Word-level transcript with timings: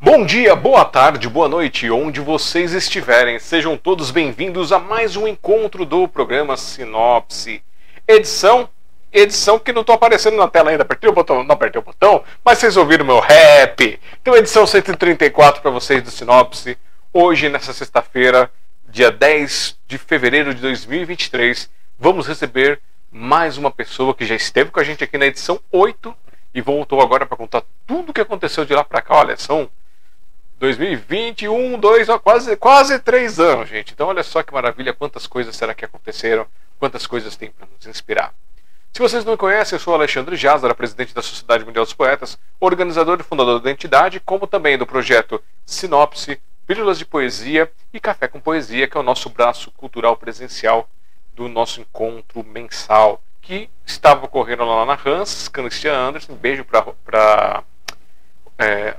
Bom 0.00 0.26
dia, 0.26 0.56
boa 0.56 0.84
tarde, 0.84 1.28
boa 1.28 1.48
noite, 1.48 1.88
onde 1.92 2.18
vocês 2.20 2.72
estiverem. 2.72 3.38
Sejam 3.38 3.76
todos 3.76 4.10
bem-vindos 4.10 4.72
a 4.72 4.80
mais 4.80 5.14
um 5.14 5.28
encontro 5.28 5.84
do 5.84 6.08
programa 6.08 6.56
Sinopse. 6.56 7.62
Edição 8.08 8.68
edição 9.12 9.60
que 9.60 9.72
não 9.72 9.82
estou 9.82 9.94
aparecendo 9.94 10.36
na 10.36 10.48
tela 10.48 10.70
ainda. 10.70 10.82
Apertei 10.82 11.08
o 11.08 11.12
botão, 11.12 11.44
não 11.44 11.54
apertei 11.54 11.80
o 11.80 11.84
botão, 11.84 12.24
mas 12.44 12.58
vocês 12.58 12.76
ouviram 12.76 13.06
meu 13.06 13.20
rap. 13.20 14.00
Então, 14.20 14.36
edição 14.36 14.66
134 14.66 15.62
para 15.62 15.70
vocês 15.70 16.02
do 16.02 16.10
Sinopse. 16.10 16.76
Hoje, 17.12 17.48
nessa 17.48 17.72
sexta-feira, 17.72 18.50
dia 18.88 19.12
10 19.12 19.78
de 19.86 19.98
fevereiro 19.98 20.52
de 20.52 20.60
2023, 20.60 21.70
vamos 21.96 22.26
receber 22.26 22.80
mais 23.16 23.56
uma 23.56 23.70
pessoa 23.70 24.12
que 24.12 24.26
já 24.26 24.34
esteve 24.34 24.72
com 24.72 24.80
a 24.80 24.82
gente 24.82 25.04
aqui 25.04 25.16
na 25.16 25.26
edição 25.26 25.60
8 25.70 26.12
e 26.52 26.60
voltou 26.60 27.00
agora 27.00 27.24
para 27.24 27.36
contar 27.36 27.62
tudo 27.86 28.10
o 28.10 28.12
que 28.12 28.20
aconteceu 28.20 28.64
de 28.64 28.74
lá 28.74 28.82
para 28.82 29.00
cá. 29.00 29.14
Olha, 29.14 29.36
são 29.36 29.70
2021, 30.58 31.78
dois, 31.78 32.08
quase, 32.24 32.56
quase 32.56 32.98
três 32.98 33.38
anos, 33.38 33.68
gente. 33.68 33.92
Então, 33.92 34.08
olha 34.08 34.24
só 34.24 34.42
que 34.42 34.52
maravilha, 34.52 34.92
quantas 34.92 35.28
coisas 35.28 35.54
será 35.54 35.72
que 35.74 35.84
aconteceram, 35.84 36.44
quantas 36.76 37.06
coisas 37.06 37.36
tem 37.36 37.52
para 37.52 37.68
nos 37.72 37.86
inspirar. 37.86 38.34
Se 38.92 38.98
vocês 38.98 39.24
não 39.24 39.34
me 39.34 39.38
conhecem, 39.38 39.76
eu 39.76 39.80
sou 39.80 39.94
Alexandre 39.94 40.34
Jazara, 40.34 40.74
presidente 40.74 41.14
da 41.14 41.22
Sociedade 41.22 41.64
Mundial 41.64 41.84
dos 41.84 41.94
Poetas, 41.94 42.36
organizador 42.58 43.20
e 43.20 43.22
fundador 43.22 43.60
da 43.60 43.70
entidade, 43.70 44.18
como 44.18 44.44
também 44.44 44.76
do 44.76 44.86
projeto 44.86 45.40
Sinopse, 45.64 46.40
Pílulas 46.66 46.98
de 46.98 47.04
Poesia 47.04 47.70
e 47.92 48.00
Café 48.00 48.26
com 48.26 48.40
Poesia, 48.40 48.88
que 48.88 48.96
é 48.96 49.00
o 49.00 49.04
nosso 49.04 49.30
braço 49.30 49.70
cultural 49.70 50.16
presencial 50.16 50.88
do 51.34 51.48
nosso 51.48 51.80
encontro 51.80 52.44
mensal, 52.44 53.22
que 53.40 53.68
estava 53.84 54.24
ocorrendo 54.24 54.64
lá 54.64 54.86
na 54.86 54.98
Hans, 55.04 55.48
Christian 55.48 55.94
Anderson, 55.94 56.32
um 56.32 56.36
beijo 56.36 56.64
para 56.64 57.62
é, 58.58 58.96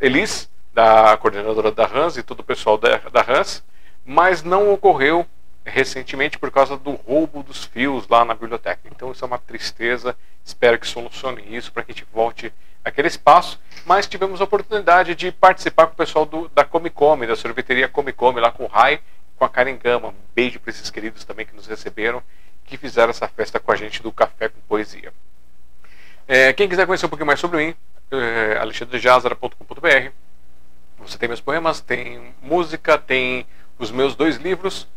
Elis, 0.00 0.50
da 0.74 1.16
coordenadora 1.16 1.72
da 1.72 1.86
Hans 1.86 2.18
e 2.18 2.22
todo 2.22 2.40
o 2.40 2.44
pessoal 2.44 2.76
da, 2.76 2.98
da 2.98 3.24
Hans, 3.26 3.64
mas 4.04 4.42
não 4.42 4.70
ocorreu 4.72 5.26
recentemente 5.64 6.38
por 6.38 6.50
causa 6.50 6.76
do 6.76 6.92
roubo 6.92 7.42
dos 7.42 7.64
fios 7.64 8.06
lá 8.08 8.24
na 8.24 8.34
biblioteca. 8.34 8.82
Então 8.84 9.10
isso 9.10 9.24
é 9.24 9.26
uma 9.26 9.38
tristeza. 9.38 10.14
Espero 10.44 10.78
que 10.78 10.86
solucione 10.86 11.42
isso 11.56 11.72
para 11.72 11.82
que 11.82 11.92
a 11.92 11.94
gente 11.94 12.06
volte 12.12 12.52
aquele 12.84 13.08
espaço. 13.08 13.58
Mas 13.84 14.06
tivemos 14.06 14.40
a 14.40 14.44
oportunidade 14.44 15.14
de 15.14 15.32
participar 15.32 15.86
com 15.86 15.94
o 15.94 15.96
pessoal 15.96 16.26
do, 16.26 16.48
da 16.54 16.64
Comicome, 16.64 17.26
da 17.26 17.34
sorveteria 17.34 17.88
Comicome, 17.88 18.40
lá 18.40 18.52
com 18.52 18.64
o 18.64 18.68
Rai, 18.68 19.00
com 19.36 19.44
a 19.44 19.48
Karen 19.48 19.76
Gama. 19.76 20.08
Um 20.08 20.14
beijo 20.34 20.58
para 20.58 20.70
esses 20.70 20.90
queridos 20.90 21.24
também 21.24 21.46
que 21.46 21.54
nos 21.54 21.66
receberam, 21.66 22.22
que 22.64 22.76
fizeram 22.76 23.10
essa 23.10 23.28
festa 23.28 23.60
com 23.60 23.70
a 23.72 23.76
gente 23.76 24.02
do 24.02 24.10
Café 24.10 24.48
com 24.48 24.60
Poesia. 24.68 25.12
É, 26.26 26.52
quem 26.52 26.68
quiser 26.68 26.86
conhecer 26.86 27.06
um 27.06 27.08
pouquinho 27.08 27.26
mais 27.26 27.38
sobre 27.38 27.64
mim, 27.64 27.74
é, 28.10 28.58
alexandrejazara.com.br. 28.58 30.10
Você 30.98 31.18
tem 31.18 31.28
meus 31.28 31.40
poemas, 31.40 31.80
tem 31.80 32.34
música, 32.42 32.98
tem 32.98 33.46
os 33.78 33.90
meus 33.90 34.16
dois 34.16 34.36
livros, 34.36 34.88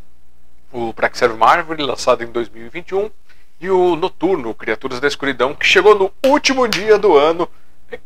o 0.71 0.93
Pra 0.93 1.09
Que 1.09 1.17
Serve 1.17 1.35
uma 1.35 1.47
Árvore, 1.47 1.83
lançado 1.83 2.23
em 2.23 2.27
2021, 2.27 3.11
e 3.59 3.69
o 3.69 3.95
Noturno, 3.95 4.55
Criaturas 4.55 4.99
da 4.99 5.07
Escuridão, 5.07 5.53
que 5.53 5.65
chegou 5.65 5.93
no 5.93 6.11
último 6.25 6.67
dia 6.67 6.97
do 6.97 7.17
ano 7.17 7.47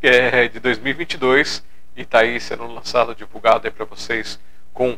é, 0.01 0.47
de 0.47 0.59
2022 0.59 1.63
e 1.95 2.01
está 2.01 2.19
aí 2.19 2.39
sendo 2.39 2.65
lançado, 2.67 3.13
divulgado 3.13 3.67
aí 3.67 3.71
para 3.71 3.85
vocês 3.85 4.39
com 4.73 4.97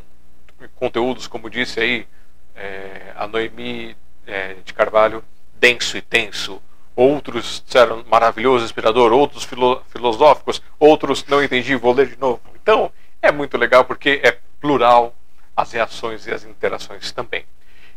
conteúdos, 0.74 1.26
como 1.26 1.50
disse 1.50 1.80
aí 1.80 2.06
é, 2.54 3.12
a 3.16 3.26
Noemi 3.26 3.96
é, 4.26 4.54
de 4.64 4.72
Carvalho, 4.72 5.22
denso 5.54 5.96
e 5.96 6.02
tenso. 6.02 6.60
Outros 6.94 7.62
disseram 7.64 8.04
maravilhoso, 8.08 8.64
inspirador, 8.64 9.12
outros 9.12 9.44
filo 9.44 9.82
filosóficos, 9.90 10.62
outros 10.78 11.24
não 11.26 11.42
entendi, 11.42 11.76
vou 11.76 11.92
ler 11.92 12.08
de 12.08 12.18
novo. 12.18 12.40
Então, 12.62 12.90
é 13.20 13.30
muito 13.30 13.56
legal 13.58 13.84
porque 13.84 14.20
é 14.22 14.38
plural 14.60 15.14
as 15.54 15.72
reações 15.72 16.26
e 16.26 16.32
as 16.32 16.44
interações 16.44 17.12
também. 17.12 17.44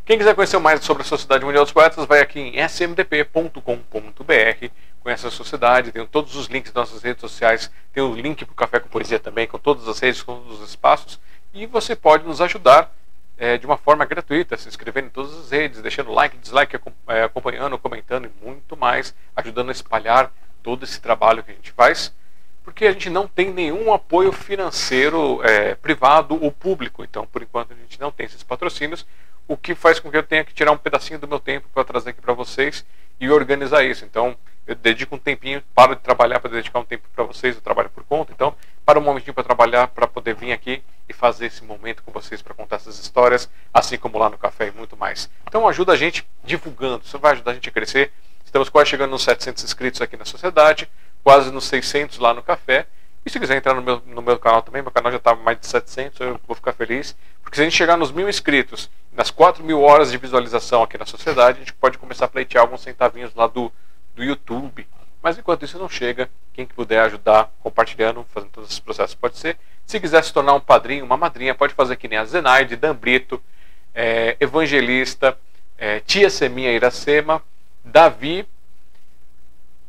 Quem 0.06 0.18
quiser 0.18 0.34
conhecer 0.34 0.58
mais 0.58 0.84
sobre 0.84 1.03
a 1.03 1.06
Sociedade 1.06 1.46
Mundial 1.46 1.64
dos 1.64 1.72
Poetas, 1.72 2.03
vai 2.06 2.19
aqui 2.19 2.40
em 2.40 2.59
smdp.com.br. 2.66 3.62
Conhece 5.02 5.28
a 5.28 5.31
sociedade, 5.31 5.92
tem 5.92 6.06
todos 6.06 6.36
os 6.36 6.48
links 6.48 6.72
das 6.72 6.90
nossas 6.90 7.03
redes 7.03 7.22
sociais, 7.22 7.72
tem 7.94 8.02
o 8.02 8.16
link 8.16 8.44
para 8.44 8.52
o 8.52 8.56
Café 8.56 8.80
com 8.80 8.90
Poesia 8.90 9.19
também, 9.19 9.46
com 9.46 9.59
todas 9.59 9.88
as 9.88 10.00
redes, 10.00 10.24
com 10.24 10.36
todos 10.36 10.62
os 10.62 10.69
espaços. 10.69 11.19
E 11.54 11.66
você 11.66 11.96
pode 11.96 12.26
nos 12.26 12.42
ajudar 12.42 12.94
é, 13.38 13.58
de 13.58 13.66
uma 13.66 13.78
forma 13.78 14.06
gratuita, 14.06 14.58
se 14.58 14.68
inscrevendo 14.68 15.08
em 15.08 15.12
todas 15.12 15.34
as 15.34 15.52
redes, 15.52 15.82
deixando 15.82 16.12
like, 16.12 16.38
dislike, 16.38 16.78
é, 17.08 17.24
acompanhando, 17.24 17.78
comentando 17.78 18.26
e 18.26 18.46
muito 18.46 18.76
mais, 18.78 19.16
ajudando 19.36 19.70
a 19.70 19.72
espalhar 19.72 20.32
todo 20.62 20.84
esse 20.84 21.00
trabalho 21.00 21.44
que 21.44 21.52
a 21.52 21.56
gente 21.56 21.72
faz 21.72 22.14
porque 22.70 22.86
a 22.86 22.92
gente 22.92 23.10
não 23.10 23.28
tem 23.28 23.52
nenhum 23.52 23.92
apoio 23.92 24.32
financeiro 24.32 25.42
é, 25.44 25.74
privado 25.74 26.38
ou 26.40 26.52
público. 26.52 27.04
Então, 27.04 27.26
por 27.26 27.42
enquanto, 27.42 27.74
a 27.74 27.76
gente 27.76 28.00
não 28.00 28.12
tem 28.12 28.28
esses 28.28 28.44
patrocínios, 28.44 29.08
o 29.48 29.58
que 29.58 29.74
faz 29.74 30.00
com 30.00 30.12
que 30.12 30.18
eu 30.18 30.22
tenha 30.22 30.44
que 30.44 30.54
tirar 30.54 30.72
um 30.72 30.78
pedacinho 30.78 31.18
do 31.18 31.28
meu 31.28 31.40
tempo 31.40 31.68
para 31.74 31.84
trazer 31.84 32.12
aqui 32.12 32.22
para 32.22 32.34
vocês 32.34 32.86
e 33.20 33.28
organizar 33.31 33.84
isso. 33.84 34.06
Então, 34.06 34.38
eu 34.69 34.75
dedico 34.75 35.16
um 35.16 35.19
tempinho, 35.19 35.62
paro 35.74 35.96
de 35.96 36.02
trabalhar 36.02 36.40
para 36.40 36.52
dedicar 36.52 36.80
um 36.80 36.85
tempo 36.85 37.07
para 37.13 37.24
vocês, 37.24 37.56
eu 37.56 37.62
trabalho 37.62 37.90
por 37.90 38.03
conta, 38.03 38.31
então, 38.31 38.56
para 38.85 39.00
um 39.00 39.02
momentinho 39.02 39.34
para 39.34 39.44
trabalhar, 39.44 39.88
para 39.88 40.07
poder 40.07 40.35
vir 40.35 40.52
aqui 40.52 40.81
e 41.07 41.13
fazer 41.13 41.47
esse 41.47 41.63
momento 41.63 42.03
com 42.03 42.12
vocês 42.12 42.41
para 42.41 42.53
contar 42.53 42.78
essas 42.78 43.00
histórias, 43.00 43.50
assim 43.74 43.97
como 43.97 44.18
lá 44.18 44.30
no 44.30 44.38
café 44.38 44.68
e 44.68 44.72
muito 44.72 44.96
mais. 44.96 45.30
Então, 45.47 45.68
ajuda 45.68 45.94
a 45.94 45.97
gente 45.97 46.25
divulgando, 46.44 47.03
isso 47.03 47.19
vai 47.19 47.34
ajudar 47.34 47.52
a 47.52 47.53
gente 47.53 47.68
a 47.69 47.72
crescer. 47.72 48.12
Estamos 48.46 48.69
quase 48.69 48.90
chegando 48.90 49.12
nos 49.12 49.24
700 49.24 49.63
inscritos 49.63 50.02
aqui 50.02 50.18
na 50.18 50.25
sociedade 50.25 50.90
quase 51.24 51.51
nos 51.51 51.66
600 51.66 52.18
lá 52.19 52.34
no 52.34 52.41
café. 52.41 52.88
E 53.25 53.30
se 53.30 53.40
quiser 53.40 53.57
entrar 53.57 53.74
no 53.74 53.81
meu, 53.81 54.01
no 54.06 54.22
meu 54.22 54.40
canal 54.40 54.62
também, 54.62 54.81
meu 54.81 54.91
canal 54.91 55.12
já 55.12 55.18
está 55.18 55.36
mais 55.36 55.59
de 55.59 55.68
700, 55.68 56.19
eu 56.22 56.40
vou 56.47 56.56
ficar 56.56 56.74
feliz. 56.74 57.16
Porque 57.44 57.56
se 57.56 57.62
a 57.62 57.66
gente 57.66 57.75
chegar 57.75 57.97
nos 57.97 58.12
mil 58.12 58.30
inscritos, 58.30 58.90
nas 59.12 59.30
4 59.30 59.63
mil 59.63 59.81
horas 59.81 60.12
de 60.12 60.18
visualização 60.18 60.81
aqui 60.81 60.97
na 60.97 61.06
sociedade, 61.06 61.57
a 61.57 61.59
gente 61.59 61.74
pode 61.74 61.97
começar 61.97 62.25
a 62.25 62.28
pleitear 62.28 62.63
alguns 62.63 62.81
centavinhos 62.81 63.34
lá 63.36 63.47
do, 63.47 63.72
do 64.19 64.24
YouTube. 64.25 64.85
Mas 65.24 65.38
enquanto 65.38 65.63
isso 65.63 65.80
não 65.80 65.90
chega, 65.90 66.30
quem 66.53 66.66
puder 66.66 67.00
ajudar 67.02 67.52
compartilhando, 67.62 68.25
fazendo 68.34 68.52
todos 68.52 68.69
esses 68.69 68.80
processos 68.80 69.16
pode 69.16 69.38
ser. 69.38 69.57
Se 69.85 70.00
quiser 70.00 70.24
se 70.24 70.34
tornar 70.34 70.53
um 70.53 70.59
padrinho, 70.59 71.06
uma 71.06 71.18
madrinha, 71.18 71.56
pode 71.56 71.74
fazer 71.74 71.96
que 71.96 72.07
nem 72.07 72.19
a 72.19 72.25
Zenaide, 72.25 72.75
Dan 72.75 72.94
Brito, 72.96 73.41
é, 73.96 74.38
Evangelista, 74.40 75.38
é, 75.78 76.00
Tia 76.02 76.30
Seminha 76.30 76.72
Iracema, 76.72 77.41
Davi 77.84 78.46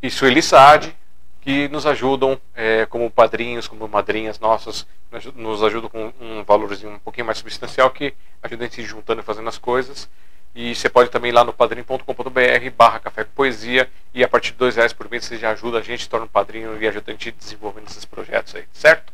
e 0.03 0.11
Sueli 0.11 0.43
Saad, 0.43 0.97
que 1.41 1.69
nos 1.69 1.87
ajudam 1.87 2.41
é, 2.55 2.87
como 2.87 3.11
padrinhos, 3.11 3.67
como 3.67 3.87
madrinhas 3.89 4.39
nossas, 4.39 4.87
nos 5.35 5.63
ajudam 5.63 5.91
com 5.91 6.13
um 6.21 6.45
valorzinho 6.45 6.93
um 6.93 6.99
pouquinho 6.99 7.27
mais 7.27 7.39
substancial 7.39 7.91
que 7.91 8.15
ajuda 8.43 8.65
a 8.65 8.67
gente 8.67 8.77
se 8.77 8.83
juntando 8.83 9.21
e 9.21 9.25
fazendo 9.25 9.49
as 9.49 9.59
coisas. 9.59 10.09
E 10.55 10.75
você 10.75 10.89
pode 10.89 11.11
também 11.11 11.31
ir 11.31 11.35
lá 11.35 11.45
no 11.45 11.53
padrim.com.br 11.53 12.71
barra 12.77 12.99
café 12.99 13.25
com 13.25 13.31
poesia 13.33 13.89
e 14.13 14.25
a 14.25 14.29
partir 14.29 14.53
de 14.53 14.59
dois 14.59 14.77
reais 14.77 14.93
por 14.93 15.09
mês 15.09 15.25
você 15.25 15.37
já 15.37 15.51
ajuda 15.51 15.79
a 15.79 15.83
gente, 15.83 16.09
torna 16.09 16.27
um 16.27 16.29
padrinho 16.29 16.77
e 16.81 16.89
ajuda 16.89 17.11
a 17.11 17.13
gente 17.13 17.31
desenvolvendo 17.31 17.89
esses 17.89 18.05
projetos 18.05 18.57
aí, 18.57 18.65
certo? 18.73 19.13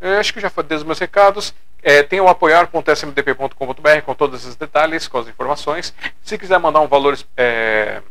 Eu 0.00 0.18
acho 0.18 0.32
que 0.34 0.40
já 0.40 0.50
falei 0.50 0.76
os 0.76 0.84
meus 0.84 0.98
recados. 0.98 1.54
É, 1.82 2.02
tem 2.02 2.20
o 2.20 2.28
apoiar.smdp.com.br 2.28 4.00
com 4.04 4.14
todos 4.14 4.42
esses 4.42 4.56
detalhes, 4.56 5.08
com 5.08 5.18
as 5.18 5.28
informações. 5.28 5.94
Se 6.22 6.36
quiser 6.36 6.58
mandar 6.58 6.80
um 6.80 6.88
valor 6.88 7.18
é, 7.36 8.02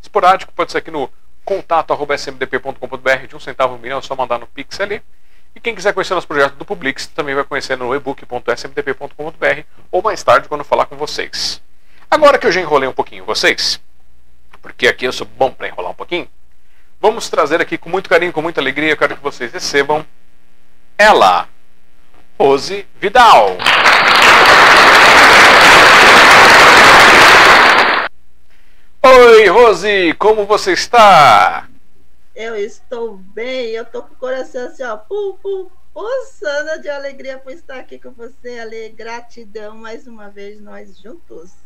esporádico, 0.00 0.52
pode 0.52 0.72
ser 0.72 0.78
aqui 0.78 0.90
no 0.90 1.10
contato.smdp.com.br 1.44 3.26
de 3.28 3.36
um 3.36 3.40
centavo 3.40 3.74
um 3.74 3.78
milhão, 3.78 3.98
é 3.98 4.02
só 4.02 4.16
mandar 4.16 4.38
no 4.38 4.46
Pix 4.46 4.80
ali. 4.80 5.02
E 5.54 5.60
quem 5.60 5.74
quiser 5.74 5.92
conhecer 5.92 6.14
nosso 6.14 6.26
projeto 6.26 6.54
do 6.54 6.64
Publix 6.64 7.06
também 7.08 7.34
vai 7.34 7.44
conhecer 7.44 7.76
no 7.76 7.94
ebook.smdp.com.br 7.94 9.62
ou 9.90 10.02
mais 10.02 10.22
tarde 10.22 10.48
quando 10.48 10.64
falar 10.64 10.86
com 10.86 10.96
vocês. 10.96 11.62
Agora 12.14 12.38
que 12.38 12.46
eu 12.46 12.52
já 12.52 12.60
enrolei 12.60 12.88
um 12.88 12.92
pouquinho 12.92 13.24
vocês, 13.24 13.80
porque 14.62 14.86
aqui 14.86 15.04
eu 15.04 15.12
sou 15.12 15.26
bom 15.26 15.50
para 15.50 15.66
enrolar 15.66 15.90
um 15.90 15.96
pouquinho, 15.96 16.28
vamos 17.00 17.28
trazer 17.28 17.60
aqui 17.60 17.76
com 17.76 17.90
muito 17.90 18.08
carinho, 18.08 18.32
com 18.32 18.40
muita 18.40 18.60
alegria, 18.60 18.90
eu 18.92 18.96
quero 18.96 19.16
que 19.16 19.22
vocês 19.22 19.50
recebam 19.52 20.06
ela, 20.96 21.48
Rose 22.38 22.86
Vidal. 23.00 23.56
Oi, 29.02 29.48
Rose, 29.48 30.14
como 30.16 30.46
você 30.46 30.72
está? 30.72 31.68
Eu 32.32 32.54
estou 32.54 33.16
bem, 33.16 33.70
eu 33.70 33.84
tô 33.84 34.02
com 34.02 34.14
o 34.14 34.18
coração 34.18 34.68
assim, 34.68 34.84
ó, 34.84 34.96
pum, 34.96 35.36
pum, 35.42 35.68
pulsando 35.92 36.80
de 36.80 36.88
alegria 36.88 37.38
por 37.38 37.50
estar 37.50 37.80
aqui 37.80 37.98
com 37.98 38.12
você, 38.12 38.60
Ale. 38.60 38.90
Gratidão 38.90 39.74
mais 39.74 40.06
uma 40.06 40.30
vez, 40.30 40.60
nós 40.60 40.96
juntos. 40.96 41.64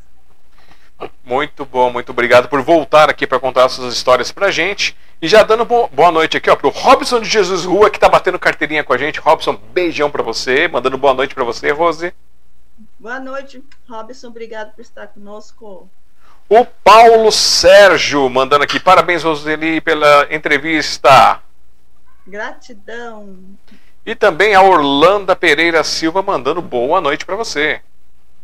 Muito 1.25 1.65
bom, 1.65 1.91
muito 1.91 2.11
obrigado 2.11 2.49
por 2.49 2.62
voltar 2.62 3.09
aqui 3.09 3.27
para 3.27 3.39
contar 3.39 3.69
suas 3.69 3.95
histórias 3.95 4.33
pra 4.33 4.50
gente. 4.50 4.97
E 5.21 5.29
já 5.29 5.43
dando 5.43 5.65
boa 5.65 6.11
noite 6.11 6.37
aqui, 6.37 6.49
ó, 6.50 6.56
pro 6.56 6.71
Robson 6.71 7.21
de 7.21 7.29
Jesus 7.29 7.65
Rua, 7.65 7.91
que 7.91 7.99
tá 7.99 8.09
batendo 8.09 8.39
carteirinha 8.39 8.83
com 8.83 8.93
a 8.93 8.99
gente. 8.99 9.21
Robson, 9.21 9.55
beijão 9.73 10.11
para 10.11 10.23
você, 10.23 10.69
mandando 10.69 10.97
boa 10.99 11.15
noite 11.15 11.35
para 11.35 11.45
você, 11.45 11.71
Rose. 11.71 12.12
Boa 12.99 13.21
noite, 13.21 13.62
Robson, 13.89 14.29
obrigado 14.29 14.75
por 14.75 14.81
estar 14.81 15.09
conosco. 15.09 15.89
O 16.49 16.65
Paulo 16.65 17.31
Sérgio 17.31 18.29
mandando 18.31 18.65
aqui. 18.65 18.81
Parabéns, 18.81 19.23
Roseli, 19.23 19.81
pela 19.81 20.27
entrevista. 20.31 21.41
Gratidão. 22.27 23.39
E 24.06 24.15
também 24.15 24.55
a 24.55 24.62
Orlanda 24.62 25.37
Pereira 25.37 25.85
Silva 25.85 26.23
mandando 26.23 26.62
boa 26.62 27.01
noite 27.01 27.27
para 27.27 27.37
você. 27.37 27.83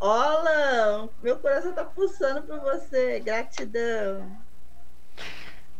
Olá, 0.07 1.09
meu 1.23 1.35
coração 1.37 1.73
tá 1.73 1.83
pulsando 1.83 2.43
por 2.43 2.61
você. 2.61 3.23
Gratidão. 3.25 4.37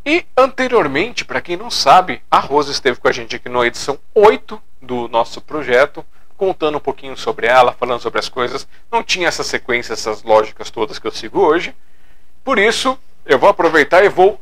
E 0.03 0.25
anteriormente, 0.35 1.27
para 1.27 1.43
quem 1.43 1.59
não 1.59 1.71
sabe, 1.71 2.23
a 2.31 2.39
Rosa 2.39 2.73
esteve 2.73 2.99
com 2.99 3.07
a 3.07 3.13
gente 3.13 3.37
aqui 3.37 3.51
na 3.51 3.67
edição 3.67 3.99
8 4.15 4.59
do 4.81 5.09
nosso 5.09 5.43
projeto, 5.43 6.03
contando 6.39 6.79
um 6.79 6.81
pouquinho 6.81 7.15
sobre 7.19 7.47
ela, 7.47 7.75
falando 7.75 8.01
sobre 8.01 8.19
as 8.19 8.31
coisas. 8.31 8.67
Não 8.91 9.03
tinha 9.03 9.29
essa 9.29 9.45
sequência, 9.45 9.93
essas 9.93 10.23
lógicas 10.23 10.71
todas 10.71 10.99
que 10.99 11.07
eu 11.07 11.13
sigo 11.13 11.43
hoje. 11.43 11.77
Por 12.43 12.59
isso, 12.59 12.99
eu 13.27 13.39
vou 13.39 13.51
aproveitar 13.51 14.07
e 14.07 14.09
vou 14.09 14.41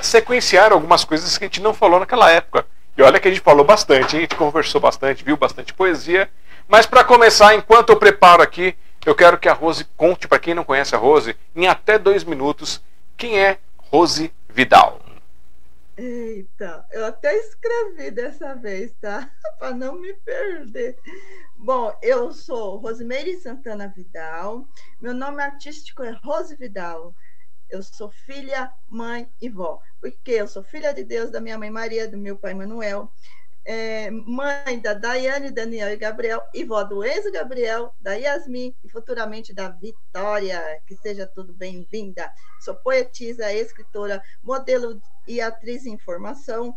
sequenciar 0.00 0.72
algumas 0.72 1.04
coisas 1.04 1.36
que 1.36 1.44
a 1.44 1.46
gente 1.46 1.60
não 1.60 1.74
falou 1.74 2.00
naquela 2.00 2.30
época. 2.30 2.64
E 2.96 3.02
olha 3.02 3.20
que 3.20 3.28
a 3.28 3.30
gente 3.30 3.42
falou 3.42 3.66
bastante, 3.66 4.16
a 4.16 4.20
gente 4.20 4.34
conversou 4.34 4.80
bastante, 4.80 5.22
viu 5.22 5.36
bastante 5.36 5.74
poesia. 5.74 6.26
Mas 6.66 6.86
para 6.86 7.04
começar, 7.04 7.54
enquanto 7.54 7.90
eu 7.90 7.98
preparo 7.98 8.42
aqui, 8.42 8.74
eu 9.06 9.14
quero 9.14 9.38
que 9.38 9.48
a 9.48 9.52
Rose 9.52 9.84
conte, 9.96 10.28
para 10.28 10.38
quem 10.38 10.54
não 10.54 10.64
conhece 10.64 10.94
a 10.94 10.98
Rose, 10.98 11.36
em 11.54 11.66
até 11.66 11.98
dois 11.98 12.22
minutos, 12.24 12.82
quem 13.16 13.40
é 13.40 13.58
Rose 13.76 14.32
Vidal. 14.48 15.00
Eita, 15.96 16.86
eu 16.92 17.04
até 17.04 17.36
escrevi 17.36 18.10
dessa 18.10 18.54
vez, 18.54 18.92
tá? 19.00 19.30
Para 19.58 19.74
não 19.74 19.96
me 19.96 20.14
perder. 20.14 20.98
Bom, 21.56 21.94
eu 22.02 22.32
sou 22.32 22.78
Rosimeire 22.78 23.36
Santana 23.38 23.88
Vidal. 23.88 24.66
Meu 25.00 25.12
nome 25.12 25.42
artístico 25.42 26.02
é 26.02 26.10
Rose 26.24 26.56
Vidal. 26.56 27.14
Eu 27.68 27.82
sou 27.82 28.10
filha, 28.10 28.72
mãe 28.88 29.30
e 29.40 29.48
vó. 29.48 29.80
Porque 30.00 30.32
eu 30.32 30.48
sou 30.48 30.62
filha 30.62 30.94
de 30.94 31.04
Deus 31.04 31.30
da 31.30 31.40
minha 31.40 31.58
mãe 31.58 31.70
Maria, 31.70 32.08
do 32.08 32.16
meu 32.16 32.36
pai 32.36 32.54
Manuel 32.54 33.12
é, 33.64 34.10
mãe 34.10 34.80
da 34.80 34.94
Daiane, 34.94 35.50
Daniel 35.50 35.92
e 35.92 35.96
Gabriel, 35.96 36.42
e 36.54 36.64
vó 36.64 36.82
do 36.82 37.04
Enzo 37.04 37.30
Gabriel, 37.30 37.94
da 38.00 38.14
Yasmin 38.14 38.74
e 38.82 38.88
futuramente 38.88 39.52
da 39.52 39.68
Vitória. 39.68 40.80
Que 40.86 40.96
seja 40.96 41.26
tudo 41.26 41.52
bem-vinda. 41.52 42.32
Sou 42.60 42.74
poetisa, 42.74 43.52
escritora, 43.52 44.22
modelo 44.42 45.00
e 45.26 45.40
atriz 45.40 45.86
em 45.86 45.98
formação. 45.98 46.74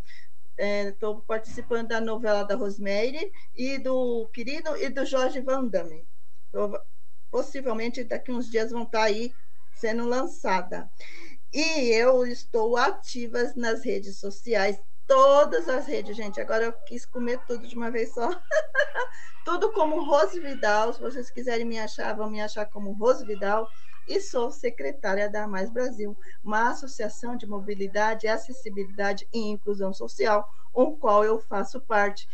Estou 0.57 1.19
é, 1.19 1.21
participando 1.27 1.87
da 1.87 2.01
novela 2.01 2.43
da 2.43 2.55
Rosemary 2.55 3.31
e 3.55 3.79
do 3.79 4.29
Querido 4.33 4.75
e 4.77 4.89
do 4.89 5.05
Jorge 5.05 5.41
Van 5.41 5.65
Damme. 5.65 6.05
possivelmente 7.31 8.03
daqui 8.03 8.31
uns 8.31 8.49
dias 8.49 8.71
vão 8.71 8.83
estar 8.83 8.99
tá 8.99 9.05
aí 9.05 9.33
sendo 9.73 10.05
lançada. 10.05 10.89
E 11.51 11.91
eu 11.91 12.25
estou 12.25 12.77
ativa 12.77 13.51
nas 13.55 13.83
redes 13.83 14.17
sociais 14.17 14.79
todas 15.13 15.69
as 15.69 15.85
redes, 15.85 16.17
gente. 16.17 16.41
Agora 16.41 16.65
eu 16.65 16.73
quis 16.87 17.05
comer 17.05 17.39
tudo 17.45 17.67
de 17.67 17.75
uma 17.75 17.91
vez 17.91 18.11
só. 18.15 18.27
tudo 19.45 19.71
como 19.71 20.03
Rose 20.03 20.39
Vidal. 20.39 20.91
Se 20.91 20.99
vocês 20.99 21.29
quiserem 21.29 21.65
me 21.65 21.77
achar, 21.77 22.15
vão 22.15 22.31
me 22.31 22.41
achar 22.41 22.65
como 22.65 22.93
Rose 22.93 23.23
Vidal. 23.23 23.69
E 24.07 24.19
sou 24.19 24.51
secretária 24.51 25.29
da 25.29 25.47
Mais 25.47 25.69
Brasil, 25.69 26.17
uma 26.43 26.71
associação 26.71 27.37
de 27.37 27.45
mobilidade, 27.45 28.27
acessibilidade 28.27 29.27
e 29.31 29.39
inclusão 29.39 29.93
social, 29.93 30.49
o 30.73 30.97
qual 30.97 31.23
eu 31.23 31.39
faço 31.39 31.79
parte, 31.79 32.27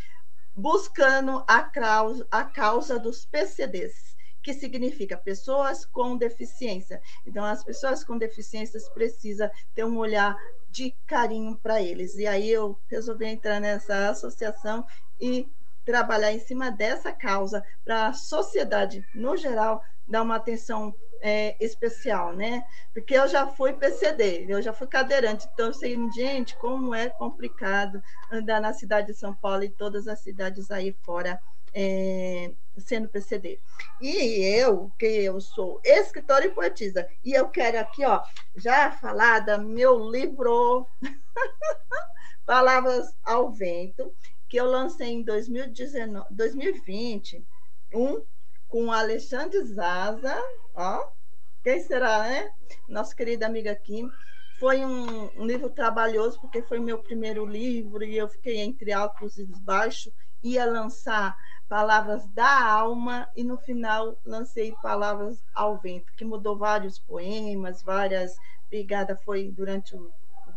buscando 0.56 1.44
a 1.48 1.62
causa, 1.62 2.26
a 2.32 2.46
causa 2.46 2.98
dos 2.98 3.26
PCDs 3.26 4.18
que 4.42 4.54
significa 4.54 5.18
pessoas 5.18 5.86
com 5.86 6.18
deficiência. 6.18 7.02
Então, 7.26 7.44
as 7.44 7.64
pessoas 7.64 8.04
com 8.04 8.18
deficiências 8.18 8.88
precisam 8.90 9.50
ter 9.76 9.84
um 9.84 9.98
olhar 9.98 10.36
de 10.70 10.96
carinho 11.06 11.58
para 11.58 11.82
eles. 11.82 12.16
E 12.16 12.28
aí 12.28 12.50
eu 12.50 12.80
resolvi 12.88 13.26
entrar 13.26 13.60
nessa 13.60 14.10
associação 14.10 14.86
e 15.20 15.48
trabalhar 15.86 16.32
em 16.32 16.40
cima 16.40 16.72
dessa 16.72 17.12
causa 17.12 17.64
para 17.84 18.08
a 18.08 18.14
sociedade, 18.14 19.04
no 19.14 19.36
geral, 19.36 19.82
dar 20.08 20.22
uma 20.22 20.36
atenção 20.36 20.94
é, 21.22 21.56
especial, 21.64 22.36
né? 22.36 22.64
Porque 22.94 23.14
eu 23.14 23.28
já 23.28 23.48
fui 23.48 23.74
PCD, 23.74 24.46
eu 24.48 24.62
já 24.62 24.72
fui 24.72 24.88
cadeirante, 24.88 25.48
então 25.52 25.68
eu 25.68 25.74
sei, 25.74 25.98
gente, 26.12 26.56
como 26.56 26.94
é 26.94 27.10
complicado 27.10 28.02
andar 28.32 28.62
na 28.62 28.74
cidade 28.74 29.08
de 29.08 29.14
São 29.14 29.34
Paulo 29.34 29.64
e 29.64 29.70
todas 29.70 30.08
as 30.08 30.20
cidades 30.20 30.72
aí 30.72 30.96
fora 31.04 31.40
é, 31.74 32.52
sendo 32.78 33.10
PCD. 33.10 33.60
E 34.02 34.44
eu, 34.58 34.92
que 34.98 35.06
eu 35.06 35.40
sou 35.42 35.82
escritora 35.84 36.46
e 36.46 36.52
poetisa, 36.52 37.08
e 37.24 37.34
eu 37.34 37.50
quero 37.50 37.80
aqui, 37.80 38.06
ó, 38.06 38.22
já 38.56 38.92
falar 38.92 39.40
do 39.40 39.62
meu 39.62 40.10
livro 40.10 40.88
Palavras 42.46 43.14
ao 43.24 43.52
Vento, 43.52 44.12
que 44.48 44.58
eu 44.58 44.66
lancei 44.66 45.10
em 45.10 45.24
2019, 45.24 46.26
2020, 46.32 47.46
um 47.94 48.24
com 48.68 48.92
Alexandre 48.92 49.64
Zaza, 49.66 50.36
ó, 50.74 51.08
quem 51.64 51.80
será, 51.82 52.24
né? 52.24 52.52
Nossa 52.88 53.16
querida 53.16 53.46
amiga 53.46 53.76
Kim. 53.76 54.10
Foi 54.60 54.84
um, 54.84 55.30
um 55.40 55.46
livro 55.46 55.70
trabalhoso, 55.70 56.40
porque 56.42 56.62
foi 56.62 56.80
meu 56.80 57.00
primeiro 57.00 57.46
livro, 57.46 58.04
e 58.04 58.18
eu 58.18 58.28
fiquei 58.28 58.58
entre 58.58 58.92
altos 58.92 59.38
e 59.38 59.46
baixos, 59.46 60.12
ia 60.44 60.66
lançar 60.66 61.36
Palavras 61.70 62.26
da 62.34 62.66
Alma, 62.66 63.30
e 63.36 63.44
no 63.44 63.56
final 63.56 64.20
lancei 64.26 64.74
Palavras 64.82 65.46
ao 65.54 65.78
Vento, 65.78 66.12
que 66.18 66.26
mudou 66.26 66.58
vários 66.58 66.98
poemas, 66.98 67.84
várias. 67.84 68.36
Brigada 68.70 69.16
foi 69.16 69.50
durante 69.52 69.96
o, 69.96 70.12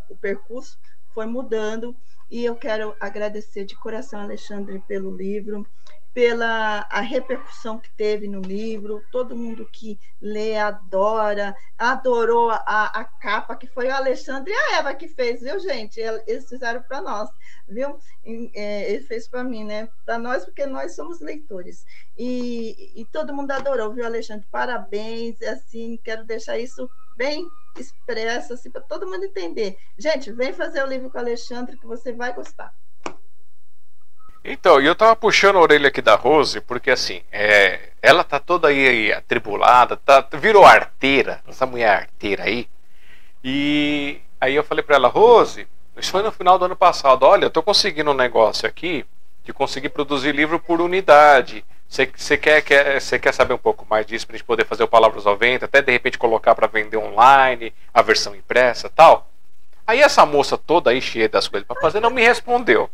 o 0.09 0.17
percurso, 0.17 0.79
foi 1.15 1.27
mudando, 1.27 1.95
e 2.31 2.45
eu 2.45 2.57
quero 2.57 2.97
agradecer 2.99 3.65
de 3.65 3.77
coração, 3.77 4.21
Alexandre, 4.21 4.83
pelo 4.89 5.15
livro 5.15 5.67
pela 6.15 6.87
a 6.91 7.01
repercussão 7.01 7.79
que 7.79 7.91
teve 7.91 8.29
no 8.29 8.41
livro, 8.41 9.03
todo 9.11 9.37
mundo 9.37 9.69
que 9.73 9.99
lê 10.21 10.57
adora, 10.57 11.55
adorou 11.79 12.51
a, 12.51 13.01
a 13.01 13.05
capa, 13.05 13.57
que 13.57 13.67
foi 13.67 13.89
o 13.89 13.95
Alexandre 13.95 14.53
e 14.53 14.55
a 14.55 14.79
Eva 14.79 14.95
que 14.95 15.09
fez, 15.09 15.41
viu, 15.41 15.59
gente? 15.59 16.01
Eles 16.01 16.49
fizeram 16.49 16.83
para 16.83 17.01
nós, 17.01 17.31
viu? 17.67 17.99
É, 18.55 18.93
ele 18.93 19.05
fez 19.05 19.27
para 19.27 19.43
mim, 19.43 19.65
né? 19.65 19.89
Para 20.05 20.19
nós, 20.19 20.45
porque 20.45 20.67
nós 20.67 20.95
somos 20.95 21.21
leitores. 21.21 21.85
E, 22.17 22.93
e 23.01 23.05
todo 23.07 23.35
mundo 23.35 23.51
adorou, 23.51 23.93
viu, 23.93 24.05
Alexandre? 24.05 24.47
Parabéns, 24.51 25.41
assim, 25.43 25.99
quero 26.05 26.25
deixar 26.25 26.59
isso 26.59 26.91
bem 27.17 27.49
expresso, 27.79 28.53
assim, 28.53 28.71
para 28.71 28.83
todo 28.83 29.09
mundo 29.09 29.25
entender. 29.25 29.79
Gente, 29.97 30.31
vem 30.33 30.53
fazer 30.53 30.83
o 30.83 30.87
livro 30.87 31.11
com 31.11 31.19
o 31.19 31.21
Alexandre, 31.21 31.79
que 31.79 31.87
você 31.87 32.13
vai 32.13 32.35
gostar. 32.35 32.75
Então, 34.45 34.81
eu 34.81 34.95
tava 34.95 35.15
puxando 35.15 35.57
a 35.57 35.61
orelha 35.61 35.89
aqui 35.89 36.03
da 36.03 36.17
Rose, 36.17 36.61
porque 36.61 36.91
assim, 36.91 37.23
é, 37.31 37.91
ela 38.03 38.25
tá 38.25 38.41
toda 38.41 38.69
aí, 38.69 39.13
atribulada, 39.13 39.97
tá, 39.97 40.27
virou 40.33 40.65
arteira, 40.65 41.41
essa 41.47 41.65
mulher 41.65 41.91
arteira 41.91 42.45
aí. 42.45 42.69
E 43.45 44.21
aí 44.41 44.55
eu 44.55 44.65
falei 44.65 44.83
para 44.83 44.97
ela, 44.97 45.09
Rose, 45.09 45.69
isso 45.97 46.11
foi 46.11 46.23
no 46.23 46.33
final 46.33 46.59
do 46.59 46.65
ano 46.65 46.75
passado, 46.75 47.23
olha, 47.25 47.45
eu 47.45 47.51
tô 47.51 47.63
conseguindo 47.63 48.11
um 48.11 48.15
negócio 48.15 48.69
aqui 48.69 49.05
de 49.45 49.53
conseguir 49.53 49.91
produzir 49.91 50.35
livro 50.35 50.59
por 50.59 50.81
unidade. 50.81 51.65
Você 51.89 52.37
quer, 52.39 52.63
quer, 52.63 53.01
quer 53.01 53.33
saber 53.35 53.55
um 53.55 53.59
pouco 53.59 53.87
mais 53.89 54.07
disso 54.07 54.27
pra 54.27 54.37
gente 54.37 54.47
poder 54.47 54.67
fazer 54.67 54.83
o 54.83 54.89
Palavras 54.89 55.27
ao 55.27 55.37
Vento, 55.37 55.67
até 55.67 55.83
de 55.83 55.93
repente 55.93 56.19
colocar 56.19 56.55
para 56.55 56.67
vender 56.67 56.97
online, 56.97 57.73
a 57.93 58.03
versão 58.03 58.35
impressa 58.35 58.89
tal? 58.89 59.29
Aí 59.87 60.01
essa 60.01 60.25
moça 60.25 60.57
toda 60.57 60.91
aí 60.91 61.03
cheia 61.03 61.29
das 61.29 61.47
coisas 61.47 61.67
para 61.67 61.81
fazer 61.81 62.01
não 62.01 62.11
me 62.11 62.23
respondeu. 62.23 62.89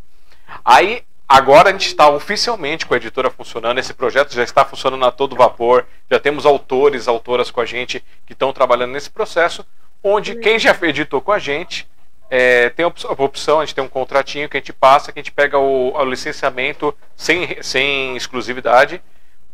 Aí 0.65 1.05
Agora 1.29 1.69
a 1.69 1.73
gente 1.73 1.89
está 1.89 2.09
oficialmente 2.09 2.87
com 2.87 2.95
a 2.95 2.97
editora 2.97 3.29
funcionando, 3.29 3.77
esse 3.77 3.93
projeto 3.93 4.33
já 4.33 4.43
está 4.43 4.65
funcionando 4.65 5.05
a 5.05 5.13
todo 5.13 5.37
vapor, 5.37 5.85
já 6.11 6.19
temos 6.19 6.47
autores, 6.47 7.07
autoras 7.07 7.51
com 7.51 7.61
a 7.61 7.67
gente 7.67 8.03
que 8.25 8.33
estão 8.33 8.51
trabalhando 8.51 8.93
nesse 8.93 9.11
processo, 9.11 9.63
onde 10.03 10.37
quem 10.37 10.59
já 10.59 10.75
editou 10.81 11.21
com 11.21 11.31
a 11.31 11.39
gente 11.39 11.87
é, 12.31 12.71
tem 12.71 12.83
a 12.83 12.89
opção, 13.23 13.61
a 13.61 13.65
gente 13.67 13.75
tem 13.75 13.85
um 13.85 13.89
contratinho 13.89 14.49
que 14.49 14.57
a 14.57 14.61
gente 14.61 14.73
passa, 14.73 15.13
que 15.13 15.19
a 15.19 15.23
gente 15.23 15.33
pega 15.33 15.59
o, 15.59 15.93
o 15.93 16.05
licenciamento 16.05 16.97
sem, 17.15 17.63
sem 17.63 18.17
exclusividade, 18.17 19.03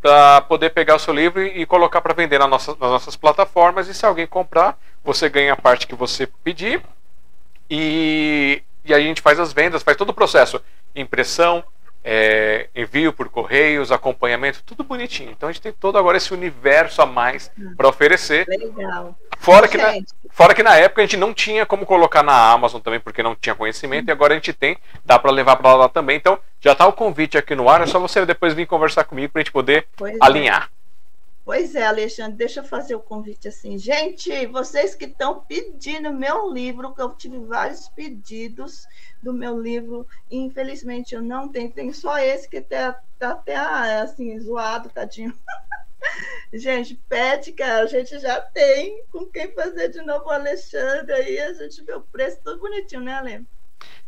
para 0.01 0.43
poder 0.43 0.71
pegar 0.71 0.95
o 0.95 0.99
seu 0.99 1.13
livro 1.13 1.43
e, 1.43 1.67
colocar 1.67 2.01
para 2.01 2.15
vender 2.15 2.39
na 2.39 2.47
nossa, 2.47 2.73
nas 2.73 2.91
nossas 2.91 3.17
plataformas, 3.17 3.89
e 3.89 3.95
se 3.95 4.07
alguém 4.07 4.29
comprar, 4.29 4.79
você 5.03 5.29
ganha 5.29 5.55
a 5.55 5.57
parte 5.57 5.89
que 5.89 5.95
você 5.95 6.27
pedir, 6.45 6.81
e, 7.69 8.63
e 8.85 8.95
aí 8.95 9.03
a 9.03 9.07
gente 9.07 9.23
faz 9.23 9.41
as 9.41 9.53
vendas, 9.53 9.83
faz 9.83 9.97
todo 9.97 10.11
o 10.11 10.15
processo 10.15 10.61
impressão, 10.95 11.65
é, 12.05 12.69
envio 12.75 13.13
por 13.15 13.31
correios, 13.31 13.91
acompanhamento, 13.91 14.63
tudo 14.65 14.85
bonitinho. 14.85 15.31
Então 15.31 15.49
a 15.49 15.53
gente 15.53 15.63
tem 15.63 15.73
todo 15.73 15.97
agora 15.97 16.19
esse 16.19 16.35
universo 16.35 17.01
a 17.01 17.07
mais 17.07 17.51
para 17.77 17.89
oferecer. 17.89 18.47
Legal. 18.47 19.17
Fora 19.39 19.67
que, 19.67 19.79
na, 19.79 19.93
fora 20.31 20.55
que 20.55 20.63
na 20.63 20.77
época 20.77 21.01
a 21.01 21.05
gente 21.05 21.17
não 21.17 21.33
tinha 21.33 21.65
como 21.65 21.87
colocar 21.87 22.23
na 22.23 22.53
Amazon 22.53 22.81
também, 22.81 23.01
porque 23.01 23.23
não 23.23 23.35
tinha 23.35 23.55
conhecimento, 23.55 24.09
e 24.09 24.13
agora 24.13 24.35
a 24.35 24.37
gente 24.37 24.53
tem, 24.53 24.77
dá 25.05 25.19
para 25.19 25.31
levar 25.31 25.57
para 25.57 25.75
lá 25.75 25.89
também. 25.89 26.17
Então 26.17 26.39
já 26.61 26.73
está 26.73 26.87
o 26.87 26.93
convite 26.93 27.39
aqui 27.39 27.55
no 27.55 27.69
ar, 27.69 27.81
é 27.81 27.87
só 27.87 27.99
você 27.99 28.25
depois 28.27 28.53
vir 28.53 28.67
conversar 28.67 29.05
comigo 29.05 29.33
para 29.33 29.41
a 29.41 29.43
gente 29.43 29.53
poder 29.53 29.87
pois 29.97 30.15
é. 30.15 30.19
Pois 31.45 31.75
é, 31.75 31.85
Alexandre, 31.85 32.39
deixa 32.39 32.61
eu 32.61 32.65
fazer 32.65 32.95
o 32.95 33.01
convite 33.01 33.49
assim. 33.49 33.77
Gente, 33.77 34.47
vocês 34.47 34.95
que 34.95 35.05
estão 35.05 35.41
pedindo 35.41 36.11
meu 36.11 36.51
livro, 36.51 36.95
que 36.95 37.03
eu 37.03 37.11
tive 37.11 37.39
vários 37.39 37.87
pedidos 37.91 38.87
do 39.23 39.31
meu 39.31 39.61
livro, 39.61 40.07
infelizmente 40.31 41.15
eu 41.15 41.21
não 41.21 41.49
tenho, 41.49 41.71
tem 41.71 41.93
só 41.93 42.19
esse 42.19 42.49
que 42.49 42.57
está 42.57 42.99
tá 43.19 43.33
até 43.33 43.57
assim, 43.57 44.41
zoado, 44.41 44.89
tadinho. 44.89 45.35
gente, 46.51 46.95
pede, 47.11 47.53
cara, 47.53 47.85
a 47.85 47.87
gente 47.87 48.19
já 48.19 48.41
tem 48.41 49.03
com 49.13 49.27
quem 49.27 49.53
fazer 49.53 49.91
de 49.91 50.01
novo 50.01 50.25
o 50.27 50.31
Alexandre, 50.31 51.13
aí 51.13 51.39
a 51.39 51.53
gente 51.53 51.83
vê 51.85 51.93
o 51.93 52.01
preço 52.01 52.39
tudo 52.43 52.59
bonitinho, 52.59 53.03
né, 53.03 53.15
Ale? 53.15 53.47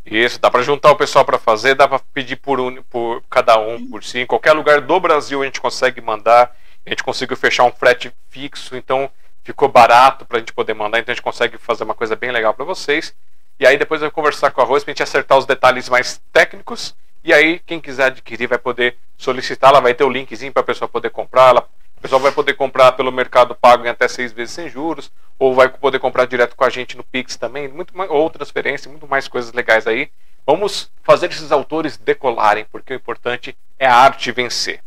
Isso, 0.07 0.41
dá 0.41 0.51
para 0.51 0.63
juntar 0.63 0.93
o 0.93 0.97
pessoal 0.97 1.25
para 1.25 1.39
fazer, 1.39 1.75
dá 1.75 1.87
para 1.87 1.99
pedir 1.99 2.37
por, 2.37 2.61
um, 2.61 2.83
por 2.85 3.23
cada 3.29 3.59
um, 3.59 3.91
por 3.91 4.03
si. 4.05 4.21
Em 4.21 4.27
qualquer 4.27 4.53
lugar 4.53 4.81
do 4.81 5.01
Brasil 5.01 5.43
a 5.43 5.45
gente 5.45 5.61
consegue 5.61 6.01
mandar. 6.01 6.57
A 6.87 6.91
gente 6.91 7.03
conseguiu 7.03 7.37
fechar 7.37 7.65
um 7.65 7.73
frete 7.73 8.13
fixo, 8.31 8.77
então 8.77 9.11
ficou 9.43 9.69
barato 9.69 10.25
para 10.25 10.37
a 10.37 10.41
gente 10.41 10.53
poder 10.53 10.73
mandar. 10.73 11.01
Então 11.01 11.13
a 11.13 11.15
gente 11.15 11.23
consegue 11.23 11.59
fazer 11.59 11.83
uma 11.83 11.95
coisa 11.95 12.15
bem 12.15 12.31
legal 12.31 12.55
para 12.55 12.65
vocês. 12.65 13.13
E 13.59 13.67
aí 13.67 13.77
depois 13.77 14.01
eu 14.01 14.07
vou 14.07 14.13
conversar 14.13 14.53
com 14.53 14.61
a 14.61 14.65
Rose 14.65 14.85
para 14.85 14.93
a 14.93 14.95
gente 14.95 15.03
acertar 15.03 15.37
os 15.37 15.45
detalhes 15.45 15.89
mais 15.89 16.21
técnicos. 16.33 16.95
E 17.25 17.33
aí 17.35 17.59
quem 17.59 17.81
quiser 17.81 18.05
adquirir 18.05 18.47
vai 18.47 18.59
poder 18.59 18.97
solicitar. 19.19 19.71
Ela 19.71 19.81
vai 19.81 19.95
ter 19.95 20.05
o 20.05 20.11
linkzinho 20.11 20.53
para 20.53 20.61
a 20.61 20.65
pessoa 20.65 20.89
poder 20.89 21.11
comprar. 21.11 21.49
Ela, 21.49 21.69
o 21.97 22.01
pessoal 22.01 22.21
vai 22.21 22.31
poder 22.31 22.55
comprar 22.55 22.93
pelo 22.93 23.11
Mercado 23.11 23.55
Pago 23.55 23.85
em 23.85 23.89
até 23.89 24.07
seis 24.07 24.33
vezes 24.33 24.55
sem 24.55 24.69
juros. 24.69 25.11
Ou 25.41 25.55
vai 25.55 25.69
poder 25.69 25.99
comprar 25.99 26.25
direto 26.27 26.55
com 26.55 26.65
a 26.65 26.71
gente 26.71 26.97
no 26.97 27.03
Pix 27.03 27.37
também. 27.37 27.67
Muito 27.67 27.97
mais, 27.97 28.09
ou 28.09 28.31
transferência, 28.31 28.89
muito 28.89 29.09
mais 29.09 29.27
coisas 29.27 29.53
legais 29.53 29.89
aí. 29.89 30.09
Vamos 30.47 30.89
fazer 31.03 31.31
esses 31.33 31.51
autores 31.51 31.97
decolarem, 31.97 32.65
porque 32.71 32.93
o 32.93 32.97
importante 32.97 33.57
é 33.77 33.87
a 33.87 33.97
arte 33.97 34.31
vencer. 34.31 34.86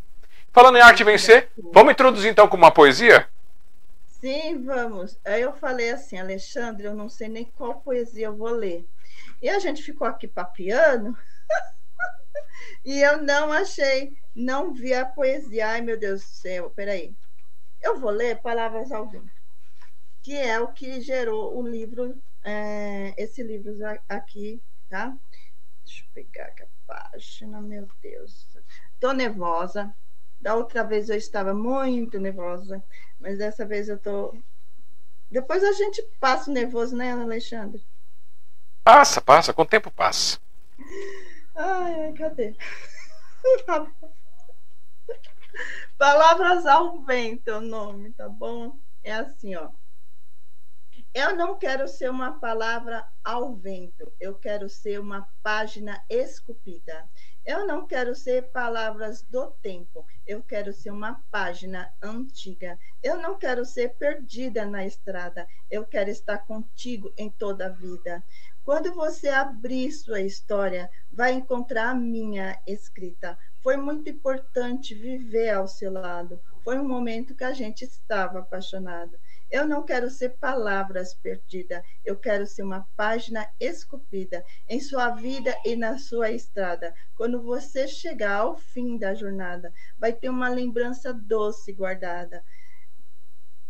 Falando 0.52 0.78
em 0.78 0.82
arte 0.82 1.04
vencer, 1.04 1.52
vamos 1.72 1.94
introduzir 1.94 2.32
então 2.32 2.48
com 2.48 2.58
uma 2.58 2.72
poesia? 2.72 3.28
Sim, 4.20 4.64
vamos. 4.64 5.18
Aí 5.24 5.42
eu 5.42 5.54
falei 5.54 5.92
assim, 5.92 6.18
Alexandre, 6.18 6.88
eu 6.88 6.96
não 6.96 7.08
sei 7.08 7.30
nem 7.30 7.46
qual 7.46 7.82
poesia 7.82 8.26
eu 8.26 8.36
vou 8.36 8.50
ler. 8.50 8.86
E 9.42 9.48
a 9.48 9.60
gente 9.60 9.82
ficou 9.82 10.06
aqui 10.06 10.28
papiando 10.28 11.18
e 12.84 13.00
eu 13.00 13.22
não 13.24 13.52
achei, 13.52 14.18
não 14.36 14.74
vi 14.74 14.94
a 14.94 15.06
poesia. 15.06 15.70
Ai, 15.70 15.82
meu 15.82 15.98
Deus 15.98 16.22
do 16.22 16.28
céu, 16.28 16.70
peraí. 16.72 17.16
Eu 17.82 17.98
vou 18.00 18.12
ler 18.12 18.42
Palavras 18.42 18.92
ao 18.92 19.08
Vento, 19.08 19.32
que 20.22 20.36
é 20.36 20.60
o 20.60 20.68
que 20.68 21.00
gerou 21.00 21.58
o 21.58 21.66
livro, 21.66 22.22
é, 22.44 23.14
esse 23.18 23.42
livro 23.42 23.74
aqui, 24.10 24.62
tá? 24.90 25.16
Deixa 25.86 26.04
eu 26.04 26.08
pegar 26.14 26.46
aqui 26.48 26.64
a 26.64 26.68
página, 26.86 27.62
meu 27.62 27.88
Deus. 28.02 28.46
Tô 29.00 29.14
nervosa, 29.14 29.96
da 30.40 30.56
outra 30.56 30.84
vez 30.84 31.10
eu 31.10 31.18
estava 31.18 31.54
muito 31.54 32.20
nervosa, 32.20 32.84
mas 33.20 33.38
dessa 33.38 33.66
vez 33.66 33.90
eu 33.90 33.98
tô. 33.98 34.34
Depois 35.30 35.64
a 35.64 35.72
gente 35.74 36.02
passa 36.20 36.50
o 36.50 36.54
nervoso, 36.54 36.96
né, 36.96 37.12
Alexandre? 37.12 37.84
Passa, 38.84 39.22
passa, 39.22 39.54
com 39.54 39.62
o 39.62 39.66
tempo 39.66 39.92
passa. 39.92 40.40
Ai, 41.56 42.14
cadê? 42.14 42.56
Palavras 45.98 46.66
ao 46.66 47.02
vento, 47.02 47.50
é 47.50 47.58
o 47.58 47.62
nome, 47.62 48.12
tá 48.14 48.30
bom? 48.30 48.78
É 49.04 49.14
assim, 49.14 49.56
ó. 49.56 49.70
Eu 51.12 51.36
não 51.36 51.58
quero 51.58 51.88
ser 51.88 52.12
uma 52.12 52.40
palavra 52.40 53.04
ao 53.24 53.56
vento, 53.56 54.14
eu 54.20 54.36
quero 54.36 54.70
ser 54.70 55.00
uma 55.00 55.28
página 55.42 56.00
esculpida. 56.08 57.10
Eu 57.44 57.66
não 57.66 57.88
quero 57.88 58.14
ser 58.14 58.52
palavras 58.52 59.24
do 59.24 59.50
tempo, 59.60 60.06
eu 60.28 60.44
quero 60.44 60.72
ser 60.72 60.92
uma 60.92 61.20
página 61.32 61.92
antiga. 62.00 62.78
Eu 63.02 63.18
não 63.18 63.40
quero 63.40 63.66
ser 63.66 63.96
perdida 63.96 64.66
na 64.66 64.86
estrada, 64.86 65.48
eu 65.72 65.84
quero 65.84 66.12
estar 66.12 66.46
contigo 66.46 67.12
em 67.18 67.32
toda 67.32 67.66
a 67.66 67.70
vida. 67.70 68.24
Quando 68.64 68.94
você 68.94 69.30
abrir 69.30 69.92
sua 69.92 70.22
história, 70.22 70.92
vai 71.12 71.34
encontrar 71.34 71.90
a 71.90 71.96
minha 71.96 72.62
escrita. 72.68 73.36
Foi 73.64 73.76
muito 73.76 74.08
importante 74.12 74.94
viver 74.94 75.50
ao 75.50 75.68
seu 75.68 75.92
lado. 75.92 76.40
Foi 76.64 76.78
um 76.78 76.88
momento 76.88 77.34
que 77.34 77.44
a 77.44 77.52
gente 77.52 77.84
estava 77.84 78.40
apaixonado. 78.40 79.18
Eu 79.52 79.68
não 79.68 79.84
quero 79.84 80.10
ser 80.10 80.30
palavras 80.38 81.14
perdidas, 81.14 81.84
eu 82.06 82.16
quero 82.16 82.46
ser 82.46 82.64
uma 82.64 82.88
página 82.96 83.50
esculpida 83.60 84.46
em 84.68 84.80
sua 84.80 85.10
vida 85.10 85.56
e 85.66 85.76
na 85.76 85.98
sua 85.98 86.32
estrada. 86.32 86.94
Quando 87.16 87.42
você 87.42 87.88
chegar 87.88 88.38
ao 88.38 88.56
fim 88.56 88.98
da 88.98 89.16
jornada, 89.16 89.74
vai 89.98 90.14
ter 90.14 90.30
uma 90.30 90.50
lembrança 90.50 91.12
doce 91.14 91.74
guardada 91.74 92.44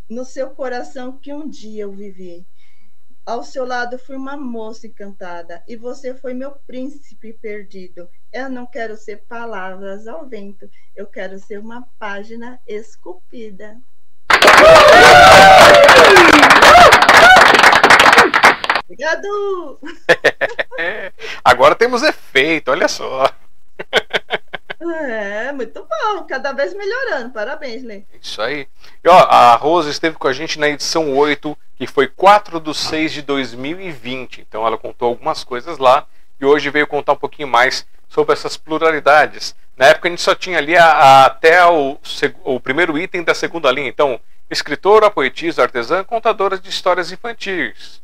no 0.09 0.25
seu 0.25 0.49
coração 0.49 1.17
que 1.17 1.31
um 1.31 1.47
dia 1.47 1.83
eu 1.83 1.91
vivi. 1.91 2.45
Ao 3.25 3.43
seu 3.43 3.63
lado 3.63 3.99
fui 3.99 4.15
uma 4.15 4.35
moça 4.35 4.87
encantada 4.87 5.63
e 5.67 5.75
você 5.75 6.15
foi 6.15 6.33
meu 6.33 6.51
príncipe 6.65 7.31
perdido. 7.31 8.09
Eu 8.33 8.49
não 8.49 8.65
quero 8.65 8.97
ser 8.97 9.17
palavras 9.27 10.07
ao 10.07 10.27
vento, 10.27 10.67
eu 10.95 11.05
quero 11.05 11.37
ser 11.37 11.59
uma 11.59 11.87
página 11.99 12.59
esculpida. 12.67 13.79
Obrigado! 18.89 19.79
Agora 21.45 21.75
temos 21.75 22.01
efeito, 22.01 22.71
olha 22.71 22.87
só. 22.87 23.31
É, 24.81 25.51
muito 25.51 25.85
bom, 25.85 26.23
cada 26.23 26.53
vez 26.53 26.73
melhorando. 26.73 27.29
Parabéns, 27.29 27.83
Lê. 27.83 28.03
Isso 28.19 28.41
aí. 28.41 28.67
E 29.03 29.07
ó, 29.07 29.15
a 29.15 29.55
Rosa 29.55 29.91
esteve 29.91 30.15
com 30.15 30.27
a 30.27 30.33
gente 30.33 30.57
na 30.57 30.67
edição 30.67 31.15
8, 31.15 31.55
que 31.75 31.85
foi 31.85 32.07
4 32.07 32.59
de 32.59 32.73
6 32.73 33.11
de 33.11 33.21
2020. 33.21 34.41
Então 34.41 34.65
ela 34.65 34.77
contou 34.77 35.09
algumas 35.09 35.43
coisas 35.43 35.77
lá 35.77 36.07
e 36.41 36.45
hoje 36.45 36.71
veio 36.71 36.87
contar 36.87 37.13
um 37.13 37.17
pouquinho 37.17 37.47
mais 37.47 37.85
sobre 38.07 38.33
essas 38.33 38.57
pluralidades. 38.57 39.55
Na 39.77 39.85
época 39.85 40.07
a 40.07 40.11
gente 40.11 40.21
só 40.23 40.33
tinha 40.33 40.57
ali 40.57 40.75
a, 40.75 40.85
a, 40.85 41.25
até 41.27 41.63
o, 41.67 41.99
o 42.43 42.59
primeiro 42.59 42.97
item 42.97 43.23
da 43.23 43.35
segunda 43.35 43.71
linha. 43.71 43.87
Então, 43.87 44.19
escritora, 44.49 45.11
poetisa, 45.11 45.61
artesã, 45.61 46.03
contadora 46.03 46.57
de 46.57 46.69
histórias 46.69 47.11
infantis. 47.11 48.01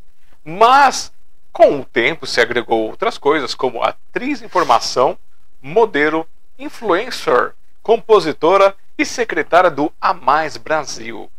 Mas, 0.48 1.12
com 1.52 1.80
o 1.80 1.84
tempo, 1.84 2.28
se 2.28 2.40
agregou 2.40 2.88
outras 2.88 3.18
coisas, 3.18 3.56
como 3.56 3.82
atriz 3.82 4.44
em 4.44 4.48
formação, 4.48 5.18
modelo, 5.60 6.28
influencer, 6.60 7.54
compositora 7.82 8.76
e 8.96 9.04
secretária 9.04 9.72
do 9.72 9.92
A 10.00 10.14
Mais 10.14 10.56
Brasil. 10.56 11.32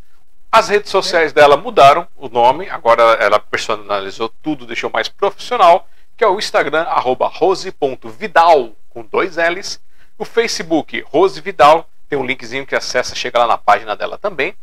As 0.50 0.68
redes 0.68 0.90
sociais 0.90 1.32
dela 1.32 1.56
mudaram 1.56 2.08
o 2.16 2.28
nome, 2.28 2.68
agora 2.68 3.02
ela 3.20 3.38
personalizou 3.38 4.28
tudo, 4.42 4.66
deixou 4.66 4.90
mais 4.90 5.08
profissional, 5.08 5.88
que 6.16 6.24
é 6.24 6.26
o 6.26 6.38
Instagram, 6.38 6.84
rose.vidal, 6.88 8.72
com 8.90 9.04
dois 9.04 9.36
L's. 9.36 9.80
O 10.18 10.24
Facebook, 10.24 11.04
Rose 11.06 11.40
Vidal, 11.40 11.88
tem 12.08 12.18
um 12.18 12.24
linkzinho 12.24 12.66
que 12.66 12.74
acessa, 12.74 13.14
chega 13.14 13.38
lá 13.38 13.46
na 13.46 13.58
página 13.58 13.94
dela 13.94 14.18
também. 14.18 14.56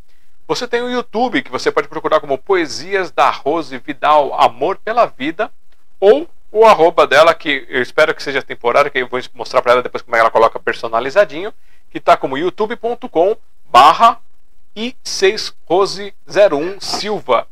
Você 0.53 0.67
tem 0.67 0.83
o 0.83 0.91
YouTube, 0.91 1.41
que 1.41 1.49
você 1.49 1.71
pode 1.71 1.87
procurar 1.87 2.19
como 2.19 2.37
Poesias 2.37 3.09
da 3.09 3.31
Rose 3.31 3.75
Vidal, 3.79 4.39
Amor 4.39 4.77
pela 4.77 5.07
Vida, 5.07 5.51
ou 5.99 6.29
o 6.51 6.63
arroba 6.63 7.07
dela, 7.07 7.33
que 7.33 7.65
eu 7.67 7.81
espero 7.81 8.13
que 8.13 8.21
seja 8.21 8.39
temporário, 8.39 8.91
que 8.91 8.99
eu 8.99 9.07
vou 9.07 9.19
mostrar 9.33 9.63
para 9.63 9.71
ela 9.71 9.81
depois 9.81 10.03
como 10.03 10.15
é 10.15 10.19
ela 10.19 10.29
coloca 10.29 10.59
personalizadinho, 10.59 11.51
que 11.89 11.97
está 11.97 12.15
como 12.15 12.37
youtube.com 12.37 13.35
barra 13.71 14.19
i6rose01 14.77 16.79
Silva. 16.79 17.47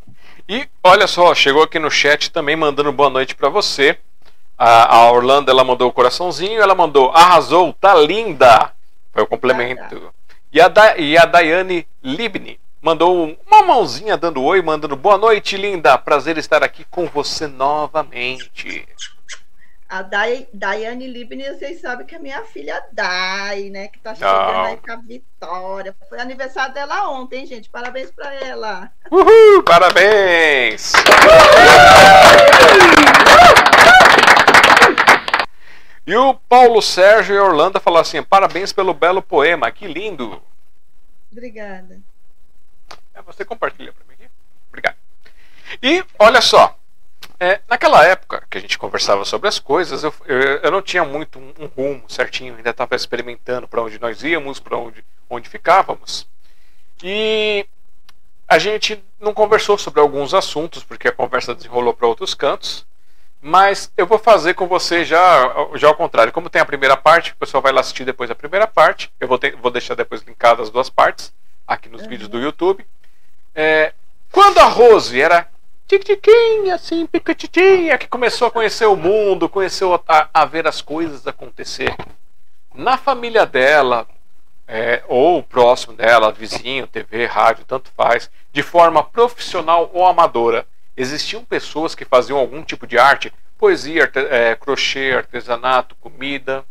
E 0.47 0.69
olha 0.83 1.07
só, 1.07 1.35
chegou 1.35 1.63
aqui 1.63 1.79
no 1.79 1.91
chat 1.91 2.31
também 2.31 2.55
mandando 2.55 2.93
boa 2.93 3.09
noite 3.09 3.35
para 3.35 3.49
você. 3.49 3.99
A, 4.59 4.95
a 4.95 5.11
Orlando 5.11 5.51
ela 5.51 5.65
mandou 5.65 5.89
o 5.89 5.93
coraçãozinho, 5.93 6.61
ela 6.61 6.75
mandou 6.75 7.11
arrasou, 7.11 7.73
tá 7.73 7.95
linda. 7.95 8.73
Foi 9.13 9.23
o 9.23 9.27
complemento. 9.27 9.83
Ah, 9.83 9.89
tá. 9.89 10.37
E, 10.53 10.61
a 10.61 10.69
da, 10.69 10.97
e 10.99 11.17
a 11.17 11.25
Daiane 11.25 11.87
Libni 12.03 12.61
mandou 12.81 13.37
uma 13.47 13.63
mãozinha 13.63 14.19
dando 14.19 14.43
oi, 14.43 14.61
mandando 14.61 14.95
boa 14.95 15.17
noite, 15.17 15.57
linda. 15.57 15.97
Prazer 15.97 16.37
estar 16.37 16.63
aqui 16.63 16.85
com 16.91 17.07
você 17.07 17.47
novamente. 17.47 18.87
A 19.95 20.03
Dai, 20.03 20.49
Daiane 20.53 21.07
Libni, 21.07 21.45
vocês 21.45 21.81
sabem 21.81 22.05
que 22.05 22.17
é 22.17 22.19
minha 22.19 22.43
filha 22.47 22.85
Dai, 22.91 23.71
né? 23.71 23.87
Que 23.87 24.01
tá 24.01 24.13
chegando 24.13 24.53
Não. 24.53 24.65
aí 24.65 24.77
com 24.77 24.91
a 24.91 24.97
Vitória. 24.97 25.95
Foi 26.09 26.19
aniversário 26.19 26.75
dela 26.75 27.11
ontem, 27.11 27.47
gente. 27.47 27.71
Parabéns 27.71 28.11
pra 28.11 28.35
ela. 28.35 28.91
Uhul, 29.09 29.63
parabéns! 29.63 30.95
E 36.05 36.17
o 36.17 36.35
Paulo 36.35 36.83
Sérgio 36.83 37.37
e 37.37 37.39
Orlando 37.39 37.79
falaram 37.79 38.03
assim: 38.03 38.21
parabéns 38.21 38.73
pelo 38.73 38.93
belo 38.93 39.23
poema, 39.23 39.71
que 39.71 39.87
lindo. 39.87 40.43
Obrigada. 41.31 42.01
É, 43.15 43.23
você 43.23 43.45
compartilha 43.45 43.93
para 43.93 44.05
mim 44.07 44.15
aqui? 44.15 44.29
Obrigado. 44.71 44.97
E 45.81 46.05
olha 46.19 46.41
só, 46.41 46.77
é, 47.39 47.61
naquela 47.69 48.05
época 48.05 48.45
que 48.49 48.59
a 48.59 48.61
gente 48.61 48.79
conversava 48.79 49.25
sobre 49.25 49.49
as 49.49 49.59
coisas, 49.59 50.05
eu, 50.05 50.15
eu, 50.27 50.39
eu 50.39 50.71
não 50.71 50.81
tinha 50.81 51.05
muito 51.05 51.39
um, 51.39 51.53
um 51.61 51.67
rumo 51.67 52.05
certinho, 52.09 52.57
ainda 52.57 52.71
estava 52.71 52.95
experimentando 52.95 53.67
para 53.67 53.83
onde 53.83 54.01
nós 54.01 54.23
íamos, 54.23 54.61
para 54.61 54.77
onde, 54.77 55.05
onde 55.29 55.49
ficávamos. 55.49 56.27
E 57.03 57.67
a 58.47 58.59
gente 58.59 59.03
não 59.19 59.35
conversou 59.35 59.77
sobre 59.77 60.01
alguns 60.01 60.33
assuntos, 60.33 60.85
porque 60.85 61.09
a 61.09 61.13
conversa 61.13 61.55
desenrolou 61.55 61.93
para 61.93 62.07
outros 62.07 62.35
cantos. 62.35 62.87
Mas 63.47 63.93
eu 63.95 64.07
vou 64.07 64.19
fazer 64.19 64.55
com 64.55 64.67
você 64.67 65.05
já, 65.05 65.53
já 65.75 65.89
ao 65.89 65.95
contrário. 65.95 66.33
Como 66.33 66.49
tem 66.49 66.63
a 66.63 66.65
primeira 66.65 66.97
parte, 66.97 67.33
o 67.33 67.37
pessoal 67.37 67.63
vai 67.63 67.73
lá 67.73 67.81
assistir 67.81 68.05
depois 68.05 68.31
a 68.31 68.35
primeira 68.35 68.67
parte. 68.67 69.13
Eu 69.21 69.29
vou, 69.29 69.39
ter, 69.39 69.55
vou 69.57 69.71
deixar 69.71 69.95
depois 69.95 70.23
linkadas 70.23 70.69
as 70.69 70.71
duas 70.71 70.89
partes 70.89 71.31
aqui 71.67 71.91
nos 71.91 72.03
uhum. 72.03 72.09
vídeos 72.09 72.29
do 72.29 72.41
YouTube. 72.41 72.87
É, 73.55 73.93
quando 74.33 74.59
a 74.59 74.65
Rose 74.65 75.21
era 75.21 75.47
tiquinha, 75.99 76.75
assim, 76.75 77.07
piquititinha, 77.07 77.99
que 77.99 78.09
começou 78.09 78.49
a 78.49 78.51
conhecer 78.51 78.87
o 78.87 78.97
mundo, 78.97 79.49
começou 79.49 80.03
a, 80.09 80.29
a 80.33 80.45
ver 80.45 80.67
as 80.67 80.81
coisas 80.81 81.27
acontecer. 81.27 81.95
Na 82.75 82.97
família 82.97 83.47
dela, 83.47 84.07
é, 84.67 85.03
ou 85.07 85.43
próximo 85.43 85.95
dela, 85.95 86.33
vizinho, 86.33 86.87
TV, 86.87 87.27
rádio, 87.27 87.65
tanto 87.65 87.91
faz, 87.97 88.31
de 88.53 88.63
forma 88.63 89.03
profissional 89.03 89.91
ou 89.93 90.07
amadora, 90.07 90.67
existiam 90.97 91.45
pessoas 91.45 91.95
que 91.95 92.05
faziam 92.05 92.39
algum 92.39 92.63
tipo 92.63 92.87
de 92.87 92.99
arte, 92.99 93.33
poesia, 93.59 94.11
é, 94.31 94.55
crochê, 94.57 95.13
artesanato, 95.17 95.95
comida. 95.97 96.65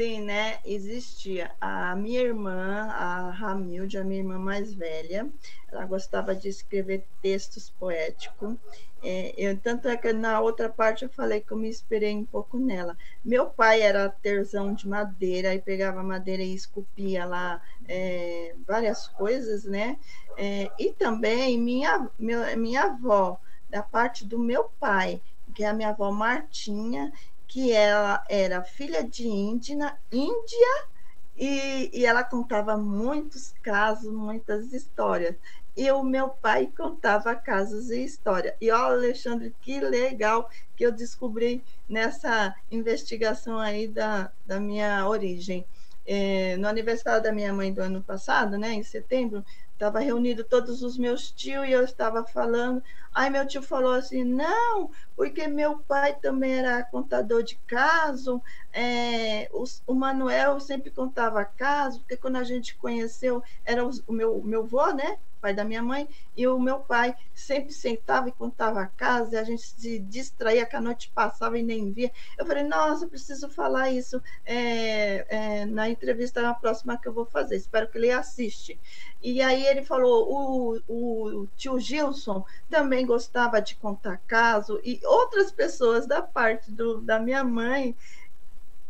Sim, 0.00 0.22
né? 0.22 0.60
Existia. 0.64 1.54
A 1.60 1.94
minha 1.94 2.22
irmã, 2.22 2.88
a 2.90 3.30
Ramilde, 3.32 3.98
a 3.98 4.02
minha 4.02 4.20
irmã 4.20 4.38
mais 4.38 4.72
velha, 4.72 5.30
ela 5.70 5.84
gostava 5.84 6.34
de 6.34 6.48
escrever 6.48 7.04
textos 7.20 7.68
poéticos. 7.68 8.56
É, 9.02 9.34
eu, 9.36 9.58
tanto 9.58 9.88
é 9.88 9.98
que 9.98 10.10
na 10.14 10.40
outra 10.40 10.70
parte 10.70 11.04
eu 11.04 11.10
falei 11.10 11.42
que 11.42 11.52
eu 11.52 11.58
me 11.58 11.68
inspirei 11.68 12.14
um 12.16 12.24
pouco 12.24 12.58
nela. 12.58 12.96
Meu 13.22 13.44
pai 13.44 13.82
era 13.82 14.08
terzão 14.08 14.72
de 14.72 14.88
madeira, 14.88 15.54
e 15.54 15.60
pegava 15.60 16.02
madeira 16.02 16.42
e 16.42 16.54
esculpia 16.54 17.26
lá 17.26 17.60
é, 17.86 18.54
várias 18.66 19.06
coisas, 19.06 19.64
né? 19.64 19.98
É, 20.38 20.70
e 20.78 20.94
também 20.94 21.58
minha, 21.58 22.08
meu, 22.18 22.40
minha 22.56 22.84
avó, 22.84 23.38
da 23.68 23.82
parte 23.82 24.24
do 24.24 24.38
meu 24.38 24.64
pai, 24.80 25.20
que 25.54 25.64
é 25.64 25.68
a 25.68 25.74
minha 25.74 25.90
avó 25.90 26.10
Martinha, 26.10 27.12
que 27.50 27.72
ela 27.72 28.24
era 28.30 28.62
filha 28.62 29.02
de 29.02 29.26
Índia, 29.26 29.98
Índia 30.12 30.88
e, 31.36 31.90
e 31.92 32.06
ela 32.06 32.22
contava 32.22 32.76
muitos 32.76 33.52
casos, 33.60 34.12
muitas 34.12 34.72
histórias 34.72 35.34
e 35.76 35.90
o 35.90 36.02
meu 36.04 36.28
pai 36.28 36.70
contava 36.76 37.34
casos 37.34 37.90
e 37.90 38.04
história. 38.04 38.56
E 38.60 38.70
olha, 38.70 38.94
Alexandre, 38.94 39.54
que 39.60 39.80
legal 39.80 40.48
que 40.76 40.84
eu 40.84 40.92
descobri 40.92 41.64
nessa 41.88 42.54
investigação 42.70 43.58
aí 43.58 43.88
da, 43.88 44.30
da 44.44 44.60
minha 44.60 45.08
origem. 45.08 45.66
É, 46.06 46.56
no 46.56 46.68
aniversário 46.68 47.22
da 47.22 47.32
minha 47.32 47.52
mãe 47.52 47.72
do 47.72 47.80
ano 47.80 48.02
passado, 48.02 48.58
né, 48.58 48.72
em 48.72 48.82
setembro, 48.82 49.44
estava 49.80 49.98
reunido 49.98 50.44
todos 50.44 50.82
os 50.82 50.98
meus 50.98 51.32
tios 51.32 51.66
e 51.66 51.72
eu 51.72 51.82
estava 51.82 52.22
falando. 52.22 52.82
Aí 53.14 53.30
meu 53.30 53.46
tio 53.46 53.62
falou 53.62 53.94
assim: 53.94 54.22
não, 54.22 54.90
porque 55.16 55.48
meu 55.48 55.78
pai 55.78 56.14
também 56.20 56.58
era 56.58 56.84
contador 56.84 57.42
de 57.42 57.56
caso, 57.66 58.42
é, 58.74 59.48
o, 59.52 59.64
o, 59.86 59.94
Manuel 59.94 60.60
sempre 60.60 60.90
contava 60.90 61.42
caso, 61.46 62.00
porque 62.00 62.18
quando 62.18 62.36
a 62.36 62.44
gente 62.44 62.76
conheceu, 62.76 63.42
era 63.64 63.84
o, 63.84 63.90
o 64.06 64.12
meu, 64.12 64.42
meu 64.42 64.66
vô, 64.66 64.92
né? 64.92 65.18
Pai 65.40 65.54
da 65.54 65.64
minha 65.64 65.82
mãe, 65.82 66.08
e 66.36 66.46
o 66.46 66.58
meu 66.58 66.80
pai 66.80 67.14
sempre 67.34 67.72
sentava 67.72 68.28
e 68.28 68.32
contava 68.32 68.80
a 68.80 68.86
casa, 68.86 69.34
e 69.34 69.38
a 69.38 69.44
gente 69.44 69.62
se 69.62 69.98
distraía, 69.98 70.66
que 70.66 70.76
a 70.76 70.80
noite 70.80 71.10
passava 71.14 71.58
e 71.58 71.62
nem 71.62 71.92
via. 71.92 72.12
Eu 72.38 72.46
falei, 72.46 72.62
nossa, 72.64 73.06
preciso 73.06 73.48
falar 73.48 73.90
isso 73.90 74.22
é, 74.44 75.26
é, 75.28 75.66
na 75.66 75.88
entrevista 75.88 76.42
na 76.42 76.54
próxima 76.54 76.98
que 76.98 77.08
eu 77.08 77.12
vou 77.12 77.24
fazer, 77.24 77.56
espero 77.56 77.88
que 77.88 77.98
ele 77.98 78.10
assiste. 78.10 78.78
E 79.22 79.42
aí 79.42 79.66
ele 79.66 79.82
falou, 79.82 80.80
o, 80.86 81.42
o 81.42 81.46
tio 81.56 81.78
Gilson 81.78 82.44
também 82.68 83.06
gostava 83.06 83.60
de 83.60 83.74
contar 83.76 84.18
caso, 84.26 84.80
e 84.84 85.00
outras 85.04 85.50
pessoas 85.50 86.06
da 86.06 86.22
parte 86.22 86.70
do, 86.70 87.00
da 87.00 87.18
minha 87.18 87.42
mãe 87.44 87.96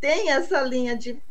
tem 0.01 0.31
essa 0.31 0.63
linha 0.63 0.97
de 0.97 1.23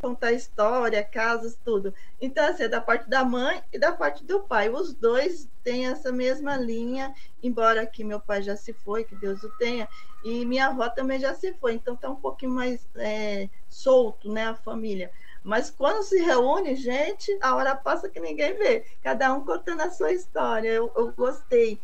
contar 0.00 0.32
história, 0.32 1.02
casos, 1.02 1.58
tudo. 1.64 1.92
Então, 2.20 2.46
assim, 2.46 2.62
é 2.62 2.68
da 2.68 2.80
parte 2.80 3.10
da 3.10 3.24
mãe 3.24 3.60
e 3.72 3.78
da 3.78 3.90
parte 3.90 4.24
do 4.24 4.40
pai. 4.40 4.70
Os 4.70 4.94
dois 4.94 5.48
têm 5.64 5.88
essa 5.88 6.12
mesma 6.12 6.56
linha, 6.56 7.12
embora 7.42 7.84
que 7.84 8.04
meu 8.04 8.20
pai 8.20 8.40
já 8.40 8.56
se 8.56 8.72
foi, 8.72 9.02
que 9.02 9.16
Deus 9.16 9.42
o 9.42 9.50
tenha, 9.58 9.88
e 10.22 10.44
minha 10.44 10.68
avó 10.68 10.88
também 10.88 11.18
já 11.18 11.34
se 11.34 11.52
foi. 11.54 11.74
Então, 11.74 11.96
tá 11.96 12.08
um 12.08 12.16
pouquinho 12.16 12.52
mais 12.52 12.86
é, 12.94 13.48
solto, 13.68 14.32
né, 14.32 14.46
a 14.46 14.54
família. 14.54 15.10
Mas 15.42 15.68
quando 15.68 16.04
se 16.04 16.18
reúne, 16.22 16.76
gente, 16.76 17.36
a 17.42 17.56
hora 17.56 17.74
passa 17.74 18.08
que 18.08 18.20
ninguém 18.20 18.56
vê. 18.56 18.84
Cada 19.02 19.34
um 19.34 19.44
contando 19.44 19.80
a 19.80 19.90
sua 19.90 20.12
história. 20.12 20.68
Eu, 20.68 20.92
eu 20.94 21.12
gostei. 21.12 21.80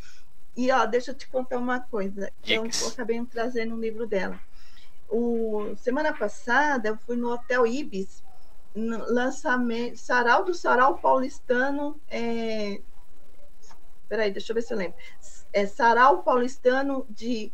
E, 0.56 0.70
ó, 0.70 0.86
deixa 0.86 1.10
eu 1.10 1.14
te 1.16 1.26
contar 1.26 1.58
uma 1.58 1.80
coisa. 1.80 2.30
Eu, 2.46 2.64
eu 2.64 2.88
acabei 2.88 3.24
trazendo 3.24 3.74
um 3.74 3.80
livro 3.80 4.06
dela 4.06 4.40
o, 5.08 5.74
semana 5.76 6.12
passada 6.12 6.88
eu 6.88 6.96
fui 6.96 7.16
no 7.16 7.32
Hotel 7.32 7.66
Ibis, 7.66 8.22
no 8.74 8.98
lançamento, 9.12 9.96
Sarau 9.96 10.44
do 10.44 10.54
Sarau 10.54 10.98
Paulistano. 10.98 12.00
É, 12.08 12.80
peraí, 14.08 14.30
deixa 14.30 14.52
eu 14.52 14.54
ver 14.54 14.62
se 14.62 14.72
eu 14.72 14.78
lembro. 14.78 14.96
É 15.52 15.66
Sarau 15.66 16.22
Paulistano 16.22 17.06
de 17.08 17.52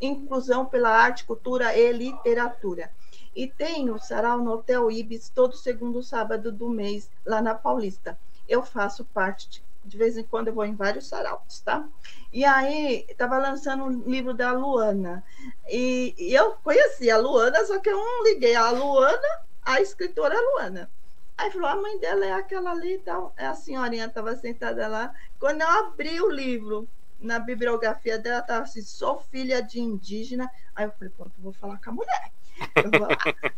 Inclusão 0.00 0.64
pela 0.66 0.90
Arte, 0.90 1.24
Cultura 1.24 1.76
e 1.76 1.92
Literatura. 1.92 2.90
E 3.34 3.46
tem 3.46 3.90
o 3.90 3.98
Sarau 3.98 4.38
no 4.38 4.52
Hotel 4.52 4.90
Ibis 4.90 5.28
todo 5.28 5.56
segundo 5.56 6.02
sábado 6.02 6.52
do 6.52 6.68
mês, 6.68 7.10
lá 7.24 7.42
na 7.42 7.54
Paulista. 7.54 8.18
Eu 8.48 8.62
faço 8.62 9.04
parte 9.04 9.48
de 9.48 9.69
vez 9.84 10.16
em 10.16 10.22
quando 10.22 10.48
eu 10.48 10.54
vou 10.54 10.64
em 10.64 10.74
vários 10.74 11.08
saraus, 11.08 11.60
tá? 11.60 11.86
E 12.32 12.44
aí, 12.44 13.06
estava 13.08 13.38
lançando 13.38 13.84
um 13.84 14.02
livro 14.08 14.34
da 14.34 14.52
Luana. 14.52 15.24
E, 15.68 16.14
e, 16.18 16.34
eu 16.34 16.52
conheci 16.62 17.10
a 17.10 17.18
Luana, 17.18 17.64
só 17.64 17.78
que 17.78 17.88
eu 17.88 17.96
não 17.96 18.24
liguei 18.24 18.54
a 18.54 18.70
Luana, 18.70 19.28
a 19.62 19.80
escritora 19.80 20.36
Luana. 20.38 20.90
Aí 21.36 21.50
falou, 21.50 21.68
a 21.68 21.76
mãe 21.76 21.98
dela 21.98 22.26
é 22.26 22.32
aquela 22.32 22.72
ali 22.72 22.94
e 22.94 22.98
tal. 22.98 23.32
A 23.36 23.54
senhorinha 23.54 24.06
estava 24.06 24.36
sentada 24.36 24.86
lá. 24.86 25.14
Quando 25.38 25.62
eu 25.62 25.68
abri 25.68 26.20
o 26.20 26.30
livro, 26.30 26.86
na 27.20 27.38
bibliografia 27.38 28.18
dela, 28.18 28.40
estava 28.40 28.64
assim, 28.64 28.82
sou 28.82 29.20
filha 29.20 29.62
de 29.62 29.80
indígena. 29.80 30.50
Aí 30.74 30.86
eu 30.86 30.92
falei, 30.92 31.10
pronto, 31.10 31.32
vou 31.38 31.52
falar 31.52 31.80
com 31.82 31.90
a 31.90 31.92
mulher. 31.92 32.32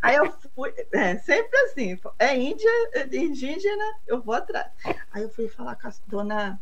Aí 0.01 0.15
eu 0.15 0.31
fui, 0.55 0.73
é, 0.91 1.17
sempre 1.17 1.57
assim, 1.59 1.99
é 2.19 2.37
índia, 2.37 2.69
é 2.93 3.15
indígena, 3.15 3.95
eu 4.07 4.21
vou 4.21 4.35
atrás. 4.35 4.71
Aí 5.11 5.23
eu 5.23 5.29
fui 5.29 5.47
falar 5.47 5.75
com 5.75 5.87
a 5.87 5.93
dona 6.07 6.59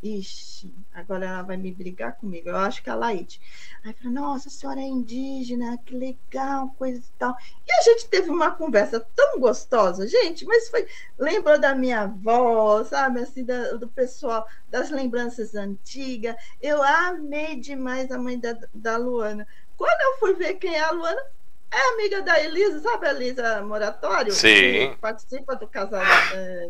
Ixi, 0.00 0.72
agora 0.94 1.26
ela 1.26 1.42
vai 1.42 1.56
me 1.56 1.72
brigar 1.72 2.14
comigo. 2.16 2.48
Eu 2.48 2.56
acho 2.56 2.82
que 2.82 2.88
é 2.88 2.92
a 2.92 2.96
Laide. 2.96 3.40
Aí 3.84 3.92
falei, 3.92 4.12
nossa, 4.12 4.48
a 4.48 4.50
senhora 4.50 4.80
é 4.80 4.84
indígena, 4.84 5.76
que 5.78 5.92
legal, 5.92 6.72
coisa 6.78 7.00
e 7.00 7.18
tal. 7.18 7.36
E 7.66 7.72
a 7.72 7.82
gente 7.82 8.06
teve 8.08 8.30
uma 8.30 8.52
conversa 8.52 9.00
tão 9.16 9.40
gostosa, 9.40 10.06
gente, 10.06 10.44
mas 10.46 10.68
foi. 10.68 10.86
Lembrou 11.18 11.58
da 11.58 11.74
minha 11.74 12.02
avó, 12.02 12.84
sabe, 12.84 13.20
assim, 13.20 13.44
da, 13.44 13.72
do 13.72 13.88
pessoal, 13.88 14.46
das 14.70 14.88
lembranças 14.90 15.56
antigas. 15.56 16.36
Eu 16.62 16.80
amei 16.80 17.56
demais 17.56 18.12
a 18.12 18.18
mãe 18.18 18.38
da, 18.38 18.56
da 18.72 18.96
Luana. 18.96 19.48
Quando 19.76 20.00
eu 20.00 20.18
fui 20.18 20.34
ver 20.34 20.54
quem 20.54 20.76
é 20.76 20.80
a 20.80 20.92
Luana, 20.92 21.22
é 21.70 21.92
amiga 21.92 22.22
da 22.22 22.40
Elisa, 22.40 22.80
sabe 22.80 23.06
a 23.06 23.10
Elisa 23.10 23.62
Moratório? 23.62 24.32
Sim. 24.32 24.96
Participa 25.00 25.54
do 25.54 25.66
casal 25.66 26.02
é, 26.34 26.68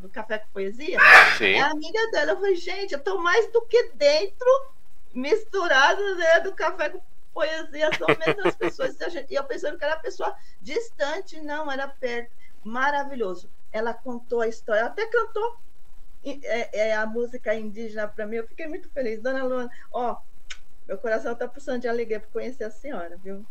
do 0.00 0.08
Café 0.08 0.38
com 0.38 0.48
Poesia. 0.52 0.98
Sim. 1.38 1.52
É 1.52 1.60
amiga 1.60 2.10
dela. 2.10 2.32
Eu 2.32 2.36
falei, 2.36 2.56
gente, 2.56 2.92
eu 2.92 3.00
tô 3.00 3.18
mais 3.18 3.50
do 3.52 3.62
que 3.62 3.90
dentro 3.94 4.48
misturado 5.14 6.02
né, 6.16 6.40
do 6.40 6.52
café 6.54 6.90
com 6.90 7.00
poesia, 7.32 7.90
são 7.96 8.06
mesmas 8.26 8.54
pessoas. 8.56 8.96
E 9.30 9.34
eu 9.34 9.44
pensando 9.44 9.78
que 9.78 9.84
era 9.84 9.96
pessoa 9.96 10.34
distante, 10.60 11.40
não, 11.40 11.70
era 11.70 11.88
perto. 11.88 12.30
Maravilhoso. 12.64 13.48
Ela 13.72 13.94
contou 13.94 14.40
a 14.40 14.48
história, 14.48 14.84
até 14.84 15.06
cantou 15.06 15.56
é, 16.24 16.88
é 16.88 16.94
a 16.94 17.06
música 17.06 17.54
indígena 17.54 18.08
para 18.08 18.26
mim. 18.26 18.36
Eu 18.36 18.48
fiquei 18.48 18.66
muito 18.66 18.88
feliz. 18.90 19.22
Dona 19.22 19.44
Luana, 19.44 19.70
ó, 19.92 20.16
meu 20.86 20.98
coração 20.98 21.32
está 21.32 21.46
pulsando 21.46 21.80
de 21.80 21.88
alegria 21.88 22.20
por 22.20 22.30
conhecer 22.30 22.64
a 22.64 22.70
senhora, 22.70 23.16
viu? 23.22 23.44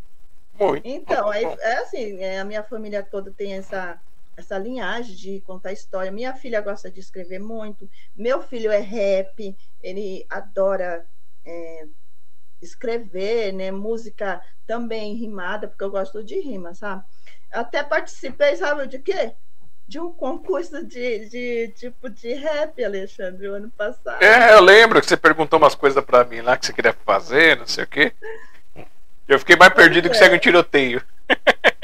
Muito. 0.60 0.88
Então, 0.88 1.32
é, 1.34 1.44
é 1.44 1.78
assim, 1.80 2.24
é, 2.24 2.40
a 2.40 2.46
minha 2.46 2.64
família 2.64 3.04
toda 3.04 3.32
tem 3.32 3.54
essa 3.54 4.00
essa 4.38 4.58
linhagem 4.58 5.16
de 5.16 5.42
contar 5.42 5.72
história. 5.72 6.12
Minha 6.12 6.34
filha 6.34 6.60
gosta 6.62 6.92
de 6.92 7.00
escrever 7.00 7.40
muito. 7.40 7.90
Meu 8.16 8.42
filho 8.42 8.72
é 8.72 8.80
rap, 8.80 9.56
ele 9.82 10.26
adora 10.30 11.06
é, 11.46 11.86
escrever, 12.62 13.54
né? 13.54 13.72
Música 13.72 14.42
também 14.68 15.16
rimada, 15.16 15.68
porque 15.68 15.84
eu 15.84 15.92
gosto 15.92 16.24
de 16.24 16.40
rima, 16.40 16.74
sabe? 16.74 17.04
Até 17.52 17.84
participei, 17.84 18.56
sabe 18.56 18.88
de 18.88 19.00
quê? 19.00 19.34
De 19.88 20.00
um 20.00 20.12
concurso 20.12 20.84
de, 20.84 21.30
de 21.30 21.68
tipo 21.76 22.10
de 22.10 22.34
rap, 22.34 22.84
Alexandre, 22.84 23.48
o 23.48 23.54
ano 23.54 23.70
passado. 23.70 24.22
É, 24.22 24.54
eu 24.54 24.62
lembro 24.62 25.00
que 25.00 25.08
você 25.08 25.16
perguntou 25.16 25.60
umas 25.60 25.76
coisas 25.76 26.04
para 26.04 26.24
mim 26.26 26.42
lá 26.42 26.58
que 26.58 26.66
você 26.66 26.74
queria 26.74 26.94
fazer, 27.06 27.58
não 27.58 27.68
sei 27.68 27.84
o 27.84 27.88
quê. 27.88 28.12
Eu 29.28 29.40
fiquei 29.40 29.56
mais 29.56 29.74
perdido 29.74 30.08
é. 30.08 30.12
que 30.12 30.18
segue 30.18 30.36
um 30.36 30.40
tiroteio. 30.40 31.04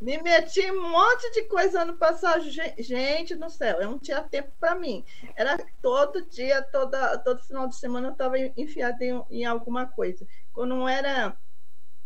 Me 0.00 0.16
meti 0.22 0.60
em 0.60 0.72
um 0.72 0.88
monte 0.90 1.30
de 1.32 1.42
coisa 1.42 1.82
ano 1.82 1.94
passado. 1.94 2.42
Gente 2.78 3.34
do 3.34 3.50
céu, 3.50 3.80
eu 3.80 3.90
não 3.90 3.98
tinha 3.98 4.22
tempo 4.22 4.50
para 4.58 4.74
mim. 4.74 5.04
Era 5.36 5.58
todo 5.82 6.24
dia, 6.24 6.62
toda, 6.62 7.18
todo 7.18 7.44
final 7.44 7.68
de 7.68 7.76
semana 7.76 8.08
eu 8.08 8.12
estava 8.12 8.38
enfiada 8.38 9.04
em, 9.04 9.22
em 9.30 9.44
alguma 9.44 9.84
coisa. 9.84 10.26
Quando 10.54 10.74
não 10.74 10.88
era 10.88 11.36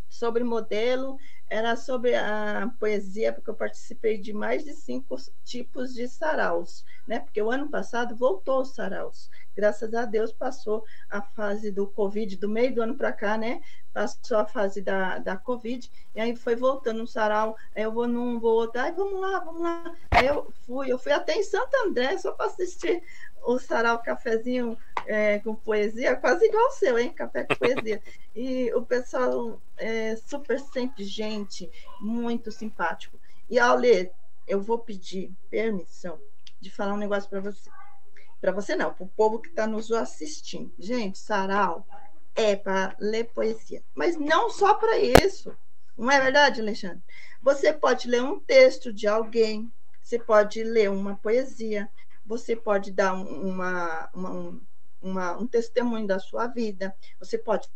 sobre 0.09 0.43
modelo, 0.43 1.17
era 1.49 1.75
sobre 1.75 2.15
a 2.15 2.71
poesia, 2.79 3.31
porque 3.31 3.49
eu 3.49 3.55
participei 3.55 4.17
de 4.17 4.33
mais 4.33 4.63
de 4.63 4.73
cinco 4.73 5.15
tipos 5.43 5.93
de 5.93 6.07
saraus, 6.07 6.83
né? 7.07 7.19
Porque 7.19 7.41
o 7.41 7.51
ano 7.51 7.69
passado 7.69 8.15
voltou 8.15 8.61
os 8.61 8.73
saraus. 8.73 9.29
Graças 9.55 9.93
a 9.93 10.05
Deus 10.05 10.33
passou 10.33 10.83
a 11.09 11.21
fase 11.21 11.71
do 11.71 11.87
Covid, 11.87 12.35
do 12.37 12.49
meio 12.49 12.73
do 12.73 12.81
ano 12.81 12.95
para 12.95 13.13
cá, 13.13 13.37
né? 13.37 13.61
Passou 13.93 14.37
a 14.37 14.45
fase 14.45 14.81
da, 14.81 15.19
da 15.19 15.37
Covid, 15.37 15.89
e 16.13 16.19
aí 16.19 16.35
foi 16.35 16.55
voltando 16.55 16.99
no 16.99 17.07
sarau, 17.07 17.55
aí 17.75 17.83
eu 17.83 17.91
vou 17.91 18.07
num, 18.07 18.39
vou 18.39 18.55
outro, 18.55 18.81
aí 18.81 18.91
vamos 18.91 19.21
lá, 19.21 19.39
vamos 19.39 19.61
lá. 19.61 19.95
Aí 20.11 20.25
eu 20.25 20.51
fui, 20.65 20.91
eu 20.91 20.97
fui 20.97 21.11
até 21.11 21.33
em 21.35 21.43
Santo 21.43 21.73
André 21.85 22.17
só 22.17 22.31
para 22.31 22.47
assistir 22.47 23.03
o 23.45 23.59
sarau 23.59 24.01
cafezinho 24.01 24.77
é, 25.07 25.39
com 25.39 25.55
poesia, 25.55 26.15
quase 26.15 26.45
igual 26.45 26.67
o 26.67 26.71
seu, 26.71 26.97
hein? 26.97 27.13
Café 27.13 27.43
com 27.43 27.55
poesia. 27.55 28.01
E 28.35 28.71
o 28.73 28.81
pessoal 28.81 29.61
é 29.77 30.15
super 30.15 30.59
sempre 30.59 31.03
gente, 31.03 31.69
muito 31.99 32.51
simpático. 32.51 33.19
E 33.49 33.59
Aule, 33.59 34.11
eu 34.47 34.61
vou 34.61 34.79
pedir 34.79 35.31
permissão 35.49 36.19
de 36.59 36.69
falar 36.69 36.93
um 36.93 36.97
negócio 36.97 37.29
para 37.29 37.41
você. 37.41 37.69
Para 38.41 38.51
você 38.51 38.75
não, 38.75 38.93
para 38.93 39.05
o 39.05 39.09
povo 39.09 39.39
que 39.39 39.49
está 39.49 39.65
nos 39.65 39.91
assistindo. 39.91 40.71
Gente, 40.77 41.17
sarau 41.17 41.85
é 42.35 42.55
para 42.55 42.95
ler 42.99 43.25
poesia, 43.25 43.81
mas 43.95 44.17
não 44.17 44.49
só 44.49 44.73
para 44.73 44.97
isso. 44.99 45.55
Não 45.97 46.11
é 46.11 46.19
verdade, 46.19 46.59
Alexandre? 46.59 47.01
Você 47.41 47.71
pode 47.71 48.07
ler 48.09 48.21
um 48.21 48.39
texto 48.39 48.91
de 48.91 49.07
alguém, 49.07 49.71
você 50.01 50.19
pode 50.19 50.61
ler 50.63 50.89
uma 50.91 51.15
poesia, 51.15 51.89
você 52.25 52.55
pode 52.55 52.91
dar 52.91 53.13
uma, 53.13 54.09
uma, 54.13 54.59
uma, 55.01 55.37
um 55.37 55.47
testemunho 55.47 56.07
da 56.07 56.19
sua 56.19 56.47
vida, 56.47 56.95
você 57.19 57.37
pode 57.37 57.67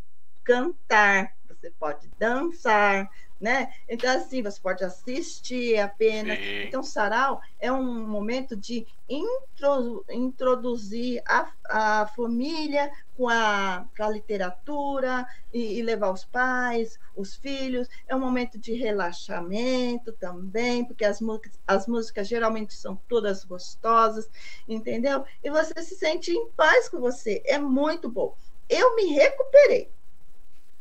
cantar, 0.44 1.34
você 1.48 1.72
pode 1.72 2.10
dançar, 2.18 3.10
né? 3.40 3.74
Então, 3.88 4.16
assim, 4.16 4.44
você 4.44 4.60
pode 4.60 4.84
assistir 4.84 5.78
apenas. 5.80 6.38
Sim. 6.38 6.64
Então, 6.64 6.84
sarau 6.84 7.42
é 7.60 7.72
um 7.72 8.08
momento 8.08 8.56
de 8.56 8.86
intro, 9.08 10.06
introduzir 10.10 11.22
a, 11.26 11.52
a 11.70 12.08
família 12.08 12.92
com 13.16 13.30
a, 13.30 13.86
com 13.96 14.04
a 14.04 14.10
literatura 14.10 15.26
e, 15.54 15.80
e, 15.80 15.82
levar 15.82 16.12
os 16.12 16.26
pais, 16.26 17.00
os 17.16 17.36
filhos. 17.36 17.88
É 18.08 18.16
um 18.16 18.20
momento 18.20 18.58
de 18.58 18.74
relaxamento 18.74 20.12
também, 20.14 20.86
porque 20.86 21.06
as, 21.06 21.20
as 21.66 21.88
músicas 21.88 22.28
geralmente 22.28 22.74
são 22.74 22.96
todas 23.08 23.46
gostosas, 23.46 24.30
entendeu? 24.68 25.24
E 25.44 25.50
você 25.50 25.74
se 25.82 25.96
sente 25.96 26.32
em 26.32 26.50
paz 26.52 26.90
com 26.90 27.00
você. 27.00 27.42
É 27.46 27.58
muito 27.58 28.10
bom. 28.10 28.36
Eu 28.68 28.96
me 28.96 29.06
recuperei 29.14 29.90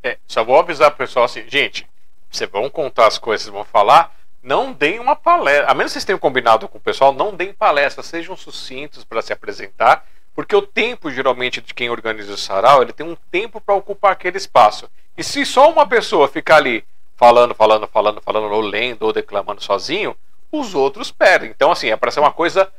é, 0.02 0.18
só 0.26 0.44
vou 0.44 0.58
avisar 0.58 0.88
o 0.88 0.94
pessoal 0.94 1.24
assim, 1.24 1.44
gente, 1.48 1.88
vocês 2.30 2.48
vão 2.50 2.68
contar 2.70 3.06
as 3.06 3.18
coisas, 3.18 3.46
vão 3.48 3.64
falar, 3.64 4.14
não 4.42 4.72
deem 4.72 5.00
uma 5.00 5.16
palestra. 5.16 5.70
A 5.70 5.74
menos 5.74 5.90
que 5.90 5.94
vocês 5.94 6.04
tenham 6.04 6.18
combinado 6.18 6.68
com 6.68 6.78
o 6.78 6.80
pessoal, 6.80 7.12
não 7.12 7.34
deem 7.34 7.52
palestra, 7.52 8.02
sejam 8.02 8.36
sucintos 8.36 9.04
para 9.04 9.22
se 9.22 9.32
apresentar, 9.32 10.06
porque 10.34 10.54
o 10.54 10.62
tempo, 10.62 11.10
geralmente, 11.10 11.60
de 11.60 11.74
quem 11.74 11.90
organiza 11.90 12.32
o 12.32 12.36
sarau, 12.36 12.80
ele 12.82 12.92
tem 12.92 13.06
um 13.06 13.16
tempo 13.30 13.60
para 13.60 13.74
ocupar 13.74 14.12
aquele 14.12 14.36
espaço. 14.36 14.88
E 15.16 15.24
se 15.24 15.44
só 15.44 15.70
uma 15.70 15.86
pessoa 15.86 16.28
ficar 16.28 16.56
ali 16.56 16.84
falando, 17.16 17.54
falando, 17.54 17.88
falando, 17.88 18.20
falando, 18.22 18.52
ou 18.52 18.60
lendo, 18.60 19.02
ou 19.02 19.12
declamando 19.12 19.60
sozinho, 19.60 20.16
os 20.52 20.74
outros 20.74 21.10
perdem. 21.10 21.50
Então, 21.50 21.72
assim, 21.72 21.90
é 21.90 21.96
para 21.96 22.12
ser 22.12 22.20
uma 22.20 22.32
coisa 22.32 22.72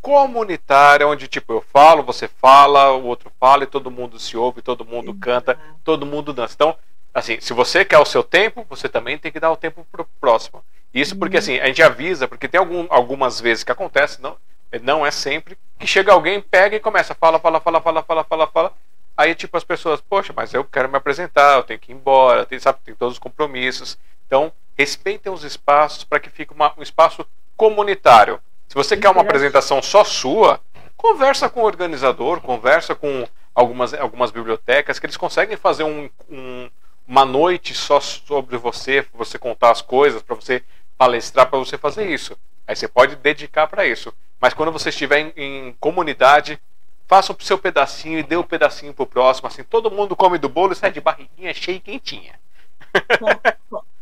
comunitária, 0.00 1.06
onde 1.06 1.28
tipo 1.28 1.52
eu 1.52 1.60
falo, 1.60 2.02
você 2.02 2.28
fala, 2.28 2.92
o 2.92 3.04
outro 3.04 3.30
fala 3.40 3.64
e 3.64 3.66
todo 3.66 3.90
mundo 3.90 4.18
se 4.18 4.36
ouve, 4.36 4.62
todo 4.62 4.84
mundo 4.84 5.14
canta, 5.14 5.58
todo 5.84 6.06
mundo 6.06 6.32
dança. 6.32 6.54
Então, 6.54 6.76
assim, 7.12 7.40
se 7.40 7.52
você 7.52 7.84
quer 7.84 7.98
o 7.98 8.04
seu 8.04 8.22
tempo, 8.22 8.64
você 8.68 8.88
também 8.88 9.18
tem 9.18 9.32
que 9.32 9.40
dar 9.40 9.50
o 9.50 9.56
tempo 9.56 9.86
pro 9.90 10.06
próximo. 10.20 10.62
Isso 10.94 11.16
porque 11.16 11.38
assim, 11.38 11.58
a 11.58 11.66
gente 11.66 11.82
avisa, 11.82 12.28
porque 12.28 12.48
tem 12.48 12.58
algum, 12.58 12.86
algumas 12.88 13.40
vezes 13.40 13.64
que 13.64 13.72
acontece, 13.72 14.22
não, 14.22 14.36
não 14.82 15.04
é 15.04 15.10
sempre, 15.10 15.58
que 15.78 15.86
chega 15.86 16.12
alguém, 16.12 16.40
pega 16.40 16.76
e 16.76 16.80
começa, 16.80 17.14
fala, 17.14 17.38
fala, 17.38 17.60
fala, 17.60 17.80
fala, 17.80 18.02
fala, 18.02 18.24
fala, 18.24 18.46
fala. 18.46 18.72
Aí 19.16 19.34
tipo 19.34 19.56
as 19.56 19.64
pessoas, 19.64 20.00
poxa, 20.00 20.32
mas 20.36 20.52
eu 20.52 20.64
quero 20.64 20.88
me 20.88 20.96
apresentar, 20.96 21.56
eu 21.56 21.62
tenho 21.62 21.80
que 21.80 21.90
ir 21.90 21.94
embora, 21.94 22.44
tem, 22.44 22.58
sabe, 22.58 22.78
tem 22.84 22.94
todos 22.94 23.14
os 23.14 23.18
compromissos. 23.18 23.98
Então, 24.26 24.52
respeitem 24.76 25.32
os 25.32 25.42
espaços 25.42 26.04
para 26.04 26.20
que 26.20 26.28
fique 26.28 26.52
uma, 26.52 26.72
um 26.76 26.82
espaço 26.82 27.26
comunitário. 27.56 28.40
Se 28.68 28.74
você 28.74 28.96
quer 28.96 29.10
uma 29.10 29.22
apresentação 29.22 29.80
só 29.82 30.04
sua, 30.04 30.60
conversa 30.96 31.48
com 31.48 31.60
o 31.60 31.64
organizador, 31.64 32.40
conversa 32.40 32.94
com 32.94 33.26
algumas, 33.54 33.94
algumas 33.94 34.30
bibliotecas, 34.30 34.98
que 34.98 35.06
eles 35.06 35.16
conseguem 35.16 35.56
fazer 35.56 35.84
um, 35.84 36.10
um, 36.28 36.70
uma 37.06 37.24
noite 37.24 37.74
só 37.74 38.00
sobre 38.00 38.56
você, 38.56 39.06
você 39.14 39.38
contar 39.38 39.70
as 39.70 39.80
coisas, 39.80 40.22
para 40.22 40.34
você 40.34 40.62
palestrar, 40.98 41.48
para 41.48 41.58
você 41.58 41.78
fazer 41.78 42.10
isso. 42.10 42.36
Aí 42.66 42.74
você 42.74 42.88
pode 42.88 43.16
dedicar 43.16 43.66
para 43.66 43.86
isso. 43.86 44.12
Mas 44.40 44.52
quando 44.52 44.72
você 44.72 44.88
estiver 44.88 45.20
em, 45.20 45.32
em 45.36 45.76
comunidade, 45.78 46.60
faça 47.06 47.32
o 47.32 47.36
seu 47.40 47.56
pedacinho 47.56 48.18
e 48.18 48.22
dê 48.22 48.36
o 48.36 48.40
um 48.40 48.44
pedacinho 48.44 48.92
pro 48.92 49.06
próximo. 49.06 49.46
Assim, 49.46 49.62
todo 49.62 49.90
mundo 49.90 50.16
come 50.16 50.38
do 50.38 50.48
bolo 50.48 50.72
e 50.72 50.76
sai 50.76 50.90
de 50.90 51.00
barriguinha 51.00 51.54
cheia 51.54 51.76
e 51.76 51.80
quentinha. 51.80 52.34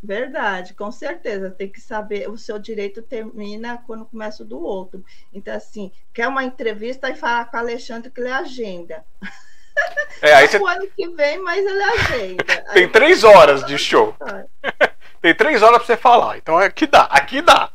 Verdade, 0.05 0.75
com 0.75 0.93
certeza. 0.93 1.51
Tem 1.51 1.67
que 1.67 1.81
saber, 1.81 2.29
o 2.29 2.37
seu 2.37 2.59
direito 2.59 3.01
termina 3.01 3.83
quando 3.87 4.05
começa 4.05 4.43
o 4.43 4.47
do 4.47 4.63
outro. 4.63 5.03
Então, 5.33 5.57
assim, 5.57 5.91
quer 6.13 6.29
uma 6.29 6.45
entrevista 6.45 7.09
e 7.09 7.15
falar 7.15 7.47
com 7.47 7.57
o 7.57 7.61
Alexandre 7.61 8.11
que 8.11 8.21
ele 8.21 8.31
agenda. 8.31 9.03
É, 10.21 10.35
aí 10.35 10.47
você... 10.47 10.59
O 10.59 10.67
ano 10.67 10.87
que 10.95 11.09
vem, 11.09 11.39
mas 11.39 11.65
ele 11.65 11.83
agenda. 11.83 12.45
Tem 12.75 12.85
aí 12.85 12.89
três 12.89 13.25
horas 13.25 13.65
de 13.65 13.79
show. 13.79 14.15
Tem 15.23 15.35
três 15.35 15.63
horas 15.63 15.79
para 15.79 15.87
você 15.87 15.97
falar. 15.97 16.37
Então 16.37 16.59
aqui 16.59 16.87
dá, 16.87 17.05
aqui 17.05 17.41
dá. 17.41 17.71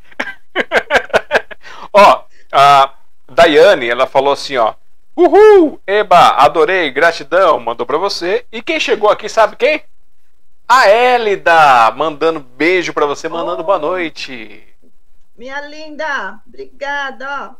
ó, 1.92 2.24
a 2.52 2.94
Daiane, 3.28 3.88
ela 3.88 4.06
falou 4.06 4.32
assim, 4.32 4.56
ó. 4.56 4.74
Uhul! 5.16 5.80
Eba, 5.84 6.36
adorei, 6.36 6.92
gratidão, 6.92 7.58
mandou 7.58 7.84
para 7.84 7.98
você. 7.98 8.46
E 8.52 8.62
quem 8.62 8.78
chegou 8.78 9.10
aqui, 9.10 9.28
sabe 9.28 9.56
quem? 9.56 9.82
A 10.72 10.88
Elida 10.88 11.90
mandando 11.96 12.38
beijo 12.38 12.94
para 12.94 13.04
você, 13.04 13.28
mandando 13.28 13.62
oh, 13.62 13.64
boa 13.64 13.78
noite. 13.80 14.62
Minha 15.36 15.60
linda, 15.62 16.40
obrigada. 16.46 17.56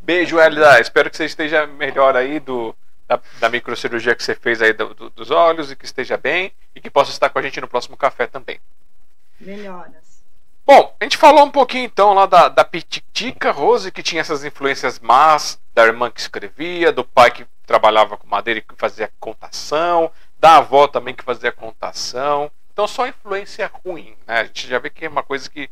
Beijo, 0.00 0.38
Elida. 0.38 0.80
Espero 0.80 1.10
que 1.10 1.16
você 1.16 1.24
esteja 1.24 1.66
melhor 1.66 2.16
aí 2.16 2.38
do, 2.38 2.72
da, 3.08 3.18
da 3.40 3.48
microcirurgia 3.48 4.14
que 4.14 4.22
você 4.22 4.36
fez 4.36 4.62
aí 4.62 4.72
do, 4.72 4.94
do, 4.94 5.10
dos 5.10 5.32
olhos 5.32 5.72
e 5.72 5.74
que 5.74 5.84
esteja 5.84 6.16
bem 6.16 6.52
e 6.72 6.80
que 6.80 6.88
possa 6.88 7.10
estar 7.10 7.30
com 7.30 7.40
a 7.40 7.42
gente 7.42 7.60
no 7.60 7.66
próximo 7.66 7.96
café 7.96 8.28
também. 8.28 8.60
Melhoras. 9.40 10.22
Bom, 10.64 10.94
a 11.00 11.04
gente 11.04 11.16
falou 11.16 11.44
um 11.44 11.50
pouquinho 11.50 11.86
então 11.86 12.14
lá 12.14 12.26
da, 12.26 12.48
da 12.48 12.64
Pititica 12.64 13.50
Rose, 13.50 13.90
que 13.90 14.04
tinha 14.04 14.20
essas 14.20 14.44
influências 14.44 15.00
más, 15.00 15.58
da 15.74 15.84
irmã 15.84 16.08
que 16.12 16.20
escrevia, 16.20 16.92
do 16.92 17.02
pai 17.02 17.32
que 17.32 17.44
trabalhava 17.66 18.16
com 18.16 18.28
madeira 18.28 18.60
e 18.60 18.62
que 18.62 18.76
fazia 18.76 19.10
contação, 19.18 20.12
da 20.44 20.58
avó 20.58 20.86
também 20.86 21.14
que 21.14 21.24
fazia 21.24 21.50
contação. 21.50 22.50
Então 22.70 22.86
só 22.86 23.06
influência 23.06 23.70
ruim, 23.82 24.14
né? 24.26 24.40
A 24.40 24.44
gente 24.44 24.68
já 24.68 24.78
vê 24.78 24.90
que 24.90 25.06
é 25.06 25.08
uma 25.08 25.22
coisa 25.22 25.48
que 25.48 25.70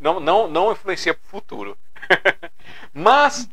não, 0.00 0.18
não, 0.18 0.48
não 0.48 0.72
influencia 0.72 1.12
para 1.12 1.26
o 1.26 1.28
futuro. 1.28 1.76
Mas 2.94 3.46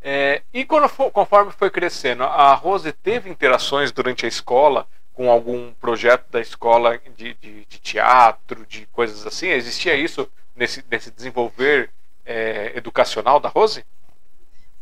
É, 0.00 0.42
e 0.54 0.64
quando 0.64 0.88
for, 0.88 1.10
conforme 1.10 1.52
foi 1.52 1.70
crescendo, 1.70 2.22
a 2.22 2.54
Rose 2.54 2.90
teve 2.92 3.28
interações 3.28 3.92
durante 3.92 4.24
a 4.24 4.28
escola 4.28 4.88
com 5.12 5.30
algum 5.30 5.74
projeto 5.74 6.30
da 6.30 6.40
escola 6.40 6.98
de, 7.16 7.34
de, 7.34 7.66
de 7.66 7.78
teatro, 7.78 8.64
de 8.64 8.86
coisas 8.86 9.26
assim? 9.26 9.48
Existia 9.48 9.94
isso 9.94 10.30
nesse, 10.56 10.82
nesse 10.90 11.10
desenvolver 11.10 11.90
é, 12.24 12.72
educacional 12.76 13.40
da 13.40 13.50
Rose? 13.50 13.84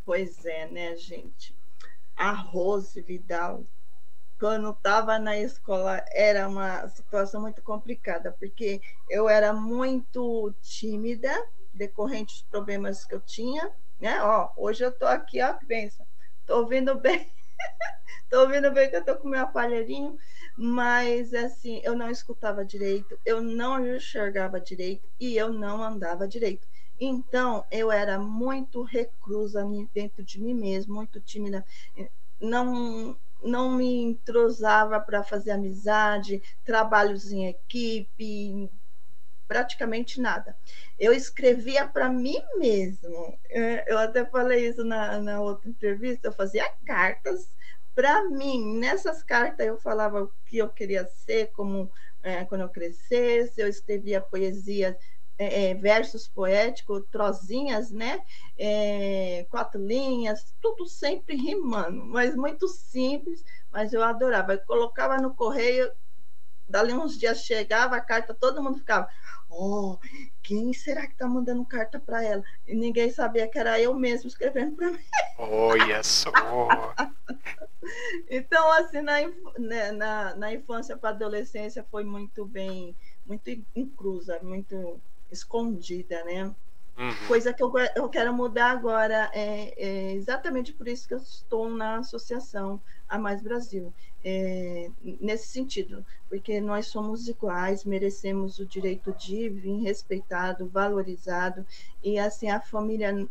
Pois 0.04 0.44
é, 0.44 0.66
né, 0.66 0.94
gente? 0.96 1.52
A 2.14 2.30
Rose 2.30 3.00
Vidal, 3.00 3.64
quando 4.38 4.70
estava 4.70 5.18
na 5.18 5.37
escola, 5.38 6.05
era 6.12 6.49
uma 6.49 6.87
situação 6.88 7.40
muito 7.40 7.62
complicada, 7.62 8.33
porque 8.33 8.81
eu 9.09 9.29
era 9.29 9.53
muito 9.53 10.55
tímida, 10.61 11.33
decorrente 11.72 12.35
dos 12.35 12.42
problemas 12.44 13.05
que 13.05 13.14
eu 13.14 13.20
tinha, 13.20 13.70
né? 14.01 14.22
Ó, 14.22 14.51
hoje 14.57 14.85
eu 14.85 14.92
tô 14.92 15.07
aqui, 15.07 15.42
ó, 15.42 15.55
que 15.55 15.66
benção. 15.66 16.07
Tô 16.44 16.59
ouvindo 16.61 16.99
bem. 17.01 17.33
tô 18.31 18.40
ouvindo 18.42 18.70
bem 18.72 18.90
que 18.90 18.96
eu 18.96 19.05
tô 19.05 19.16
com 19.16 19.29
meu 19.29 19.40
aparelhinho, 19.40 20.16
mas 20.57 21.33
assim, 21.35 21.81
eu 21.83 21.96
não 21.96 22.11
escutava 22.11 22.64
direito, 22.64 23.18
eu 23.25 23.40
não 23.42 23.85
enxergava 23.96 24.61
direito 24.61 25.09
e 25.18 25.37
eu 25.37 25.53
não 25.53 25.83
andava 25.83 26.29
direito. 26.29 26.66
Então, 26.99 27.64
eu 27.70 27.92
era 27.92 28.18
muito 28.18 28.83
reclusa 28.83 29.62
dentro 29.92 30.22
de 30.25 30.40
mim 30.40 30.55
mesma, 30.55 30.94
muito 30.94 31.20
tímida. 31.20 31.64
Não, 32.40 33.18
não 33.42 33.70
me 33.70 34.03
entrosava 34.03 35.01
para 35.01 35.22
fazer 35.22 35.51
amizade, 35.53 36.42
trabalhos 36.64 37.31
em 37.31 37.46
equipe, 37.46 38.70
praticamente 39.46 40.20
nada. 40.20 40.57
Eu 40.99 41.12
escrevia 41.12 41.87
para 41.87 42.09
mim 42.09 42.42
mesmo. 42.57 43.38
É, 43.49 43.92
eu 43.92 43.99
até 43.99 44.25
falei 44.25 44.68
isso 44.68 44.85
na, 44.85 45.20
na 45.20 45.40
outra 45.40 45.68
entrevista. 45.68 46.29
Eu 46.29 46.33
fazia 46.33 46.68
cartas 46.85 47.55
para 47.94 48.29
mim. 48.29 48.79
Nessas 48.79 49.22
cartas 49.22 49.66
eu 49.66 49.79
falava 49.79 50.25
o 50.25 50.33
que 50.46 50.59
eu 50.59 50.68
queria 50.68 51.07
ser, 51.07 51.51
como 51.53 51.90
é, 52.22 52.44
quando 52.44 52.62
eu 52.62 52.68
crescesse. 52.68 53.61
Eu 53.61 53.68
escrevia 53.68 54.20
poesia 54.20 54.96
é, 55.38 55.70
é, 55.70 55.75
versos 55.75 56.27
poéticos, 56.27 57.05
trozinhas, 57.11 57.90
né? 57.90 58.22
É, 58.59 59.46
quatro 59.51 59.81
linhas, 59.81 60.55
tudo 60.62 60.87
sempre 60.87 61.37
rimando, 61.37 62.05
mas 62.07 62.35
muito 62.35 62.66
simples, 62.68 63.44
mas 63.70 63.92
eu 63.92 64.03
adorava. 64.03 64.55
Eu 64.55 64.61
colocava 64.61 65.18
no 65.18 65.35
correio, 65.35 65.90
dali 66.66 66.94
uns 66.94 67.18
dias 67.18 67.44
chegava 67.44 67.96
a 67.96 68.01
carta, 68.01 68.33
todo 68.33 68.62
mundo 68.62 68.79
ficava, 68.79 69.09
oh, 69.51 69.99
quem 70.42 70.72
será 70.72 71.07
que 71.07 71.12
está 71.12 71.29
mandando 71.29 71.64
carta 71.66 72.01
para 72.01 72.25
ela? 72.25 72.42
E 72.66 72.75
ninguém 72.75 73.11
sabia 73.11 73.46
que 73.46 73.59
era 73.59 73.79
eu 73.79 73.94
mesmo 73.94 74.29
escrevendo 74.29 74.75
para 74.75 74.90
mim. 74.90 75.05
Olha 75.38 76.03
só! 76.03 76.33
então, 78.31 78.72
assim, 78.72 79.03
na, 79.03 79.16
né, 79.59 79.92
na, 79.92 80.35
na 80.35 80.53
infância 80.55 80.96
para 80.96 81.11
adolescência 81.11 81.85
foi 81.90 82.05
muito 82.05 82.46
bem, 82.46 82.96
muito 83.27 83.51
inclusa, 83.75 84.40
muito 84.42 84.99
escondida, 85.30 86.24
né? 86.24 86.54
Uhum. 86.98 87.14
Coisa 87.28 87.52
que 87.52 87.62
eu, 87.62 87.70
eu 87.94 88.08
quero 88.08 88.32
mudar 88.32 88.70
agora, 88.70 89.30
é, 89.34 89.74
é, 89.76 90.12
exatamente 90.12 90.72
por 90.72 90.88
isso 90.88 91.06
que 91.06 91.12
eu 91.12 91.18
estou 91.18 91.68
na 91.68 91.98
associação 91.98 92.80
A 93.06 93.18
Mais 93.18 93.42
Brasil, 93.42 93.92
é, 94.24 94.90
nesse 95.20 95.48
sentido, 95.48 96.04
porque 96.26 96.58
nós 96.58 96.86
somos 96.86 97.28
iguais, 97.28 97.84
merecemos 97.84 98.58
o 98.58 98.64
direito 98.64 99.12
de 99.12 99.48
vir 99.50 99.82
respeitado, 99.82 100.66
valorizado, 100.68 101.66
e 102.02 102.18
assim 102.18 102.48
a 102.48 102.60
família 102.60 103.28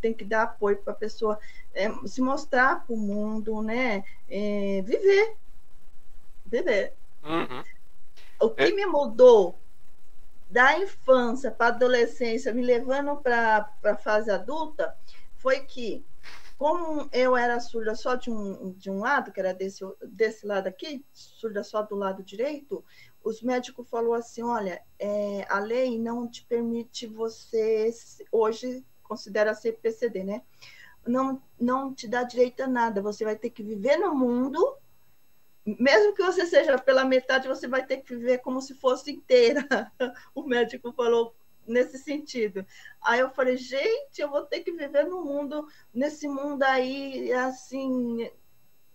tem 0.00 0.14
que 0.14 0.24
dar 0.24 0.44
apoio 0.44 0.76
para 0.76 0.92
a 0.92 0.96
pessoa 0.96 1.40
é, 1.74 1.90
se 2.06 2.20
mostrar 2.20 2.86
para 2.86 2.94
o 2.94 2.96
mundo, 2.96 3.60
né? 3.60 4.04
É, 4.30 4.80
viver, 4.82 5.34
viver. 6.46 6.94
Uhum. 7.24 7.64
O 8.40 8.50
que 8.50 8.62
é 8.62 8.70
me 8.70 8.86
mudou 8.86 9.58
da 10.50 10.78
infância 10.78 11.50
para 11.50 11.66
a 11.66 11.76
adolescência, 11.76 12.54
me 12.54 12.62
levando 12.62 13.16
para 13.16 13.70
a 13.84 13.96
fase 13.96 14.30
adulta, 14.30 14.96
foi 15.36 15.60
que, 15.60 16.04
como 16.56 17.08
eu 17.12 17.36
era 17.36 17.60
surda 17.60 17.94
só 17.94 18.14
de 18.14 18.30
um, 18.30 18.72
de 18.72 18.90
um 18.90 18.98
lado, 19.00 19.30
que 19.30 19.40
era 19.40 19.52
desse, 19.52 19.84
desse 20.02 20.46
lado 20.46 20.66
aqui, 20.66 21.04
surda 21.12 21.62
só 21.62 21.82
do 21.82 21.94
lado 21.94 22.22
direito, 22.22 22.84
os 23.22 23.42
médicos 23.42 23.88
falaram 23.88 24.14
assim: 24.14 24.42
olha, 24.42 24.82
é, 24.98 25.46
a 25.48 25.58
lei 25.58 25.98
não 25.98 26.28
te 26.28 26.44
permite 26.46 27.06
você, 27.06 27.90
hoje 28.32 28.84
considera 29.02 29.54
ser 29.54 29.72
PCD, 29.72 30.24
né? 30.24 30.42
Não, 31.06 31.42
não 31.58 31.94
te 31.94 32.08
dá 32.08 32.22
direito 32.22 32.62
a 32.62 32.66
nada, 32.66 33.00
você 33.00 33.24
vai 33.24 33.36
ter 33.36 33.50
que 33.50 33.62
viver 33.62 33.96
no 33.96 34.14
mundo 34.14 34.76
mesmo 35.78 36.14
que 36.14 36.22
você 36.22 36.46
seja 36.46 36.78
pela 36.78 37.04
metade, 37.04 37.48
você 37.48 37.66
vai 37.68 37.84
ter 37.84 37.98
que 37.98 38.14
viver 38.14 38.38
como 38.38 38.60
se 38.60 38.74
fosse 38.74 39.10
inteira. 39.10 39.66
O 40.34 40.42
médico 40.42 40.92
falou 40.92 41.34
nesse 41.66 41.98
sentido. 41.98 42.64
Aí 43.02 43.20
eu 43.20 43.30
falei, 43.30 43.56
gente, 43.56 44.20
eu 44.20 44.30
vou 44.30 44.42
ter 44.46 44.60
que 44.60 44.72
viver 44.72 45.04
no 45.04 45.22
mundo, 45.22 45.66
nesse 45.92 46.26
mundo 46.26 46.62
aí, 46.62 47.32
assim, 47.32 48.30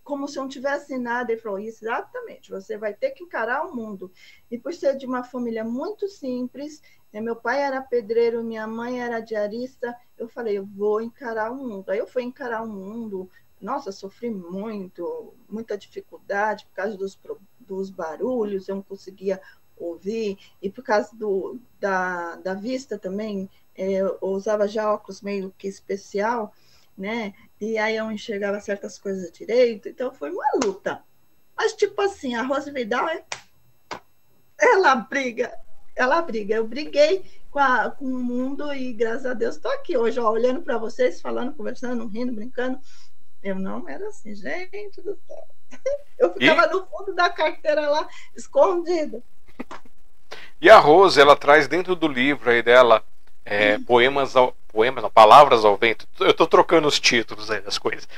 como 0.02 0.26
se 0.28 0.36
não 0.36 0.48
tivesse 0.48 0.98
nada. 0.98 1.32
Ele 1.32 1.40
falou, 1.40 1.58
exatamente, 1.58 2.50
você 2.50 2.76
vai 2.76 2.92
ter 2.92 3.12
que 3.12 3.22
encarar 3.22 3.66
o 3.66 3.74
mundo. 3.74 4.10
E 4.50 4.58
por 4.58 4.72
ser 4.74 4.96
de 4.96 5.06
uma 5.06 5.22
família 5.22 5.64
muito 5.64 6.08
simples, 6.08 6.82
né, 7.12 7.20
meu 7.20 7.36
pai 7.36 7.62
era 7.62 7.80
pedreiro, 7.80 8.42
minha 8.42 8.66
mãe 8.66 9.00
era 9.00 9.20
diarista, 9.20 9.96
eu 10.18 10.28
falei, 10.28 10.58
eu 10.58 10.66
vou 10.66 11.00
encarar 11.00 11.50
o 11.52 11.56
mundo. 11.56 11.90
Aí 11.90 11.98
eu 11.98 12.06
fui 12.06 12.22
encarar 12.22 12.62
o 12.62 12.68
mundo, 12.68 13.30
nossa, 13.64 13.90
sofri 13.90 14.30
muito, 14.30 15.34
muita 15.48 15.76
dificuldade 15.76 16.66
por 16.66 16.74
causa 16.74 16.96
dos, 16.96 17.18
dos 17.58 17.90
barulhos, 17.90 18.68
eu 18.68 18.76
não 18.76 18.82
conseguia 18.82 19.40
ouvir, 19.76 20.38
e 20.60 20.70
por 20.70 20.84
causa 20.84 21.16
do, 21.16 21.58
da, 21.80 22.36
da 22.36 22.54
vista 22.54 22.98
também, 22.98 23.48
é, 23.74 23.94
eu 23.94 24.18
usava 24.20 24.68
já 24.68 24.92
óculos 24.92 25.22
meio 25.22 25.52
que 25.56 25.66
especial, 25.66 26.52
né? 26.96 27.34
E 27.60 27.78
aí 27.78 27.96
eu 27.96 28.12
enxergava 28.12 28.60
certas 28.60 28.98
coisas 28.98 29.32
direito, 29.32 29.88
então 29.88 30.12
foi 30.12 30.30
uma 30.30 30.44
luta. 30.62 31.02
Mas, 31.56 31.72
tipo 31.72 32.00
assim, 32.02 32.34
a 32.34 32.42
Rose 32.42 32.70
Vidal, 32.70 33.08
é, 33.08 33.24
ela 34.58 34.94
briga, 34.96 35.58
ela 35.96 36.20
briga. 36.20 36.54
Eu 36.54 36.66
briguei 36.66 37.24
com, 37.50 37.58
a, 37.58 37.90
com 37.90 38.04
o 38.04 38.22
mundo 38.22 38.72
e, 38.74 38.92
graças 38.92 39.26
a 39.26 39.34
Deus, 39.34 39.56
estou 39.56 39.72
aqui 39.72 39.96
hoje, 39.96 40.20
ó, 40.20 40.30
olhando 40.30 40.62
para 40.62 40.76
vocês, 40.76 41.20
falando, 41.20 41.54
conversando, 41.54 42.06
rindo, 42.06 42.32
brincando. 42.32 42.78
Eu 43.44 43.56
não 43.56 43.86
era 43.86 44.08
assim, 44.08 44.34
gente 44.34 45.02
do 45.02 45.18
céu. 45.26 45.46
Eu 46.18 46.32
ficava 46.32 46.66
e... 46.66 46.70
no 46.70 46.86
fundo 46.86 47.14
da 47.14 47.28
carteira 47.28 47.90
lá, 47.90 48.08
escondida. 48.34 49.22
E 50.58 50.70
a 50.70 50.78
Rose, 50.78 51.20
ela 51.20 51.36
traz 51.36 51.68
dentro 51.68 51.94
do 51.94 52.08
livro 52.08 52.50
aí 52.50 52.62
dela 52.62 53.04
é, 53.44 53.76
hum. 53.76 53.84
poemas, 53.84 54.34
ao, 54.34 54.56
poemas 54.68 55.02
não, 55.02 55.10
palavras 55.10 55.62
ao 55.62 55.76
vento. 55.76 56.08
Eu 56.18 56.30
estou 56.30 56.46
trocando 56.46 56.88
os 56.88 56.98
títulos 56.98 57.50
aí 57.50 57.60
das 57.60 57.76
coisas. 57.76 58.08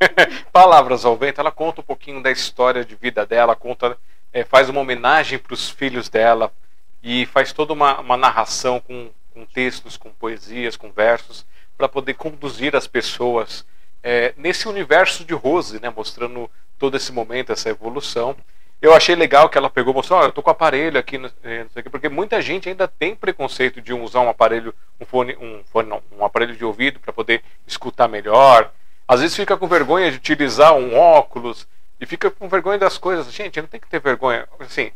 palavras 0.52 1.04
ao 1.04 1.16
vento. 1.16 1.40
Ela 1.40 1.52
conta 1.52 1.80
um 1.80 1.84
pouquinho 1.84 2.20
da 2.20 2.32
história 2.32 2.84
de 2.84 2.96
vida 2.96 3.24
dela, 3.24 3.54
conta, 3.54 3.96
é, 4.32 4.44
faz 4.44 4.68
uma 4.68 4.80
homenagem 4.80 5.38
para 5.38 5.54
os 5.54 5.70
filhos 5.70 6.08
dela 6.08 6.52
e 7.00 7.24
faz 7.26 7.52
toda 7.52 7.72
uma, 7.72 8.00
uma 8.00 8.16
narração 8.16 8.80
com, 8.80 9.10
com 9.32 9.46
textos, 9.46 9.96
com 9.96 10.10
poesias, 10.10 10.76
com 10.76 10.90
versos 10.90 11.46
para 11.76 11.88
poder 11.88 12.14
conduzir 12.14 12.74
as 12.74 12.86
pessoas 12.86 13.64
é, 14.02 14.34
nesse 14.36 14.68
universo 14.68 15.24
de 15.24 15.34
Rose, 15.34 15.80
né, 15.80 15.92
mostrando 15.94 16.50
todo 16.78 16.96
esse 16.96 17.12
momento, 17.12 17.52
essa 17.52 17.68
evolução. 17.68 18.36
Eu 18.80 18.92
achei 18.92 19.14
legal 19.14 19.48
que 19.48 19.56
ela 19.56 19.70
pegou, 19.70 19.94
mostrou, 19.94 20.18
oh, 20.18 20.24
eu 20.24 20.32
tô 20.32 20.42
com 20.42 20.50
aparelho 20.50 20.98
aqui, 20.98 21.20
é, 21.44 21.64
porque 21.88 22.08
muita 22.08 22.42
gente 22.42 22.68
ainda 22.68 22.88
tem 22.88 23.14
preconceito 23.14 23.80
de 23.80 23.92
usar 23.92 24.20
um 24.20 24.28
aparelho, 24.28 24.74
um 25.00 25.06
fone, 25.06 25.36
um 25.36 25.62
fone 25.72 25.88
não, 25.88 26.02
um 26.18 26.24
aparelho 26.24 26.56
de 26.56 26.64
ouvido 26.64 26.98
para 26.98 27.12
poder 27.12 27.44
escutar 27.64 28.08
melhor. 28.08 28.72
Às 29.06 29.20
vezes 29.20 29.36
fica 29.36 29.56
com 29.56 29.68
vergonha 29.68 30.10
de 30.10 30.16
utilizar 30.16 30.74
um 30.74 30.96
óculos 30.96 31.68
e 32.00 32.06
fica 32.06 32.28
com 32.28 32.48
vergonha 32.48 32.78
das 32.78 32.98
coisas. 32.98 33.32
Gente, 33.32 33.60
não 33.60 33.68
tem 33.68 33.78
que 33.78 33.86
ter 33.86 34.00
vergonha. 34.00 34.48
Assim, 34.58 34.90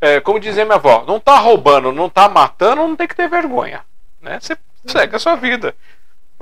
é, 0.00 0.20
como 0.20 0.40
dizia 0.40 0.64
minha 0.64 0.76
avó, 0.76 1.04
não 1.06 1.20
tá 1.20 1.36
roubando, 1.38 1.92
não 1.92 2.08
tá 2.08 2.28
matando, 2.30 2.76
não 2.76 2.96
tem 2.96 3.06
que 3.06 3.16
ter 3.16 3.28
vergonha, 3.28 3.84
né? 4.22 4.38
Você 4.40 4.56
segue 4.86 5.16
a 5.16 5.18
sua 5.18 5.36
vida. 5.36 5.74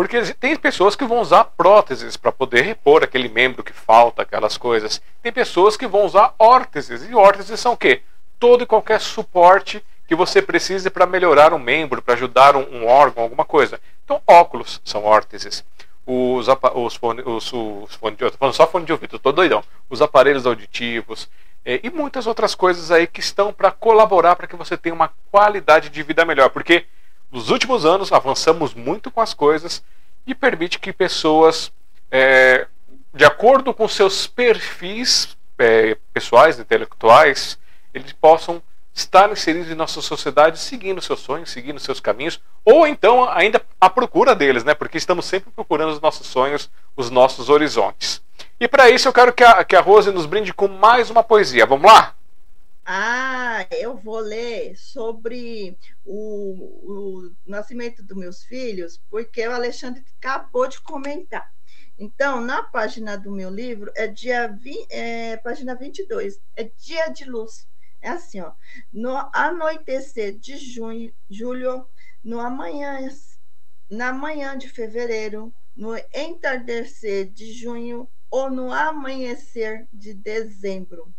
Porque 0.01 0.33
tem 0.33 0.57
pessoas 0.57 0.97
que 0.97 1.05
vão 1.05 1.21
usar 1.21 1.45
próteses 1.45 2.17
para 2.17 2.33
poder 2.33 2.63
repor 2.63 3.05
aquele 3.05 3.29
membro 3.29 3.63
que 3.63 3.75
falta, 3.75 4.23
aquelas 4.23 4.57
coisas. 4.57 4.99
Tem 5.23 5.31
pessoas 5.31 5.77
que 5.77 5.87
vão 5.87 6.07
usar 6.07 6.35
órteses. 6.39 7.07
E 7.07 7.15
órteses 7.15 7.61
são 7.61 7.75
o 7.75 7.77
quê? 7.77 8.01
Todo 8.39 8.63
e 8.63 8.67
qualquer 8.67 8.99
suporte 8.99 9.85
que 10.09 10.15
você 10.15 10.41
precise 10.41 10.89
para 10.89 11.05
melhorar 11.05 11.53
um 11.53 11.59
membro, 11.59 12.01
para 12.01 12.15
ajudar 12.15 12.57
um, 12.57 12.63
um, 12.77 12.87
órgão, 12.87 13.25
alguma 13.25 13.45
coisa. 13.45 13.79
Então, 14.03 14.23
óculos 14.27 14.81
são 14.87 15.05
órteses. 15.05 15.63
Os, 16.07 16.47
os, 16.49 16.95
fone, 16.95 17.21
os, 17.21 17.51
fone 17.97 18.17
de, 18.17 18.55
só 18.55 18.67
fone 18.67 18.87
de 18.87 18.93
ouvido, 18.93 19.17
estou 19.17 19.35
doidão. 19.35 19.63
Os 19.91 20.01
aparelhos 20.01 20.47
auditivos 20.47 21.29
é, 21.63 21.79
e 21.83 21.91
muitas 21.91 22.27
outras 22.27 22.55
coisas 22.55 22.91
aí 22.91 23.07
que 23.07 23.21
estão 23.21 23.53
para 23.53 23.71
colaborar 23.71 24.35
para 24.35 24.47
que 24.47 24.57
você 24.57 24.79
tenha 24.79 24.95
uma 24.95 25.13
qualidade 25.31 25.91
de 25.91 26.03
vida 26.03 26.25
melhor. 26.25 26.49
Porque 26.49 26.87
nos 27.31 27.51
últimos 27.51 27.85
anos 27.85 28.13
avançamos 28.13 28.75
muito 28.75 29.11
com 29.11 29.21
as 29.21 29.33
coisas 29.35 29.83
e 30.27 30.35
permite 30.35 30.79
que 30.79 30.93
pessoas, 30.93 31.73
é, 32.11 32.67
de 33.15 33.25
acordo 33.25 33.73
com 33.73 33.87
seus 33.87 34.27
perfis 34.27 35.37
é, 35.59 35.97
pessoais, 36.13 36.59
intelectuais, 36.59 37.59
eles 37.95 38.13
possam 38.13 38.63
estar 38.93 39.31
inseridos 39.31 39.71
em 39.71 39.75
nossa 39.75 40.03
sociedade, 40.03 40.59
seguindo 40.59 41.01
seus 41.01 41.21
sonhos, 41.21 41.51
seguindo 41.51 41.79
seus 41.79 42.01
caminhos, 42.01 42.41
ou 42.65 42.87
então 42.87 43.29
ainda 43.31 43.63
à 43.81 43.89
procura 43.89 44.35
deles, 44.35 44.65
né? 44.65 44.75
Porque 44.75 44.99
estamos 44.99 45.25
sempre 45.25 45.51
procurando 45.51 45.93
os 45.93 46.01
nossos 46.01 46.27
sonhos, 46.27 46.71
os 46.97 47.11
nossos 47.11 47.49
horizontes. 47.49 48.21
E 48.59 48.69
para 48.69 48.91
isso 48.91 49.09
eu 49.09 49.13
quero 49.13 49.33
que 49.33 49.45
a, 49.45 49.65
que 49.65 49.77
a 49.77 49.81
Rose 49.81 50.11
nos 50.11 50.27
brinde 50.27 50.53
com 50.53 50.69
mais 50.69 51.09
uma 51.11 51.23
poesia. 51.23 51.65
Vamos 51.65 51.91
lá? 51.91 52.15
Ah, 52.93 53.69
eu 53.71 53.97
vou 53.97 54.19
ler 54.19 54.77
sobre 54.77 55.79
o, 56.05 57.29
o 57.29 57.37
nascimento 57.47 58.03
dos 58.03 58.17
meus 58.17 58.43
filhos, 58.43 59.01
porque 59.09 59.47
o 59.47 59.53
Alexandre 59.53 60.05
acabou 60.19 60.67
de 60.67 60.81
comentar. 60.81 61.49
Então, 61.97 62.41
na 62.41 62.65
página 62.65 63.17
do 63.17 63.31
meu 63.31 63.49
livro, 63.49 63.93
é 63.95 64.09
dia 64.09 64.49
20, 64.49 64.89
é, 64.91 65.37
página 65.37 65.77
22, 65.77 66.41
é 66.57 66.65
dia 66.65 67.07
de 67.11 67.25
luz. 67.27 67.69
É 68.01 68.09
assim, 68.09 68.41
ó. 68.41 68.53
No 68.93 69.17
anoitecer 69.33 70.37
de 70.37 70.57
junho, 70.57 71.15
julho, 71.29 71.87
no 72.25 72.41
amanhã, 72.41 73.09
na 73.89 74.13
manhã 74.13 74.59
de 74.59 74.69
fevereiro, 74.69 75.55
no 75.77 75.97
entardecer 76.13 77.31
de 77.31 77.53
junho 77.53 78.11
ou 78.29 78.51
no 78.51 78.73
amanhecer 78.73 79.87
de 79.93 80.13
dezembro. 80.13 81.15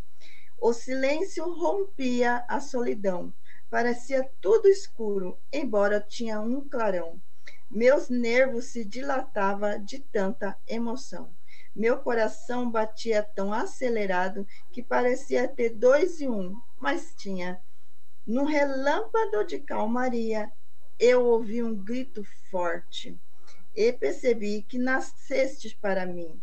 O 0.61 0.73
silêncio 0.73 1.51
rompia 1.51 2.45
a 2.47 2.59
solidão. 2.59 3.33
Parecia 3.67 4.29
tudo 4.39 4.67
escuro, 4.67 5.35
embora 5.51 5.99
tinha 5.99 6.39
um 6.39 6.61
clarão. 6.69 7.19
Meus 7.67 8.09
nervos 8.09 8.65
se 8.65 8.85
dilatavam 8.85 9.83
de 9.83 9.97
tanta 9.97 10.55
emoção. 10.67 11.33
Meu 11.75 11.97
coração 11.97 12.69
batia 12.69 13.23
tão 13.23 13.51
acelerado 13.51 14.45
que 14.71 14.83
parecia 14.83 15.47
ter 15.47 15.71
dois 15.71 16.21
e 16.21 16.27
um, 16.27 16.55
mas 16.79 17.15
tinha. 17.15 17.59
No 18.27 18.45
relâmpago 18.45 19.43
de 19.43 19.57
calmaria, 19.57 20.51
eu 20.99 21.25
ouvi 21.25 21.63
um 21.63 21.73
grito 21.73 22.23
forte 22.51 23.19
e 23.75 23.91
percebi 23.91 24.61
que 24.61 24.77
nascestes 24.77 25.73
para 25.73 26.05
mim. 26.05 26.39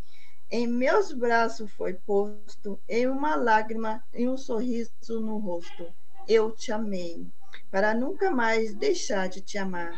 Em 0.50 0.66
meus 0.66 1.12
braços 1.12 1.70
foi 1.72 1.92
posto, 1.92 2.80
em 2.88 3.06
uma 3.06 3.36
lágrima 3.36 4.02
e 4.14 4.26
um 4.26 4.38
sorriso 4.38 5.20
no 5.20 5.36
rosto. 5.36 5.92
Eu 6.26 6.52
te 6.52 6.72
amei, 6.72 7.26
para 7.70 7.92
nunca 7.92 8.30
mais 8.30 8.74
deixar 8.74 9.28
de 9.28 9.42
te 9.42 9.58
amar. 9.58 9.92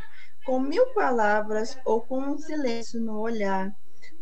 Com 0.45 0.59
mil 0.59 0.87
palavras 0.93 1.79
ou 1.85 2.01
com 2.01 2.19
um 2.19 2.37
silêncio 2.37 3.01
no 3.01 3.21
olhar, 3.21 3.73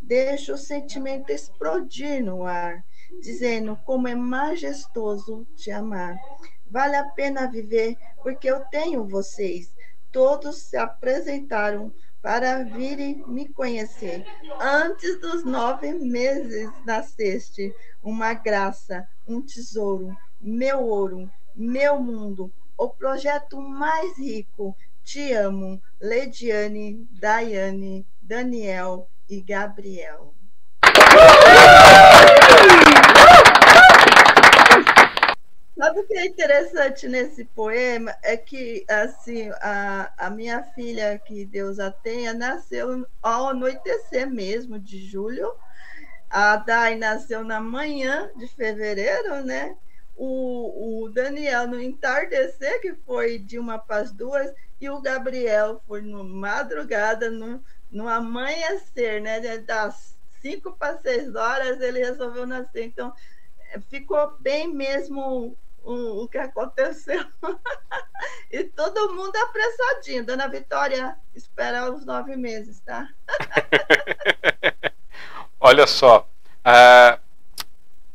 deixo 0.02 0.52
o 0.52 0.58
sentimento 0.58 1.30
explodir 1.30 2.22
no 2.22 2.44
ar, 2.44 2.84
dizendo 3.22 3.74
como 3.86 4.06
é 4.06 4.14
majestoso 4.14 5.46
te 5.56 5.70
amar. 5.70 6.14
Vale 6.70 6.96
a 6.96 7.04
pena 7.04 7.50
viver, 7.50 7.96
porque 8.22 8.50
eu 8.50 8.60
tenho 8.66 9.08
vocês. 9.08 9.74
Todos 10.10 10.62
se 10.62 10.76
apresentaram 10.76 11.92
para 12.22 12.64
virem 12.64 13.24
me 13.26 13.48
conhecer. 13.48 14.24
Antes 14.60 15.20
dos 15.20 15.44
nove 15.44 15.92
meses 15.92 16.70
nasceste, 16.84 17.74
uma 18.02 18.34
graça, 18.34 19.08
um 19.26 19.40
tesouro, 19.40 20.16
meu 20.40 20.80
ouro, 20.80 21.30
meu 21.54 22.00
mundo, 22.00 22.52
o 22.76 22.88
projeto 22.88 23.60
mais 23.60 24.18
rico. 24.18 24.76
Te 25.04 25.32
amo, 25.32 25.80
Lediane, 26.00 27.06
Daiane, 27.12 28.06
Daniel 28.20 29.08
e 29.28 29.40
Gabriel. 29.40 30.34
Sabe 35.78 36.00
o 36.00 36.06
que 36.08 36.14
é 36.14 36.26
interessante 36.26 37.06
nesse 37.06 37.44
poema? 37.44 38.12
É 38.20 38.36
que, 38.36 38.84
assim, 38.88 39.48
a, 39.62 40.12
a 40.26 40.28
minha 40.28 40.60
filha, 40.74 41.16
que 41.20 41.44
Deus 41.44 41.78
a 41.78 41.88
tenha, 41.88 42.34
nasceu 42.34 43.06
ao 43.22 43.50
anoitecer 43.50 44.28
mesmo, 44.28 44.76
de 44.76 44.98
julho. 45.06 45.54
A 46.28 46.56
Dai 46.56 46.96
nasceu 46.96 47.44
na 47.44 47.60
manhã 47.60 48.28
de 48.36 48.48
fevereiro, 48.48 49.44
né? 49.44 49.76
O, 50.16 51.04
o 51.04 51.10
Daniel 51.10 51.68
no 51.68 51.80
entardecer, 51.80 52.80
que 52.80 52.94
foi 53.06 53.38
de 53.38 53.56
uma 53.56 53.78
para 53.78 54.02
as 54.02 54.10
duas, 54.12 54.52
e 54.80 54.90
o 54.90 55.00
Gabriel 55.00 55.80
foi 55.86 56.00
no 56.02 56.24
madrugada, 56.24 57.30
no, 57.30 57.62
no 57.88 58.08
amanhecer, 58.08 59.22
né? 59.22 59.58
Das 59.58 60.18
cinco 60.42 60.72
para 60.76 60.98
seis 60.98 61.36
horas 61.36 61.80
ele 61.80 62.00
resolveu 62.00 62.46
nascer. 62.48 62.82
Então, 62.82 63.14
ficou 63.88 64.36
bem 64.40 64.74
mesmo 64.74 65.56
o, 65.88 66.24
o 66.24 66.28
que 66.28 66.36
aconteceu. 66.36 67.24
e 68.52 68.64
todo 68.64 69.14
mundo 69.14 69.34
apressadinho. 69.36 70.24
Dona 70.24 70.46
Vitória 70.46 71.16
espera 71.34 71.90
os 71.90 72.04
nove 72.04 72.36
meses, 72.36 72.80
tá? 72.80 73.08
Olha 75.58 75.86
só. 75.86 76.28
Uh, 76.58 77.18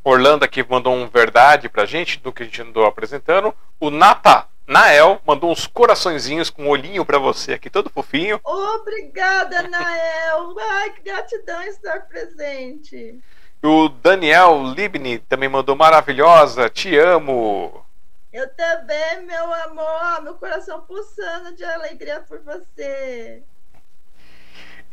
Orlando 0.03 0.45
aqui 0.45 0.63
mandou 0.63 0.93
um 0.93 1.07
verdade 1.07 1.67
pra 1.67 1.85
gente 1.85 2.19
do 2.19 2.31
que 2.31 2.43
a 2.43 2.45
gente 2.45 2.61
andou 2.61 2.85
apresentando. 2.85 3.55
O 3.79 3.89
Nata 3.89 4.47
Nael 4.67 5.19
mandou 5.25 5.51
uns 5.51 5.65
coraçõezinhos 5.65 6.49
com 6.49 6.65
um 6.65 6.69
olhinho 6.69 7.03
para 7.03 7.17
você 7.17 7.53
aqui, 7.53 7.69
todo 7.69 7.89
fofinho. 7.89 8.39
Obrigada, 8.43 9.63
Nael. 9.63 10.55
Ai, 10.59 10.91
que 10.91 11.01
gratidão 11.01 11.61
estar 11.63 12.01
presente. 12.01 13.19
O 13.65 13.87
Daniel 13.87 14.61
Libni 14.75 15.19
também 15.19 15.47
mandou 15.47 15.73
maravilhosa, 15.73 16.69
te 16.69 16.97
amo. 16.97 17.85
Eu 18.33 18.53
também, 18.55 19.21
meu 19.25 19.53
amor, 19.53 20.21
meu 20.21 20.33
coração 20.33 20.81
pulsando 20.81 21.55
de 21.55 21.63
alegria 21.63 22.19
por 22.27 22.41
você. 22.41 23.41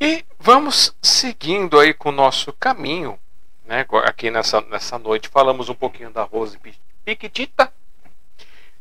E 0.00 0.24
vamos 0.38 0.94
seguindo 1.02 1.80
aí 1.80 1.92
com 1.92 2.10
o 2.10 2.12
nosso 2.12 2.52
caminho, 2.52 3.18
né? 3.64 3.84
Aqui 4.04 4.30
nessa, 4.30 4.60
nessa 4.60 4.96
noite 5.00 5.28
falamos 5.28 5.68
um 5.68 5.74
pouquinho 5.74 6.10
da 6.10 6.22
Rose 6.22 6.56
Piquitita. 7.04 7.72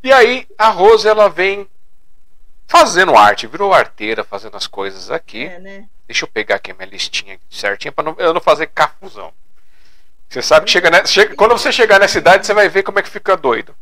E 0.04 0.14
aí 0.14 0.48
a 0.56 0.70
Rose 0.70 1.08
ela 1.08 1.32
vem 1.32 1.68
fazendo 2.68 3.18
arte, 3.18 3.48
virou 3.48 3.74
arteira, 3.74 4.24
fazendo 4.24 4.56
as 4.56 4.68
coisas 4.68 5.10
aqui. 5.10 5.46
É, 5.46 5.58
né? 5.58 5.90
Deixa 6.06 6.26
eu 6.26 6.30
pegar 6.30 6.58
aqui 6.58 6.70
a 6.70 6.76
minha 6.76 6.86
listinha 6.86 7.40
certinha 7.50 7.92
para 7.92 8.14
eu 8.20 8.36
não 8.36 8.42
fazer 8.42 8.68
cafusão. 8.68 9.34
Você 10.30 10.44
sabe 10.44 10.68
que 10.68 10.72
chega, 10.72 11.06
chega, 11.08 11.36
quando 11.36 11.58
você 11.58 11.72
chegar 11.72 12.00
nessa 12.00 12.20
idade, 12.20 12.46
você 12.46 12.54
vai 12.54 12.70
ver 12.70 12.84
como 12.84 13.00
é 13.00 13.02
que 13.02 13.10
fica 13.10 13.36
doido. 13.36 13.76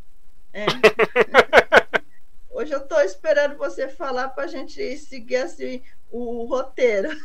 É. 0.54 0.66
Hoje 2.50 2.72
eu 2.72 2.80
estou 2.80 3.02
esperando 3.02 3.58
você 3.58 3.90
falar 3.90 4.30
para 4.30 4.46
a 4.46 4.48
gente 4.48 4.98
seguir 4.98 5.36
assim, 5.38 5.84
o 6.10 6.46
roteiro. 6.46 7.10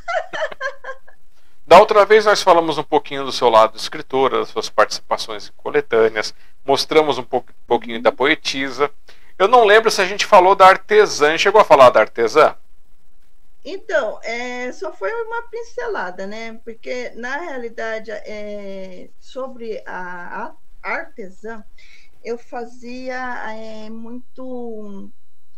Da 1.65 1.79
outra 1.79 2.05
vez 2.05 2.25
nós 2.25 2.43
falamos 2.43 2.77
um 2.77 2.83
pouquinho 2.83 3.25
do 3.25 3.31
seu 3.31 3.49
lado 3.49 3.77
escritora, 3.77 4.41
das 4.41 4.49
suas 4.49 4.69
participações 4.69 5.49
em 5.49 5.53
coletâneas, 5.57 6.35
mostramos 6.67 7.19
um 7.19 7.25
pouquinho 7.67 8.03
da 8.03 8.11
poetisa. 8.11 8.91
Eu 9.39 9.47
não 9.47 9.65
lembro 9.65 9.91
se 9.91 10.03
a 10.03 10.05
gente 10.05 10.27
falou 10.27 10.57
da 10.57 10.67
artesã. 10.67 11.39
Chegou 11.39 11.61
a 11.61 11.65
falar 11.65 11.91
da 11.91 12.01
artesã? 12.01 12.57
Então, 13.65 14.19
é, 14.25 14.73
só 14.73 14.93
foi 14.93 15.13
uma 15.25 15.43
pincelada, 15.49 16.27
né? 16.27 16.55
Porque, 16.65 17.11
na 17.11 17.39
realidade, 17.39 18.11
é, 18.11 19.09
sobre 19.21 19.83
a, 19.87 20.47
a, 20.47 20.57
artesã, 20.83 21.65
eu 22.25 22.37
fazia 22.37 23.53
é, 23.53 23.89
muito 23.89 25.11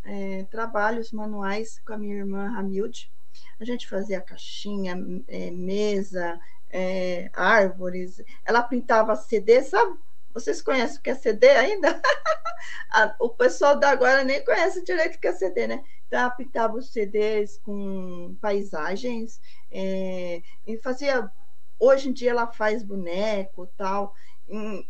é, 0.04 0.44
trabalhos 0.50 1.12
manuais 1.12 1.80
com 1.86 1.94
a 1.94 1.98
minha 1.98 2.16
irmã 2.16 2.50
Ramilde. 2.50 3.10
A 3.58 3.64
gente 3.64 3.88
fazia 3.88 4.20
caixinha, 4.20 4.96
é, 5.26 5.50
mesa, 5.50 6.38
é, 6.70 7.30
árvores. 7.32 8.22
Ela 8.44 8.62
pintava 8.62 9.16
CD, 9.16 9.62
sabe? 9.62 9.98
Vocês 10.34 10.60
conhecem 10.60 10.98
o 10.98 11.00
que 11.00 11.10
é 11.10 11.14
CD 11.14 11.48
ainda? 11.48 12.02
o 13.20 13.28
pessoal 13.28 13.78
da 13.78 13.90
agora 13.90 14.24
nem 14.24 14.44
conhece 14.44 14.84
direito 14.84 15.14
o 15.14 15.20
que 15.20 15.28
é 15.28 15.32
CD, 15.32 15.68
né? 15.68 15.84
Então, 16.08 16.30
pintava 16.36 16.76
os 16.76 16.92
CDs 16.92 17.58
com 17.58 18.36
paisagens 18.40 19.40
é, 19.70 20.42
e 20.66 20.76
fazia. 20.78 21.30
Hoje 21.78 22.08
em 22.08 22.12
dia 22.12 22.30
ela 22.30 22.46
faz 22.48 22.82
boneco 22.82 23.68
tal. 23.76 24.14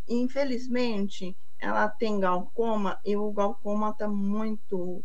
Infelizmente, 0.07 1.35
ela 1.59 1.87
tem 1.87 2.19
glaucoma 2.19 2.99
e 3.05 3.15
o 3.15 3.31
glaucoma 3.31 3.91
está 3.91 4.07
muito 4.07 5.03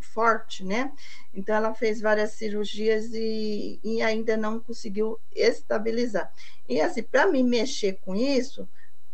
forte, 0.00 0.64
né? 0.64 0.92
Então 1.32 1.54
ela 1.54 1.74
fez 1.74 2.00
várias 2.00 2.32
cirurgias 2.32 3.12
e, 3.14 3.80
e 3.82 4.02
ainda 4.02 4.36
não 4.36 4.60
conseguiu 4.60 5.18
estabilizar. 5.34 6.32
E 6.68 6.80
assim, 6.80 7.02
para 7.02 7.26
me 7.26 7.42
mexer 7.42 7.98
com 8.04 8.14
isso, 8.14 8.68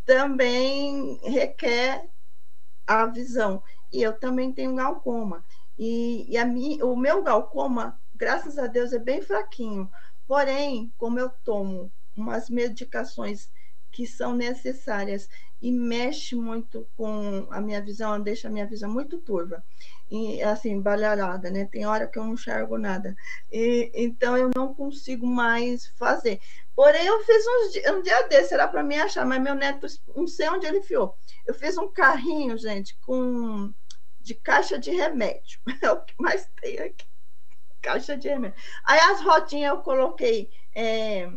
também 0.09 1.21
requer 1.23 2.09
a 2.87 3.05
visão. 3.05 3.63
E 3.93 4.03
eu 4.03 4.19
também 4.19 4.51
tenho 4.55 4.75
glaucoma. 4.75 5.45
E, 5.79 6.27
e 6.33 6.39
a 6.39 6.47
mim, 6.47 6.83
o 6.83 6.97
meu 6.97 7.23
glaucoma, 7.23 8.01
graças 8.17 8.57
a 8.59 8.67
Deus, 8.67 8.95
é 8.95 8.99
bem 8.99 9.21
fraquinho, 9.21 9.91
Porém, 10.29 10.93
como 10.99 11.19
eu 11.19 11.31
tomo 11.43 11.91
umas 12.15 12.51
medicações 12.51 13.51
que 13.99 14.07
são 14.07 14.33
necessárias 14.33 15.29
e 15.61 15.73
mexe 15.73 16.37
muito 16.37 16.87
com 16.97 17.49
a 17.51 17.61
minha 17.61 17.83
visão, 17.83 18.21
deixa 18.21 18.47
a 18.47 18.51
minha 18.51 18.65
visão 18.65 18.89
muito 18.89 19.19
turva 19.19 19.61
e 20.09 20.41
assim, 20.41 20.81
balharada, 20.81 21.51
né? 21.51 21.65
Tem 21.65 21.85
hora 21.85 22.07
que 22.07 22.17
eu 22.17 22.23
não 22.23 22.35
enxergo 22.35 22.79
nada. 22.79 23.17
E, 23.51 23.91
então 23.93 24.37
eu 24.37 24.51
não 24.55 24.73
consigo 24.73 25.27
mais 25.27 25.89
fazer. 25.99 26.41
Porém, 26.77 27.07
eu 27.07 27.19
fiz 27.25 27.45
uns, 27.45 27.93
um 27.93 28.01
dia 28.01 28.29
desse, 28.29 28.55
era 28.55 28.69
para 28.69 28.85
me 28.85 28.95
achar, 28.95 29.27
mas 29.27 29.43
meu 29.43 29.57
neto, 29.57 29.89
não 30.15 30.29
sei 30.29 30.49
onde 30.49 30.65
ele 30.65 30.79
enfiou. 30.79 31.17
Eu 31.45 31.53
fiz 31.53 31.77
um 31.77 31.89
carrinho, 31.89 32.57
gente, 32.57 32.97
com 33.05 33.75
de 34.21 34.33
caixa 34.33 34.79
de 34.79 34.93
remédio. 34.93 35.59
É 35.83 35.91
o 35.91 36.01
que 36.03 36.15
mais 36.21 36.49
tem 36.61 36.79
aqui. 36.79 37.05
Caixa 37.83 38.17
de 38.17 38.29
remédio. 38.29 38.57
Aí 38.85 39.01
as 39.11 39.21
rodinhas 39.23 39.73
eu 39.73 39.83
coloquei. 39.83 40.49
É, 40.73 41.29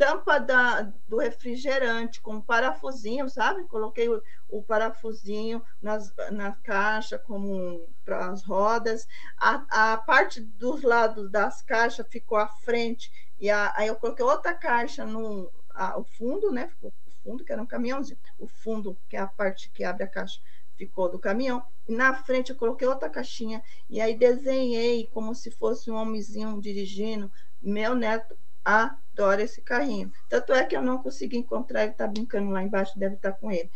tampa 0.00 0.38
da, 0.38 0.90
do 1.06 1.18
refrigerante 1.18 2.22
com 2.22 2.40
parafusinho, 2.40 3.28
sabe? 3.28 3.64
Coloquei 3.64 4.08
o, 4.08 4.22
o 4.48 4.62
parafusinho 4.62 5.62
nas, 5.82 6.10
na 6.32 6.52
caixa 6.52 7.18
como 7.18 7.86
para 8.02 8.30
as 8.30 8.42
rodas. 8.42 9.06
A, 9.36 9.92
a 9.92 9.98
parte 9.98 10.40
dos 10.40 10.82
lados 10.82 11.30
das 11.30 11.60
caixas 11.60 12.06
ficou 12.08 12.38
à 12.38 12.48
frente 12.48 13.12
e 13.38 13.50
a, 13.50 13.74
aí 13.76 13.88
eu 13.88 13.96
coloquei 13.96 14.24
outra 14.24 14.54
caixa 14.54 15.04
no 15.04 15.52
a, 15.74 15.98
o 15.98 16.04
fundo, 16.04 16.50
né? 16.50 16.68
Ficou 16.68 16.90
o 17.06 17.10
fundo 17.22 17.44
que 17.44 17.52
era 17.52 17.60
um 17.60 17.66
caminhãozinho. 17.66 18.18
O 18.38 18.46
fundo 18.46 18.96
que 19.06 19.18
é 19.18 19.20
a 19.20 19.26
parte 19.26 19.70
que 19.70 19.84
abre 19.84 20.04
a 20.04 20.08
caixa 20.08 20.40
ficou 20.78 21.10
do 21.10 21.18
caminhão. 21.18 21.62
E 21.86 21.92
na 21.94 22.14
frente 22.14 22.48
eu 22.48 22.56
coloquei 22.56 22.88
outra 22.88 23.10
caixinha 23.10 23.62
e 23.86 24.00
aí 24.00 24.16
desenhei 24.16 25.06
como 25.08 25.34
se 25.34 25.50
fosse 25.50 25.90
um 25.90 25.96
homenzinho 25.96 26.58
dirigindo. 26.58 27.30
Meu 27.60 27.94
neto 27.94 28.34
adora 28.64 29.42
esse 29.42 29.62
carrinho. 29.62 30.12
Tanto 30.28 30.52
é 30.52 30.64
que 30.64 30.76
eu 30.76 30.82
não 30.82 31.02
consegui 31.02 31.36
encontrar, 31.36 31.82
ele 31.82 31.92
está 31.92 32.06
brincando 32.06 32.50
lá 32.50 32.62
embaixo, 32.62 32.98
deve 32.98 33.16
estar 33.16 33.32
tá 33.32 33.38
com 33.38 33.50
ele. 33.50 33.70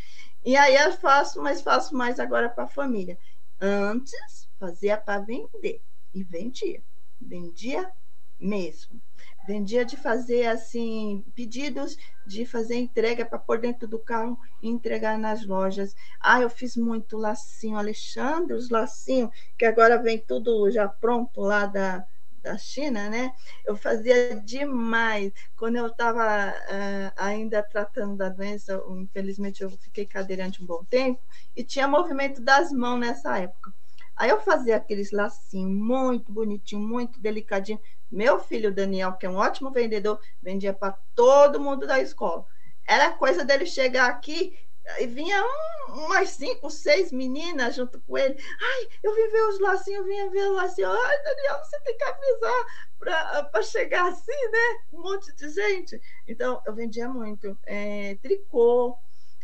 E 0.45 0.57
aí 0.57 0.75
eu 0.77 0.93
faço, 0.93 1.43
mas 1.43 1.63
faço 1.63 1.97
mais 1.97 2.21
agora 2.21 2.49
para 2.49 2.65
a 2.65 2.69
família. 2.69 3.19
Antes, 3.61 4.49
fazia 4.59 4.97
para 4.97 5.21
vender. 5.21 5.81
E 6.13 6.23
vendia. 6.23 6.83
Vendia 7.21 7.91
mesmo. 8.39 9.01
Vendia 9.47 9.85
de 9.85 9.97
fazer 9.97 10.47
assim 10.47 11.25
pedidos 11.35 11.97
de 12.27 12.47
fazer 12.47 12.77
entrega 12.77 13.25
para 13.27 13.39
pôr 13.39 13.59
dentro 13.59 13.87
do 13.87 13.99
carro 13.99 14.39
e 14.63 14.69
entregar 14.69 15.19
nas 15.19 15.47
lojas. 15.47 15.95
Ah, 16.21 16.41
eu 16.41 16.49
fiz 16.49 16.77
muito 16.77 17.17
lacinho, 17.17 17.77
Alexandre, 17.77 18.55
os 18.55 18.71
lacinhos 18.71 19.31
que 19.59 19.65
agora 19.65 20.01
vem 20.01 20.19
tudo 20.19 20.71
já 20.71 20.89
pronto 20.89 21.41
lá 21.41 21.67
da 21.67 22.07
da 22.45 22.59
China, 22.59 23.09
né? 23.09 23.33
Eu 23.65 23.75
fazia 23.75 24.37
demais. 24.37 25.33
Quando 25.57 25.77
eu 25.77 25.87
estava 25.87 26.23
uh, 26.23 26.73
eh, 26.73 27.13
ainda 27.17 27.63
tratando 27.63 28.17
da 28.17 28.29
doença, 28.29 28.81
infelizmente 28.91 29.63
eu 29.63 29.71
fiquei 29.71 30.07
cadeirante 30.07 30.63
um 30.63 30.67
bom 30.67 30.85
tempo, 30.85 31.21
e 31.57 31.65
tinha 31.65 31.89
movimento 31.89 32.41
das 32.43 32.71
mãos 32.71 33.01
nessa 33.01 33.39
época. 33.39 33.73
Aí 34.15 34.31
eu 34.31 34.41
fazia 34.41 34.77
aqueles 34.77 35.11
lacinhos 35.11 35.73
muito 35.73 36.31
bonitinho, 36.31 36.81
muito 36.81 37.19
delicadinho. 37.19 37.81
Meu 38.11 38.39
filho 38.39 38.73
Daniel, 38.73 39.15
que 39.15 39.27
é 39.27 39.31
um 39.31 39.37
ótimo 39.37 39.73
vendedor, 39.73 40.21
vendia 40.41 40.73
para 40.73 40.97
todo 41.15 41.59
mundo 41.59 41.87
da 41.87 42.01
escola. 42.01 42.47
Era 42.87 43.11
coisa 43.13 43.45
dele 43.45 43.67
chegar 43.67 44.09
aqui 44.11 44.57
e 45.01 45.07
vinha 45.07 45.43
um, 45.43 46.05
umas 46.05 46.31
cinco, 46.31 46.69
seis 46.71 47.11
meninas 47.11 47.75
junto 47.75 48.01
com 48.03 48.19
ele. 48.19 48.37
Ai, 48.39 48.89
eu 49.03 49.15
vim 49.15 49.29
ver 49.31 49.43
os 49.49 49.61
lacinhos, 49.61 50.01
eu 50.01 50.05
vim 50.05 50.31
ver 50.31 50.49
os 50.51 50.57
lacinhos. 50.57 50.91
Ai, 50.93 51.23
Daniel, 51.23 51.59
você 51.65 51.81
tem 51.81 51.97
que 51.97 52.05
avisar 52.05 52.67
para 52.99 53.63
chegar 53.63 54.09
assim, 54.09 54.49
né? 54.51 54.85
Um 54.93 55.03
monte 55.03 55.35
de 55.35 55.49
gente. 55.49 56.01
Então, 56.27 56.63
eu 56.67 56.75
vendia 56.75 57.09
muito. 57.09 57.59
É, 57.65 58.17
tricô, 58.17 58.97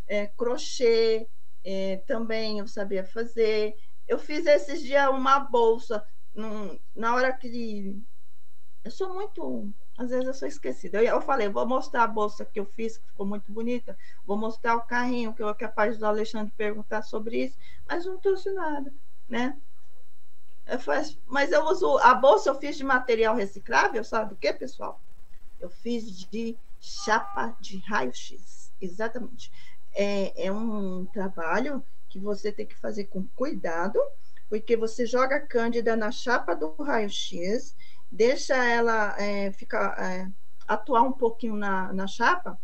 é, 0.06 0.26
crochê, 0.26 1.26
é, 1.64 1.96
também 2.06 2.58
eu 2.58 2.66
sabia 2.68 3.04
fazer. 3.04 3.74
Eu 4.06 4.18
fiz 4.18 4.44
esses 4.46 4.82
dias 4.82 5.08
uma 5.08 5.38
bolsa. 5.40 6.04
Num, 6.34 6.78
na 6.94 7.14
hora 7.14 7.32
que. 7.32 7.96
Eu 8.84 8.90
sou 8.90 9.12
muito 9.14 9.72
às 10.00 10.08
vezes 10.08 10.26
eu 10.26 10.32
sou 10.32 10.48
esquecida. 10.48 11.02
Eu, 11.02 11.16
eu 11.16 11.20
falei, 11.20 11.46
vou 11.50 11.66
mostrar 11.66 12.04
a 12.04 12.08
bolsa 12.08 12.42
que 12.42 12.58
eu 12.58 12.64
fiz, 12.64 12.96
que 12.96 13.06
ficou 13.06 13.26
muito 13.26 13.52
bonita, 13.52 13.96
vou 14.24 14.36
mostrar 14.36 14.74
o 14.74 14.80
carrinho, 14.80 15.34
que 15.34 15.42
eu 15.42 15.48
é 15.48 15.54
capaz 15.54 15.98
do 15.98 16.06
Alexandre 16.06 16.50
perguntar 16.56 17.02
sobre 17.02 17.44
isso, 17.44 17.58
mas 17.86 18.06
não 18.06 18.18
trouxe 18.18 18.50
nada, 18.52 18.90
né? 19.28 19.58
Eu 20.66 20.80
faço, 20.80 21.20
mas 21.26 21.52
eu 21.52 21.62
uso 21.66 21.98
a 21.98 22.14
bolsa 22.14 22.48
eu 22.48 22.54
fiz 22.54 22.78
de 22.78 22.84
material 22.84 23.34
reciclável, 23.36 24.02
sabe 24.02 24.30
do 24.30 24.36
que, 24.36 24.50
pessoal? 24.54 24.98
Eu 25.58 25.68
fiz 25.68 26.26
de 26.30 26.56
chapa 26.80 27.54
de 27.60 27.78
raio-x, 27.80 28.72
exatamente. 28.80 29.52
É, 29.92 30.46
é 30.46 30.50
um 30.50 31.04
trabalho 31.12 31.84
que 32.08 32.18
você 32.18 32.50
tem 32.50 32.64
que 32.64 32.76
fazer 32.76 33.04
com 33.04 33.26
cuidado, 33.36 34.00
porque 34.48 34.78
você 34.78 35.04
joga 35.04 35.36
a 35.36 35.46
cândida 35.46 35.94
na 35.94 36.10
chapa 36.10 36.54
do 36.54 36.74
raio-x 36.82 37.76
deixa 38.10 38.56
ela 38.64 39.14
é, 39.20 39.52
ficar, 39.52 39.96
é, 39.98 40.28
atuar 40.66 41.02
um 41.02 41.12
pouquinho 41.12 41.54
na, 41.54 41.92
na 41.92 42.06
chapa, 42.06 42.58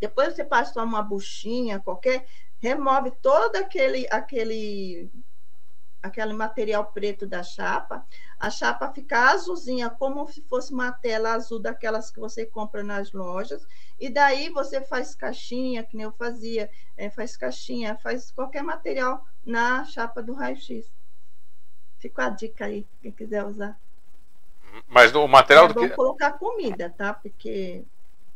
depois 0.00 0.34
você 0.34 0.44
passa 0.44 0.82
uma 0.82 1.02
buchinha 1.02 1.78
qualquer, 1.80 2.26
remove 2.58 3.10
todo 3.22 3.56
aquele, 3.56 4.06
aquele, 4.10 5.10
aquele 6.02 6.32
material 6.32 6.86
preto 6.86 7.26
da 7.26 7.42
chapa, 7.42 8.06
a 8.38 8.48
chapa 8.48 8.90
fica 8.92 9.30
azulzinha, 9.30 9.90
como 9.90 10.26
se 10.28 10.40
fosse 10.42 10.72
uma 10.72 10.90
tela 10.90 11.34
azul 11.34 11.60
daquelas 11.60 12.10
que 12.10 12.18
você 12.18 12.46
compra 12.46 12.82
nas 12.82 13.12
lojas, 13.12 13.66
e 13.98 14.08
daí 14.08 14.48
você 14.48 14.80
faz 14.80 15.14
caixinha, 15.14 15.84
que 15.84 15.96
nem 15.96 16.04
eu 16.04 16.12
fazia, 16.12 16.70
é, 16.96 17.10
faz 17.10 17.36
caixinha, 17.36 17.98
faz 17.98 18.30
qualquer 18.30 18.62
material 18.62 19.22
na 19.44 19.84
chapa 19.84 20.22
do 20.22 20.32
raio-x. 20.32 20.90
Fica 21.98 22.26
a 22.26 22.30
dica 22.30 22.64
aí, 22.64 22.88
quem 23.02 23.12
quiser 23.12 23.44
usar. 23.44 23.78
Mas 24.88 25.14
o 25.14 25.26
material 25.28 25.66
é 25.66 25.68
do 25.68 25.74
que. 25.74 25.88
colocar 25.90 26.32
comida, 26.32 26.92
tá? 26.96 27.14
Porque, 27.14 27.82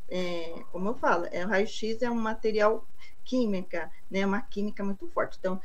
é, 0.09 0.63
como 0.71 0.91
eu 0.91 0.95
falo, 0.95 1.27
é, 1.31 1.45
o 1.45 1.49
raio-x 1.49 2.03
é 2.03 2.11
um 2.11 2.15
material 2.15 2.85
química, 3.25 3.91
né? 4.11 4.25
Uma 4.25 4.41
química 4.41 4.85
muito 4.85 5.09
forte. 5.09 5.37
Então, 5.39 5.61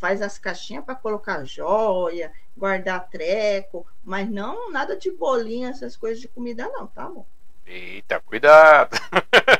faz 0.00 0.22
as 0.22 0.38
caixinhas 0.38 0.84
para 0.84 0.94
colocar 0.94 1.44
joia, 1.44 2.32
guardar 2.56 3.08
treco, 3.08 3.86
mas 4.02 4.28
não 4.28 4.70
nada 4.70 4.96
de 4.96 5.10
bolinha, 5.10 5.68
essas 5.68 5.96
coisas 5.96 6.20
de 6.20 6.28
comida, 6.28 6.66
não, 6.68 6.86
tá 6.86 7.06
bom? 7.08 7.26
Eita, 7.66 8.18
cuidado! 8.20 8.96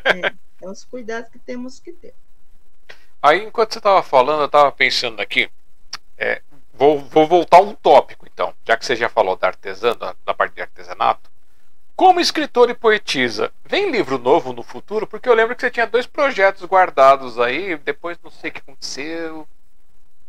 É, 0.05 0.33
é 0.65 0.69
os 0.69 0.83
cuidados 0.85 1.31
que 1.31 1.39
temos 1.39 1.79
que 1.79 1.93
ter. 1.93 2.15
Aí, 3.23 3.45
enquanto 3.45 3.75
você 3.75 3.79
estava 3.79 4.03
falando, 4.03 4.41
eu 4.41 4.47
estava 4.47 4.73
pensando 4.73 5.21
aqui, 5.21 5.51
é, 6.17 6.43
Vou, 6.81 6.99
vou 6.99 7.27
voltar 7.27 7.61
um 7.61 7.75
tópico, 7.75 8.27
então, 8.27 8.55
já 8.67 8.75
que 8.75 8.87
você 8.87 8.97
já 8.97 9.07
falou 9.07 9.37
da 9.37 9.49
artesã, 9.49 9.95
da, 9.95 10.17
da 10.25 10.33
parte 10.33 10.55
de 10.55 10.63
artesanato. 10.63 11.31
Como 11.95 12.19
escritor 12.21 12.71
e 12.71 12.75
poetisa, 12.75 13.53
vem 13.67 13.91
livro 13.91 14.17
novo 14.17 14.55
no 14.55 14.63
futuro? 14.63 15.07
Porque 15.07 15.29
eu 15.29 15.35
lembro 15.35 15.55
que 15.55 15.61
você 15.61 15.71
tinha 15.71 15.87
dois 15.87 16.07
projetos 16.07 16.65
guardados 16.65 17.39
aí, 17.39 17.77
depois 17.77 18.19
não 18.25 18.31
sei 18.31 18.49
o 18.49 18.53
que 18.55 18.61
aconteceu. 18.61 19.47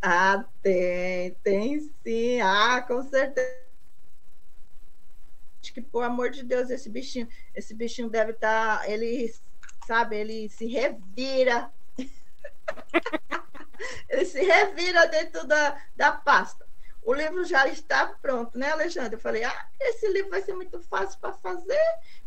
Ah, 0.01 0.43
tem, 0.61 1.31
tem 1.41 1.79
sim. 2.03 2.41
Ah, 2.41 2.83
com 2.85 3.01
certeza. 3.01 3.55
Acho 5.63 5.73
que, 5.73 5.79
por 5.79 6.03
amor 6.03 6.31
de 6.31 6.43
Deus, 6.43 6.69
esse 6.69 6.89
bichinho, 6.89 7.29
esse 7.55 7.73
bichinho 7.73 8.09
deve 8.09 8.31
estar, 8.31 8.79
tá, 8.79 8.89
ele, 8.89 9.33
sabe, 9.87 10.17
ele 10.17 10.49
se 10.49 10.65
revira. 10.65 11.71
ele 14.09 14.25
se 14.25 14.41
revira 14.41 15.07
dentro 15.07 15.45
da, 15.47 15.81
da 15.95 16.11
pasta. 16.11 16.65
O 17.03 17.13
livro 17.13 17.43
já 17.43 17.67
está 17.67 18.07
pronto, 18.21 18.57
né, 18.57 18.71
Alexandre? 18.71 19.15
Eu 19.15 19.19
falei, 19.19 19.43
ah, 19.43 19.67
esse 19.79 20.07
livro 20.07 20.29
vai 20.29 20.41
ser 20.41 20.53
muito 20.53 20.79
fácil 20.81 21.19
para 21.19 21.33
fazer, 21.33 21.79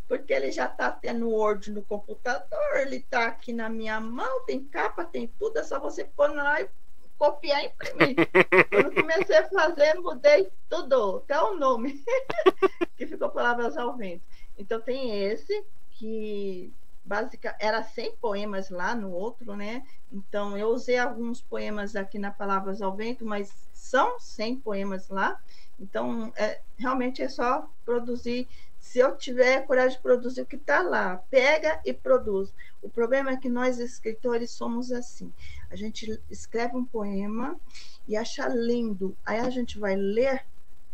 porque 0.08 0.32
ele 0.32 0.50
já 0.50 0.66
está 0.66 0.90
tendo 0.90 1.30
Word 1.30 1.70
no 1.70 1.82
computador, 1.82 2.76
ele 2.76 2.96
está 2.96 3.26
aqui 3.26 3.52
na 3.52 3.68
minha 3.68 4.00
mão, 4.00 4.44
tem 4.44 4.64
capa, 4.64 5.04
tem 5.04 5.28
tudo, 5.38 5.58
é 5.58 5.62
só 5.62 5.78
você 5.78 6.04
pôr 6.04 6.34
lá 6.34 6.60
e 6.60 6.68
copiar 7.16 7.62
e 7.62 7.66
imprimir. 7.66 8.16
Quando 8.68 8.94
comecei 8.94 9.36
a 9.36 9.48
fazer, 9.48 9.94
mudei 9.94 10.50
tudo, 10.68 11.18
até 11.18 11.40
o 11.40 11.54
nome, 11.54 12.02
que 12.96 13.06
ficou 13.06 13.30
Palavras 13.30 13.76
ao 13.76 13.96
Vento. 13.96 14.24
Então 14.58 14.80
tem 14.80 15.24
esse, 15.24 15.64
que 15.92 16.72
básica 17.04 17.54
era 17.58 17.82
100 17.82 18.16
poemas 18.16 18.70
lá 18.70 18.94
no 18.94 19.10
outro, 19.10 19.54
né? 19.54 19.84
Então 20.10 20.56
eu 20.56 20.68
usei 20.68 20.98
alguns 20.98 21.42
poemas 21.42 21.94
aqui 21.94 22.18
na 22.18 22.30
Palavras 22.30 22.80
ao 22.80 22.94
Vento, 22.96 23.24
mas 23.24 23.68
são 23.72 24.18
100 24.18 24.60
poemas 24.60 25.08
lá. 25.08 25.38
Então 25.78 26.32
é, 26.36 26.60
realmente 26.76 27.22
é 27.22 27.28
só 27.28 27.68
produzir. 27.84 28.48
Se 28.78 28.98
eu 28.98 29.16
tiver 29.16 29.66
coragem 29.66 29.96
de 29.96 30.02
produzir 30.02 30.42
o 30.42 30.46
que 30.46 30.56
está 30.56 30.82
lá, 30.82 31.16
pega 31.30 31.80
e 31.84 31.92
produz. 31.92 32.52
O 32.82 32.88
problema 32.88 33.30
é 33.30 33.36
que 33.36 33.48
nós 33.48 33.78
escritores 33.78 34.50
somos 34.50 34.92
assim. 34.92 35.32
A 35.70 35.76
gente 35.76 36.20
escreve 36.30 36.76
um 36.76 36.84
poema 36.84 37.58
e 38.06 38.16
acha 38.16 38.46
lindo. 38.48 39.16
Aí 39.24 39.38
a 39.38 39.50
gente 39.50 39.78
vai 39.78 39.96
ler 39.96 40.44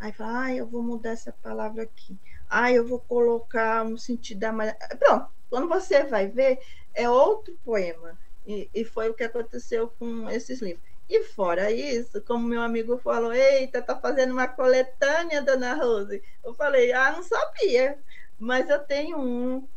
Aí 0.00 0.12
fala, 0.12 0.44
ah, 0.44 0.54
eu 0.54 0.66
vou 0.66 0.82
mudar 0.82 1.10
essa 1.10 1.30
palavra 1.30 1.82
aqui. 1.82 2.18
Ah, 2.48 2.72
eu 2.72 2.86
vou 2.86 2.98
colocar 3.00 3.84
um 3.84 3.98
sentido 3.98 4.44
a 4.44 4.52
mais. 4.52 4.74
Pronto, 4.98 5.28
quando 5.50 5.68
você 5.68 6.04
vai 6.04 6.28
ver, 6.28 6.60
é 6.94 7.10
outro 7.10 7.54
poema. 7.64 8.18
E, 8.46 8.70
e 8.72 8.84
foi 8.84 9.10
o 9.10 9.14
que 9.14 9.24
aconteceu 9.24 9.88
com 9.98 10.30
esses 10.30 10.62
livros. 10.62 10.82
E 11.08 11.24
fora 11.24 11.72
isso, 11.72 12.22
como 12.22 12.46
meu 12.46 12.62
amigo 12.62 12.96
falou, 12.98 13.32
eita, 13.32 13.82
tá 13.82 13.96
fazendo 13.96 14.32
uma 14.32 14.46
coletânea, 14.46 15.42
dona 15.42 15.74
Rose. 15.74 16.22
Eu 16.42 16.54
falei, 16.54 16.92
ah, 16.92 17.10
não 17.10 17.22
sabia, 17.22 17.98
mas 18.38 18.70
eu 18.70 18.78
tenho 18.78 19.18
um, 19.18 19.68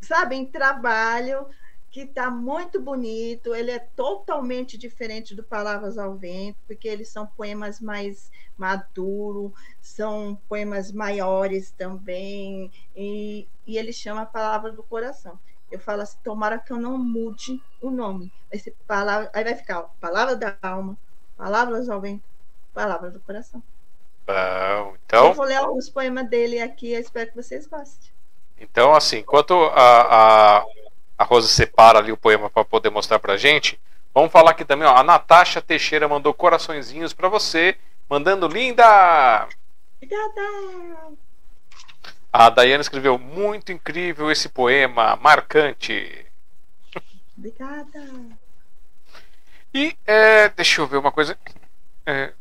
sabe, 0.00 0.34
em 0.34 0.44
trabalho 0.44 1.46
que 1.90 2.02
está 2.02 2.30
muito 2.30 2.80
bonito. 2.80 3.54
Ele 3.54 3.70
é 3.70 3.78
totalmente 3.78 4.78
diferente 4.78 5.34
do 5.34 5.42
Palavras 5.42 5.98
ao 5.98 6.14
Vento, 6.14 6.58
porque 6.66 6.88
eles 6.88 7.08
são 7.08 7.26
poemas 7.26 7.80
mais 7.80 8.30
maduros, 8.56 9.52
são 9.80 10.38
poemas 10.48 10.92
maiores 10.92 11.70
também, 11.70 12.70
e, 12.94 13.48
e 13.66 13.78
ele 13.78 13.92
chama 13.92 14.22
a 14.22 14.26
Palavra 14.26 14.70
do 14.70 14.82
Coração. 14.82 15.38
Eu 15.70 15.78
falo 15.78 16.02
assim, 16.02 16.18
tomara 16.22 16.58
que 16.58 16.72
eu 16.72 16.76
não 16.76 16.98
mude 16.98 17.62
o 17.80 17.90
nome. 17.90 18.32
Ser 18.52 18.74
palavra, 18.86 19.30
aí 19.32 19.44
vai 19.44 19.54
ficar 19.54 19.80
ó, 19.80 19.82
Palavra 20.00 20.36
da 20.36 20.56
Alma, 20.60 20.98
Palavras 21.36 21.88
ao 21.88 22.00
Vento, 22.00 22.24
Palavra 22.74 23.10
do 23.10 23.20
Coração. 23.20 23.62
Bom, 24.26 24.96
então... 25.06 25.28
Eu 25.28 25.34
vou 25.34 25.44
ler 25.44 25.56
alguns 25.56 25.88
poemas 25.88 26.28
dele 26.28 26.60
aqui, 26.60 26.92
eu 26.92 27.00
espero 27.00 27.30
que 27.30 27.36
vocês 27.36 27.66
gostem. 27.66 28.10
Então, 28.58 28.92
assim, 28.92 29.18
enquanto 29.18 29.54
a, 29.54 30.58
a, 30.58 30.66
a 31.20 31.24
Rosa 31.24 31.48
separa 31.48 31.98
ali 31.98 32.10
o 32.10 32.16
poema 32.16 32.48
para 32.48 32.64
poder 32.64 32.88
mostrar 32.88 33.18
para 33.18 33.36
gente, 33.36 33.78
vamos 34.14 34.32
falar 34.32 34.52
aqui 34.52 34.64
também, 34.64 34.88
ó, 34.88 34.96
a 34.96 35.04
Natasha 35.04 35.60
Teixeira 35.60 36.08
mandou 36.08 36.32
coraçõezinhos 36.32 37.12
para 37.12 37.28
você, 37.28 37.76
mandando 38.08 38.48
linda! 38.48 39.46
Obrigada! 39.98 40.40
A 42.32 42.48
Dayana 42.48 42.80
escreveu, 42.80 43.18
muito 43.18 43.70
incrível 43.70 44.30
esse 44.30 44.48
poema, 44.48 45.14
marcante. 45.16 46.24
Obrigada! 47.36 48.02
E, 49.74 49.94
é, 50.06 50.48
deixa 50.48 50.80
eu 50.80 50.86
ver 50.86 50.96
uma 50.96 51.12
coisa. 51.12 51.36
É, 52.06 52.32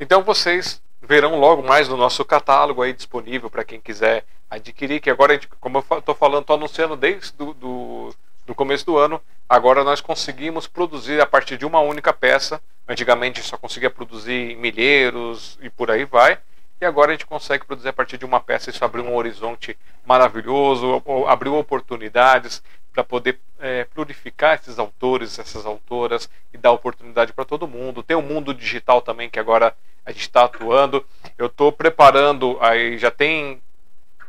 então 0.00 0.24
vocês 0.24 0.82
verão 1.00 1.38
logo 1.38 1.62
mais 1.62 1.88
no 1.88 1.96
nosso 1.96 2.24
catálogo 2.24 2.82
aí 2.82 2.92
disponível 2.92 3.48
para 3.48 3.62
quem 3.62 3.80
quiser 3.80 4.24
adquirir, 4.56 5.00
que 5.00 5.10
agora, 5.10 5.40
como 5.60 5.78
eu 5.78 5.98
estou 5.98 6.14
falando, 6.14 6.42
estou 6.42 6.56
anunciando 6.56 6.96
desde 6.96 7.32
do, 7.32 7.54
do, 7.54 8.14
do, 8.46 8.54
começo 8.54 8.84
do 8.84 8.98
ano, 8.98 9.20
agora 9.48 9.82
nós 9.82 10.00
conseguimos 10.00 10.66
produzir 10.66 11.20
a 11.20 11.26
partir 11.26 11.56
de 11.56 11.64
uma 11.64 11.80
única 11.80 12.12
peça. 12.12 12.60
Antigamente 12.86 13.42
só 13.42 13.56
conseguia 13.56 13.90
produzir 13.90 14.56
milheiros 14.56 15.58
e 15.62 15.70
por 15.70 15.90
aí 15.90 16.04
vai. 16.04 16.38
E 16.80 16.84
agora 16.84 17.12
a 17.12 17.14
gente 17.14 17.26
consegue 17.26 17.64
produzir 17.64 17.88
a 17.88 17.92
partir 17.92 18.18
de 18.18 18.24
uma 18.24 18.40
peça. 18.40 18.68
Isso 18.68 18.84
abriu 18.84 19.04
um 19.04 19.14
horizonte 19.14 19.78
maravilhoso, 20.04 21.02
abriu 21.28 21.56
oportunidades 21.56 22.62
para 22.92 23.04
poder 23.04 23.38
é, 23.58 23.84
purificar 23.84 24.56
esses 24.56 24.78
autores, 24.78 25.38
essas 25.38 25.64
autoras 25.64 26.28
e 26.52 26.58
dar 26.58 26.72
oportunidade 26.72 27.32
para 27.32 27.44
todo 27.44 27.68
mundo. 27.68 28.02
Tem 28.02 28.16
o 28.16 28.22
mundo 28.22 28.52
digital 28.52 29.00
também 29.00 29.30
que 29.30 29.38
agora 29.38 29.74
a 30.04 30.10
gente 30.10 30.22
está 30.22 30.44
atuando. 30.44 31.06
Eu 31.38 31.46
estou 31.46 31.72
preparando, 31.72 32.58
aí 32.60 32.98
já 32.98 33.10
tem 33.10 33.62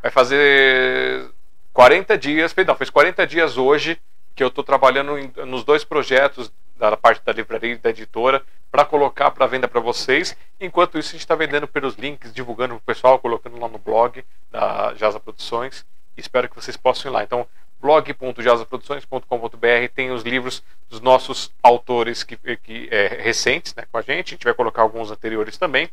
vai 0.03 0.11
fazer 0.11 1.31
40 1.71 2.17
dias, 2.17 2.53
não, 2.67 2.75
fez 2.75 2.89
40 2.89 3.25
dias 3.25 3.55
hoje 3.57 3.97
que 4.35 4.43
eu 4.43 4.49
estou 4.49 4.61
trabalhando 4.63 5.17
em, 5.17 5.31
nos 5.45 5.63
dois 5.63 5.85
projetos 5.85 6.51
da 6.75 6.97
parte 6.97 7.23
da 7.23 7.31
livraria 7.31 7.71
e 7.71 7.77
da 7.77 7.89
editora 7.89 8.43
para 8.69 8.83
colocar 8.83 9.31
para 9.31 9.47
venda 9.47 9.65
para 9.67 9.79
vocês. 9.79 10.35
Enquanto 10.59 10.99
isso, 10.99 11.09
a 11.09 11.11
gente 11.13 11.21
está 11.21 11.35
vendendo 11.35 11.67
pelos 11.67 11.95
links, 11.95 12.33
divulgando 12.33 12.75
para 12.75 12.81
o 12.81 12.81
pessoal, 12.81 13.17
colocando 13.17 13.57
lá 13.57 13.69
no 13.69 13.77
blog 13.77 14.25
da 14.51 14.93
Jasa 14.95 15.19
Produções. 15.19 15.85
Espero 16.17 16.49
que 16.49 16.55
vocês 16.55 16.75
possam 16.75 17.09
ir 17.09 17.13
lá. 17.13 17.23
Então, 17.23 17.47
blog.jasaproduções.com.br 17.79 19.87
tem 19.95 20.11
os 20.11 20.23
livros 20.23 20.61
dos 20.89 20.99
nossos 20.99 21.49
autores 21.61 22.23
que, 22.23 22.35
que 22.57 22.89
é, 22.91 23.19
recentes 23.21 23.73
né, 23.75 23.85
com 23.89 23.97
a 23.97 24.01
gente. 24.01 24.33
A 24.33 24.35
gente 24.35 24.43
vai 24.43 24.53
colocar 24.53 24.81
alguns 24.81 25.11
anteriores 25.11 25.57
também. 25.57 25.89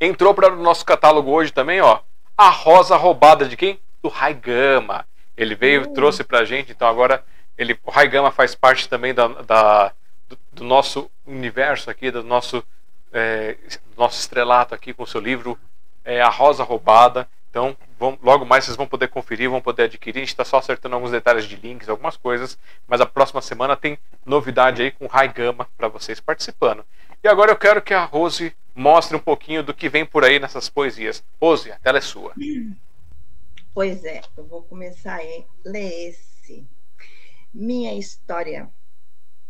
Entrou 0.00 0.32
para 0.32 0.50
o 0.52 0.62
nosso 0.62 0.84
catálogo 0.84 1.30
hoje 1.30 1.52
também, 1.52 1.80
ó, 1.80 2.00
a 2.46 2.50
rosa 2.50 2.96
roubada 2.96 3.46
de 3.46 3.56
quem? 3.56 3.78
Do 4.02 4.08
Raigama. 4.08 5.06
Ele 5.36 5.54
veio 5.54 5.82
e 5.82 5.86
uh. 5.86 5.92
trouxe 5.92 6.24
pra 6.24 6.44
gente, 6.44 6.72
então 6.72 6.88
agora 6.88 7.24
ele, 7.56 7.78
o 7.84 7.90
Raigama 7.90 8.30
faz 8.30 8.54
parte 8.54 8.88
também 8.88 9.14
da, 9.14 9.28
da 9.28 9.92
do, 10.28 10.38
do, 10.52 10.64
nosso 10.64 11.10
universo 11.26 11.90
aqui, 11.90 12.10
do 12.10 12.22
nosso, 12.22 12.64
é, 13.12 13.56
nosso 13.96 14.18
estrelato 14.20 14.74
aqui 14.74 14.92
com 14.92 15.02
o 15.02 15.06
seu 15.06 15.20
livro 15.20 15.58
é, 16.04 16.20
A 16.20 16.28
Rosa 16.28 16.64
Roubada. 16.64 17.28
Então, 17.50 17.76
vão, 17.98 18.18
logo 18.22 18.46
mais 18.46 18.64
vocês 18.64 18.76
vão 18.76 18.86
poder 18.86 19.08
conferir, 19.08 19.50
vão 19.50 19.60
poder 19.60 19.84
adquirir. 19.84 20.20
A 20.20 20.22
gente 20.22 20.30
está 20.30 20.44
só 20.44 20.56
acertando 20.56 20.94
alguns 20.94 21.10
detalhes 21.10 21.44
de 21.44 21.56
links, 21.56 21.88
algumas 21.88 22.16
coisas, 22.16 22.58
mas 22.88 23.00
a 23.00 23.06
próxima 23.06 23.42
semana 23.42 23.76
tem 23.76 23.98
novidade 24.24 24.82
aí 24.82 24.90
com 24.90 25.04
o 25.04 25.08
Raigama 25.08 25.68
para 25.76 25.88
vocês 25.88 26.18
participando. 26.18 26.84
E 27.22 27.28
agora 27.28 27.52
eu 27.52 27.56
quero 27.56 27.82
que 27.82 27.92
a 27.92 28.04
Rose 28.04 28.54
mostre 28.74 29.16
um 29.16 29.20
pouquinho 29.20 29.62
do 29.62 29.74
que 29.74 29.88
vem 29.88 30.04
por 30.04 30.24
aí 30.24 30.38
nessas 30.38 30.68
poesias. 30.68 31.22
Rose, 31.40 31.70
a 31.70 31.78
tela 31.78 31.98
é 31.98 32.00
sua. 32.00 32.32
Pois 33.74 34.04
é, 34.04 34.20
eu 34.36 34.44
vou 34.44 34.62
começar 34.62 35.20
a 35.20 35.44
ler 35.64 36.08
esse. 36.08 36.66
Minha 37.52 37.94
história. 37.94 38.68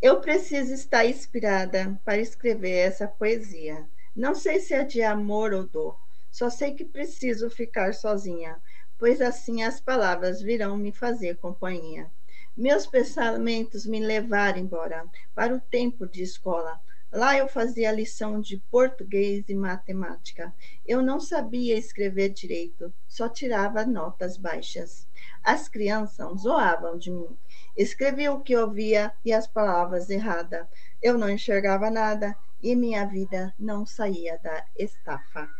Eu 0.00 0.20
preciso 0.20 0.72
estar 0.74 1.04
inspirada 1.04 2.00
para 2.04 2.18
escrever 2.18 2.76
essa 2.86 3.06
poesia. 3.06 3.86
Não 4.14 4.34
sei 4.34 4.60
se 4.60 4.74
é 4.74 4.84
de 4.84 5.02
amor 5.02 5.52
ou 5.52 5.66
dor, 5.66 5.98
só 6.30 6.50
sei 6.50 6.74
que 6.74 6.84
preciso 6.84 7.48
ficar 7.48 7.94
sozinha, 7.94 8.60
pois 8.98 9.20
assim 9.20 9.62
as 9.62 9.80
palavras 9.80 10.42
virão 10.42 10.76
me 10.76 10.92
fazer 10.92 11.36
companhia. 11.36 12.10
Meus 12.56 12.86
pensamentos 12.86 13.86
me 13.86 14.00
levaram 14.00 14.58
embora 14.58 15.06
para 15.34 15.54
o 15.54 15.60
tempo 15.60 16.06
de 16.06 16.22
escola, 16.22 16.80
Lá 17.12 17.36
eu 17.36 17.46
fazia 17.46 17.92
lição 17.92 18.40
de 18.40 18.56
português 18.70 19.44
e 19.46 19.54
matemática. 19.54 20.50
Eu 20.86 21.02
não 21.02 21.20
sabia 21.20 21.76
escrever 21.76 22.30
direito, 22.30 22.90
só 23.06 23.28
tirava 23.28 23.84
notas 23.84 24.38
baixas. 24.38 25.06
As 25.44 25.68
crianças 25.68 26.40
zoavam 26.40 26.96
de 26.96 27.10
mim. 27.10 27.36
Escrevia 27.76 28.32
o 28.32 28.40
que 28.40 28.56
ouvia 28.56 29.12
e 29.22 29.30
as 29.30 29.46
palavras 29.46 30.08
erradas. 30.08 30.66
Eu 31.02 31.18
não 31.18 31.28
enxergava 31.28 31.90
nada 31.90 32.34
e 32.62 32.74
minha 32.74 33.04
vida 33.04 33.54
não 33.58 33.84
saía 33.84 34.38
da 34.42 34.64
estafa. 34.74 35.50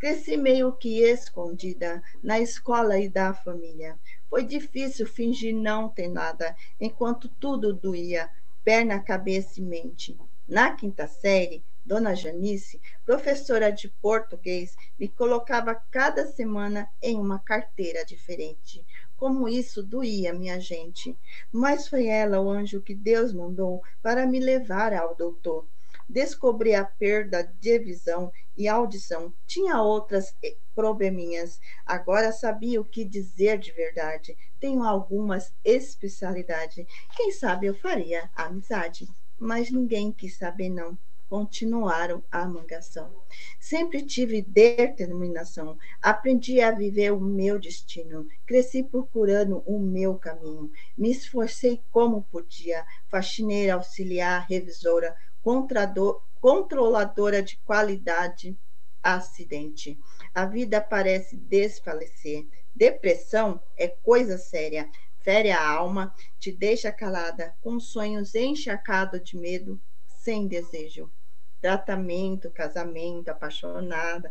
Cresci 0.00 0.38
meio 0.38 0.72
que 0.72 1.02
escondida 1.02 2.02
na 2.22 2.40
escola 2.40 2.98
e 2.98 3.10
da 3.10 3.34
família. 3.34 3.98
Foi 4.30 4.44
difícil 4.44 5.06
fingir 5.06 5.54
não 5.54 5.90
ter 5.90 6.08
nada, 6.08 6.56
enquanto 6.80 7.28
tudo 7.28 7.74
doía, 7.74 8.30
perna, 8.64 8.98
cabeça 8.98 9.60
e 9.60 9.62
mente. 9.62 10.16
Na 10.48 10.74
quinta 10.74 11.06
série, 11.06 11.64
Dona 11.84 12.14
Janice, 12.14 12.80
professora 13.04 13.70
de 13.70 13.88
português, 13.88 14.76
me 14.98 15.08
colocava 15.08 15.74
cada 15.74 16.26
semana 16.26 16.88
em 17.00 17.16
uma 17.16 17.38
carteira 17.38 18.04
diferente. 18.04 18.84
Como 19.16 19.48
isso 19.48 19.84
doía 19.84 20.34
minha 20.34 20.58
gente. 20.58 21.16
Mas 21.50 21.86
foi 21.86 22.06
ela 22.06 22.40
o 22.40 22.50
anjo 22.50 22.82
que 22.82 22.94
Deus 22.94 23.32
mandou 23.32 23.82
para 24.02 24.26
me 24.26 24.40
levar 24.40 24.92
ao 24.92 25.14
doutor. 25.14 25.66
Descobri 26.08 26.74
a 26.74 26.84
perda 26.84 27.42
de 27.42 27.78
visão 27.78 28.32
e 28.56 28.66
audição. 28.66 29.32
Tinha 29.46 29.80
outras 29.80 30.34
eh, 30.42 30.56
probleminhas. 30.74 31.60
Agora 31.86 32.32
sabia 32.32 32.80
o 32.80 32.84
que 32.84 33.04
dizer 33.04 33.58
de 33.58 33.70
verdade. 33.72 34.36
Tenho 34.58 34.82
algumas 34.82 35.54
especialidades. 35.64 36.84
Quem 37.14 37.30
sabe 37.30 37.66
eu 37.66 37.74
faria 37.74 38.28
amizade 38.34 39.08
mas 39.42 39.72
ninguém 39.72 40.12
quis 40.12 40.36
saber 40.36 40.68
não. 40.68 40.96
Continuaram 41.28 42.22
a 42.30 42.46
mangação. 42.46 43.10
Sempre 43.58 44.02
tive 44.02 44.40
determinação. 44.42 45.76
Aprendi 46.00 46.60
a 46.60 46.70
viver 46.70 47.10
o 47.12 47.20
meu 47.20 47.58
destino. 47.58 48.28
Cresci 48.46 48.82
procurando 48.84 49.62
o 49.66 49.78
meu 49.80 50.14
caminho. 50.14 50.70
Me 50.96 51.10
esforcei 51.10 51.82
como 51.90 52.22
podia. 52.30 52.86
Faxineira, 53.08 53.74
auxiliar, 53.74 54.46
revisora, 54.48 55.16
controladora 56.40 57.42
de 57.42 57.56
qualidade, 57.64 58.56
acidente. 59.02 59.98
A 60.34 60.46
vida 60.46 60.80
parece 60.80 61.36
desfalecer. 61.36 62.46
Depressão 62.74 63.60
é 63.76 63.88
coisa 63.88 64.38
séria 64.38 64.88
fere 65.22 65.50
a 65.50 65.66
alma, 65.66 66.14
te 66.38 66.52
deixa 66.52 66.92
calada, 66.92 67.54
com 67.60 67.78
sonhos 67.78 68.34
encharcados 68.34 69.22
de 69.22 69.36
medo, 69.36 69.80
sem 70.06 70.46
desejo. 70.46 71.10
Tratamento, 71.60 72.50
casamento, 72.50 73.28
apaixonada, 73.28 74.30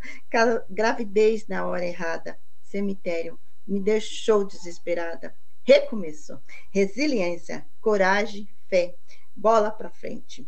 gravidez 0.70 1.48
na 1.48 1.66
hora 1.66 1.86
errada, 1.86 2.38
cemitério, 2.62 3.40
me 3.66 3.80
deixou 3.80 4.46
desesperada. 4.46 5.34
Recomeço, 5.64 6.42
resiliência, 6.72 7.66
coragem, 7.80 8.50
fé, 8.68 8.96
bola 9.36 9.72
para 9.72 9.90
frente. 9.90 10.48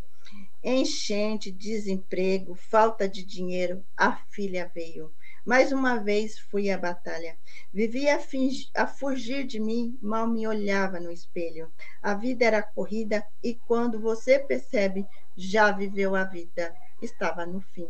Enchente, 0.64 1.52
desemprego, 1.52 2.56
falta 2.56 3.08
de 3.08 3.24
dinheiro, 3.24 3.86
a 3.96 4.16
filha 4.16 4.72
veio. 4.74 5.14
Mais 5.46 5.74
uma 5.74 5.98
vez 5.98 6.40
fui 6.40 6.72
à 6.72 6.78
batalha. 6.78 7.38
Vivia 7.74 8.16
a, 8.16 8.84
a 8.84 8.88
fugir 8.88 9.46
de 9.46 9.60
mim, 9.60 9.98
mal 10.02 10.26
me 10.26 10.48
olhava 10.48 11.02
no 11.02 11.12
espelho. 11.12 11.70
A 12.02 12.14
vida 12.14 12.46
era 12.46 12.64
corrida 12.64 13.26
e 13.44 13.54
quando 13.54 14.00
você 14.00 14.40
percebe, 14.40 15.06
já 15.36 15.70
viveu 15.72 16.16
a 16.16 16.24
vida, 16.24 16.74
estava 17.02 17.46
no 17.46 17.60
fim. 17.60 17.90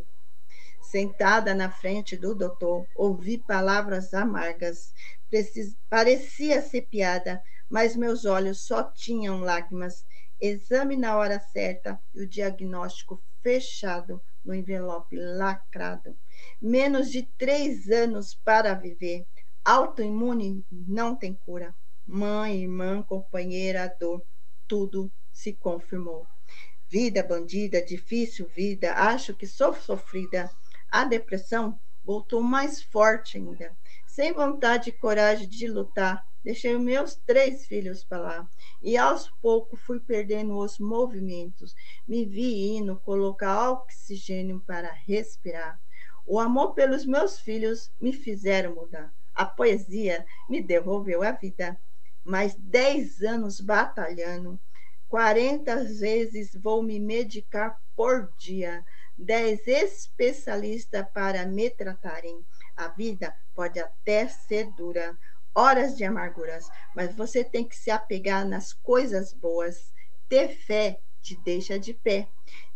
Sentada 0.81 1.53
na 1.53 1.69
frente 1.69 2.17
do 2.17 2.33
doutor, 2.33 2.87
ouvi 2.95 3.37
palavras 3.37 4.15
amargas. 4.15 4.91
Precis... 5.29 5.77
Parecia 5.87 6.59
ser 6.59 6.81
piada, 6.83 7.43
mas 7.69 7.95
meus 7.95 8.25
olhos 8.25 8.61
só 8.61 8.83
tinham 8.83 9.41
lágrimas. 9.41 10.03
Exame 10.41 10.97
na 10.97 11.15
hora 11.15 11.39
certa 11.39 11.99
e 12.15 12.21
o 12.21 12.27
diagnóstico 12.27 13.21
fechado 13.43 14.19
no 14.43 14.55
envelope 14.55 15.15
lacrado. 15.15 16.17
Menos 16.61 17.11
de 17.11 17.23
três 17.37 17.89
anos 17.89 18.35
para 18.35 18.73
viver. 18.73 19.25
Autoimune 19.63 20.65
não 20.71 21.15
tem 21.15 21.33
cura. 21.33 21.73
Mãe, 22.05 22.63
irmã, 22.63 23.01
companheira, 23.01 23.95
dor, 23.99 24.21
tudo 24.67 25.11
se 25.31 25.53
confirmou. 25.53 26.27
Vida 26.87 27.23
bandida, 27.23 27.81
difícil 27.81 28.47
vida, 28.47 28.93
acho 28.93 29.33
que 29.33 29.47
sou 29.47 29.73
sofrida. 29.73 30.49
A 30.91 31.05
depressão 31.05 31.79
voltou 32.03 32.41
mais 32.41 32.83
forte 32.83 33.37
ainda. 33.37 33.75
Sem 34.05 34.31
vontade 34.31 34.89
e 34.89 34.93
coragem 34.93 35.47
de 35.47 35.67
lutar, 35.67 36.23
deixei 36.43 36.77
meus 36.77 37.15
três 37.15 37.65
filhos 37.65 38.03
para 38.03 38.21
lá. 38.21 38.49
E 38.81 38.95
aos 38.95 39.29
poucos 39.41 39.79
fui 39.79 39.99
perdendo 39.99 40.57
os 40.57 40.77
movimentos. 40.77 41.73
Me 42.07 42.25
vi 42.25 42.75
indo 42.75 42.99
colocar 42.99 43.71
oxigênio 43.71 44.59
para 44.67 44.91
respirar. 44.91 45.81
O 46.25 46.39
amor 46.39 46.73
pelos 46.73 47.05
meus 47.05 47.39
filhos 47.39 47.91
me 47.99 48.13
fizeram 48.13 48.75
mudar. 48.75 49.13
A 49.33 49.45
poesia 49.45 50.25
me 50.49 50.61
devolveu 50.61 51.23
a 51.23 51.31
vida. 51.31 51.77
Mais 52.23 52.55
dez 52.55 53.21
anos 53.21 53.59
batalhando, 53.59 54.59
quarenta 55.09 55.83
vezes 55.83 56.55
vou 56.55 56.81
me 56.81 56.99
medicar 56.99 57.77
por 57.95 58.31
dia, 58.37 58.85
dez 59.17 59.67
especialistas 59.67 61.05
para 61.13 61.45
me 61.45 61.69
tratarem. 61.69 62.45
A 62.75 62.87
vida 62.87 63.35
pode 63.53 63.79
até 63.79 64.27
ser 64.27 64.71
dura, 64.71 65.17
horas 65.53 65.95
de 65.97 66.03
amarguras, 66.05 66.69
mas 66.95 67.13
você 67.15 67.43
tem 67.43 67.67
que 67.67 67.75
se 67.75 67.91
apegar 67.91 68.47
nas 68.47 68.73
coisas 68.73 69.33
boas. 69.33 69.91
Ter 70.29 70.47
fé 70.47 70.99
te 71.21 71.35
deixa 71.37 71.77
de 71.77 71.93
pé. 71.93 72.27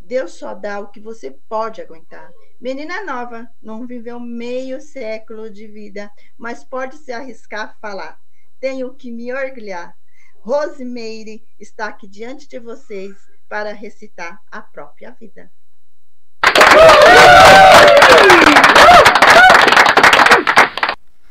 Deus 0.07 0.35
só 0.35 0.53
dá 0.53 0.79
o 0.79 0.87
que 0.87 1.01
você 1.01 1.31
pode 1.49 1.81
aguentar. 1.81 2.31
Menina 2.61 3.03
nova, 3.03 3.45
não 3.61 3.85
viveu 3.85 4.21
meio 4.21 4.79
século 4.79 5.49
de 5.49 5.67
vida, 5.67 6.09
mas 6.37 6.63
pode 6.63 6.95
se 6.95 7.11
arriscar 7.11 7.65
a 7.65 7.73
falar. 7.81 8.17
Tenho 8.57 8.93
que 8.93 9.11
me 9.11 9.33
orgulhar. 9.33 9.93
Rosemeire 10.39 11.43
está 11.59 11.87
aqui 11.87 12.07
diante 12.07 12.47
de 12.47 12.57
vocês 12.57 13.13
para 13.49 13.73
recitar 13.73 14.39
a 14.49 14.61
própria 14.61 15.11
vida. 15.11 15.51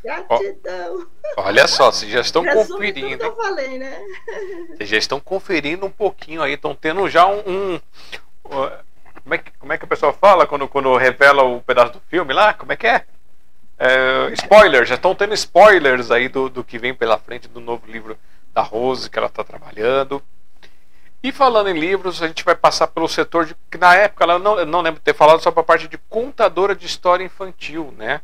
Gratidão. 0.05 1.09
Olha 1.39 1.67
só, 1.67 1.91
vocês 1.91 2.13
já 2.13 2.21
estão 2.21 2.43
Resume 2.43 2.69
conferindo. 2.69 3.25
eu 3.25 3.37
falei, 3.37 3.79
né? 3.79 4.01
Vocês 4.77 4.89
já 4.89 4.99
estão 4.99 5.19
conferindo 5.19 5.87
um 5.87 5.91
pouquinho 5.91 6.43
aí, 6.43 6.53
estão 6.53 6.75
tendo 6.75 7.09
já 7.09 7.27
um, 7.27 7.41
um 7.47 7.81
como 8.49 9.35
é, 9.35 9.39
que, 9.39 9.51
como 9.59 9.73
é 9.73 9.79
que 9.79 9.85
a 9.85 9.89
pessoa 9.89 10.13
fala 10.13 10.47
quando, 10.47 10.69
quando 10.69 10.97
revela 10.97 11.43
o 11.43 11.61
pedaço 11.61 11.95
do 11.95 12.01
filme 12.09 12.33
lá? 12.33 12.55
Como 12.55 12.73
é 12.73 12.77
que 12.77 12.87
é? 12.87 13.05
é 13.79 14.31
spoilers, 14.33 14.89
já 14.89 14.95
estão 14.95 15.15
tendo 15.15 15.35
spoilers 15.35 16.11
aí 16.11 16.29
do, 16.29 16.49
do 16.49 16.65
que 16.65 16.79
vem 16.79 16.95
pela 16.95 17.19
frente 17.19 17.49
do 17.49 17.61
novo 17.61 17.87
livro 17.87 18.17
da 18.55 18.63
Rose 18.63 19.11
que 19.11 19.19
ela 19.19 19.27
está 19.27 19.45
trabalhando. 19.45 20.23
E 21.23 21.33
falando 21.33 21.69
em 21.69 21.79
livros, 21.79 22.23
a 22.23 22.29
gente 22.29 22.45
vai 22.45 22.55
passar 22.55 22.87
pelo 22.87 23.09
setor 23.09 23.47
de. 23.47 23.57
que 23.71 23.77
na 23.77 23.95
época 23.97 24.25
ela 24.25 24.39
não, 24.39 24.65
não 24.65 24.81
lembro 24.81 25.01
de 25.01 25.05
ter 25.05 25.15
falado 25.15 25.41
só 25.43 25.51
para 25.51 25.61
a 25.61 25.65
parte 25.65 25.89
de 25.89 25.99
contadora 25.99 26.75
de 26.75 26.87
história 26.87 27.25
infantil, 27.25 27.93
né? 27.99 28.21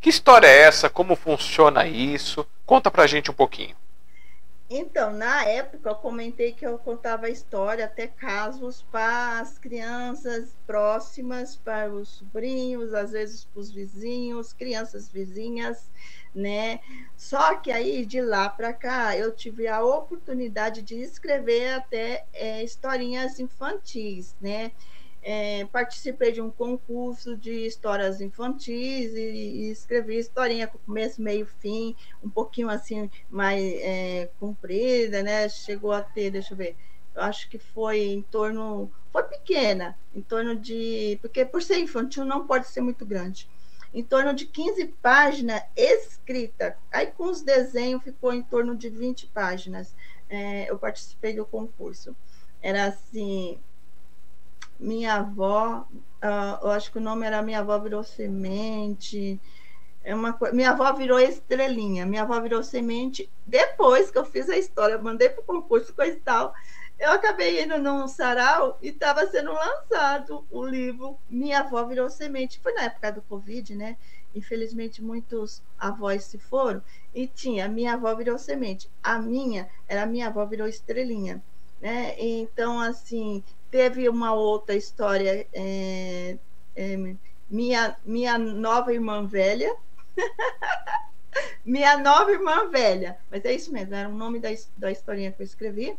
Que 0.00 0.08
história 0.08 0.46
é 0.46 0.62
essa? 0.62 0.88
Como 0.88 1.16
funciona 1.16 1.86
isso? 1.86 2.46
Conta 2.64 2.90
pra 2.90 3.06
gente 3.06 3.30
um 3.30 3.34
pouquinho. 3.34 3.76
Então, 4.68 5.12
na 5.12 5.44
época, 5.44 5.90
eu 5.90 5.94
comentei 5.94 6.52
que 6.52 6.66
eu 6.66 6.76
contava 6.76 7.30
história, 7.30 7.84
até 7.84 8.08
casos 8.08 8.82
para 8.90 9.38
as 9.38 9.58
crianças 9.58 10.56
próximas, 10.66 11.56
para 11.56 11.88
os 11.92 12.08
sobrinhos, 12.08 12.92
às 12.92 13.12
vezes 13.12 13.44
para 13.44 13.60
os 13.60 13.70
vizinhos, 13.70 14.52
crianças 14.52 15.08
vizinhas, 15.08 15.88
né? 16.34 16.80
Só 17.16 17.56
que 17.58 17.70
aí, 17.70 18.04
de 18.04 18.20
lá 18.20 18.48
para 18.48 18.72
cá, 18.72 19.16
eu 19.16 19.32
tive 19.36 19.68
a 19.68 19.84
oportunidade 19.84 20.82
de 20.82 20.96
escrever 20.96 21.74
até 21.74 22.26
é, 22.32 22.64
historinhas 22.64 23.38
infantis, 23.38 24.34
né? 24.40 24.72
É, 25.28 25.64
participei 25.72 26.30
de 26.30 26.40
um 26.40 26.48
concurso 26.48 27.36
de 27.36 27.66
histórias 27.66 28.20
infantis 28.20 29.12
e, 29.12 29.18
e, 29.18 29.70
escrevi 29.72 30.16
historinha 30.16 30.68
com 30.68 30.78
começo, 30.78 31.20
meio, 31.20 31.44
fim, 31.44 31.96
um 32.22 32.30
pouquinho 32.30 32.68
assim 32.70 33.10
mais 33.28 33.60
é, 33.60 34.30
comprida, 34.38 35.24
né? 35.24 35.48
Chegou 35.48 35.90
a 35.90 36.00
ter, 36.00 36.30
deixa 36.30 36.54
eu 36.54 36.56
ver, 36.56 36.76
eu 37.12 37.22
acho 37.22 37.50
que 37.50 37.58
foi 37.58 38.02
em 38.04 38.22
torno, 38.22 38.88
foi 39.10 39.24
pequena, 39.24 39.98
em 40.14 40.22
torno 40.22 40.54
de, 40.54 41.18
porque 41.20 41.44
por 41.44 41.60
ser 41.60 41.80
infantil 41.80 42.24
não 42.24 42.46
pode 42.46 42.68
ser 42.68 42.80
muito 42.80 43.04
grande, 43.04 43.50
em 43.92 44.04
torno 44.04 44.32
de 44.32 44.46
15 44.46 44.84
páginas 45.02 45.60
escrita, 45.74 46.78
aí 46.92 47.08
com 47.08 47.24
os 47.24 47.42
desenhos 47.42 48.04
ficou 48.04 48.32
em 48.32 48.44
torno 48.44 48.76
de 48.76 48.88
20 48.88 49.26
páginas. 49.34 49.92
É, 50.28 50.70
eu 50.70 50.78
participei 50.78 51.34
do 51.34 51.44
concurso. 51.44 52.14
Era 52.60 52.86
assim, 52.86 53.58
minha 54.78 55.14
avó, 55.14 55.86
uh, 55.90 56.64
eu 56.64 56.70
acho 56.70 56.90
que 56.92 56.98
o 56.98 57.00
nome 57.00 57.26
era 57.26 57.42
Minha 57.42 57.60
Avó 57.60 57.78
Virou 57.78 58.04
Semente. 58.04 59.40
É 60.04 60.14
uma 60.14 60.38
Minha 60.52 60.70
avó 60.70 60.92
virou 60.92 61.18
estrelinha, 61.18 62.06
minha 62.06 62.22
avó 62.22 62.40
virou 62.40 62.62
semente. 62.62 63.28
Depois 63.44 64.10
que 64.10 64.16
eu 64.16 64.24
fiz 64.24 64.48
a 64.48 64.56
história, 64.56 64.96
mandei 64.98 65.28
para 65.28 65.40
o 65.40 65.44
concurso, 65.44 65.92
coisa 65.92 66.16
e 66.16 66.20
tal, 66.20 66.54
eu 66.98 67.10
acabei 67.10 67.62
indo 67.62 67.76
num 67.78 68.08
sarau 68.08 68.78
e 68.80 68.88
estava 68.88 69.26
sendo 69.26 69.52
lançado 69.52 70.46
o 70.50 70.64
livro 70.64 71.18
Minha 71.28 71.60
Avó 71.60 71.84
Virou 71.84 72.08
Semente. 72.08 72.58
Foi 72.60 72.72
na 72.72 72.84
época 72.84 73.12
do 73.12 73.22
Covid, 73.22 73.74
né? 73.74 73.96
Infelizmente, 74.34 75.02
muitos 75.02 75.62
avós 75.78 76.24
se 76.24 76.38
foram. 76.38 76.82
E 77.14 77.26
tinha 77.26 77.68
Minha 77.68 77.94
Avó 77.94 78.14
Virou 78.14 78.38
Semente. 78.38 78.88
A 79.02 79.18
minha 79.18 79.68
era 79.86 80.06
Minha 80.06 80.28
Avó 80.28 80.46
Virou 80.46 80.66
Estrelinha. 80.66 81.42
Né? 81.80 82.14
Então, 82.18 82.80
assim, 82.80 83.44
Teve 83.76 84.08
uma 84.08 84.32
outra 84.32 84.74
história, 84.74 85.46
é, 85.52 86.38
é, 86.74 86.96
minha, 87.50 87.94
minha 88.06 88.38
nova 88.38 88.90
irmã 88.90 89.26
velha. 89.26 89.76
minha 91.62 91.98
nova 91.98 92.32
irmã 92.32 92.70
velha. 92.70 93.18
Mas 93.30 93.44
é 93.44 93.52
isso 93.52 93.70
mesmo, 93.70 93.94
era 93.94 94.08
o 94.08 94.14
nome 94.14 94.40
da, 94.40 94.48
da 94.78 94.90
historinha 94.90 95.30
que 95.30 95.42
eu 95.42 95.44
escrevi. 95.44 95.94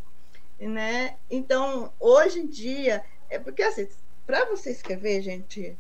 Né? 0.60 1.18
Então, 1.30 1.94
hoje 2.00 2.40
em 2.40 2.48
dia, 2.48 3.06
é 3.30 3.38
porque 3.38 3.62
assim, 3.62 3.88
para 4.26 4.46
você 4.46 4.72
escrever, 4.72 5.22
gente, 5.22 5.78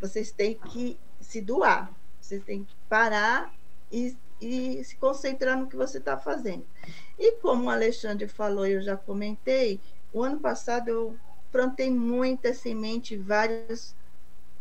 vocês 0.00 0.30
têm 0.30 0.54
que 0.54 0.96
se 1.20 1.40
doar, 1.40 1.92
vocês 2.20 2.44
têm 2.44 2.62
que 2.62 2.76
parar 2.88 3.52
e, 3.90 4.16
e 4.40 4.84
se 4.84 4.94
concentrar 4.94 5.58
no 5.58 5.66
que 5.66 5.74
você 5.74 5.98
está 5.98 6.16
fazendo. 6.16 6.64
E 7.18 7.32
como 7.40 7.64
o 7.64 7.70
Alexandre 7.70 8.28
falou, 8.28 8.64
eu 8.68 8.80
já 8.80 8.96
comentei, 8.96 9.80
o 10.14 10.22
ano 10.22 10.38
passado 10.38 10.88
eu 10.88 11.18
plantei 11.50 11.90
muita 11.90 12.54
semente 12.54 13.14
em 13.14 13.22
vários 13.22 13.94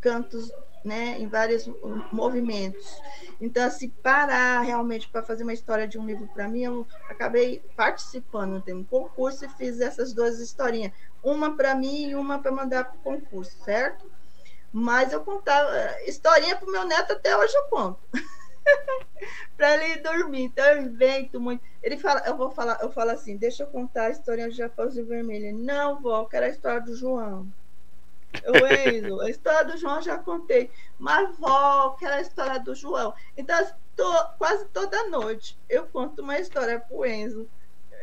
cantos, 0.02 0.52
né, 0.84 1.18
em 1.20 1.28
vários 1.28 1.70
movimentos. 2.12 3.00
Então, 3.40 3.64
assim, 3.64 3.90
parar 3.90 4.62
realmente 4.62 5.08
para 5.08 5.24
fazer 5.24 5.44
uma 5.44 5.54
história 5.54 5.88
de 5.88 5.98
um 5.98 6.06
livro 6.06 6.28
para 6.34 6.48
mim, 6.48 6.64
eu 6.64 6.88
acabei 7.08 7.64
participando 7.78 8.62
de 8.62 8.74
um 8.74 8.84
concurso 8.84 9.46
e 9.46 9.50
fiz 9.50 9.80
essas 9.80 10.12
duas 10.12 10.40
historinhas, 10.40 10.92
uma 11.24 11.56
para 11.56 11.74
mim 11.74 12.10
e 12.10 12.16
uma 12.16 12.40
para 12.40 12.52
mandar 12.52 12.86
para 12.86 12.98
o 12.98 13.04
concurso, 13.04 13.56
certo? 13.64 14.12
Mas 14.72 15.14
eu 15.14 15.22
contava 15.22 15.72
historinha 16.08 16.56
para 16.56 16.68
o 16.68 16.72
meu 16.72 16.84
neto 16.84 17.14
até 17.14 17.38
hoje 17.38 17.56
eu 17.56 17.64
conto. 17.66 18.00
para 19.58 19.76
ele 19.76 20.02
dormir. 20.02 20.44
Então 20.44 20.66
eu 20.66 20.82
invento 20.84 21.40
muito. 21.40 21.64
Ele 21.82 21.98
fala, 21.98 22.22
eu 22.26 22.36
vou 22.36 22.50
falar, 22.52 22.80
eu 22.82 22.92
falo 22.92 23.12
assim, 23.12 23.38
deixa 23.38 23.64
eu 23.64 23.68
contar 23.68 24.06
a 24.06 24.10
história 24.10 24.50
de 24.50 24.62
Raposo 24.62 25.06
Vermelho. 25.06 25.56
Não, 25.58 26.02
vó, 26.02 26.26
quero 26.26 26.46
a 26.46 26.50
história 26.50 26.82
do 26.82 26.96
João. 26.96 27.48
Eu, 28.42 28.54
Enzo, 28.92 29.22
a 29.22 29.30
história 29.30 29.66
do 29.66 29.78
João 29.78 30.02
já 30.02 30.18
contei. 30.18 30.72
Mas, 30.98 31.38
vó, 31.38 31.92
quero 31.92 32.16
a 32.16 32.22
história 32.22 32.60
do 32.60 32.74
João. 32.74 33.14
Então, 33.38 33.56
quase 34.38 34.66
toda 34.70 35.08
noite 35.10 35.58
eu 35.70 35.86
conto 35.86 36.22
uma 36.22 36.40
história 36.40 36.80
pro 36.80 37.06
Enzo. 37.06 37.48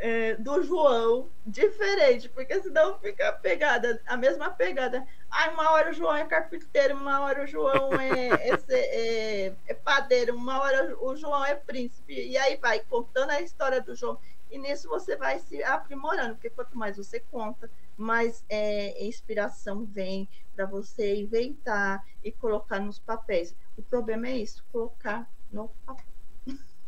É, 0.01 0.35
do 0.37 0.63
João 0.63 1.29
diferente, 1.47 2.29
porque 2.29 2.61
senão 2.63 2.99
fica 2.99 3.33
pegada, 3.35 4.01
a 4.07 4.17
mesma 4.17 4.51
pegada. 4.51 5.07
Ah, 5.31 5.51
uma 5.51 5.71
hora 5.73 5.91
o 5.91 5.93
João 5.93 6.17
é 6.17 6.25
carpinteiro, 6.25 6.97
uma 6.97 7.21
hora 7.21 7.45
o 7.45 7.47
João 7.47 7.93
é, 8.01 8.51
é, 8.51 8.57
é, 8.69 9.55
é 9.67 9.75
padeiro, 9.75 10.35
uma 10.35 10.59
hora 10.61 10.97
o 11.01 11.15
João 11.15 11.45
é 11.45 11.55
príncipe. 11.55 12.15
E 12.15 12.37
aí 12.39 12.57
vai 12.57 12.81
contando 12.81 13.31
a 13.31 13.43
história 13.43 13.81
do 13.81 13.95
João. 13.95 14.19
E 14.51 14.59
nisso 14.59 14.89
você 14.89 15.17
vai 15.17 15.39
se 15.39 15.63
aprimorando, 15.63 16.35
porque 16.35 16.51
quanto 16.51 16.77
mais 16.77 16.97
você 16.97 17.21
conta, 17.21 17.71
mais 17.97 18.43
é, 18.49 19.05
inspiração 19.05 19.85
vem 19.85 20.29
para 20.57 20.67
você 20.67 21.15
inventar 21.15 22.05
e 22.25 22.33
colocar 22.33 22.81
nos 22.81 22.99
papéis. 22.99 23.55
O 23.77 23.83
problema 23.83 24.29
é 24.29 24.39
isso, 24.39 24.65
colocar 24.73 25.31
no 25.53 25.69
papel. 25.87 26.10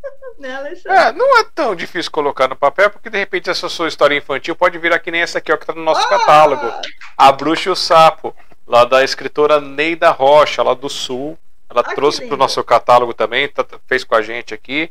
né, 0.39 0.57
Alexandre? 0.57 0.99
É, 0.99 1.13
não 1.13 1.39
é 1.39 1.45
tão 1.55 1.75
difícil 1.75 2.11
colocar 2.11 2.49
no 2.49 2.57
papel, 2.57 2.91
porque 2.91 3.11
de 3.11 3.19
repente 3.19 3.51
essa 3.51 3.69
sua 3.69 3.89
história 3.89 4.17
infantil 4.17 4.57
pode 4.57 4.79
virar 4.79 4.99
que 4.99 5.11
nem 5.11 5.23
essa 5.23 5.39
aqui, 5.39 5.53
ó, 5.53 5.57
que 5.57 5.67
tá 5.67 5.73
no 5.73 5.83
nosso 5.83 6.07
ah! 6.07 6.09
catálogo. 6.09 6.73
A 7.17 7.33
Bruxa 7.33 7.69
e 7.69 7.73
o 7.73 7.77
Sapo, 7.77 8.35
lá 8.67 8.85
da 8.85 9.05
escritora 9.05 9.61
Neida 9.61 10.11
Rocha, 10.11 10.63
lá 10.63 10.75
do 10.75 10.89
Sul. 10.89 11.39
Ela 11.69 11.81
ah, 11.81 11.95
trouxe 11.95 12.27
para 12.27 12.35
o 12.35 12.39
nosso 12.39 12.63
catálogo 12.63 13.15
também, 13.15 13.49
tá, 13.49 13.65
fez 13.87 14.05
com 14.05 14.15
a 14.15 14.21
gente 14.21 14.53
aqui 14.53 14.91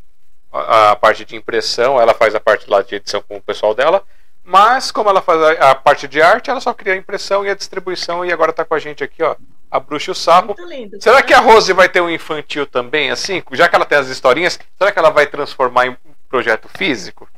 a, 0.51 0.91
a, 0.91 0.95
parte 0.95 1.23
de 1.23 1.35
impressão, 1.35 1.99
ela 1.99 2.13
faz 2.13 2.35
a 2.35 2.39
parte 2.39 2.69
lá 2.69 2.81
de 2.81 2.95
edição 2.95 3.23
com 3.27 3.37
o 3.37 3.41
pessoal 3.41 3.73
dela. 3.73 4.03
Mas, 4.43 4.91
como 4.91 5.09
ela 5.09 5.21
faz 5.21 5.41
a, 5.41 5.71
a 5.71 5.75
parte 5.75 6.07
de 6.07 6.21
arte, 6.21 6.49
ela 6.49 6.59
só 6.59 6.73
cria 6.73 6.93
a 6.93 6.97
impressão 6.97 7.45
e 7.45 7.49
a 7.49 7.55
distribuição 7.55 8.25
e 8.25 8.31
agora 8.31 8.51
está 8.51 8.65
com 8.65 8.73
a 8.73 8.79
gente 8.79 9.03
aqui, 9.03 9.23
ó. 9.23 9.35
A 9.71 9.79
Bruxa 9.79 10.11
e 10.11 10.13
o 10.13 10.15
Sapo. 10.15 10.53
Lindo, 10.65 11.01
será 11.01 11.23
que 11.23 11.33
a 11.33 11.39
Rose 11.39 11.71
vai 11.71 11.87
ter 11.87 12.01
um 12.01 12.09
infantil 12.09 12.67
também, 12.67 13.09
assim? 13.09 13.41
Já 13.53 13.69
que 13.69 13.75
ela 13.75 13.85
tem 13.85 13.97
as 13.97 14.09
historinhas, 14.09 14.59
será 14.77 14.91
que 14.91 14.99
ela 14.99 15.09
vai 15.09 15.25
transformar 15.25 15.87
em 15.87 15.97
projeto 16.27 16.67
físico? 16.67 17.29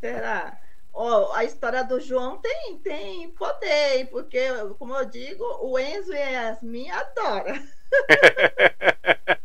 Será? 0.00 0.58
Oh, 0.92 1.32
a 1.32 1.44
história 1.44 1.84
do 1.84 2.00
João 2.00 2.38
tem, 2.38 2.76
tem 2.78 3.30
poder, 3.30 4.06
porque, 4.10 4.40
como 4.78 4.94
eu 4.96 5.04
digo, 5.04 5.44
o 5.62 5.78
Enzo 5.78 6.12
e 6.12 6.18
a 6.18 6.28
Yasmin 6.28 6.90
adoram. 6.90 7.62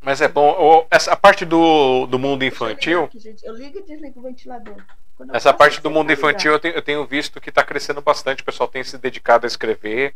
Mas 0.00 0.20
é 0.20 0.28
bom, 0.28 0.86
essa 0.90 1.16
parte 1.16 1.44
do, 1.44 2.06
do 2.06 2.18
mundo 2.18 2.44
infantil. 2.44 3.04
Aqui, 3.04 3.36
eu 3.42 3.54
ligo 3.54 3.78
e 3.78 3.82
desligo 3.82 4.20
o 4.20 4.22
ventilador. 4.22 4.76
Essa 5.32 5.52
parte 5.52 5.80
do 5.80 5.90
mundo 5.90 6.12
infantil 6.12 6.52
eu 6.52 6.60
tenho, 6.60 6.74
eu 6.74 6.82
tenho 6.82 7.04
visto 7.04 7.40
que 7.40 7.48
está 7.48 7.64
crescendo 7.64 8.00
bastante. 8.00 8.42
O 8.42 8.44
pessoal 8.44 8.68
tem 8.68 8.84
se 8.84 8.96
dedicado 8.96 9.46
a 9.46 9.48
escrever. 9.48 10.14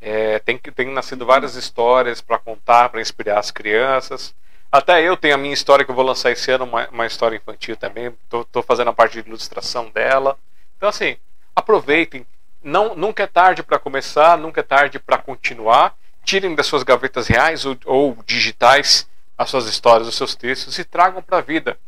É, 0.00 0.38
tem, 0.38 0.56
tem 0.56 0.88
nascido 0.90 1.26
várias 1.26 1.56
histórias 1.56 2.20
para 2.20 2.38
contar, 2.38 2.88
para 2.88 3.00
inspirar 3.00 3.38
as 3.38 3.50
crianças. 3.50 4.34
Até 4.72 5.02
eu 5.02 5.16
tenho 5.16 5.34
a 5.34 5.38
minha 5.38 5.52
história 5.52 5.84
que 5.84 5.90
eu 5.90 5.94
vou 5.94 6.04
lançar 6.04 6.30
esse 6.30 6.50
ano, 6.50 6.64
uma, 6.64 6.88
uma 6.88 7.06
história 7.06 7.36
infantil 7.36 7.76
também. 7.76 8.14
Estou 8.32 8.62
fazendo 8.62 8.88
a 8.88 8.92
parte 8.92 9.20
de 9.20 9.28
ilustração 9.28 9.90
dela. 9.90 10.38
Então, 10.76 10.88
assim, 10.88 11.16
aproveitem. 11.54 12.24
Não, 12.62 12.94
nunca 12.94 13.24
é 13.24 13.26
tarde 13.26 13.62
para 13.62 13.78
começar, 13.78 14.38
nunca 14.38 14.60
é 14.60 14.62
tarde 14.62 14.98
para 14.98 15.18
continuar. 15.18 15.94
Tirem 16.24 16.54
das 16.54 16.66
suas 16.66 16.82
gavetas 16.82 17.26
reais 17.26 17.66
ou, 17.66 17.76
ou 17.84 18.18
digitais 18.24 19.08
as 19.36 19.50
suas 19.50 19.66
histórias, 19.66 20.06
os 20.06 20.16
seus 20.16 20.34
textos 20.34 20.78
e 20.78 20.84
tragam 20.84 21.22
para 21.22 21.38
a 21.38 21.42
vida. 21.42 21.78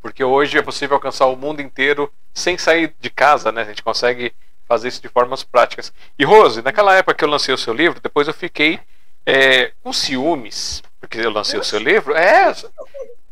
Porque 0.00 0.24
hoje 0.24 0.56
é 0.56 0.62
possível 0.62 0.94
alcançar 0.94 1.26
o 1.26 1.36
mundo 1.36 1.60
inteiro 1.60 2.10
sem 2.32 2.56
sair 2.56 2.94
de 3.00 3.10
casa, 3.10 3.52
né? 3.52 3.62
A 3.62 3.66
gente 3.66 3.82
consegue 3.82 4.32
fazer 4.70 4.86
isso 4.86 5.02
de 5.02 5.08
formas 5.08 5.42
práticas. 5.42 5.92
E 6.16 6.24
Rose, 6.24 6.62
naquela 6.62 6.94
época 6.94 7.14
que 7.14 7.24
eu 7.24 7.28
lancei 7.28 7.52
o 7.52 7.58
seu 7.58 7.74
livro, 7.74 8.00
depois 8.00 8.28
eu 8.28 8.32
fiquei 8.32 8.78
é, 9.26 9.72
com 9.82 9.92
ciúmes, 9.92 10.80
porque 11.00 11.18
eu 11.18 11.30
lancei 11.32 11.58
o 11.58 11.64
seu 11.64 11.80
livro. 11.80 12.14
É, 12.14 12.54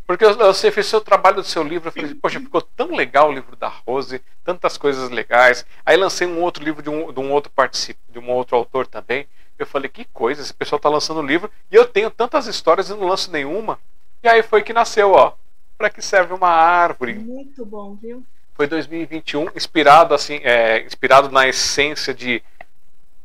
porque 0.04 0.26
você 0.26 0.72
fez 0.72 0.86
o 0.86 0.90
seu 0.90 1.00
trabalho 1.00 1.36
do 1.36 1.44
seu 1.44 1.62
livro, 1.62 1.88
eu 1.88 1.92
falei, 1.92 2.12
poxa, 2.16 2.40
ficou 2.40 2.60
tão 2.60 2.92
legal 2.92 3.28
o 3.28 3.32
livro 3.32 3.54
da 3.54 3.68
Rose, 3.68 4.20
tantas 4.42 4.76
coisas 4.76 5.10
legais. 5.10 5.64
Aí 5.86 5.96
lancei 5.96 6.26
um 6.26 6.42
outro 6.42 6.64
livro 6.64 6.82
de 6.82 6.90
um, 6.90 7.12
de 7.12 7.20
um 7.20 7.30
outro 7.30 7.52
particip, 7.52 7.96
de 8.08 8.18
um 8.18 8.28
outro 8.32 8.56
autor 8.56 8.88
também. 8.88 9.24
Eu 9.56 9.66
falei, 9.66 9.88
que 9.88 10.04
coisa, 10.06 10.42
esse 10.42 10.52
pessoal 10.52 10.78
está 10.78 10.88
lançando 10.88 11.22
livro 11.22 11.48
e 11.70 11.76
eu 11.76 11.86
tenho 11.86 12.10
tantas 12.10 12.48
histórias 12.48 12.88
e 12.88 12.94
não 12.94 13.06
lanço 13.06 13.30
nenhuma. 13.30 13.78
E 14.24 14.28
aí 14.28 14.42
foi 14.42 14.64
que 14.64 14.72
nasceu, 14.72 15.12
ó. 15.12 15.34
Para 15.76 15.88
que 15.88 16.02
serve 16.02 16.34
uma 16.34 16.48
árvore? 16.48 17.14
Muito 17.14 17.64
bom, 17.64 17.94
viu? 17.94 18.24
Foi 18.58 18.66
2021, 18.66 19.50
inspirado 19.54 20.12
assim, 20.12 20.40
é, 20.42 20.80
inspirado 20.80 21.30
na 21.30 21.46
essência 21.46 22.12
de 22.12 22.42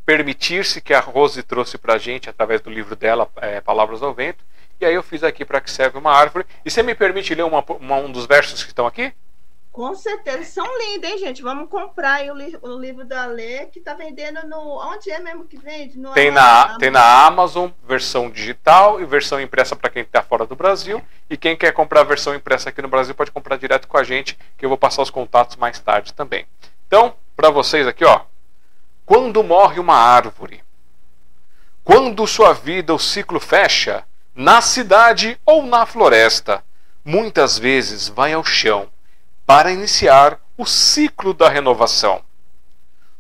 permitir-se 0.05 0.79
que 0.79 0.93
a 0.93 0.99
Rose 0.99 1.41
trouxe 1.41 1.75
para 1.75 1.95
a 1.95 1.97
gente 1.97 2.29
através 2.29 2.61
do 2.61 2.69
livro 2.69 2.95
dela, 2.95 3.27
é, 3.38 3.59
Palavras 3.59 4.03
ao 4.03 4.13
Vento. 4.13 4.45
E 4.79 4.86
aí 4.86 4.93
eu 4.93 5.01
fiz 5.01 5.23
aqui 5.23 5.43
para 5.43 5.59
que 5.59 5.71
serve 5.71 5.97
uma 5.97 6.11
árvore. 6.11 6.45
E 6.63 6.69
você 6.69 6.84
me 6.84 6.93
permite 6.93 7.34
ler 7.34 7.45
uma, 7.45 7.65
uma, 7.79 7.95
um 7.95 8.11
dos 8.11 8.27
versos 8.27 8.61
que 8.61 8.69
estão 8.69 8.86
aqui? 8.86 9.11
Com 9.74 9.95
certeza, 9.95 10.43
são 10.43 10.67
lindos, 10.78 11.09
hein, 11.09 11.17
gente? 11.17 11.41
Vamos 11.41 11.67
comprar 11.67 12.17
aí 12.17 12.30
o, 12.30 12.36
li 12.36 12.55
o 12.61 12.78
livro 12.78 13.03
da 13.03 13.26
Lê, 13.26 13.65
que 13.65 13.80
está 13.80 13.95
vendendo 13.95 14.47
no. 14.47 14.78
Onde 14.78 15.09
é 15.09 15.17
mesmo 15.17 15.45
que 15.45 15.57
vende? 15.57 15.97
No 15.97 16.13
tem, 16.13 16.30
na, 16.30 16.78
tem 16.78 16.91
na 16.91 17.26
Amazon, 17.26 17.71
versão 17.84 18.30
digital 18.30 19.01
e 19.01 19.05
versão 19.05 19.41
impressa 19.41 19.76
para 19.76 19.89
quem 19.89 20.03
está 20.03 20.21
fora 20.21 20.45
do 20.45 20.55
Brasil. 20.55 21.03
E 21.28 21.36
quem 21.36 21.57
quer 21.57 21.71
comprar 21.71 22.01
a 22.01 22.03
versão 22.03 22.36
impressa 22.36 22.69
aqui 22.69 22.84
no 22.84 22.88
Brasil 22.88 23.15
pode 23.15 23.32
comprar 23.32 23.57
direto 23.57 23.88
com 23.88 23.97
a 23.97 24.03
gente, 24.03 24.38
que 24.59 24.63
eu 24.63 24.69
vou 24.69 24.78
passar 24.78 25.01
os 25.01 25.09
contatos 25.09 25.55
mais 25.55 25.80
tarde 25.80 26.13
também. 26.13 26.45
Então, 26.86 27.15
para 27.36 27.49
vocês 27.49 27.88
aqui, 27.88 28.05
ó. 28.05 28.21
Quando 29.07 29.43
morre 29.43 29.80
uma 29.80 29.95
árvore, 29.95 30.63
quando 31.84 32.28
sua 32.28 32.53
vida 32.53 32.93
o 32.93 32.99
ciclo 32.99 33.39
fecha, 33.39 34.05
na 34.36 34.61
cidade 34.61 35.36
ou 35.43 35.65
na 35.65 35.88
floresta, 35.88 36.63
muitas 37.03 37.57
vezes 37.57 38.07
vai 38.07 38.34
ao 38.34 38.43
chão 38.43 38.93
para 39.46 39.72
iniciar 39.72 40.39
o 40.58 40.66
ciclo 40.66 41.34
da 41.34 41.50
renovação. 41.50 42.22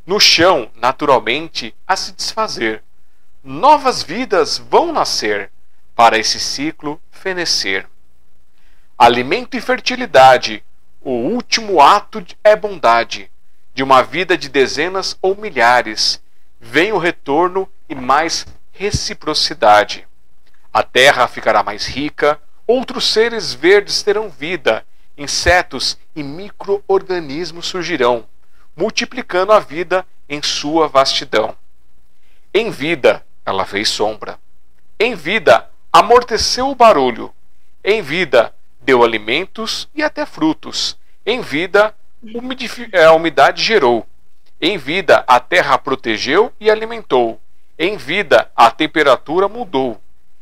No 0.05 0.19
chão, 0.19 0.69
naturalmente, 0.75 1.75
a 1.87 1.95
se 1.95 2.11
desfazer. 2.11 2.83
Novas 3.43 4.03
vidas 4.03 4.57
vão 4.57 4.91
nascer 4.91 5.51
para 5.95 6.17
esse 6.17 6.39
ciclo 6.39 7.01
fenecer. 7.11 7.87
Alimento 8.97 9.57
e 9.57 9.61
fertilidade, 9.61 10.63
o 11.01 11.11
último 11.11 11.81
ato 11.81 12.23
é 12.43 12.55
bondade. 12.55 13.29
De 13.73 13.83
uma 13.83 14.01
vida 14.01 14.37
de 14.37 14.49
dezenas 14.49 15.17
ou 15.21 15.35
milhares, 15.35 16.21
vem 16.59 16.93
o 16.93 16.97
retorno 16.97 17.67
e 17.89 17.95
mais 17.95 18.45
reciprocidade. 18.71 20.07
A 20.71 20.83
terra 20.83 21.27
ficará 21.27 21.63
mais 21.63 21.85
rica, 21.85 22.39
outros 22.65 23.11
seres 23.11 23.53
verdes 23.53 24.01
terão 24.03 24.29
vida 24.29 24.85
insetos 25.17 25.97
e 26.15 26.23
micro-organismos 26.23 27.67
surgirão, 27.67 28.25
multiplicando 28.75 29.51
a 29.51 29.59
vida 29.59 30.05
em 30.27 30.41
sua 30.41 30.87
vastidão. 30.87 31.55
Em 32.53 32.69
vida, 32.69 33.25
ela 33.45 33.65
fez 33.65 33.89
sombra. 33.89 34.39
Em 34.99 35.15
vida, 35.15 35.69
amorteceu 35.91 36.69
o 36.69 36.75
barulho. 36.75 37.33
Em 37.83 38.01
vida, 38.01 38.53
deu 38.81 39.03
alimentos 39.03 39.87
e 39.93 40.03
até 40.03 40.25
frutos. 40.25 40.97
Em 41.25 41.41
vida, 41.41 41.95
a 43.05 43.11
umidade 43.11 43.61
gerou. 43.61 44.05
Em 44.61 44.77
vida, 44.77 45.23
a 45.27 45.39
terra 45.39 45.77
protegeu 45.77 46.53
e 46.59 46.69
alimentou. 46.69 47.39
Em 47.77 47.97
vida, 47.97 48.49
a 48.55 48.71
temperatura 48.71 49.47
mudou. 49.49 49.99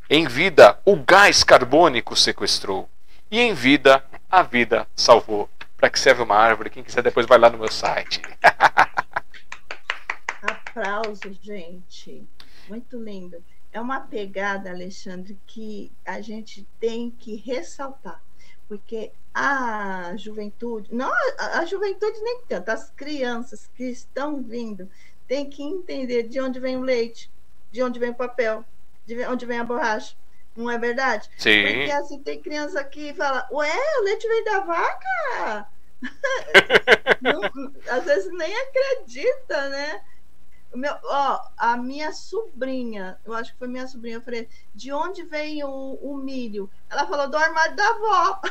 Em 0.09 0.27
vida, 0.27 0.77
o 0.85 0.97
gás 0.97 1.43
carbônico 1.43 2.15
sequestrou. 2.15 2.89
E 3.31 3.39
em 3.39 3.53
vida, 3.53 4.03
a 4.31 4.41
vida 4.41 4.87
salvou. 4.95 5.49
Para 5.75 5.89
que 5.89 5.99
serve 5.99 6.23
uma 6.23 6.35
árvore? 6.35 6.69
Quem 6.69 6.83
quiser 6.83 7.03
depois 7.03 7.25
vai 7.25 7.37
lá 7.37 7.49
no 7.49 7.57
meu 7.57 7.69
site. 7.69 8.21
Aplausos, 10.41 11.37
gente. 11.41 12.25
Muito 12.69 12.97
lindo. 12.97 13.43
É 13.73 13.81
uma 13.81 13.99
pegada, 13.99 14.69
Alexandre, 14.69 15.37
que 15.45 15.91
a 16.05 16.21
gente 16.21 16.65
tem 16.79 17.11
que 17.11 17.35
ressaltar. 17.35 18.21
Porque 18.69 19.11
a 19.33 20.13
juventude, 20.15 20.93
não 20.93 21.11
a 21.37 21.65
juventude 21.65 22.19
nem 22.21 22.41
tanto, 22.47 22.69
as 22.69 22.89
crianças 22.91 23.69
que 23.75 23.85
estão 23.85 24.41
vindo 24.41 24.89
têm 25.27 25.49
que 25.49 25.63
entender 25.63 26.23
de 26.23 26.39
onde 26.39 26.59
vem 26.59 26.77
o 26.77 26.81
leite, 26.81 27.29
de 27.71 27.83
onde 27.83 27.99
vem 27.99 28.11
o 28.11 28.15
papel, 28.15 28.63
de 29.05 29.25
onde 29.25 29.45
vem 29.45 29.59
a 29.59 29.63
borracha 29.63 30.15
não 30.55 30.69
é 30.69 30.77
verdade? 30.77 31.27
Sim. 31.37 31.63
Porque 31.63 31.91
assim, 31.91 32.21
tem 32.21 32.41
criança 32.41 32.83
que 32.83 33.13
fala, 33.13 33.47
ué, 33.51 33.71
o 33.99 34.03
leite 34.03 34.27
vem 34.27 34.43
da 34.43 34.59
vaca? 34.59 35.67
não, 37.21 37.41
às 37.89 38.03
vezes 38.03 38.31
nem 38.33 38.53
acredita, 38.55 39.69
né? 39.69 40.03
Meu, 40.73 40.93
ó, 41.03 41.41
a 41.57 41.77
minha 41.77 42.11
sobrinha, 42.13 43.19
eu 43.25 43.33
acho 43.33 43.53
que 43.53 43.59
foi 43.59 43.67
minha 43.67 43.87
sobrinha, 43.87 44.17
eu 44.17 44.21
falei, 44.21 44.47
de 44.73 44.91
onde 44.91 45.23
vem 45.23 45.63
o, 45.63 45.99
o 46.01 46.17
milho? 46.17 46.69
Ela 46.89 47.05
falou, 47.05 47.29
do 47.29 47.37
armário 47.37 47.75
da 47.75 47.89
avó. 47.89 48.41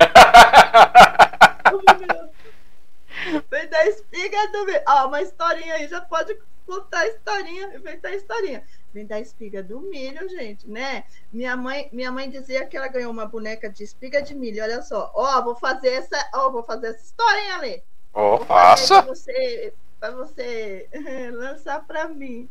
vem 3.50 3.68
da 3.68 3.86
espiga 3.86 4.48
do 4.48 4.66
milho. 4.66 4.82
Ó, 4.86 5.08
uma 5.08 5.22
historinha 5.22 5.74
aí, 5.74 5.88
já 5.88 6.02
pode 6.02 6.38
contar 6.66 7.00
a 7.00 7.08
historinha, 7.08 7.74
inventar 7.74 8.12
a 8.12 8.16
historinha 8.16 8.62
vem 8.94 9.04
da 9.04 9.18
espiga 9.18 9.60
do 9.60 9.80
milho, 9.80 10.28
gente, 10.28 10.70
né? 10.70 11.02
Minha 11.32 11.56
mãe, 11.56 11.88
minha 11.92 12.12
mãe 12.12 12.30
dizia 12.30 12.64
que 12.64 12.76
ela 12.76 12.86
ganhou 12.86 13.10
uma 13.10 13.26
boneca 13.26 13.68
de 13.68 13.82
espiga 13.82 14.22
de 14.22 14.36
milho. 14.36 14.62
Olha 14.62 14.80
só, 14.82 15.10
ó, 15.12 15.42
vou 15.42 15.56
fazer 15.56 15.88
essa, 15.88 16.30
ó, 16.32 16.48
vou 16.48 16.62
fazer 16.62 16.88
essa 16.88 17.04
história, 17.04 17.40
hein, 17.40 17.50
Ale? 17.50 17.82
Ó, 18.14 18.36
oh, 18.36 18.44
faça. 18.44 19.02
Para 19.02 19.12
você, 19.12 19.74
pra 19.98 20.10
você 20.12 20.88
lançar 21.34 21.84
para 21.84 22.06
mim 22.06 22.48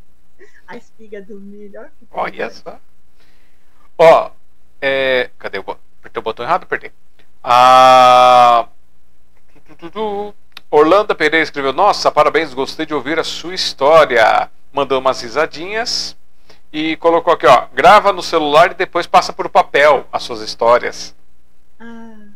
a 0.66 0.76
espiga 0.76 1.22
do 1.22 1.40
milho. 1.40 1.90
Ó, 2.10 2.24
Olha 2.24 2.50
só. 2.50 2.78
Ó, 3.96 4.30
é, 4.82 5.30
cadê 5.38 5.58
o 5.58 5.62
apertei 5.62 6.20
o 6.20 6.22
botão 6.22 6.44
errado, 6.44 6.64
apertei. 6.64 6.92
Ah, 7.42 8.68
Orlando 10.70 11.16
Pereira 11.16 11.42
escreveu: 11.42 11.72
Nossa, 11.72 12.10
parabéns, 12.10 12.52
gostei 12.52 12.84
de 12.84 12.92
ouvir 12.92 13.18
a 13.18 13.24
sua 13.24 13.54
história. 13.54 14.50
Mandou 14.72 14.98
umas 14.98 15.22
risadinhas 15.22 16.14
e 16.74 16.96
colocou 16.96 17.32
aqui, 17.32 17.46
ó, 17.46 17.68
grava 17.72 18.12
no 18.12 18.20
celular 18.20 18.72
e 18.72 18.74
depois 18.74 19.06
passa 19.06 19.32
por 19.32 19.48
papel 19.48 20.08
as 20.10 20.24
suas 20.24 20.40
histórias. 20.40 21.14
Ah, 21.78 22.26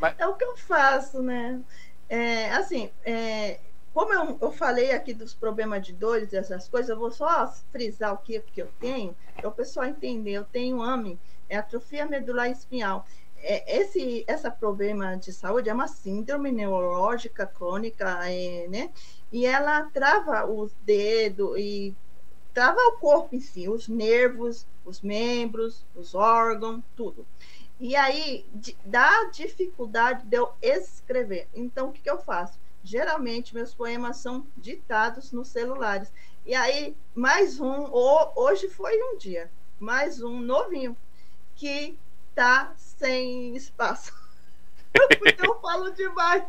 Mas... 0.00 0.14
É 0.18 0.26
o 0.26 0.34
que 0.34 0.42
eu 0.42 0.56
faço, 0.56 1.22
né? 1.22 1.60
É, 2.08 2.50
assim, 2.50 2.90
é, 3.04 3.60
como 3.94 4.12
eu, 4.12 4.38
eu, 4.42 4.50
falei 4.50 4.90
aqui 4.90 5.14
dos 5.14 5.34
problemas 5.34 5.86
de 5.86 5.92
dores 5.92 6.32
e 6.32 6.36
essas 6.36 6.68
coisas, 6.68 6.90
eu 6.90 6.98
vou 6.98 7.12
só 7.12 7.46
frisar 7.70 8.12
o 8.12 8.18
que, 8.18 8.40
que 8.40 8.60
eu 8.60 8.68
tenho, 8.80 9.14
para 9.36 9.48
o 9.48 9.52
pessoal 9.52 9.86
entender. 9.86 10.32
Eu 10.32 10.44
tenho 10.44 10.82
AME, 10.82 11.16
é 11.48 11.56
atrofia 11.56 12.06
medular 12.06 12.50
espinhal. 12.50 13.06
É, 13.38 13.82
esse 13.82 14.24
essa 14.26 14.50
problema 14.50 15.14
de 15.14 15.32
saúde 15.32 15.68
é 15.68 15.72
uma 15.72 15.86
síndrome 15.86 16.50
neurológica 16.50 17.46
crônica, 17.46 18.04
é, 18.28 18.66
né? 18.66 18.90
E 19.30 19.46
ela 19.46 19.84
trava 19.92 20.44
os 20.44 20.72
dedos 20.84 21.56
e 21.56 21.94
trava 22.56 22.80
o 22.80 22.92
corpo 22.92 23.36
em 23.36 23.40
si, 23.40 23.68
os 23.68 23.86
nervos, 23.86 24.66
os 24.82 25.02
membros, 25.02 25.84
os 25.94 26.14
órgãos, 26.14 26.82
tudo. 26.96 27.26
E 27.78 27.94
aí 27.94 28.46
dá 28.82 29.24
dificuldade 29.24 30.24
de 30.24 30.38
eu 30.38 30.50
escrever. 30.62 31.46
Então, 31.54 31.90
o 31.90 31.92
que, 31.92 32.00
que 32.00 32.08
eu 32.08 32.16
faço? 32.16 32.58
Geralmente, 32.82 33.54
meus 33.54 33.74
poemas 33.74 34.16
são 34.16 34.46
ditados 34.56 35.32
nos 35.32 35.48
celulares. 35.48 36.10
E 36.46 36.54
aí, 36.54 36.96
mais 37.14 37.60
um, 37.60 37.90
hoje 38.34 38.70
foi 38.70 39.02
um 39.02 39.18
dia, 39.18 39.50
mais 39.78 40.22
um 40.22 40.40
novinho, 40.40 40.96
que 41.56 41.98
tá 42.34 42.72
sem 42.78 43.54
espaço. 43.54 44.14
Porque 45.18 45.46
eu 45.46 45.60
falo 45.60 45.90
demais. 45.90 46.42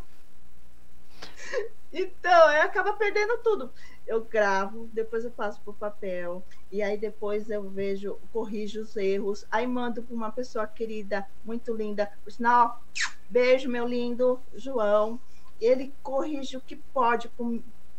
Então, 1.92 2.48
acaba 2.62 2.94
perdendo 2.94 3.40
tudo 3.40 3.74
eu 4.08 4.24
gravo, 4.24 4.90
depois 4.94 5.26
eu 5.26 5.32
passo 5.32 5.60
por 5.62 5.76
papel, 5.76 6.42
e 6.72 6.82
aí 6.82 6.98
depois 6.98 7.50
eu 7.50 7.70
vejo, 7.70 8.18
corrijo 8.32 8.82
os 8.82 8.96
erros, 8.96 9.46
aí 9.52 9.68
mando 9.68 10.02
para 10.02 10.16
uma 10.16 10.32
pessoa 10.32 10.66
querida, 10.66 11.28
muito 11.44 11.74
linda, 11.74 12.10
por 12.24 12.32
sinal, 12.32 12.82
beijo, 13.30 13.70
meu 13.70 13.86
lindo 13.86 14.40
João. 14.56 15.20
Ele 15.60 15.94
corrige 16.02 16.56
o 16.56 16.62
que 16.62 16.76
pode, 16.76 17.30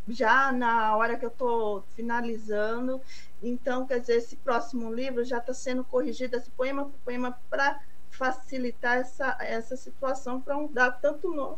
já 0.09 0.51
na 0.53 0.97
hora 0.97 1.19
que 1.19 1.25
eu 1.25 1.29
estou 1.31 1.83
finalizando. 1.95 3.01
Então, 3.43 3.87
quer 3.87 4.01
dizer, 4.01 4.17
esse 4.17 4.37
próximo 4.37 4.93
livro 4.93 5.25
já 5.25 5.39
está 5.39 5.53
sendo 5.53 5.85
corrigido, 5.85 6.37
esse 6.37 6.51
poema 6.51 6.85
por 6.85 6.99
poema, 7.05 7.39
para 7.51 7.81
facilitar 8.11 8.99
essa, 8.99 9.37
essa 9.41 9.77
situação, 9.77 10.41
para 10.41 10.55
não 10.55 10.67
dar 10.69 10.93
tanto 10.93 11.35
nó 11.35 11.57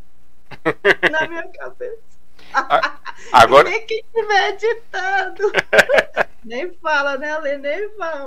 na 1.11 1.29
minha 1.29 1.49
cabeça. 1.49 2.20
Agora... 3.33 3.69
Nem 3.71 3.87
quem 3.87 4.01
estiver 4.01 4.49
editando. 4.51 5.53
nem 6.45 6.73
fala, 6.75 7.17
né, 7.17 7.33
Ale? 7.33 7.59
Nem 7.59 7.91
fala. 7.97 8.27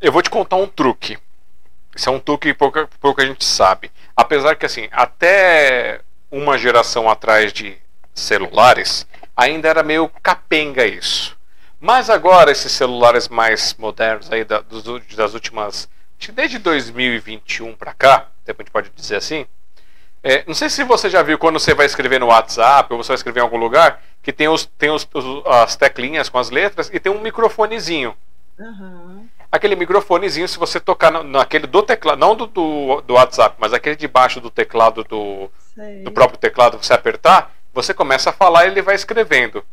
Eu 0.00 0.12
vou 0.12 0.22
te 0.22 0.30
contar 0.30 0.56
um 0.56 0.66
truque. 0.66 1.18
Isso 1.94 2.08
é 2.08 2.12
um 2.12 2.20
truque 2.20 2.48
que 2.48 2.54
pouca, 2.54 2.88
pouca 3.00 3.26
gente 3.26 3.44
sabe. 3.44 3.90
Apesar 4.16 4.56
que, 4.56 4.66
assim, 4.66 4.88
até 4.90 6.00
uma 6.30 6.56
geração 6.56 7.08
atrás 7.10 7.52
de 7.52 7.76
celulares, 8.14 9.06
ainda 9.36 9.68
era 9.68 9.82
meio 9.82 10.08
capenga 10.22 10.86
isso. 10.86 11.36
Mas 11.78 12.08
agora, 12.08 12.50
esses 12.50 12.72
celulares 12.72 13.28
mais 13.28 13.74
modernos 13.74 14.30
aí 14.30 14.44
das 14.44 15.34
últimas. 15.34 15.88
Desde 16.32 16.58
2021 16.58 17.74
para 17.74 17.92
cá, 17.92 18.28
a 18.46 18.52
gente 18.52 18.70
pode 18.70 18.90
dizer 18.90 19.16
assim, 19.16 19.46
é, 20.22 20.44
não 20.46 20.54
sei 20.54 20.70
se 20.70 20.84
você 20.84 21.10
já 21.10 21.22
viu 21.22 21.36
quando 21.36 21.58
você 21.58 21.74
vai 21.74 21.86
escrever 21.86 22.20
no 22.20 22.26
WhatsApp 22.26 22.92
ou 22.92 23.02
você 23.02 23.08
vai 23.08 23.16
escrever 23.16 23.40
em 23.40 23.42
algum 23.42 23.56
lugar, 23.56 24.00
que 24.22 24.32
tem, 24.32 24.48
os, 24.48 24.64
tem 24.64 24.90
os, 24.90 25.06
os 25.12 25.46
as 25.46 25.74
teclinhas 25.74 26.28
com 26.28 26.38
as 26.38 26.48
letras 26.48 26.88
e 26.92 27.00
tem 27.00 27.10
um 27.10 27.20
microfonezinho. 27.20 28.14
Uhum. 28.58 29.26
Aquele 29.50 29.74
microfonezinho, 29.74 30.46
se 30.46 30.58
você 30.58 30.78
tocar 30.78 31.10
no, 31.10 31.24
naquele 31.24 31.66
do 31.66 31.82
teclado, 31.82 32.18
não 32.18 32.36
do, 32.36 32.46
do, 32.46 33.00
do, 33.00 33.14
WhatsApp, 33.14 33.56
mas 33.58 33.72
aquele 33.72 33.96
debaixo 33.96 34.40
do 34.40 34.48
teclado 34.48 35.02
do, 35.04 35.50
do 36.04 36.10
próprio 36.12 36.38
teclado, 36.38 36.78
você 36.78 36.94
apertar, 36.94 37.52
você 37.74 37.92
começa 37.92 38.30
a 38.30 38.32
falar 38.32 38.64
e 38.64 38.68
ele 38.68 38.80
vai 38.80 38.94
escrevendo. 38.94 39.64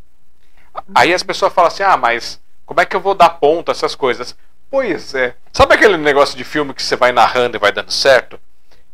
Uhum. 0.75 0.81
Aí 0.95 1.13
as 1.13 1.21
pessoas 1.21 1.53
falam 1.53 1.67
assim: 1.67 1.83
ah, 1.83 1.95
mas 1.95 2.41
como 2.65 2.81
é 2.81 2.85
que 2.85 2.95
eu 2.95 2.99
vou 2.99 3.13
dar 3.13 3.29
ponto 3.29 3.69
a 3.69 3.71
essas 3.71 3.93
coisas? 3.93 4.35
Pois 4.69 5.13
é. 5.13 5.35
Sabe 5.53 5.75
aquele 5.75 5.97
negócio 5.97 6.35
de 6.35 6.43
filme 6.43 6.73
que 6.73 6.81
você 6.83 6.95
vai 6.95 7.11
narrando 7.11 7.55
e 7.55 7.59
vai 7.59 7.71
dando 7.71 7.91
certo? 7.91 8.39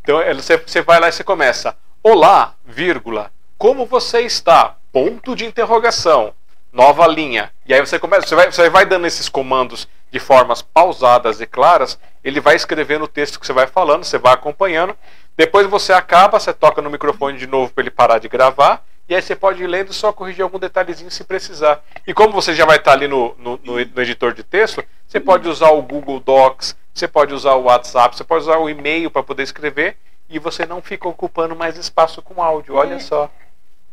Então 0.05 0.23
você, 0.35 0.55
você 0.57 0.83
vai 0.83 0.99
lá 0.99 1.09
e 1.09 1.11
você 1.11 1.23
começa. 1.23 1.75
Olá, 2.03 2.53
vírgula. 2.63 3.31
Como 3.57 3.87
você 3.87 4.21
está? 4.21 4.75
Ponto 4.91 5.35
de 5.35 5.45
interrogação. 5.45 6.31
Nova 6.71 7.07
linha. 7.07 7.51
E 7.65 7.73
aí 7.73 7.79
você 7.79 7.97
começa, 7.97 8.27
você 8.27 8.35
vai, 8.35 8.51
você 8.51 8.69
vai 8.69 8.85
dando 8.85 9.07
esses 9.07 9.27
comandos 9.27 9.87
de 10.11 10.19
formas 10.19 10.61
pausadas 10.61 11.41
e 11.41 11.47
claras, 11.47 11.99
ele 12.23 12.39
vai 12.39 12.55
escrevendo 12.55 13.05
o 13.05 13.07
texto 13.07 13.39
que 13.39 13.47
você 13.47 13.51
vai 13.51 13.65
falando, 13.65 14.03
você 14.03 14.19
vai 14.19 14.35
acompanhando. 14.35 14.95
Depois 15.35 15.65
você 15.65 15.91
acaba, 15.91 16.39
você 16.39 16.53
toca 16.53 16.83
no 16.83 16.91
microfone 16.91 17.39
de 17.39 17.47
novo 17.47 17.73
para 17.73 17.81
ele 17.81 17.89
parar 17.89 18.19
de 18.19 18.27
gravar. 18.27 18.85
E 19.09 19.15
aí 19.15 19.21
você 19.23 19.35
pode 19.35 19.63
ir 19.63 19.67
lendo 19.67 19.91
só 19.91 20.13
corrigir 20.13 20.43
algum 20.43 20.59
detalhezinho 20.59 21.09
se 21.09 21.23
precisar. 21.23 21.83
E 22.05 22.13
como 22.13 22.31
você 22.31 22.53
já 22.53 22.63
vai 22.63 22.77
estar 22.77 22.91
ali 22.91 23.07
no, 23.07 23.33
no, 23.39 23.59
no 23.63 23.79
editor 23.79 24.35
de 24.35 24.43
texto, 24.43 24.83
você 25.07 25.19
pode 25.19 25.49
usar 25.49 25.71
o 25.71 25.81
Google 25.81 26.19
Docs, 26.19 26.75
você 26.95 27.09
pode 27.09 27.33
usar 27.33 27.55
o 27.55 27.63
WhatsApp, 27.63 28.15
você 28.15 28.23
pode 28.23 28.43
usar 28.43 28.57
o 28.57 28.69
e-mail 28.69 29.11
para 29.11 29.21
poder 29.21 29.43
escrever 29.43 29.97
e 30.29 30.39
você 30.39 30.65
não 30.65 30.81
fica 30.81 31.09
ocupando 31.09 31.53
mais 31.53 31.77
espaço 31.77 32.21
com 32.21 32.41
áudio. 32.41 32.75
Olha 32.75 32.95
é, 32.95 32.99
só. 32.99 33.29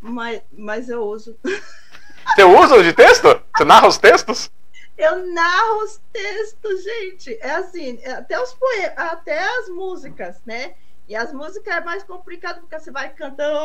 Mas, 0.00 0.40
mas 0.52 0.88
eu 0.88 1.02
uso. 1.02 1.36
Você 2.24 2.44
usa 2.44 2.76
o 2.76 2.82
de 2.84 2.92
texto? 2.92 3.42
Você 3.54 3.64
narra 3.64 3.88
os 3.88 3.98
textos? 3.98 4.48
Eu 4.96 5.26
narro 5.26 5.82
os 5.82 6.00
textos, 6.12 6.84
gente. 6.84 7.36
É 7.40 7.50
assim, 7.50 7.98
é 8.00 8.12
até 8.12 8.40
os 8.40 8.54
poemas, 8.54 8.96
até 8.96 9.42
as 9.58 9.68
músicas, 9.68 10.40
né? 10.46 10.74
E 11.08 11.16
as 11.16 11.32
músicas 11.32 11.74
é 11.74 11.80
mais 11.80 12.04
complicado 12.04 12.60
porque 12.60 12.78
você 12.78 12.92
vai 12.92 13.12
cantando, 13.12 13.58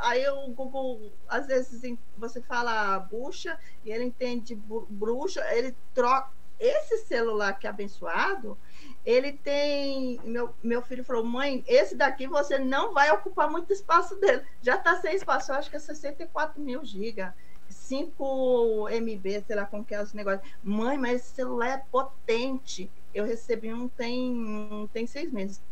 aí 0.00 0.28
o 0.28 0.48
Google, 0.48 1.12
às 1.28 1.46
vezes 1.46 1.80
você 2.18 2.42
fala 2.42 2.98
bucha 2.98 3.56
e 3.84 3.92
ele 3.92 4.04
entende 4.04 4.60
bruxa, 4.90 5.46
ele 5.54 5.74
troca. 5.94 6.39
Esse 6.60 6.98
celular 7.06 7.58
que 7.58 7.66
é 7.66 7.70
abençoado, 7.70 8.56
ele 9.04 9.32
tem. 9.32 10.20
Meu, 10.24 10.54
meu 10.62 10.82
filho 10.82 11.02
falou, 11.02 11.24
mãe, 11.24 11.64
esse 11.66 11.96
daqui 11.96 12.26
você 12.26 12.58
não 12.58 12.92
vai 12.92 13.10
ocupar 13.10 13.50
muito 13.50 13.72
espaço 13.72 14.14
dele. 14.16 14.44
Já 14.60 14.76
está 14.76 15.00
sem 15.00 15.14
espaço, 15.14 15.50
eu 15.50 15.56
acho 15.56 15.70
que 15.70 15.76
é 15.76 15.80
64 15.80 16.60
mil 16.60 16.84
gigas. 16.84 17.32
5 17.70 18.88
MB, 18.90 19.44
sei 19.46 19.56
lá 19.56 19.64
como 19.64 19.84
que 19.84 19.94
é 19.94 20.02
os 20.02 20.12
negócios. 20.12 20.46
Mãe, 20.62 20.98
mas 20.98 21.22
esse 21.22 21.34
celular 21.34 21.68
é 21.68 21.84
potente. 21.90 22.90
Eu 23.14 23.24
recebi 23.24 23.72
um 23.72 23.88
tem, 23.88 24.88
tem 24.92 25.06
seis 25.06 25.32
meses. 25.32 25.62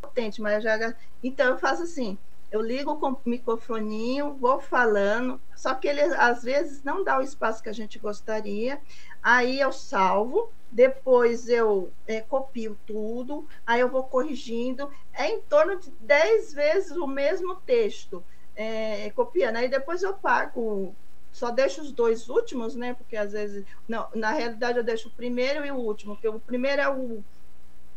Potente, 0.00 0.40
mas 0.40 0.64
já. 0.64 0.94
Então 1.22 1.46
eu 1.46 1.58
faço 1.58 1.84
assim: 1.84 2.18
eu 2.50 2.62
ligo 2.62 2.96
com 2.96 3.10
o 3.10 3.20
microfoninho, 3.24 4.34
vou 4.34 4.60
falando, 4.60 5.40
só 5.54 5.74
que 5.74 5.88
ele 5.88 6.00
às 6.00 6.42
vezes 6.42 6.82
não 6.82 7.02
dá 7.02 7.18
o 7.18 7.22
espaço 7.22 7.62
que 7.62 7.68
a 7.68 7.74
gente 7.74 7.98
gostaria. 7.98 8.80
Aí 9.22 9.60
eu 9.60 9.72
salvo, 9.72 10.50
depois 10.70 11.48
eu 11.48 11.90
é, 12.06 12.20
copio 12.20 12.78
tudo, 12.86 13.46
aí 13.66 13.80
eu 13.80 13.88
vou 13.88 14.04
corrigindo. 14.04 14.90
É 15.12 15.28
em 15.28 15.40
torno 15.40 15.78
de 15.78 15.90
10 16.00 16.54
vezes 16.54 16.96
o 16.96 17.06
mesmo 17.06 17.56
texto, 17.56 18.22
é, 18.54 19.10
copiando. 19.10 19.56
Aí 19.56 19.68
depois 19.68 20.02
eu 20.02 20.14
pago, 20.14 20.94
só 21.32 21.50
deixo 21.50 21.82
os 21.82 21.92
dois 21.92 22.28
últimos, 22.28 22.74
né? 22.76 22.94
Porque 22.94 23.16
às 23.16 23.32
vezes. 23.32 23.64
Não, 23.88 24.08
na 24.14 24.30
realidade 24.30 24.78
eu 24.78 24.84
deixo 24.84 25.08
o 25.08 25.12
primeiro 25.12 25.66
e 25.66 25.70
o 25.70 25.76
último, 25.76 26.14
porque 26.14 26.28
o 26.28 26.40
primeiro 26.40 26.80
é 26.80 26.88
o 26.88 27.22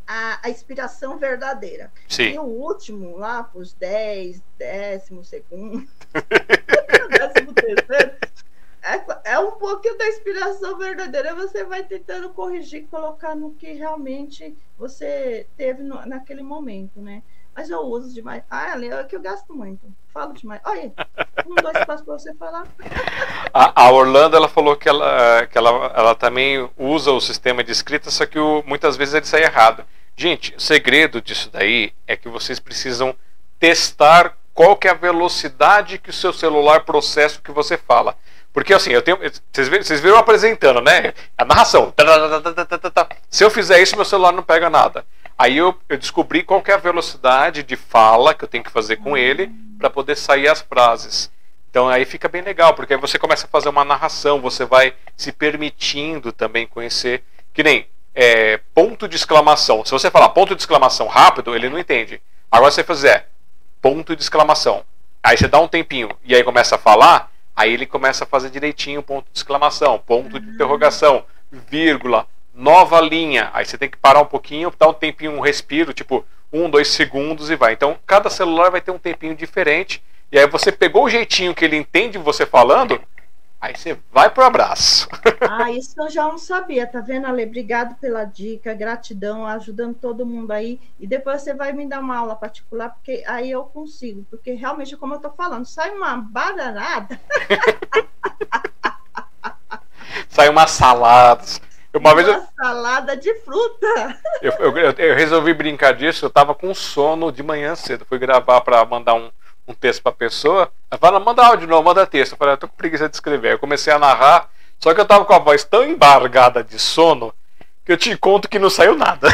a, 0.09 0.39
a 0.41 0.49
inspiração 0.49 1.19
verdadeira. 1.19 1.91
Sim. 2.07 2.29
E 2.29 2.39
o 2.39 2.43
último, 2.43 3.15
lá 3.15 3.43
para 3.43 3.61
os 3.61 3.73
10, 3.73 4.41
décimo 4.57 5.23
segundo, 5.23 5.87
décimo 7.11 7.53
terceiro, 7.53 8.15
é, 8.81 9.33
é 9.33 9.39
um 9.39 9.51
pouquinho 9.51 9.99
da 9.99 10.07
inspiração 10.07 10.79
verdadeira. 10.79 11.35
Você 11.35 11.63
vai 11.63 11.83
tentando 11.83 12.29
corrigir, 12.31 12.87
colocar 12.87 13.35
no 13.35 13.51
que 13.51 13.71
realmente 13.73 14.57
você 14.79 15.45
teve 15.55 15.83
no, 15.83 16.03
naquele 16.07 16.41
momento, 16.41 16.99
né? 16.99 17.21
mas 17.55 17.69
eu 17.69 17.81
uso 17.81 18.13
demais. 18.13 18.41
Ah, 18.49 18.79
é 18.81 19.03
que 19.03 19.15
eu 19.15 19.21
gasto 19.21 19.53
muito. 19.53 19.85
Falo 20.13 20.33
demais. 20.33 20.61
Olha, 20.63 20.93
um, 21.45 21.55
dois 21.55 21.85
passos 21.85 22.05
para 22.05 22.17
você 22.17 22.33
falar. 22.35 22.65
A, 23.53 23.83
a, 23.83 23.91
Orlando, 23.91 24.37
ela 24.37 24.47
falou 24.47 24.77
que, 24.77 24.87
ela, 24.87 25.45
que 25.45 25.57
ela, 25.57 25.91
ela 25.93 26.15
também 26.15 26.69
usa 26.77 27.11
o 27.11 27.19
sistema 27.19 27.61
de 27.61 27.73
escrita, 27.73 28.09
só 28.09 28.25
que 28.25 28.39
o, 28.39 28.63
muitas 28.65 28.95
vezes 28.95 29.13
ele 29.13 29.25
sai 29.25 29.43
errado. 29.43 29.83
Gente, 30.19 30.53
o 30.53 30.59
segredo 30.59 31.21
disso 31.21 31.49
daí 31.49 31.93
é 32.05 32.13
que 32.13 32.27
vocês 32.27 32.59
precisam 32.59 33.15
testar 33.57 34.35
qual 34.53 34.75
que 34.75 34.85
é 34.85 34.91
a 34.91 34.93
velocidade 34.93 35.97
que 35.97 36.09
o 36.09 36.13
seu 36.13 36.33
celular 36.33 36.81
processa 36.81 37.39
o 37.39 37.41
que 37.41 37.53
você 37.53 37.77
fala. 37.77 38.17
Porque 38.51 38.73
assim, 38.73 38.91
eu 38.91 39.01
tenho. 39.01 39.17
Vocês 39.53 40.01
viram 40.01 40.17
apresentando, 40.17 40.81
né? 40.81 41.13
A 41.37 41.45
narração. 41.45 41.93
Se 43.29 43.45
eu 43.45 43.49
fizer 43.49 43.81
isso, 43.81 43.95
meu 43.95 44.03
celular 44.03 44.33
não 44.33 44.43
pega 44.43 44.69
nada. 44.69 45.05
Aí 45.37 45.55
eu, 45.55 45.73
eu 45.87 45.97
descobri 45.97 46.43
qual 46.43 46.61
é 46.67 46.73
a 46.73 46.77
velocidade 46.77 47.63
de 47.63 47.77
fala 47.77 48.33
que 48.33 48.43
eu 48.43 48.49
tenho 48.49 48.65
que 48.65 48.71
fazer 48.71 48.97
com 48.97 49.17
ele 49.17 49.49
para 49.77 49.89
poder 49.89 50.17
sair 50.17 50.49
as 50.49 50.59
frases. 50.59 51.31
Então 51.69 51.87
aí 51.87 52.03
fica 52.03 52.27
bem 52.27 52.41
legal, 52.41 52.73
porque 52.73 52.93
aí 52.93 52.99
você 52.99 53.17
começa 53.17 53.45
a 53.45 53.49
fazer 53.49 53.69
uma 53.69 53.85
narração, 53.85 54.41
você 54.41 54.65
vai 54.65 54.93
se 55.15 55.31
permitindo 55.31 56.33
também 56.33 56.67
conhecer. 56.67 57.23
Que 57.53 57.63
nem 57.63 57.87
é, 58.13 58.59
ponto 58.73 59.07
de 59.07 59.15
exclamação. 59.15 59.83
Se 59.85 59.91
você 59.91 60.09
falar 60.09 60.29
ponto 60.29 60.55
de 60.55 60.61
exclamação 60.61 61.07
rápido, 61.07 61.55
ele 61.55 61.69
não 61.69 61.79
entende. 61.79 62.21
Agora 62.51 62.71
se 62.71 62.75
você 62.75 62.83
fizer 62.83 63.29
ponto 63.81 64.15
de 64.15 64.21
exclamação, 64.21 64.83
aí 65.23 65.37
você 65.37 65.47
dá 65.47 65.59
um 65.59 65.67
tempinho 65.67 66.09
e 66.23 66.35
aí 66.35 66.43
começa 66.43 66.75
a 66.75 66.79
falar, 66.79 67.31
aí 67.55 67.73
ele 67.73 67.85
começa 67.85 68.23
a 68.23 68.27
fazer 68.27 68.49
direitinho 68.49 69.03
ponto 69.03 69.25
de 69.31 69.37
exclamação, 69.37 69.99
ponto 69.99 70.39
de 70.39 70.49
interrogação, 70.49 71.23
vírgula, 71.51 72.27
nova 72.53 72.99
linha. 72.99 73.49
Aí 73.53 73.65
você 73.65 73.77
tem 73.77 73.89
que 73.89 73.97
parar 73.97 74.21
um 74.21 74.25
pouquinho, 74.25 74.73
dar 74.77 74.89
um 74.89 74.93
tempinho, 74.93 75.31
um 75.31 75.39
respiro, 75.39 75.93
tipo 75.93 76.25
um, 76.51 76.69
dois 76.69 76.89
segundos 76.89 77.49
e 77.49 77.55
vai. 77.55 77.73
Então 77.73 77.97
cada 78.05 78.29
celular 78.29 78.69
vai 78.69 78.81
ter 78.81 78.91
um 78.91 78.99
tempinho 78.99 79.35
diferente. 79.35 80.03
E 80.31 80.37
aí 80.37 80.47
você 80.47 80.71
pegou 80.71 81.05
o 81.05 81.09
jeitinho 81.09 81.55
que 81.55 81.65
ele 81.65 81.77
entende 81.77 82.17
você 82.17 82.45
falando, 82.45 83.01
aí 83.59 83.75
você 83.75 83.97
vai 84.11 84.29
pro 84.29 84.43
abraço. 84.43 85.07
Ah, 85.41 85.71
isso 85.71 85.95
eu 85.99 86.09
já 86.09 86.23
não 86.23 86.37
sabia, 86.37 86.85
tá 86.85 87.01
vendo, 87.01 87.25
Ale? 87.25 87.45
Obrigado 87.45 87.95
pela 87.95 88.23
dica, 88.23 88.73
gratidão, 88.73 89.47
ajudando 89.47 89.95
todo 89.95 90.25
mundo 90.25 90.51
aí. 90.51 90.79
E 90.99 91.07
depois 91.07 91.41
você 91.41 91.53
vai 91.53 91.73
me 91.73 91.87
dar 91.87 91.99
uma 91.99 92.17
aula 92.17 92.35
particular, 92.35 92.89
porque 92.89 93.23
aí 93.25 93.49
eu 93.49 93.63
consigo. 93.63 94.25
Porque 94.29 94.51
realmente, 94.51 94.95
como 94.95 95.15
eu 95.15 95.19
tô 95.19 95.31
falando, 95.31 95.65
sai 95.65 95.91
uma 95.91 96.17
bananada. 96.17 97.19
sai 100.29 100.49
umas 100.49 100.71
saladas. 100.71 101.61
Uma, 101.93 102.09
uma 102.09 102.15
vez 102.15 102.27
eu... 102.27 102.43
salada 102.55 103.17
de 103.17 103.33
fruta. 103.39 104.19
Eu, 104.41 104.51
eu, 104.51 104.77
eu, 104.77 105.15
resolvi 105.15 105.53
brincar 105.53 105.93
disso, 105.93 106.25
eu 106.25 106.29
tava 106.29 106.53
com 106.53 106.73
sono 106.73 107.31
de 107.31 107.41
manhã 107.41 107.75
cedo. 107.75 108.05
Fui 108.05 108.19
gravar 108.19 108.61
para 108.61 108.85
mandar 108.85 109.15
um, 109.15 109.31
um 109.69 109.73
texto 109.73 110.01
pra 110.01 110.11
pessoa. 110.11 110.71
Ela 110.89 110.99
fala, 110.99 111.19
manda 111.19 111.45
áudio 111.45 111.67
não, 111.67 111.83
manda 111.83 112.07
texto. 112.07 112.33
Eu 112.33 112.37
falei, 112.37 112.55
eu 112.55 112.57
tô 112.57 112.67
com 112.67 112.75
preguiça 112.75 113.07
de 113.07 113.15
escrever. 113.15 113.53
Eu 113.53 113.59
comecei 113.59 113.93
a 113.93 113.99
narrar, 113.99 114.49
só 114.79 114.93
que 114.93 114.99
eu 114.99 115.05
tava 115.05 115.25
com 115.25 115.33
a 115.33 115.39
voz 115.39 115.63
tão 115.63 115.83
embargada 115.83 116.63
de 116.63 116.79
sono 116.79 117.33
que 117.85 117.91
eu 117.91 117.97
te 117.97 118.15
conto 118.17 118.49
que 118.49 118.59
não 118.59 118.69
saiu 118.69 118.95
nada. 118.95 119.27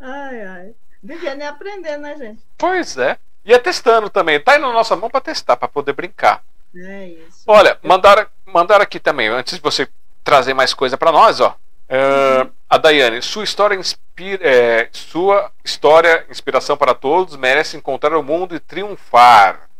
ai, 0.00 0.42
ai. 0.42 0.72
Vivendo 1.02 1.40
e 1.40 1.44
aprendendo, 1.44 2.02
né, 2.02 2.16
gente? 2.16 2.42
Pois 2.58 2.96
é. 2.96 3.16
E 3.44 3.52
é 3.52 3.58
testando 3.58 4.08
também. 4.08 4.40
Tá 4.40 4.52
aí 4.52 4.58
na 4.58 4.72
nossa 4.72 4.96
mão 4.96 5.10
para 5.10 5.20
testar, 5.20 5.56
para 5.56 5.68
poder 5.68 5.92
brincar. 5.92 6.42
É 6.74 7.08
isso. 7.08 7.42
Olha, 7.46 7.78
mandaram, 7.82 8.26
mandaram 8.46 8.82
aqui 8.82 8.98
também, 8.98 9.28
antes 9.28 9.56
de 9.56 9.60
você 9.60 9.86
trazer 10.24 10.54
mais 10.54 10.72
coisa 10.72 10.96
para 10.96 11.12
nós, 11.12 11.40
ó. 11.40 11.56
Uh, 11.84 12.50
a 12.74 12.78
Daiane, 12.78 13.22
sua 13.22 13.44
história 13.44 13.76
inspira, 13.76 14.44
é, 14.44 14.88
sua 14.90 15.52
história, 15.64 16.26
inspiração 16.28 16.76
para 16.76 16.92
todos, 16.92 17.36
merece 17.36 17.76
encontrar 17.76 18.18
o 18.18 18.22
mundo 18.22 18.52
e 18.52 18.58
triunfar. 18.58 19.70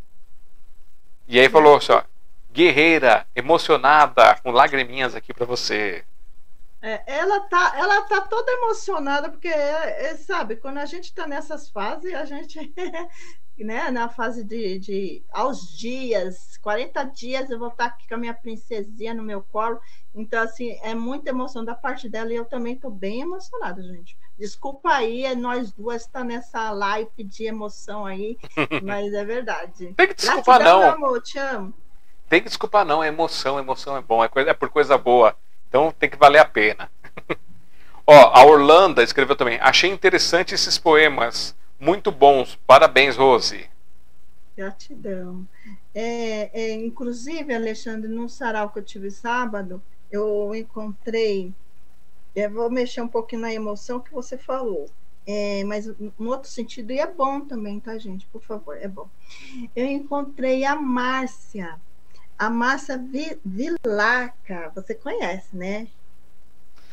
E 1.27 1.37
aí 1.37 1.49
falou 1.49 1.75
assim, 1.75 1.91
ó, 1.91 2.01
guerreira, 2.53 3.27
emocionada, 3.35 4.39
com 4.41 4.49
lagriminhas 4.49 5.13
aqui 5.13 5.33
para 5.33 5.45
você. 5.45 6.05
É, 6.81 7.01
ela 7.05 7.41
tá, 7.41 7.73
ela 7.75 8.01
tá 8.03 8.21
toda 8.21 8.49
emocionada 8.49 9.29
porque 9.29 9.49
é, 9.49 10.05
é, 10.05 10.15
sabe, 10.15 10.55
quando 10.55 10.77
a 10.77 10.85
gente 10.85 11.05
está 11.05 11.27
nessas 11.27 11.69
fases, 11.69 12.13
a 12.13 12.23
gente 12.23 12.73
né, 13.63 13.89
na 13.89 14.09
fase 14.09 14.43
de, 14.43 14.79
de 14.79 15.23
aos 15.31 15.77
dias, 15.77 16.57
40 16.57 17.03
dias 17.05 17.49
eu 17.49 17.57
vou 17.57 17.69
estar 17.69 17.85
aqui 17.85 18.07
com 18.07 18.15
a 18.15 18.17
minha 18.17 18.33
princesinha 18.33 19.13
no 19.13 19.23
meu 19.23 19.41
colo. 19.41 19.79
Então, 20.13 20.41
assim, 20.41 20.77
é 20.81 20.93
muita 20.93 21.29
emoção 21.29 21.63
da 21.63 21.75
parte 21.75 22.09
dela 22.09 22.31
e 22.31 22.35
eu 22.35 22.45
também 22.45 22.73
estou 22.73 22.91
bem 22.91 23.21
emocionada, 23.21 23.81
gente. 23.81 24.17
Desculpa 24.37 24.89
aí, 24.89 25.25
é 25.25 25.35
nós 25.35 25.71
duas 25.71 26.01
está 26.01 26.23
nessa 26.23 26.71
live 26.71 27.23
de 27.23 27.45
emoção 27.45 28.05
aí, 28.05 28.37
mas 28.83 29.13
é 29.13 29.23
verdade. 29.23 29.93
Tem 29.93 30.07
que 30.07 30.15
desculpar 30.15 30.59
Gratidão, 30.59 30.81
não. 30.81 30.89
Amor, 30.89 31.21
te 31.21 31.39
amo. 31.39 31.73
Tem 32.27 32.41
que 32.41 32.47
desculpar 32.47 32.85
não, 32.85 33.03
é 33.03 33.07
emoção, 33.07 33.59
emoção 33.59 33.95
é 33.95 34.01
bom, 34.01 34.23
é, 34.23 34.27
coisa, 34.27 34.49
é 34.49 34.53
por 34.53 34.69
coisa 34.69 34.97
boa. 34.97 35.35
Então 35.69 35.93
tem 35.97 36.09
que 36.09 36.17
valer 36.17 36.39
a 36.39 36.45
pena. 36.45 36.89
Ó, 38.05 38.13
a 38.13 38.45
Orlando 38.45 39.01
escreveu 39.01 39.35
também. 39.35 39.59
Achei 39.61 39.89
interessante 39.89 40.53
esses 40.53 40.77
poemas 40.77 41.55
muito 41.79 42.11
bons. 42.11 42.55
Parabéns, 42.67 43.15
Rose. 43.15 43.69
Gratidão. 44.55 45.45
É, 45.93 46.49
é, 46.53 46.73
inclusive, 46.73 47.53
Alexandre, 47.53 48.09
no 48.09 48.29
sarau 48.29 48.69
que 48.69 48.79
eu 48.79 48.83
tive 48.83 49.11
sábado, 49.11 49.81
eu 50.11 50.53
encontrei. 50.55 51.53
Eu 52.35 52.51
vou 52.51 52.69
mexer 52.69 53.01
um 53.01 53.07
pouquinho 53.07 53.41
na 53.41 53.53
emoção 53.53 53.99
que 53.99 54.13
você 54.13 54.37
falou. 54.37 54.89
É, 55.27 55.63
mas 55.63 55.87
no 56.19 56.29
outro 56.29 56.49
sentido, 56.49 56.91
e 56.91 56.99
é 56.99 57.07
bom 57.07 57.41
também, 57.41 57.79
tá, 57.79 57.97
gente? 57.97 58.27
Por 58.27 58.41
favor, 58.41 58.77
é 58.77 58.87
bom. 58.87 59.09
Eu 59.75 59.85
encontrei 59.87 60.63
a 60.63 60.75
Márcia, 60.75 61.79
a 62.37 62.49
Márcia 62.49 63.03
Vilaca, 63.43 64.71
você 64.75 64.93
conhece, 64.93 65.55
né? 65.55 65.87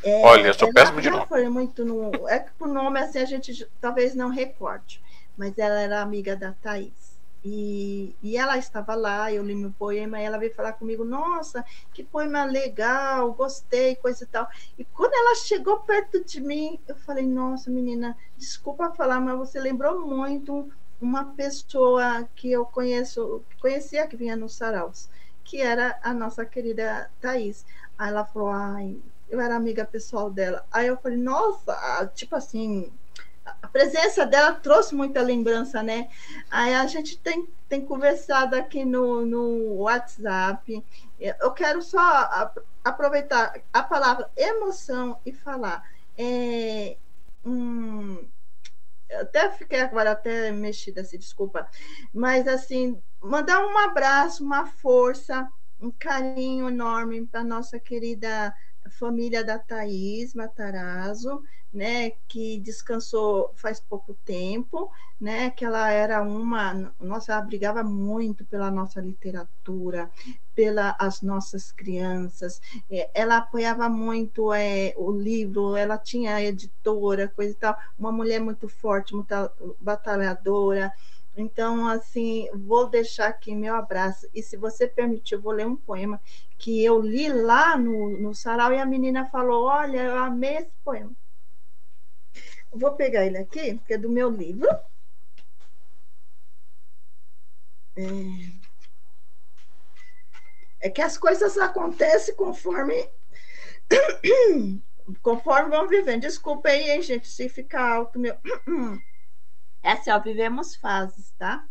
É, 0.05 0.22
Olha, 0.24 0.48
eu 0.48 0.55
sou 0.55 0.72
péssimo 0.72 1.00
de 1.00 1.11
nome. 1.11 1.26
Foi 1.26 1.48
muito 1.48 1.84
no, 1.84 2.28
é 2.28 2.40
que 2.40 2.50
por 2.53 2.68
nome 2.68 2.98
assim 2.98 3.18
a 3.18 3.24
gente 3.24 3.68
talvez 3.80 4.14
não 4.14 4.28
recorde, 4.28 5.00
mas 5.36 5.57
ela 5.59 5.80
era 5.80 6.03
amiga 6.03 6.36
da 6.36 6.53
Thaís. 6.53 7.12
E, 7.44 8.14
e 8.22 8.36
ela 8.36 8.57
estava 8.57 8.94
lá, 8.94 9.32
eu 9.32 9.42
li 9.42 9.55
meu 9.55 9.72
poema, 9.72 10.20
e 10.20 10.24
ela 10.24 10.38
veio 10.38 10.55
falar 10.55 10.74
comigo, 10.74 11.05
nossa, 11.05 11.64
que 11.92 12.05
poema 12.05 12.44
legal, 12.44 13.32
gostei, 13.32 13.96
coisa 13.96 14.22
e 14.22 14.26
tal. 14.28 14.48
E 14.78 14.84
quando 14.84 15.12
ela 15.12 15.34
chegou 15.34 15.78
perto 15.78 16.24
de 16.24 16.40
mim, 16.40 16.78
eu 16.86 16.94
falei, 16.94 17.26
nossa, 17.26 17.68
menina, 17.68 18.16
desculpa 18.36 18.92
falar, 18.92 19.20
mas 19.20 19.36
você 19.36 19.59
lembrou 19.59 20.07
muito 20.07 20.70
uma 21.00 21.24
pessoa 21.34 22.28
que 22.36 22.53
eu 22.53 22.64
conheço, 22.64 23.42
conhecia 23.61 24.07
que 24.07 24.16
vinha 24.16 24.36
nos 24.36 24.55
saraus, 24.55 25.09
que 25.42 25.61
era 25.61 25.98
a 26.00 26.14
nossa 26.14 26.46
querida 26.46 27.11
Thaís. 27.20 27.66
Aí 27.98 28.09
ela 28.09 28.24
falou, 28.24 28.50
ai, 28.50 29.00
eu 29.33 29.41
era 29.41 29.57
amiga 29.57 29.87
pessoal 29.87 30.30
dela. 30.30 30.62
Aí 30.70 30.87
eu 30.87 30.99
falei, 30.99 31.16
nossa, 31.16 32.07
tipo 32.14 32.37
assim, 32.37 32.93
a 33.62 33.66
presença 33.66 34.26
dela 34.26 34.53
trouxe 34.53 34.95
muita 34.95 35.22
lembrança, 35.22 35.83
né? 35.83 36.11
Aí 36.51 36.74
a 36.74 36.87
gente 36.87 37.18
tem, 37.18 37.49
tem 37.66 37.83
conversado 37.83 38.55
aqui 38.55 38.85
no, 38.85 39.24
no 39.24 39.76
WhatsApp. 39.78 40.85
Eu 41.18 41.51
quero 41.53 41.80
só 41.80 42.53
aproveitar 42.85 43.55
a 43.72 43.83
palavra 43.83 44.30
emoção 44.37 45.18
e 45.24 45.33
falar. 45.33 45.83
É, 46.18 46.99
hum, 47.43 48.28
até 49.18 49.51
fiquei 49.53 49.80
agora 49.80 50.11
até 50.12 50.53
mexida, 50.53 51.03
se 51.05 51.16
desculpa, 51.16 51.66
mas 52.12 52.47
assim, 52.47 53.03
mandar 53.18 53.64
um 53.64 53.78
abraço, 53.78 54.45
uma 54.45 54.66
força, 54.66 55.49
um 55.80 55.91
carinho 55.91 56.68
enorme 56.68 57.26
para 57.26 57.43
nossa 57.43 57.80
querida 57.80 58.55
família 58.91 59.45
da 59.45 59.59
Thaís 59.59 60.35
Matarazzo, 60.35 61.43
né, 61.72 62.11
que 62.28 62.59
descansou 62.61 63.51
faz 63.55 63.80
pouco 63.80 64.14
tempo, 64.26 64.91
né, 65.18 65.51
que 65.51 65.64
ela 65.64 65.91
era 65.91 66.20
uma, 66.20 66.93
nossa, 67.01 67.33
ela 67.33 67.41
brigava 67.41 67.83
muito 67.83 68.45
pela 68.45 68.70
nossa 68.70 69.01
literatura, 69.01 70.11
pelas 70.55 71.22
nossas 71.22 71.72
crianças, 71.72 72.61
é, 72.91 73.09
ela 73.14 73.39
apoiava 73.39 73.89
muito 73.89 74.53
é, 74.53 74.93
o 74.99 75.11
livro, 75.11 75.74
ela 75.74 75.97
tinha 75.97 76.43
editora, 76.43 77.28
coisa 77.28 77.53
e 77.53 77.57
tal, 77.57 77.76
uma 77.99 78.12
mulher 78.12 78.41
muito 78.41 78.68
forte, 78.68 79.14
muito 79.14 79.35
batalhadora, 79.80 80.93
então, 81.37 81.89
assim, 81.89 82.49
vou 82.55 82.89
deixar 82.89 83.28
aqui 83.28 83.55
meu 83.55 83.74
abraço. 83.74 84.28
E 84.35 84.43
se 84.43 84.57
você 84.57 84.87
permitir, 84.87 85.37
vou 85.37 85.53
ler 85.53 85.66
um 85.66 85.76
poema 85.76 86.20
que 86.59 86.85
eu 86.85 87.01
li 87.01 87.28
lá 87.28 87.76
no, 87.76 88.11
no 88.18 88.35
sarau 88.35 88.72
e 88.72 88.78
a 88.78 88.87
menina 88.87 89.26
falou: 89.30 89.64
Olha, 89.66 90.01
eu 90.01 90.18
amei 90.18 90.57
esse 90.57 90.72
poema. 90.85 91.12
Vou 92.70 92.93
pegar 92.95 93.26
ele 93.26 93.39
aqui, 93.39 93.78
que 93.87 93.95
é 93.95 93.99
do 93.99 94.09
meu 94.09 94.30
livro. 94.30 94.68
É, 97.97 98.03
é 100.80 100.91
que 100.91 101.03
as 101.03 101.16
coisas 101.18 101.57
acontecem 101.59 102.35
conforme 102.35 103.11
conforme 105.22 105.70
vão 105.70 105.89
vivendo. 105.89 106.22
Desculpa 106.22 106.68
aí, 106.68 106.91
hein, 106.91 107.03
gente, 107.03 107.28
se 107.28 107.49
ficar 107.49 107.97
alto 107.97 108.18
meu. 108.18 108.37
É 109.83 109.93
assim, 109.93 110.11
ó, 110.11 110.18
vivemos 110.18 110.76
fases, 110.76 111.33
tá? 111.33 111.66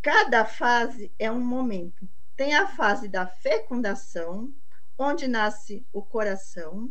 Cada 0.00 0.44
fase 0.44 1.12
é 1.18 1.30
um 1.30 1.40
momento. 1.40 2.08
Tem 2.36 2.54
a 2.54 2.66
fase 2.66 3.08
da 3.08 3.26
fecundação, 3.26 4.52
onde 4.98 5.28
nasce 5.28 5.86
o 5.92 6.02
coração, 6.02 6.90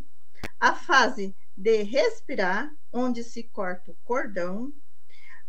a 0.59 0.73
fase 0.73 1.35
de 1.55 1.83
respirar, 1.83 2.71
onde 2.91 3.23
se 3.23 3.43
corta 3.43 3.91
o 3.91 3.97
cordão, 4.03 4.73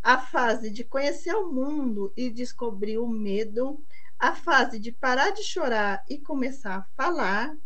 a 0.03 0.19
fase 0.19 0.71
de 0.71 0.85
conhecer 0.85 1.35
o 1.35 1.51
mundo 1.51 2.13
e 2.17 2.31
descobrir 2.31 2.99
o 2.99 3.09
medo, 3.09 3.83
a 4.19 4.35
fase 4.35 4.79
de 4.79 4.93
parar 4.93 5.31
de 5.31 5.43
chorar 5.43 6.05
e 6.09 6.19
começar 6.19 6.77
a 6.77 6.83
falar, 6.95 7.57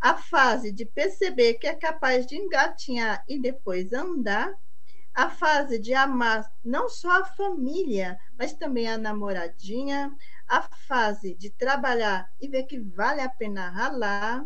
a 0.00 0.14
fase 0.14 0.72
de 0.72 0.84
perceber 0.84 1.54
que 1.54 1.66
é 1.66 1.74
capaz 1.74 2.26
de 2.26 2.36
engatinhar 2.36 3.24
e 3.28 3.38
depois 3.38 3.92
andar, 3.92 4.52
a 5.14 5.30
fase 5.30 5.78
de 5.78 5.94
amar 5.94 6.50
não 6.64 6.88
só 6.88 7.20
a 7.20 7.24
família, 7.24 8.18
mas 8.36 8.52
também 8.52 8.88
a 8.88 8.98
namoradinha, 8.98 10.12
a 10.48 10.62
fase 10.62 11.34
de 11.36 11.50
trabalhar 11.50 12.28
e 12.40 12.48
ver 12.48 12.64
que 12.64 12.80
vale 12.80 13.20
a 13.20 13.28
pena 13.28 13.70
ralar, 13.70 14.44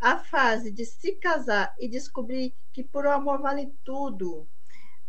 a 0.00 0.18
fase 0.18 0.70
de 0.70 0.84
se 0.84 1.12
casar 1.12 1.74
e 1.78 1.88
descobrir 1.88 2.54
que 2.72 2.84
por 2.84 3.06
amor 3.06 3.40
vale 3.40 3.74
tudo, 3.82 4.46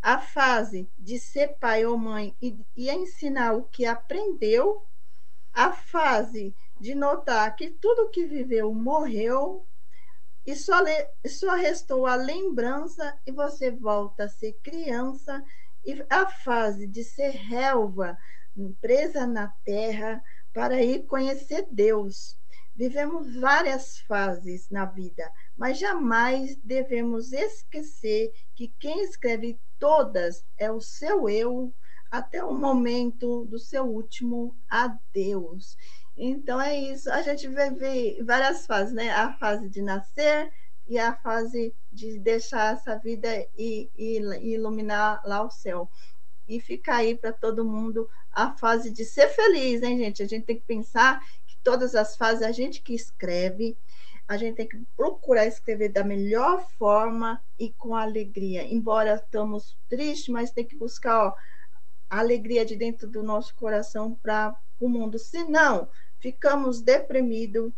a 0.01 0.19
fase 0.19 0.89
de 0.97 1.19
ser 1.19 1.57
pai 1.59 1.85
ou 1.85 1.97
mãe 1.97 2.35
e, 2.41 2.57
e 2.75 2.89
ensinar 2.89 3.53
o 3.53 3.63
que 3.63 3.85
aprendeu, 3.85 4.85
a 5.53 5.71
fase 5.71 6.55
de 6.79 6.95
notar 6.95 7.55
que 7.55 7.69
tudo 7.69 8.09
que 8.09 8.25
viveu 8.25 8.73
morreu, 8.73 9.65
e 10.45 10.55
só, 10.55 10.77
só 11.27 11.55
restou 11.55 12.05
a 12.05 12.15
lembrança 12.15 13.17
e 13.25 13.31
você 13.31 13.71
volta 13.71 14.25
a 14.25 14.29
ser 14.29 14.53
criança 14.63 15.43
e 15.83 16.05
a 16.09 16.27
fase 16.27 16.87
de 16.87 17.03
ser 17.03 17.31
relva 17.31 18.17
presa 18.79 19.27
na 19.27 19.49
terra 19.63 20.23
para 20.53 20.81
ir 20.81 21.05
conhecer 21.05 21.67
Deus. 21.69 22.37
Vivemos 22.75 23.35
várias 23.35 23.99
fases 23.99 24.69
na 24.69 24.85
vida, 24.85 25.31
mas 25.55 25.79
jamais 25.79 26.55
devemos 26.57 27.31
esquecer 27.31 28.31
que 28.53 28.67
quem 28.79 29.01
escreve 29.03 29.59
todas 29.79 30.45
é 30.57 30.71
o 30.71 30.81
seu 30.81 31.29
eu 31.29 31.73
até 32.11 32.43
o 32.43 32.53
momento 32.53 33.45
do 33.45 33.59
seu 33.59 33.85
último 33.85 34.57
adeus. 34.69 35.77
Então 36.17 36.61
é 36.61 36.77
isso. 36.77 37.11
A 37.11 37.21
gente 37.21 37.47
vive 37.47 38.21
várias 38.23 38.65
fases, 38.65 38.93
né? 38.93 39.11
A 39.11 39.33
fase 39.33 39.69
de 39.69 39.81
nascer 39.81 40.51
e 40.87 40.97
a 40.97 41.13
fase 41.13 41.73
de 41.91 42.19
deixar 42.19 42.73
essa 42.73 42.95
vida 42.97 43.27
e, 43.57 43.89
e, 43.97 44.19
e 44.19 44.53
iluminar 44.53 45.21
lá 45.25 45.41
o 45.43 45.49
céu. 45.49 45.89
E 46.47 46.59
fica 46.59 46.95
aí 46.95 47.15
para 47.15 47.33
todo 47.33 47.65
mundo 47.65 48.07
a 48.31 48.55
fase 48.55 48.91
de 48.91 49.03
ser 49.03 49.29
feliz, 49.29 49.81
hein, 49.81 49.97
gente? 49.97 50.21
A 50.21 50.27
gente 50.27 50.45
tem 50.45 50.57
que 50.57 50.65
pensar 50.65 51.19
que 51.47 51.57
todas 51.63 51.95
as 51.95 52.15
fases 52.15 52.43
a 52.43 52.51
gente 52.51 52.81
que 52.81 52.93
escreve, 52.93 53.75
a 54.27 54.37
gente 54.37 54.55
tem 54.55 54.67
que 54.67 54.77
procurar 54.95 55.45
escrever 55.45 55.89
da 55.89 56.03
melhor 56.03 56.67
forma 56.77 57.41
e 57.59 57.71
com 57.73 57.95
alegria. 57.95 58.63
Embora 58.63 59.15
estamos 59.15 59.77
tristes, 59.89 60.29
mas 60.29 60.51
tem 60.51 60.65
que 60.65 60.75
buscar 60.75 61.27
ó, 61.27 61.33
alegria 62.09 62.65
de 62.65 62.75
dentro 62.75 63.07
do 63.07 63.23
nosso 63.23 63.55
coração 63.55 64.15
para 64.21 64.55
o 64.79 64.87
mundo. 64.87 65.17
Senão, 65.17 65.89
ficamos 66.19 66.81
deprimidos 66.81 67.71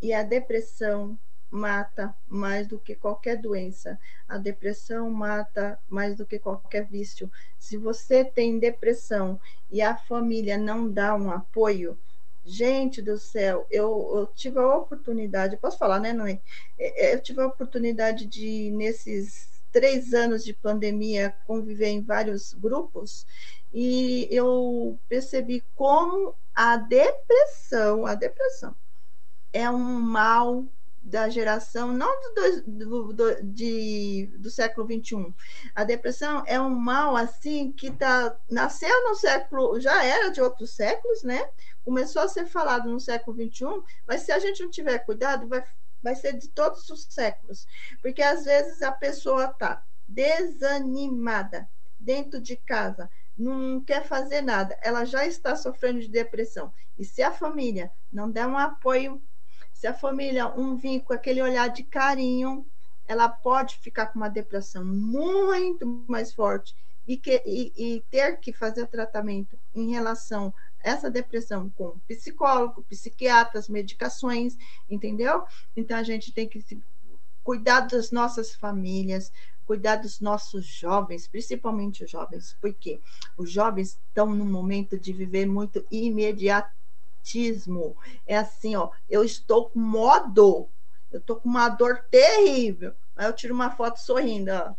e 0.00 0.12
a 0.12 0.22
depressão 0.22 1.18
mata 1.50 2.14
mais 2.28 2.66
do 2.66 2.78
que 2.78 2.94
qualquer 2.94 3.36
doença. 3.36 3.98
A 4.28 4.36
depressão 4.36 5.10
mata 5.10 5.78
mais 5.88 6.16
do 6.16 6.26
que 6.26 6.38
qualquer 6.38 6.86
vício. 6.86 7.30
Se 7.58 7.76
você 7.76 8.24
tem 8.24 8.58
depressão 8.58 9.40
e 9.70 9.80
a 9.80 9.96
família 9.96 10.58
não 10.58 10.90
dá 10.90 11.14
um 11.14 11.30
apoio, 11.30 11.98
gente 12.44 13.02
do 13.02 13.18
céu, 13.18 13.66
eu, 13.70 14.12
eu 14.14 14.26
tive 14.34 14.58
a 14.58 14.76
oportunidade, 14.76 15.56
posso 15.56 15.78
falar, 15.78 15.98
né, 15.98 16.12
Noé? 16.12 16.40
Eu 16.78 17.20
tive 17.20 17.40
a 17.40 17.46
oportunidade 17.46 18.26
de, 18.26 18.70
nesses 18.70 19.48
três 19.72 20.14
anos 20.14 20.44
de 20.44 20.54
pandemia, 20.54 21.34
conviver 21.46 21.88
em 21.88 22.00
vários 22.00 22.54
grupos 22.54 23.26
e 23.72 24.28
eu 24.30 24.98
percebi 25.08 25.64
como 25.74 26.34
a 26.54 26.76
depressão, 26.76 28.06
a 28.06 28.14
depressão 28.14 28.74
é 29.52 29.70
um 29.70 30.00
mal 30.00 30.64
da 31.02 31.28
geração, 31.28 31.92
não 31.92 32.20
do, 32.34 32.62
do, 32.66 33.12
do, 33.12 33.42
de, 33.42 34.28
do 34.38 34.50
século 34.50 34.86
XXI. 34.86 35.32
A 35.74 35.84
depressão 35.84 36.42
é 36.46 36.60
um 36.60 36.74
mal 36.74 37.16
assim 37.16 37.70
que 37.72 37.90
tá, 37.92 38.36
nasceu 38.50 39.08
no 39.08 39.14
século, 39.14 39.80
já 39.80 40.04
era 40.04 40.30
de 40.30 40.42
outros 40.42 40.70
séculos, 40.70 41.22
né? 41.22 41.48
Começou 41.84 42.22
a 42.22 42.28
ser 42.28 42.46
falado 42.46 42.90
no 42.90 42.98
século 42.98 43.36
XXI, 43.36 43.82
mas 44.06 44.22
se 44.22 44.32
a 44.32 44.38
gente 44.40 44.62
não 44.62 44.70
tiver 44.70 44.98
cuidado, 44.98 45.46
vai, 45.46 45.64
vai 46.02 46.16
ser 46.16 46.32
de 46.32 46.48
todos 46.48 46.90
os 46.90 47.04
séculos. 47.08 47.66
Porque 48.02 48.22
às 48.22 48.44
vezes 48.44 48.82
a 48.82 48.90
pessoa 48.90 49.44
está 49.44 49.84
desanimada 50.08 51.68
dentro 51.98 52.40
de 52.40 52.56
casa, 52.56 53.08
não 53.36 53.80
quer 53.80 54.04
fazer 54.04 54.40
nada, 54.40 54.78
ela 54.82 55.04
já 55.04 55.26
está 55.26 55.54
sofrendo 55.54 56.00
de 56.00 56.08
depressão. 56.08 56.72
E 56.98 57.04
se 57.04 57.22
a 57.22 57.30
família 57.30 57.90
não 58.12 58.30
der 58.30 58.46
um 58.46 58.56
apoio, 58.56 59.22
se 59.72 59.86
a 59.86 59.92
família 59.92 60.48
um 60.48 60.76
vir 60.76 61.00
com 61.00 61.12
aquele 61.12 61.42
olhar 61.42 61.68
de 61.68 61.84
carinho, 61.84 62.66
ela 63.06 63.28
pode 63.28 63.78
ficar 63.78 64.06
com 64.06 64.18
uma 64.18 64.28
depressão 64.28 64.84
muito 64.84 65.86
mais 66.08 66.32
forte 66.32 66.74
e, 67.06 67.16
que, 67.16 67.42
e, 67.46 67.72
e 67.76 68.00
ter 68.10 68.38
que 68.40 68.52
fazer 68.52 68.86
tratamento 68.86 69.58
em 69.74 69.90
relação 69.90 70.52
a 70.82 70.90
essa 70.90 71.10
depressão 71.10 71.70
com 71.70 71.98
psicólogo, 72.08 72.84
psiquiatras, 72.88 73.68
medicações, 73.68 74.56
entendeu? 74.88 75.44
Então 75.76 75.96
a 75.96 76.02
gente 76.02 76.32
tem 76.32 76.48
que 76.48 76.64
cuidar 77.44 77.80
das 77.82 78.10
nossas 78.10 78.54
famílias, 78.54 79.30
cuidar 79.66 79.96
dos 79.96 80.20
nossos 80.20 80.64
jovens, 80.64 81.26
principalmente 81.26 82.04
os 82.04 82.10
jovens, 82.10 82.56
porque 82.60 83.00
os 83.36 83.50
jovens 83.50 83.98
estão 84.08 84.26
num 84.26 84.46
momento 84.46 84.98
de 84.98 85.12
viver 85.12 85.46
muito 85.46 85.84
imediatismo. 85.90 87.96
É 88.26 88.36
assim, 88.36 88.76
ó, 88.76 88.90
eu 89.10 89.24
estou 89.24 89.68
com 89.68 89.80
modo, 89.80 90.68
eu 91.10 91.18
estou 91.18 91.36
com 91.36 91.48
uma 91.48 91.68
dor 91.68 92.04
terrível. 92.10 92.94
Aí 93.16 93.26
eu 93.26 93.32
tiro 93.32 93.54
uma 93.54 93.70
foto 93.70 93.98
sorrindo, 93.98 94.52
ó. 94.52 94.74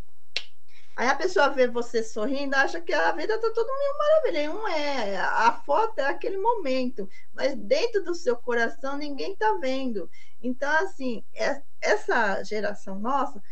Aí 0.96 1.08
a 1.08 1.16
pessoa 1.16 1.50
vê 1.50 1.68
você 1.68 2.04
sorrindo, 2.04 2.56
acha 2.56 2.82
que 2.82 2.92
a 2.92 3.12
vida 3.12 3.36
está 3.36 3.52
tudo 3.52 3.68
mil 3.68 3.98
maravilha. 4.00 4.50
Não 4.52 4.68
é. 4.68 5.18
A 5.18 5.52
foto 5.52 6.00
é 6.00 6.06
aquele 6.06 6.38
momento, 6.38 7.08
mas 7.36 7.56
dentro 7.56 8.04
do 8.04 8.16
seu 8.16 8.36
coração 8.36 8.98
ninguém 8.98 9.34
está 9.34 9.60
vendo. 9.62 10.10
Então, 10.42 10.72
assim, 10.78 11.24
é, 11.36 11.62
essa 11.80 12.44
geração 12.44 12.98
nossa 12.98 13.44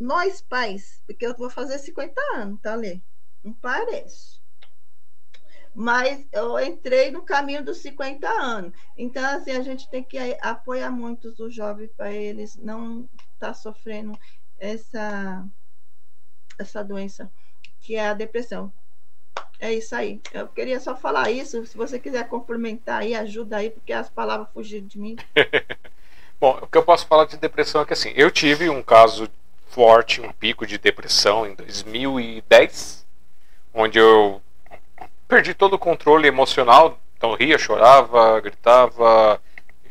nós 0.00 0.40
pais, 0.40 1.02
porque 1.06 1.26
eu 1.26 1.36
vou 1.36 1.50
fazer 1.50 1.78
50 1.78 2.18
anos, 2.34 2.58
tá, 2.60 2.74
Lê? 2.74 3.00
Não 3.44 3.52
parece. 3.52 4.40
Mas 5.74 6.26
eu 6.32 6.58
entrei 6.58 7.10
no 7.10 7.22
caminho 7.22 7.64
dos 7.64 7.78
50 7.78 8.28
anos. 8.28 8.72
Então, 8.96 9.24
assim, 9.36 9.52
a 9.52 9.62
gente 9.62 9.88
tem 9.90 10.02
que 10.02 10.18
apoiar 10.40 10.90
muito 10.90 11.34
os 11.38 11.54
jovens 11.54 11.90
para 11.96 12.10
eles 12.10 12.56
não 12.56 13.08
estar 13.34 13.48
tá 13.48 13.54
sofrendo 13.54 14.18
essa, 14.58 15.46
essa 16.58 16.82
doença, 16.82 17.30
que 17.80 17.94
é 17.94 18.08
a 18.08 18.14
depressão. 18.14 18.72
É 19.60 19.72
isso 19.72 19.94
aí. 19.94 20.20
Eu 20.32 20.48
queria 20.48 20.80
só 20.80 20.96
falar 20.96 21.30
isso. 21.30 21.64
Se 21.66 21.76
você 21.76 21.98
quiser 21.98 22.26
complementar 22.28 23.02
aí, 23.02 23.14
ajuda 23.14 23.58
aí, 23.58 23.70
porque 23.70 23.92
as 23.92 24.08
palavras 24.08 24.48
fugiram 24.52 24.86
de 24.86 24.98
mim. 24.98 25.16
Bom, 26.40 26.58
o 26.62 26.66
que 26.66 26.78
eu 26.78 26.82
posso 26.82 27.06
falar 27.06 27.26
de 27.26 27.36
depressão 27.36 27.82
é 27.82 27.84
que 27.84 27.92
assim, 27.92 28.12
eu 28.16 28.30
tive 28.30 28.70
um 28.70 28.82
caso 28.82 29.28
forte, 29.70 30.20
um 30.20 30.32
pico 30.32 30.66
de 30.66 30.76
depressão 30.78 31.46
em 31.46 31.54
2010, 31.54 33.06
onde 33.72 33.98
eu 33.98 34.42
perdi 35.26 35.54
todo 35.54 35.74
o 35.74 35.78
controle 35.78 36.26
emocional, 36.26 36.98
então 37.16 37.34
ria, 37.34 37.56
chorava, 37.56 38.40
gritava, 38.40 39.40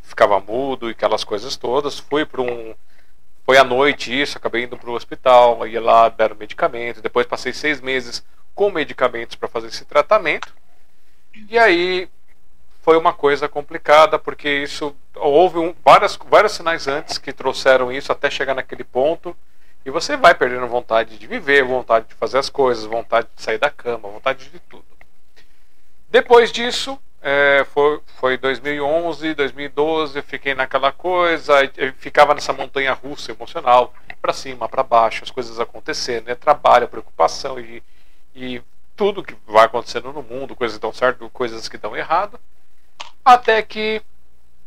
ficava 0.04 0.40
mudo 0.40 0.90
e 0.90 0.92
aquelas 0.92 1.24
coisas 1.24 1.56
todas. 1.56 1.98
Fui 1.98 2.26
para 2.26 2.42
um 2.42 2.76
foi 3.46 3.58
à 3.58 3.64
noite 3.64 4.14
isso, 4.14 4.38
acabei 4.38 4.66
indo 4.66 4.78
para 4.78 4.92
o 4.92 4.94
hospital, 4.94 5.66
ia 5.66 5.82
lá, 5.82 6.08
deram 6.08 6.36
medicamento, 6.36 7.02
depois 7.02 7.26
passei 7.26 7.52
seis 7.52 7.82
meses 7.82 8.24
com 8.54 8.70
medicamentos 8.70 9.36
para 9.36 9.48
fazer 9.48 9.70
esse 9.70 9.86
tratamento. 9.86 10.54
E 11.50 11.58
aí 11.58 12.08
foi 12.84 12.96
uma 12.96 13.12
coisa 13.12 13.50
complicada, 13.50 14.20
porque 14.20 14.48
isso 14.48 14.96
houve 15.16 15.58
um, 15.58 15.74
várias, 15.84 16.16
vários 16.30 16.52
sinais 16.52 16.88
antes 16.88 17.18
que 17.18 17.34
trouxeram 17.34 17.92
isso 17.92 18.12
até 18.12 18.30
chegar 18.30 18.54
naquele 18.54 18.84
ponto. 18.84 19.36
E 19.86 19.92
você 19.92 20.18
vai 20.18 20.36
perdendo 20.36 20.68
vontade 20.68 21.18
de 21.18 21.26
viver, 21.26 21.64
vontade 21.64 22.08
de 22.08 22.16
fazer 22.16 22.38
as 22.38 22.50
coisas, 22.50 22.86
vontade 22.86 23.28
de 23.36 23.42
sair 23.42 23.58
da 23.58 23.70
cama, 23.70 24.10
vontade 24.10 24.50
de 24.50 24.60
tudo. 24.60 24.86
Depois 26.10 26.52
disso, 26.52 27.00
é, 27.22 27.66
foi, 27.74 28.02
foi 28.20 28.38
2011, 28.38 29.34
2012, 29.34 30.18
eu 30.18 30.24
fiquei 30.24 30.54
naquela 30.54 30.92
coisa, 30.92 31.56
ficava 31.98 32.34
nessa 32.34 32.54
montanha 32.54 32.94
russa 32.94 33.32
emocional, 33.32 33.94
para 34.22 34.34
cima, 34.34 34.68
para 34.68 34.84
baixo, 34.84 35.24
as 35.24 35.32
coisas 35.32 35.60
acontecendo, 35.60 36.28
né? 36.28 36.36
trabalho, 36.36 36.88
preocupação 36.88 37.60
e, 37.60 37.82
e 38.36 38.62
tudo 38.96 39.24
que 39.24 39.36
vai 39.48 39.66
acontecendo 39.66 40.12
no 40.12 40.22
mundo, 40.22 40.56
coisas 40.56 40.78
que 40.78 40.82
dão 40.82 40.94
certo, 40.94 41.30
coisas 41.30 41.68
que 41.70 41.78
dão 41.78 41.96
errado, 41.96 42.40
até 43.24 43.62
que 43.62 44.02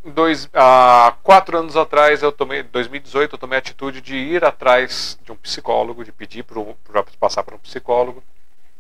dois, 0.05 0.49
há 0.53 1.15
quatro 1.23 1.59
anos 1.59 1.77
atrás, 1.77 2.23
eu 2.23 2.33
tomei, 2.33 2.63
2018, 2.63 3.35
eu 3.35 3.39
tomei 3.39 3.57
a 3.57 3.61
atitude 3.61 4.01
de 4.01 4.17
ir 4.17 4.45
atrás 4.45 5.19
de 5.25 5.33
um 5.33 5.37
psicólogo, 5.37 6.05
de 6.05 6.13
pedir 6.13 6.45
para 6.45 7.05
passar 7.19 7.43
para 7.43 7.55
um 7.55 7.59
psicólogo, 7.59 8.23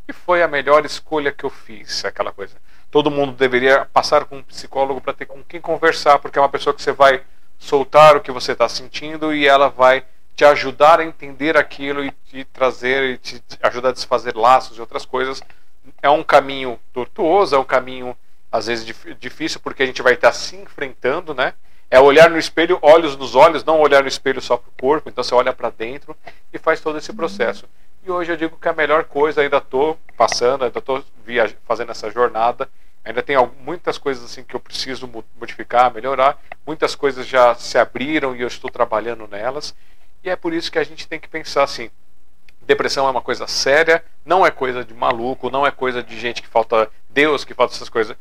e 0.08 0.12
foi 0.12 0.42
a 0.42 0.48
melhor 0.48 0.84
escolha 0.84 1.32
que 1.32 1.44
eu 1.44 1.50
fiz, 1.50 2.04
aquela 2.04 2.32
coisa. 2.32 2.56
Todo 2.90 3.10
mundo 3.10 3.32
deveria 3.32 3.86
passar 3.86 4.24
com 4.24 4.38
um 4.38 4.42
psicólogo 4.42 5.00
para 5.00 5.12
ter 5.12 5.26
com 5.26 5.42
quem 5.44 5.60
conversar, 5.60 6.18
porque 6.18 6.38
é 6.38 6.42
uma 6.42 6.48
pessoa 6.48 6.74
que 6.74 6.82
você 6.82 6.92
vai 6.92 7.22
soltar 7.58 8.16
o 8.16 8.20
que 8.20 8.32
você 8.32 8.52
está 8.52 8.68
sentindo 8.68 9.32
e 9.32 9.46
ela 9.46 9.68
vai 9.68 10.04
te 10.34 10.44
ajudar 10.44 11.00
a 11.00 11.04
entender 11.04 11.56
aquilo 11.56 12.04
e 12.04 12.10
te 12.10 12.44
trazer 12.44 13.04
e 13.04 13.18
te 13.18 13.42
ajudar 13.62 13.90
a 13.90 13.92
desfazer 13.92 14.36
laços 14.36 14.76
e 14.76 14.80
outras 14.80 15.06
coisas. 15.06 15.42
É 16.02 16.10
um 16.10 16.22
caminho 16.22 16.78
tortuoso, 16.92 17.54
é 17.54 17.58
um 17.58 17.64
caminho 17.64 18.16
às 18.52 18.66
vezes 18.66 18.84
difícil 19.18 19.58
porque 19.60 19.82
a 19.82 19.86
gente 19.86 20.02
vai 20.02 20.12
estar 20.12 20.30
se 20.32 20.54
enfrentando, 20.56 21.32
né? 21.32 21.54
É 21.90 21.98
olhar 21.98 22.28
no 22.28 22.38
espelho, 22.38 22.78
olhos 22.82 23.16
nos 23.16 23.34
olhos, 23.34 23.64
não 23.64 23.80
olhar 23.80 24.02
no 24.02 24.08
espelho 24.08 24.40
só 24.40 24.56
para 24.58 24.68
o 24.68 24.80
corpo. 24.80 25.08
Então 25.08 25.24
você 25.24 25.34
olha 25.34 25.52
para 25.52 25.70
dentro 25.70 26.14
e 26.52 26.58
faz 26.58 26.80
todo 26.80 26.98
esse 26.98 27.12
processo. 27.12 27.66
E 28.04 28.10
hoje 28.10 28.32
eu 28.32 28.36
digo 28.36 28.58
que 28.58 28.68
a 28.68 28.72
melhor 28.72 29.04
coisa, 29.04 29.40
ainda 29.40 29.58
estou 29.58 29.98
passando, 30.16 30.64
ainda 30.64 30.78
estou 30.78 31.02
fazendo 31.66 31.90
essa 31.90 32.10
jornada. 32.10 32.68
Ainda 33.04 33.22
tem 33.22 33.36
muitas 33.64 33.98
coisas 33.98 34.24
assim 34.24 34.44
que 34.44 34.54
eu 34.54 34.60
preciso 34.60 35.10
modificar, 35.38 35.92
melhorar. 35.92 36.38
Muitas 36.66 36.94
coisas 36.94 37.26
já 37.26 37.54
se 37.54 37.76
abriram 37.78 38.36
e 38.36 38.42
eu 38.42 38.48
estou 38.48 38.70
trabalhando 38.70 39.26
nelas. 39.26 39.74
E 40.22 40.30
é 40.30 40.36
por 40.36 40.52
isso 40.52 40.70
que 40.70 40.78
a 40.78 40.84
gente 40.84 41.08
tem 41.08 41.18
que 41.18 41.28
pensar 41.28 41.64
assim: 41.64 41.90
depressão 42.62 43.06
é 43.06 43.10
uma 43.10 43.20
coisa 43.20 43.46
séria, 43.46 44.04
não 44.24 44.46
é 44.46 44.50
coisa 44.50 44.84
de 44.84 44.94
maluco, 44.94 45.50
não 45.50 45.66
é 45.66 45.70
coisa 45.70 46.02
de 46.02 46.18
gente 46.18 46.40
que 46.40 46.48
falta 46.48 46.88
Deus, 47.10 47.44
que 47.44 47.54
falta 47.54 47.74
essas 47.74 47.88
coisas 47.88 48.16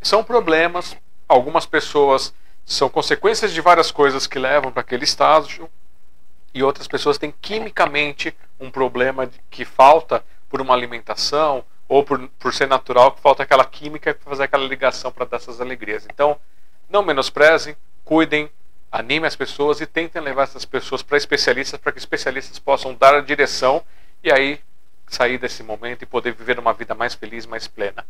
são 0.00 0.24
problemas, 0.24 0.96
algumas 1.28 1.66
pessoas 1.66 2.34
são 2.64 2.88
consequências 2.88 3.52
de 3.52 3.60
várias 3.60 3.90
coisas 3.90 4.26
que 4.26 4.38
levam 4.38 4.72
para 4.72 4.80
aquele 4.80 5.04
estágio, 5.04 5.68
e 6.52 6.62
outras 6.62 6.88
pessoas 6.88 7.18
têm 7.18 7.32
quimicamente 7.40 8.36
um 8.58 8.70
problema 8.70 9.30
que 9.50 9.64
falta 9.64 10.24
por 10.48 10.60
uma 10.60 10.74
alimentação 10.74 11.64
ou 11.88 12.04
por, 12.04 12.28
por 12.38 12.52
ser 12.52 12.66
natural, 12.66 13.12
que 13.12 13.20
falta 13.20 13.42
aquela 13.42 13.64
química 13.64 14.14
para 14.14 14.30
fazer 14.30 14.44
aquela 14.44 14.66
ligação 14.66 15.12
para 15.12 15.24
dar 15.24 15.36
essas 15.36 15.60
alegrias. 15.60 16.06
Então, 16.12 16.36
não 16.88 17.02
menosprezem, 17.02 17.76
cuidem, 18.04 18.50
animem 18.90 19.26
as 19.26 19.36
pessoas 19.36 19.80
e 19.80 19.86
tentem 19.86 20.20
levar 20.20 20.44
essas 20.44 20.64
pessoas 20.64 21.02
para 21.02 21.16
especialistas, 21.16 21.78
para 21.80 21.92
que 21.92 21.98
especialistas 21.98 22.58
possam 22.58 22.94
dar 22.94 23.14
a 23.14 23.20
direção 23.20 23.82
e 24.22 24.30
aí 24.30 24.60
sair 25.06 25.38
desse 25.38 25.62
momento 25.62 26.02
e 26.02 26.06
poder 26.06 26.32
viver 26.32 26.58
uma 26.58 26.72
vida 26.72 26.94
mais 26.94 27.14
feliz, 27.14 27.46
mais 27.46 27.66
plena. 27.66 28.04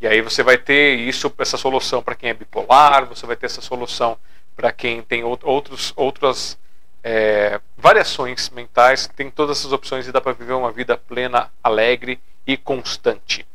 E 0.00 0.06
aí 0.06 0.20
você 0.20 0.42
vai 0.42 0.58
ter 0.58 0.98
isso, 0.98 1.32
essa 1.38 1.56
solução 1.56 2.02
para 2.02 2.14
quem 2.14 2.30
é 2.30 2.34
bipolar, 2.34 3.06
você 3.06 3.26
vai 3.26 3.36
ter 3.36 3.46
essa 3.46 3.60
solução 3.60 4.18
para 4.56 4.70
quem 4.70 5.02
tem 5.02 5.24
outros, 5.24 5.92
outras 5.96 6.58
é, 7.02 7.60
variações 7.76 8.50
mentais, 8.50 9.08
tem 9.14 9.30
todas 9.30 9.58
essas 9.58 9.72
opções 9.72 10.06
e 10.06 10.12
dá 10.12 10.20
para 10.20 10.32
viver 10.32 10.54
uma 10.54 10.72
vida 10.72 10.96
plena, 10.96 11.50
alegre 11.62 12.20
e 12.46 12.56
constante. 12.56 13.46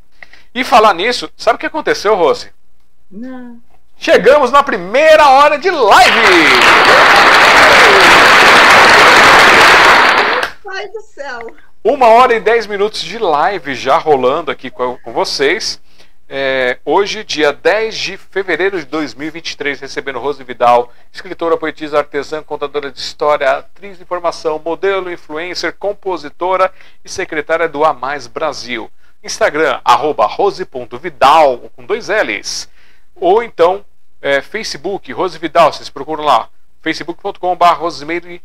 E 0.54 0.64
falar 0.64 0.94
nisso, 0.94 1.30
sabe 1.38 1.58
o 1.58 1.60
que 1.60 1.66
aconteceu, 1.66 2.16
Rose? 2.16 2.52
Não. 3.10 3.60
Chegamos 3.98 4.52
na 4.52 4.64
primeira 4.64 5.28
hora 5.28 5.58
de 5.60 5.70
live! 5.70 6.12
Pai 10.64 10.88
do 10.88 11.02
céu! 11.02 11.56
Uma 11.84 12.08
hora 12.08 12.34
e 12.34 12.40
dez 12.40 12.66
minutos 12.66 13.02
de 13.02 13.18
live 13.18 13.76
já 13.76 13.98
rolando 13.98 14.52
aqui 14.52 14.70
com, 14.70 14.98
com 14.98 15.12
vocês. 15.12 15.82
É, 16.32 16.78
hoje, 16.86 17.24
dia 17.24 17.52
10 17.52 17.98
de 17.98 18.16
fevereiro 18.16 18.78
de 18.78 18.86
2023, 18.86 19.80
recebendo 19.80 20.20
Rose 20.20 20.44
Vidal, 20.44 20.94
escritora, 21.12 21.58
poetisa, 21.58 21.98
artesã, 21.98 22.44
contadora 22.44 22.92
de 22.92 23.00
história, 23.00 23.50
atriz 23.50 23.98
de 23.98 24.04
informação, 24.04 24.62
modelo, 24.64 25.12
influencer, 25.12 25.74
compositora 25.74 26.72
e 27.04 27.10
secretária 27.10 27.68
do 27.68 27.84
A 27.84 27.94
Mais 27.94 28.28
Brasil. 28.28 28.92
Instagram, 29.24 29.82
arroba 29.84 30.28
rose.vidal, 30.28 31.72
com 31.76 31.84
dois 31.84 32.10
L's. 32.10 32.70
Ou 33.16 33.42
então, 33.42 33.84
é, 34.22 34.40
Facebook, 34.40 35.12
Rose 35.12 35.40
Vidal, 35.40 35.74
vocês 35.74 35.90
procuram 35.90 36.24
lá, 36.24 36.48
facebook.com.br 36.84 37.66
Rosemeire, 37.74 38.40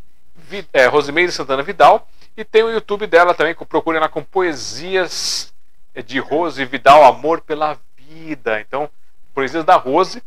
é, 0.73 1.31
Santana 1.31 1.63
Vidal. 1.63 2.09
E 2.35 2.45
tem 2.45 2.63
o 2.63 2.71
YouTube 2.71 3.07
dela 3.07 3.35
também, 3.35 3.55
procurem 3.55 4.01
lá 4.01 4.09
com 4.09 4.23
poesias 4.23 5.54
de 6.03 6.19
Rose 6.19 6.65
Vidal, 6.65 7.05
Amor 7.05 7.41
pela 7.41 7.79
Vida. 7.97 8.61
Então, 8.61 8.89
poesias 9.35 9.65
da 9.65 9.77
Rose. 9.77 10.23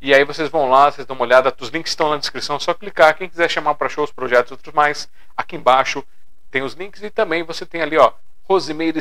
E 0.00 0.14
aí 0.14 0.24
vocês 0.24 0.48
vão 0.48 0.68
lá, 0.68 0.90
vocês 0.90 1.06
dão 1.06 1.16
uma 1.16 1.24
olhada, 1.24 1.54
os 1.58 1.70
links 1.70 1.92
estão 1.92 2.10
na 2.10 2.16
descrição, 2.16 2.56
é 2.56 2.60
só 2.60 2.74
clicar. 2.74 3.16
Quem 3.16 3.28
quiser 3.28 3.50
chamar 3.50 3.74
para 3.74 3.88
shows, 3.88 4.12
projetos 4.12 4.50
e 4.50 4.54
outros 4.54 4.74
mais, 4.74 5.08
aqui 5.36 5.56
embaixo 5.56 6.04
tem 6.50 6.62
os 6.62 6.74
links 6.74 7.02
e 7.02 7.10
também 7.10 7.42
você 7.42 7.66
tem 7.66 7.82
ali, 7.82 7.96
ó, 7.96 8.12
Rosimeire 8.44 9.00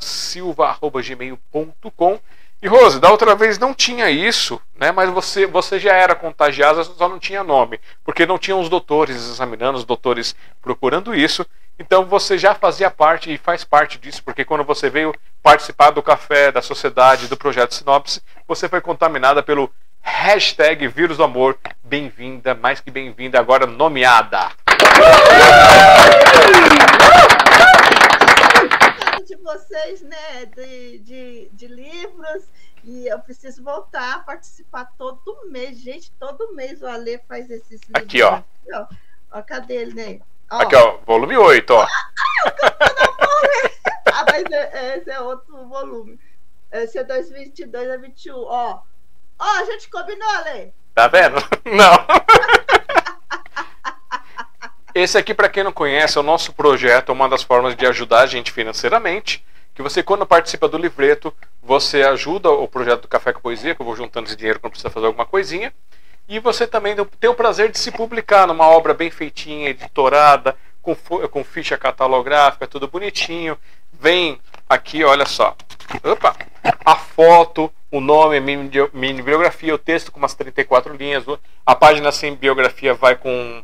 Silva, 0.00 0.78
gmail.com. 1.02 2.20
E 2.62 2.68
Rose, 2.68 2.98
da 2.98 3.10
outra 3.10 3.34
vez 3.34 3.58
não 3.58 3.74
tinha 3.74 4.10
isso, 4.10 4.58
né? 4.76 4.90
Mas 4.90 5.10
você, 5.10 5.46
você 5.46 5.78
já 5.78 5.92
era 5.92 6.14
contagiada, 6.14 6.82
só 6.82 7.08
não 7.08 7.18
tinha 7.18 7.44
nome, 7.44 7.78
porque 8.02 8.24
não 8.24 8.38
tinham 8.38 8.58
os 8.58 8.70
doutores 8.70 9.16
examinando, 9.16 9.76
os 9.76 9.84
doutores 9.84 10.34
procurando 10.62 11.14
isso. 11.14 11.44
Então 11.78 12.04
você 12.04 12.38
já 12.38 12.54
fazia 12.54 12.88
parte 12.88 13.32
e 13.32 13.38
faz 13.38 13.64
parte 13.64 13.98
disso, 13.98 14.22
porque 14.22 14.44
quando 14.44 14.62
você 14.62 14.88
veio 14.88 15.12
participar 15.42 15.90
do 15.90 16.02
café, 16.02 16.52
da 16.52 16.62
sociedade, 16.62 17.26
do 17.26 17.36
projeto 17.36 17.74
Sinopse, 17.74 18.22
você 18.46 18.68
foi 18.68 18.80
contaminada 18.80 19.42
pelo 19.42 19.68
hashtag 20.00 20.86
Vírus 20.86 21.16
do 21.16 21.24
Amor. 21.24 21.58
Bem-vinda, 21.82 22.54
mais 22.54 22.80
que 22.80 22.92
bem-vinda, 22.92 23.40
agora 23.40 23.66
nomeada. 23.66 24.52
de 29.26 29.36
vocês, 29.36 30.02
né, 30.02 30.46
de, 30.54 30.98
de, 30.98 31.48
de 31.52 31.66
livros, 31.66 32.44
e 32.84 33.08
eu 33.08 33.18
preciso 33.18 33.64
voltar 33.64 34.14
a 34.14 34.18
participar 34.20 34.92
todo 34.96 35.50
mês. 35.50 35.80
Gente, 35.80 36.12
todo 36.20 36.54
mês 36.54 36.82
o 36.82 36.86
Ale 36.86 37.18
faz 37.26 37.50
esses 37.50 37.80
livros. 37.80 38.04
Aqui, 38.04 38.22
ó. 38.22 38.34
Aqui, 38.34 38.74
ó. 38.74 38.86
ó 39.32 39.42
cadê 39.42 39.74
ele, 39.74 39.94
né? 39.94 40.20
Ó. 40.50 40.58
Aqui, 40.58 40.76
ó, 40.76 40.98
volume 41.06 41.36
8, 41.36 41.70
ó. 41.74 41.86
ah, 44.12 44.24
mas 44.30 44.44
é, 44.50 44.98
esse 44.98 45.10
é 45.10 45.20
outro 45.20 45.66
volume. 45.66 46.18
Esse 46.72 46.98
é 46.98 47.04
2022 47.04 47.90
a 47.90 47.96
21, 47.96 48.34
ó. 48.34 48.80
Ó, 49.38 49.58
a 49.58 49.64
gente 49.64 49.88
combinou, 49.88 50.28
Ale. 50.28 50.72
Tá 50.94 51.08
vendo? 51.08 51.36
Não. 51.66 52.06
Esse 54.94 55.18
aqui, 55.18 55.34
para 55.34 55.48
quem 55.48 55.64
não 55.64 55.72
conhece, 55.72 56.16
é 56.16 56.20
o 56.20 56.24
nosso 56.24 56.52
projeto, 56.52 57.08
é 57.08 57.12
uma 57.12 57.28
das 57.28 57.42
formas 57.42 57.74
de 57.74 57.84
ajudar 57.84 58.20
a 58.20 58.26
gente 58.26 58.52
financeiramente. 58.52 59.44
Que 59.74 59.82
você, 59.82 60.04
quando 60.04 60.24
participa 60.24 60.68
do 60.68 60.78
livreto, 60.78 61.34
você 61.60 62.02
ajuda 62.04 62.48
o 62.48 62.68
projeto 62.68 63.02
do 63.02 63.08
Café 63.08 63.32
com 63.32 63.40
Poesia, 63.40 63.74
que 63.74 63.82
eu 63.82 63.86
vou 63.86 63.96
juntando 63.96 64.28
esse 64.28 64.36
dinheiro 64.36 64.60
quando 64.60 64.70
precisa 64.70 64.90
fazer 64.90 65.06
alguma 65.06 65.26
coisinha. 65.26 65.74
E 66.28 66.38
você 66.38 66.66
também 66.66 66.96
tem 67.20 67.30
o 67.30 67.34
prazer 67.34 67.70
de 67.70 67.78
se 67.78 67.90
publicar 67.90 68.46
numa 68.46 68.68
obra 68.68 68.94
bem 68.94 69.10
feitinha, 69.10 69.68
editorada, 69.68 70.56
com, 70.80 70.94
com 70.94 71.44
ficha 71.44 71.76
catalográfica, 71.76 72.66
tudo 72.66 72.88
bonitinho. 72.88 73.58
Vem 73.92 74.40
aqui, 74.68 75.04
olha 75.04 75.26
só. 75.26 75.56
Opa! 76.02 76.34
A 76.84 76.96
foto, 76.96 77.70
o 77.90 78.00
nome, 78.00 78.40
mini 78.40 79.22
biografia, 79.22 79.74
o 79.74 79.78
texto 79.78 80.10
com 80.10 80.18
umas 80.18 80.34
34 80.34 80.94
linhas. 80.94 81.24
A 81.64 81.74
página 81.74 82.10
sem 82.10 82.34
biografia 82.34 82.94
vai 82.94 83.16
com 83.16 83.62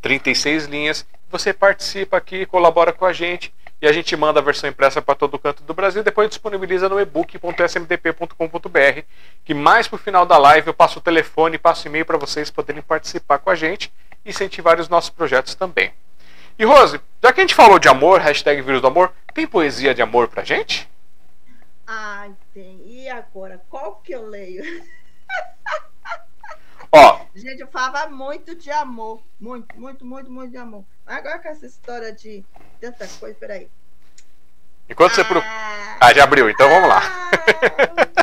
36 0.00 0.66
linhas. 0.66 1.06
Você 1.28 1.52
participa 1.52 2.16
aqui, 2.16 2.46
colabora 2.46 2.92
com 2.92 3.04
a 3.04 3.12
gente 3.12 3.52
e 3.80 3.86
a 3.86 3.92
gente 3.92 4.16
manda 4.16 4.40
a 4.40 4.42
versão 4.42 4.70
impressa 4.70 5.02
para 5.02 5.14
todo 5.14 5.38
canto 5.38 5.62
do 5.62 5.74
Brasil. 5.74 6.02
Depois 6.02 6.28
disponibiliza 6.28 6.88
no 6.88 6.98
ebook.smdp.com.br. 6.98 9.02
Que 9.44 9.52
mais 9.52 9.86
pro 9.86 9.98
final 9.98 10.24
da 10.24 10.38
live 10.38 10.68
eu 10.68 10.74
passo 10.74 10.98
o 10.98 11.02
telefone, 11.02 11.58
passo 11.58 11.86
e-mail 11.86 12.06
para 12.06 12.16
vocês 12.16 12.50
poderem 12.50 12.82
participar 12.82 13.38
com 13.38 13.50
a 13.50 13.54
gente 13.54 13.92
e 14.24 14.30
incentivar 14.30 14.80
os 14.80 14.88
nossos 14.88 15.10
projetos 15.10 15.54
também. 15.54 15.92
E 16.58 16.64
Rose, 16.64 17.00
já 17.22 17.32
que 17.32 17.40
a 17.40 17.42
gente 17.42 17.54
falou 17.54 17.78
de 17.78 17.88
amor, 17.88 18.20
hashtag 18.20 18.62
vírus 18.62 18.80
do 18.80 18.86
amor, 18.86 19.12
tem 19.34 19.46
poesia 19.46 19.94
de 19.94 20.00
amor 20.00 20.28
pra 20.28 20.42
gente? 20.42 20.88
Ai, 21.86 22.32
tem. 22.54 22.80
E 22.86 23.08
agora, 23.10 23.60
qual 23.68 24.00
que 24.02 24.12
eu 24.12 24.26
leio? 24.26 24.64
Ó. 26.92 27.26
Gente, 27.34 27.60
eu 27.60 27.68
falava 27.68 28.10
muito 28.10 28.54
de 28.54 28.70
amor. 28.70 29.22
Muito, 29.38 29.78
muito, 29.78 30.04
muito, 30.04 30.30
muito 30.30 30.50
de 30.50 30.56
amor. 30.56 30.84
Agora 31.06 31.38
com 31.38 31.48
essa 31.48 31.66
história 31.66 32.12
de 32.12 32.44
tanta 32.80 33.06
coisa, 33.18 33.38
peraí. 33.38 33.70
Enquanto 34.88 35.12
ah, 35.12 35.14
você 35.14 35.24
procura. 35.24 35.46
Ah, 36.00 36.14
já 36.14 36.24
abriu, 36.24 36.48
então 36.48 36.68
vamos 36.68 36.88
lá. 36.88 37.00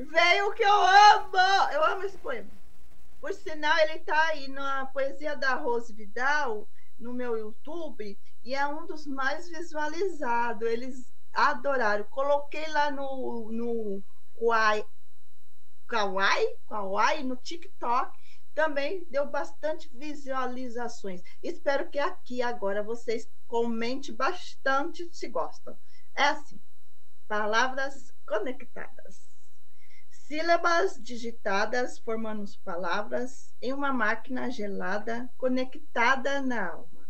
Ah, 0.00 0.04
Veio 0.10 0.52
que 0.52 0.62
eu 0.62 0.72
amo! 0.72 1.36
Eu 1.72 1.84
amo 1.84 2.04
esse 2.04 2.16
poema. 2.18 2.48
Por 3.20 3.32
sinal, 3.34 3.76
ele 3.78 3.94
está 3.94 4.20
aí 4.28 4.48
na 4.48 4.86
Poesia 4.86 5.36
da 5.36 5.54
Rose 5.54 5.92
Vidal, 5.92 6.68
no 6.98 7.12
meu 7.12 7.36
YouTube, 7.36 8.18
e 8.44 8.54
é 8.54 8.66
um 8.66 8.86
dos 8.86 9.06
mais 9.06 9.48
visualizados. 9.48 10.68
Eles 10.68 11.12
adoraram. 11.34 12.04
Coloquei 12.04 12.66
lá 12.68 12.90
no, 12.90 13.50
no 13.52 14.02
Kawaii, 15.88 16.56
Kawaii, 16.68 17.24
no 17.24 17.36
TikTok, 17.36 18.16
também 18.54 19.06
deu 19.10 19.26
bastante 19.26 19.88
visualizações. 19.96 21.22
Espero 21.42 21.88
que 21.88 21.98
aqui 21.98 22.42
agora 22.42 22.82
vocês 22.82 23.28
comentem 23.46 24.14
bastante 24.14 25.08
se 25.12 25.28
gostam. 25.28 25.78
É 26.14 26.24
assim, 26.24 26.60
palavras 27.26 28.12
conectadas. 28.26 29.36
Sílabas 30.10 31.02
digitadas 31.02 31.98
formando 31.98 32.44
palavras 32.62 33.54
em 33.62 33.72
uma 33.72 33.92
máquina 33.92 34.50
gelada 34.50 35.30
conectada 35.38 36.42
na 36.42 36.70
alma. 36.70 37.08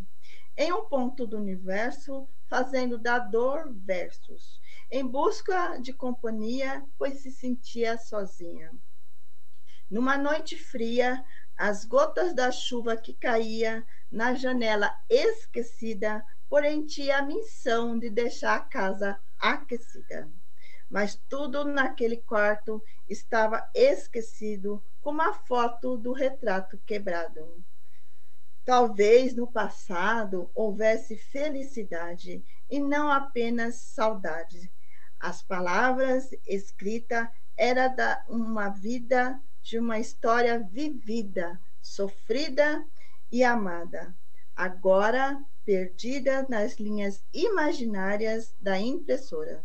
Em 0.57 0.73
um 0.73 0.85
ponto 0.85 1.27
do 1.27 1.37
universo, 1.37 2.29
fazendo 2.47 2.97
da 2.97 3.19
dor 3.19 3.73
versos, 3.73 4.61
em 4.90 5.06
busca 5.06 5.78
de 5.78 5.93
companhia, 5.93 6.85
pois 6.97 7.20
se 7.20 7.31
sentia 7.31 7.98
sozinha. 7.98 8.73
Numa 9.90 10.16
noite 10.16 10.56
fria, 10.56 11.24
as 11.56 11.85
gotas 11.85 12.35
da 12.35 12.51
chuva 12.51 12.97
que 12.97 13.15
caía 13.15 13.86
na 14.10 14.35
janela 14.35 14.94
esquecida, 15.09 16.24
porém 16.48 16.86
tinha 16.86 17.19
a 17.19 17.23
missão 17.23 17.98
de 17.98 18.10
deixar 18.10 18.56
a 18.56 18.60
casa 18.60 19.19
aquecida 19.39 20.31
mas 20.89 21.20
tudo 21.28 21.65
naquele 21.65 22.16
quarto 22.16 22.82
estava 23.09 23.69
esquecido, 23.74 24.82
como 25.01 25.20
a 25.23 25.32
foto 25.32 25.97
do 25.97 26.12
retrato 26.12 26.78
quebrado. 26.86 27.62
Talvez 28.65 29.35
no 29.35 29.51
passado 29.51 30.51
houvesse 30.55 31.16
felicidade 31.16 32.44
e 32.69 32.81
não 32.81 33.10
apenas 33.10 33.77
saudade. 33.77 34.70
As 35.20 35.43
palavras 35.43 36.31
escritas 36.47 37.28
era 37.57 37.89
da 37.89 38.24
uma 38.28 38.69
vida 38.69 39.40
de 39.62 39.78
uma 39.78 39.99
história 39.99 40.59
vivida, 40.61 41.61
sofrida 41.82 42.85
e 43.31 43.43
amada. 43.43 44.15
Agora 44.55 45.43
perdida 45.65 46.47
nas 46.49 46.78
linhas 46.78 47.23
imaginárias 47.32 48.55
da 48.61 48.78
impressora 48.78 49.62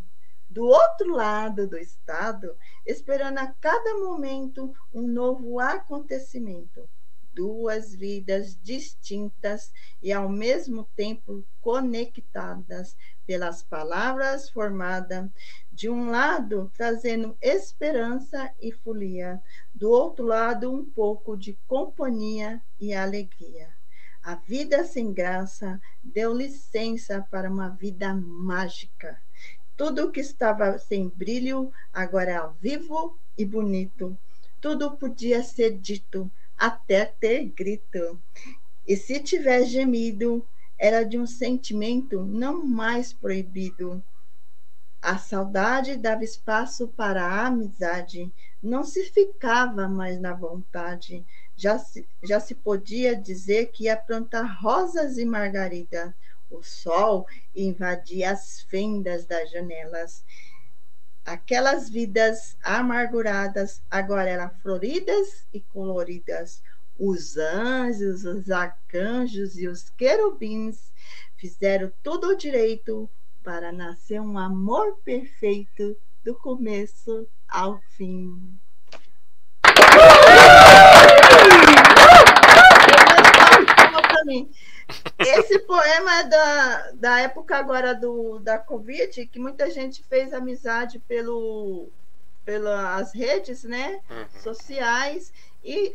do 0.53 0.67
outro 0.67 1.15
lado 1.15 1.67
do 1.67 1.77
estado, 1.77 2.55
esperando 2.85 3.39
a 3.39 3.47
cada 3.59 3.95
momento 3.95 4.71
um 4.93 5.01
novo 5.01 5.59
acontecimento. 5.59 6.87
Duas 7.33 7.93
vidas 7.93 8.57
distintas 8.61 9.71
e 10.01 10.11
ao 10.11 10.29
mesmo 10.29 10.87
tempo 10.95 11.43
conectadas 11.61 12.95
pelas 13.25 13.63
palavras 13.63 14.49
formadas, 14.49 15.29
de 15.71 15.89
um 15.89 16.09
lado 16.09 16.71
trazendo 16.75 17.37
esperança 17.41 18.51
e 18.61 18.71
folia, 18.71 19.41
do 19.73 19.89
outro 19.89 20.25
lado 20.25 20.71
um 20.71 20.85
pouco 20.85 21.35
de 21.35 21.57
companhia 21.67 22.61
e 22.79 22.93
alegria. 22.93 23.69
A 24.21 24.35
vida 24.35 24.85
sem 24.85 25.11
graça 25.11 25.81
deu 26.03 26.33
licença 26.33 27.25
para 27.29 27.49
uma 27.49 27.69
vida 27.69 28.13
mágica 28.13 29.19
tudo 29.75 30.11
que 30.11 30.19
estava 30.19 30.77
sem 30.77 31.09
brilho 31.09 31.73
agora 31.91 32.31
é 32.31 32.49
vivo 32.61 33.17
e 33.37 33.43
bonito. 33.43 34.15
Tudo 34.61 34.95
podia 34.95 35.43
ser 35.43 35.77
dito, 35.77 36.31
até 36.63 37.03
ter 37.03 37.43
grito. 37.49 38.17
E 38.87 38.95
se 38.95 39.19
tiver 39.19 39.65
gemido, 39.65 40.47
era 40.79 41.03
de 41.03 41.19
um 41.19 41.27
sentimento 41.27 42.23
não 42.23 42.65
mais 42.65 43.11
proibido. 43.11 44.01
A 45.01 45.17
saudade 45.17 45.97
dava 45.97 46.23
espaço 46.23 46.87
para 46.87 47.21
a 47.25 47.47
amizade, 47.47 48.31
não 48.61 48.81
se 48.85 49.03
ficava 49.11 49.89
mais 49.89 50.17
na 50.21 50.33
vontade. 50.33 51.25
Já 51.57 51.77
se, 51.77 52.07
já 52.23 52.39
se 52.39 52.55
podia 52.55 53.13
dizer 53.13 53.65
que 53.73 53.83
ia 53.83 53.97
plantar 53.97 54.43
rosas 54.43 55.17
e 55.17 55.25
margarida, 55.25 56.15
o 56.49 56.63
sol 56.63 57.27
invadia 57.53 58.31
as 58.31 58.61
fendas 58.61 59.25
das 59.25 59.51
janelas. 59.51 60.23
Aquelas 61.25 61.89
vidas 61.89 62.57
amarguradas 62.61 63.81
agora 63.89 64.29
eram 64.29 64.49
floridas 64.61 65.45
e 65.53 65.61
coloridas. 65.61 66.61
Os 66.99 67.37
anjos, 67.37 68.25
os 68.25 68.51
arcanjos 68.51 69.57
e 69.57 69.67
os 69.67 69.89
querubins 69.91 70.91
fizeram 71.37 71.91
tudo 72.03 72.35
direito 72.35 73.09
para 73.41 73.71
nascer 73.71 74.19
um 74.21 74.37
amor 74.37 74.97
perfeito 75.03 75.97
do 76.23 76.35
começo 76.35 77.27
ao 77.47 77.79
fim. 77.95 78.57
Eu 83.93 85.39
esse 85.39 85.59
poema 85.59 86.19
é 86.19 86.23
da, 86.23 86.91
da 86.93 87.19
época 87.19 87.57
agora 87.57 87.93
do, 87.93 88.39
da 88.39 88.57
Covid, 88.57 89.25
que 89.27 89.39
muita 89.39 89.69
gente 89.69 90.03
fez 90.03 90.33
amizade 90.33 90.99
pelo, 90.99 91.89
pelas 92.43 93.13
redes 93.13 93.63
né, 93.63 94.01
uhum. 94.09 94.41
sociais 94.41 95.31
e 95.63 95.93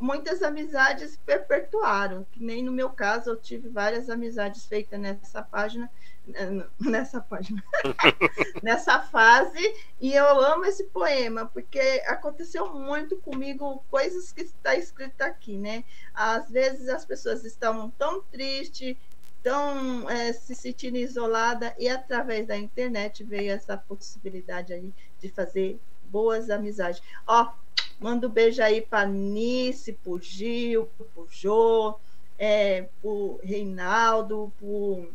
muitas 0.00 0.42
amizades 0.42 1.18
perpetuaram, 1.26 2.26
que 2.30 2.42
nem 2.42 2.62
no 2.62 2.72
meu 2.72 2.90
caso 2.90 3.30
eu 3.30 3.36
tive 3.36 3.68
várias 3.68 4.08
amizades 4.08 4.66
feitas 4.66 5.00
nessa 5.00 5.42
página, 5.42 5.90
nessa 6.78 7.20
página, 7.20 7.62
nessa 8.62 9.00
fase, 9.00 9.74
e 10.00 10.12
eu 10.14 10.40
amo 10.40 10.64
esse 10.64 10.84
poema, 10.84 11.46
porque 11.46 11.80
aconteceu 12.06 12.72
muito 12.72 13.16
comigo 13.18 13.82
coisas 13.90 14.32
que 14.32 14.42
está 14.42 14.76
escrito 14.76 15.22
aqui, 15.22 15.56
né? 15.56 15.84
Às 16.14 16.50
vezes 16.50 16.88
as 16.88 17.04
pessoas 17.04 17.44
estavam 17.44 17.90
tão 17.90 18.22
tristes, 18.22 18.96
tão 19.42 20.08
é, 20.08 20.32
se 20.32 20.54
sentindo 20.54 20.98
isolada 20.98 21.74
e 21.78 21.88
através 21.88 22.46
da 22.46 22.56
internet 22.56 23.24
veio 23.24 23.52
essa 23.52 23.76
possibilidade 23.76 24.72
aí 24.72 24.92
de 25.18 25.28
fazer 25.28 25.80
boas 26.04 26.50
amizades. 26.50 27.02
Ó, 27.26 27.52
manda 27.98 28.26
um 28.26 28.30
beijo 28.30 28.62
aí 28.62 28.82
para 28.82 29.06
Nice, 29.06 29.92
para 29.92 30.20
Gil, 30.20 30.86
para 30.96 31.24
Jô, 31.30 31.98
é, 32.38 32.88
para 33.02 33.46
Reinaldo, 33.46 34.52
para 34.58 35.10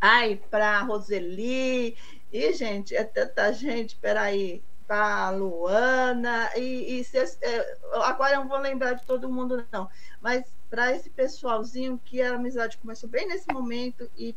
ai, 0.00 0.40
para 0.50 0.80
Roseli. 0.80 1.96
E, 2.32 2.52
gente, 2.52 2.94
é 2.94 3.04
tanta 3.04 3.52
gente, 3.52 3.96
peraí, 3.96 4.62
para 4.86 5.30
Luana, 5.30 6.50
e, 6.56 7.00
e 7.00 7.04
se, 7.04 7.18
é, 7.18 7.76
agora 8.04 8.34
eu 8.34 8.40
não 8.40 8.48
vou 8.48 8.58
lembrar 8.58 8.92
de 8.94 9.04
todo 9.04 9.28
mundo, 9.28 9.66
não, 9.72 9.88
mas 10.20 10.44
para 10.70 10.92
esse 10.92 11.10
pessoalzinho 11.10 12.00
que 12.04 12.22
a 12.22 12.34
amizade 12.34 12.78
começou 12.78 13.08
bem 13.08 13.26
nesse 13.26 13.52
momento 13.52 14.08
e 14.16 14.34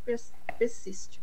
persiste. 0.58 1.22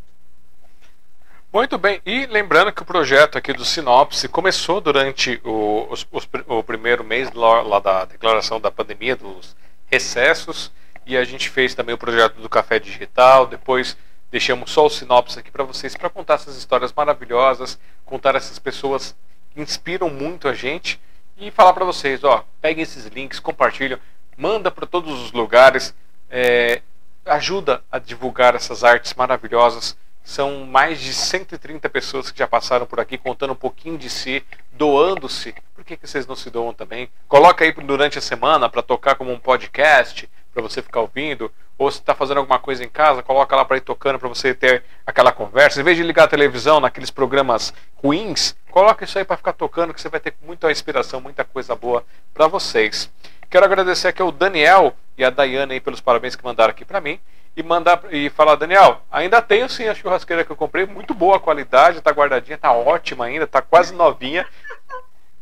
Muito 1.53 1.79
bem, 1.79 2.01
e 2.05 2.27
lembrando 2.27 2.73
que 2.73 2.83
o 2.83 2.87
projeto 2.87 3.39
aqui 3.39 3.53
do 3.53 3.65
Sinopse 3.65 4.29
começou 4.29 4.81
durante 4.81 5.41
o, 5.45 5.87
os, 5.91 6.07
os, 6.11 6.29
o 6.47 6.63
primeiro 6.63 7.03
mês 7.03 7.33
lá, 7.33 7.63
lá, 7.63 7.79
da 7.81 8.05
declaração 8.05 8.61
da 8.61 8.71
pandemia, 8.71 9.17
dos 9.17 9.57
recessos, 9.87 10.71
e 11.07 11.17
a 11.17 11.25
gente 11.25 11.49
fez 11.49 11.75
também 11.75 11.95
o 11.95 11.99
projeto 11.99 12.35
do 12.41 12.49
Café 12.49 12.79
Digital, 12.79 13.47
depois 13.47 13.97
deixamos 14.31 14.71
só 14.71 14.87
o 14.87 14.91
Sinopse 14.91 15.39
aqui 15.39 15.51
para 15.51 15.65
vocês, 15.65 15.97
para 15.97 16.11
contar 16.11 16.35
essas 16.35 16.57
histórias 16.57 16.93
maravilhosas, 16.93 17.79
contar 18.05 18.35
essas 18.35 18.59
pessoas 18.59 19.17
que 19.53 19.61
inspiram 19.61 20.11
muito 20.11 20.49
a 20.49 20.55
gente, 20.55 21.01
e 21.39 21.51
falar 21.51 21.75
para 21.75 21.85
vocês, 21.85 22.25
ó, 22.25 22.45
peguem 22.61 22.83
esses 22.83 23.05
links, 23.07 23.39
compartilham, 23.39 23.99
manda 24.37 24.71
para 24.71 24.87
todos 24.87 25.21
os 25.21 25.33
lugares, 25.33 25.95
é, 26.31 26.81
ajuda 27.27 27.83
a 27.91 27.99
divulgar 27.99 28.55
essas 28.55 28.83
artes 28.83 29.13
maravilhosas, 29.15 29.97
são 30.25 30.65
mais 30.65 31.01
de 31.01 31.13
130 31.13 31.89
pessoas 31.89 32.31
que 32.31 32.39
já 32.39 32.49
passaram 32.49 32.87
por 32.87 32.99
aqui 32.99 33.17
contando 33.17 33.53
um 33.53 33.57
pouquinho 33.57 33.97
de 33.97 34.11
si, 34.11 34.43
doando-se. 34.73 35.55
Por 35.75 35.85
que, 35.85 35.97
que 35.97 36.07
vocês 36.07 36.27
não 36.27 36.35
se 36.35 36.51
doam 36.51 36.73
também? 36.73 37.09
Coloca 37.29 37.65
aí 37.65 37.71
durante 37.73 38.19
a 38.19 38.23
semana 38.23 38.69
para 38.69 38.83
tocar 38.83 39.15
como 39.15 39.31
um 39.31 39.39
podcast, 39.39 40.29
para 40.53 40.63
você 40.63 40.83
ficar 40.83 41.01
ouvindo. 41.01 41.53
Ou 41.79 41.91
se 41.91 41.99
está 41.99 42.15
fazendo 42.15 42.39
alguma 42.39 42.59
coisa 42.59 42.83
em 42.83 42.89
casa, 42.89 43.23
coloca 43.23 43.55
lá 43.55 43.65
para 43.65 43.77
ir 43.77 43.83
tocando 43.83 44.19
para 44.19 44.29
você 44.29 44.55
ter 44.55 44.83
aquela 45.07 45.31
conversa. 45.31 45.81
Em 45.81 45.85
vez 45.85 45.97
de 45.97 46.03
ligar 46.03 46.25
a 46.25 46.29
televisão 46.29 46.81
naqueles 46.81 47.11
programas 47.11 47.75
ruins, 47.97 48.57
coloca 48.71 49.05
isso 49.05 49.19
aí 49.19 49.25
para 49.25 49.37
ficar 49.37 49.53
tocando, 49.53 49.93
que 49.93 50.01
você 50.01 50.09
vai 50.09 50.21
ter 50.21 50.35
muita 50.43 50.71
inspiração, 50.71 51.21
muita 51.21 51.45
coisa 51.45 51.75
boa 51.75 52.05
para 52.33 52.47
vocês. 52.47 53.11
Quero 53.51 53.65
agradecer 53.65 54.09
aqui 54.09 54.23
ao 54.23 54.33
Daniel 54.33 54.95
e 55.19 55.25
a 55.25 55.31
Dayana 55.31 55.75
aí 55.75 55.81
pelos 55.81 56.01
parabéns 56.01 56.35
que 56.35 56.45
mandaram 56.45 56.71
aqui 56.71 56.85
para 56.85 57.01
mim 57.01 57.21
e 57.57 57.63
mandar 57.63 58.03
e 58.11 58.29
falar, 58.29 58.55
Daniel, 58.57 59.01
ainda 59.11 59.41
tenho 59.41 59.69
sim 59.69 59.89
a 59.89 59.95
churrasqueira 59.95 60.45
que 60.45 60.53
eu 60.53 60.57
comprei, 60.57 60.85
muito 60.85 61.15
boa 61.15 61.37
a 61.37 61.41
qualidade, 61.41 62.03
tá 62.03 62.11
guardadinha, 62.11 62.59
tá 62.59 62.71
ótima 62.73 63.25
ainda, 63.25 63.47
tá 63.47 63.63
quase 63.63 63.95
novinha. 63.95 64.47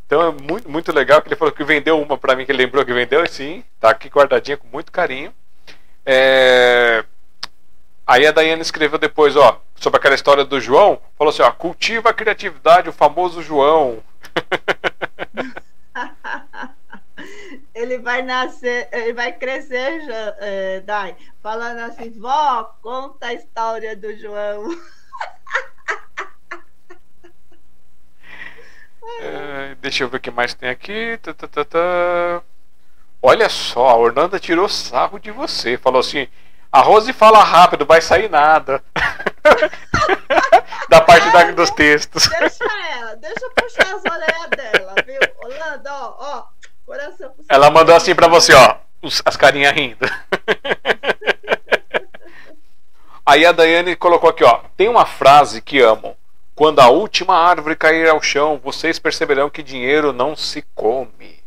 Então 0.07 0.23
é 0.23 0.31
muito, 0.31 0.71
muito 0.71 0.93
legal 0.93 1.21
que 1.21 1.29
ele 1.29 1.35
falou 1.35 1.53
que 1.53 1.65
vendeu 1.65 2.01
uma 2.01 2.17
para 2.17 2.37
mim, 2.37 2.45
que 2.45 2.53
ele 2.53 2.63
lembrou 2.63 2.85
que 2.85 2.93
vendeu, 2.93 3.25
e 3.25 3.29
sim, 3.29 3.65
tá 3.81 3.91
aqui 3.91 4.09
guardadinha 4.09 4.57
com 4.57 4.69
muito 4.69 4.93
carinho. 4.93 5.33
É... 6.05 7.05
Aí 8.07 8.27
a 8.27 8.33
Daiane 8.33 8.61
escreveu 8.61 8.99
depois, 8.99 9.35
ó, 9.35 9.63
sobre 9.77 9.99
aquela 9.99 10.15
história 10.15 10.45
do 10.45 10.61
João, 10.61 11.01
falou 11.17 11.33
assim, 11.33 11.43
ó, 11.43 11.51
cultiva 11.51 12.11
a 12.11 12.15
criatividade, 12.15 12.89
o 12.89 12.93
famoso 12.93 13.43
João. 13.43 14.03
ele 17.75 17.99
vai 17.99 18.23
nascer, 18.23 18.89
ele 18.93 19.15
vai 19.15 19.33
crescer, 19.33 20.03
é, 20.39 20.81
Dai, 20.81 21.17
falando 21.43 21.81
assim, 21.81 22.11
vó, 22.19 22.65
conta 22.83 23.29
a 23.29 23.35
história 23.35 23.97
do 23.97 24.15
João. 24.17 24.69
É, 29.21 29.75
deixa 29.83 30.03
eu 30.03 30.09
ver 30.09 30.17
o 30.17 30.21
que 30.21 30.31
mais 30.31 30.55
tem 30.55 30.71
aqui. 30.71 31.19
Tá, 31.19 31.35
tá, 31.35 31.65
tá. 31.65 32.43
Olha 33.27 33.49
só, 33.49 33.89
a 33.89 33.97
Orlando 33.97 34.39
tirou 34.39 34.69
sarro 34.69 35.19
de 35.19 35.31
você. 35.31 35.79
Falou 35.79 36.01
assim: 36.01 36.29
a 36.71 36.83
Rose 36.83 37.11
fala 37.11 37.43
rápido, 37.43 37.87
vai 37.87 38.03
sair 38.03 38.29
nada. 38.29 38.85
da 40.91 41.01
parte 41.01 41.31
da, 41.31 41.51
dos 41.53 41.71
textos. 41.71 42.29
Deixa 42.29 42.65
ela, 42.65 43.17
deixa 43.17 43.43
eu 43.43 43.51
puxar 43.53 43.95
as 43.95 44.05
orelhas 44.05 44.51
dela, 44.51 44.95
viu? 45.07 45.19
Orlando, 45.43 45.89
ó, 45.89 46.17
ó. 46.19 46.45
Coração 46.85 47.33
ela 47.49 47.71
mandou 47.71 47.97
assim 47.97 48.15
pra 48.15 48.29
você, 48.29 48.53
ó. 48.53 48.77
As 49.25 49.39
carinhas 49.39 49.73
rindo. 49.73 50.05
Aí 53.25 53.47
a 53.47 53.53
Daiane 53.53 53.97
colocou 53.97 54.29
aqui, 54.29 54.45
ó. 54.45 54.61
Tem 54.77 54.87
uma 54.87 55.07
frase 55.07 55.63
que 55.63 55.81
amo. 55.81 56.15
Quando 56.55 56.81
a 56.81 56.89
última 56.89 57.35
árvore 57.35 57.75
cair 57.75 58.07
ao 58.07 58.21
chão, 58.21 58.61
vocês 58.63 58.99
perceberão 58.99 59.49
que 59.49 59.63
dinheiro 59.63 60.13
não 60.13 60.37
se 60.37 60.61
come. 60.75 61.43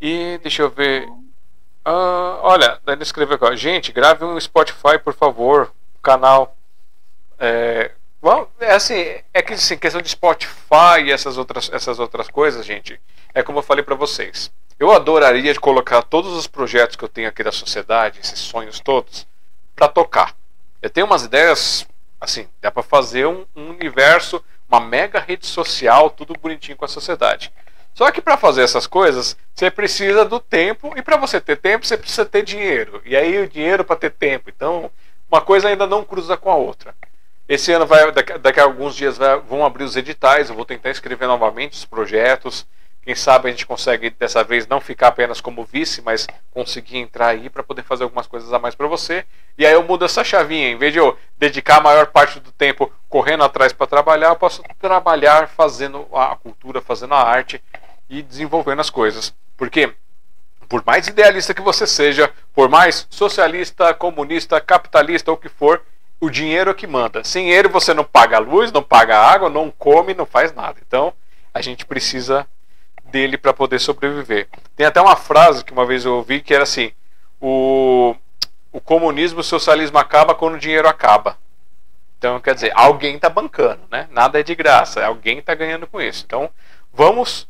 E 0.00 0.38
deixa 0.42 0.62
eu 0.62 0.70
ver. 0.70 1.06
Uh, 1.86 2.38
olha, 2.42 2.80
ele 2.86 3.02
escreveu 3.02 3.36
aqui, 3.36 3.56
gente, 3.56 3.92
grave 3.92 4.24
um 4.24 4.38
Spotify, 4.40 4.98
por 5.02 5.14
favor, 5.14 5.72
canal. 6.02 6.56
É, 7.38 7.92
bom, 8.20 8.46
é 8.60 8.72
assim, 8.72 9.16
é 9.32 9.42
que 9.42 9.54
assim, 9.54 9.78
questão 9.78 10.02
de 10.02 10.10
Spotify 10.10 11.02
e 11.04 11.12
essas 11.12 11.38
outras, 11.38 11.70
essas 11.72 11.98
outras 11.98 12.28
coisas, 12.28 12.66
gente, 12.66 13.00
é 13.34 13.42
como 13.42 13.58
eu 13.58 13.62
falei 13.62 13.82
para 13.82 13.94
vocês. 13.94 14.50
Eu 14.78 14.92
adoraria 14.92 15.54
colocar 15.58 16.02
todos 16.02 16.32
os 16.32 16.46
projetos 16.46 16.96
que 16.96 17.04
eu 17.04 17.08
tenho 17.08 17.28
aqui 17.28 17.42
da 17.42 17.52
sociedade, 17.52 18.20
esses 18.20 18.38
sonhos 18.38 18.80
todos, 18.80 19.26
para 19.74 19.88
tocar. 19.88 20.34
Eu 20.80 20.88
tenho 20.88 21.06
umas 21.06 21.24
ideias 21.24 21.86
Assim, 22.20 22.46
dá 22.60 22.70
para 22.70 22.82
fazer 22.82 23.26
um, 23.26 23.46
um, 23.56 23.70
universo, 23.70 24.44
uma 24.68 24.78
mega 24.78 25.18
rede 25.18 25.46
social, 25.46 26.10
tudo 26.10 26.34
bonitinho 26.38 26.76
com 26.76 26.84
a 26.84 26.88
sociedade. 26.88 27.50
Só 28.00 28.10
que 28.10 28.22
para 28.22 28.38
fazer 28.38 28.62
essas 28.62 28.86
coisas, 28.86 29.36
você 29.54 29.70
precisa 29.70 30.24
do 30.24 30.40
tempo 30.40 30.94
e 30.96 31.02
para 31.02 31.18
você 31.18 31.38
ter 31.38 31.56
tempo, 31.56 31.84
você 31.84 31.98
precisa 31.98 32.24
ter 32.24 32.42
dinheiro. 32.42 33.02
E 33.04 33.14
aí 33.14 33.42
o 33.42 33.46
dinheiro 33.46 33.84
para 33.84 33.94
ter 33.94 34.08
tempo. 34.08 34.48
Então, 34.48 34.90
uma 35.30 35.42
coisa 35.42 35.68
ainda 35.68 35.86
não 35.86 36.02
cruza 36.02 36.34
com 36.34 36.50
a 36.50 36.54
outra. 36.54 36.94
Esse 37.46 37.70
ano 37.72 37.84
vai 37.84 38.10
daqui, 38.10 38.38
daqui 38.38 38.58
a 38.58 38.62
alguns 38.62 38.96
dias 38.96 39.18
vai, 39.18 39.38
vão 39.40 39.66
abrir 39.66 39.84
os 39.84 39.96
editais, 39.96 40.48
eu 40.48 40.54
vou 40.56 40.64
tentar 40.64 40.88
escrever 40.88 41.26
novamente 41.26 41.74
os 41.74 41.84
projetos. 41.84 42.66
Quem 43.02 43.14
sabe 43.14 43.48
a 43.48 43.50
gente 43.50 43.66
consegue 43.66 44.08
dessa 44.08 44.42
vez 44.42 44.66
não 44.66 44.80
ficar 44.80 45.08
apenas 45.08 45.38
como 45.38 45.62
vice, 45.62 46.00
mas 46.00 46.26
conseguir 46.52 46.96
entrar 46.96 47.28
aí 47.28 47.50
para 47.50 47.62
poder 47.62 47.82
fazer 47.82 48.04
algumas 48.04 48.26
coisas 48.26 48.50
a 48.50 48.58
mais 48.58 48.74
para 48.74 48.86
você. 48.86 49.26
E 49.58 49.66
aí 49.66 49.74
eu 49.74 49.82
mudo 49.82 50.06
essa 50.06 50.24
chavinha. 50.24 50.70
Em 50.70 50.76
vez 50.78 50.94
de 50.94 50.98
eu 50.98 51.18
dedicar 51.38 51.76
a 51.76 51.82
maior 51.82 52.06
parte 52.06 52.40
do 52.40 52.50
tempo 52.50 52.90
correndo 53.10 53.44
atrás 53.44 53.74
para 53.74 53.86
trabalhar, 53.86 54.28
eu 54.28 54.36
posso 54.36 54.62
trabalhar 54.78 55.48
fazendo 55.48 56.08
a 56.14 56.34
cultura, 56.34 56.80
fazendo 56.80 57.12
a 57.12 57.22
arte 57.22 57.62
e 58.10 58.20
desenvolvendo 58.20 58.80
as 58.80 58.90
coisas. 58.90 59.32
Porque 59.56 59.94
por 60.68 60.84
mais 60.84 61.06
idealista 61.06 61.54
que 61.54 61.62
você 61.62 61.86
seja, 61.86 62.30
por 62.52 62.68
mais 62.68 63.06
socialista, 63.08 63.94
comunista, 63.94 64.60
capitalista 64.60 65.30
ou 65.30 65.36
o 65.36 65.40
que 65.40 65.48
for, 65.48 65.82
o 66.20 66.28
dinheiro 66.28 66.70
é 66.70 66.74
que 66.74 66.86
manda. 66.86 67.24
Sem 67.24 67.50
ele 67.50 67.68
você 67.68 67.94
não 67.94 68.04
paga 68.04 68.36
a 68.36 68.40
luz, 68.40 68.70
não 68.70 68.82
paga 68.82 69.16
a 69.16 69.32
água, 69.32 69.48
não 69.48 69.70
come, 69.70 70.12
não 70.12 70.26
faz 70.26 70.52
nada. 70.52 70.78
Então 70.86 71.12
a 71.54 71.62
gente 71.62 71.86
precisa 71.86 72.46
dele 73.04 73.38
para 73.38 73.52
poder 73.52 73.78
sobreviver. 73.78 74.48
Tem 74.76 74.86
até 74.86 75.00
uma 75.00 75.16
frase 75.16 75.64
que 75.64 75.72
uma 75.72 75.86
vez 75.86 76.04
eu 76.04 76.16
ouvi 76.16 76.40
que 76.40 76.54
era 76.54 76.64
assim: 76.64 76.92
o, 77.40 78.14
o 78.72 78.80
comunismo, 78.80 79.40
o 79.40 79.44
socialismo 79.44 79.98
acaba 79.98 80.34
quando 80.34 80.54
o 80.54 80.58
dinheiro 80.58 80.88
acaba. 80.88 81.36
Então, 82.18 82.38
quer 82.38 82.54
dizer, 82.54 82.70
alguém 82.74 83.16
está 83.16 83.30
bancando, 83.30 83.80
né? 83.90 84.06
Nada 84.10 84.38
é 84.38 84.42
de 84.42 84.54
graça, 84.54 85.04
alguém 85.04 85.38
está 85.38 85.54
ganhando 85.54 85.86
com 85.86 86.00
isso. 86.00 86.22
Então, 86.26 86.50
vamos 86.92 87.48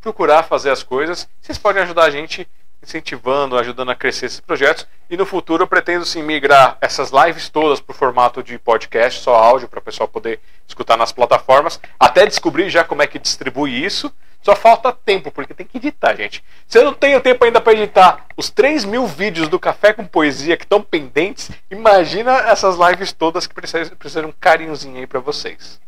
procurar 0.00 0.42
fazer 0.42 0.70
as 0.70 0.82
coisas. 0.82 1.28
Vocês 1.40 1.58
podem 1.58 1.82
ajudar 1.82 2.04
a 2.04 2.10
gente 2.10 2.48
incentivando, 2.82 3.58
ajudando 3.58 3.90
a 3.90 3.94
crescer 3.94 4.26
esses 4.26 4.40
projetos. 4.40 4.86
E 5.08 5.16
no 5.16 5.26
futuro 5.26 5.62
eu 5.62 5.66
pretendo 5.66 6.04
sim 6.04 6.22
migrar 6.22 6.78
essas 6.80 7.10
lives 7.10 7.48
todas 7.48 7.80
para 7.80 7.92
o 7.92 7.96
formato 7.96 8.42
de 8.42 8.58
podcast, 8.58 9.20
só 9.20 9.34
áudio, 9.34 9.68
para 9.68 9.78
o 9.78 9.82
pessoal 9.82 10.08
poder 10.08 10.40
escutar 10.66 10.96
nas 10.96 11.12
plataformas, 11.12 11.80
até 11.98 12.24
descobrir 12.26 12.70
já 12.70 12.84
como 12.84 13.02
é 13.02 13.06
que 13.06 13.18
distribui 13.18 13.84
isso. 13.84 14.12
Só 14.42 14.56
falta 14.56 14.90
tempo, 14.90 15.30
porque 15.30 15.52
tem 15.52 15.66
que 15.66 15.76
editar, 15.76 16.16
gente. 16.16 16.42
Se 16.66 16.78
eu 16.78 16.84
não 16.84 16.94
tenho 16.94 17.20
tempo 17.20 17.44
ainda 17.44 17.60
para 17.60 17.74
editar 17.74 18.24
os 18.34 18.48
3 18.48 18.86
mil 18.86 19.06
vídeos 19.06 19.48
do 19.48 19.58
Café 19.58 19.92
com 19.92 20.06
Poesia 20.06 20.56
que 20.56 20.64
estão 20.64 20.80
pendentes, 20.80 21.50
imagina 21.70 22.32
essas 22.48 22.76
lives 22.78 23.12
todas 23.12 23.46
que 23.46 23.52
precisam, 23.54 23.94
precisam 23.96 24.22
de 24.22 24.28
um 24.30 24.34
carinhozinho 24.40 24.96
aí 24.96 25.06
para 25.06 25.20
vocês. 25.20 25.78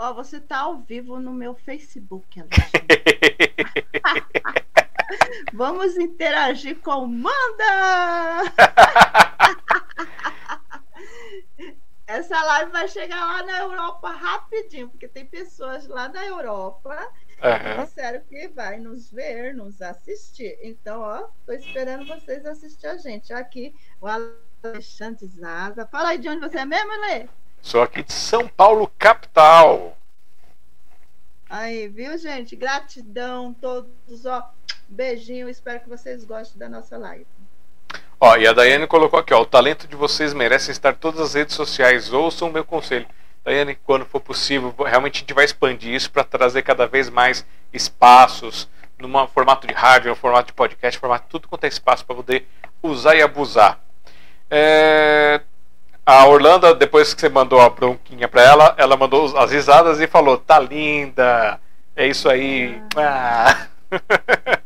Ó, 0.00 0.12
oh, 0.12 0.14
você 0.14 0.40
tá 0.40 0.60
ao 0.60 0.78
vivo 0.78 1.20
no 1.20 1.30
meu 1.30 1.54
Facebook, 1.54 2.40
Vamos 5.52 5.98
interagir 5.98 6.80
com 6.80 7.06
Manda! 7.06 8.40
Essa 12.06 12.42
live 12.42 12.72
vai 12.72 12.88
chegar 12.88 13.22
lá 13.22 13.42
na 13.42 13.58
Europa 13.58 14.10
rapidinho, 14.10 14.88
porque 14.88 15.06
tem 15.06 15.26
pessoas 15.26 15.86
lá 15.86 16.08
da 16.08 16.24
Europa 16.24 16.96
Uhum. 17.42 17.84
Disseram 17.84 18.20
que 18.20 18.48
vai 18.48 18.78
nos 18.78 19.10
ver, 19.10 19.54
nos 19.54 19.80
assistir. 19.80 20.58
Então, 20.62 21.00
ó, 21.00 21.28
tô 21.46 21.52
esperando 21.52 22.06
vocês 22.06 22.44
assistir 22.44 22.86
a 22.86 22.98
gente. 22.98 23.32
Aqui, 23.32 23.74
o 23.98 24.06
Alexandre 24.06 25.26
Zaza. 25.26 25.86
Fala 25.86 26.10
aí 26.10 26.18
de 26.18 26.28
onde 26.28 26.40
você 26.40 26.58
é 26.58 26.66
mesmo, 26.66 26.92
Lê? 27.00 27.26
Sou 27.62 27.82
aqui 27.82 28.02
de 28.02 28.12
São 28.12 28.48
Paulo, 28.48 28.90
capital. 28.98 29.96
Aí, 31.48 31.88
viu, 31.88 32.16
gente? 32.16 32.54
Gratidão 32.56 33.52
todos, 33.52 34.24
ó. 34.24 34.50
Beijinho, 34.88 35.48
espero 35.48 35.80
que 35.80 35.88
vocês 35.88 36.24
gostem 36.24 36.58
da 36.58 36.68
nossa 36.68 36.96
live. 36.96 37.26
Ó, 38.20 38.36
e 38.36 38.46
a 38.46 38.52
Daiane 38.52 38.86
colocou 38.86 39.18
aqui, 39.18 39.32
ó, 39.32 39.40
o 39.40 39.46
talento 39.46 39.88
de 39.88 39.96
vocês 39.96 40.34
merece 40.34 40.70
estar 40.70 40.92
em 40.92 40.96
todas 40.96 41.20
as 41.20 41.34
redes 41.34 41.54
sociais. 41.54 42.12
Ouçam 42.12 42.48
o 42.48 42.52
meu 42.52 42.64
conselho. 42.64 43.06
Daiane, 43.44 43.74
quando 43.74 44.04
for 44.04 44.20
possível, 44.20 44.74
realmente 44.78 45.16
a 45.16 45.20
gente 45.20 45.32
vai 45.32 45.44
expandir 45.44 45.94
isso 45.94 46.10
para 46.10 46.22
trazer 46.22 46.62
cada 46.62 46.86
vez 46.86 47.08
mais 47.08 47.46
espaços 47.72 48.68
no 48.98 49.26
formato 49.28 49.66
de 49.66 49.72
rádio, 49.72 50.10
no 50.10 50.16
formato 50.16 50.48
de 50.48 50.52
podcast, 50.52 51.00
formato 51.00 51.26
tudo 51.28 51.48
quanto 51.48 51.64
é 51.64 51.68
espaço 51.68 52.04
para 52.04 52.16
poder 52.16 52.46
usar 52.82 53.16
e 53.16 53.22
abusar. 53.22 53.80
É... 54.50 55.40
A 56.10 56.26
Orlando, 56.26 56.74
depois 56.74 57.14
que 57.14 57.20
você 57.20 57.28
mandou 57.28 57.60
a 57.60 57.70
bronquinha 57.70 58.26
para 58.26 58.42
ela, 58.42 58.74
ela 58.76 58.96
mandou 58.96 59.38
as 59.38 59.52
risadas 59.52 60.00
e 60.00 60.08
falou: 60.08 60.36
"Tá 60.36 60.58
linda, 60.58 61.60
é 61.94 62.08
isso 62.08 62.28
aí". 62.28 62.82
Ah. 62.96 63.68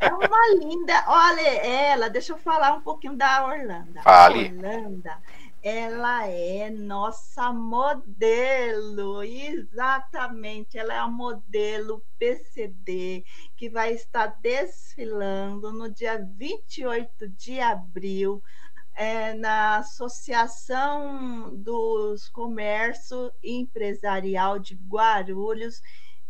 É 0.01 0.09
uma 0.09 0.55
linda. 0.59 1.05
Olha 1.07 1.66
ela, 1.66 2.09
deixa 2.09 2.33
eu 2.33 2.39
falar 2.39 2.73
um 2.73 2.81
pouquinho 2.81 3.15
da 3.15 3.45
Orlando. 3.45 4.01
Fale. 4.03 4.55
Orlando 4.55 5.11
ela 5.65 6.27
é 6.29 6.69
nossa 6.69 7.51
modelo, 7.51 9.23
exatamente. 9.23 10.77
Ela 10.77 10.93
é 10.93 10.99
a 10.99 11.09
modelo 11.09 12.05
PCD 12.19 13.25
que 13.57 13.71
vai 13.71 13.95
estar 13.95 14.27
desfilando 14.43 15.73
no 15.73 15.89
dia 15.89 16.23
28 16.37 17.31
de 17.31 17.61
abril 17.61 18.43
é, 18.95 19.35
na 19.35 19.79
Associação 19.79 21.55
dos 21.57 22.29
Comércio 22.29 23.33
Empresarial 23.43 24.59
de 24.59 24.75
Guarulhos. 24.75 25.83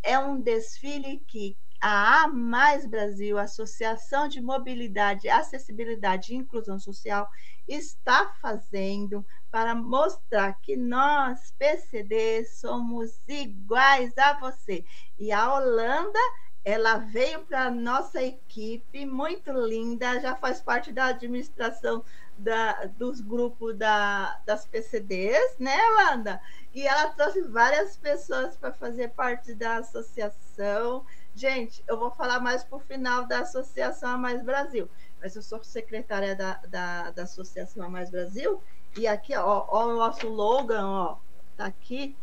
É 0.03 0.19
um 0.19 0.41
desfile 0.41 1.23
que 1.27 1.57
a 1.81 2.23
A 2.25 2.29
Mais 2.29 2.87
Brasil, 2.87 3.37
Associação 3.39 4.27
de 4.27 4.41
Mobilidade, 4.41 5.29
Acessibilidade 5.29 6.33
e 6.33 6.37
Inclusão 6.37 6.79
Social, 6.79 7.29
está 7.69 8.33
fazendo 8.41 9.25
para 9.51 9.75
mostrar 9.75 10.55
que 10.63 10.77
nós, 10.77 11.53
PCD, 11.59 12.47
somos 12.47 13.11
iguais 13.29 14.17
a 14.17 14.33
você. 14.39 14.83
E 15.19 15.31
a 15.31 15.55
Holanda, 15.55 16.19
ela 16.65 16.97
veio 16.97 17.45
para 17.45 17.71
nossa 17.71 18.23
equipe, 18.23 19.05
muito 19.05 19.53
linda, 19.53 20.19
já 20.21 20.35
faz 20.35 20.63
parte 20.63 20.91
da 20.91 21.07
administração 21.07 22.03
da, 22.37 22.87
dos 22.99 23.21
grupos 23.21 23.77
da, 23.77 24.39
das 24.45 24.67
PCDs, 24.67 25.57
né, 25.59 25.77
Wanda? 25.97 26.41
E 26.75 26.87
ela 26.87 27.11
trouxe 27.11 27.43
várias 27.43 27.97
pessoas 27.97 28.57
para 28.57 28.73
fazer 28.73 29.11
parte 29.11 29.55
da 29.55 29.77
associação. 29.77 31.05
Gente, 31.35 31.83
eu 31.87 31.99
vou 31.99 32.11
falar 32.11 32.41
mais 32.41 32.65
para 32.65 32.77
o 32.77 32.81
final 32.81 33.27
da 33.27 33.41
Associação 33.41 34.11
A 34.11 34.19
Mais 34.19 34.43
Brasil, 34.43 34.89
mas 35.21 35.35
eu 35.35 35.43
sou 35.43 35.63
secretária 35.63 36.35
da, 36.35 36.55
da, 36.69 37.11
da 37.11 37.23
Associação 37.25 37.85
A 37.85 37.89
Mais 37.89 38.11
Brasil, 38.11 38.63
e 38.97 39.07
aqui, 39.07 39.37
ó, 39.37 39.67
ó 39.69 39.87
o 39.87 39.97
nosso 39.97 40.27
slogan, 40.27 40.87
ó, 40.87 41.17
tá 41.57 41.67
aqui, 41.67 42.17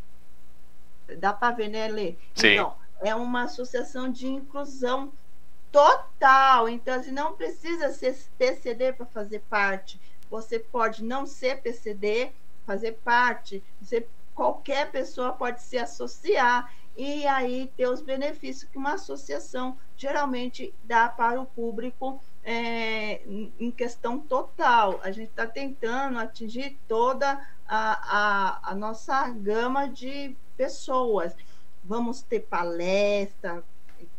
dá 1.17 1.33
para 1.33 1.55
ver, 1.55 1.67
né, 1.67 1.87
Lê? 1.89 2.15
Sim. 2.35 2.53
Então, 2.53 2.75
é 3.01 3.13
uma 3.15 3.43
associação 3.43 4.09
de 4.09 4.27
inclusão 4.27 5.11
total, 5.71 6.67
então 6.67 6.95
assim, 6.95 7.11
não 7.11 7.33
precisa 7.33 7.91
ser 7.91 8.17
PCD 8.37 8.93
para 8.93 9.05
fazer 9.05 9.39
parte, 9.49 9.99
você 10.29 10.59
pode 10.59 11.03
não 11.03 11.25
ser 11.25 11.61
PCD, 11.61 12.31
fazer 12.65 12.93
parte, 13.03 13.63
você, 13.81 14.07
qualquer 14.35 14.91
pessoa 14.91 15.33
pode 15.33 15.61
se 15.61 15.77
associar, 15.77 16.71
e 16.95 17.25
aí 17.25 17.71
ter 17.77 17.87
os 17.87 18.01
benefícios 18.01 18.69
que 18.69 18.77
uma 18.77 18.93
associação 18.93 19.77
geralmente 19.95 20.73
dá 20.83 21.07
para 21.07 21.39
o 21.39 21.45
público 21.45 22.21
é, 22.43 23.21
em 23.59 23.71
questão 23.71 24.19
total. 24.19 24.99
A 25.03 25.11
gente 25.11 25.29
está 25.29 25.47
tentando 25.47 26.19
atingir 26.19 26.77
toda 26.87 27.39
a, 27.67 28.59
a, 28.67 28.71
a, 28.71 28.75
nossa 28.75 29.29
gama 29.29 29.87
de 29.87 30.35
pessoas. 30.57 31.35
Vamos 31.83 32.21
ter 32.21 32.41
palestra, 32.41 33.63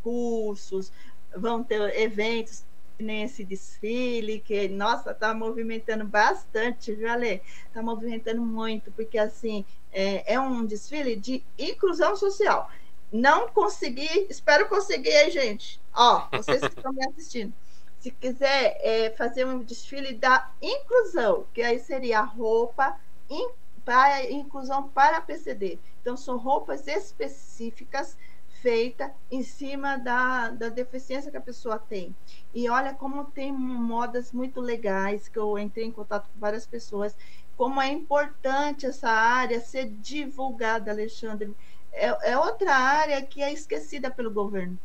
cursos, 0.02 0.90
vão 1.36 1.62
ter 1.62 1.80
eventos 1.98 2.64
nesse 2.98 3.44
desfile, 3.44 4.40
que, 4.40 4.68
nossa, 4.68 5.10
está 5.10 5.34
movimentando 5.34 6.04
bastante, 6.04 6.92
viu, 6.94 7.10
Ale? 7.10 7.42
Está 7.66 7.82
movimentando 7.82 8.40
muito, 8.40 8.90
porque, 8.92 9.18
assim, 9.18 9.64
é, 9.92 10.34
é 10.34 10.40
um 10.40 10.64
desfile 10.64 11.16
de 11.16 11.42
inclusão 11.58 12.16
social. 12.16 12.70
Não 13.10 13.48
consegui, 13.48 14.26
espero 14.30 14.68
conseguir 14.68 15.10
aí, 15.10 15.30
gente. 15.30 15.80
Ó, 15.94 16.28
vocês 16.32 16.60
que 16.60 16.66
estão 16.66 16.92
me 16.92 17.06
assistindo. 17.06 17.52
Se 17.98 18.10
quiser 18.10 18.78
é, 18.80 19.10
fazer 19.10 19.44
um 19.44 19.62
desfile 19.62 20.14
da 20.14 20.50
inclusão, 20.60 21.46
que 21.52 21.62
aí 21.62 21.78
seria 21.78 22.20
a 22.20 22.24
roupa 22.24 22.98
in, 23.28 23.50
para 23.84 24.30
inclusão 24.30 24.88
para 24.88 25.20
PCD. 25.20 25.78
Então, 26.00 26.16
são 26.16 26.36
roupas 26.36 26.86
específicas 26.88 28.16
feita 28.62 29.12
em 29.30 29.42
cima 29.42 29.96
da, 29.98 30.50
da 30.50 30.68
deficiência 30.68 31.30
que 31.30 31.36
a 31.36 31.40
pessoa 31.40 31.78
tem. 31.78 32.14
E 32.54 32.70
olha 32.70 32.94
como 32.94 33.24
tem 33.24 33.52
modas 33.52 34.32
muito 34.32 34.60
legais, 34.60 35.28
que 35.28 35.38
eu 35.38 35.58
entrei 35.58 35.86
em 35.86 35.90
contato 35.90 36.28
com 36.32 36.38
várias 36.38 36.64
pessoas, 36.64 37.16
como 37.56 37.82
é 37.82 37.88
importante 37.88 38.86
essa 38.86 39.10
área 39.10 39.60
ser 39.60 39.86
divulgada, 39.86 40.92
Alexandre. 40.92 41.54
É, 41.92 42.32
é 42.32 42.38
outra 42.38 42.74
área 42.74 43.20
que 43.20 43.42
é 43.42 43.52
esquecida 43.52 44.10
pelo 44.10 44.30
governo. 44.30 44.78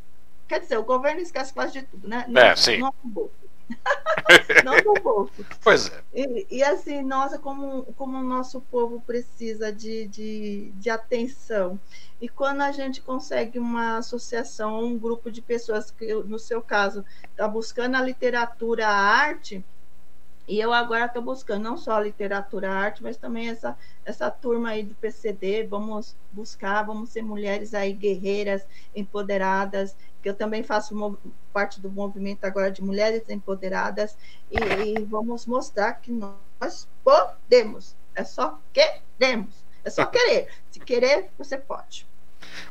Quer 0.48 0.60
dizer, 0.62 0.78
o 0.78 0.84
governo 0.84 1.22
esquece 1.22 1.54
quase 1.54 1.74
de 1.74 1.82
tudo, 1.84 2.08
né? 2.08 2.26
Não, 2.28 2.41
é, 2.41 2.56
sim. 2.56 2.80
Não, 2.80 2.94
não 4.64 4.76
do 4.81 5.02
bolso. 5.02 5.45
Pois 5.61 5.89
é. 5.89 6.03
E, 6.14 6.57
e, 6.57 6.64
assim, 6.64 7.02
nossa, 7.02 7.38
como, 7.38 7.84
como 7.98 8.18
o 8.18 8.23
nosso 8.23 8.61
povo 8.61 9.02
precisa 9.06 9.72
de, 9.72 10.07
de, 10.07 10.72
de 10.76 10.89
atenção. 10.89 11.80
E 12.22 12.30
quando 12.30 12.61
a 12.61 12.72
gente 12.72 13.02
consegue 13.02 13.60
uma 13.60 13.98
associação, 13.98 14.84
um 14.84 14.98
grupo 14.98 15.30
de 15.30 15.41
pessoas 15.41 15.91
que, 15.91 16.14
no 16.14 16.39
seu 16.39 16.61
caso, 16.61 17.03
está 17.30 17.48
buscando 17.48 17.95
a 17.95 18.02
literatura, 18.02 18.88
a 18.88 18.95
arte, 18.95 19.64
e 20.48 20.60
eu 20.60 20.72
agora 20.72 21.06
estou 21.06 21.22
buscando 21.22 21.64
não 21.64 21.76
só 21.76 21.94
a 21.94 21.99
literatura, 21.99 22.72
a 22.72 22.74
arte, 22.74 23.03
mas 23.03 23.18
também 23.18 23.49
essa, 23.49 23.78
essa 24.06 24.32
turma 24.32 24.69
aí 24.69 24.82
do 24.82 24.95
PCD. 24.95 25.64
Vamos 25.64 26.15
buscar, 26.32 26.84
vamos 26.84 27.10
ser 27.10 27.22
mulheres 27.22 27.74
aí 27.74 27.91
guerreiras, 27.91 28.65
empoderadas, 28.95 29.94
que 30.22 30.30
eu 30.30 30.34
também 30.34 30.64
faço 30.64 31.19
parte 31.52 31.82
do 31.82 31.91
movimento 31.91 32.45
agora 32.45 32.72
de 32.72 32.82
mulheres 32.82 33.30
empoderadas, 33.30 34.18
e, 34.49 34.57
e 34.57 35.03
vamos 35.03 35.45
mostrar 35.45 35.94
que 35.94 36.11
nós 36.11 36.88
podemos. 37.03 37.94
É 38.15 38.24
só 38.24 38.57
queremos. 38.72 39.65
É 39.84 39.90
só 39.90 40.06
querer. 40.06 40.48
Se 40.72 40.80
querer, 40.80 41.30
você 41.38 41.57
pode. 41.57 42.07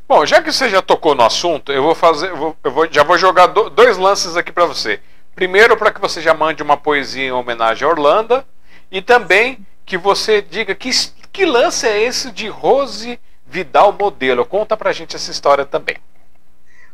Bom, 0.08 0.24
já 0.24 0.42
que 0.42 0.50
você 0.50 0.68
já 0.68 0.80
tocou 0.80 1.14
no 1.14 1.24
assunto, 1.24 1.72
eu 1.72 1.82
vou 1.82 1.94
fazer, 1.94 2.30
eu, 2.30 2.36
vou, 2.36 2.56
eu 2.64 2.70
vou, 2.70 2.90
já 2.90 3.02
vou 3.02 3.18
jogar 3.18 3.48
do, 3.48 3.68
dois 3.68 3.98
lances 3.98 4.36
aqui 4.36 4.52
para 4.52 4.64
você. 4.64 5.00
Primeiro, 5.36 5.76
para 5.76 5.92
que 5.92 6.00
você 6.00 6.22
já 6.22 6.32
mande 6.32 6.62
uma 6.62 6.78
poesia 6.78 7.26
em 7.26 7.30
homenagem 7.30 7.86
a 7.86 7.90
Orlando, 7.90 8.42
e 8.90 9.02
também 9.02 9.66
que 9.84 9.98
você 9.98 10.40
diga 10.40 10.74
que, 10.74 10.88
que 11.30 11.44
lance 11.44 11.86
é 11.86 12.00
esse 12.00 12.32
de 12.32 12.48
Rose 12.48 13.20
Vidal 13.44 13.92
Modelo. 13.92 14.46
Conta 14.46 14.78
pra 14.78 14.94
gente 14.94 15.14
essa 15.14 15.30
história 15.30 15.66
também. 15.66 15.98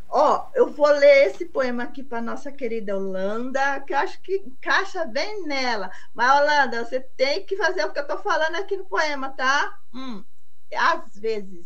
Ó, 0.09 0.35
oh, 0.35 0.49
eu 0.53 0.69
vou 0.73 0.89
ler 0.89 1.27
esse 1.27 1.45
poema 1.45 1.83
aqui 1.83 2.03
para 2.03 2.21
nossa 2.21 2.51
querida 2.51 2.97
Holanda, 2.97 3.79
que 3.79 3.93
eu 3.93 3.97
acho 3.97 4.21
que 4.21 4.35
encaixa 4.35 5.05
bem 5.05 5.47
nela. 5.47 5.89
Mas, 6.13 6.41
Holanda, 6.41 6.83
você 6.83 6.99
tem 6.99 7.45
que 7.45 7.55
fazer 7.55 7.85
o 7.85 7.93
que 7.93 7.99
eu 7.99 8.03
estou 8.03 8.17
falando 8.17 8.55
aqui 8.55 8.75
no 8.75 8.83
poema, 8.83 9.29
tá? 9.29 9.73
Hum, 9.93 10.21
às 10.75 11.17
vezes. 11.17 11.65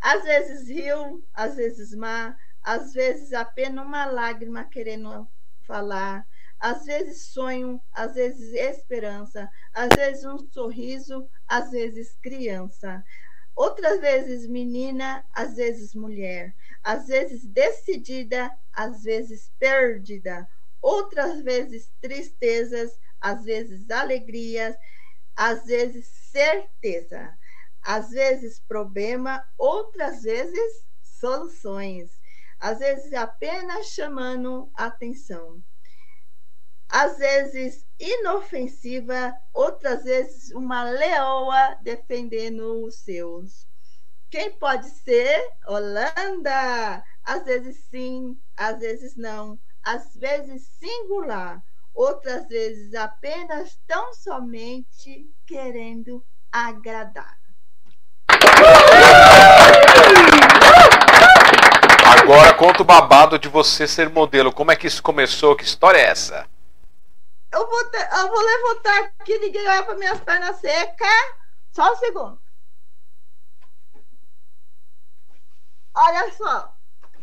Às 0.00 0.22
vezes 0.22 0.68
rio, 0.68 1.24
às 1.34 1.56
vezes 1.56 1.92
mar, 1.92 2.36
às 2.62 2.92
vezes 2.92 3.32
apenas 3.32 3.84
uma 3.84 4.06
lágrima 4.06 4.62
querendo 4.62 5.28
falar. 5.72 6.26
Às 6.60 6.84
vezes 6.84 7.22
sonho, 7.22 7.80
às 7.92 8.14
vezes 8.14 8.52
esperança, 8.52 9.50
às 9.74 9.88
vezes 9.96 10.24
um 10.24 10.38
sorriso, 10.38 11.28
às 11.48 11.70
vezes 11.70 12.14
criança. 12.22 13.02
Outras 13.56 14.00
vezes 14.00 14.46
menina, 14.46 15.24
às 15.34 15.56
vezes 15.56 15.94
mulher 15.94 16.54
às 16.82 17.06
vezes 17.06 17.44
decidida, 17.44 18.50
às 18.72 19.04
vezes 19.04 19.50
perdida, 19.58 20.48
outras 20.80 21.40
vezes 21.42 21.90
tristezas, 22.00 22.98
às 23.20 23.44
vezes 23.44 23.88
alegrias, 23.90 24.76
às 25.36 25.64
vezes 25.66 26.06
certeza, 26.06 27.32
às 27.82 28.10
vezes 28.10 28.58
problema, 28.66 29.44
outras 29.56 30.22
vezes 30.22 30.84
soluções, 31.02 32.20
às 32.62 32.78
vezes 32.78 33.12
apenas 33.12 33.88
chamando 33.88 34.70
atenção. 34.72 35.60
Às 36.88 37.18
vezes 37.18 37.84
inofensiva, 37.98 39.34
outras 39.52 40.04
vezes 40.04 40.52
uma 40.52 40.84
leoa 40.84 41.76
defendendo 41.82 42.84
os 42.84 43.00
seus. 43.00 43.66
Quem 44.30 44.52
pode 44.52 44.88
ser? 44.88 45.44
Holanda. 45.66 47.02
Às 47.24 47.44
vezes 47.44 47.84
sim, 47.90 48.38
às 48.56 48.78
vezes 48.78 49.16
não. 49.16 49.58
Às 49.82 50.14
vezes 50.14 50.62
singular, 50.78 51.60
outras 51.92 52.46
vezes 52.46 52.94
apenas 52.94 53.76
tão 53.88 54.14
somente 54.14 55.28
querendo 55.44 56.24
agradar. 56.52 57.36
Agora 62.04 62.54
conta 62.54 62.82
o 62.82 62.84
babado 62.84 63.38
de 63.38 63.48
você 63.48 63.86
ser 63.86 64.08
modelo. 64.08 64.52
Como 64.52 64.70
é 64.70 64.76
que 64.76 64.86
isso 64.86 65.02
começou? 65.02 65.56
Que 65.56 65.64
história 65.64 65.98
é 65.98 66.06
essa? 66.06 66.46
Eu 67.52 67.68
vou, 67.68 67.84
ter, 67.86 68.08
eu 68.12 68.28
vou 68.28 68.40
levantar 68.40 69.12
aqui, 69.20 69.38
ninguém 69.38 69.66
olha 69.68 69.82
para 69.82 69.94
minhas 69.94 70.20
pernas 70.20 70.56
secas. 70.56 71.08
Só 71.70 71.92
um 71.92 71.96
segundo. 71.96 72.40
Olha 75.94 76.32
só, 76.32 76.74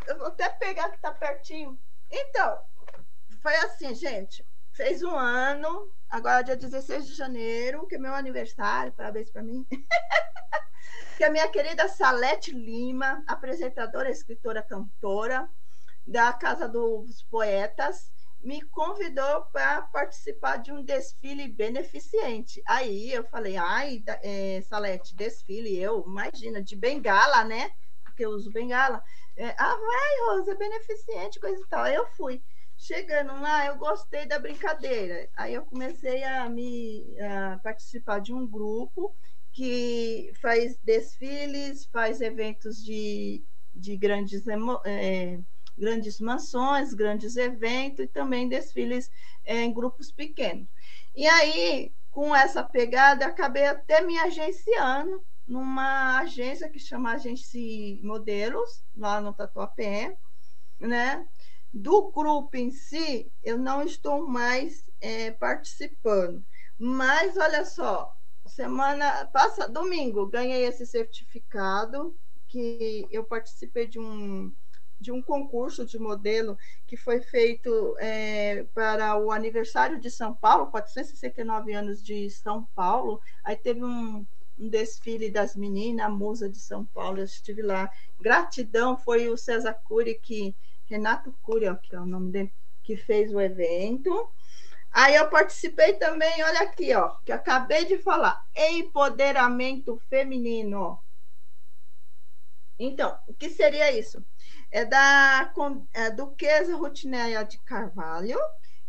eu 0.08 0.18
vou 0.18 0.28
até 0.28 0.48
pegar 0.50 0.90
que 0.90 1.00
tá 1.00 1.12
pertinho. 1.12 1.78
Então, 2.10 2.60
foi 3.42 3.56
assim, 3.58 3.94
gente. 3.96 4.46
Fez 4.74 5.04
um 5.04 5.16
ano, 5.16 5.92
agora 6.10 6.44
dia 6.44 6.56
16 6.56 7.08
de 7.08 7.16
janeiro, 7.16 7.86
que 7.88 7.96
é 7.96 7.98
meu 7.98 8.14
aniversário, 8.14 8.94
parabéns 8.94 9.30
para 9.30 9.42
mim. 9.44 9.66
que 11.20 11.26
a 11.26 11.30
minha 11.30 11.50
querida 11.50 11.86
Salete 11.90 12.54
Lima, 12.54 13.22
apresentadora, 13.28 14.10
escritora, 14.10 14.64
cantora 14.64 15.50
da 16.08 16.32
Casa 16.32 16.66
dos 16.66 17.24
Poetas, 17.24 18.10
me 18.42 18.62
convidou 18.62 19.42
para 19.52 19.82
participar 19.82 20.56
de 20.60 20.72
um 20.72 20.82
desfile 20.82 21.50
beneficente. 21.50 22.64
Aí 22.66 23.12
eu 23.12 23.26
falei, 23.26 23.58
ai, 23.58 24.02
é, 24.24 24.62
Salete, 24.62 25.14
desfile, 25.14 25.78
eu, 25.78 26.06
imagina, 26.08 26.64
de 26.64 26.78
bengala, 26.78 27.44
né? 27.44 27.70
porque 28.06 28.24
eu 28.24 28.30
uso 28.30 28.50
bengala. 28.50 29.04
É, 29.36 29.54
ah, 29.58 29.76
vai, 29.76 30.38
Rosa, 30.38 30.54
é 30.54 30.56
beneficente, 30.56 31.38
coisa 31.38 31.62
e 31.62 31.68
tal. 31.68 31.84
Aí 31.84 31.96
eu 31.96 32.06
fui. 32.16 32.42
Chegando 32.78 33.34
lá, 33.42 33.66
eu 33.66 33.76
gostei 33.76 34.26
da 34.26 34.40
brincadeira. 34.40 35.30
Aí 35.36 35.54
eu 35.54 35.66
comecei 35.66 36.24
a 36.24 36.50
me 36.50 37.14
a 37.20 37.60
participar 37.62 38.20
de 38.20 38.34
um 38.34 38.48
grupo 38.48 39.14
que 39.60 40.32
faz 40.42 40.78
desfiles, 40.78 41.84
faz 41.92 42.22
eventos 42.22 42.82
de, 42.82 43.44
de 43.76 43.98
grandes, 43.98 44.42
é, 44.86 45.38
grandes 45.78 46.22
mansões, 46.22 46.94
grandes 46.94 47.36
eventos 47.36 48.06
e 48.06 48.08
também 48.08 48.48
desfiles 48.48 49.12
é, 49.44 49.62
em 49.62 49.74
grupos 49.74 50.14
pequenos. 50.14 50.66
E 51.14 51.28
aí, 51.28 51.92
com 52.10 52.34
essa 52.34 52.64
pegada, 52.64 53.26
acabei 53.26 53.66
até 53.66 54.00
me 54.00 54.18
agenciando 54.18 55.22
numa 55.46 56.20
agência 56.20 56.70
que 56.70 56.80
chama 56.80 57.12
Agência 57.12 58.00
Modelos, 58.02 58.82
lá 58.96 59.20
no 59.20 59.34
Tatuapé, 59.34 60.16
né? 60.80 61.28
Do 61.74 62.10
grupo 62.12 62.56
em 62.56 62.72
si, 62.72 63.30
eu 63.44 63.58
não 63.58 63.84
estou 63.84 64.26
mais 64.26 64.86
é, 65.02 65.32
participando. 65.32 66.46
Mas 66.78 67.36
olha 67.36 67.66
só, 67.66 68.18
semana 68.50 69.26
passa 69.28 69.68
domingo 69.68 70.26
ganhei 70.26 70.66
esse 70.66 70.86
certificado 70.86 72.16
que 72.48 73.08
eu 73.12 73.24
participei 73.24 73.88
de 73.88 74.00
um 74.00 74.52
de 75.00 75.12
um 75.12 75.22
concurso 75.22 75.86
de 75.86 75.98
modelo 75.98 76.58
que 76.86 76.98
foi 76.98 77.22
feito 77.22 77.96
é, 78.00 78.64
para 78.74 79.18
o 79.18 79.32
aniversário 79.32 80.00
de 80.00 80.12
São 80.12 80.36
Paulo, 80.36 80.68
469 80.68 81.74
anos 81.74 82.04
de 82.04 82.30
São 82.30 82.66
Paulo. 82.76 83.22
Aí 83.42 83.56
teve 83.56 83.82
um, 83.82 84.26
um 84.60 84.68
desfile 84.68 85.32
das 85.32 85.56
meninas, 85.56 86.06
a 86.06 86.10
musa 86.10 86.50
de 86.50 86.60
São 86.60 86.84
Paulo, 86.84 87.20
eu 87.20 87.24
estive 87.24 87.62
lá. 87.62 87.90
Gratidão, 88.20 88.98
foi 88.98 89.30
o 89.30 89.38
César 89.38 89.74
Cury 89.86 90.16
que 90.16 90.54
Renato 90.86 91.34
Cury, 91.42 91.68
que 91.82 91.96
é 91.96 92.00
o 92.00 92.06
nome 92.06 92.32
dele, 92.32 92.54
que 92.84 92.98
fez 92.98 93.34
o 93.34 93.40
evento. 93.40 94.30
Aí 94.92 95.16
eu 95.16 95.30
participei 95.30 95.94
também, 95.94 96.44
olha 96.44 96.62
aqui, 96.62 96.94
ó, 96.96 97.10
que 97.24 97.32
acabei 97.32 97.86
de 97.86 98.00
falar, 98.00 98.42
empoderamento 98.56 99.98
feminino. 100.10 101.00
Então, 102.78 103.20
o 103.28 103.34
que 103.34 103.50
seria 103.50 103.92
isso? 103.92 104.26
É 104.72 104.86
da 104.86 105.52
é, 105.94 106.10
Duquesa 106.12 106.76
Rutineia 106.78 107.44
de 107.44 107.60
Carvalho. 107.60 108.40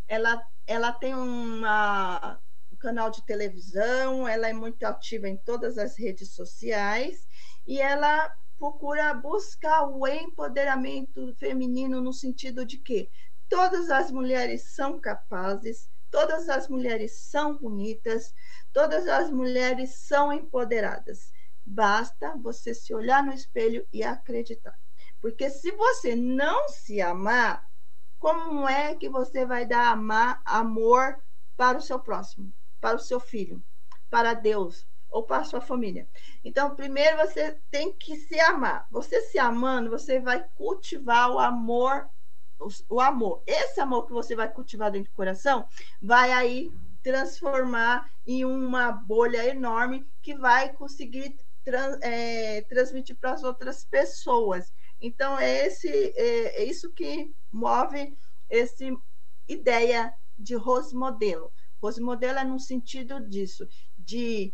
Ela, 0.07 0.41
ela 0.67 0.93
tem 0.93 1.15
uma, 1.15 2.41
um 2.73 2.77
canal 2.77 3.11
de 3.11 3.25
televisão, 3.27 4.29
ela 4.29 4.49
é 4.49 4.53
muito 4.53 4.85
ativa 4.85 5.29
em 5.29 5.37
todas 5.37 5.77
as 5.77 5.99
redes 5.99 6.33
sociais 6.35 7.27
e 7.67 7.81
ela 7.81 8.33
procura 8.59 9.15
buscar 9.15 9.87
o 9.89 10.07
empoderamento 10.07 11.35
feminino 11.37 12.01
no 12.01 12.13
sentido 12.13 12.65
de 12.65 12.79
que 12.79 13.11
todas 13.51 13.91
as 13.91 14.13
mulheres 14.13 14.63
são 14.73 15.01
capazes, 15.01 15.91
todas 16.09 16.49
as 16.49 16.69
mulheres 16.69 17.19
são 17.19 17.59
bonitas, 17.59 18.33
todas 18.73 19.09
as 19.09 19.29
mulheres 19.29 19.97
são 19.97 20.33
empoderadas. 20.33 21.33
Basta 21.67 22.37
você 22.37 22.73
se 22.73 22.95
olhar 22.95 23.23
no 23.25 23.33
espelho 23.33 23.87
e 23.93 24.05
acreditar. 24.05 24.79
Porque 25.21 25.51
se 25.51 25.73
você 25.73 26.15
não 26.15 26.69
se 26.69 27.01
amar, 27.03 27.69
como 28.19 28.69
é 28.69 28.95
que 28.95 29.09
você 29.09 29.45
vai 29.45 29.67
dar 29.67 29.91
amar, 29.91 30.41
amor 30.45 31.21
para 31.57 31.77
o 31.77 31.83
seu 31.83 31.99
próximo, 31.99 32.53
para 32.81 32.97
o 32.97 33.01
seu 33.01 33.19
filho, 33.19 33.63
para 34.09 34.33
Deus 34.33 34.87
ou 35.09 35.25
para 35.25 35.39
a 35.39 35.45
sua 35.45 35.61
família? 35.61 36.09
Então, 36.45 36.77
primeiro 36.77 37.17
você 37.17 37.61
tem 37.71 37.93
que 37.93 38.17
se 38.17 38.39
amar. 38.39 38.87
Você 38.91 39.21
se 39.23 39.39
amando, 39.39 39.91
você 39.91 40.21
vai 40.21 40.47
cultivar 40.55 41.31
o 41.31 41.39
amor 41.39 42.09
o 42.89 43.01
amor. 43.01 43.43
Esse 43.47 43.81
amor 43.81 44.07
que 44.07 44.13
você 44.13 44.35
vai 44.35 44.51
cultivar 44.53 44.91
dentro 44.91 45.11
do 45.11 45.17
coração 45.17 45.67
vai 46.01 46.33
aí 46.33 46.73
transformar 47.03 48.11
em 48.27 48.45
uma 48.45 48.93
bolha 48.93 49.47
enorme 49.49 50.07
que 50.21 50.35
vai 50.35 50.73
conseguir 50.73 51.37
trans, 51.65 51.99
é, 52.03 52.63
transmitir 52.63 53.17
para 53.17 53.33
as 53.33 53.43
outras 53.43 53.85
pessoas. 53.85 54.73
Então, 55.01 55.39
é, 55.39 55.67
esse, 55.67 55.89
é, 55.89 56.63
é 56.63 56.65
isso 56.65 56.93
que 56.93 57.35
move 57.51 58.17
essa 58.49 58.85
ideia 59.49 60.13
de 60.39 60.55
Rose 60.55 60.95
Modelo. 60.95 61.53
Rose 61.83 62.01
Modelo 62.01 62.39
é 62.39 62.45
no 62.45 62.59
sentido 62.59 63.21
disso, 63.27 63.67
de 63.99 64.53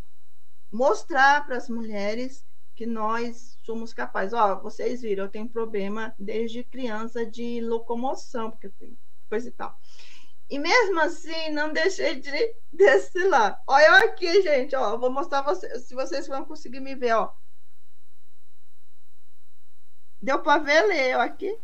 mostrar 0.71 1.45
para 1.45 1.57
as 1.57 1.69
mulheres 1.69 2.45
que 2.77 2.85
nós 2.85 3.57
somos 3.63 3.91
capazes. 3.91 4.33
Ó, 4.33 4.61
vocês 4.61 5.01
viram, 5.01 5.25
eu 5.25 5.31
tenho 5.31 5.49
problema 5.49 6.13
desde 6.17 6.63
criança 6.63 7.25
de 7.25 7.59
locomoção, 7.59 8.51
porque 8.51 8.71
coisa 9.27 9.49
e 9.49 9.51
tal. 9.51 9.77
E 10.47 10.59
mesmo 10.59 10.99
assim, 10.99 11.49
não 11.49 11.73
deixei 11.73 12.21
de 12.21 12.55
desfilar. 12.71 13.61
Olha 13.67 13.87
eu 13.87 13.95
aqui, 13.95 14.41
gente, 14.43 14.75
ó, 14.75 14.95
vou 14.95 15.11
mostrar 15.11 15.41
vocês, 15.41 15.87
se 15.87 15.95
vocês 15.95 16.27
vão 16.27 16.45
conseguir 16.45 16.79
me 16.79 16.95
ver, 16.95 17.13
ó. 17.13 17.33
Deu 20.21 20.39
para 20.43 20.61
ver, 20.61 20.81
ler, 20.83 21.17
ó, 21.17 21.21
aqui. 21.21 21.57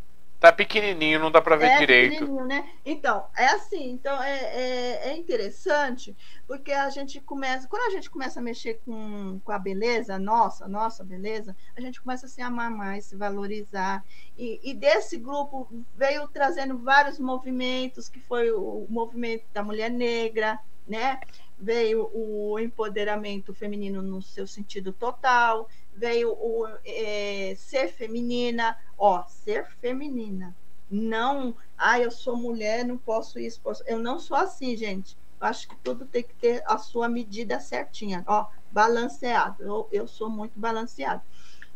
Tá 0.43 0.51
pequenininho, 0.51 1.19
não 1.19 1.31
dá 1.31 1.41
para 1.41 1.55
ver 1.55 1.67
é 1.67 1.77
direito. 1.77 2.29
Né? 2.43 2.69
Então, 2.85 3.27
é 3.37 3.45
assim, 3.45 3.91
então 3.91 4.21
é, 4.21 4.39
é, 4.39 5.09
é, 5.11 5.15
interessante, 5.15 6.13
porque 6.45 6.73
a 6.73 6.89
gente 6.89 7.21
começa, 7.21 7.65
quando 7.65 7.87
a 7.87 7.95
gente 7.95 8.09
começa 8.09 8.41
a 8.41 8.43
mexer 8.43 8.81
com, 8.83 9.39
com 9.41 9.51
a 9.53 9.57
beleza, 9.57 10.19
nossa, 10.19 10.67
nossa 10.67 11.01
beleza, 11.01 11.55
a 11.77 11.79
gente 11.79 12.01
começa 12.01 12.25
a 12.25 12.29
se 12.29 12.41
amar 12.41 12.69
mais, 12.69 13.05
se 13.05 13.15
valorizar. 13.15 14.03
E, 14.37 14.59
e 14.61 14.73
desse 14.73 15.15
grupo 15.15 15.65
veio 15.95 16.27
trazendo 16.27 16.77
vários 16.77 17.17
movimentos, 17.19 18.09
que 18.09 18.19
foi 18.19 18.51
o 18.51 18.85
movimento 18.89 19.45
da 19.53 19.63
mulher 19.63 19.89
negra, 19.89 20.59
né? 20.85 21.21
Veio 21.63 22.11
o 22.13 22.59
empoderamento 22.59 23.53
feminino 23.53 24.01
no 24.01 24.21
seu 24.21 24.45
sentido 24.45 24.91
total, 24.91 25.69
veio 25.95 26.33
o 26.33 26.67
é, 26.83 27.55
ser 27.57 27.87
feminina, 27.87 28.77
ó, 28.97 29.23
ser 29.23 29.65
feminina. 29.79 30.53
Não, 30.91 31.55
ah, 31.77 32.01
eu 32.01 32.11
sou 32.11 32.35
mulher, 32.35 32.83
não 32.83 32.97
posso 32.97 33.39
isso, 33.39 33.61
posso. 33.61 33.81
Eu 33.87 33.97
não 33.97 34.19
sou 34.19 34.35
assim, 34.35 34.75
gente. 34.75 35.17
Eu 35.39 35.47
acho 35.47 35.69
que 35.69 35.75
tudo 35.77 36.05
tem 36.05 36.23
que 36.23 36.33
ter 36.33 36.61
a 36.65 36.77
sua 36.77 37.07
medida 37.07 37.61
certinha, 37.61 38.25
ó, 38.27 38.47
balanceado. 38.69 39.63
Eu, 39.63 39.87
eu 39.89 40.05
sou 40.05 40.29
muito 40.29 40.59
balanceado. 40.59 41.21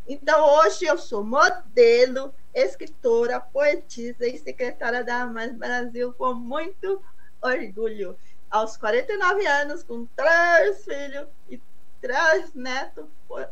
Então, 0.05 0.59
hoje 0.59 0.83
eu 0.83 0.97
sou 0.97 1.23
modelo, 1.23 2.33
escritora, 2.53 3.39
poetisa 3.39 4.27
e 4.27 4.37
secretária 4.37 5.01
da 5.01 5.25
Mais 5.25 5.55
Brasil 5.55 6.13
com 6.13 6.33
muito 6.33 7.01
orgulho. 7.41 8.17
Aos 8.49 8.77
49 8.77 9.45
anos, 9.45 9.83
com 9.83 10.05
três 10.15 10.83
filhos 10.85 11.27
e 11.49 11.61
três 12.01 12.53
netos, 12.53 13.05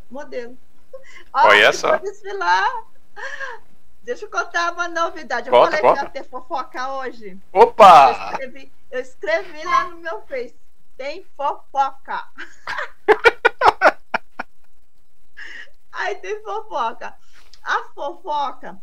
modelo. 0.10 0.58
Olha 1.34 1.74
só. 1.74 1.98
desfilar. 1.98 2.86
Deixa 4.04 4.26
eu 4.26 4.30
contar 4.30 4.72
uma 4.72 4.88
novidade. 4.88 5.50
Eu 5.50 5.54
conta, 5.54 5.78
falei 5.78 5.82
conta. 5.82 6.00
que 6.00 6.06
ia 6.06 6.12
ter 6.12 6.30
fofoca 6.30 6.94
hoje. 6.98 7.40
Opa! 7.52 8.12
Eu 8.12 8.32
escrevi, 8.32 8.72
eu 8.92 9.00
escrevi 9.00 9.64
lá 9.66 9.86
no 9.90 9.98
meu 9.98 10.22
Face. 10.28 10.56
Tem 10.96 11.26
fofoca. 11.36 12.30
Aí 15.92 16.16
tem 16.16 16.42
fofoca. 16.44 17.16
A 17.64 17.84
fofoca 17.96 18.80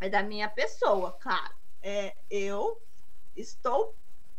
é 0.00 0.08
da 0.08 0.22
minha 0.22 0.48
pessoa, 0.48 1.12
claro. 1.20 1.54
É, 1.82 2.16
eu 2.30 2.80
estou 3.36 3.94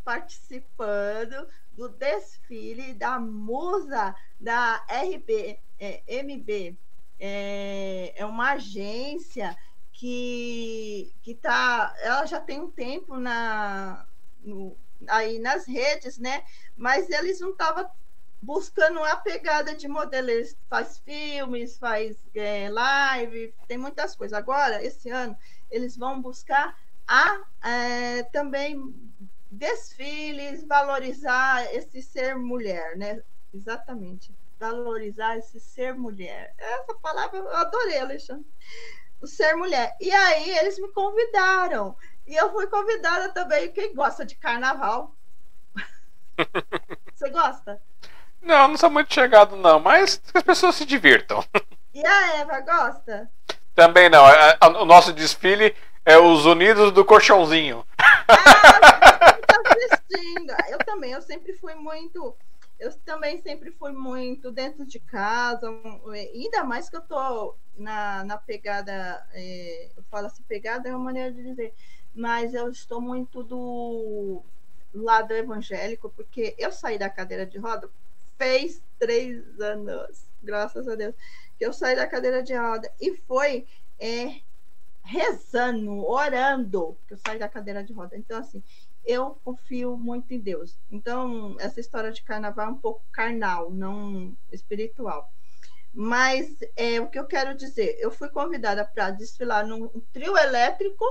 participando 0.08 1.50
do 1.74 1.90
desfile 1.90 2.94
da 2.94 3.20
musa 3.20 4.16
da 4.40 4.82
RB, 4.88 5.60
é, 5.78 6.02
MB. 6.24 6.78
É, 7.20 8.14
é 8.16 8.26
uma 8.26 8.54
agência 8.54 9.54
que 9.92 11.14
que 11.22 11.36
tá, 11.36 11.94
ela 12.00 12.26
já 12.26 12.40
tem 12.40 12.62
um 12.62 12.72
tempo 12.72 13.18
na 13.18 14.08
no, 14.42 14.78
aí 15.10 15.40
nas 15.40 15.68
redes, 15.68 16.18
né? 16.18 16.46
Mas 16.78 17.10
eles 17.10 17.42
não 17.42 17.50
estavam 17.50 17.90
buscando 18.42 19.04
a 19.04 19.18
pegada 19.18 19.76
de 19.76 19.90
modelo. 19.90 20.30
Eles 20.30 20.58
faz 20.70 21.00
filmes, 21.00 21.78
faz 21.78 22.16
é, 22.34 22.70
live, 22.70 23.54
tem 23.68 23.78
muitas 23.78 24.16
coisas. 24.16 24.38
Agora, 24.38 24.82
esse 24.82 25.10
ano, 25.10 25.36
eles 25.70 25.98
vão 25.98 26.22
buscar 26.22 26.80
a 27.06 27.42
é, 27.62 28.24
também 28.24 28.82
desfiles, 29.52 30.66
valorizar 30.66 31.64
esse 31.74 32.02
ser 32.02 32.36
mulher, 32.36 32.96
né? 32.98 33.22
Exatamente. 33.54 34.34
Valorizar 34.60 35.38
esse 35.38 35.60
ser 35.60 35.94
mulher. 35.94 36.54
Essa 36.58 36.94
palavra 36.96 37.40
eu 37.40 37.56
adorei, 37.56 38.00
Alexandre. 38.00 38.46
O 39.22 39.28
ser 39.28 39.56
mulher. 39.56 39.96
E 40.00 40.12
aí 40.12 40.58
eles 40.58 40.80
me 40.80 40.88
convidaram. 40.90 41.96
E 42.26 42.36
eu 42.36 42.52
fui 42.52 42.68
convidada 42.68 43.30
também. 43.30 43.72
Quem 43.72 43.96
gosta 43.96 44.26
de 44.26 44.36
carnaval? 44.36 45.16
Você 47.16 47.30
gosta? 47.30 47.82
Não, 48.42 48.68
não 48.68 48.78
sou 48.78 48.90
muito 48.90 49.14
chegado, 49.14 49.56
não, 49.56 49.80
mas 49.80 50.22
as 50.34 50.44
pessoas 50.44 50.76
se 50.76 50.86
divirtam. 50.86 51.44
E 51.94 52.06
a 52.06 52.38
Eva 52.38 52.60
gosta? 52.62 53.30
Também 53.74 54.10
não. 54.10 54.24
O 54.82 54.86
nosso 54.86 55.12
desfile 55.12 55.76
é 56.06 56.18
os 56.18 56.46
Unidos 56.46 56.92
do 56.92 57.04
Colchãozinho. 57.04 57.86
Ah, 57.98 58.97
tá 59.68 59.96
assistindo. 59.96 60.54
Eu 60.70 60.78
também, 60.80 61.12
eu 61.12 61.22
sempre 61.22 61.54
fui 61.54 61.76
muito. 61.76 62.36
Eu 62.80 62.94
também 63.00 63.42
sempre 63.42 63.72
fui 63.72 63.92
muito 63.92 64.52
dentro 64.52 64.86
de 64.86 65.00
casa, 65.00 65.68
ainda 66.14 66.64
mais 66.64 66.90
que 66.90 66.96
eu 66.96 67.02
tô 67.02 67.56
na, 67.76 68.24
na 68.24 68.38
pegada, 68.38 69.26
é, 69.34 69.90
eu 69.98 70.04
falo 70.04 70.28
assim, 70.28 70.44
pegada 70.44 70.88
é 70.88 70.96
uma 70.96 71.06
maneira 71.06 71.32
de 71.32 71.42
dizer, 71.42 71.74
mas 72.14 72.54
eu 72.54 72.70
estou 72.70 73.02
muito 73.02 73.42
do 73.42 74.44
lado 74.94 75.34
evangélico, 75.34 76.12
porque 76.12 76.54
eu 76.56 76.72
saí 76.72 77.00
da 77.00 77.10
cadeira 77.10 77.48
de 77.48 77.58
roda 77.58 77.90
fez 78.38 78.82
três 79.00 79.60
anos, 79.60 80.30
graças 80.42 80.88
a 80.88 80.96
Deus, 80.96 81.16
que 81.58 81.66
eu 81.66 81.74
saí 81.74 81.96
da 81.96 82.08
cadeira 82.08 82.42
de 82.44 82.56
roda 82.56 82.92
e 83.02 83.16
foi 83.16 83.68
é, 84.00 84.42
rezando, 85.04 86.06
orando, 86.06 86.98
que 87.08 87.16
eu 87.16 87.18
saí 87.18 87.40
da 87.40 87.50
cadeira 87.50 87.84
de 87.84 87.94
roda. 87.94 88.16
Então, 88.16 88.40
assim, 88.40 88.64
eu 89.08 89.40
confio 89.44 89.98
muito 89.98 90.34
em 90.34 90.40
Deus. 90.40 90.78
Então, 90.92 91.56
essa 91.60 91.80
história 91.80 92.12
de 92.12 92.22
carnaval 92.22 92.68
é 92.68 92.72
um 92.72 92.78
pouco 92.78 93.06
carnal, 93.12 93.72
não 93.72 94.38
espiritual. 94.52 95.32
Mas 95.94 96.58
é, 96.76 97.00
o 97.00 97.10
que 97.10 97.18
eu 97.18 97.26
quero 97.26 97.56
dizer, 97.56 97.96
eu 98.00 98.12
fui 98.12 98.30
convidada 98.30 98.86
para 98.86 99.10
desfilar 99.10 99.66
num 99.66 99.88
trio 100.12 100.38
elétrico 100.38 101.06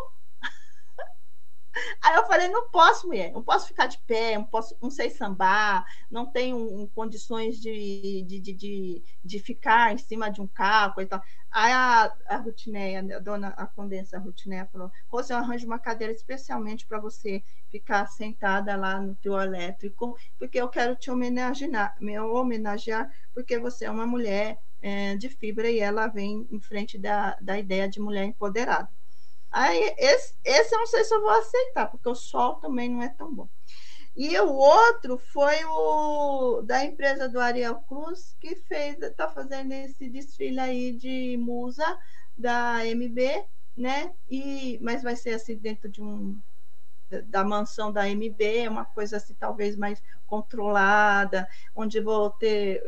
Aí 2.02 2.14
eu 2.16 2.26
falei, 2.26 2.48
não 2.48 2.68
posso, 2.70 3.06
mulher, 3.06 3.32
não 3.32 3.42
posso 3.42 3.68
ficar 3.68 3.86
de 3.86 3.98
pé, 4.06 4.36
não, 4.36 4.44
posso, 4.44 4.76
não 4.80 4.90
sei 4.90 5.10
sambar, 5.10 5.84
não 6.10 6.26
tenho 6.26 6.56
um, 6.56 6.86
condições 6.88 7.60
de, 7.60 8.22
de, 8.26 8.40
de, 8.40 8.52
de, 8.52 9.02
de 9.24 9.38
ficar 9.38 9.92
em 9.92 9.98
cima 9.98 10.30
de 10.30 10.40
um 10.40 10.46
carro 10.46 11.00
e 11.00 11.06
tal. 11.06 11.22
Aí 11.50 11.72
a, 11.72 12.12
a 12.28 12.36
Rutineia, 12.36 13.00
a 13.16 13.18
dona, 13.18 13.48
a 13.48 13.66
condensa 13.66 14.18
Rutineia 14.18 14.66
falou, 14.66 14.90
Rose, 15.08 15.32
eu 15.32 15.38
arranjo 15.38 15.66
uma 15.66 15.78
cadeira 15.78 16.12
especialmente 16.12 16.86
para 16.86 17.00
você 17.00 17.42
ficar 17.70 18.06
sentada 18.06 18.76
lá 18.76 19.00
no 19.00 19.14
teu 19.16 19.38
elétrico, 19.40 20.16
porque 20.38 20.60
eu 20.60 20.68
quero 20.68 20.96
te 20.96 21.10
homenagear, 21.10 21.96
me 22.00 22.18
homenagear 22.18 23.10
porque 23.34 23.58
você 23.58 23.86
é 23.86 23.90
uma 23.90 24.06
mulher 24.06 24.58
é, 24.80 25.16
de 25.16 25.28
fibra 25.28 25.70
e 25.70 25.78
ela 25.78 26.06
vem 26.06 26.46
em 26.50 26.60
frente 26.60 26.98
da, 26.98 27.36
da 27.40 27.58
ideia 27.58 27.88
de 27.88 28.00
mulher 28.00 28.24
empoderada. 28.24 28.88
Aí, 29.50 29.94
esse, 29.98 30.34
esse 30.44 30.74
eu 30.74 30.78
não 30.78 30.86
sei 30.86 31.04
se 31.04 31.14
eu 31.14 31.20
vou 31.20 31.30
aceitar, 31.30 31.86
porque 31.86 32.08
o 32.08 32.14
sol 32.14 32.56
também 32.56 32.88
não 32.88 33.02
é 33.02 33.08
tão 33.08 33.34
bom. 33.34 33.48
E 34.16 34.38
o 34.40 34.52
outro 34.54 35.18
foi 35.18 35.62
o 35.66 36.62
da 36.62 36.84
empresa 36.84 37.28
do 37.28 37.38
Ariel 37.38 37.76
Cruz, 37.82 38.34
que 38.40 38.54
fez, 38.56 39.00
está 39.02 39.28
fazendo 39.28 39.72
esse 39.72 40.08
desfile 40.08 40.58
aí 40.58 40.92
de 40.92 41.36
musa 41.36 41.84
da 42.36 42.86
MB, 42.86 43.44
né? 43.76 44.12
E, 44.28 44.78
mas 44.82 45.02
vai 45.02 45.16
ser 45.16 45.34
assim 45.34 45.56
dentro 45.56 45.88
de 45.88 46.02
um 46.02 46.40
da 47.26 47.44
mansão 47.44 47.92
da 47.92 48.08
MB, 48.08 48.68
uma 48.68 48.84
coisa 48.84 49.18
assim 49.18 49.34
talvez 49.34 49.76
mais 49.76 50.02
controlada, 50.26 51.48
onde 51.74 52.00
vou 52.00 52.30
ter 52.30 52.82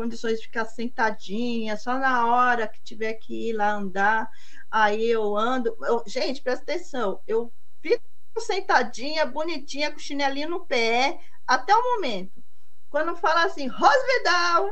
condições 0.00 0.38
de 0.38 0.46
ficar 0.46 0.64
sentadinha, 0.64 1.76
só 1.76 1.98
na 1.98 2.26
hora 2.26 2.66
que 2.66 2.80
tiver 2.82 3.12
que 3.14 3.50
ir 3.50 3.52
lá 3.52 3.72
andar 3.72 4.30
aí 4.70 5.10
eu 5.10 5.36
ando. 5.36 5.76
Eu, 5.82 6.02
gente, 6.06 6.40
presta 6.40 6.62
atenção, 6.62 7.20
eu 7.26 7.52
fico 7.82 8.02
sentadinha, 8.38 9.26
bonitinha, 9.26 9.92
com 9.92 9.98
chinelinho 9.98 10.48
no 10.48 10.64
pé, 10.64 11.20
até 11.46 11.74
o 11.74 11.82
momento. 11.94 12.42
Quando 12.88 13.14
fala 13.16 13.44
assim, 13.44 13.66
Rosvedal, 13.66 14.70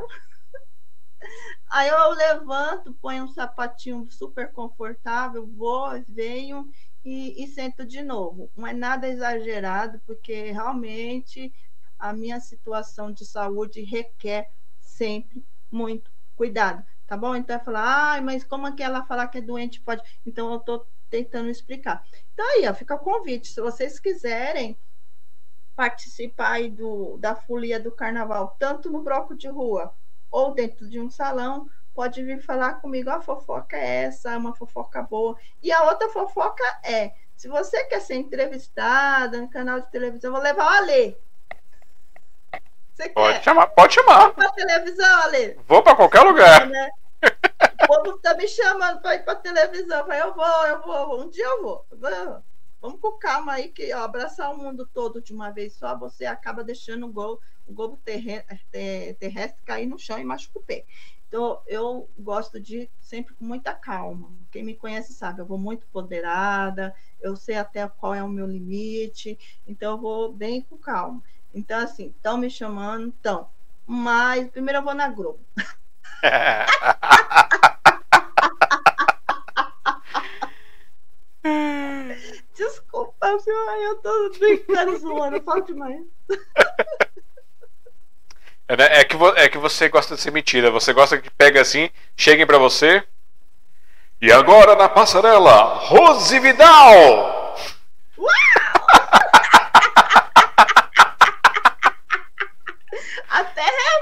aí 1.69 1.89
eu 1.89 2.09
levanto, 2.11 2.93
ponho 2.95 3.25
um 3.25 3.27
sapatinho 3.27 4.09
super 4.09 4.51
confortável, 4.51 5.45
vou, 5.45 5.89
venho 6.07 6.67
e, 7.05 7.43
e 7.43 7.47
sento 7.47 7.85
de 7.85 8.01
novo. 8.01 8.49
Não 8.55 8.65
é 8.65 8.73
nada 8.73 9.07
exagerado, 9.07 10.01
porque 10.07 10.51
realmente 10.51 11.53
a 11.99 12.13
minha 12.13 12.39
situação 12.39 13.11
de 13.11 13.25
saúde 13.25 13.83
requer 13.83 14.49
sempre 14.99 15.43
muito 15.71 16.11
cuidado 16.35 16.83
tá 17.09 17.17
bom? 17.17 17.35
Então, 17.35 17.55
vai 17.57 17.65
falar, 17.65 18.17
ah, 18.17 18.21
mas 18.21 18.43
como 18.43 18.67
é 18.67 18.71
que 18.71 18.83
ela 18.83 19.03
falar 19.03 19.27
que 19.29 19.39
é 19.39 19.41
doente 19.41 19.81
pode? 19.81 20.03
Então, 20.23 20.51
eu 20.51 20.59
estou 20.59 20.87
tentando 21.09 21.49
explicar. 21.49 22.05
Então, 22.31 22.45
aí, 22.51 22.69
ó, 22.69 22.73
fica 22.73 22.93
o 22.93 22.99
convite. 22.99 23.47
Se 23.47 23.59
vocês 23.59 23.99
quiserem 23.99 24.77
participar 25.75 26.51
aí 26.51 26.69
do, 26.69 27.17
da 27.17 27.35
folia 27.35 27.79
do 27.79 27.91
carnaval, 27.91 28.55
tanto 28.59 28.91
no 28.91 29.01
bloco 29.01 29.35
de 29.35 29.47
rua 29.47 29.91
ou 30.29 30.53
dentro 30.53 30.87
de 30.87 30.99
um 30.99 31.09
salão, 31.09 31.67
pode 31.95 32.23
vir 32.23 32.43
falar 32.43 32.75
comigo. 32.75 33.09
A 33.09 33.19
fofoca 33.19 33.75
é 33.75 34.03
essa, 34.03 34.33
é 34.33 34.37
uma 34.37 34.53
fofoca 34.53 35.01
boa. 35.01 35.35
E 35.63 35.71
a 35.71 35.85
outra 35.85 36.09
fofoca 36.09 36.63
é: 36.83 37.15
se 37.35 37.47
você 37.47 37.85
quer 37.85 38.01
ser 38.01 38.17
entrevistada 38.17 39.41
no 39.41 39.49
canal 39.49 39.79
de 39.81 39.89
televisão, 39.89 40.29
eu 40.29 40.35
vou 40.35 40.43
levar 40.43 40.65
o 40.65 40.83
Alê. 40.83 41.17
Você 42.99 43.09
pode 43.09 43.35
quer? 43.35 43.43
chamar, 43.43 43.67
pode 43.67 43.93
chamar. 43.93 44.23
Vou 44.23 44.33
pra 44.33 44.51
televisão, 44.51 45.21
Ale? 45.21 45.57
Vou 45.65 45.81
pra 45.81 45.95
qualquer 45.95 46.21
lugar. 46.21 46.67
Né? 46.67 46.89
O 47.83 47.87
povo 47.87 48.17
tá 48.17 48.33
me 48.33 48.45
chamando 48.45 49.01
pra 49.01 49.15
ir 49.15 49.23
pra 49.23 49.35
televisão. 49.35 49.99
Eu 49.99 50.05
falei, 50.05 50.21
eu 50.21 50.33
vou, 50.33 50.67
eu 50.67 50.81
vou, 50.81 51.21
um 51.21 51.29
dia 51.29 51.45
eu 51.45 51.61
vou. 51.63 51.85
Vamos 52.81 52.99
com 52.99 53.13
calma 53.13 53.53
aí, 53.53 53.69
que 53.69 53.93
ó, 53.93 54.03
abraçar 54.03 54.53
o 54.53 54.57
mundo 54.57 54.85
todo 54.93 55.21
de 55.21 55.33
uma 55.33 55.49
vez 55.49 55.73
só, 55.73 55.97
você 55.97 56.25
acaba 56.25 56.61
deixando 56.61 57.05
o, 57.05 57.11
gol, 57.11 57.39
o 57.65 57.73
globo 57.73 57.97
terrestre 58.03 59.63
cair 59.65 59.85
no 59.85 59.97
chão 59.97 60.19
e 60.19 60.25
machucar 60.25 60.61
o 60.61 60.65
pé. 60.65 60.85
Então, 61.27 61.61
eu 61.67 62.09
gosto 62.17 62.59
de 62.59 62.89
sempre 62.99 63.33
com 63.35 63.45
muita 63.45 63.73
calma. 63.73 64.31
Quem 64.51 64.63
me 64.63 64.75
conhece 64.75 65.13
sabe, 65.13 65.39
eu 65.39 65.45
vou 65.45 65.57
muito 65.57 65.87
poderada, 65.87 66.93
eu 67.21 67.35
sei 67.35 67.55
até 67.55 67.87
qual 67.87 68.13
é 68.13 68.23
o 68.23 68.27
meu 68.27 68.47
limite, 68.47 69.37
então 69.65 69.91
eu 69.91 69.97
vou 69.97 70.33
bem 70.33 70.61
com 70.61 70.77
calma. 70.77 71.21
Então, 71.53 71.79
assim, 71.79 72.13
estão 72.15 72.37
me 72.37 72.49
chamando, 72.49 73.09
estão. 73.09 73.49
Mas 73.85 74.49
primeiro 74.49 74.79
eu 74.79 74.83
vou 74.83 74.93
na 74.93 75.07
Globo. 75.09 75.39
Desculpa, 82.53 83.27
eu 83.27 83.95
tô 83.95 84.29
brincando, 84.37 84.97
zoando, 84.97 85.37
eu 85.37 85.43
falo 85.43 85.61
demais. 85.61 86.01
É, 88.67 88.77
né, 88.77 88.99
é, 88.99 89.03
que, 89.03 89.15
é 89.35 89.49
que 89.49 89.57
você 89.57 89.89
gosta 89.89 90.15
de 90.15 90.21
ser 90.21 90.31
mentira. 90.31 90.69
Você 90.69 90.93
gosta 90.93 91.17
que 91.17 91.29
pega 91.31 91.59
assim, 91.61 91.89
cheguem 92.15 92.45
para 92.45 92.59
você. 92.59 93.03
E 94.21 94.31
agora 94.31 94.75
na 94.75 94.87
passarela, 94.87 95.75
Rose 95.79 96.39
Vidal! 96.39 97.55
Uau! 98.17 98.29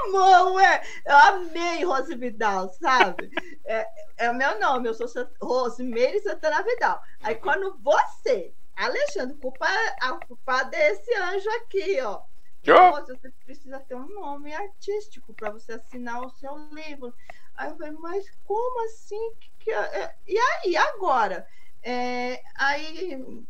amou, 0.08 0.58
é. 0.58 0.82
Eu 1.04 1.16
amei 1.16 1.84
Rose 1.84 2.14
Vidal, 2.14 2.68
sabe? 2.70 3.30
É, 3.64 3.86
é 4.16 4.30
o 4.30 4.34
meu 4.34 4.58
nome, 4.58 4.88
eu 4.88 4.94
sou 4.94 5.06
Rosemeire 5.40 6.20
Santana 6.20 6.62
Vidal. 6.62 7.00
Aí 7.20 7.34
quando 7.34 7.78
você, 7.78 8.52
Alexandre, 8.74 9.36
culpa, 9.36 9.66
a 10.00 10.12
culpa 10.26 10.64
desse 10.64 11.14
anjo 11.14 11.50
aqui, 11.50 12.00
ó. 12.00 12.22
Nossa, 12.66 13.14
você 13.14 13.30
precisa 13.44 13.78
ter 13.80 13.94
um 13.94 14.08
nome 14.08 14.52
artístico 14.52 15.32
para 15.32 15.50
você 15.50 15.72
assinar 15.72 16.20
o 16.22 16.30
seu 16.30 16.56
livro. 16.72 17.14
Aí 17.54 17.70
eu 17.70 17.76
falei, 17.76 17.92
mas 17.92 18.26
como 18.44 18.84
assim? 18.84 19.34
Que, 19.40 19.50
que, 19.60 19.70
é? 19.70 20.00
é 20.02 20.14
e 20.26 20.38
aí, 20.38 20.76
agora? 20.76 21.46
É, 21.82 22.42
aí 22.54 23.46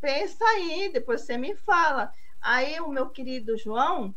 pensa 0.00 0.44
aí, 0.44 0.90
depois 0.92 1.22
você 1.22 1.36
me 1.36 1.54
fala. 1.54 2.12
Aí 2.40 2.80
o 2.80 2.88
meu 2.88 3.10
querido 3.10 3.56
João, 3.56 4.14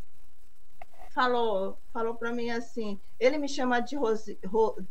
falou, 1.13 1.77
falou 1.93 2.15
para 2.15 2.31
mim 2.31 2.49
assim, 2.49 2.99
ele 3.19 3.37
me 3.37 3.47
chama 3.47 3.79
de 3.79 3.95
Rose, 3.95 4.39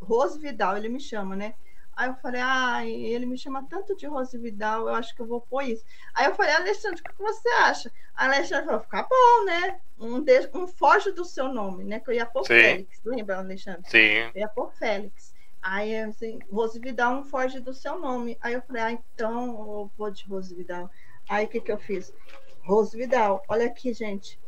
Rose 0.00 0.38
Vidal, 0.38 0.76
ele 0.76 0.88
me 0.88 1.00
chama, 1.00 1.34
né? 1.34 1.54
Aí 1.96 2.08
eu 2.08 2.14
falei, 2.14 2.40
ah, 2.42 2.86
ele 2.86 3.26
me 3.26 3.36
chama 3.36 3.66
tanto 3.68 3.94
de 3.94 4.06
Rose 4.06 4.36
Vidal, 4.38 4.88
eu 4.88 4.94
acho 4.94 5.14
que 5.14 5.20
eu 5.20 5.26
vou 5.26 5.40
pôr 5.40 5.62
isso. 5.62 5.84
Aí 6.14 6.26
eu 6.26 6.34
falei, 6.34 6.54
Alexandre, 6.54 7.00
o 7.00 7.04
que 7.04 7.22
você 7.22 7.48
acha? 7.48 7.92
A 8.14 8.24
Alexandre 8.24 8.64
falou, 8.64 8.80
ficar 8.80 9.02
bom, 9.02 9.44
né? 9.44 9.80
Um, 9.98 10.22
de, 10.22 10.48
um 10.54 10.66
foge 10.66 11.12
do 11.12 11.24
seu 11.24 11.52
nome, 11.52 11.84
né? 11.84 12.00
Que 12.00 12.10
eu 12.10 12.14
ia 12.14 12.24
pôr 12.24 12.42
Sim. 12.44 12.48
Félix, 12.54 13.00
lembra, 13.04 13.38
Alexandre? 13.38 13.82
Sim. 13.90 14.30
Eu 14.34 14.40
ia 14.40 14.48
pôr 14.48 14.72
Félix. 14.72 15.34
Aí, 15.60 15.94
assim, 16.00 16.38
Rose 16.50 16.78
Vidal 16.78 17.16
um 17.16 17.24
foge 17.24 17.60
do 17.60 17.74
seu 17.74 17.98
nome. 17.98 18.38
Aí 18.40 18.54
eu 18.54 18.62
falei, 18.62 18.82
ah, 18.82 18.92
então 18.92 19.48
eu 19.48 19.90
vou 19.98 20.10
de 20.10 20.24
Rose 20.26 20.54
Vidal. 20.54 20.90
Aí 21.28 21.44
o 21.44 21.48
que, 21.48 21.60
que 21.60 21.70
eu 21.70 21.78
fiz? 21.78 22.14
Rose 22.62 22.96
Vidal, 22.96 23.42
olha 23.46 23.66
aqui, 23.66 23.92
gente. 23.92 24.40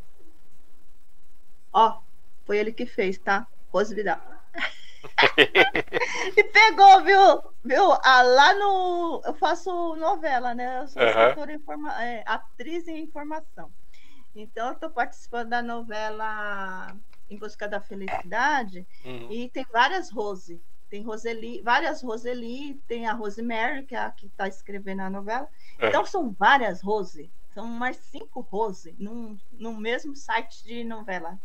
Ó, 1.72 2.00
foi 2.44 2.58
ele 2.58 2.72
que 2.72 2.86
fez, 2.86 3.18
tá? 3.18 3.46
Rose 3.72 3.94
Vidal. 3.94 4.20
e 6.36 6.44
pegou, 6.44 7.02
viu? 7.02 7.42
Viu? 7.64 7.92
Ah, 8.02 8.22
lá 8.22 8.54
no. 8.54 9.22
Eu 9.24 9.34
faço 9.34 9.96
novela, 9.96 10.54
né? 10.54 10.82
Eu 10.82 10.88
sou 10.88 11.02
uhum. 11.02 11.50
informa... 11.50 12.02
É, 12.04 12.22
atriz 12.26 12.86
em 12.86 13.00
informação. 13.00 13.72
Então, 14.34 14.68
eu 14.68 14.72
estou 14.74 14.90
participando 14.90 15.50
da 15.50 15.62
novela 15.62 16.94
Em 17.28 17.38
Busca 17.38 17.68
da 17.68 17.80
Felicidade 17.80 18.86
uhum. 19.04 19.30
e 19.30 19.48
tem 19.48 19.66
várias 19.72 20.10
Rose. 20.10 20.60
Tem 20.88 21.02
Roseli, 21.02 21.62
várias 21.62 22.02
Roseli, 22.02 22.74
tem 22.86 23.06
a 23.06 23.14
Rosemary, 23.14 23.84
que 23.84 23.94
é 23.94 23.98
a 23.98 24.10
que 24.10 24.26
está 24.26 24.46
escrevendo 24.46 25.00
a 25.00 25.10
novela. 25.10 25.48
Uhum. 25.80 25.88
Então, 25.88 26.04
são 26.04 26.30
várias 26.30 26.82
Rose. 26.82 27.30
São 27.54 27.66
mais 27.66 27.96
cinco 27.96 28.40
Rose 28.40 28.94
num, 28.98 29.38
no 29.52 29.74
mesmo 29.74 30.16
site 30.16 30.64
de 30.64 30.84
novela. 30.84 31.38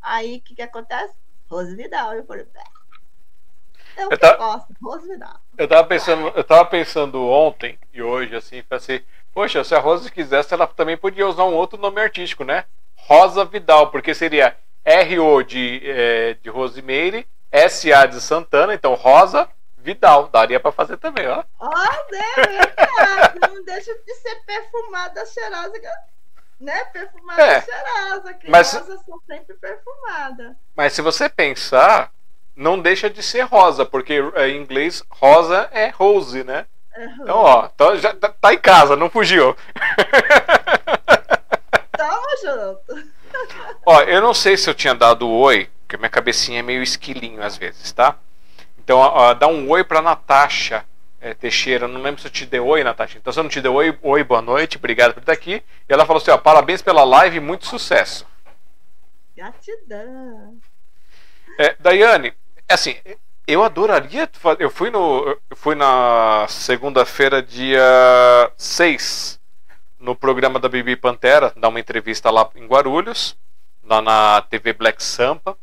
Aí 0.00 0.36
o 0.36 0.40
que, 0.40 0.54
que 0.54 0.62
acontece? 0.62 1.14
Rose 1.48 1.74
Vidal. 1.74 2.14
Eu 2.14 2.24
falei, 2.24 2.46
eu, 3.96 4.10
eu 4.10 4.18
tava, 4.18 4.36
gosto, 4.36 4.74
Rose 4.82 5.08
Vidal. 5.08 5.40
Eu 5.56 5.68
tava 5.68 5.86
pensando, 5.86 6.28
eu 6.28 6.44
tava 6.44 6.66
pensando 6.66 7.22
ontem 7.24 7.78
e 7.92 8.02
hoje, 8.02 8.34
assim, 8.36 8.62
assim 8.70 9.00
Poxa, 9.34 9.64
se 9.64 9.74
a 9.74 9.80
Rosa 9.80 10.08
quisesse, 10.10 10.54
ela 10.54 10.64
também 10.64 10.96
podia 10.96 11.26
usar 11.26 11.42
um 11.42 11.54
outro 11.54 11.76
nome 11.76 12.00
artístico, 12.00 12.44
né? 12.44 12.64
Rosa 12.94 13.44
Vidal, 13.44 13.90
porque 13.90 14.14
seria 14.14 14.56
R-O 14.84 15.42
de, 15.42 15.82
é, 15.84 16.34
de 16.40 16.48
Rosemary, 16.48 17.26
S-A 17.50 18.06
de 18.06 18.20
Santana, 18.20 18.72
então 18.72 18.94
Rosa 18.94 19.48
Vidal. 19.84 20.28
Daria 20.28 20.58
para 20.58 20.72
fazer 20.72 20.96
também, 20.96 21.28
ó. 21.28 21.44
Ó, 21.60 21.68
oh, 21.68 22.14
é 22.16 23.48
Não 23.48 23.62
deixa 23.64 23.94
de 23.94 24.14
ser 24.14 24.36
perfumada, 24.46 25.26
cheirosa, 25.26 25.72
né? 26.58 26.84
Perfumada, 26.86 27.42
é, 27.42 27.60
cheirosa. 27.60 28.34
Crianças 28.34 28.88
mas, 28.88 29.04
são 29.04 29.20
sempre 29.26 29.54
perfumadas. 29.56 30.56
Mas 30.74 30.94
se 30.94 31.02
você 31.02 31.28
pensar, 31.28 32.10
não 32.56 32.80
deixa 32.80 33.10
de 33.10 33.22
ser 33.22 33.42
rosa, 33.42 33.84
porque 33.84 34.14
é, 34.36 34.48
em 34.48 34.62
inglês 34.62 35.04
rosa 35.10 35.68
é 35.70 35.90
rose, 35.90 36.42
né? 36.42 36.66
Então, 36.96 37.36
ó, 37.36 37.68
tá, 37.68 37.96
já, 37.96 38.14
tá 38.14 38.54
em 38.54 38.58
casa, 38.58 38.96
não 38.96 39.10
fugiu. 39.10 39.54
Tamo 41.94 42.28
junto. 42.42 43.12
Ó, 43.84 44.00
eu 44.02 44.22
não 44.22 44.32
sei 44.32 44.56
se 44.56 44.70
eu 44.70 44.74
tinha 44.74 44.94
dado 44.94 45.28
oi, 45.28 45.68
porque 45.80 45.98
minha 45.98 46.08
cabecinha 46.08 46.60
é 46.60 46.62
meio 46.62 46.82
esquilinho 46.82 47.42
às 47.42 47.58
vezes, 47.58 47.92
tá? 47.92 48.16
Então, 48.84 48.98
ó, 48.98 49.32
dá 49.32 49.48
um 49.48 49.70
oi 49.70 49.82
pra 49.82 50.02
Natasha 50.02 50.84
é, 51.18 51.32
Teixeira. 51.32 51.88
Não 51.88 52.02
lembro 52.02 52.20
se 52.20 52.26
eu 52.26 52.30
te 52.30 52.44
dei 52.44 52.60
oi, 52.60 52.84
Natasha. 52.84 53.16
Então, 53.16 53.32
se 53.32 53.40
eu 53.40 53.42
não 53.42 53.48
te 53.48 53.62
dei 53.62 53.70
oi, 53.70 53.98
oi, 54.02 54.22
boa 54.22 54.42
noite, 54.42 54.76
obrigado 54.76 55.14
por 55.14 55.20
estar 55.20 55.32
aqui. 55.32 55.62
E 55.88 55.92
ela 55.92 56.04
falou 56.04 56.20
assim: 56.20 56.30
ó, 56.30 56.36
parabéns 56.36 56.82
pela 56.82 57.02
live 57.02 57.40
muito 57.40 57.66
sucesso. 57.66 58.26
Gratidão. 59.34 60.58
É, 61.58 61.74
Daiane, 61.80 62.34
assim, 62.68 62.94
eu 63.46 63.64
adoraria. 63.64 64.28
Eu 64.58 64.68
fui, 64.68 64.90
no, 64.90 65.26
eu 65.48 65.56
fui 65.56 65.74
na 65.74 66.44
segunda-feira, 66.46 67.42
dia 67.42 67.80
6, 68.58 69.40
no 69.98 70.14
programa 70.14 70.60
da 70.60 70.68
Bibi 70.68 70.94
Pantera, 70.94 71.54
dar 71.56 71.68
uma 71.68 71.80
entrevista 71.80 72.30
lá 72.30 72.50
em 72.54 72.66
Guarulhos, 72.66 73.34
lá 73.82 74.02
na 74.02 74.42
TV 74.42 74.74
Black 74.74 75.02
Sampa. 75.02 75.56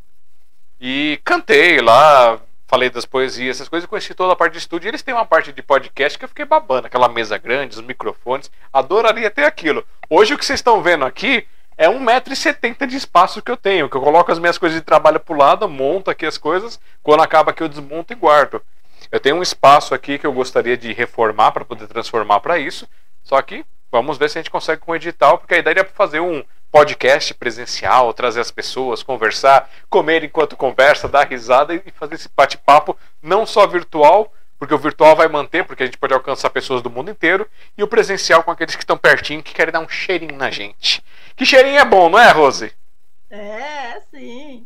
E 0.80 1.22
cantei 1.24 1.80
lá, 1.80 2.42
falei 2.72 2.90
das 2.90 3.06
poesias, 3.06 3.58
essas 3.58 3.68
coisas, 3.68 3.86
conheci 3.86 4.14
toda 4.14 4.32
a 4.32 4.36
parte 4.36 4.54
de 4.54 4.60
estúdio. 4.60 4.88
eles 4.88 5.02
têm 5.02 5.14
uma 5.14 5.26
parte 5.26 5.52
de 5.52 5.62
podcast 5.62 6.18
que 6.18 6.24
eu 6.24 6.30
fiquei 6.30 6.46
babando, 6.46 6.88
aquela 6.88 7.10
mesa 7.10 7.38
grande, 7.38 7.76
os 7.76 7.82
microfones. 7.82 8.50
Adoraria 8.72 9.30
ter 9.30 9.44
aquilo. 9.44 9.86
Hoje 10.10 10.34
o 10.34 10.38
que 10.38 10.46
vocês 10.46 10.60
estão 10.60 10.82
vendo 10.82 11.04
aqui 11.04 11.46
é 11.78 11.90
1,70m 11.90 12.88
de 12.88 12.96
espaço 12.96 13.42
que 13.42 13.52
eu 13.52 13.58
tenho, 13.58 13.90
que 13.90 13.98
eu 13.98 14.02
coloco 14.02 14.32
as 14.32 14.40
minhas 14.40 14.58
coisas 14.58 14.80
de 14.80 14.86
trabalho 14.86 15.20
pro 15.20 15.36
lado, 15.36 15.68
monto 15.68 16.10
aqui 16.10 16.26
as 16.26 16.38
coisas, 16.38 16.80
quando 17.04 17.22
acaba 17.22 17.52
aqui 17.52 17.62
eu 17.62 17.68
desmonto 17.68 18.14
e 18.14 18.16
guardo. 18.16 18.62
Eu 19.12 19.20
tenho 19.20 19.36
um 19.36 19.42
espaço 19.42 19.94
aqui 19.94 20.18
que 20.18 20.26
eu 20.26 20.32
gostaria 20.32 20.78
de 20.78 20.94
reformar 20.94 21.52
para 21.52 21.66
poder 21.66 21.88
transformar 21.88 22.40
para 22.40 22.58
isso, 22.58 22.88
só 23.22 23.42
que 23.42 23.66
vamos 23.92 24.18
ver 24.18 24.30
se 24.30 24.38
a 24.38 24.42
gente 24.42 24.50
consegue 24.50 24.80
com 24.80 24.94
o 24.94 24.96
edital, 24.96 25.38
porque 25.38 25.56
a 25.56 25.58
ideia 25.58 25.84
para 25.84 25.94
fazer 25.94 26.22
um 26.22 26.42
podcast 26.72 27.34
presencial, 27.34 28.14
trazer 28.14 28.40
as 28.40 28.50
pessoas, 28.50 29.04
conversar, 29.04 29.70
comer 29.90 30.24
enquanto 30.24 30.56
conversa, 30.56 31.08
dar 31.08 31.28
risada 31.28 31.76
e 31.76 31.92
fazer 31.92 32.16
esse 32.16 32.30
bate-papo 32.36 32.98
não 33.22 33.46
só 33.46 33.68
virtual, 33.68 34.34
porque 34.58 34.74
o 34.74 34.78
virtual 34.78 35.16
vai 35.16 35.28
manter, 35.28 35.66
porque 35.66 35.84
a 35.84 35.86
gente 35.86 35.98
pode 35.98 36.14
alcançar 36.14 36.50
pessoas 36.50 36.82
do 36.82 36.90
mundo 36.90 37.12
inteiro, 37.12 37.48
e 37.78 37.84
o 37.84 37.88
presencial 37.88 38.44
com 38.44 38.52
aqueles 38.52 38.76
que 38.76 38.84
estão 38.84 38.98
pertinho, 38.98 39.44
que 39.44 39.54
querem 39.54 39.74
dar 39.74 39.80
um 39.80 39.90
cheirinho 39.90 40.38
na 40.38 40.50
gente. 40.50 41.04
Que 41.36 41.46
cheirinho 41.46 41.80
é 41.80 41.86
bom, 41.86 42.10
não 42.10 42.20
é, 42.20 42.32
Rose? 42.32 42.72
É, 43.30 44.02
sim. 44.12 44.64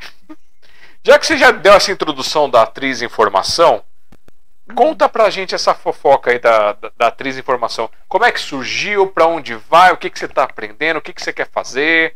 Já 1.04 1.18
que 1.18 1.26
você 1.26 1.38
já 1.38 1.52
deu 1.52 1.74
essa 1.74 1.92
introdução 1.92 2.50
da 2.50 2.64
atriz 2.64 3.02
em 3.02 3.08
formação, 3.10 3.84
conta 4.74 5.08
pra 5.08 5.30
gente 5.30 5.54
essa 5.54 5.74
fofoca 5.74 6.32
aí 6.32 6.40
da, 6.40 6.74
da, 6.74 6.92
da 6.98 7.08
atriz 7.08 7.38
em 7.38 7.44
formação. 7.44 7.90
Como 8.08 8.26
é 8.26 8.32
que 8.32 8.40
surgiu, 8.40 9.08
pra 9.08 9.28
onde 9.28 9.56
vai, 9.56 9.92
o 9.92 9.98
que, 9.98 10.10
que 10.10 10.18
você 10.18 10.28
tá 10.28 10.44
aprendendo, 10.44 10.98
o 10.98 11.02
que, 11.02 11.14
que 11.14 11.22
você 11.22 11.34
quer 11.34 11.50
fazer? 11.50 12.16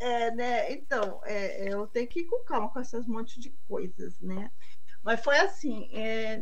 É, 0.00 0.30
né, 0.30 0.72
então, 0.72 1.20
é, 1.24 1.72
eu 1.72 1.86
tenho 1.88 2.06
que 2.06 2.20
ir 2.20 2.24
com 2.24 2.44
calma 2.44 2.68
com 2.68 2.78
essas 2.78 3.06
montes 3.06 3.40
de 3.42 3.52
coisas, 3.66 4.18
né? 4.20 4.50
Mas 5.02 5.22
foi 5.22 5.36
assim, 5.38 5.90
é, 5.92 6.40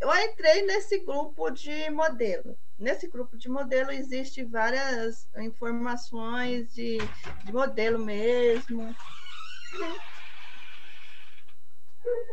eu 0.00 0.16
entrei 0.16 0.62
nesse 0.62 0.98
grupo 1.00 1.50
de 1.50 1.90
modelo. 1.90 2.56
Nesse 2.78 3.08
grupo 3.08 3.36
de 3.36 3.48
modelo 3.48 3.90
existe 3.90 4.44
várias 4.44 5.28
informações 5.38 6.72
de, 6.72 6.98
de 7.44 7.52
modelo 7.52 7.98
mesmo. 7.98 8.94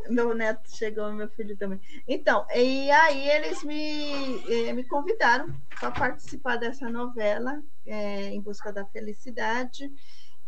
Meu 0.09 0.35
neto 0.35 0.69
chegou, 0.75 1.11
meu 1.13 1.29
filho 1.29 1.57
também. 1.57 1.79
Então, 2.07 2.45
e 2.53 2.91
aí 2.91 3.29
eles 3.29 3.63
me, 3.63 4.43
eh, 4.47 4.73
me 4.73 4.83
convidaram 4.83 5.47
para 5.79 5.91
participar 5.91 6.57
dessa 6.57 6.89
novela, 6.89 7.61
é, 7.85 8.29
Em 8.29 8.41
Busca 8.41 8.71
da 8.71 8.85
Felicidade. 8.85 9.91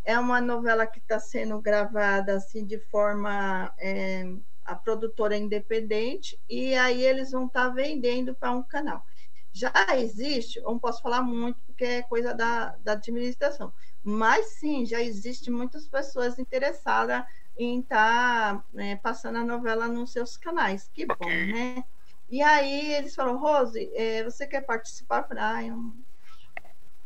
É 0.04 0.18
uma 0.18 0.40
novela 0.40 0.86
que 0.86 0.98
está 0.98 1.18
sendo 1.18 1.60
gravada 1.60 2.36
assim 2.36 2.64
de 2.64 2.78
forma 2.78 3.74
é, 3.78 4.24
a 4.64 4.74
produtora 4.74 5.34
é 5.34 5.38
independente 5.38 6.38
e 6.48 6.74
aí 6.74 7.02
eles 7.02 7.30
vão 7.30 7.46
estar 7.46 7.68
tá 7.68 7.74
vendendo 7.74 8.34
para 8.34 8.52
um 8.52 8.62
canal. 8.62 9.02
Já 9.50 9.72
existe, 9.96 10.58
eu 10.58 10.64
não 10.64 10.78
posso 10.78 11.02
falar 11.02 11.22
muito 11.22 11.58
porque 11.66 11.84
é 11.84 12.02
coisa 12.02 12.34
da, 12.34 12.76
da 12.76 12.92
administração, 12.92 13.72
mas 14.04 14.58
sim, 14.58 14.84
já 14.84 15.02
existe 15.02 15.50
muitas 15.50 15.88
pessoas 15.88 16.38
interessadas 16.38 17.24
em 17.58 17.80
estar 17.80 18.54
tá, 18.54 18.64
né, 18.72 18.96
passando 18.96 19.38
a 19.38 19.44
novela 19.44 19.88
nos 19.88 20.12
seus 20.12 20.36
canais. 20.36 20.88
Que 20.94 21.04
bom, 21.04 21.16
né? 21.20 21.84
E 22.30 22.40
aí 22.40 22.92
eles 22.94 23.14
falaram, 23.14 23.38
Rose, 23.38 23.90
é, 23.94 24.22
você 24.22 24.46
quer 24.46 24.60
participar? 24.60 25.22
Eu 25.22 25.28
falei, 25.28 25.42
ah, 25.42 25.64
eu, 25.64 25.92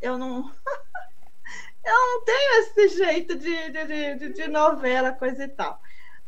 eu 0.01 0.19
não. 0.19 0.53
eu 1.85 1.93
não 1.93 2.25
tenho 2.25 2.61
esse 2.61 2.89
jeito 2.89 3.39
de, 3.39 3.71
de, 3.71 4.15
de, 4.17 4.33
de 4.33 4.49
novela, 4.49 5.13
coisa 5.13 5.45
e 5.45 5.49
tal. 5.49 5.81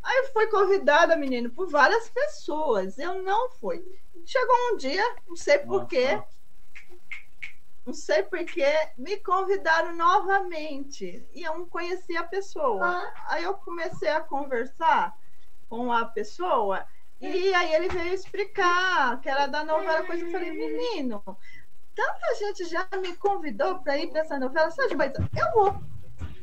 Aí 0.02 0.30
foi 0.32 0.46
convidada, 0.48 1.16
menino, 1.16 1.50
por 1.50 1.68
várias 1.68 2.08
pessoas. 2.08 2.98
Eu 2.98 3.22
não 3.22 3.50
fui. 3.52 3.84
Chegou 4.24 4.56
um 4.72 4.76
dia, 4.76 5.04
não 5.26 5.36
sei 5.36 5.58
porquê, 5.58 6.22
não 7.84 7.92
sei 7.92 8.22
porquê, 8.22 8.72
me 8.96 9.18
convidaram 9.18 9.94
novamente. 9.94 11.26
E 11.32 11.42
eu 11.42 11.58
não 11.58 11.66
conhecia 11.66 12.20
a 12.20 12.24
pessoa. 12.24 12.84
Ah. 12.84 13.12
Aí 13.28 13.44
eu 13.44 13.54
comecei 13.54 14.08
a 14.08 14.20
conversar 14.20 15.16
com 15.68 15.92
a 15.92 16.04
pessoa. 16.04 16.86
E 17.20 17.54
aí 17.54 17.74
ele 17.74 17.88
veio 17.88 18.14
explicar 18.14 19.20
que 19.20 19.28
era 19.28 19.46
da 19.46 19.64
novela, 19.64 20.04
coisa. 20.04 20.24
Eu 20.24 20.30
falei, 20.30 20.50
menino, 20.50 21.22
tanta 21.94 22.34
gente 22.38 22.64
já 22.64 22.86
me 23.00 23.14
convidou 23.16 23.78
para 23.78 23.98
ir 23.98 24.10
para 24.10 24.20
essa 24.20 24.38
novela, 24.38 24.70
sabe, 24.70 24.94
mas 24.94 25.12
eu 25.14 25.52
vou 25.52 25.94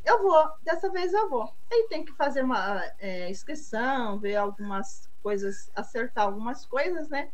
eu 0.04 0.22
vou, 0.22 0.50
dessa 0.64 0.90
vez 0.90 1.14
eu 1.14 1.30
vou. 1.30 1.54
Aí 1.72 1.88
tem 1.90 2.04
que 2.04 2.12
fazer 2.14 2.44
uma 2.44 2.84
é, 3.00 3.30
inscrição, 3.30 4.20
ver 4.20 4.36
algumas 4.36 5.10
coisas, 5.22 5.72
acertar 5.76 6.26
algumas 6.26 6.66
coisas, 6.66 7.08
né? 7.10 7.30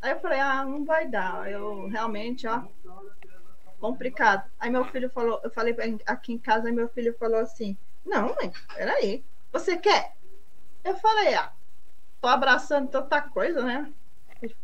Aí 0.00 0.12
eu 0.12 0.20
falei, 0.20 0.38
ah, 0.38 0.64
não 0.64 0.84
vai 0.84 1.08
dar. 1.08 1.50
Eu 1.50 1.88
realmente, 1.88 2.46
ó, 2.46 2.62
complicado. 3.84 4.50
Aí 4.58 4.70
meu 4.70 4.86
filho 4.86 5.10
falou, 5.10 5.38
eu 5.44 5.50
falei 5.50 5.76
aqui 6.06 6.32
em 6.32 6.38
casa, 6.38 6.72
meu 6.72 6.88
filho 6.88 7.14
falou 7.18 7.40
assim: 7.40 7.76
Não, 8.02 8.28
mãe, 8.28 8.50
peraí, 8.74 9.22
você 9.52 9.76
quer? 9.76 10.14
Eu 10.82 10.96
falei, 10.96 11.34
ah, 11.34 11.52
tô 12.18 12.28
abraçando 12.28 12.88
tanta 12.88 13.20
coisa, 13.20 13.62
né? 13.62 13.92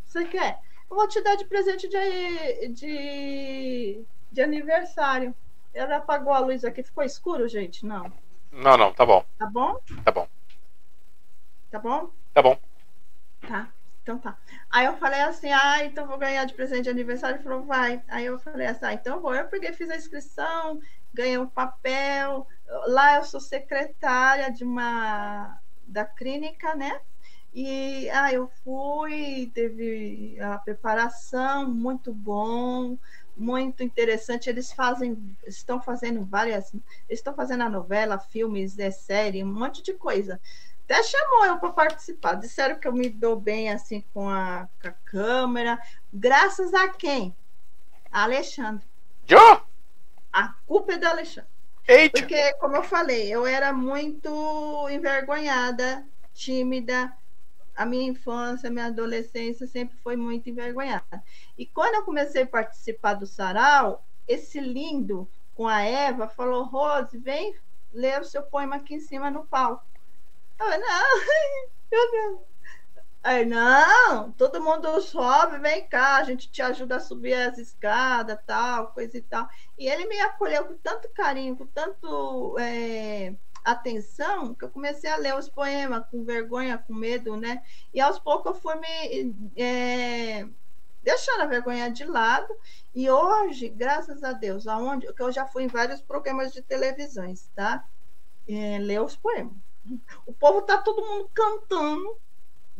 Você 0.07 0.25
quer? 0.25 0.59
Eu 0.91 0.97
vou 0.97 1.07
te 1.07 1.23
dar 1.23 1.37
de 1.37 1.45
presente 1.45 1.87
de, 1.87 2.69
de, 2.69 4.07
de 4.33 4.43
aniversário. 4.43 5.35
Ela 5.73 5.99
apagou 5.99 6.33
a 6.33 6.41
luz 6.41 6.65
aqui. 6.65 6.83
Ficou 6.83 7.05
escuro, 7.05 7.47
gente? 7.47 7.87
Não. 7.87 8.11
Não, 8.51 8.77
não, 8.77 8.93
tá 8.93 9.05
bom. 9.07 9.25
Tá 9.39 9.47
bom? 9.47 9.77
Tá 10.05 10.13
bom. 10.13 10.29
Tá 11.71 11.79
bom? 11.79 12.11
Tá 12.35 12.43
bom. 12.43 12.59
Tá. 13.47 13.73
Então 14.03 14.19
tá. 14.19 14.37
Aí 14.71 14.87
eu 14.87 14.97
falei 14.97 15.21
assim, 15.21 15.51
ah, 15.51 15.85
então 15.85 16.07
vou 16.07 16.19
ganhar 16.19 16.45
de 16.45 16.55
presente 16.55 16.85
de 16.85 16.91
aniversário. 16.91 17.37
Ele 17.37 17.43
falou, 17.43 17.65
vai. 17.65 18.03
Aí 18.09 18.27
eu 18.27 18.39
falei 18.39 18.67
assim, 18.67 18.85
ah, 18.85 18.93
então 18.95 19.21
vou. 19.21 19.35
Eu 19.35 19.49
peguei, 19.49 19.73
fiz 19.73 19.91
a 19.91 19.97
inscrição, 19.97 20.81
ganhei 21.13 21.39
um 21.39 21.49
papel. 21.49 22.47
Lá 22.87 23.17
eu 23.17 23.25
sou 23.25 23.41
secretária 23.41 24.51
de 24.53 24.65
uma 24.65 25.59
da 25.87 26.05
clínica, 26.05 26.75
né? 26.77 27.01
E 27.53 28.09
ah, 28.11 28.33
eu 28.33 28.47
fui, 28.63 29.51
teve 29.53 30.39
a 30.41 30.57
preparação 30.59 31.69
muito 31.69 32.15
bom 32.15 32.97
muito 33.41 33.83
interessante. 33.83 34.49
Eles 34.51 34.71
fazem, 34.73 35.37
estão 35.47 35.81
fazendo 35.81 36.25
várias, 36.25 36.73
estão 37.09 37.35
fazendo 37.35 37.63
a 37.63 37.71
novela, 37.71 38.19
filmes, 38.19 38.79
é, 38.79 38.91
série, 38.91 39.43
um 39.43 39.53
monte 39.53 39.83
de 39.83 39.95
coisa. 39.95 40.41
Até 40.91 41.05
chamou 41.05 41.47
eu 41.47 41.59
para 41.59 41.71
participar. 41.71 42.35
Disseram 42.35 42.75
que 42.75 42.89
eu 42.89 42.93
me 42.93 43.09
dou 43.09 43.37
bem 43.37 43.71
assim 43.71 44.05
com 44.13 44.29
a, 44.29 44.69
com 44.83 44.89
a 44.89 44.91
câmera. 44.91 45.81
Graças 46.13 46.75
a 46.75 46.89
quem? 46.89 47.33
A 48.11 48.25
Alexandre. 48.25 48.85
Eu? 49.29 49.63
A 50.33 50.49
culpa 50.67 50.95
é 50.95 50.99
da 50.99 51.11
Alexandre. 51.11 51.49
Eita. 51.87 52.19
Porque, 52.19 52.55
como 52.55 52.75
eu 52.75 52.83
falei, 52.83 53.33
eu 53.33 53.47
era 53.47 53.73
muito 53.73 54.89
envergonhada, 54.91 56.05
tímida, 56.35 57.17
a 57.77 57.87
minha 57.87 58.11
infância, 58.11 58.69
a 58.69 58.73
minha 58.73 58.87
adolescência 58.87 59.69
sempre 59.69 59.97
foi 59.99 60.17
muito 60.17 60.51
envergonhada. 60.51 61.23
E 61.57 61.67
quando 61.67 61.95
eu 61.95 62.03
comecei 62.03 62.43
a 62.43 62.47
participar 62.49 63.15
do 63.15 63.27
sarau, 63.27 64.05
esse 64.27 64.59
lindo 64.59 65.31
com 65.55 65.69
a 65.69 65.83
Eva 65.83 66.27
falou: 66.27 66.65
Rose, 66.65 67.17
vem 67.17 67.55
ler 67.93 68.21
o 68.21 68.25
seu 68.25 68.43
poema 68.43 68.75
aqui 68.75 68.97
em 68.97 69.01
cima 69.01 69.31
no 69.31 69.47
palco. 69.47 69.90
Falei, 70.61 70.79
não, 70.79 71.17
meu 71.91 72.11
Deus. 72.11 72.41
Aí, 73.23 73.47
não, 73.47 74.31
todo 74.33 74.63
mundo 74.63 75.01
sobe, 75.01 75.59
vem 75.59 75.87
cá, 75.89 76.17
a 76.17 76.25
gente 76.25 76.51
te 76.51 76.61
ajuda 76.61 76.97
a 76.97 77.01
subir 77.01 77.33
as 77.33 77.57
escadas, 77.57 78.39
tal, 78.47 78.89
coisa 78.89 79.17
e 79.17 79.23
tal. 79.23 79.49
E 79.79 79.89
ele 79.89 80.07
me 80.07 80.21
acolheu 80.21 80.67
com 80.67 80.77
tanto 80.77 81.09
carinho, 81.11 81.57
com 81.57 81.67
tanto 81.67 82.59
é, 82.59 83.35
atenção, 83.65 84.55
que 84.55 84.65
eu 84.65 84.71
comecei 84.71 85.11
a 85.11 85.17
ler 85.17 85.35
os 85.35 85.49
poemas 85.49 86.05
com 86.11 86.25
vergonha, 86.25 86.77
com 86.77 86.93
medo, 86.93 87.39
né? 87.39 87.63
E 87.95 88.01
aos 88.01 88.19
poucos 88.19 88.55
eu 88.55 88.61
fui 88.61 88.75
me 88.75 89.35
é, 89.57 90.47
deixando 91.03 91.41
a 91.41 91.47
vergonha 91.47 91.91
de 91.91 92.05
lado. 92.05 92.55
E 92.95 93.09
hoje, 93.09 93.71
graças 93.71 94.23
a 94.23 94.33
Deus, 94.33 94.67
aonde 94.67 95.11
que 95.15 95.23
eu 95.23 95.33
já 95.33 95.47
fui 95.47 95.65
em 95.65 95.69
vários 95.69 96.03
programas 96.03 96.53
de 96.53 96.61
televisões, 96.61 97.51
tá? 97.55 97.83
É, 98.47 98.79
ler 98.79 99.01
os 99.01 99.17
poemas. 99.17 99.70
O 100.27 100.33
povo 100.33 100.63
tá 100.63 100.79
todo 100.79 101.05
mundo 101.05 101.31
cantando 101.35 102.21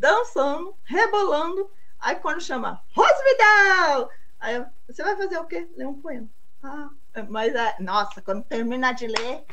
dançando, 0.01 0.75
rebolando. 0.85 1.71
Aí 1.99 2.17
quando 2.17 2.41
chama 2.41 2.83
Rose 2.97 3.23
Vidal, 3.25 4.11
aí 4.41 4.57
eu, 4.57 4.67
você 4.87 5.03
vai 5.03 5.15
fazer 5.17 5.39
o 5.39 5.45
quê? 5.45 5.69
Ler 5.77 5.87
um 5.87 6.01
poema. 6.01 6.29
Ah, 6.63 6.89
mas, 7.29 7.53
nossa, 7.79 8.23
quando 8.23 8.43
terminar 8.45 8.95
de 8.95 9.07
ler, 9.07 9.45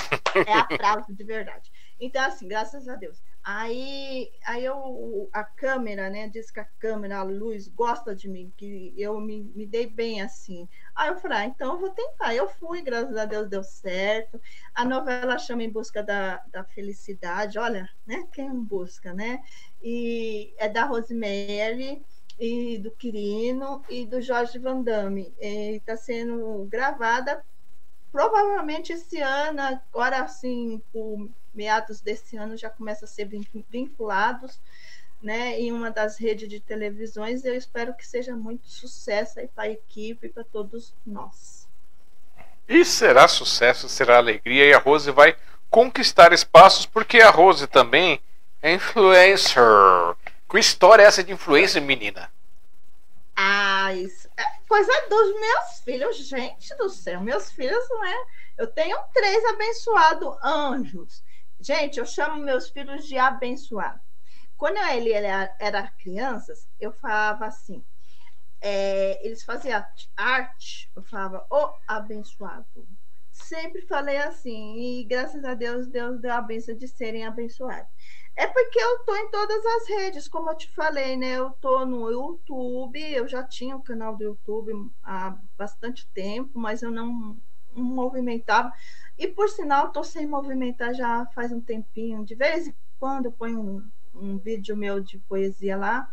é 0.45 0.53
aplauso 0.53 1.13
de 1.13 1.23
verdade. 1.23 1.71
Então, 1.99 2.23
assim, 2.23 2.47
graças 2.47 2.88
a 2.88 2.95
Deus. 2.95 3.21
Aí, 3.49 4.29
aí 4.45 4.65
eu, 4.65 5.29
a 5.31 5.41
câmera, 5.41 6.09
né? 6.09 6.27
Diz 6.27 6.51
que 6.51 6.59
a 6.59 6.65
câmera, 6.65 7.19
a 7.19 7.23
luz 7.23 7.69
gosta 7.69 8.13
de 8.13 8.27
mim, 8.27 8.51
que 8.57 8.93
eu 8.97 9.21
me, 9.21 9.41
me 9.55 9.65
dei 9.65 9.87
bem 9.87 10.21
assim. 10.21 10.67
Aí 10.93 11.07
eu 11.07 11.15
falei, 11.15 11.37
ah, 11.37 11.45
então 11.45 11.75
eu 11.75 11.79
vou 11.79 11.89
tentar. 11.91 12.35
Eu 12.35 12.49
fui, 12.49 12.81
graças 12.81 13.15
a 13.15 13.23
Deus 13.23 13.47
deu 13.47 13.63
certo. 13.63 14.37
A 14.75 14.83
novela 14.83 15.37
chama 15.37 15.63
Em 15.63 15.69
Busca 15.69 16.03
da, 16.03 16.43
da 16.51 16.65
Felicidade, 16.65 17.57
olha, 17.57 17.89
né? 18.05 18.27
Quem 18.33 18.53
busca, 18.53 19.13
né? 19.13 19.41
E 19.81 20.53
é 20.57 20.67
da 20.67 20.83
Rosemary 20.83 22.03
e 22.37 22.77
do 22.79 22.91
Quirino 22.91 23.81
e 23.89 24.05
do 24.05 24.21
Jorge 24.21 24.59
Van 24.59 24.81
Damme. 24.81 25.33
Está 25.39 25.95
sendo 25.95 26.65
gravada 26.65 27.41
provavelmente 28.18 28.91
esse 28.91 29.22
ano, 29.22 29.61
agora 29.61 30.23
assim, 30.23 30.81
por 30.91 31.30
meados 31.53 32.02
desse 32.02 32.35
ano 32.35 32.57
já 32.57 32.68
começa 32.68 33.06
a 33.06 33.07
ser 33.07 33.30
vinculados 33.69 34.60
né, 35.22 35.60
em 35.60 35.72
uma 35.72 35.91
das 35.91 36.18
redes 36.18 36.49
de 36.49 36.60
televisões. 36.60 37.45
Eu 37.45 37.53
espero 37.53 37.94
que 37.94 38.07
seja 38.07 38.35
muito 38.35 38.68
sucesso 38.68 39.39
aí 39.39 39.48
para 39.48 39.65
a 39.65 39.69
equipe 39.69 40.26
e 40.26 40.30
para 40.30 40.44
todos 40.44 40.95
nós. 41.06 41.68
E 42.68 42.84
será 42.84 43.27
sucesso, 43.27 43.88
será 43.88 44.18
alegria, 44.18 44.65
e 44.65 44.73
a 44.73 44.80
Rose 44.80 45.11
vai 45.11 45.38
conquistar 45.69 46.34
espaços, 46.34 46.88
porque 46.88 47.22
a 47.22 47.30
Rose 47.30 47.68
também 47.68 48.19
é 48.64 48.73
influencer. 48.73 49.61
Que 50.49 50.57
história 50.57 51.03
é 51.03 51.06
essa 51.06 51.23
de 51.23 51.34
influencer, 51.34 51.84
menina? 51.84 52.31
Ah, 53.35 53.94
isso 53.94 54.26
coisa 54.68 54.91
dos 55.09 55.39
meus 55.39 55.80
filhos, 55.84 56.18
gente 56.18 56.76
do 56.76 56.89
céu. 56.89 57.22
Meus 57.22 57.51
filhos, 57.51 57.88
não 57.89 58.05
é? 58.05 58.26
Eu 58.57 58.68
tenho 58.68 58.97
três 59.14 59.43
abençoados 59.45 60.38
anjos. 60.43 61.23
Gente, 61.59 61.99
eu 61.99 62.05
chamo 62.05 62.43
meus 62.43 62.69
filhos 62.69 63.05
de 63.05 63.18
abençoado. 63.18 63.99
Quando 64.55 64.77
ele, 64.77 65.14
ele 65.14 65.27
era 65.59 65.88
crianças, 65.99 66.68
eu 66.80 66.91
falava 66.91 67.45
assim. 67.45 67.84
É, 68.59 69.26
eles 69.26 69.43
faziam 69.43 69.85
arte, 70.15 70.91
eu 70.95 71.03
falava, 71.03 71.45
ô 71.49 71.65
oh, 71.65 71.73
abençoado. 71.88 72.65
Sempre 73.31 73.84
falei 73.84 74.18
assim, 74.18 74.76
e 74.80 75.03
graças 75.03 75.45
a 75.45 75.53
Deus, 75.53 75.88
Deus 75.88 76.19
deu 76.19 76.34
a 76.34 76.41
benção 76.41 76.76
de 76.76 76.88
serem 76.88 77.23
abençoados. 77.23 77.91
É 78.38 78.45
porque 78.45 78.80
eu 78.80 78.99
tô 78.99 79.15
em 79.15 79.31
todas 79.31 79.65
as 79.65 79.89
redes, 79.89 80.27
como 80.27 80.51
eu 80.51 80.55
te 80.55 80.69
falei, 80.69 81.18
né? 81.18 81.39
Eu 81.39 81.49
tô 81.59 81.84
no 81.88 82.07
YouTube, 82.11 83.01
eu 83.01 83.27
já 83.27 83.43
tinha 83.43 83.76
um 83.76 83.81
canal 83.81 84.15
do 84.15 84.23
YouTube 84.23 84.91
há 85.03 85.35
bastante 85.57 86.07
tempo, 86.14 86.59
mas 86.59 86.84
eu 86.84 86.91
não, 86.91 87.35
não 87.76 87.84
movimentava. 87.84 88.72
E 89.18 89.27
por 89.27 89.49
sinal, 89.49 89.88
estou 89.88 90.03
sem 90.03 90.27
movimentar 90.27 90.93
já 90.93 91.26
faz 91.34 91.51
um 91.51 91.59
tempinho. 91.59 92.23
De 92.23 92.35
vez 92.35 92.68
em 92.68 92.76
quando 92.99 93.26
eu 93.26 93.31
ponho 93.31 93.59
um, 93.59 93.89
um 94.14 94.38
vídeo 94.38 94.77
meu 94.77 94.99
de 94.99 95.18
poesia 95.18 95.76
lá. 95.76 96.07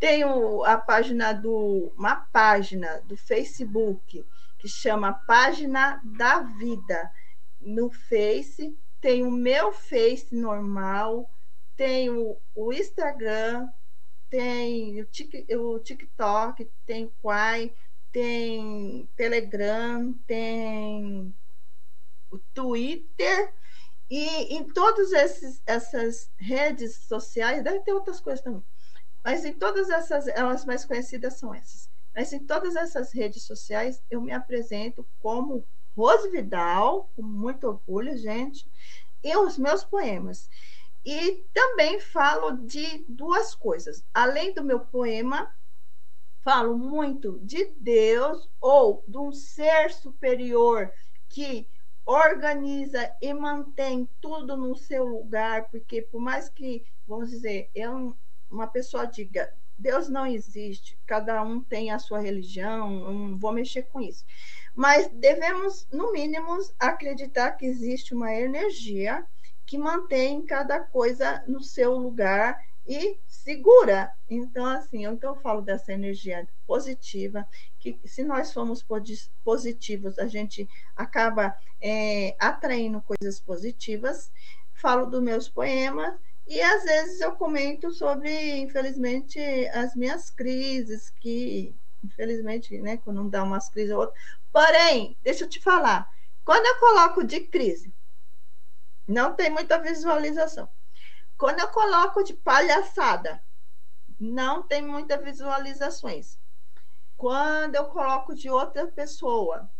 Tenho 0.00 0.64
a 0.64 0.76
página 0.76 1.32
do. 1.32 1.92
uma 1.96 2.16
página 2.16 3.00
do 3.04 3.16
Facebook 3.16 4.26
que 4.58 4.66
chama 4.66 5.12
Página 5.12 6.00
da 6.02 6.40
Vida. 6.40 7.12
No 7.60 7.90
Face, 7.90 8.76
tem 9.00 9.22
o 9.22 9.30
meu 9.30 9.72
Face 9.72 10.34
normal, 10.34 11.30
tem 11.76 12.10
o, 12.10 12.36
o 12.54 12.72
Instagram, 12.72 13.68
tem 14.30 15.00
o, 15.00 15.04
tic, 15.06 15.46
o 15.50 15.78
TikTok, 15.78 16.68
tem 16.86 17.04
o 17.04 17.12
Quai, 17.22 17.72
tem 18.12 19.08
Telegram, 19.16 20.12
tem 20.26 21.34
o 22.30 22.38
Twitter, 22.52 23.52
e 24.10 24.56
em 24.56 24.64
todas 24.64 25.12
essas 25.66 26.30
redes 26.36 26.94
sociais, 26.96 27.64
deve 27.64 27.80
ter 27.80 27.92
outras 27.92 28.20
coisas 28.20 28.42
também, 28.42 28.62
mas 29.22 29.44
em 29.44 29.52
todas 29.52 29.90
essas, 29.90 30.28
elas 30.28 30.64
mais 30.64 30.84
conhecidas 30.84 31.34
são 31.34 31.54
essas. 31.54 31.88
Mas 32.14 32.32
em 32.32 32.38
todas 32.38 32.76
essas 32.76 33.12
redes 33.12 33.42
sociais, 33.42 34.02
eu 34.08 34.20
me 34.20 34.30
apresento 34.30 35.04
como 35.20 35.66
Rose 35.96 36.28
Vidal, 36.30 37.10
com 37.16 37.22
muito 37.22 37.66
orgulho, 37.66 38.16
gente, 38.16 38.66
e 39.22 39.36
os 39.36 39.58
meus 39.58 39.82
poemas. 39.82 40.48
E 41.04 41.44
também 41.52 42.00
falo 42.00 42.52
de 42.52 43.04
duas 43.08 43.54
coisas. 43.54 44.04
Além 44.12 44.54
do 44.54 44.64
meu 44.64 44.80
poema, 44.80 45.54
falo 46.40 46.78
muito 46.78 47.38
de 47.40 47.66
Deus 47.78 48.50
ou 48.60 49.04
de 49.06 49.18
um 49.18 49.32
ser 49.32 49.90
superior 49.92 50.90
que 51.28 51.68
organiza 52.06 53.14
e 53.20 53.32
mantém 53.32 54.08
tudo 54.20 54.56
no 54.56 54.76
seu 54.76 55.04
lugar, 55.04 55.68
porque 55.70 56.02
por 56.02 56.20
mais 56.20 56.48
que, 56.48 56.84
vamos 57.06 57.30
dizer, 57.30 57.70
eu, 57.74 58.16
uma 58.50 58.66
pessoa 58.66 59.06
diga, 59.06 59.52
Deus 59.76 60.08
não 60.08 60.26
existe, 60.26 60.98
cada 61.06 61.42
um 61.42 61.60
tem 61.60 61.90
a 61.90 61.98
sua 61.98 62.20
religião, 62.20 62.90
não 62.90 63.38
vou 63.38 63.52
mexer 63.52 63.82
com 63.84 64.00
isso. 64.00 64.24
Mas 64.74 65.08
devemos, 65.08 65.86
no 65.90 66.12
mínimo, 66.12 66.58
acreditar 66.78 67.52
que 67.52 67.66
existe 67.66 68.14
uma 68.14 68.32
energia 68.32 69.26
que 69.66 69.78
mantém 69.78 70.44
cada 70.44 70.80
coisa 70.80 71.42
no 71.46 71.62
seu 71.62 71.96
lugar 71.96 72.58
e 72.86 73.18
segura. 73.26 74.12
Então, 74.28 74.66
assim, 74.66 75.04
então 75.06 75.34
eu 75.34 75.40
falo 75.40 75.62
dessa 75.62 75.92
energia 75.92 76.46
positiva, 76.66 77.46
que 77.78 77.98
se 78.04 78.24
nós 78.24 78.48
somos 78.48 78.84
positivos, 79.42 80.18
a 80.18 80.26
gente 80.26 80.68
acaba 80.96 81.56
é, 81.80 82.36
atraindo 82.38 83.02
coisas 83.02 83.40
positivas. 83.40 84.30
Falo 84.74 85.06
dos 85.06 85.22
meus 85.22 85.48
poemas 85.48 86.14
e 86.46 86.60
às 86.60 86.84
vezes 86.84 87.20
eu 87.20 87.32
comento 87.32 87.90
sobre, 87.90 88.58
infelizmente, 88.58 89.38
as 89.68 89.94
minhas 89.94 90.30
crises, 90.30 91.08
que 91.08 91.74
infelizmente, 92.04 92.78
né, 92.80 92.98
quando 92.98 93.16
não 93.16 93.28
dá 93.30 93.42
umas 93.42 93.70
crises 93.70 93.92
ou 93.92 94.00
outra. 94.00 94.14
Porém, 94.52 95.16
deixa 95.22 95.44
eu 95.44 95.48
te 95.48 95.58
falar, 95.58 96.08
quando 96.44 96.66
eu 96.66 96.78
coloco 96.78 97.24
de 97.24 97.40
crise, 97.40 97.92
não 99.06 99.34
tem 99.34 99.50
muita 99.50 99.78
visualização. 99.78 100.68
Quando 101.36 101.60
eu 101.60 101.68
coloco 101.68 102.22
de 102.22 102.34
palhaçada, 102.34 103.42
não 104.18 104.62
tem 104.62 104.82
muitas 104.82 105.22
visualizações. 105.22 106.38
Quando 107.16 107.74
eu 107.74 107.86
coloco 107.86 108.34
de 108.34 108.48
outra 108.48 108.86
pessoa, 108.86 109.70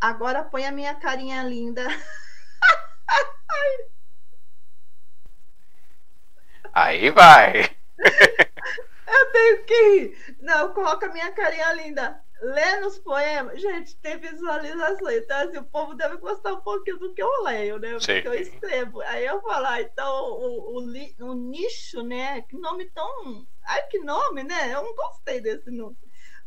agora 0.00 0.44
põe 0.44 0.66
a 0.66 0.72
minha 0.72 0.94
carinha 0.94 1.42
linda. 1.42 1.86
Aí 6.72 7.10
vai. 7.10 7.76
eu 7.98 9.32
tenho 9.32 9.64
que 9.64 9.74
ir. 9.74 10.36
Não, 10.40 10.72
coloca 10.72 11.06
a 11.06 11.12
minha 11.12 11.32
carinha 11.32 11.72
linda 11.72 12.22
lendo 12.40 12.86
os 12.86 12.98
poemas, 12.98 13.60
gente, 13.60 13.96
tem 13.96 14.18
visualização. 14.18 15.10
Então, 15.10 15.38
assim, 15.38 15.58
o 15.58 15.64
povo 15.64 15.94
deve 15.94 16.16
gostar 16.16 16.54
um 16.54 16.60
pouquinho 16.60 16.98
do 16.98 17.12
que 17.12 17.22
eu 17.22 17.42
leio, 17.42 17.78
né? 17.78 17.98
Sim. 18.00 18.22
Que 18.22 18.28
eu 18.28 18.34
escrevo. 18.34 19.00
Aí 19.02 19.26
eu 19.26 19.40
falar, 19.42 19.82
então, 19.82 20.32
o, 20.32 20.78
o, 20.78 21.26
o, 21.26 21.34
nicho, 21.34 22.02
né? 22.02 22.42
Que 22.42 22.56
nome 22.56 22.86
tão. 22.90 23.46
Ai, 23.64 23.82
que 23.88 23.98
nome, 23.98 24.44
né? 24.44 24.72
Eu 24.72 24.82
não 24.82 24.94
gostei 24.94 25.40
desse 25.40 25.70
nome. 25.70 25.96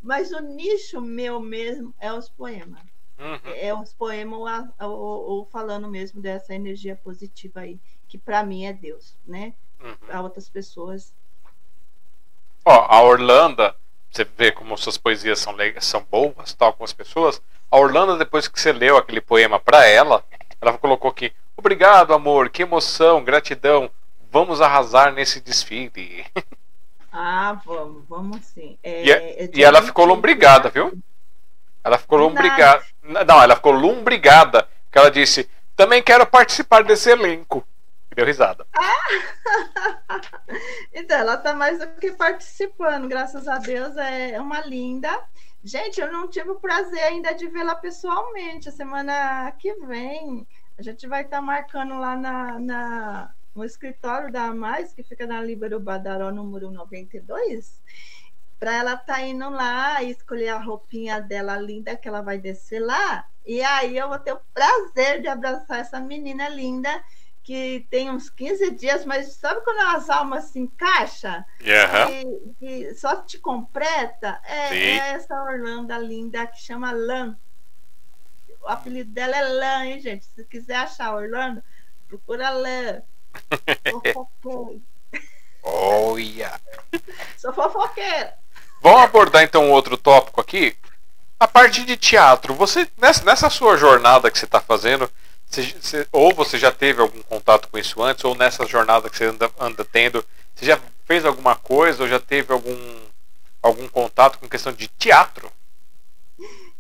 Mas 0.02 0.32
o 0.32 0.40
nicho 0.40 1.00
meu 1.00 1.40
mesmo 1.40 1.94
é 2.00 2.12
os 2.12 2.30
poemas. 2.30 2.82
Uhum. 3.20 3.54
É 3.54 3.72
os 3.74 3.94
poemas 3.94 4.68
ou, 4.80 4.90
ou, 4.90 5.46
falando 5.46 5.88
mesmo 5.88 6.20
dessa 6.20 6.56
energia 6.56 6.96
positiva 6.96 7.60
aí, 7.60 7.80
que 8.08 8.18
para 8.18 8.44
mim 8.44 8.66
é 8.66 8.74
Deus, 8.74 9.16
né? 9.26 9.54
Uhum. 9.80 9.96
Para 9.98 10.22
outras 10.24 10.50
pessoas. 10.50 11.14
Ó, 12.66 12.72
a 12.72 13.04
Orlando, 13.04 13.76
você 14.12 14.26
vê 14.38 14.52
como 14.52 14.78
suas 14.78 14.98
poesias 14.98 15.40
são, 15.40 15.56
são 15.80 16.06
boas, 16.12 16.54
tal, 16.54 16.74
com 16.74 16.84
as 16.84 16.92
pessoas. 16.92 17.42
A 17.70 17.78
Orlando, 17.78 18.18
depois 18.18 18.48
que 18.48 18.60
você 18.60 18.74
leu 18.74 18.98
aquele 18.98 19.22
poema 19.22 19.58
para 19.60 19.86
ela, 19.86 20.24
ela 20.60 20.78
colocou 20.78 21.10
aqui: 21.10 21.32
Obrigado, 21.56 22.14
amor, 22.14 22.50
que 22.50 22.64
emoção, 22.64 23.24
gratidão. 23.24 23.90
Vamos 24.30 24.62
arrasar 24.62 25.14
nesse 25.14 25.40
desfile. 25.40 26.26
Ah, 27.14 27.60
vamos, 27.66 28.04
vamos 28.08 28.40
sim. 28.46 28.78
É, 28.82 29.04
e, 29.04 29.12
é, 29.12 29.50
e 29.54 29.62
ela 29.62 29.82
ficou 29.82 30.06
lombrigada, 30.06 30.70
viu? 30.70 30.98
Ela 31.84 31.98
ficou 31.98 32.18
lombrigada. 32.18 32.82
Não, 33.04 33.44
ela 33.44 33.54
ficou 33.54 33.74
lombrigada. 33.74 34.66
Que 34.90 34.98
ela 34.98 35.12
disse: 35.12 35.50
Também 35.76 36.02
quero 36.02 36.26
participar 36.26 36.86
desse 36.86 37.10
elenco. 37.10 37.68
Deu 38.16 38.26
risada. 38.26 38.68
Ah! 38.74 40.22
então, 40.94 41.18
ela 41.18 41.38
tá 41.38 41.54
mais 41.54 41.80
do 41.80 41.88
que 41.96 42.12
participando, 42.12 43.08
graças 43.08 43.48
a 43.48 43.58
Deus. 43.58 43.96
É 43.96 44.40
uma 44.40 44.60
linda. 44.62 45.10
Gente, 45.64 46.02
eu 46.02 46.12
não 46.12 46.28
tive 46.28 46.50
o 46.50 46.60
prazer 46.60 47.02
ainda 47.04 47.34
de 47.34 47.48
vê-la 47.48 47.76
pessoalmente. 47.76 48.68
A 48.68 48.72
semana 48.72 49.52
que 49.54 49.74
vem, 49.86 50.46
a 50.78 50.82
gente 50.82 51.08
vai 51.08 51.22
estar 51.22 51.38
tá 51.38 51.42
marcando 51.42 51.98
lá 52.00 52.18
na, 52.18 52.60
na, 52.60 53.34
no 53.56 53.64
escritório 53.64 54.32
da 54.32 54.54
Mais, 54.54 54.94
que 54.94 55.04
fica 55.04 55.26
na 55.26 55.42
Líbero 55.42 55.80
Badaró, 55.80 56.32
número 56.32 56.70
92, 56.70 57.82
para 58.60 58.76
ela 58.76 58.94
estar 58.94 59.14
tá 59.14 59.22
indo 59.22 59.50
lá 59.50 60.04
e 60.04 60.12
escolher 60.12 60.50
a 60.50 60.60
roupinha 60.60 61.22
dela 61.22 61.56
linda 61.58 61.96
que 61.96 62.10
ela 62.10 62.22
vai 62.22 62.38
descer 62.38 62.80
lá. 62.80 63.26
E 63.46 63.62
aí 63.62 63.98
eu 63.98 64.10
vou 64.10 64.20
ter 64.20 64.34
o 64.34 64.42
prazer 64.54 65.22
de 65.22 65.30
abraçar 65.30 65.80
essa 65.80 66.00
menina 66.00 66.50
linda 66.50 67.02
que 67.44 67.88
tem 67.90 68.10
uns 68.10 68.30
15 68.30 68.72
dias, 68.72 69.06
mas 69.06 69.34
sabe 69.34 69.62
quando 69.62 69.80
as 69.96 70.10
almas 70.10 70.46
se 70.46 70.60
encaixam? 70.60 71.44
Uhum. 71.62 72.54
E, 72.62 72.86
e, 72.86 72.96
só 72.96 73.16
te 73.18 73.40
completa? 73.40 74.40
É, 74.44 74.76
é, 74.76 74.98
essa 75.10 75.42
Orlando 75.42 75.94
linda 75.98 76.46
que 76.48 76.62
chama 76.62 76.92
Lan. 76.92 77.36
O 78.62 78.68
apelido 78.68 79.12
dela 79.12 79.36
é 79.36 79.42
Lan, 79.42 79.86
hein, 79.86 80.00
gente? 80.00 80.26
Se 80.26 80.44
quiser 80.46 80.76
achar 80.76 81.16
Orlando, 81.16 81.64
procura 82.08 82.52
Lan. 82.52 83.02
Olha! 85.64 86.60
Sou 87.38 87.54
fofoqueira. 87.54 88.34
Vamos 88.82 89.02
abordar 89.02 89.44
então 89.44 89.70
outro 89.72 89.98
tópico 89.98 90.42
aqui. 90.42 90.76
A 91.40 91.48
parte 91.48 91.84
de 91.84 91.98
teatro. 91.98 92.54
Você 92.56 92.88
nessa, 92.98 93.24
nessa 93.24 93.50
sua 93.50 93.78
jornada 93.78 94.30
que 94.30 94.38
você 94.38 94.46
está 94.46 94.60
fazendo, 94.60 95.10
você, 95.52 95.64
você, 95.80 96.08
ou 96.14 96.34
você 96.34 96.58
já 96.58 96.72
teve 96.72 97.02
algum 97.02 97.22
contato 97.24 97.68
com 97.68 97.78
isso 97.78 98.02
antes, 98.02 98.24
ou 98.24 98.34
nessa 98.34 98.66
jornada 98.66 99.10
que 99.10 99.18
você 99.18 99.26
anda, 99.26 99.52
anda 99.60 99.84
tendo, 99.84 100.26
você 100.56 100.66
já 100.66 100.80
fez 101.06 101.26
alguma 101.26 101.56
coisa, 101.56 102.04
ou 102.04 102.10
já 102.10 102.20
teve 102.20 102.54
algum, 102.54 103.02
algum 103.62 103.88
contato 103.90 104.40
com 104.40 104.48
questão 104.48 104.72
de 104.72 104.88
teatro? 104.88 105.52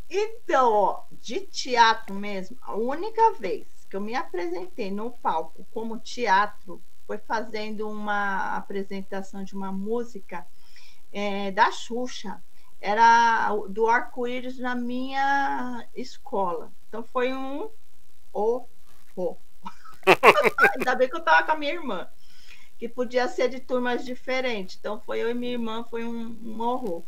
Então, 0.09 0.71
ó, 0.71 1.03
de 1.11 1.41
teatro 1.41 2.15
mesmo, 2.15 2.57
a 2.61 2.75
única 2.75 3.33
vez 3.33 3.67
que 3.89 3.95
eu 3.95 4.01
me 4.01 4.15
apresentei 4.15 4.89
no 4.89 5.11
palco 5.11 5.67
como 5.71 5.99
teatro 5.99 6.81
foi 7.05 7.17
fazendo 7.17 7.89
uma 7.89 8.55
apresentação 8.55 9.43
de 9.43 9.53
uma 9.53 9.71
música 9.71 10.47
é, 11.11 11.51
da 11.51 11.71
Xuxa. 11.71 12.41
Era 12.79 13.53
do 13.69 13.87
arco-íris 13.87 14.57
na 14.57 14.75
minha 14.75 15.85
escola. 15.93 16.71
Então 16.87 17.03
foi 17.03 17.33
um 17.33 17.69
horror. 18.33 19.37
Ainda 20.77 20.95
bem 20.95 21.07
que 21.07 21.15
eu 21.15 21.19
estava 21.19 21.43
com 21.43 21.51
a 21.51 21.57
minha 21.57 21.73
irmã, 21.73 22.07
que 22.77 22.89
podia 22.89 23.27
ser 23.27 23.49
de 23.49 23.59
turmas 23.59 24.03
diferentes. 24.03 24.77
Então 24.79 24.99
foi 24.99 25.19
eu 25.19 25.29
e 25.29 25.33
minha 25.33 25.53
irmã, 25.53 25.83
foi 25.89 26.03
um, 26.03 26.37
um 26.43 26.61
horror. 26.61 27.03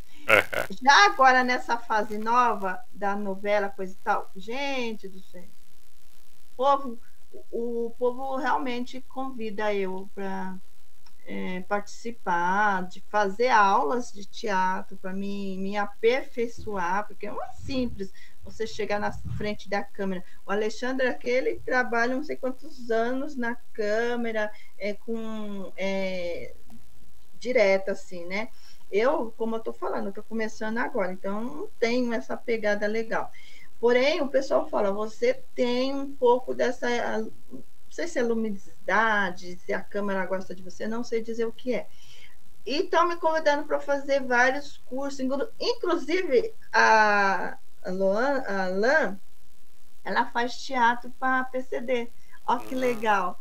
Já 0.82 1.06
agora 1.06 1.44
nessa 1.44 1.78
fase 1.78 2.18
nova 2.18 2.82
da 2.92 3.16
novela, 3.16 3.70
coisa 3.70 3.94
e 3.94 4.04
tal, 4.04 4.32
gente 4.36 5.08
do 5.08 5.20
céu, 5.20 5.44
povo, 6.56 6.98
o 7.52 7.94
povo 7.98 8.38
realmente 8.38 9.02
convida 9.02 9.74
eu 9.74 10.10
para 10.16 10.56
é, 11.26 11.62
participar, 11.62 12.88
de 12.88 13.02
fazer 13.10 13.50
aulas 13.50 14.12
de 14.12 14.26
teatro 14.26 14.98
para 14.98 15.14
me, 15.14 15.58
me 15.58 15.78
aperfeiçoar, 15.78 17.08
porque 17.08 17.28
é 17.28 17.34
simples 17.66 18.12
você 18.44 18.68
chegar 18.68 19.00
na 19.00 19.12
frente 19.12 19.70
da 19.70 19.84
câmera. 19.84 20.24
O 20.46 20.52
Alexandre 20.52 21.08
aquele 21.08 21.60
trabalha 21.60 22.16
não 22.16 22.24
sei 22.24 22.36
quantos 22.36 22.92
anos 22.92 23.36
na 23.36 23.56
câmera, 23.74 24.52
é, 24.78 24.94
com 24.94 25.72
é, 25.78 26.54
direto 27.40 27.90
assim, 27.90 28.26
né? 28.26 28.50
Eu, 28.92 29.34
como 29.38 29.56
eu 29.56 29.60
estou 29.60 29.74
falando, 29.74 30.10
estou 30.10 30.24
começando 30.24 30.78
agora, 30.78 31.12
então 31.12 31.42
não 31.42 31.68
tenho 31.80 32.14
essa 32.14 32.38
pegada 32.38 32.86
legal. 32.86 33.32
Porém, 33.80 34.22
o 34.22 34.30
pessoal 34.30 34.70
fala, 34.70 34.92
você 34.92 35.44
tem 35.56 35.94
um 35.94 36.14
pouco 36.16 36.54
dessa. 36.54 36.88
Não 37.94 37.96
sei 37.98 38.08
se 38.08 38.18
é 38.18 38.24
luminosidade, 38.24 39.56
se 39.60 39.72
a 39.72 39.80
câmera 39.80 40.26
gosta 40.26 40.56
de 40.56 40.64
você, 40.64 40.88
não 40.88 41.04
sei 41.04 41.22
dizer 41.22 41.46
o 41.46 41.52
que 41.52 41.76
é. 41.76 41.88
E 42.66 42.86
estão 42.86 43.08
me 43.08 43.18
convidando 43.18 43.68
para 43.68 43.80
fazer 43.80 44.20
vários 44.24 44.78
cursos, 44.88 45.20
inclusive 45.60 46.56
a, 46.74 47.56
Luan, 47.86 48.42
a 48.48 48.68
Lan, 48.70 49.20
ela 50.04 50.26
faz 50.26 50.58
teatro 50.58 51.14
para 51.20 51.44
PCD. 51.44 52.10
Olha 52.48 52.62
que 52.62 52.74
legal! 52.74 53.40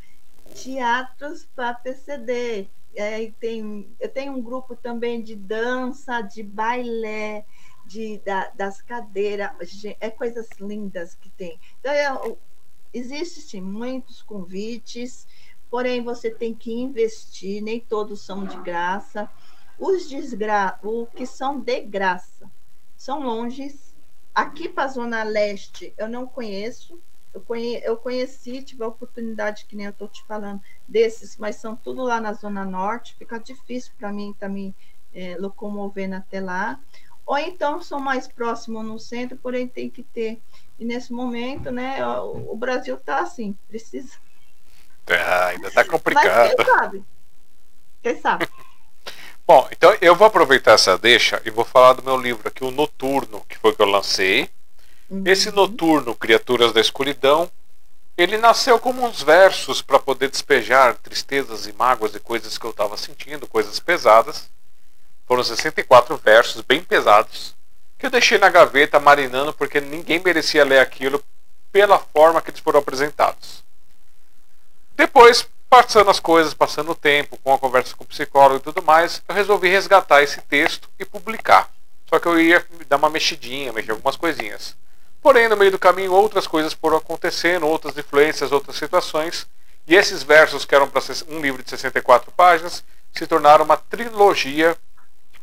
Teatros 0.55 1.49
para 1.57 1.73
PCD. 1.73 2.69
É, 2.95 3.33
tem, 3.41 3.97
eu 3.99 4.09
tenho 4.11 4.35
um 4.35 4.43
grupo 4.43 4.77
também 4.77 5.23
de 5.23 5.35
dança, 5.35 6.21
de 6.21 6.43
bailé, 6.43 7.47
de, 7.87 8.19
da, 8.19 8.51
das 8.51 8.83
cadeiras, 8.83 9.51
é 9.99 10.11
coisas 10.11 10.47
lindas 10.61 11.15
que 11.15 11.31
tem. 11.31 11.59
Então, 11.81 11.91
é, 11.91 12.37
existem 12.93 13.61
muitos 13.61 14.23
convites, 14.23 15.27
porém 15.71 16.03
você 16.03 16.31
tem 16.31 16.55
que 16.55 16.73
investir, 16.73 17.63
nem 17.63 17.81
todos 17.81 18.21
são 18.23 18.45
de 18.45 18.57
graça. 18.63 19.31
Os 19.79 20.09
desgra 20.09 20.79
o 20.83 21.07
que 21.07 21.27
são 21.27 21.59
de 21.59 21.81
graça 21.81 22.51
são 22.97 23.23
longes. 23.23 23.95
Aqui 24.35 24.69
para 24.69 24.85
a 24.85 24.89
Zona 24.89 25.23
Leste 25.23 25.93
eu 25.97 26.09
não 26.09 26.27
conheço. 26.27 27.01
Eu, 27.35 27.41
conhe 27.41 27.81
eu 27.83 27.97
conheci, 27.97 28.63
tive 28.63 28.85
a 28.85 28.89
oportunidade, 28.89 29.65
que 29.65 29.75
nem 29.75 29.87
eu 29.87 29.93
estou 29.93 30.07
te 30.07 30.23
falando, 30.25 30.61
desses, 30.87 31.39
mas 31.39 31.57
são 31.57 31.75
tudo 31.75 32.03
lá 32.03 32.21
na 32.21 32.35
Zona 32.35 32.65
Norte. 32.65 33.17
Fica 33.17 33.39
difícil 33.39 33.93
para 33.99 34.13
mim 34.13 34.35
também 34.39 34.75
é, 35.15 35.37
locomovendo 35.39 36.17
até 36.17 36.41
lá 36.41 36.79
ou 37.25 37.39
então 37.39 37.81
são 37.81 37.99
mais 37.99 38.29
próximos 38.29 38.85
no 38.85 38.99
centro, 38.99 39.37
porém 39.37 39.67
tem 39.67 39.89
que 39.89 40.03
ter. 40.03 40.43
E 40.83 40.85
nesse 40.85 41.13
momento, 41.13 41.71
né, 41.71 42.05
o, 42.05 42.57
Brasil 42.57 42.97
está 42.97 43.21
assim, 43.21 43.57
precisa. 43.69 44.17
Ah, 45.07 45.47
ainda 45.47 45.69
está 45.69 45.85
complicado. 45.85 46.27
Mas 46.27 46.55
quem 46.57 46.65
sabe? 46.75 47.05
Quem 48.03 48.21
sabe? 48.21 48.49
Bom, 49.47 49.69
então 49.71 49.97
eu 50.01 50.17
vou 50.17 50.27
aproveitar 50.27 50.73
essa 50.73 50.99
deixa 50.99 51.41
e 51.45 51.51
vou 51.51 51.65
falar 51.65 51.93
do 51.93 52.03
meu 52.03 52.17
livro 52.17 52.49
aqui, 52.49 52.65
o 52.65 52.73
Noturno, 52.73 53.45
que 53.49 53.57
foi 53.57 53.73
que 53.73 53.81
eu 53.81 53.87
lancei. 53.87 54.51
Uhum. 55.09 55.23
Esse 55.25 55.53
Noturno, 55.53 56.17
Criaturas 56.17 56.73
da 56.73 56.81
Escuridão, 56.81 57.49
ele 58.19 58.37
nasceu 58.37 58.77
como 58.81 59.07
uns 59.07 59.23
versos 59.23 59.81
para 59.81 60.01
poder 60.01 60.31
despejar 60.31 60.97
tristezas 60.97 61.69
e 61.69 61.73
mágoas 61.73 62.13
e 62.17 62.19
coisas 62.19 62.59
que 62.59 62.67
eu 62.67 62.73
estava 62.73 62.97
sentindo, 62.97 63.47
coisas 63.47 63.79
pesadas. 63.79 64.51
Foram 65.29 65.45
64 65.45 66.17
versos 66.17 66.61
bem 66.63 66.83
pesados 66.83 67.55
que 68.03 68.07
eu 68.07 68.11
deixei 68.11 68.37
na 68.37 68.49
gaveta 68.49 68.99
marinando 68.99 69.53
porque 69.53 69.81
ninguém 69.81 70.19
merecia 70.19 70.65
ler 70.65 70.81
aquilo 70.81 71.23
pela 71.71 72.01
forma 72.01 72.43
que 72.43 72.51
eles 72.51 72.59
foram 72.59 72.81
apresentados. 72.81 73.63
Depois, 74.97 75.49
passando 75.71 76.11
as 76.11 76.19
coisas, 76.19 76.53
passando 76.53 76.91
o 76.91 76.97
tempo, 76.97 77.39
com 77.45 77.55
a 77.55 77.59
conversa 77.61 77.95
com 77.95 78.03
o 78.03 78.07
psicólogo 78.09 78.57
e 78.57 78.61
tudo 78.61 78.83
mais, 78.83 79.23
eu 79.29 79.33
resolvi 79.33 79.69
resgatar 79.69 80.21
esse 80.21 80.41
texto 80.41 80.91
e 80.99 81.05
publicar. 81.05 81.71
Só 82.09 82.19
que 82.19 82.27
eu 82.27 82.41
ia 82.41 82.67
dar 82.89 82.97
uma 82.97 83.09
mexidinha, 83.09 83.73
mexer 83.73 83.93
algumas 83.93 84.17
coisinhas. 84.17 84.77
Porém, 85.23 85.49
no 85.49 85.57
meio 85.57 85.71
do 85.71 85.79
caminho, 85.79 86.13
outras 86.13 86.49
coisas 86.49 86.73
foram 86.73 86.97
acontecendo, 86.97 87.69
outras 87.69 87.97
influências, 87.97 88.51
outras 88.51 88.75
situações, 88.79 89.47
e 89.87 89.95
esses 89.95 90.25
versos, 90.25 90.65
que 90.65 90.75
eram 90.75 90.89
para 90.89 91.01
um 91.29 91.41
livro 91.41 91.63
de 91.63 91.71
64 91.71 92.33
páginas, 92.33 92.83
se 93.13 93.29
tornaram 93.29 93.65
uma 93.65 93.77
trilogia 93.77 94.77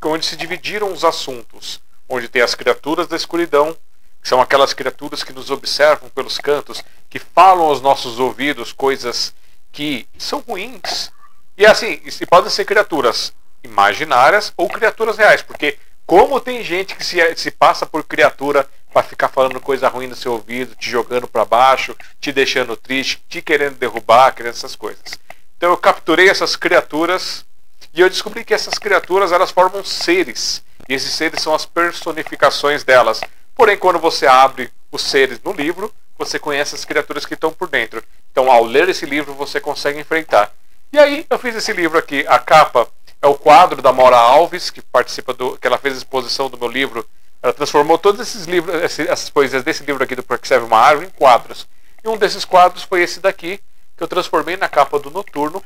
onde 0.03 0.25
se 0.25 0.35
dividiram 0.35 0.91
os 0.91 1.05
assuntos, 1.05 1.79
onde 2.09 2.27
tem 2.27 2.41
as 2.41 2.55
criaturas 2.55 3.07
da 3.07 3.15
escuridão, 3.15 3.77
que 4.21 4.27
são 4.27 4.41
aquelas 4.41 4.73
criaturas 4.73 5.23
que 5.23 5.31
nos 5.31 5.49
observam 5.49 6.09
pelos 6.09 6.37
cantos, 6.37 6.83
que 7.09 7.19
falam 7.19 7.65
aos 7.65 7.81
nossos 7.81 8.19
ouvidos 8.19 8.73
coisas 8.73 9.33
que 9.71 10.07
são 10.17 10.39
ruins. 10.39 11.11
E 11.57 11.65
assim, 11.65 12.01
e 12.03 12.25
podem 12.25 12.49
ser 12.49 12.65
criaturas 12.65 13.33
imaginárias 13.63 14.51
ou 14.57 14.67
criaturas 14.67 15.17
reais, 15.17 15.41
porque 15.41 15.77
como 16.05 16.41
tem 16.41 16.63
gente 16.63 16.95
que 16.95 17.05
se, 17.05 17.17
se 17.35 17.51
passa 17.51 17.85
por 17.85 18.03
criatura 18.03 18.67
para 18.91 19.03
ficar 19.03 19.27
falando 19.27 19.61
coisa 19.61 19.87
ruim 19.87 20.07
no 20.07 20.15
seu 20.15 20.33
ouvido, 20.33 20.75
te 20.75 20.89
jogando 20.89 21.27
para 21.27 21.45
baixo, 21.45 21.95
te 22.19 22.31
deixando 22.31 22.75
triste, 22.75 23.23
te 23.29 23.41
querendo 23.41 23.75
derrubar, 23.75 24.33
querendo 24.33 24.53
essas 24.53 24.75
coisas. 24.75 25.19
Então 25.55 25.69
eu 25.69 25.77
capturei 25.77 26.27
essas 26.27 26.55
criaturas 26.55 27.45
e 27.93 28.01
eu 28.01 28.09
descobri 28.09 28.43
que 28.43 28.53
essas 28.53 28.79
criaturas 28.79 29.31
elas 29.31 29.51
formam 29.51 29.83
seres. 29.83 30.63
E 30.89 30.93
esses 30.95 31.13
seres 31.13 31.41
são 31.43 31.53
as 31.53 31.67
personificações 31.67 32.83
delas. 32.83 33.21
Porém, 33.53 33.77
quando 33.77 33.99
você 33.99 34.25
abre 34.25 34.71
os 34.91 35.03
seres 35.03 35.39
no 35.43 35.53
livro, 35.53 35.93
você 36.17 36.39
conhece 36.39 36.73
as 36.73 36.83
criaturas 36.83 37.27
que 37.27 37.35
estão 37.35 37.53
por 37.53 37.69
dentro. 37.69 38.03
Então, 38.31 38.51
ao 38.51 38.63
ler 38.63 38.89
esse 38.89 39.05
livro, 39.05 39.33
você 39.35 39.61
consegue 39.61 39.99
enfrentar. 39.99 40.51
E 40.91 40.97
aí, 40.97 41.27
eu 41.29 41.37
fiz 41.37 41.55
esse 41.55 41.71
livro 41.71 41.99
aqui. 41.99 42.25
A 42.27 42.39
capa 42.39 42.89
é 43.21 43.27
o 43.27 43.35
quadro 43.35 43.81
da 43.83 43.93
Maura 43.93 44.17
Alves, 44.17 44.71
que 44.71 44.81
participa 44.81 45.31
do, 45.31 45.57
que 45.57 45.67
ela 45.67 45.77
fez 45.77 45.93
a 45.93 45.97
exposição 45.99 46.49
do 46.49 46.57
meu 46.57 46.67
livro. 46.67 47.07
Ela 47.43 47.53
transformou 47.53 47.97
todos 47.99 48.19
esses 48.19 48.45
livros, 48.45 48.75
essas 48.99 49.29
poesias 49.29 49.63
desse 49.63 49.83
livro 49.83 50.03
aqui 50.03 50.15
do 50.15 50.23
Porque 50.23 50.47
Serve 50.47 50.65
uma 50.65 50.79
Árvore 50.79 51.07
em 51.07 51.11
quadros. 51.11 51.67
E 52.03 52.09
um 52.09 52.17
desses 52.17 52.43
quadros 52.43 52.83
foi 52.83 53.03
esse 53.03 53.19
daqui, 53.19 53.61
que 53.95 54.03
eu 54.03 54.07
transformei 54.07 54.57
na 54.57 54.67
capa 54.67 54.97
do 54.97 55.11
Noturno, 55.11 55.63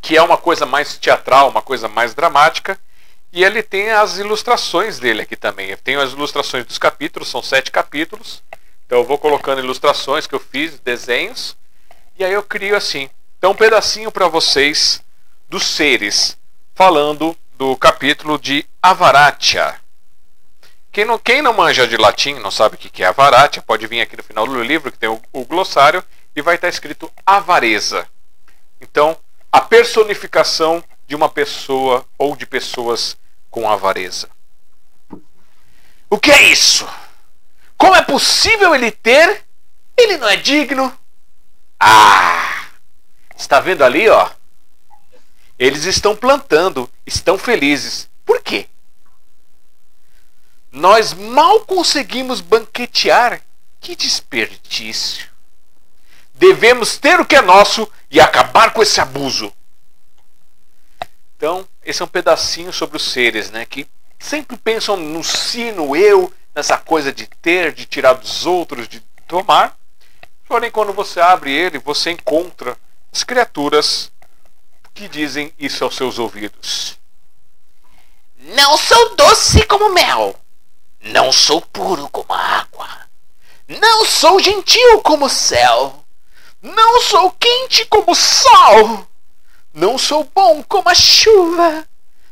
que 0.00 0.16
é 0.16 0.22
uma 0.22 0.36
coisa 0.36 0.64
mais 0.64 0.96
teatral, 0.96 1.48
uma 1.48 1.62
coisa 1.62 1.88
mais 1.88 2.14
dramática. 2.14 2.78
E 3.34 3.42
ele 3.42 3.64
tem 3.64 3.90
as 3.90 4.16
ilustrações 4.18 5.00
dele 5.00 5.22
aqui 5.22 5.34
também. 5.34 5.68
Eu 5.68 5.76
tenho 5.76 6.00
as 6.00 6.12
ilustrações 6.12 6.64
dos 6.64 6.78
capítulos, 6.78 7.28
são 7.28 7.42
sete 7.42 7.68
capítulos. 7.68 8.40
Então 8.86 8.98
eu 8.98 9.04
vou 9.04 9.18
colocando 9.18 9.58
ilustrações 9.58 10.24
que 10.24 10.36
eu 10.36 10.38
fiz, 10.38 10.78
desenhos. 10.78 11.56
E 12.16 12.24
aí 12.24 12.32
eu 12.32 12.44
crio 12.44 12.76
assim. 12.76 13.10
Então 13.36 13.50
um 13.50 13.56
pedacinho 13.56 14.12
para 14.12 14.28
vocês 14.28 15.02
dos 15.48 15.66
seres, 15.66 16.38
falando 16.76 17.36
do 17.58 17.76
capítulo 17.76 18.38
de 18.38 18.64
Avaratia. 18.80 19.80
Quem 20.92 21.04
não, 21.04 21.18
quem 21.18 21.42
não 21.42 21.52
manja 21.52 21.88
de 21.88 21.96
latim, 21.96 22.34
não 22.34 22.52
sabe 22.52 22.76
o 22.76 22.78
que 22.78 23.02
é 23.02 23.06
Avaratia, 23.06 23.60
pode 23.60 23.84
vir 23.88 24.00
aqui 24.00 24.16
no 24.16 24.22
final 24.22 24.46
do 24.46 24.62
livro, 24.62 24.92
que 24.92 24.98
tem 24.98 25.08
o, 25.08 25.20
o 25.32 25.44
glossário, 25.44 26.04
e 26.36 26.40
vai 26.40 26.54
estar 26.54 26.68
escrito 26.68 27.10
avareza. 27.26 28.06
Então, 28.80 29.16
a 29.50 29.60
personificação 29.60 30.84
de 31.08 31.16
uma 31.16 31.28
pessoa 31.28 32.06
ou 32.16 32.36
de 32.36 32.46
pessoas 32.46 33.16
com 33.54 33.70
avareza. 33.70 34.28
O 36.10 36.18
que 36.18 36.32
é 36.32 36.42
isso? 36.50 36.88
Como 37.78 37.94
é 37.94 38.02
possível 38.02 38.74
ele 38.74 38.90
ter? 38.90 39.44
Ele 39.96 40.16
não 40.16 40.28
é 40.28 40.34
digno. 40.34 40.92
Ah! 41.78 42.66
Está 43.36 43.60
vendo 43.60 43.84
ali, 43.84 44.08
ó? 44.08 44.28
Eles 45.56 45.84
estão 45.84 46.16
plantando, 46.16 46.90
estão 47.06 47.38
felizes. 47.38 48.10
Por 48.26 48.42
quê? 48.42 48.66
Nós 50.72 51.14
mal 51.14 51.60
conseguimos 51.60 52.40
banquetear. 52.40 53.40
Que 53.80 53.94
desperdício. 53.94 55.30
Devemos 56.34 56.98
ter 56.98 57.20
o 57.20 57.24
que 57.24 57.36
é 57.36 57.40
nosso 57.40 57.88
e 58.10 58.20
acabar 58.20 58.72
com 58.72 58.82
esse 58.82 59.00
abuso. 59.00 59.52
Então, 61.36 61.68
esse 61.84 62.02
é 62.02 62.04
um 62.04 62.08
pedacinho 62.08 62.72
sobre 62.72 62.96
os 62.96 63.12
seres, 63.12 63.50
né? 63.50 63.64
Que 63.64 63.86
sempre 64.18 64.56
pensam 64.56 64.96
no 64.96 65.22
si, 65.22 65.72
no 65.72 65.94
eu, 65.94 66.32
nessa 66.54 66.78
coisa 66.78 67.12
de 67.12 67.26
ter, 67.26 67.72
de 67.72 67.86
tirar 67.86 68.14
dos 68.14 68.46
outros, 68.46 68.88
de 68.88 69.00
tomar. 69.26 69.76
Porém, 70.46 70.70
quando 70.70 70.92
você 70.92 71.20
abre 71.20 71.52
ele, 71.52 71.78
você 71.78 72.10
encontra 72.10 72.76
as 73.12 73.22
criaturas 73.24 74.12
que 74.92 75.08
dizem 75.08 75.52
isso 75.58 75.84
aos 75.84 75.96
seus 75.96 76.18
ouvidos. 76.18 76.98
Não 78.38 78.76
sou 78.76 79.16
doce 79.16 79.64
como 79.66 79.92
mel. 79.92 80.38
Não 81.00 81.32
sou 81.32 81.60
puro 81.60 82.08
como 82.10 82.32
água. 82.32 82.88
Não 83.68 84.04
sou 84.04 84.40
gentil 84.40 85.00
como 85.00 85.26
o 85.26 85.30
céu. 85.30 86.04
Não 86.62 87.00
sou 87.02 87.30
quente 87.32 87.84
como 87.86 88.12
o 88.12 88.14
sol. 88.14 89.06
Não 89.74 89.98
sou 89.98 90.22
bom 90.32 90.62
como 90.62 90.88
a 90.88 90.94
chuva. 90.94 91.84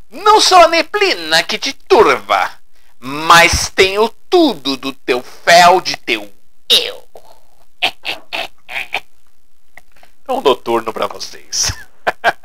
Não 0.09 0.41
sou 0.41 0.59
a 0.59 0.69
neblina 0.69 1.43
que 1.43 1.59
te 1.59 1.73
turva. 1.73 2.53
Mas 3.01 3.69
tenho 3.69 4.09
tudo 4.31 4.77
do 4.77 4.93
teu 4.93 5.21
fel, 5.21 5.81
de 5.81 5.97
teu 5.97 6.33
eu. 6.71 7.03
É 10.25 10.33
um 10.33 10.41
noturno 10.41 10.93
para 10.93 11.09
vocês. 11.09 11.73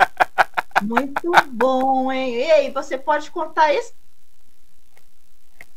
Muito 0.81 1.31
bom, 1.47 2.11
hein? 2.11 2.33
Ei, 2.33 2.71
você 2.71 2.97
pode 2.97 3.29
contar 3.29 3.71
isso? 3.71 3.93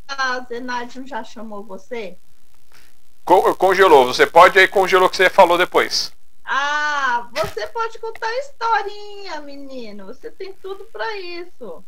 A 0.09 0.41
Zenádio 0.41 1.07
já 1.07 1.23
chamou 1.23 1.63
você? 1.63 2.17
Congelou. 3.23 4.07
Você 4.07 4.27
pode 4.27 4.59
aí 4.59 4.67
congelou 4.67 5.09
o 5.09 5.11
que 5.11 5.17
você 5.17 5.29
falou 5.29 5.59
depois. 5.59 6.11
Ah, 6.53 7.31
você 7.33 7.65
pode 7.69 8.01
contar 8.01 8.29
historinha, 8.39 9.41
menino. 9.41 10.07
Você 10.07 10.33
tem 10.33 10.53
tudo 10.53 10.85
para 10.87 11.17
isso. 11.17 11.85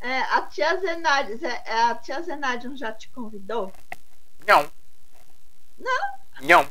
É, 0.00 0.22
a 0.22 0.42
tia 0.42 0.76
Zenádia, 0.80 1.38
é, 1.64 1.82
a 1.82 1.94
tia 1.94 2.20
Zenádia 2.20 2.76
já 2.76 2.90
te 2.92 3.08
convidou? 3.10 3.72
Não. 4.44 4.68
Não? 5.78 6.18
Não. 6.40 6.68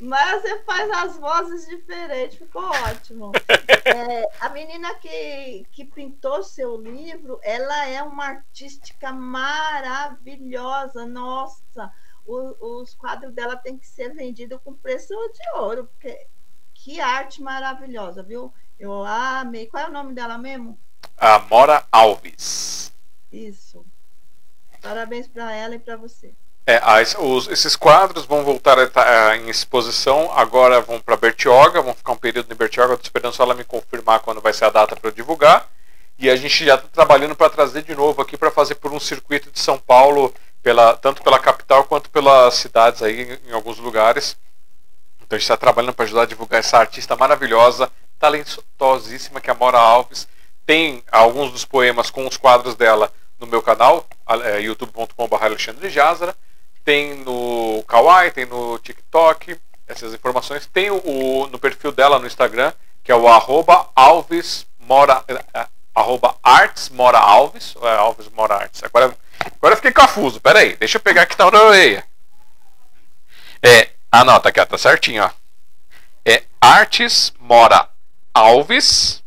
Mas 0.00 0.42
você 0.42 0.58
faz 0.64 0.90
as 0.90 1.16
vozes 1.16 1.68
diferentes, 1.68 2.38
ficou 2.38 2.64
ótimo. 2.64 3.30
É, 3.82 4.28
a 4.40 4.50
menina 4.50 4.94
que, 4.96 5.66
que 5.72 5.84
pintou 5.84 6.44
seu 6.44 6.76
livro, 6.76 7.40
ela 7.42 7.86
é 7.86 8.02
uma 8.02 8.26
artística 8.26 9.10
maravilhosa, 9.10 11.06
nossa. 11.06 11.90
O, 12.30 12.80
os 12.80 12.94
quadros 12.94 13.34
dela 13.34 13.56
tem 13.56 13.76
que 13.76 13.88
ser 13.88 14.14
vendidos 14.14 14.60
com 14.62 14.72
preço 14.72 15.12
de 15.32 15.58
ouro, 15.58 15.86
porque 15.86 16.28
que 16.72 17.00
arte 17.00 17.42
maravilhosa, 17.42 18.22
viu? 18.22 18.54
Eu 18.78 19.04
amei. 19.04 19.66
Qual 19.66 19.82
é 19.82 19.88
o 19.88 19.92
nome 19.92 20.14
dela 20.14 20.38
mesmo? 20.38 20.78
Amora 21.18 21.84
Alves. 21.90 22.92
Isso. 23.32 23.84
Parabéns 24.80 25.26
para 25.26 25.52
ela 25.52 25.74
e 25.74 25.78
para 25.80 25.96
você. 25.96 26.32
É, 26.66 26.80
as, 26.84 27.16
os, 27.18 27.48
esses 27.48 27.74
quadros 27.74 28.24
vão 28.26 28.44
voltar 28.44 28.78
a 28.78 28.84
estar 28.84 29.36
em 29.36 29.48
exposição, 29.48 30.30
agora 30.32 30.80
vão 30.80 31.00
para 31.00 31.16
Bertioga, 31.16 31.82
vão 31.82 31.94
ficar 31.94 32.12
um 32.12 32.16
período 32.16 32.52
em 32.52 32.56
Bertioga, 32.56 32.94
estou 32.94 33.08
esperando 33.08 33.34
só 33.34 33.42
ela 33.42 33.54
me 33.54 33.64
confirmar 33.64 34.20
quando 34.20 34.40
vai 34.40 34.52
ser 34.52 34.66
a 34.66 34.70
data 34.70 34.94
para 34.94 35.10
divulgar. 35.10 35.68
E 36.16 36.30
a 36.30 36.36
gente 36.36 36.64
já 36.64 36.76
está 36.76 36.86
trabalhando 36.86 37.34
para 37.34 37.50
trazer 37.50 37.82
de 37.82 37.94
novo 37.94 38.22
aqui 38.22 38.36
para 38.36 38.52
fazer 38.52 38.76
por 38.76 38.92
um 38.92 39.00
circuito 39.00 39.50
de 39.50 39.58
São 39.58 39.78
Paulo, 39.78 40.32
pela, 40.62 40.96
tanto 40.96 41.22
pela 41.22 41.38
capital 41.38 41.84
quanto 41.84 42.10
pelas 42.10 42.54
cidades 42.54 43.02
aí 43.02 43.38
em, 43.46 43.52
alguns 43.52 43.78
lugares. 43.78 44.36
Então 45.16 45.36
a 45.36 45.38
gente 45.38 45.42
está 45.42 45.56
trabalhando 45.56 45.94
para 45.94 46.04
ajudar 46.04 46.22
a 46.22 46.26
divulgar 46.26 46.60
essa 46.60 46.78
artista 46.78 47.16
maravilhosa, 47.16 47.90
talentosíssima 48.18 49.40
que 49.40 49.50
é 49.50 49.52
a 49.52 49.56
Mora 49.56 49.78
Alves. 49.78 50.28
Tem 50.66 51.02
alguns 51.10 51.52
dos 51.52 51.64
poemas 51.64 52.10
com 52.10 52.26
os 52.26 52.36
quadros 52.36 52.74
dela 52.74 53.12
no 53.38 53.46
meu 53.46 53.62
canal, 53.62 54.06
é, 54.44 54.60
youtube.com.br 54.60 55.44
Alexandre 55.44 55.88
Jazara 55.88 56.36
tem 56.84 57.14
no 57.16 57.82
Kawaii, 57.86 58.30
tem 58.30 58.46
no 58.46 58.78
TikTok, 58.78 59.56
essas 59.86 60.14
informações. 60.14 60.66
Tem 60.66 60.90
o, 60.90 61.46
no 61.46 61.58
perfil 61.58 61.92
dela 61.92 62.18
no 62.18 62.26
Instagram, 62.26 62.72
que 63.02 63.12
é 63.12 63.14
o 63.14 63.28
arroba 63.28 63.88
Alves 63.94 64.66
Mora, 64.78 65.22
é, 65.28 65.66
arroba 65.94 66.34
Arts 66.42 66.88
Mora 66.88 67.18
Alves, 67.18 67.74
é, 67.82 67.96
Alves 67.96 68.28
Mora 68.30 68.54
Arts. 68.54 68.82
Agora, 68.82 69.16
agora 69.44 69.72
eu 69.72 69.76
fiquei 69.76 69.92
confuso, 69.92 70.40
pera 70.40 70.60
aí, 70.60 70.76
deixa 70.76 70.98
eu 70.98 71.02
pegar 71.02 71.22
aqui 71.22 71.36
tá 71.36 71.50
na 71.50 71.62
orelha. 71.62 72.04
É, 73.62 73.90
anota 74.10 74.48
aqui, 74.48 74.60
ó, 74.60 74.66
tá 74.66 74.78
certinho, 74.78 75.24
ó. 75.24 75.30
É 76.24 76.44
Artes 76.60 77.32
Mora 77.38 77.88
Alves. 78.34 79.22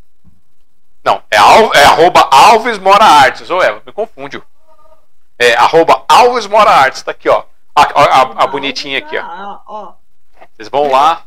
Não, 1.04 1.22
é, 1.30 1.38
al, 1.38 1.74
é 1.74 1.84
arroba 1.86 2.22
Alves 2.32 2.80
Mora 2.80 3.04
Artes, 3.04 3.50
ou 3.50 3.62
é, 3.62 3.82
me 3.86 3.92
confunde. 3.92 4.42
É, 5.38 5.56
arroba 5.56 6.06
Alves 6.08 6.48
Mora 6.48 6.72
Artes, 6.72 7.02
tá 7.04 7.12
aqui, 7.12 7.30
ó. 7.30 7.44
A, 7.76 7.82
a, 7.82 8.22
a 8.44 8.48
bonitinha 8.48 9.00
aqui, 9.00 9.18
ó. 9.18 9.94
Vocês 10.56 10.70
vão 10.70 10.90
lá, 10.90 11.26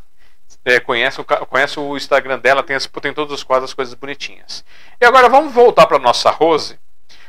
é, 0.65 0.81
conhecem, 0.81 1.25
conhece 1.49 1.79
o 1.79 1.97
Instagram 1.97 2.39
dela, 2.39 2.63
tem, 2.63 2.77
tem 2.79 3.13
todos 3.13 3.33
os 3.33 3.43
quadros, 3.43 3.71
as 3.71 3.75
coisas 3.75 3.95
bonitinhas. 3.95 4.65
E 5.01 5.05
agora 5.05 5.29
vamos 5.29 5.53
voltar 5.53 5.87
para 5.87 5.99
nossa 5.99 6.31
Rose. 6.31 6.79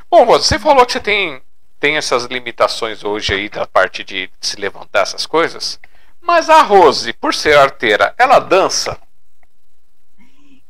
Bom, 0.10 0.24
Rose, 0.24 0.46
você 0.46 0.58
falou 0.58 0.86
que 0.86 0.94
você 0.94 1.00
tem, 1.00 1.42
tem 1.80 1.98
essas 1.98 2.26
limitações 2.26 3.04
hoje 3.04 3.34
aí 3.34 3.50
da 3.50 3.66
parte 3.66 4.04
de 4.04 4.30
se 4.42 4.60
levantar 4.60 5.02
essas 5.02 5.26
coisas. 5.26 5.80
Mas 6.20 6.50
a 6.50 6.62
Rose, 6.62 7.14
por 7.14 7.34
ser 7.34 7.58
arteira, 7.58 8.14
ela 8.18 8.40
dança? 8.40 9.00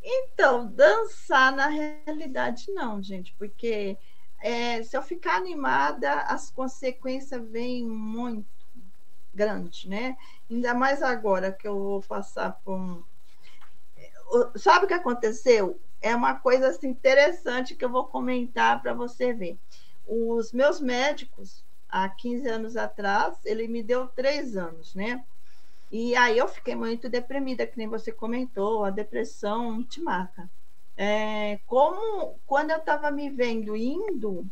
Então, 0.04 0.68
dançar 0.68 1.52
na 1.52 1.68
realidade 1.68 2.72
não, 2.72 3.02
gente, 3.02 3.34
porque 3.38 3.98
é, 4.40 4.84
se 4.84 4.96
eu 4.96 5.02
ficar 5.02 5.36
animada, 5.36 6.22
as 6.22 6.52
consequências 6.52 7.44
vêm 7.50 7.86
muito 7.86 8.48
grandes, 9.34 9.86
né? 9.86 10.16
Ainda 10.50 10.74
mais 10.74 11.02
agora 11.02 11.52
que 11.52 11.68
eu 11.68 11.78
vou 11.78 12.02
passar 12.02 12.52
por 12.64 12.74
um... 12.74 13.04
Sabe 14.56 14.86
o 14.86 14.88
que 14.88 14.94
aconteceu? 14.94 15.80
É 16.02 16.16
uma 16.16 16.36
coisa 16.36 16.68
assim, 16.68 16.90
interessante 16.90 17.76
que 17.76 17.84
eu 17.84 17.90
vou 17.90 18.06
comentar 18.06 18.82
para 18.82 18.94
você 18.94 19.34
ver. 19.34 19.58
Os 20.08 20.52
meus 20.54 20.80
médicos 20.80 21.66
há 21.90 22.08
15 22.10 22.48
anos 22.48 22.78
atrás, 22.78 23.38
ele 23.46 23.68
me 23.68 23.84
deu 23.84 24.08
três 24.08 24.56
anos, 24.56 24.96
né? 24.96 25.24
E 25.92 26.16
aí 26.16 26.38
eu 26.38 26.48
fiquei 26.48 26.76
muito 26.76 27.10
deprimida, 27.10 27.66
que 27.66 27.78
nem 27.78 27.88
você 27.88 28.12
comentou, 28.12 28.84
a 28.84 28.90
depressão 28.90 29.84
te 29.84 30.02
mata. 30.02 30.50
É, 30.96 31.60
como 31.66 32.40
quando 32.46 32.72
eu 32.72 32.78
estava 32.78 33.12
me 33.12 33.30
vendo 33.30 33.76
indo 33.76 34.46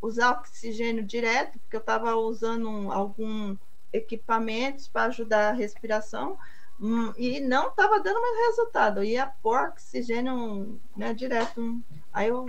usar 0.00 0.30
oxigênio 0.32 1.04
direto, 1.04 1.58
porque 1.60 1.76
eu 1.76 1.80
estava 1.80 2.14
usando 2.16 2.92
algum 2.92 3.56
equipamentos 3.92 4.88
para 4.88 5.08
ajudar 5.08 5.50
a 5.50 5.52
respiração, 5.52 6.38
hum, 6.80 7.12
e 7.16 7.40
não 7.40 7.68
estava 7.68 8.00
dando 8.00 8.20
mais 8.20 8.46
resultado. 8.48 8.98
Eu 9.00 9.04
ia 9.04 9.26
pôr 9.26 9.58
oxigênio 9.68 10.80
né, 10.96 11.12
direto. 11.14 11.82
Aí 12.12 12.28
eu 12.28 12.46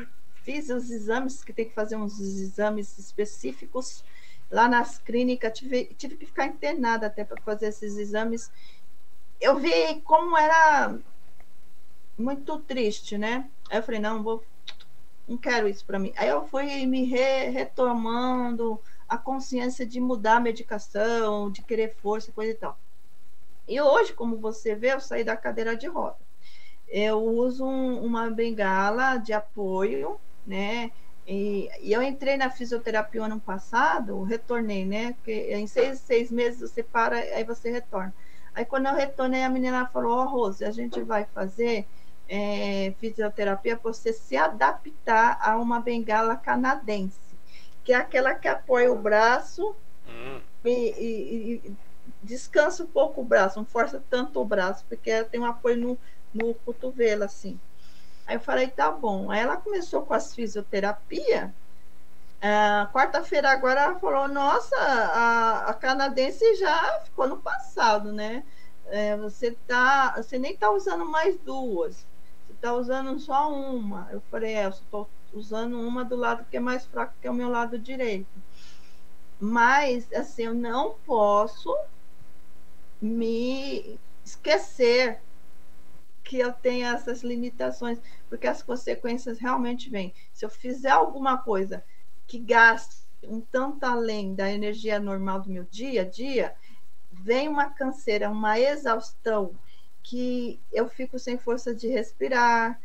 fiz 0.49 0.67
os 0.71 0.89
exames, 0.89 1.43
que 1.43 1.53
tem 1.53 1.65
que 1.65 1.75
fazer 1.75 1.95
uns 1.95 2.19
exames 2.19 2.97
específicos 2.97 4.03
lá 4.49 4.67
nas 4.67 4.97
clínicas, 4.97 5.55
tive, 5.55 5.85
tive 5.95 6.17
que 6.17 6.25
ficar 6.25 6.47
internada 6.47 7.05
até 7.05 7.23
para 7.23 7.39
fazer 7.41 7.67
esses 7.67 7.95
exames. 7.97 8.51
Eu 9.39 9.59
vi 9.59 10.01
como 10.01 10.35
era 10.35 10.97
muito 12.17 12.57
triste, 12.61 13.15
né? 13.15 13.47
Aí 13.69 13.77
eu 13.77 13.83
falei, 13.83 13.99
não, 13.99 14.23
vou, 14.23 14.43
não 15.27 15.37
quero 15.37 15.67
isso 15.67 15.85
para 15.85 15.99
mim. 15.99 16.11
Aí 16.17 16.29
eu 16.29 16.43
fui 16.47 16.83
me 16.87 17.03
re, 17.03 17.49
retomando 17.49 18.81
a 19.07 19.19
consciência 19.19 19.85
de 19.85 19.99
mudar 19.99 20.37
a 20.37 20.39
medicação, 20.39 21.51
de 21.51 21.61
querer 21.61 21.93
força, 21.93 22.31
coisa 22.31 22.53
e 22.53 22.55
tal. 22.55 22.75
E 23.67 23.79
hoje, 23.79 24.13
como 24.13 24.35
você 24.37 24.73
vê, 24.73 24.93
eu 24.93 24.99
saí 24.99 25.23
da 25.23 25.37
cadeira 25.37 25.77
de 25.77 25.85
roda. 25.85 26.17
Eu 26.87 27.23
uso 27.23 27.63
um, 27.63 28.03
uma 28.03 28.31
bengala 28.31 29.17
de 29.17 29.31
apoio, 29.31 30.19
né? 30.49 30.91
E, 31.27 31.69
e, 31.81 31.93
eu 31.93 32.01
entrei 32.01 32.35
na 32.35 32.49
fisioterapia 32.49 33.23
ano 33.23 33.39
passado, 33.39 34.23
retornei, 34.23 34.83
né? 34.83 35.13
Porque 35.13 35.53
em 35.53 35.67
seis, 35.67 35.99
seis 35.99 36.31
meses 36.31 36.59
você 36.59 36.81
para, 36.81 37.17
aí 37.17 37.43
você 37.43 37.69
retorna. 37.69 38.13
Aí 38.55 38.65
quando 38.65 38.87
eu 38.87 38.95
retornei, 38.95 39.43
a 39.43 39.49
menina 39.49 39.85
falou, 39.85 40.17
ó, 40.17 40.23
oh, 40.23 40.27
Rose, 40.27 40.65
a 40.65 40.71
gente 40.71 41.01
vai 41.03 41.25
fazer 41.25 41.87
é, 42.27 42.93
fisioterapia 42.99 43.77
para 43.77 43.93
você 43.93 44.11
se 44.11 44.35
adaptar 44.35 45.39
a 45.39 45.55
uma 45.57 45.79
bengala 45.79 46.35
canadense, 46.35 47.37
que 47.83 47.93
é 47.93 47.95
aquela 47.95 48.33
que 48.33 48.47
apoia 48.47 48.91
o 48.91 48.97
braço 48.97 49.75
hum. 50.07 50.41
e, 50.65 50.69
e, 50.69 51.61
e, 51.67 51.75
descansa 52.23 52.83
um 52.83 52.87
pouco 52.87 53.21
o 53.21 53.23
braço, 53.23 53.59
não 53.59 53.65
força 53.65 54.03
tanto 54.09 54.41
o 54.41 54.45
braço, 54.45 54.83
porque 54.89 55.23
tem 55.25 55.39
um 55.39 55.45
apoio 55.45 55.77
no, 55.77 55.97
no 56.33 56.55
cotovelo, 56.55 57.23
assim. 57.23 57.59
Aí 58.29 58.35
eu 58.35 58.39
falei, 58.39 58.67
tá 58.67 58.91
bom. 58.91 59.31
Aí 59.31 59.39
ela 59.39 59.57
começou 59.57 60.03
com 60.03 60.13
as 60.13 60.35
fisioterapia. 60.35 61.51
Uh, 62.37 62.93
Quarta-feira 62.93 63.49
agora 63.49 63.81
ela 63.81 63.99
falou, 63.99 64.27
nossa, 64.27 64.75
a, 64.77 65.69
a, 65.69 65.73
canadense 65.73 66.53
já 66.55 66.99
ficou 67.05 67.27
no 67.27 67.37
passado, 67.37 68.13
né? 68.13 68.43
É, 68.85 69.17
você 69.17 69.57
tá, 69.67 70.13
você 70.15 70.37
nem 70.37 70.55
tá 70.55 70.69
usando 70.69 71.05
mais 71.05 71.39
duas, 71.39 72.05
você 72.45 72.53
tá 72.61 72.71
usando 72.75 73.19
só 73.19 73.51
uma. 73.51 74.07
Eu 74.11 74.21
falei, 74.29 74.53
é, 74.53 74.65
eu 74.65 74.69
estou 74.69 75.09
usando 75.33 75.79
uma 75.81 76.05
do 76.05 76.15
lado 76.15 76.45
que 76.51 76.57
é 76.57 76.59
mais 76.59 76.85
fraco, 76.85 77.15
que 77.19 77.27
é 77.27 77.31
o 77.31 77.33
meu 77.33 77.49
lado 77.49 77.79
direito. 77.79 78.29
Mas, 79.39 80.07
assim, 80.13 80.43
eu 80.43 80.53
não 80.53 80.93
posso 81.03 81.75
me 83.01 83.99
esquecer 84.23 85.19
que 86.29 86.37
eu 86.37 86.53
tenha 86.53 86.93
essas 86.93 87.23
limitações, 87.23 87.99
porque 88.29 88.45
as 88.45 88.61
consequências 88.61 89.39
realmente 89.39 89.89
vêm. 89.89 90.13
Se 90.31 90.45
eu 90.45 90.49
fizer 90.49 90.91
alguma 90.91 91.39
coisa 91.39 91.83
que 92.27 92.37
gaste 92.37 92.97
um 93.23 93.41
tanto 93.41 93.83
além 93.83 94.35
da 94.35 94.47
energia 94.47 94.99
normal 94.99 95.41
do 95.41 95.49
meu 95.49 95.63
dia 95.63 96.03
a 96.03 96.05
dia, 96.05 96.55
vem 97.11 97.49
uma 97.49 97.71
canseira, 97.71 98.29
uma 98.29 98.59
exaustão, 98.59 99.55
que 100.03 100.61
eu 100.71 100.87
fico 100.87 101.17
sem 101.17 101.35
força 101.35 101.73
de 101.73 101.87
respirar, 101.87 102.79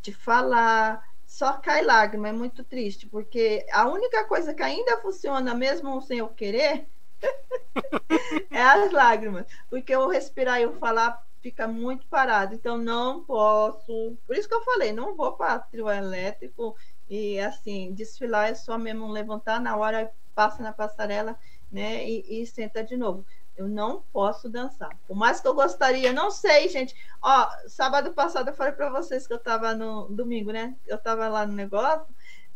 de 0.00 0.12
falar, 0.12 1.04
só 1.26 1.54
cai 1.54 1.82
lágrima, 1.82 2.28
é 2.28 2.32
muito 2.32 2.62
triste, 2.62 3.08
porque 3.08 3.66
a 3.72 3.88
única 3.88 4.24
coisa 4.26 4.54
que 4.54 4.62
ainda 4.62 4.98
funciona, 4.98 5.52
mesmo 5.52 6.00
sem 6.00 6.18
eu 6.18 6.28
querer, 6.28 6.86
é 8.52 8.62
as 8.62 8.92
lágrimas, 8.92 9.46
porque 9.68 9.92
eu 9.92 10.06
respirar 10.06 10.60
e 10.60 10.62
eu 10.62 10.74
falar 10.74 11.24
fica 11.44 11.68
muito 11.68 12.06
parado. 12.06 12.54
Então, 12.54 12.78
não 12.78 13.22
posso. 13.22 14.16
Por 14.26 14.34
isso 14.34 14.48
que 14.48 14.54
eu 14.54 14.62
falei, 14.62 14.92
não 14.92 15.14
vou 15.14 15.32
para 15.34 15.58
trio 15.58 15.90
elétrico 15.90 16.74
e 17.08 17.38
assim, 17.38 17.92
desfilar 17.92 18.48
é 18.48 18.54
só 18.54 18.78
mesmo 18.78 19.10
levantar 19.10 19.60
na 19.60 19.76
hora, 19.76 20.10
passa 20.34 20.62
na 20.62 20.72
passarela, 20.72 21.38
né? 21.70 22.08
E, 22.08 22.40
e 22.40 22.46
senta 22.46 22.82
de 22.82 22.96
novo. 22.96 23.26
Eu 23.54 23.68
não 23.68 24.02
posso 24.10 24.48
dançar. 24.48 24.96
Por 25.06 25.14
mais 25.14 25.38
que 25.38 25.46
eu 25.46 25.54
gostaria, 25.54 26.14
não 26.14 26.30
sei, 26.30 26.66
gente. 26.70 26.96
Ó, 27.20 27.46
sábado 27.68 28.14
passado 28.14 28.48
eu 28.48 28.54
falei 28.54 28.72
para 28.72 28.88
vocês 28.88 29.26
que 29.26 29.32
eu 29.34 29.36
estava 29.36 29.74
no 29.74 30.08
domingo, 30.08 30.50
né? 30.50 30.74
Eu 30.86 30.96
estava 30.96 31.28
lá 31.28 31.46
no 31.46 31.52
negócio 31.52 32.06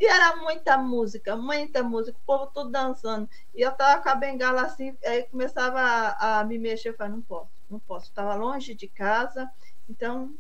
e 0.01 0.07
era 0.07 0.37
muita 0.37 0.79
música, 0.79 1.37
muita 1.37 1.83
música, 1.83 2.17
o 2.19 2.27
povo 2.27 2.47
todo 2.47 2.71
dançando. 2.71 3.29
E 3.55 3.61
eu 3.61 3.73
tava 3.73 4.03
com 4.03 4.09
a 4.09 4.15
bengala 4.15 4.63
assim, 4.63 4.97
aí 5.05 5.25
começava 5.25 5.79
a, 5.79 6.41
a 6.41 6.45
me 6.45 6.59
mexer, 6.59 6.89
eu 6.89 6.95
falei, 6.95 7.13
não 7.13 7.23
posso 7.23 7.58
não 7.71 7.79
posso, 7.79 8.07
estava 8.07 8.35
longe 8.35 8.75
de 8.75 8.89
casa, 8.89 9.49
então. 9.89 10.35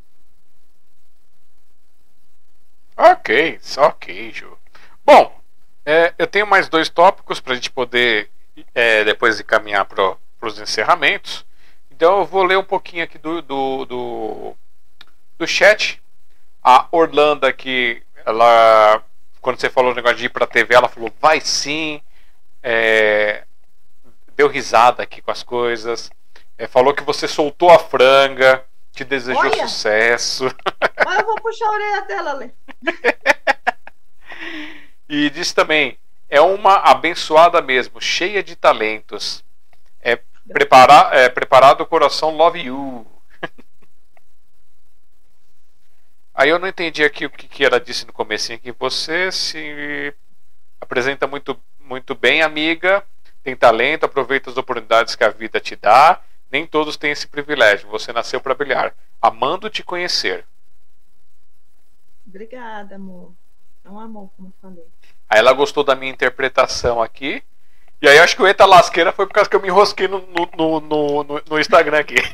Ok, 2.96 3.60
ok, 3.76 4.32
Ju. 4.32 4.59
Bom, 5.05 5.40
é, 5.84 6.12
eu 6.18 6.26
tenho 6.26 6.46
mais 6.46 6.68
dois 6.68 6.88
tópicos 6.88 7.40
para 7.40 7.52
a 7.52 7.56
gente 7.56 7.70
poder 7.70 8.30
é, 8.74 9.05
depois 9.05 9.40
caminhar 9.42 9.84
para 9.84 10.16
os 10.42 10.59
encerramentos. 10.59 11.46
Então 11.90 12.18
eu 12.18 12.24
vou 12.24 12.42
ler 12.42 12.59
um 12.59 12.64
pouquinho 12.64 13.05
aqui 13.05 13.18
do, 13.18 13.40
do, 13.40 13.84
do, 13.84 14.56
do 15.38 15.46
chat. 15.46 16.02
A 16.62 16.86
Orlando 16.90 17.46
aqui, 17.46 18.02
ela, 18.26 19.02
quando 19.40 19.60
você 19.60 19.70
falou 19.70 19.92
o 19.92 19.94
negócio 19.94 20.18
de 20.18 20.26
ir 20.26 20.28
para 20.28 20.44
a 20.44 20.48
TV, 20.48 20.74
ela 20.74 20.88
falou, 20.88 21.12
vai 21.20 21.40
sim. 21.40 22.02
É, 22.62 23.44
deu 24.36 24.48
risada 24.48 25.02
aqui 25.02 25.22
com 25.22 25.30
as 25.30 25.42
coisas. 25.42 26.10
É, 26.59 26.66
falou 26.66 26.93
que 26.93 27.05
você 27.05 27.28
soltou 27.28 27.70
a 27.70 27.78
franga, 27.78 28.64
te 28.93 29.05
desejou 29.05 29.40
Olha. 29.40 29.68
sucesso. 29.68 30.52
Mas 31.06 31.20
eu 31.20 31.24
vou 31.24 31.36
puxar 31.36 31.66
a 31.66 31.70
orelha 31.70 32.02
dela, 32.02 32.32
Lê. 32.32 32.51
e 35.09 35.30
disse 35.30 35.55
também: 35.55 35.97
é 36.28 36.40
uma 36.40 36.74
abençoada 36.78 37.62
mesmo, 37.62 38.01
cheia 38.01 38.43
de 38.43 38.56
talentos. 38.56 39.44
É, 40.01 40.18
prepara, 40.52 41.16
é 41.16 41.28
preparado 41.28 41.82
o 41.82 41.86
coração 41.86 42.36
love 42.36 42.59
you. 42.59 43.06
Aí 46.35 46.48
eu 46.51 46.59
não 46.59 46.66
entendi 46.66 47.05
aqui 47.05 47.24
o 47.24 47.30
que, 47.30 47.47
que 47.47 47.64
ela 47.64 47.78
disse 47.78 48.05
no 48.05 48.12
começo 48.12 48.59
que 48.59 48.72
você 48.72 49.30
se 49.30 50.12
apresenta 50.80 51.24
muito, 51.28 51.56
muito 51.78 52.16
bem, 52.16 52.43
amiga, 52.43 53.05
tem 53.44 53.55
talento, 53.55 54.05
aproveita 54.05 54.51
as 54.51 54.56
oportunidades 54.56 55.14
que 55.14 55.22
a 55.22 55.28
vida 55.28 55.60
te 55.60 55.76
dá 55.76 56.20
nem 56.50 56.66
todos 56.66 56.96
têm 56.96 57.10
esse 57.10 57.26
privilégio. 57.26 57.88
Você 57.88 58.12
nasceu 58.12 58.40
para 58.40 58.54
brilhar. 58.54 58.94
Amando 59.20 59.68
te 59.70 59.82
conhecer. 59.82 60.44
Obrigada, 62.26 62.96
amor. 62.96 63.32
É 63.84 63.90
um 63.90 63.98
amor, 63.98 64.30
como 64.36 64.48
eu 64.48 64.52
falei. 64.60 64.86
Aí 65.28 65.38
ela 65.38 65.52
gostou 65.52 65.82
da 65.84 65.94
minha 65.94 66.12
interpretação 66.12 67.02
aqui. 67.02 67.42
E 68.00 68.08
aí 68.08 68.18
acho 68.18 68.36
que 68.36 68.42
o 68.42 68.46
Eita 68.46 68.64
Lasqueira 68.64 69.12
foi 69.12 69.26
por 69.26 69.32
causa 69.32 69.50
que 69.50 69.56
eu 69.56 69.60
me 69.60 69.68
enrosquei 69.68 70.06
no, 70.06 70.20
no, 70.20 70.80
no, 70.80 70.80
no, 70.80 71.42
no 71.48 71.58
Instagram 71.58 71.98
aqui. 71.98 72.16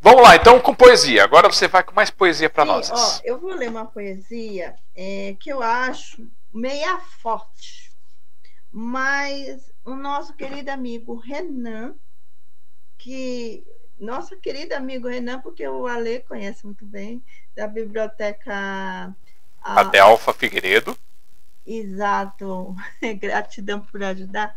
Vamos 0.00 0.22
lá, 0.22 0.34
então 0.34 0.58
com 0.60 0.74
poesia. 0.74 1.22
Agora 1.22 1.48
você 1.48 1.68
vai 1.68 1.84
com 1.84 1.94
mais 1.94 2.10
poesia 2.10 2.50
para 2.50 2.64
nós. 2.64 2.90
Ó, 2.90 3.20
eu 3.22 3.38
vou 3.38 3.54
ler 3.54 3.68
uma 3.68 3.84
poesia 3.84 4.74
é, 4.96 5.36
que 5.38 5.50
eu 5.50 5.62
acho 5.62 6.28
meia 6.52 6.98
forte, 6.98 7.92
mas 8.70 9.71
o 9.84 9.94
nosso 9.94 10.34
querido 10.34 10.70
amigo 10.70 11.16
Renan, 11.16 11.94
que 12.98 13.64
nosso 13.98 14.36
querido 14.38 14.74
amigo 14.74 15.08
Renan, 15.08 15.40
porque 15.40 15.66
o 15.66 15.86
Ale 15.86 16.20
conhece 16.20 16.64
muito 16.64 16.84
bem, 16.84 17.22
da 17.54 17.66
biblioteca 17.66 19.14
Adelfa 19.62 20.32
Figueiredo. 20.32 20.96
Exato, 21.64 22.74
gratidão 23.20 23.80
por 23.80 24.02
ajudar. 24.02 24.56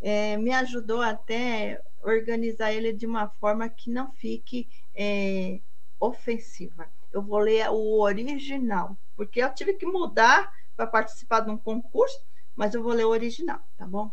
É, 0.00 0.36
me 0.36 0.52
ajudou 0.52 1.00
até 1.00 1.80
organizar 2.02 2.72
ele 2.72 2.92
de 2.92 3.06
uma 3.06 3.28
forma 3.28 3.68
que 3.68 3.90
não 3.90 4.12
fique 4.12 4.68
é, 4.94 5.60
ofensiva. 5.98 6.86
Eu 7.12 7.22
vou 7.22 7.38
ler 7.38 7.68
o 7.70 8.00
original, 8.00 8.96
porque 9.16 9.42
eu 9.42 9.54
tive 9.54 9.74
que 9.74 9.86
mudar 9.86 10.52
para 10.76 10.86
participar 10.86 11.40
de 11.40 11.50
um 11.50 11.56
concurso, 11.56 12.18
mas 12.56 12.74
eu 12.74 12.82
vou 12.82 12.92
ler 12.92 13.04
o 13.04 13.10
original, 13.10 13.60
tá 13.76 13.86
bom? 13.86 14.10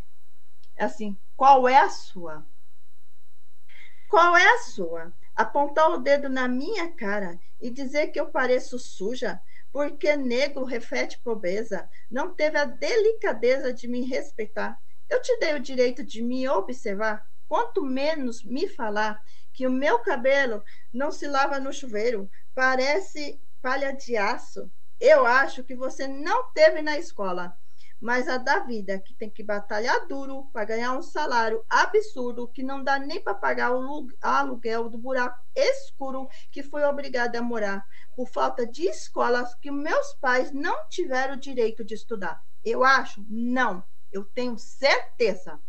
Assim, 0.80 1.18
qual 1.36 1.68
é 1.68 1.78
a 1.78 1.90
sua? 1.90 2.46
Qual 4.08 4.36
é 4.38 4.56
a 4.56 4.60
sua? 4.60 5.14
Apontar 5.36 5.90
o 5.92 5.98
dedo 5.98 6.30
na 6.30 6.48
minha 6.48 6.90
cara 6.94 7.38
e 7.60 7.70
dizer 7.70 8.08
que 8.08 8.20
eu 8.20 8.30
pareço 8.30 8.80
suja, 8.80 9.42
porque 9.74 10.16
negro 10.16 10.64
reflete 10.64 11.20
pobreza, 11.20 11.88
não 12.10 12.34
teve 12.34 12.58
a 12.58 12.64
delicadeza 12.64 13.74
de 13.74 13.90
me 13.90 14.06
respeitar. 14.06 14.80
Eu 15.10 15.22
te 15.22 15.38
dei 15.38 15.54
o 15.54 15.60
direito 15.60 16.02
de 16.04 16.24
me 16.24 16.48
observar, 16.48 17.28
quanto 17.48 17.84
menos 17.84 18.42
me 18.44 18.66
falar 18.68 19.22
que 19.52 19.68
o 19.68 19.72
meu 19.72 20.00
cabelo 20.00 20.64
não 20.94 21.12
se 21.12 21.28
lava 21.28 21.60
no 21.60 21.74
chuveiro, 21.74 22.32
parece 22.56 23.42
palha 23.62 23.92
de 23.92 24.16
aço. 24.16 24.72
Eu 24.98 25.26
acho 25.26 25.62
que 25.62 25.76
você 25.76 26.08
não 26.08 26.52
teve 26.54 26.82
na 26.82 26.98
escola 26.98 27.54
mas 28.00 28.28
a 28.28 28.38
da 28.38 28.60
vida, 28.60 29.00
que 29.00 29.14
tem 29.14 29.30
que 29.30 29.44
batalhar 29.44 30.08
duro 30.08 30.46
para 30.54 30.66
ganhar 30.66 30.98
um 30.98 31.02
salário 31.02 31.64
absurdo 31.70 32.48
que 32.48 32.64
não 32.64 32.84
dá 32.84 32.98
nem 32.98 33.22
para 33.22 33.34
pagar 33.34 33.72
o 33.72 34.08
aluguel 34.22 34.90
do 34.90 34.98
buraco 34.98 35.40
escuro 35.56 36.30
que 36.52 36.64
foi 36.64 36.84
obrigada 36.84 37.40
a 37.40 37.42
morar, 37.42 37.86
por 38.16 38.30
falta 38.30 38.66
de 38.66 38.88
escolas 38.88 39.54
que 39.56 39.70
meus 39.70 40.14
pais 40.14 40.52
não 40.52 40.88
tiveram 40.88 41.36
o 41.36 41.40
direito 41.40 41.84
de 41.84 41.94
estudar. 41.94 42.42
Eu 42.64 42.84
acho? 42.84 43.26
Não. 43.30 43.84
Eu 44.12 44.24
tenho 44.24 44.58
certeza 44.58 45.60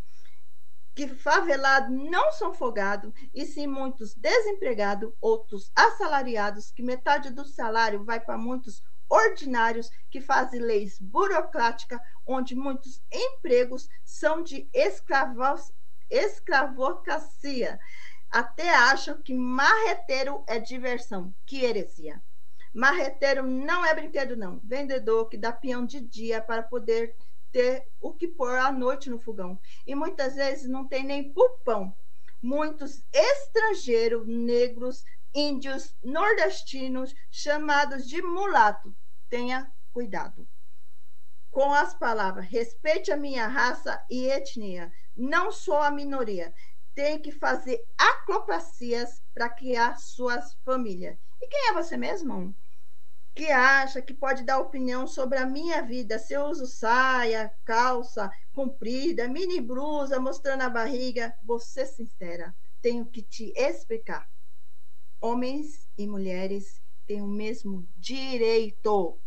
que 0.94 1.08
favelados 1.08 1.90
não 1.90 2.32
são 2.32 2.52
folgados, 2.52 3.12
e 3.34 3.46
sim 3.46 3.66
muitos 3.66 4.14
desempregados, 4.14 5.12
outros 5.20 5.70
assalariados, 5.74 6.70
que 6.70 6.82
metade 6.82 7.30
do 7.30 7.44
salário 7.44 8.04
vai 8.04 8.20
para 8.20 8.36
muitos 8.36 8.82
ordinários 9.10 9.90
que 10.08 10.20
fazem 10.20 10.60
leis 10.60 10.98
burocráticas, 11.00 12.00
onde 12.24 12.54
muitos 12.54 13.02
empregos 13.12 13.88
são 14.04 14.42
de 14.42 14.68
escravos, 14.72 15.72
escravocracia. 16.08 17.78
Até 18.30 18.70
acham 18.70 19.20
que 19.20 19.34
marreteiro 19.34 20.44
é 20.46 20.60
diversão. 20.60 21.34
Que 21.44 21.64
heresia. 21.64 22.22
Marreteiro 22.72 23.42
não 23.44 23.84
é 23.84 23.92
brinquedo, 23.92 24.36
não. 24.36 24.60
Vendedor 24.62 25.28
que 25.28 25.36
dá 25.36 25.52
peão 25.52 25.84
de 25.84 26.00
dia 26.00 26.40
para 26.40 26.62
poder 26.62 27.16
ter 27.50 27.84
o 28.00 28.12
que 28.12 28.28
pôr 28.28 28.56
à 28.56 28.70
noite 28.70 29.10
no 29.10 29.18
fogão. 29.18 29.58
E 29.84 29.96
muitas 29.96 30.36
vezes 30.36 30.68
não 30.68 30.86
tem 30.86 31.04
nem 31.04 31.32
pulpão. 31.32 31.92
Muitos 32.40 33.02
estrangeiros 33.12 34.26
negros 34.26 35.04
índios 35.34 35.94
nordestinos 36.02 37.14
chamados 37.30 38.06
de 38.08 38.20
mulato. 38.20 38.94
Tenha 39.28 39.70
cuidado. 39.92 40.48
Com 41.50 41.72
as 41.72 41.94
palavras, 41.94 42.46
respeite 42.46 43.10
a 43.10 43.16
minha 43.16 43.46
raça 43.46 44.00
e 44.08 44.26
etnia. 44.26 44.92
Não 45.16 45.50
sou 45.50 45.78
a 45.78 45.90
minoria. 45.90 46.54
Tem 46.94 47.20
que 47.20 47.32
fazer 47.32 47.84
acrobacias 47.98 49.22
para 49.32 49.48
criar 49.48 49.96
suas 49.98 50.54
famílias. 50.64 51.16
E 51.40 51.46
quem 51.46 51.68
é 51.68 51.72
você 51.72 51.96
mesmo? 51.96 52.54
Que 53.34 53.50
acha 53.50 54.02
que 54.02 54.12
pode 54.12 54.44
dar 54.44 54.58
opinião 54.58 55.06
sobre 55.06 55.38
a 55.38 55.46
minha 55.46 55.82
vida 55.82 56.18
se 56.18 56.34
eu 56.34 56.46
uso 56.46 56.66
saia, 56.66 57.52
calça 57.64 58.30
comprida, 58.52 59.28
mini 59.28 59.60
blusa 59.60 60.20
mostrando 60.20 60.62
a 60.62 60.68
barriga? 60.68 61.34
Vou 61.42 61.58
ser 61.58 61.86
sincera, 61.86 62.54
tenho 62.82 63.06
que 63.06 63.22
te 63.22 63.52
explicar 63.56 64.28
homens 65.20 65.88
e 65.96 66.06
mulheres 66.06 66.80
têm 67.06 67.20
o 67.22 67.26
mesmo 67.26 67.86
direito. 67.96 69.18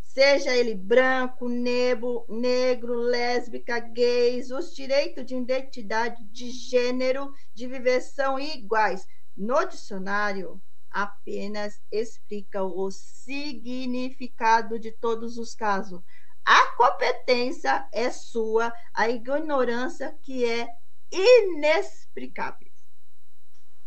Seja 0.00 0.56
ele 0.56 0.74
branco, 0.74 1.48
nebo, 1.48 2.24
negro, 2.28 2.94
lésbica, 2.94 3.78
gays, 3.78 4.50
os 4.50 4.74
direitos 4.74 5.24
de 5.24 5.36
identidade 5.36 6.24
de 6.24 6.50
gênero 6.50 7.30
de 7.54 7.66
viver 7.66 8.00
são 8.00 8.38
iguais. 8.38 9.06
No 9.36 9.64
dicionário, 9.64 10.60
apenas 10.90 11.80
explica 11.92 12.64
o 12.64 12.90
significado 12.90 14.78
de 14.78 14.90
todos 14.90 15.38
os 15.38 15.54
casos. 15.54 16.00
A 16.44 16.74
competência 16.76 17.86
é 17.92 18.10
sua, 18.10 18.72
a 18.94 19.08
ignorância 19.08 20.18
que 20.22 20.44
é 20.44 20.68
inexplicável. 21.12 22.67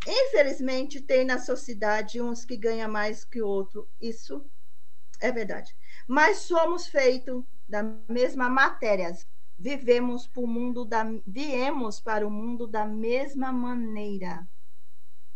Infelizmente, 0.05 0.99
tem 0.99 1.23
na 1.23 1.37
sociedade 1.37 2.21
uns 2.21 2.43
que 2.43 2.57
ganham 2.57 2.89
mais 2.91 3.23
que 3.23 3.41
o 3.41 3.47
outro. 3.47 3.87
Isso 3.99 4.43
é 5.19 5.31
verdade. 5.31 5.75
Mas 6.07 6.39
somos 6.39 6.87
feitos 6.87 7.43
da 7.69 7.83
mesma 8.09 8.49
matéria. 8.49 9.15
Vivemos 9.57 10.27
para 10.27 10.41
o 10.41 10.47
mundo 10.47 10.83
da 10.83 11.05
viemos 11.25 12.01
para 12.01 12.25
o 12.25 12.31
mundo 12.31 12.65
da 12.65 12.83
mesma 12.83 13.51
maneira. 13.51 14.47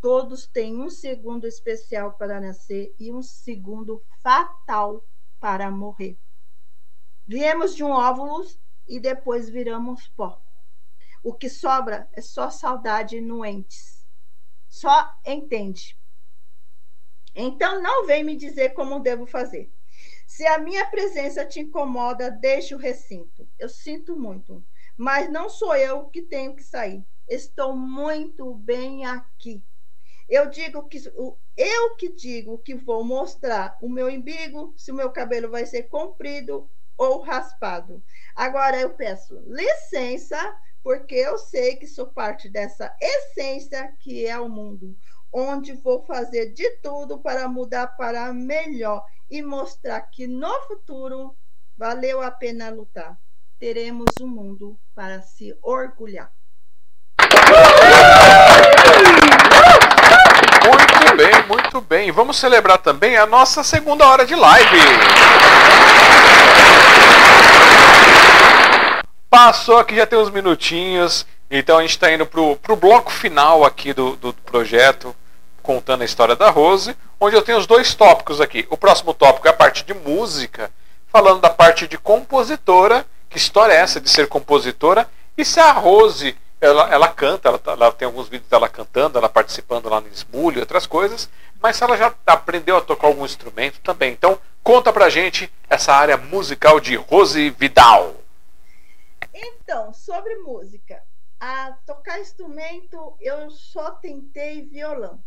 Todos 0.01 0.47
têm 0.47 0.81
um 0.81 0.89
segundo 0.89 1.45
especial 1.45 2.13
para 2.13 2.41
nascer 2.41 2.95
e 2.99 3.11
um 3.11 3.21
segundo 3.21 4.03
fatal 4.21 5.05
para 5.39 5.69
morrer. 5.69 6.17
Viemos 7.27 7.75
de 7.75 7.83
um 7.83 7.91
óvulo 7.91 8.45
e 8.87 8.99
depois 8.99 9.47
viramos 9.47 10.07
pó. 10.07 10.41
O 11.23 11.33
que 11.33 11.49
sobra 11.49 12.09
é 12.13 12.21
só 12.21 12.49
saudade 12.49 13.21
nuentes 13.21 13.94
só 14.75 15.09
entende. 15.25 15.97
Então 17.33 17.81
não 17.81 18.05
vem 18.05 18.25
me 18.25 18.35
dizer 18.35 18.73
como 18.73 18.99
devo 18.99 19.25
fazer. 19.25 19.71
Se 20.27 20.45
a 20.45 20.57
minha 20.57 20.85
presença 20.87 21.45
te 21.45 21.61
incomoda, 21.61 22.29
deixe 22.29 22.75
o 22.75 22.77
recinto. 22.77 23.47
Eu 23.57 23.69
sinto 23.69 24.19
muito, 24.19 24.61
mas 24.97 25.31
não 25.31 25.49
sou 25.49 25.73
eu 25.77 26.07
que 26.09 26.21
tenho 26.21 26.53
que 26.57 26.61
sair. 26.61 27.01
Estou 27.25 27.73
muito 27.73 28.53
bem 28.53 29.05
aqui. 29.05 29.63
Eu 30.27 30.49
digo 30.49 30.89
que 30.89 31.01
eu 31.55 31.95
que 31.95 32.11
digo 32.11 32.57
que 32.57 32.75
vou 32.75 33.01
mostrar 33.01 33.77
o 33.81 33.87
meu 33.87 34.07
umbigo, 34.07 34.73
se 34.75 34.91
o 34.91 34.95
meu 34.95 35.09
cabelo 35.09 35.49
vai 35.49 35.65
ser 35.65 35.83
comprido 35.83 36.69
ou 36.97 37.21
raspado. 37.21 38.03
Agora 38.35 38.77
eu 38.77 38.93
peço 38.93 39.41
licença 39.47 40.37
porque 40.85 41.15
eu 41.15 41.35
sei 41.39 41.77
que 41.77 41.87
sou 41.87 42.05
parte 42.05 42.47
dessa 42.47 42.93
essência 43.01 43.91
que 43.99 44.27
é 44.27 44.39
o 44.39 44.47
mundo, 44.47 44.95
onde 45.33 45.73
vou 45.73 46.05
fazer 46.05 46.53
de 46.53 46.77
tudo 46.77 47.17
para 47.17 47.47
mudar 47.47 47.87
para 47.97 48.31
melhor 48.31 49.03
e 49.27 49.41
mostrar 49.41 49.99
que 50.01 50.27
no 50.27 50.53
futuro 50.67 51.35
valeu 51.75 52.21
a 52.21 52.29
pena 52.29 52.69
lutar. 52.69 53.17
Teremos 53.59 54.05
um 54.21 54.27
mundo 54.27 54.77
para 54.93 55.23
se 55.23 55.57
orgulhar. 55.63 56.31
Muito 60.67 61.17
bem, 61.17 61.47
muito 61.47 61.81
bem. 61.81 62.11
Vamos 62.11 62.37
celebrar 62.37 62.77
também 62.77 63.17
a 63.17 63.25
nossa 63.25 63.63
segunda 63.63 64.07
hora 64.07 64.23
de 64.23 64.35
live. 64.35 64.77
Passou 69.35 69.77
aqui 69.77 69.97
já 69.97 70.07
tem 70.07 70.17
uns 70.17 70.29
minutinhos, 70.29 71.25
então 71.51 71.77
a 71.77 71.81
gente 71.81 71.89
está 71.89 72.09
indo 72.09 72.25
pro, 72.25 72.55
pro 72.55 72.77
bloco 72.77 73.11
final 73.11 73.65
aqui 73.65 73.91
do, 73.91 74.15
do 74.15 74.31
projeto, 74.31 75.13
contando 75.61 76.03
a 76.03 76.05
história 76.05 76.37
da 76.37 76.49
Rose, 76.49 76.95
onde 77.19 77.35
eu 77.35 77.41
tenho 77.41 77.57
os 77.57 77.67
dois 77.67 77.93
tópicos 77.93 78.39
aqui. 78.39 78.65
O 78.69 78.77
próximo 78.77 79.13
tópico 79.13 79.45
é 79.45 79.49
a 79.49 79.53
parte 79.53 79.83
de 79.83 79.93
música, 79.93 80.71
falando 81.11 81.41
da 81.41 81.49
parte 81.49 81.85
de 81.85 81.97
compositora, 81.97 83.05
que 83.29 83.37
história 83.37 83.73
é 83.73 83.81
essa 83.81 83.99
de 83.99 84.09
ser 84.09 84.27
compositora, 84.27 85.05
e 85.37 85.43
se 85.43 85.59
a 85.59 85.73
Rose 85.73 86.33
ela, 86.61 86.87
ela 86.89 87.09
canta, 87.09 87.49
ela, 87.49 87.61
ela, 87.67 87.91
tem 87.91 88.05
alguns 88.05 88.29
vídeos 88.29 88.49
dela 88.49 88.69
cantando, 88.69 89.17
ela 89.17 89.27
participando 89.27 89.89
lá 89.89 89.99
no 89.99 90.07
Smulho 90.07 90.59
e 90.59 90.61
outras 90.61 90.87
coisas, 90.87 91.29
mas 91.61 91.81
ela 91.81 91.97
já 91.97 92.13
aprendeu 92.25 92.77
a 92.77 92.81
tocar 92.81 93.07
algum 93.07 93.25
instrumento 93.25 93.81
também. 93.81 94.13
Então, 94.13 94.39
conta 94.63 94.93
pra 94.93 95.09
gente 95.09 95.51
essa 95.69 95.93
área 95.93 96.15
musical 96.15 96.79
de 96.79 96.95
Rose 96.95 97.49
Vidal. 97.49 98.24
Então, 99.33 99.93
sobre 99.93 100.35
música, 100.37 101.03
a 101.39 101.73
tocar 101.85 102.19
instrumento 102.19 103.17
eu 103.19 103.49
só 103.49 103.91
tentei 103.91 104.67
violão, 104.67 105.23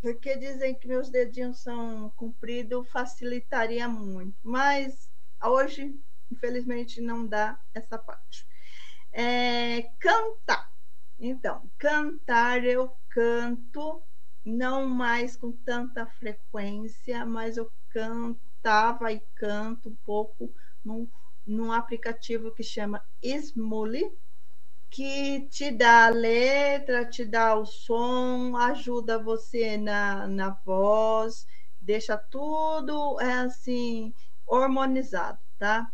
porque 0.00 0.36
dizem 0.36 0.74
que 0.74 0.86
meus 0.86 1.10
dedinhos 1.10 1.62
são 1.62 2.10
compridos, 2.16 2.88
facilitaria 2.90 3.88
muito, 3.88 4.36
mas 4.42 5.10
hoje, 5.42 5.98
infelizmente, 6.30 7.00
não 7.00 7.26
dá 7.26 7.58
essa 7.72 7.98
parte. 7.98 8.46
É, 9.12 9.82
cantar. 9.98 10.72
Então, 11.18 11.70
cantar 11.78 12.64
eu 12.64 12.94
canto, 13.08 14.02
não 14.44 14.86
mais 14.86 15.36
com 15.36 15.52
tanta 15.52 16.04
frequência, 16.06 17.24
mas 17.24 17.56
eu 17.56 17.70
cantava 17.90 19.12
e 19.12 19.20
canto 19.34 19.88
um 19.88 19.96
pouco 20.04 20.54
num 20.84 21.06
num 21.46 21.72
aplicativo 21.72 22.52
que 22.52 22.62
chama 22.62 23.04
Smule, 23.22 24.12
que 24.90 25.48
te 25.48 25.70
dá 25.72 26.06
a 26.06 26.10
letra, 26.10 27.04
te 27.08 27.24
dá 27.24 27.56
o 27.56 27.66
som, 27.66 28.56
ajuda 28.56 29.18
você 29.22 29.76
na, 29.76 30.26
na 30.28 30.50
voz, 30.64 31.46
deixa 31.80 32.16
tudo 32.16 33.20
é 33.20 33.32
assim 33.34 34.14
harmonizado, 34.50 35.40
tá? 35.58 35.90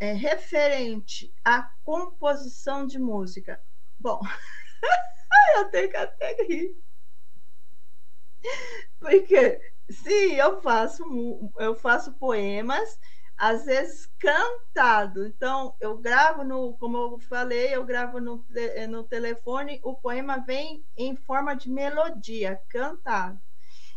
É, 0.00 0.12
referente 0.12 1.32
à 1.44 1.62
composição 1.84 2.86
de 2.86 2.98
música. 2.98 3.60
Bom, 3.98 4.20
eu 5.56 5.70
tenho 5.70 5.90
que 5.90 5.96
até 5.96 6.34
rir. 6.44 6.76
Porque 8.98 9.60
Sim, 9.90 10.32
eu 10.36 10.62
faço, 10.62 11.04
eu 11.58 11.74
faço 11.74 12.14
poemas, 12.14 12.98
às 13.36 13.64
vezes 13.64 14.06
cantado. 14.18 15.26
Então, 15.26 15.74
eu 15.80 15.98
gravo 15.98 16.44
no, 16.44 16.76
como 16.78 16.96
eu 16.96 17.18
falei, 17.18 17.74
eu 17.74 17.84
gravo 17.84 18.20
no, 18.20 18.44
no 18.88 19.04
telefone, 19.04 19.80
o 19.82 19.94
poema 19.94 20.38
vem 20.38 20.84
em 20.96 21.16
forma 21.16 21.54
de 21.54 21.70
melodia, 21.70 22.60
cantado. 22.68 23.40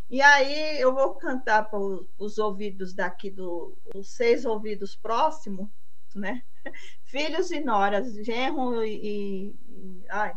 E 0.10 0.22
aí 0.22 0.80
eu 0.80 0.94
vou 0.94 1.16
cantar 1.16 1.70
para 1.70 1.80
os 2.18 2.38
ouvidos 2.38 2.94
daqui, 2.94 3.30
do, 3.30 3.78
os 3.94 4.10
seis 4.10 4.46
ouvidos 4.46 4.96
próximos, 4.96 5.70
né? 6.16 6.44
Filhos 7.04 7.52
e 7.52 7.60
noras, 7.60 8.14
genro 8.26 8.84
e. 8.84 9.54
e 9.60 10.06
ai, 10.10 10.34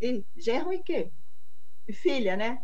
e, 0.00 0.24
genro 0.36 0.72
e 0.72 0.82
quê? 0.82 1.12
E 1.88 1.92
filha, 1.92 2.36
né? 2.36 2.62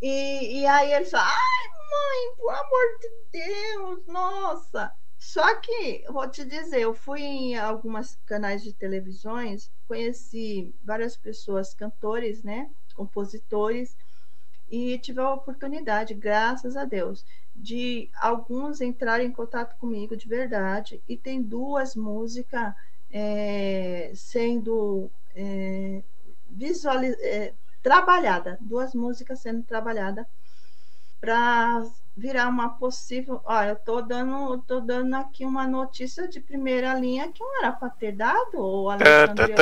E, 0.00 0.60
e 0.60 0.66
aí 0.66 0.92
eles 0.92 1.10
falam, 1.10 1.26
ai, 1.26 1.68
mãe, 1.90 2.36
por 2.36 2.50
amor 2.52 2.98
de 3.00 3.08
Deus, 3.32 4.06
nossa. 4.06 4.94
Só 5.24 5.58
que, 5.58 6.04
vou 6.10 6.28
te 6.28 6.44
dizer, 6.44 6.80
eu 6.82 6.92
fui 6.92 7.22
em 7.22 7.56
algumas 7.56 8.18
canais 8.26 8.62
de 8.62 8.74
televisões, 8.74 9.70
conheci 9.88 10.74
várias 10.84 11.16
pessoas, 11.16 11.72
cantores, 11.72 12.42
né? 12.42 12.70
Compositores, 12.94 13.96
e 14.70 14.98
tive 14.98 15.20
a 15.20 15.32
oportunidade, 15.32 16.12
graças 16.12 16.76
a 16.76 16.84
Deus, 16.84 17.24
de 17.56 18.10
alguns 18.20 18.82
entrarem 18.82 19.28
em 19.28 19.32
contato 19.32 19.76
comigo 19.78 20.14
de 20.14 20.28
verdade, 20.28 21.02
e 21.08 21.16
tem 21.16 21.42
duas 21.42 21.96
músicas 21.96 22.74
é, 23.10 24.12
sendo 24.14 25.10
é. 25.34 26.02
É, 27.22 27.54
trabalhada, 27.82 28.58
duas 28.60 28.94
músicas 28.94 29.40
sendo 29.40 29.62
trabalhada 29.62 30.26
para 31.18 31.82
virar 32.16 32.48
uma 32.48 32.76
possível. 32.76 33.40
Olha, 33.44 33.70
eu 33.70 33.76
tô 33.76 34.00
dando, 34.00 34.58
tô 34.62 34.80
dando 34.80 35.14
aqui 35.14 35.44
uma 35.44 35.66
notícia 35.66 36.28
de 36.28 36.40
primeira 36.40 36.94
linha 36.94 37.30
que 37.32 37.42
não 37.42 37.58
era 37.58 37.72
para 37.72 37.90
ter 37.90 38.12
dado, 38.12 38.58
ou 38.58 38.90
Alexandre, 38.90 39.54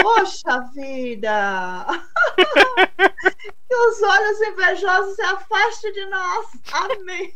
Poxa 0.00 0.60
vida! 0.74 1.86
que 3.68 3.76
os 3.76 4.02
olhos 4.02 4.40
invejosos 4.40 5.14
se 5.16 5.22
afastem 5.22 5.92
de 5.92 6.06
nós. 6.06 6.46
Amém. 6.72 7.34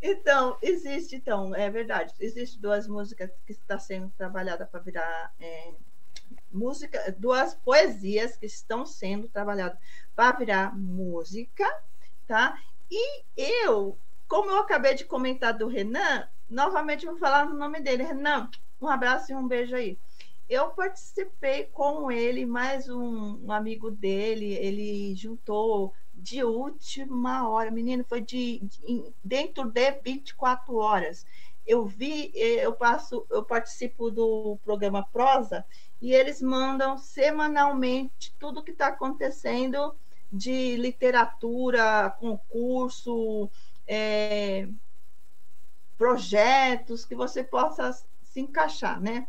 Então, 0.00 0.58
existe, 0.60 1.16
então, 1.16 1.54
é 1.54 1.70
verdade, 1.70 2.12
existe 2.18 2.58
duas 2.58 2.88
músicas 2.88 3.30
que 3.46 3.52
está 3.52 3.78
sendo 3.78 4.10
trabalhada 4.10 4.66
para 4.66 4.80
virar 4.80 5.32
é, 5.38 5.72
música, 6.50 7.14
duas 7.18 7.54
poesias 7.54 8.36
que 8.36 8.46
estão 8.46 8.84
sendo 8.84 9.28
trabalhadas 9.28 9.78
para 10.14 10.36
virar 10.36 10.76
música, 10.76 11.64
tá? 12.26 12.58
E 12.90 13.22
eu, 13.36 13.96
como 14.28 14.50
eu 14.50 14.58
acabei 14.58 14.94
de 14.94 15.04
comentar 15.04 15.56
do 15.56 15.66
Renan, 15.66 16.28
novamente 16.48 17.06
vou 17.06 17.16
falar 17.16 17.46
no 17.46 17.56
nome 17.56 17.80
dele. 17.80 18.02
Renan, 18.02 18.50
um 18.80 18.88
abraço 18.88 19.32
e 19.32 19.34
um 19.34 19.46
beijo 19.46 19.74
aí. 19.74 19.98
Eu 20.48 20.68
participei 20.70 21.64
com 21.64 22.10
ele, 22.10 22.44
mais 22.44 22.88
um, 22.88 23.46
um 23.46 23.52
amigo 23.52 23.90
dele, 23.90 24.52
ele 24.54 25.14
juntou 25.14 25.94
de 26.12 26.44
última 26.44 27.48
hora, 27.48 27.70
menino, 27.70 28.04
foi 28.04 28.20
de, 28.20 28.60
de, 28.60 29.12
dentro 29.24 29.64
de 29.64 29.92
24 30.04 30.76
horas. 30.76 31.24
Eu 31.66 31.84
vi, 31.84 32.32
eh, 32.34 32.64
eu 32.64 32.72
passo, 32.72 33.26
eu 33.30 33.44
participo 33.44 34.10
do 34.10 34.58
programa 34.64 35.06
Prosa 35.12 35.64
e 36.00 36.12
eles 36.12 36.42
mandam 36.42 36.98
semanalmente 36.98 38.34
tudo 38.38 38.62
que 38.62 38.72
está 38.72 38.88
acontecendo 38.88 39.94
de 40.32 40.76
literatura, 40.76 42.10
concurso, 42.18 43.50
é, 43.86 44.66
projetos 45.96 47.04
que 47.04 47.14
você 47.14 47.44
possa 47.44 47.92
se 48.24 48.40
encaixar, 48.40 49.00
né? 49.00 49.28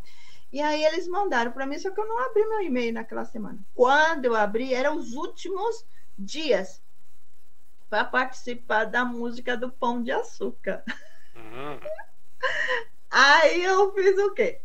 E 0.52 0.62
aí 0.62 0.84
eles 0.84 1.08
mandaram 1.08 1.52
para 1.52 1.66
mim, 1.66 1.78
só 1.78 1.92
que 1.92 2.00
eu 2.00 2.08
não 2.08 2.26
abri 2.26 2.46
meu 2.48 2.62
e-mail 2.62 2.94
naquela 2.94 3.26
semana. 3.26 3.60
Quando 3.74 4.26
eu 4.26 4.36
abri, 4.36 4.74
eram 4.74 4.98
os 4.98 5.14
últimos 5.14 5.86
dias 6.18 6.82
para 7.90 8.06
participar 8.06 8.86
da 8.86 9.04
música 9.04 9.58
do 9.58 9.72
Pão 9.72 10.02
de 10.02 10.12
Açúcar. 10.12 10.84
Uhum. 11.36 11.80
Aí 13.10 13.64
eu 13.64 13.94
fiz 13.94 14.18
o 14.18 14.34
quê? 14.34 14.62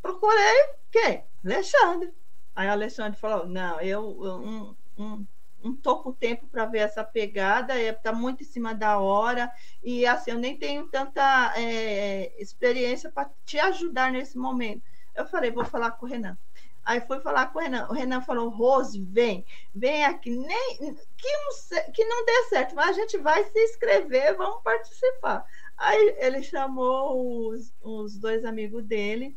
Procurei 0.00 0.66
quem? 0.90 1.24
Alexandre. 1.44 2.12
Aí 2.54 2.68
o 2.68 2.72
Alexandre 2.72 3.18
falou: 3.18 3.46
não, 3.46 3.80
eu, 3.80 4.24
eu 4.24 4.34
um, 4.34 4.76
um, 4.98 5.26
não 5.62 5.76
tô 5.76 6.02
com 6.02 6.12
tempo 6.12 6.46
para 6.48 6.66
ver 6.66 6.80
essa 6.80 7.04
pegada, 7.04 7.78
está 7.80 8.10
é, 8.10 8.14
muito 8.14 8.42
em 8.42 8.46
cima 8.46 8.74
da 8.74 8.98
hora, 8.98 9.50
e 9.82 10.04
assim, 10.04 10.32
eu 10.32 10.38
nem 10.38 10.56
tenho 10.56 10.88
tanta 10.88 11.54
é, 11.56 12.32
experiência 12.40 13.10
para 13.10 13.30
te 13.44 13.58
ajudar 13.58 14.10
nesse 14.10 14.36
momento. 14.36 14.82
Eu 15.14 15.26
falei, 15.26 15.50
vou 15.50 15.64
falar 15.64 15.92
com 15.92 16.06
o 16.06 16.08
Renan. 16.08 16.36
Aí 16.84 17.00
fui 17.00 17.20
falar 17.20 17.46
com 17.52 17.58
o 17.58 17.62
Renan. 17.62 17.86
O 17.88 17.92
Renan 17.92 18.20
falou: 18.22 18.48
Rose, 18.48 19.00
vem, 19.00 19.46
vem 19.72 20.04
aqui. 20.04 20.30
Nem, 20.30 20.78
que, 21.16 21.28
não, 21.32 21.92
que 21.92 22.04
não 22.04 22.24
dê 22.24 22.42
certo, 22.48 22.74
mas 22.74 22.90
a 22.90 22.92
gente 22.92 23.18
vai 23.18 23.44
se 23.44 23.58
inscrever, 23.64 24.36
vamos 24.36 24.62
participar. 24.62 25.44
Aí 25.76 26.16
ele 26.18 26.42
chamou 26.42 27.48
os, 27.50 27.72
os 27.82 28.16
dois 28.16 28.44
amigos 28.44 28.84
dele 28.84 29.36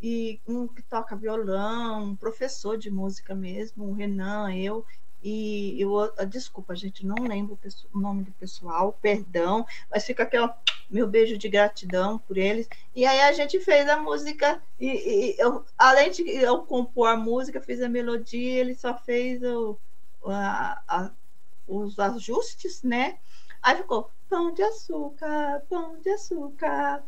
e 0.00 0.40
um 0.46 0.68
que 0.68 0.82
toca 0.82 1.16
violão, 1.16 2.04
um 2.04 2.16
professor 2.16 2.76
de 2.76 2.90
música 2.90 3.34
mesmo, 3.34 3.84
o 3.84 3.92
Renan, 3.92 4.54
eu, 4.54 4.84
e 5.22 5.80
eu, 5.80 6.12
desculpa, 6.28 6.76
gente, 6.76 7.04
não 7.04 7.26
lembro 7.26 7.58
o 7.92 7.98
nome 7.98 8.22
do 8.22 8.30
pessoal, 8.32 8.96
perdão, 9.02 9.66
mas 9.90 10.04
fica 10.04 10.22
aqui, 10.22 10.38
ó, 10.38 10.48
meu 10.88 11.08
beijo 11.08 11.36
de 11.36 11.48
gratidão 11.48 12.18
por 12.18 12.38
eles. 12.38 12.68
E 12.94 13.04
aí 13.04 13.20
a 13.22 13.32
gente 13.32 13.58
fez 13.60 13.88
a 13.88 13.96
música, 13.98 14.62
e, 14.78 14.86
e 14.86 15.36
eu, 15.38 15.64
além 15.76 16.10
de 16.12 16.22
eu 16.28 16.62
compor 16.62 17.08
a 17.08 17.16
música, 17.16 17.60
fiz 17.60 17.82
a 17.82 17.88
melodia, 17.88 18.60
ele 18.60 18.74
só 18.76 18.96
fez 18.96 19.42
o, 19.42 19.76
a, 20.24 20.82
a, 20.86 21.10
os 21.66 21.98
ajustes, 21.98 22.82
né? 22.84 23.18
Aí 23.68 23.76
ficou 23.76 24.10
pão 24.30 24.50
de 24.50 24.62
açúcar, 24.62 25.62
pão 25.68 25.98
de 26.00 26.08
açúcar, 26.08 27.04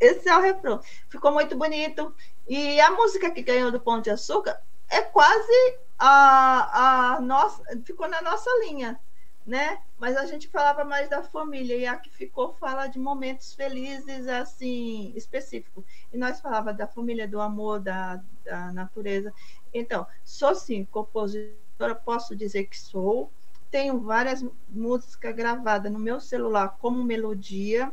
esse 0.00 0.28
é 0.28 0.36
o 0.36 0.40
refrão. 0.40 0.80
Ficou 1.08 1.30
muito 1.30 1.56
bonito. 1.56 2.12
E 2.48 2.80
a 2.80 2.90
música 2.90 3.30
que 3.30 3.40
ganhou 3.40 3.70
do 3.70 3.78
Pão 3.78 4.00
de 4.00 4.10
Açúcar 4.10 4.60
é 4.90 5.00
quase 5.00 5.78
a, 5.96 7.14
a 7.14 7.20
nossa. 7.20 7.62
Ficou 7.84 8.08
na 8.08 8.20
nossa 8.20 8.50
linha, 8.66 8.98
né? 9.46 9.80
Mas 9.96 10.16
a 10.16 10.26
gente 10.26 10.48
falava 10.48 10.84
mais 10.84 11.08
da 11.08 11.22
família. 11.22 11.76
E 11.76 11.86
a 11.86 11.94
que 11.94 12.10
ficou 12.10 12.52
fala 12.54 12.88
de 12.88 12.98
momentos 12.98 13.54
felizes, 13.54 14.26
assim, 14.26 15.12
específicos. 15.14 15.84
E 16.12 16.18
nós 16.18 16.40
falava 16.40 16.74
da 16.74 16.88
família, 16.88 17.28
do 17.28 17.40
amor, 17.40 17.78
da, 17.78 18.20
da 18.44 18.72
natureza. 18.72 19.32
Então, 19.72 20.04
sou 20.24 20.52
sim 20.56 20.84
compositora, 20.84 21.94
posso 21.94 22.34
dizer 22.34 22.64
que 22.64 22.76
sou. 22.76 23.30
Tenho 23.72 23.98
várias 23.98 24.44
músicas 24.68 25.34
gravadas 25.34 25.90
no 25.90 25.98
meu 25.98 26.20
celular 26.20 26.76
como 26.78 27.02
melodia 27.02 27.90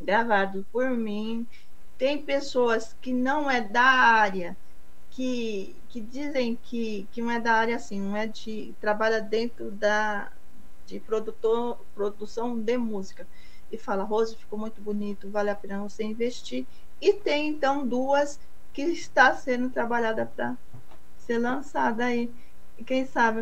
gravado 0.00 0.64
por 0.72 0.88
mim. 0.90 1.46
Tem 1.98 2.22
pessoas 2.22 2.96
que 3.02 3.12
não 3.12 3.50
é 3.50 3.60
da 3.60 3.82
área, 3.82 4.56
que, 5.10 5.74
que 5.88 6.00
dizem 6.00 6.56
que, 6.62 7.08
que 7.10 7.20
não 7.20 7.30
é 7.30 7.40
da 7.40 7.54
área 7.54 7.74
assim, 7.74 8.00
não 8.00 8.16
é 8.16 8.28
de. 8.28 8.72
trabalha 8.80 9.20
dentro 9.20 9.72
da 9.72 10.30
de 10.86 11.00
produtor, 11.00 11.78
produção 11.92 12.56
de 12.56 12.78
música. 12.78 13.26
E 13.72 13.76
fala, 13.76 14.04
Rose, 14.04 14.36
ficou 14.36 14.56
muito 14.56 14.80
bonito, 14.80 15.28
vale 15.28 15.50
a 15.50 15.56
pena 15.56 15.82
você 15.82 16.04
investir. 16.04 16.66
E 17.00 17.14
tem 17.14 17.48
então 17.48 17.84
duas 17.84 18.38
que 18.72 18.82
está 18.82 19.34
sendo 19.34 19.70
trabalhada 19.70 20.24
para 20.24 20.56
ser 21.18 21.38
lançada 21.38 22.04
aí. 22.04 22.30
Quem 22.86 23.06
sabe 23.06 23.40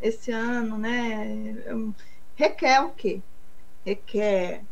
esse 0.00 0.30
ano, 0.30 0.78
né? 0.78 1.56
Requer 2.36 2.80
o 2.84 2.90
quê? 2.90 3.20
Requer 3.84 4.62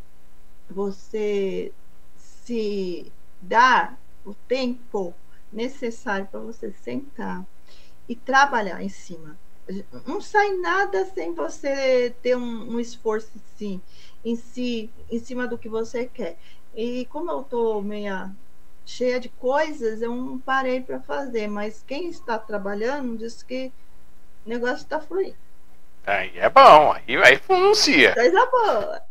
você 0.70 1.72
se 2.16 3.12
dar 3.40 3.98
o 4.24 4.34
tempo 4.34 5.14
necessário 5.52 6.26
para 6.26 6.40
você 6.40 6.72
sentar 6.72 7.44
e 8.08 8.14
trabalhar 8.14 8.82
em 8.82 8.88
cima. 8.88 9.38
Não 10.06 10.20
sai 10.20 10.52
nada 10.54 11.04
sem 11.06 11.34
você 11.34 12.14
ter 12.22 12.36
um, 12.36 12.74
um 12.74 12.80
esforço 12.80 13.32
sim, 13.56 13.80
em 14.24 14.36
si, 14.36 14.90
em 15.10 15.18
cima 15.18 15.46
do 15.46 15.58
que 15.58 15.68
você 15.68 16.06
quer. 16.06 16.38
E 16.74 17.06
como 17.06 17.30
eu 17.30 17.40
estou 17.40 17.82
meia 17.82 18.30
cheia 18.84 19.18
de 19.18 19.28
coisas, 19.28 20.00
eu 20.00 20.14
não 20.14 20.38
parei 20.38 20.80
para 20.80 21.00
fazer, 21.00 21.48
mas 21.48 21.82
quem 21.84 22.08
está 22.08 22.38
trabalhando 22.38 23.18
diz 23.18 23.42
que 23.42 23.72
o 24.46 24.48
negócio 24.48 24.76
está 24.76 25.00
fluindo. 25.00 25.36
Aí 26.06 26.32
é 26.38 26.48
bom, 26.48 26.92
aí, 26.92 27.16
aí 27.16 27.36
funciona. 27.36 28.14
Coisa 28.14 28.46
boa. 28.46 29.02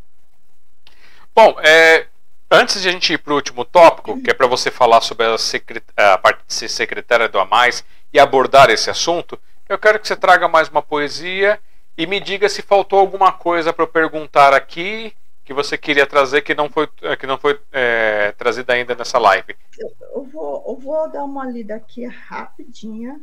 Bom, 1.35 1.57
é, 1.59 2.07
antes 2.49 2.81
de 2.81 2.87
a 2.87 2.91
gente 2.91 3.11
ir 3.11 3.17
para 3.17 3.33
o 3.33 3.35
último 3.35 3.65
tópico, 3.65 4.21
que 4.21 4.31
é 4.31 4.33
para 4.33 4.47
você 4.47 4.71
falar 4.71 5.01
sobre 5.01 5.25
a, 5.25 6.13
a, 6.13 6.17
parte 6.17 6.41
de 6.47 6.53
ser 6.53 6.69
secretária 6.69 7.27
do 7.27 7.37
AMAIS 7.37 7.83
e 8.13 8.19
abordar 8.19 8.69
esse 8.69 8.89
assunto, 8.89 9.37
Eu 9.67 9.77
quero 9.77 9.99
que 9.99 10.07
você 10.07 10.15
traga 10.15 10.47
mais 10.47 10.69
uma 10.69 10.81
poesia 10.81 11.59
e 11.97 12.05
me 12.05 12.19
diga 12.19 12.47
se 12.47 12.61
faltou 12.61 12.99
alguma 12.99 13.31
coisa 13.31 13.73
para 13.73 13.83
eu 13.83 13.87
perguntar 13.87 14.53
aqui 14.53 15.11
que 15.43 15.53
você 15.53 15.77
queria 15.77 16.07
trazer 16.07 16.41
que 16.43 16.55
não 16.55 16.69
foi, 16.69 16.87
que 17.19 17.27
não 17.27 17.37
foi 17.37 17.59
é, 17.71 18.31
trazida 18.33 18.73
ainda 18.73 18.95
nessa 18.95 19.17
live. 19.17 19.55
Eu, 19.77 19.93
eu, 20.15 20.23
vou, 20.23 20.63
eu 20.67 20.75
vou 20.77 21.11
dar 21.11 21.23
uma 21.23 21.45
lida 21.45 21.75
aqui 21.75 22.05
rapidinha. 22.05 23.19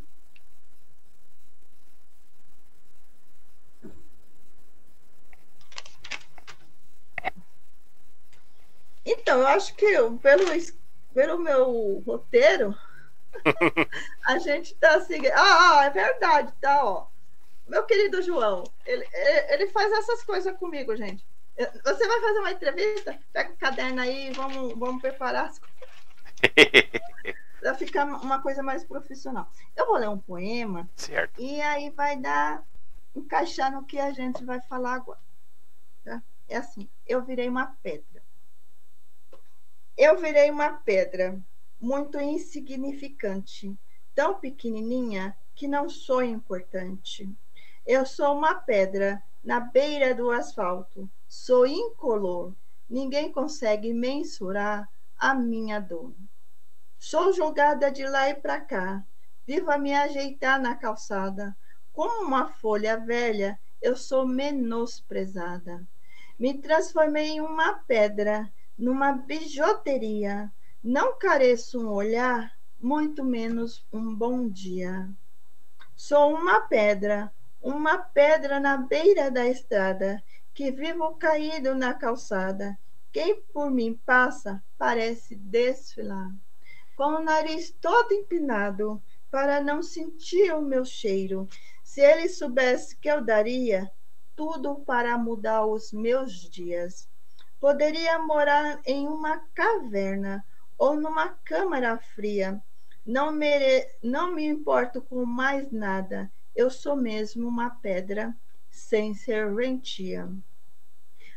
Então, 9.04 9.40
eu 9.40 9.46
acho 9.46 9.74
que 9.74 9.86
pelo, 10.22 10.44
pelo 11.12 11.38
meu 11.38 12.02
roteiro, 12.06 12.76
a 14.26 14.38
gente 14.38 14.72
está 14.72 15.00
seguindo. 15.00 15.32
Ah, 15.32 15.80
ah, 15.80 15.84
é 15.84 15.90
verdade, 15.90 16.52
tá, 16.60 16.84
ó. 16.84 17.06
Meu 17.66 17.84
querido 17.84 18.20
João, 18.22 18.64
ele, 18.84 19.06
ele 19.48 19.68
faz 19.68 19.92
essas 19.92 20.22
coisas 20.22 20.56
comigo, 20.58 20.94
gente. 20.96 21.24
Você 21.56 22.06
vai 22.06 22.20
fazer 22.20 22.38
uma 22.38 22.50
entrevista? 22.50 23.18
Pega 23.32 23.52
o 23.52 23.56
caderno 23.56 24.00
aí, 24.00 24.32
vamos, 24.32 24.78
vamos 24.78 25.00
preparar 25.00 25.46
as 25.46 25.58
coisas. 25.58 25.82
para 27.62 27.74
ficar 27.74 28.04
uma 28.04 28.42
coisa 28.42 28.60
mais 28.60 28.84
profissional. 28.84 29.48
Eu 29.76 29.86
vou 29.86 29.96
ler 29.96 30.08
um 30.08 30.18
poema. 30.18 30.90
Certo. 30.96 31.40
E 31.40 31.62
aí 31.62 31.90
vai 31.90 32.18
dar 32.18 32.64
encaixar 33.14 33.70
no 33.70 33.84
que 33.84 34.00
a 34.00 34.10
gente 34.10 34.44
vai 34.44 34.60
falar 34.62 34.94
agora. 34.94 35.20
Tá? 36.04 36.20
É 36.48 36.56
assim, 36.56 36.88
eu 37.06 37.22
virei 37.22 37.48
uma 37.48 37.66
pedra. 37.80 38.11
Eu 39.96 40.18
virei 40.18 40.50
uma 40.50 40.70
pedra 40.70 41.38
muito 41.80 42.18
insignificante, 42.18 43.76
tão 44.14 44.38
pequenininha 44.38 45.36
que 45.54 45.68
não 45.68 45.88
sou 45.88 46.22
importante. 46.22 47.28
Eu 47.86 48.06
sou 48.06 48.34
uma 48.34 48.54
pedra 48.54 49.22
na 49.44 49.60
beira 49.60 50.14
do 50.14 50.30
asfalto, 50.30 51.10
sou 51.28 51.66
incolor, 51.66 52.54
ninguém 52.88 53.30
consegue 53.32 53.92
mensurar 53.92 54.88
a 55.18 55.34
minha 55.34 55.80
dor. 55.80 56.14
Sou 56.98 57.32
jogada 57.32 57.90
de 57.90 58.06
lá 58.06 58.30
e 58.30 58.34
para 58.34 58.60
cá, 58.60 59.04
vivo 59.46 59.70
a 59.70 59.78
me 59.78 59.92
ajeitar 59.92 60.60
na 60.60 60.76
calçada. 60.76 61.56
Como 61.92 62.24
uma 62.24 62.48
folha 62.48 62.96
velha, 62.96 63.58
eu 63.80 63.96
sou 63.96 64.26
menosprezada. 64.26 65.86
Me 66.38 66.58
transformei 66.58 67.30
em 67.30 67.40
uma 67.40 67.74
pedra 67.74 68.50
numa 68.78 69.12
bijuteria. 69.12 70.52
Não 70.82 71.18
careço 71.18 71.80
um 71.80 71.90
olhar, 71.90 72.52
muito 72.80 73.24
menos 73.24 73.86
um 73.92 74.14
bom 74.14 74.48
dia. 74.48 75.08
Sou 75.94 76.34
uma 76.34 76.62
pedra, 76.62 77.32
uma 77.60 77.98
pedra 77.98 78.58
na 78.58 78.76
beira 78.76 79.30
da 79.30 79.46
estrada, 79.46 80.22
que 80.52 80.70
vivo 80.70 81.14
caído 81.14 81.74
na 81.74 81.94
calçada. 81.94 82.76
Quem 83.12 83.40
por 83.52 83.70
mim 83.70 83.94
passa 84.04 84.62
parece 84.76 85.36
desfilar, 85.36 86.34
com 86.96 87.16
o 87.16 87.22
nariz 87.22 87.70
todo 87.80 88.12
empinado, 88.12 89.02
para 89.30 89.60
não 89.60 89.82
sentir 89.82 90.52
o 90.54 90.62
meu 90.62 90.84
cheiro. 90.84 91.48
Se 91.84 92.00
ele 92.00 92.28
soubesse 92.28 92.96
que 92.96 93.08
eu 93.08 93.22
daria 93.24 93.90
tudo 94.34 94.76
para 94.80 95.16
mudar 95.18 95.66
os 95.66 95.92
meus 95.92 96.32
dias. 96.50 97.08
Poderia 97.62 98.18
morar 98.18 98.80
em 98.84 99.06
uma 99.06 99.38
caverna 99.54 100.44
ou 100.76 100.96
numa 100.96 101.28
câmara 101.28 101.96
fria. 101.96 102.60
Não, 103.06 103.30
mere... 103.30 103.86
não 104.02 104.34
me 104.34 104.44
importo 104.44 105.00
com 105.00 105.24
mais 105.24 105.70
nada. 105.70 106.28
Eu 106.56 106.68
sou 106.68 106.96
mesmo 106.96 107.46
uma 107.46 107.70
pedra 107.70 108.36
sem 108.68 109.14
serventia. 109.14 110.28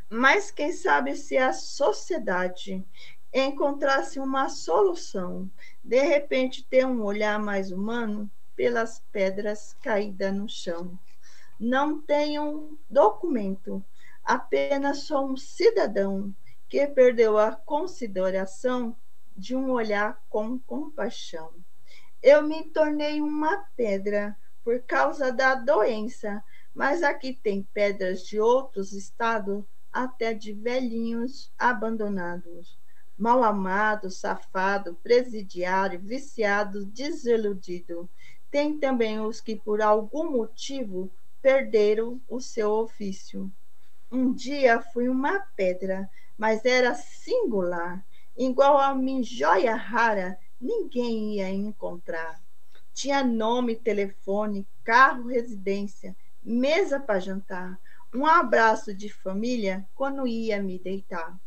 Mas 0.09 0.49
quem 0.49 0.71
sabe 0.71 1.15
se 1.15 1.37
a 1.37 1.53
sociedade 1.53 2.83
encontrasse 3.31 4.19
uma 4.19 4.49
solução, 4.49 5.47
de 5.83 6.01
repente 6.01 6.65
ter 6.65 6.87
um 6.87 7.03
olhar 7.03 7.37
mais 7.37 7.71
humano 7.71 8.27
pelas 8.55 8.99
pedras 9.11 9.75
caídas 9.79 10.33
no 10.33 10.49
chão. 10.49 10.97
Não 11.59 12.01
tenho 12.01 12.41
um 12.41 12.77
documento, 12.89 13.85
Apenas 14.25 15.03
sou 15.03 15.29
um 15.29 15.37
cidadão 15.37 16.33
que 16.67 16.87
perdeu 16.87 17.37
a 17.37 17.55
consideração 17.55 18.97
de 19.37 19.55
um 19.55 19.69
olhar 19.69 20.19
com 20.27 20.57
compaixão. 20.57 21.53
Eu 22.23 22.41
me 22.41 22.63
tornei 22.71 23.21
uma 23.21 23.67
pedra 23.75 24.35
por 24.63 24.81
causa 24.81 25.31
da 25.31 25.53
doença, 25.53 26.43
mas 26.73 27.03
aqui 27.03 27.33
tem 27.33 27.61
pedras 27.71 28.25
de 28.25 28.39
outros 28.39 28.93
estados, 28.93 29.63
até 29.93 30.33
de 30.33 30.53
velhinhos 30.53 31.53
abandonados, 31.55 32.79
mal 33.15 33.43
amado, 33.43 34.09
safado, 34.09 34.95
presidiário, 35.03 35.99
viciado, 35.99 36.83
desiludido. 36.87 38.09
Tem 38.49 38.79
também 38.79 39.19
os 39.19 39.39
que 39.39 39.55
por 39.55 39.83
algum 39.83 40.31
motivo 40.31 41.11
perderam 41.43 42.19
o 42.27 42.41
seu 42.41 42.71
ofício. 42.71 43.51
Um 44.17 44.33
dia 44.33 44.79
fui 44.79 45.09
uma 45.09 45.41
pedra, 45.57 46.09
mas 46.37 46.63
era 46.63 46.95
singular, 46.95 48.01
igual 48.37 48.77
a 48.77 48.95
mim, 48.95 49.21
joia 49.21 49.75
rara, 49.75 50.39
ninguém 50.57 51.35
ia 51.35 51.49
encontrar. 51.49 52.41
Tinha 52.93 53.25
nome, 53.25 53.75
telefone, 53.75 54.65
carro, 54.85 55.27
residência, 55.27 56.15
mesa 56.41 56.97
para 56.97 57.19
jantar, 57.19 57.77
um 58.13 58.25
abraço 58.25 58.95
de 58.95 59.09
família 59.09 59.85
quando 59.93 60.25
ia 60.25 60.63
me 60.63 60.79
deitar. 60.79 61.37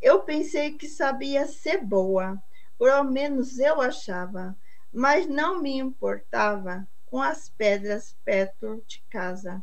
Eu 0.00 0.20
pensei 0.20 0.78
que 0.78 0.88
sabia 0.88 1.46
ser 1.46 1.84
boa, 1.84 2.42
pelo 2.78 3.04
menos 3.04 3.58
eu 3.58 3.78
achava, 3.78 4.56
mas 4.90 5.26
não 5.26 5.60
me 5.60 5.76
importava 5.76 6.88
com 7.04 7.20
as 7.20 7.50
pedras 7.50 8.16
perto 8.24 8.82
de 8.86 9.04
casa. 9.10 9.62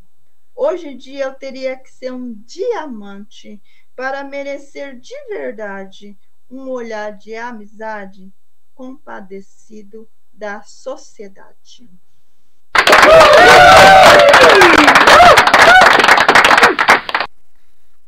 Hoje 0.59 0.87
em 0.87 0.97
dia 0.97 1.25
eu 1.25 1.35
teria 1.35 1.77
que 1.77 1.87
ser 1.87 2.11
um 2.11 2.33
diamante 2.33 3.61
para 3.95 4.23
merecer 4.23 4.99
de 4.99 5.13
verdade 5.29 6.17
um 6.49 6.67
olhar 6.71 7.11
de 7.11 7.35
amizade 7.35 8.33
compadecido 8.73 10.09
da 10.33 10.63
sociedade. 10.63 11.87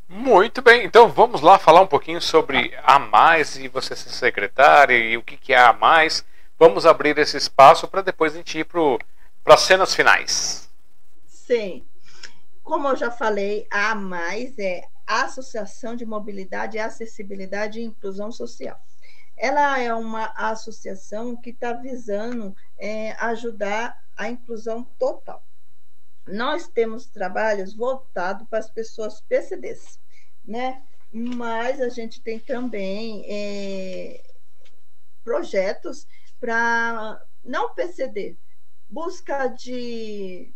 Muito 0.08 0.64
bem, 0.64 0.86
então 0.86 1.08
vamos 1.08 1.42
lá 1.42 1.60
falar 1.60 1.82
um 1.82 1.88
pouquinho 1.88 2.20
sobre 2.20 2.76
a 2.82 2.98
mais 2.98 3.58
e 3.58 3.68
você 3.68 3.96
ser 3.96 4.10
secretária 4.10 4.98
e 4.98 5.16
o 5.16 5.22
que, 5.22 5.38
que 5.38 5.54
é 5.54 5.60
a 5.60 5.72
mais. 5.72 6.26
Vamos 6.58 6.88
abrir 6.88 7.16
esse 7.20 7.38
espaço 7.38 7.88
para 7.88 8.02
depois 8.02 8.34
a 8.34 8.38
gente 8.38 8.58
ir 8.58 8.66
para 8.66 9.54
as 9.54 9.62
cenas 9.62 9.94
finais. 9.94 10.68
Sim. 11.28 11.86
Como 12.70 12.88
eu 12.88 12.96
já 12.96 13.10
falei, 13.10 13.66
a 13.72 13.96
mais 13.96 14.56
é 14.60 14.88
a 15.08 15.24
Associação 15.24 15.96
de 15.96 16.06
Mobilidade, 16.06 16.78
Acessibilidade 16.78 17.80
e 17.80 17.84
Inclusão 17.84 18.32
Social. 18.32 18.80
Ela 19.36 19.80
é 19.80 19.92
uma 19.92 20.26
associação 20.36 21.36
que 21.36 21.50
está 21.50 21.74
visando 21.74 22.56
é, 22.78 23.14
ajudar 23.14 24.00
a 24.16 24.30
inclusão 24.30 24.84
total. 25.00 25.44
Nós 26.28 26.68
temos 26.68 27.08
trabalhos 27.08 27.74
voltados 27.74 28.48
para 28.48 28.60
as 28.60 28.70
pessoas 28.70 29.20
PCDs, 29.20 30.00
né? 30.46 30.84
Mas 31.12 31.82
a 31.82 31.90
gente 31.90 32.22
tem 32.22 32.38
também 32.38 33.26
é, 33.28 34.22
projetos 35.24 36.06
para 36.40 37.20
não 37.44 37.74
PCD, 37.74 38.38
busca 38.88 39.48
de 39.48 40.54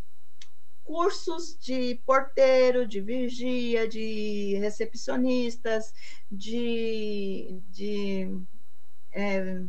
cursos 0.83 1.57
de 1.59 1.95
porteiro, 2.05 2.87
de 2.87 3.01
vigia, 3.01 3.87
de 3.87 4.57
recepcionistas, 4.59 5.93
de, 6.31 7.61
de, 7.69 8.37
é, 9.11 9.61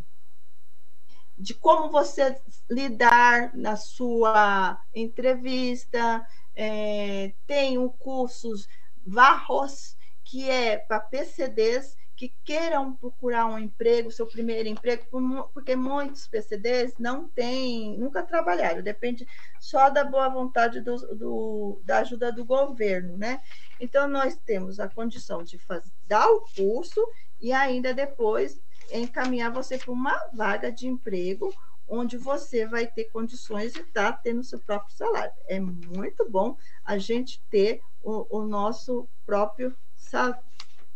de 1.38 1.54
como 1.54 1.90
você 1.90 2.36
lidar 2.70 3.54
na 3.54 3.76
sua 3.76 4.80
entrevista. 4.94 6.26
É, 6.56 7.32
tem 7.46 7.78
o 7.78 7.90
cursos 7.90 8.68
Varros, 9.06 9.96
que 10.24 10.48
é 10.48 10.78
para 10.78 11.00
PCDs 11.00 11.96
que 12.28 12.34
queiram 12.42 12.94
procurar 12.96 13.46
um 13.46 13.58
emprego, 13.58 14.10
seu 14.10 14.26
primeiro 14.26 14.68
emprego, 14.68 15.04
porque 15.52 15.76
muitos 15.76 16.26
PCDs 16.26 16.94
não 16.98 17.28
têm, 17.28 17.98
nunca 17.98 18.22
trabalharam, 18.22 18.82
depende 18.82 19.26
só 19.60 19.90
da 19.90 20.04
boa 20.04 20.28
vontade 20.28 20.80
do, 20.80 20.96
do, 21.14 21.82
da 21.84 21.98
ajuda 21.98 22.32
do 22.32 22.44
governo, 22.44 23.16
né? 23.18 23.42
Então, 23.78 24.08
nós 24.08 24.36
temos 24.36 24.80
a 24.80 24.88
condição 24.88 25.42
de 25.42 25.60
dar 26.06 26.26
o 26.30 26.46
curso 26.56 27.06
e 27.40 27.52
ainda 27.52 27.92
depois 27.92 28.58
encaminhar 28.90 29.52
você 29.52 29.76
para 29.76 29.92
uma 29.92 30.18
vaga 30.32 30.72
de 30.72 30.86
emprego 30.86 31.52
onde 31.86 32.16
você 32.16 32.66
vai 32.66 32.86
ter 32.86 33.04
condições 33.04 33.74
de 33.74 33.80
estar 33.80 34.12
tá 34.12 34.18
tendo 34.22 34.42
seu 34.42 34.58
próprio 34.60 34.96
salário. 34.96 35.34
É 35.46 35.60
muito 35.60 36.28
bom 36.30 36.56
a 36.82 36.96
gente 36.96 37.42
ter 37.50 37.82
o, 38.02 38.38
o 38.38 38.46
nosso 38.46 39.06
próprio 39.26 39.76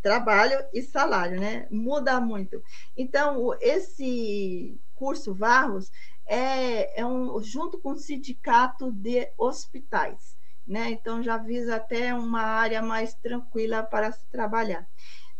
trabalho 0.08 0.58
e 0.72 0.80
salário, 0.80 1.38
né? 1.38 1.68
Muda 1.70 2.18
muito. 2.18 2.62
Então, 2.96 3.54
esse 3.60 4.80
curso 4.94 5.34
Varros 5.34 5.92
é, 6.24 6.98
é 6.98 7.04
um 7.04 7.42
junto 7.42 7.78
com 7.78 7.90
o 7.90 7.98
sindicato 7.98 8.90
de 8.90 9.30
hospitais, 9.36 10.34
né? 10.66 10.88
Então 10.90 11.22
já 11.22 11.36
visa 11.36 11.76
até 11.76 12.14
uma 12.14 12.40
área 12.40 12.80
mais 12.80 13.12
tranquila 13.12 13.82
para 13.82 14.10
se 14.10 14.26
trabalhar. 14.28 14.88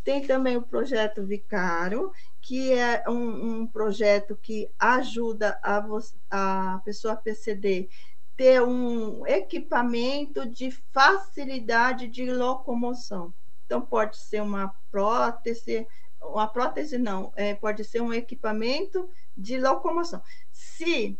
Tem 0.05 0.27
também 0.27 0.59
o 0.59 0.63
projeto 0.63 1.25
Vicário, 1.25 2.13
que 2.43 2.73
é 2.75 3.05
um, 3.09 3.63
um 3.63 3.67
projeto 3.67 4.37
que 4.37 4.71
ajuda 4.79 5.59
a, 5.63 5.83
a 6.31 6.79
pessoa 6.85 7.17
PCD 7.17 7.89
ter 8.37 8.63
um 8.63 9.27
equipamento 9.27 10.47
de 10.47 10.71
facilidade 10.71 12.07
de 12.07 12.31
locomoção. 12.31 13.35
Então, 13.69 13.83
pode 13.83 14.17
ser 14.17 14.41
uma 14.41 14.75
prótese, 14.91 15.87
uma 16.23 16.49
prótese 16.49 16.97
não, 16.97 17.31
é, 17.37 17.55
pode 17.55 17.85
ser 17.85 18.01
um 18.01 18.15
equipamento 18.15 19.11
de 19.37 19.61
locomoção. 19.61 20.23
Se 20.51 21.19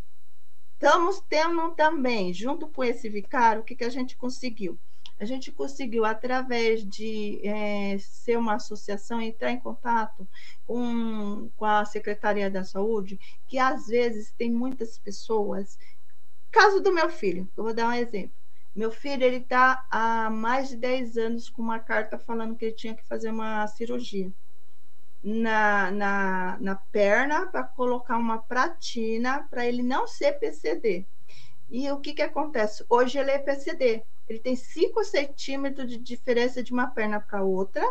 estamos 0.73 1.23
tendo 1.29 1.73
também, 1.73 2.33
junto 2.33 2.67
com 2.67 2.83
esse 2.83 3.07
vicário, 3.07 3.61
o 3.61 3.65
que, 3.67 3.77
que 3.77 3.85
a 3.85 3.91
gente 3.91 4.17
conseguiu? 4.17 4.79
A 5.21 5.27
gente 5.27 5.53
conseguiu, 5.53 6.07
através 6.07 6.89
de 6.89 7.39
é, 7.47 7.99
ser 7.99 8.39
uma 8.39 8.55
associação, 8.55 9.21
entrar 9.21 9.51
em 9.51 9.61
contato 9.61 10.27
com, 10.67 11.51
com 11.55 11.65
a 11.67 11.85
Secretaria 11.85 12.51
da 12.51 12.65
Saúde, 12.65 13.21
que 13.47 13.59
às 13.59 13.89
vezes 13.89 14.33
tem 14.39 14.51
muitas 14.51 14.97
pessoas. 14.97 15.79
Caso 16.51 16.81
do 16.81 16.95
meu 16.95 17.11
filho, 17.11 17.47
eu 17.55 17.65
vou 17.65 17.75
dar 17.75 17.89
um 17.89 17.93
exemplo. 17.93 18.38
Meu 18.75 18.91
filho, 18.91 19.25
ele 19.25 19.39
está 19.39 19.85
há 19.91 20.31
mais 20.31 20.69
de 20.69 20.77
10 20.77 21.17
anos 21.17 21.49
com 21.51 21.63
uma 21.63 21.79
carta 21.79 22.19
falando 22.19 22.57
que 22.57 22.67
ele 22.67 22.75
tinha 22.75 22.95
que 22.95 23.05
fazer 23.05 23.31
uma 23.31 23.67
cirurgia 23.67 24.33
na, 25.23 25.91
na, 25.91 26.59
na 26.61 26.75
perna 26.77 27.47
para 27.47 27.65
colocar 27.65 28.17
uma 28.17 28.39
pratina 28.39 29.47
para 29.51 29.67
ele 29.67 29.83
não 29.83 30.07
ser 30.07 30.33
PCD. 30.39 31.05
E 31.71 31.91
o 31.91 32.01
que, 32.01 32.15
que 32.15 32.23
acontece? 32.23 32.85
Hoje 32.89 33.19
ele 33.19 33.31
é 33.31 33.39
PCD. 33.39 34.03
Ele 34.29 34.39
tem 34.39 34.55
5 34.55 35.03
centímetros 35.05 35.89
de 35.89 35.97
diferença 35.97 36.63
de 36.63 36.73
uma 36.73 36.87
perna 36.87 37.19
para 37.19 37.43
outra, 37.43 37.83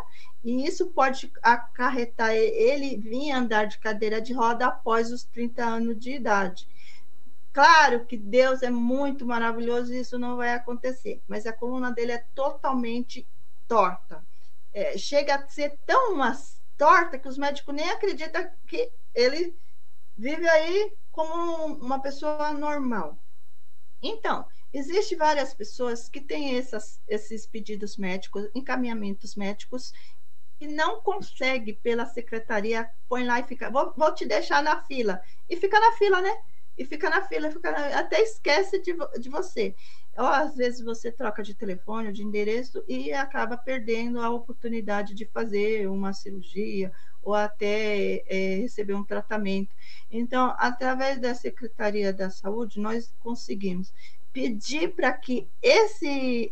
e 0.43 0.65
isso 0.67 0.87
pode 0.87 1.31
acarretar 1.41 2.31
ele 2.33 2.95
vir 2.97 3.31
andar 3.31 3.65
de 3.65 3.79
cadeira 3.79 4.21
de 4.21 4.33
roda 4.33 4.67
após 4.67 5.11
os 5.11 5.23
30 5.23 5.65
anos 5.65 5.99
de 5.99 6.11
idade. 6.13 6.67
Claro 7.57 8.05
que 8.05 8.15
Deus 8.15 8.61
é 8.61 8.69
muito 8.69 9.25
maravilhoso 9.25 9.91
e 9.91 9.97
isso 9.97 10.19
não 10.19 10.37
vai 10.37 10.53
acontecer, 10.53 11.23
mas 11.27 11.47
a 11.47 11.51
coluna 11.51 11.91
dele 11.91 12.11
é 12.11 12.23
totalmente 12.35 13.27
torta. 13.67 14.23
É, 14.71 14.95
chega 14.95 15.33
a 15.33 15.47
ser 15.47 15.75
tão 15.83 16.13
uma 16.13 16.37
torta 16.77 17.17
que 17.17 17.27
os 17.27 17.35
médicos 17.35 17.73
nem 17.73 17.89
acreditam 17.89 18.47
que 18.67 18.91
ele 19.11 19.57
vive 20.15 20.47
aí 20.47 20.93
como 21.11 21.65
uma 21.83 21.99
pessoa 21.99 22.53
normal. 22.53 23.17
Então, 24.03 24.45
existem 24.71 25.17
várias 25.17 25.51
pessoas 25.51 26.07
que 26.07 26.21
têm 26.21 26.59
essas, 26.59 27.01
esses 27.07 27.47
pedidos 27.47 27.97
médicos, 27.97 28.47
encaminhamentos 28.53 29.35
médicos, 29.35 29.93
e 30.59 30.67
não 30.67 31.01
consegue 31.01 31.73
pela 31.73 32.05
secretaria, 32.05 32.87
põe 33.09 33.25
lá 33.25 33.39
e 33.39 33.47
fica, 33.47 33.71
vou, 33.71 33.95
vou 33.97 34.13
te 34.13 34.27
deixar 34.27 34.61
na 34.61 34.83
fila. 34.83 35.19
E 35.49 35.57
fica 35.57 35.79
na 35.79 35.93
fila, 35.93 36.21
né? 36.21 36.31
E 36.77 36.85
fica 36.85 37.09
na 37.09 37.21
fila, 37.21 37.51
fica 37.51 37.71
na... 37.71 37.99
até 37.99 38.21
esquece 38.21 38.79
de, 38.79 38.95
de 39.19 39.29
você. 39.29 39.75
Ou 40.17 40.25
às 40.25 40.55
vezes 40.55 40.81
você 40.81 41.11
troca 41.11 41.43
de 41.43 41.53
telefone, 41.53 42.11
de 42.11 42.23
endereço 42.23 42.83
e 42.87 43.11
acaba 43.13 43.57
perdendo 43.57 44.19
a 44.19 44.29
oportunidade 44.29 45.13
de 45.13 45.25
fazer 45.25 45.87
uma 45.89 46.13
cirurgia 46.13 46.91
ou 47.21 47.33
até 47.33 48.23
é, 48.27 48.55
receber 48.61 48.93
um 48.93 49.03
tratamento. 49.03 49.75
Então, 50.09 50.55
através 50.57 51.19
da 51.19 51.35
Secretaria 51.35 52.13
da 52.13 52.29
Saúde, 52.29 52.79
nós 52.79 53.13
conseguimos 53.19 53.93
pedir 54.31 54.95
para 54.95 55.11
que 55.11 55.47
esse 55.61 56.51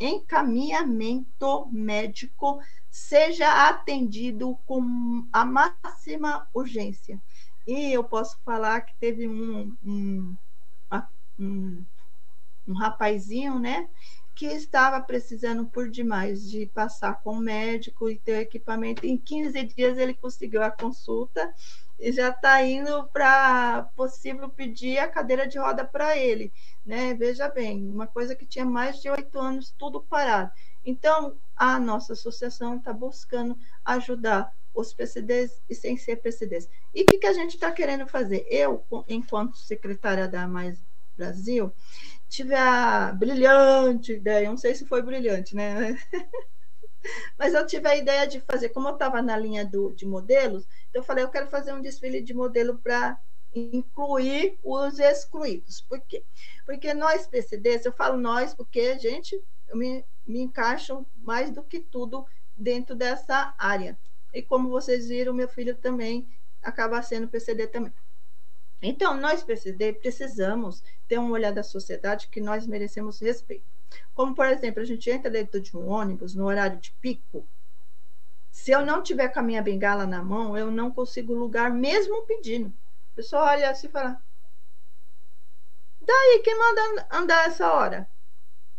encaminhamento 0.00 1.68
médico 1.70 2.60
seja 2.90 3.68
atendido 3.68 4.58
com 4.66 5.26
a 5.32 5.44
máxima 5.44 6.48
urgência. 6.52 7.20
E 7.66 7.92
eu 7.92 8.04
posso 8.04 8.38
falar 8.44 8.82
que 8.82 8.94
teve 8.96 9.26
um, 9.26 9.76
um, 9.84 10.36
um, 11.38 11.84
um 12.68 12.72
rapazinho, 12.74 13.58
né? 13.58 13.88
que 14.34 14.46
estava 14.46 15.00
precisando 15.00 15.64
por 15.64 15.88
demais 15.88 16.50
de 16.50 16.66
passar 16.66 17.22
com 17.22 17.34
o 17.34 17.40
médico 17.40 18.10
e 18.10 18.18
ter 18.18 18.32
o 18.32 18.40
equipamento. 18.40 19.06
Em 19.06 19.16
15 19.16 19.62
dias 19.62 19.96
ele 19.96 20.12
conseguiu 20.12 20.62
a 20.62 20.70
consulta 20.70 21.54
e 22.00 22.10
já 22.10 22.30
está 22.30 22.60
indo 22.64 23.04
para 23.12 23.88
possível 23.94 24.48
pedir 24.48 24.98
a 24.98 25.08
cadeira 25.08 25.46
de 25.46 25.56
roda 25.58 25.84
para 25.84 26.16
ele. 26.16 26.52
Né? 26.84 27.14
Veja 27.14 27.48
bem, 27.48 27.88
uma 27.88 28.08
coisa 28.08 28.34
que 28.34 28.44
tinha 28.44 28.64
mais 28.64 29.00
de 29.00 29.08
oito 29.08 29.38
anos, 29.38 29.72
tudo 29.78 30.02
parado. 30.02 30.50
Então, 30.84 31.36
a 31.56 31.78
nossa 31.78 32.12
associação 32.14 32.76
está 32.76 32.92
buscando 32.92 33.56
ajudar 33.84 34.52
os 34.74 34.92
PCDs 34.92 35.62
e 35.70 35.74
sem 35.74 35.96
ser 35.96 36.16
PCDs. 36.16 36.68
E 36.94 37.02
o 37.02 37.06
que, 37.06 37.18
que 37.18 37.26
a 37.26 37.32
gente 37.32 37.54
está 37.54 37.70
querendo 37.70 38.06
fazer? 38.06 38.46
Eu, 38.48 38.84
enquanto 39.08 39.56
secretária 39.56 40.26
da 40.26 40.48
Mais 40.48 40.84
Brasil, 41.16 41.72
tive 42.28 42.54
a 42.54 43.12
brilhante 43.12 44.12
ideia, 44.12 44.48
não 44.50 44.56
sei 44.56 44.74
se 44.74 44.84
foi 44.84 45.00
brilhante, 45.02 45.54
né? 45.54 45.96
Mas 47.38 47.54
eu 47.54 47.66
tive 47.66 47.88
a 47.88 47.96
ideia 47.96 48.26
de 48.26 48.40
fazer, 48.40 48.70
como 48.70 48.88
eu 48.88 48.94
estava 48.94 49.22
na 49.22 49.36
linha 49.36 49.64
do, 49.64 49.92
de 49.92 50.06
modelos, 50.06 50.66
eu 50.92 51.02
falei, 51.02 51.22
eu 51.22 51.28
quero 51.28 51.48
fazer 51.48 51.72
um 51.72 51.80
desfile 51.80 52.20
de 52.20 52.34
modelo 52.34 52.78
para 52.78 53.18
incluir 53.54 54.58
os 54.62 54.98
excluídos. 54.98 55.80
Por 55.80 56.00
quê? 56.00 56.24
Porque 56.66 56.92
nós, 56.92 57.26
PCDs, 57.26 57.84
eu 57.84 57.92
falo 57.92 58.16
nós 58.16 58.54
porque, 58.54 58.98
gente, 58.98 59.40
eu 59.68 59.76
me, 59.76 60.04
me 60.26 60.40
encaixo 60.40 61.06
mais 61.16 61.50
do 61.50 61.62
que 61.62 61.78
tudo 61.78 62.26
dentro 62.56 62.94
dessa 62.94 63.54
área. 63.58 63.98
E 64.34 64.42
como 64.42 64.68
vocês 64.68 65.08
viram, 65.08 65.32
meu 65.32 65.48
filho 65.48 65.76
também 65.76 66.28
acaba 66.60 67.00
sendo 67.00 67.28
PCD 67.28 67.68
também. 67.68 67.94
Então, 68.82 69.16
nós 69.16 69.42
PCD 69.42 69.92
precisamos 69.92 70.82
ter 71.06 71.18
um 71.18 71.30
olhar 71.30 71.52
da 71.52 71.62
sociedade 71.62 72.28
que 72.28 72.40
nós 72.40 72.66
merecemos 72.66 73.20
respeito. 73.20 73.64
Como, 74.12 74.34
por 74.34 74.46
exemplo, 74.46 74.82
a 74.82 74.84
gente 74.84 75.08
entra 75.08 75.30
dentro 75.30 75.60
de 75.60 75.76
um 75.76 75.88
ônibus 75.88 76.34
no 76.34 76.44
horário 76.44 76.78
de 76.78 76.90
pico. 77.00 77.48
Se 78.50 78.72
eu 78.72 78.84
não 78.84 79.02
tiver 79.02 79.28
com 79.28 79.40
a 79.40 79.42
minha 79.42 79.62
bengala 79.62 80.06
na 80.06 80.22
mão, 80.22 80.56
eu 80.56 80.70
não 80.70 80.90
consigo 80.90 81.32
lugar, 81.32 81.70
mesmo 81.72 82.26
pedindo. 82.26 82.68
A 83.12 83.16
pessoa 83.16 83.44
olha 83.44 83.70
assim 83.70 83.86
e 83.86 83.90
fala: 83.90 84.20
Daí, 86.00 86.40
quem 86.44 86.58
manda 86.58 87.06
andar 87.10 87.46
essa 87.46 87.72
hora? 87.72 88.08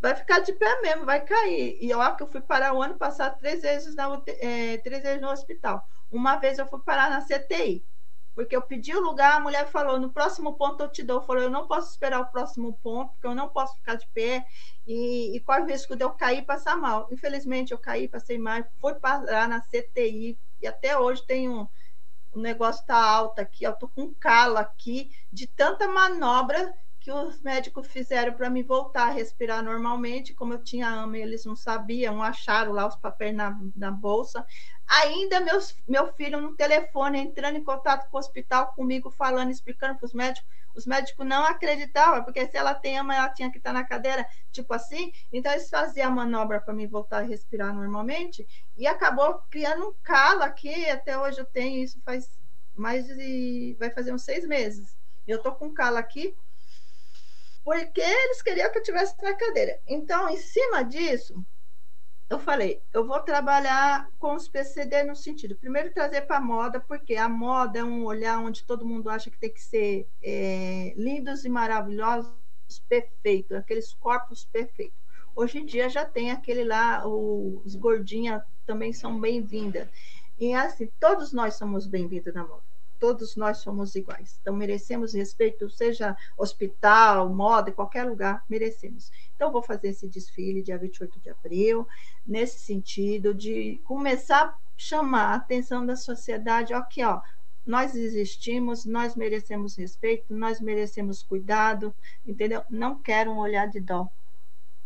Vai 0.06 0.16
ficar 0.16 0.40
de 0.40 0.54
pé 0.54 0.82
mesmo, 0.82 1.04
vai 1.04 1.20
cair. 1.26 1.80
E 1.82 1.92
ó, 1.92 2.12
que 2.12 2.22
eu 2.22 2.28
fui 2.28 2.40
parar 2.40 2.74
o 2.74 2.82
ano 2.82 2.96
passado 2.96 3.40
três 3.40 3.64
vezes, 3.64 3.96
na, 3.96 4.22
é, 4.28 4.78
três 4.78 5.02
vezes 5.02 5.20
no 5.20 5.30
hospital. 5.30 5.84
Uma 6.12 6.36
vez 6.36 6.60
eu 6.60 6.68
fui 6.68 6.80
parar 6.80 7.10
na 7.10 7.22
CTI, 7.22 7.84
porque 8.36 8.56
eu 8.56 8.62
pedi 8.62 8.96
o 8.96 9.02
lugar, 9.02 9.38
a 9.38 9.40
mulher 9.40 9.66
falou, 9.66 10.00
no 10.00 10.12
próximo 10.12 10.54
ponto 10.54 10.84
eu 10.84 10.90
te 10.90 11.02
dou. 11.02 11.24
Falei, 11.24 11.46
eu 11.46 11.50
não 11.50 11.68
posso 11.68 11.90
esperar 11.90 12.20
o 12.20 12.28
próximo 12.28 12.74
ponto, 12.84 13.14
porque 13.14 13.26
eu 13.26 13.34
não 13.34 13.50
posso 13.50 13.76
ficar 13.78 13.96
de 13.96 14.08
pé 14.14 14.46
e, 14.86 15.36
e 15.36 15.40
corre 15.40 15.62
o 15.62 15.66
risco 15.66 15.96
de 15.96 16.04
eu 16.04 16.12
cair 16.12 16.40
e 16.40 16.46
passar 16.46 16.78
mal. 16.78 17.08
Infelizmente, 17.12 17.72
eu 17.72 17.80
caí, 17.80 18.08
passei 18.08 18.38
mal, 18.38 18.64
fui 18.80 18.94
parar 18.94 19.48
na 19.50 19.60
CTI, 19.60 20.38
e 20.62 20.68
até 20.68 20.96
hoje 20.98 21.26
tenho 21.26 21.68
o 22.32 22.40
negócio 22.40 22.86
tá 22.86 22.98
alto 22.98 23.40
aqui, 23.40 23.64
eu 23.64 23.74
tô 23.74 23.88
com 23.88 24.14
calo 24.14 24.58
aqui, 24.58 25.10
de 25.32 25.48
tanta 25.48 25.88
manobra 25.88 26.76
que 27.06 27.12
os 27.12 27.40
médicos 27.44 27.86
fizeram 27.86 28.34
para 28.34 28.50
me 28.50 28.64
voltar 28.64 29.10
a 29.10 29.12
respirar 29.12 29.62
normalmente, 29.62 30.34
como 30.34 30.54
eu 30.54 30.64
tinha 30.64 30.90
ama, 30.90 31.16
eles 31.20 31.46
não 31.46 31.56
sabiam, 31.56 32.24
acharam 32.24 32.72
lá 32.72 32.88
os 32.88 32.96
papéis 32.96 33.36
na, 33.36 33.56
na 33.76 33.92
bolsa. 33.92 34.44
Ainda 34.88 35.40
meus, 35.40 35.78
meu 35.88 36.12
filho 36.14 36.42
no 36.42 36.56
telefone, 36.56 37.20
entrando 37.20 37.60
em 37.60 37.64
contato 37.64 38.10
com 38.10 38.18
o 38.18 38.20
hospital 38.20 38.74
comigo, 38.74 39.12
falando, 39.12 39.52
explicando 39.52 40.00
para 40.00 40.06
os 40.08 40.16
médicos. 40.16 40.50
Os 40.74 40.88
médicos 40.88 41.28
não 41.28 41.46
acreditavam, 41.46 42.24
porque 42.24 42.48
se 42.48 42.58
ela 42.58 42.74
tem 42.74 42.98
ama, 42.98 43.16
ela 43.16 43.30
tinha 43.30 43.52
que 43.52 43.60
estar 43.60 43.72
na 43.72 43.84
cadeira, 43.84 44.26
tipo 44.52 44.74
assim. 44.74 45.14
Então, 45.32 45.52
eles 45.52 45.70
faziam 45.70 46.08
a 46.08 46.16
manobra 46.16 46.60
para 46.60 46.74
me 46.74 46.88
voltar 46.88 47.20
a 47.20 47.28
respirar 47.28 47.72
normalmente 47.72 48.48
e 48.76 48.88
acabou 48.88 49.44
criando 49.52 49.90
um 49.90 49.94
calo 50.02 50.42
aqui. 50.42 50.90
Até 50.90 51.16
hoje 51.16 51.38
eu 51.38 51.46
tenho 51.46 51.84
isso 51.84 52.02
faz 52.04 52.28
mais 52.76 53.06
de. 53.06 53.76
vai 53.80 53.92
fazer 53.92 54.12
uns 54.12 54.24
seis 54.24 54.44
meses. 54.44 54.98
Eu 55.28 55.40
tô 55.42 55.52
com 55.52 55.72
calo 55.72 55.98
aqui 55.98 56.36
porque 57.66 58.00
eles 58.00 58.44
queriam 58.44 58.72
que 58.72 58.78
eu 58.78 58.84
tivesse 58.84 59.16
na 59.24 59.34
cadeira. 59.34 59.80
Então, 59.88 60.30
em 60.30 60.38
cima 60.38 60.84
disso, 60.84 61.44
eu 62.30 62.38
falei, 62.38 62.80
eu 62.94 63.08
vou 63.08 63.20
trabalhar 63.22 64.08
com 64.20 64.36
os 64.36 64.48
PCD 64.48 65.02
no 65.04 65.16
sentido, 65.16 65.56
primeiro 65.56 65.92
trazer 65.92 66.22
para 66.22 66.38
a 66.38 66.42
moda, 66.42 66.80
porque 66.80 67.16
a 67.16 67.28
moda 67.28 67.80
é 67.80 67.84
um 67.84 68.06
olhar 68.06 68.40
onde 68.40 68.64
todo 68.64 68.86
mundo 68.86 69.10
acha 69.10 69.32
que 69.32 69.40
tem 69.40 69.52
que 69.52 69.62
ser 69.62 70.08
é, 70.22 70.94
lindos 70.96 71.44
e 71.44 71.50
maravilhosos, 71.50 72.32
perfeitos, 72.88 73.58
aqueles 73.58 73.94
corpos 73.96 74.46
perfeitos. 74.46 74.98
Hoje 75.36 75.58
em 75.58 75.66
dia 75.66 75.90
já 75.90 76.06
tem 76.06 76.32
aquele 76.32 76.64
lá, 76.64 77.04
os 77.08 77.76
gordinhas 77.76 78.44
também 78.66 78.94
são 78.94 79.20
bem-vindas. 79.20 79.88
E 80.40 80.54
assim, 80.54 80.92
todos 81.00 81.34
nós 81.34 81.56
somos 81.56 81.88
bem-vindos 81.88 82.34
na 82.34 82.44
moda 82.44 82.75
todos 83.00 83.36
nós 83.36 83.58
somos 83.58 83.96
iguais. 83.96 84.38
Então, 84.42 84.56
merecemos 84.56 85.14
respeito, 85.14 85.70
seja 85.70 86.16
hospital, 86.38 87.30
moda, 87.30 87.72
qualquer 87.72 88.04
lugar, 88.04 88.44
merecemos. 88.50 89.12
Então, 89.36 89.52
vou 89.52 89.62
fazer 89.62 89.90
esse 89.90 90.08
desfile 90.08 90.62
dia 90.62 90.78
28 90.78 91.20
de 91.20 91.30
abril, 91.30 91.88
nesse 92.26 92.60
sentido 92.60 93.34
de 93.34 93.80
começar 93.84 94.46
a 94.46 94.58
chamar 94.78 95.32
a 95.32 95.36
atenção 95.36 95.86
da 95.86 95.96
sociedade, 95.96 96.74
aqui, 96.74 97.04
ó, 97.04 97.22
nós 97.66 97.96
existimos, 97.96 98.86
nós 98.86 99.16
merecemos 99.16 99.76
respeito, 99.76 100.36
nós 100.36 100.62
merecemos 100.62 101.24
cuidado, 101.24 101.94
entendeu? 102.26 102.64
Não 102.70 103.00
quero 103.00 103.32
um 103.32 103.38
olhar 103.38 103.68
de 103.68 103.80
dó, 103.80 104.08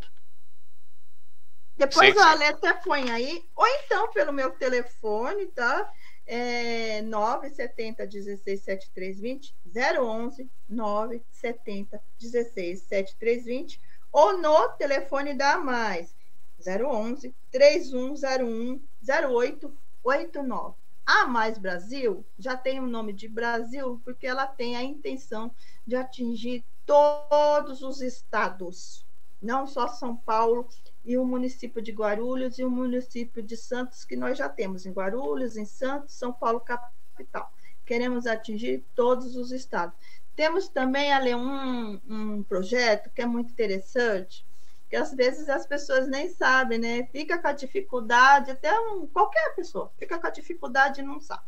Depois 1.77 2.15
sim, 2.15 2.21
a 2.21 2.33
letra 2.35 2.73
põe 2.77 3.11
aí, 3.11 3.47
ou 3.55 3.67
então 3.67 4.11
pelo 4.13 4.33
meu 4.33 4.53
telefone, 4.53 5.49
tá? 5.49 5.93
É 6.27 7.03
970 7.03 8.07
16 8.07 8.63
7320 8.63 9.55
011 10.01 10.51
970 10.69 12.03
16 12.19 12.81
7320 12.81 13.79
ou 14.11 14.39
no 14.39 14.71
telefone 14.71 15.35
da 15.35 15.59
Mais 15.59 16.17
011 16.59 17.35
3101 17.51 18.81
0889. 19.03 20.75
A 21.07 21.27
Mais 21.27 21.57
Brasil 21.57 22.25
já 22.39 22.57
tem 22.57 22.81
o 22.81 22.87
nome 22.87 23.13
de 23.13 23.29
Brasil 23.29 24.01
porque 24.05 24.27
ela 24.27 24.47
tem 24.47 24.77
a 24.77 24.83
intenção 24.83 25.51
de 25.87 25.97
atingir 25.97 26.65
todos 26.85 27.83
os 27.83 28.03
estados, 28.03 29.07
não 29.41 29.67
só 29.67 29.89
São 29.89 30.17
Paulo 30.17 30.69
e 31.05 31.17
o 31.17 31.25
município 31.25 31.81
de 31.81 31.93
Guarulhos 31.93 32.59
e 32.59 32.65
o 32.65 32.71
município 32.71 33.43
de 33.43 33.57
Santos, 33.57 34.05
que 34.05 34.17
nós 34.17 34.37
já 34.37 34.49
temos 34.49 34.85
em 34.85 34.93
Guarulhos, 34.93 35.57
em 35.57 35.65
Santos, 35.65 36.15
São 36.15 36.33
Paulo 36.33 36.61
capital. 36.61 37.51
Queremos 37.87 38.27
atingir 38.27 38.85
todos 38.95 39.35
os 39.37 39.51
estados. 39.51 39.97
Temos 40.37 40.69
também 40.69 41.13
ali 41.13 41.35
um, 41.35 42.01
um 42.09 42.43
projeto 42.43 43.11
que 43.11 43.23
é 43.23 43.27
muito 43.27 43.51
interessante, 43.51 44.47
que 44.89 44.97
às 44.97 45.13
vezes 45.13 45.49
as 45.49 45.67
pessoas 45.67 46.09
nem 46.09 46.31
sabem, 46.31 46.79
né? 46.79 47.07
Fica 47.13 47.39
com 47.39 47.49
a 47.49 47.53
dificuldade, 47.53 48.51
até 48.51 48.79
um, 48.81 49.07
qualquer 49.07 49.55
pessoa 49.55 49.93
fica 49.99 50.19
com 50.19 50.27
a 50.27 50.31
dificuldade 50.31 51.01
e 51.01 51.05
não 51.05 51.21
sabe. 51.21 51.45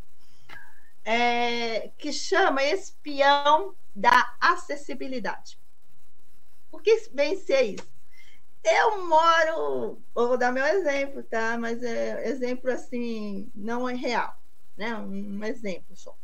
É, 1.05 1.89
que 1.97 2.13
chama 2.13 2.63
espião 2.63 3.75
da 3.97 4.35
acessibilidade. 4.39 5.59
O 6.71 6.79
que 6.79 7.09
vem 7.13 7.37
ser 7.37 7.63
isso? 7.63 7.91
Eu 8.63 9.07
moro, 9.07 10.03
vou 10.15 10.37
dar 10.37 10.53
meu 10.53 10.65
exemplo, 10.67 11.23
tá? 11.23 11.57
Mas 11.57 11.83
é 11.83 12.29
exemplo 12.29 12.71
assim, 12.71 13.51
não 13.55 13.89
é 13.89 13.95
real, 13.95 14.37
né? 14.77 14.95
Um 14.97 15.43
exemplo 15.45 15.97
só. 15.97 16.15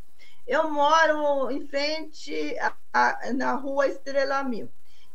Eu 0.46 0.70
moro 0.70 1.50
em 1.50 1.66
frente 1.66 2.56
a, 2.58 2.76
a, 2.92 3.32
na 3.32 3.54
rua 3.54 3.88
Estrela 3.88 4.44
Mil 4.44 4.70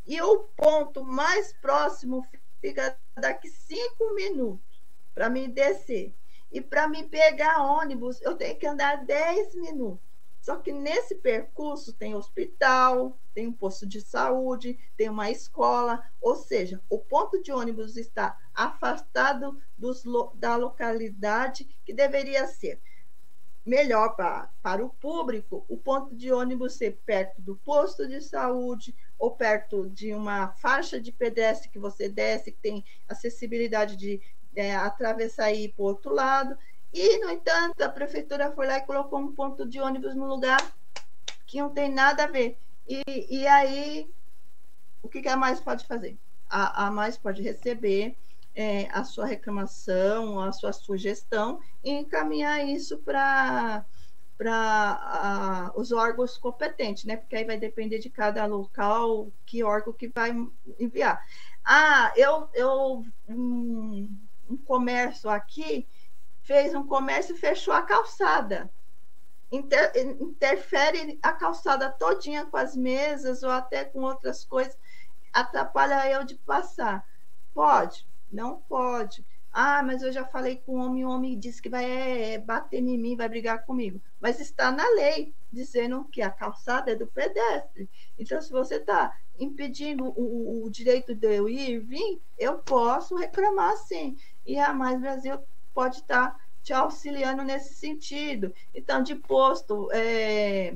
e 0.06 0.22
o 0.22 0.40
ponto 0.56 1.04
mais 1.04 1.54
próximo 1.54 2.26
fica 2.60 2.98
daqui 3.16 3.50
cinco 3.50 4.14
minutos 4.14 4.84
para 5.14 5.30
me 5.30 5.48
descer. 5.48 6.16
E 6.52 6.60
para 6.60 6.88
me 6.88 7.08
pegar 7.08 7.64
ônibus, 7.64 8.22
eu 8.22 8.36
tenho 8.36 8.58
que 8.58 8.68
andar 8.68 9.06
10 9.06 9.56
minutos. 9.56 10.12
Só 10.42 10.58
que 10.58 10.72
nesse 10.72 11.16
percurso 11.16 11.94
tem 11.94 12.16
hospital, 12.16 13.18
tem 13.34 13.48
um 13.48 13.54
posto 13.54 13.86
de 13.86 14.02
saúde, 14.02 14.78
tem 14.98 15.08
uma 15.08 15.30
escola, 15.30 16.04
ou 16.20 16.36
seja, 16.36 16.82
o 16.90 16.98
ponto 16.98 17.42
de 17.42 17.52
ônibus 17.52 17.96
está 17.96 18.38
afastado 18.54 19.62
dos, 19.78 20.04
da 20.36 20.56
localidade 20.56 21.66
que 21.86 21.94
deveria 21.94 22.48
ser 22.48 22.82
melhor 23.66 24.16
para, 24.16 24.50
para 24.62 24.84
o 24.84 24.90
público 24.90 25.66
o 25.70 25.78
ponto 25.78 26.16
de 26.16 26.32
ônibus 26.32 26.74
ser 26.74 27.00
perto 27.06 27.42
do 27.42 27.56
posto 27.58 28.08
de 28.08 28.20
saúde 28.22 28.96
ou 29.20 29.32
perto 29.32 29.88
de 29.90 30.14
uma 30.14 30.50
faixa 30.54 31.00
de 31.00 31.12
pedestre 31.12 31.70
que 31.70 31.78
você 31.78 32.10
desce, 32.10 32.52
que 32.52 32.58
tem 32.58 32.84
acessibilidade 33.08 33.96
de 33.96 34.20
é, 34.56 34.76
atravessar 34.76 35.52
e 35.52 35.66
ir 35.66 35.70
para 35.70 35.84
o 35.84 35.86
outro 35.86 36.14
lado. 36.14 36.58
E, 36.94 37.20
no 37.20 37.30
entanto, 37.30 37.82
a 37.82 37.90
prefeitura 37.90 38.52
foi 38.52 38.68
lá 38.68 38.78
e 38.78 38.86
colocou 38.86 39.20
um 39.20 39.34
ponto 39.34 39.66
de 39.66 39.80
ônibus 39.80 40.16
no 40.16 40.26
lugar 40.26 40.60
que 41.46 41.60
não 41.62 41.70
tem 41.70 41.90
nada 41.90 42.24
a 42.24 42.28
ver. 42.28 42.58
E, 42.88 43.04
e 43.30 43.48
aí, 43.48 44.10
o 45.02 45.08
que, 45.08 45.22
que 45.22 45.30
a 45.30 45.38
Mais 45.38 45.60
pode 45.60 45.86
fazer? 45.86 46.18
A, 46.50 46.88
a 46.88 46.92
Mais 46.92 47.18
pode 47.18 47.42
receber 47.42 48.18
é, 48.56 48.90
a 48.92 49.04
sua 49.04 49.26
reclamação, 49.26 50.40
a 50.40 50.52
sua 50.52 50.74
sugestão 50.74 51.60
e 51.84 51.92
encaminhar 51.92 52.66
isso 52.68 52.98
para 53.00 53.86
para 54.38 55.72
os 55.76 55.92
órgãos 55.92 56.36
competentes, 56.36 57.06
né? 57.06 57.16
Porque 57.16 57.36
aí 57.36 57.46
vai 57.46 57.60
depender 57.60 58.00
de 58.00 58.10
cada 58.10 58.44
local 58.48 59.32
que 59.46 59.64
órgão 59.64 59.94
que 59.94 60.08
vai 60.08 60.32
enviar. 60.80 61.24
Ah, 61.64 62.12
eu, 62.18 62.50
eu 62.56 63.06
um, 63.30 64.10
um 64.50 64.58
comércio 64.58 65.30
aqui 65.30 65.88
fez 66.42 66.74
um 66.74 66.88
comércio 66.88 67.36
e 67.36 67.38
fechou 67.38 67.72
a 67.72 67.84
calçada. 67.84 68.72
Inter, 69.52 69.92
interfere 70.20 71.20
a 71.22 71.34
calçada 71.34 71.92
todinha 71.92 72.46
com 72.46 72.58
as 72.58 72.76
mesas 72.76 73.44
ou 73.44 73.52
até 73.52 73.86
com 73.86 74.02
outras 74.02 74.44
coisas, 74.46 74.78
atrapalha 75.34 76.10
eu 76.12 76.24
de 76.24 76.36
passar. 76.36 77.06
Pode, 77.54 78.08
não 78.32 78.58
pode. 78.58 79.26
Ah, 79.54 79.84
mas 79.84 80.02
eu 80.02 80.12
já 80.14 80.26
falei 80.26 80.58
com 80.58 80.74
o 80.74 80.86
homem, 80.86 81.04
o 81.04 81.10
homem 81.10 81.38
disse 81.38 81.62
que 81.62 81.70
vai 81.70 81.86
é, 81.86 82.38
bater 82.38 82.80
em 82.80 82.98
mim, 82.98 83.18
vai 83.18 83.28
brigar 83.28 83.66
comigo. 83.66 84.02
Mas 84.20 84.40
está 84.40 84.72
na 84.72 84.88
lei, 84.92 85.34
dizendo 85.52 86.06
que 86.06 86.22
a 86.22 86.30
calçada 86.30 86.92
é 86.92 86.96
do 86.96 87.06
pedestre. 87.06 87.90
Então, 88.18 88.42
se 88.42 88.50
você 88.50 88.76
está 88.76 89.14
impedindo 89.38 90.06
o, 90.06 90.64
o, 90.64 90.70
direito 90.70 91.14
de 91.14 91.36
eu 91.36 91.50
ir 91.50 91.72
e 91.72 91.80
vir, 91.80 92.22
eu 92.38 92.60
posso 92.60 93.16
reclamar 93.16 93.76
sim. 93.76 94.16
E 94.46 94.58
a 94.58 94.74
Mais 94.74 95.00
Brasil 95.00 95.38
pode 95.74 95.98
estar 95.98 96.32
tá 96.32 96.40
te 96.64 96.72
auxiliando 96.72 97.44
nesse 97.44 97.74
sentido. 97.74 98.54
Então, 98.74 99.04
de 99.04 99.16
posto, 99.16 99.90
é, 99.92 100.76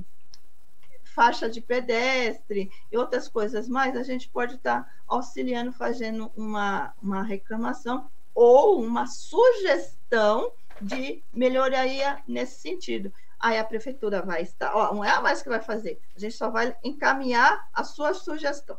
faixa 1.16 1.50
de 1.50 1.62
pedestre 1.62 2.70
e 2.92 2.98
outras 2.98 3.30
coisas 3.30 3.70
mais, 3.70 3.96
a 3.96 4.04
gente 4.04 4.28
pode 4.28 4.56
estar 4.56 4.84
tá 4.84 4.92
auxiliando, 5.08 5.72
fazendo 5.72 6.30
uma, 6.36 6.94
uma 7.02 7.24
reclamação 7.24 8.10
ou 8.34 8.84
uma 8.84 9.08
sugestão 9.08 10.52
de 10.82 11.24
melhoria 11.34 12.22
nesse 12.28 12.60
sentido. 12.60 13.12
Aí 13.40 13.58
a 13.58 13.64
prefeitura 13.64 14.22
vai 14.22 14.42
estar, 14.42 14.76
ó, 14.76 14.94
não 14.94 15.04
é 15.04 15.10
a 15.10 15.22
mais 15.22 15.42
que 15.42 15.48
vai 15.50 15.62
fazer, 15.62 16.02
a 16.16 16.20
gente 16.20 16.36
só 16.36 16.50
vai 16.50 16.76
encaminhar 16.84 17.70
a 17.74 17.84
sua 17.84 18.14
sugestão 18.14 18.78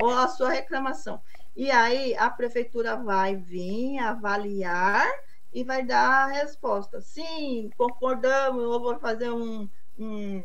ou 0.00 0.10
a 0.10 0.28
sua 0.28 0.50
reclamação. 0.50 1.20
E 1.56 1.70
aí 1.70 2.14
a 2.16 2.30
prefeitura 2.30 2.96
vai 2.96 3.34
vir 3.36 3.98
avaliar 3.98 5.06
e 5.52 5.64
vai 5.64 5.84
dar 5.84 6.24
a 6.24 6.32
resposta. 6.32 7.00
Sim, 7.00 7.70
concordamos, 7.76 8.62
ou 8.62 8.80
vou 8.80 8.98
fazer 8.98 9.30
um, 9.30 9.68
um 9.98 10.42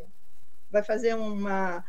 vai 0.70 0.82
fazer 0.82 1.14
uma 1.14 1.84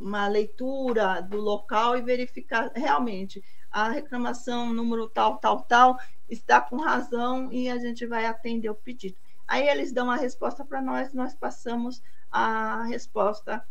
uma 0.00 0.26
leitura 0.26 1.20
do 1.20 1.36
local 1.36 1.96
e 1.96 2.00
verificar 2.00 2.72
realmente 2.74 3.44
a 3.70 3.90
reclamação 3.90 4.72
número 4.72 5.08
tal, 5.08 5.36
tal, 5.36 5.62
tal, 5.62 6.00
está 6.28 6.60
com 6.60 6.78
razão 6.78 7.52
e 7.52 7.68
a 7.68 7.78
gente 7.78 8.06
vai 8.06 8.24
atender 8.24 8.70
o 8.70 8.74
pedido. 8.74 9.16
Aí 9.46 9.68
eles 9.68 9.92
dão 9.92 10.10
a 10.10 10.16
resposta 10.16 10.64
para 10.64 10.80
nós, 10.80 11.12
nós 11.12 11.34
passamos 11.34 12.02
a 12.32 12.84
resposta 12.84 13.62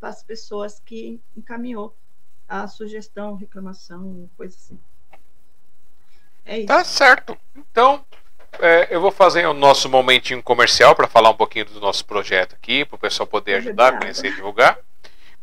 para 0.00 0.08
as 0.08 0.22
pessoas 0.22 0.80
que 0.80 1.20
encaminhou 1.36 1.96
a 2.48 2.66
sugestão, 2.66 3.36
reclamação, 3.36 4.28
coisa 4.36 4.56
assim. 4.56 4.80
É 6.44 6.58
isso. 6.58 6.66
Tá 6.66 6.82
certo. 6.82 7.38
Então, 7.54 8.04
é, 8.58 8.88
eu 8.90 9.00
vou 9.00 9.10
fazer 9.10 9.46
o 9.46 9.54
nosso 9.54 9.88
momentinho 9.88 10.42
comercial 10.42 10.94
para 10.94 11.06
falar 11.06 11.30
um 11.30 11.36
pouquinho 11.36 11.66
do 11.66 11.80
nosso 11.80 12.04
projeto 12.04 12.54
aqui, 12.54 12.84
para 12.84 12.96
o 12.96 12.98
pessoal 12.98 13.26
poder 13.26 13.54
ajudar, 13.56 13.98
conhecer 13.98 14.28
e 14.28 14.34
divulgar. 14.34 14.78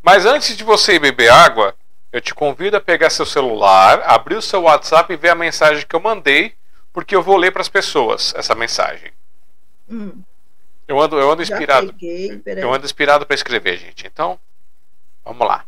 Mas 0.02 0.26
antes 0.26 0.56
de 0.56 0.64
você 0.64 0.94
ir 0.94 0.98
beber 0.98 1.30
água, 1.30 1.74
eu 2.12 2.20
te 2.20 2.34
convido 2.34 2.76
a 2.76 2.80
pegar 2.80 3.10
seu 3.10 3.26
celular, 3.26 4.02
abrir 4.04 4.36
o 4.36 4.42
seu 4.42 4.62
WhatsApp 4.62 5.12
e 5.12 5.16
ver 5.16 5.30
a 5.30 5.34
mensagem 5.34 5.86
que 5.86 5.94
eu 5.94 6.00
mandei, 6.00 6.54
porque 6.92 7.14
eu 7.14 7.22
vou 7.22 7.36
ler 7.36 7.50
para 7.50 7.62
as 7.62 7.68
pessoas 7.68 8.34
essa 8.36 8.54
mensagem. 8.54 9.12
Hum. 9.90 10.22
Eu 10.86 10.98
ando, 11.00 11.18
eu 11.18 11.30
ando 11.30 11.42
inspirado. 11.42 11.92
Peguei, 11.92 12.42
eu 12.46 12.72
ando 12.72 12.86
inspirado 12.86 13.26
para 13.26 13.34
escrever, 13.34 13.76
gente. 13.76 14.06
Então, 14.06 14.38
vamos 15.24 15.46
lá. 15.46 15.64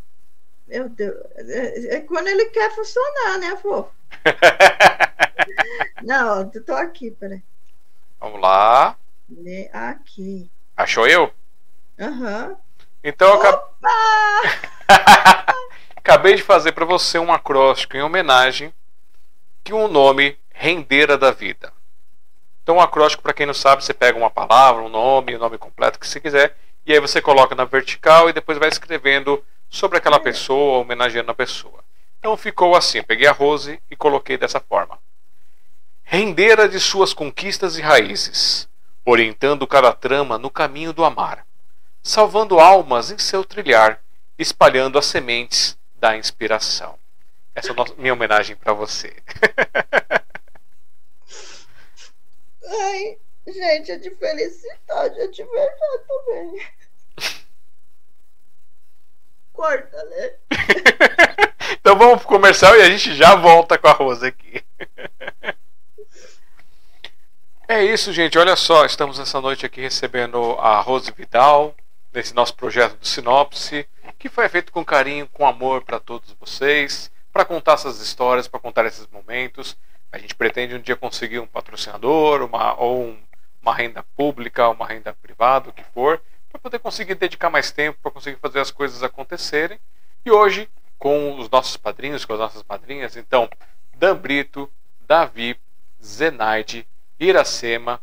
Meu 0.67 0.89
Deus. 0.89 1.17
É, 1.37 1.97
é 1.97 2.01
quando 2.01 2.29
ele 2.29 2.47
quer 2.47 2.75
funcionar, 2.75 3.39
né, 3.39 3.57
fofo? 3.57 3.91
Não, 6.03 6.51
eu 6.53 6.65
tô 6.65 6.75
aqui, 6.75 7.11
peraí. 7.11 7.43
Vamos 8.19 8.41
lá. 8.41 8.97
Aqui. 9.73 10.51
Achou 10.77 11.07
eu? 11.07 11.33
Aham. 11.99 12.49
Uhum. 12.49 12.57
Então 13.03 13.43
eu 13.43 13.63
acabei 15.97 16.35
de 16.35 16.43
fazer 16.43 16.73
para 16.73 16.85
você 16.85 17.19
um 17.19 17.33
acróstico 17.33 17.97
em 17.97 18.03
homenagem 18.03 18.75
que 19.65 19.73
um 19.73 19.89
nome 19.89 20.39
rendeira 20.53 21.17
da 21.17 21.31
vida. 21.31 21.73
Então, 22.63 22.77
um 22.77 22.81
acróstico, 22.81 23.23
para 23.23 23.33
quem 23.33 23.47
não 23.47 23.55
sabe, 23.55 23.83
você 23.83 23.95
pega 23.95 24.19
uma 24.19 24.31
palavra, 24.31 24.83
um 24.83 24.89
nome, 24.89 25.35
o 25.35 25.37
um 25.37 25.41
nome 25.41 25.59
completo 25.59 25.99
que 25.99 26.07
você 26.07 26.21
quiser, 26.21 26.57
e 26.87 26.93
aí 26.93 27.01
você 27.01 27.21
coloca 27.21 27.55
na 27.55 27.65
vertical 27.65 28.29
e 28.29 28.33
depois 28.33 28.59
vai 28.59 28.69
escrevendo 28.69 29.43
sobre 29.69 29.99
aquela 29.99 30.17
é. 30.17 30.21
pessoa, 30.21 30.79
homenageando 30.79 31.31
a 31.31 31.35
pessoa. 31.35 31.83
Então 32.19 32.37
ficou 32.37 32.77
assim, 32.77 33.03
peguei 33.03 33.27
a 33.27 33.33
Rose 33.33 33.81
e 33.91 33.97
coloquei 33.97 34.37
dessa 34.37 34.61
forma. 34.61 34.99
Rendeira 36.13 36.69
de 36.69 36.81
suas 36.81 37.15
conquistas 37.15 37.79
e 37.79 37.81
raízes, 37.81 38.69
orientando 39.05 39.65
cada 39.65 39.93
trama 39.93 40.39
no 40.39 40.51
caminho 40.51 40.93
do 40.93 41.05
amar, 41.05 41.47
salvando 42.03 42.59
almas 42.59 43.13
em 43.13 43.19
seu 43.19 43.45
trilhar, 43.45 44.03
espalhando 44.37 44.99
as 44.99 45.07
sementes 45.07 45.79
da 46.01 46.17
inspiração. 46.17 46.99
Essa 47.55 47.71
é 47.71 47.75
a 47.81 47.85
minha 47.97 48.13
homenagem 48.13 48.57
para 48.57 48.73
você. 48.73 49.15
Ai, 52.67 53.17
gente, 53.47 53.93
é 53.93 53.97
de 53.97 54.11
felicidade, 54.11 55.21
é 55.21 55.29
de 55.29 55.45
verdade 55.45 56.03
também. 56.09 56.67
Corta, 59.55 60.05
né? 60.07 60.33
então 61.81 61.97
vamos 61.97 62.19
pro 62.19 62.27
comercial 62.27 62.77
e 62.77 62.83
a 62.83 62.91
gente 62.91 63.15
já 63.15 63.37
volta 63.37 63.79
com 63.79 63.87
a 63.87 63.93
Rosa 63.93 64.27
aqui. 64.27 64.61
É 67.73 67.85
isso, 67.85 68.13
gente. 68.13 68.37
Olha 68.37 68.57
só, 68.57 68.85
estamos 68.85 69.21
essa 69.21 69.41
noite 69.41 69.65
aqui 69.65 69.81
recebendo 69.81 70.55
a 70.59 70.81
Rose 70.81 71.13
Vidal, 71.17 71.73
nesse 72.13 72.35
nosso 72.35 72.53
projeto 72.57 72.97
do 72.97 73.07
Sinopse, 73.07 73.89
que 74.19 74.29
foi 74.29 74.49
feito 74.49 74.73
com 74.73 74.85
carinho, 74.85 75.29
com 75.29 75.47
amor 75.47 75.85
para 75.85 76.01
todos 76.01 76.33
vocês, 76.41 77.13
para 77.33 77.45
contar 77.45 77.75
essas 77.75 78.01
histórias, 78.01 78.49
para 78.49 78.59
contar 78.59 78.87
esses 78.87 79.07
momentos. 79.07 79.79
A 80.11 80.19
gente 80.19 80.35
pretende 80.35 80.75
um 80.75 80.81
dia 80.81 80.97
conseguir 80.97 81.39
um 81.39 81.47
patrocinador, 81.47 82.43
uma, 82.43 82.75
ou 82.75 83.05
um, 83.05 83.19
uma 83.63 83.73
renda 83.73 84.05
pública, 84.17 84.69
uma 84.69 84.85
renda 84.85 85.13
privada, 85.23 85.71
o 85.71 85.73
que 85.73 85.85
for, 85.95 86.21
para 86.51 86.61
poder 86.61 86.81
conseguir 86.81 87.15
dedicar 87.15 87.51
mais 87.51 87.71
tempo, 87.71 88.01
para 88.03 88.11
conseguir 88.11 88.41
fazer 88.41 88.59
as 88.59 88.73
coisas 88.73 89.01
acontecerem. 89.05 89.79
E 90.27 90.31
hoje, 90.33 90.69
com 90.99 91.39
os 91.39 91.49
nossos 91.49 91.77
padrinhos, 91.77 92.25
com 92.25 92.33
as 92.33 92.41
nossas 92.41 92.65
madrinhas, 92.69 93.17
então, 93.17 93.49
Dan 93.95 94.17
Brito, 94.17 94.69
Davi, 95.07 95.57
Zenaide, 96.03 96.85
Iracema, 97.21 98.01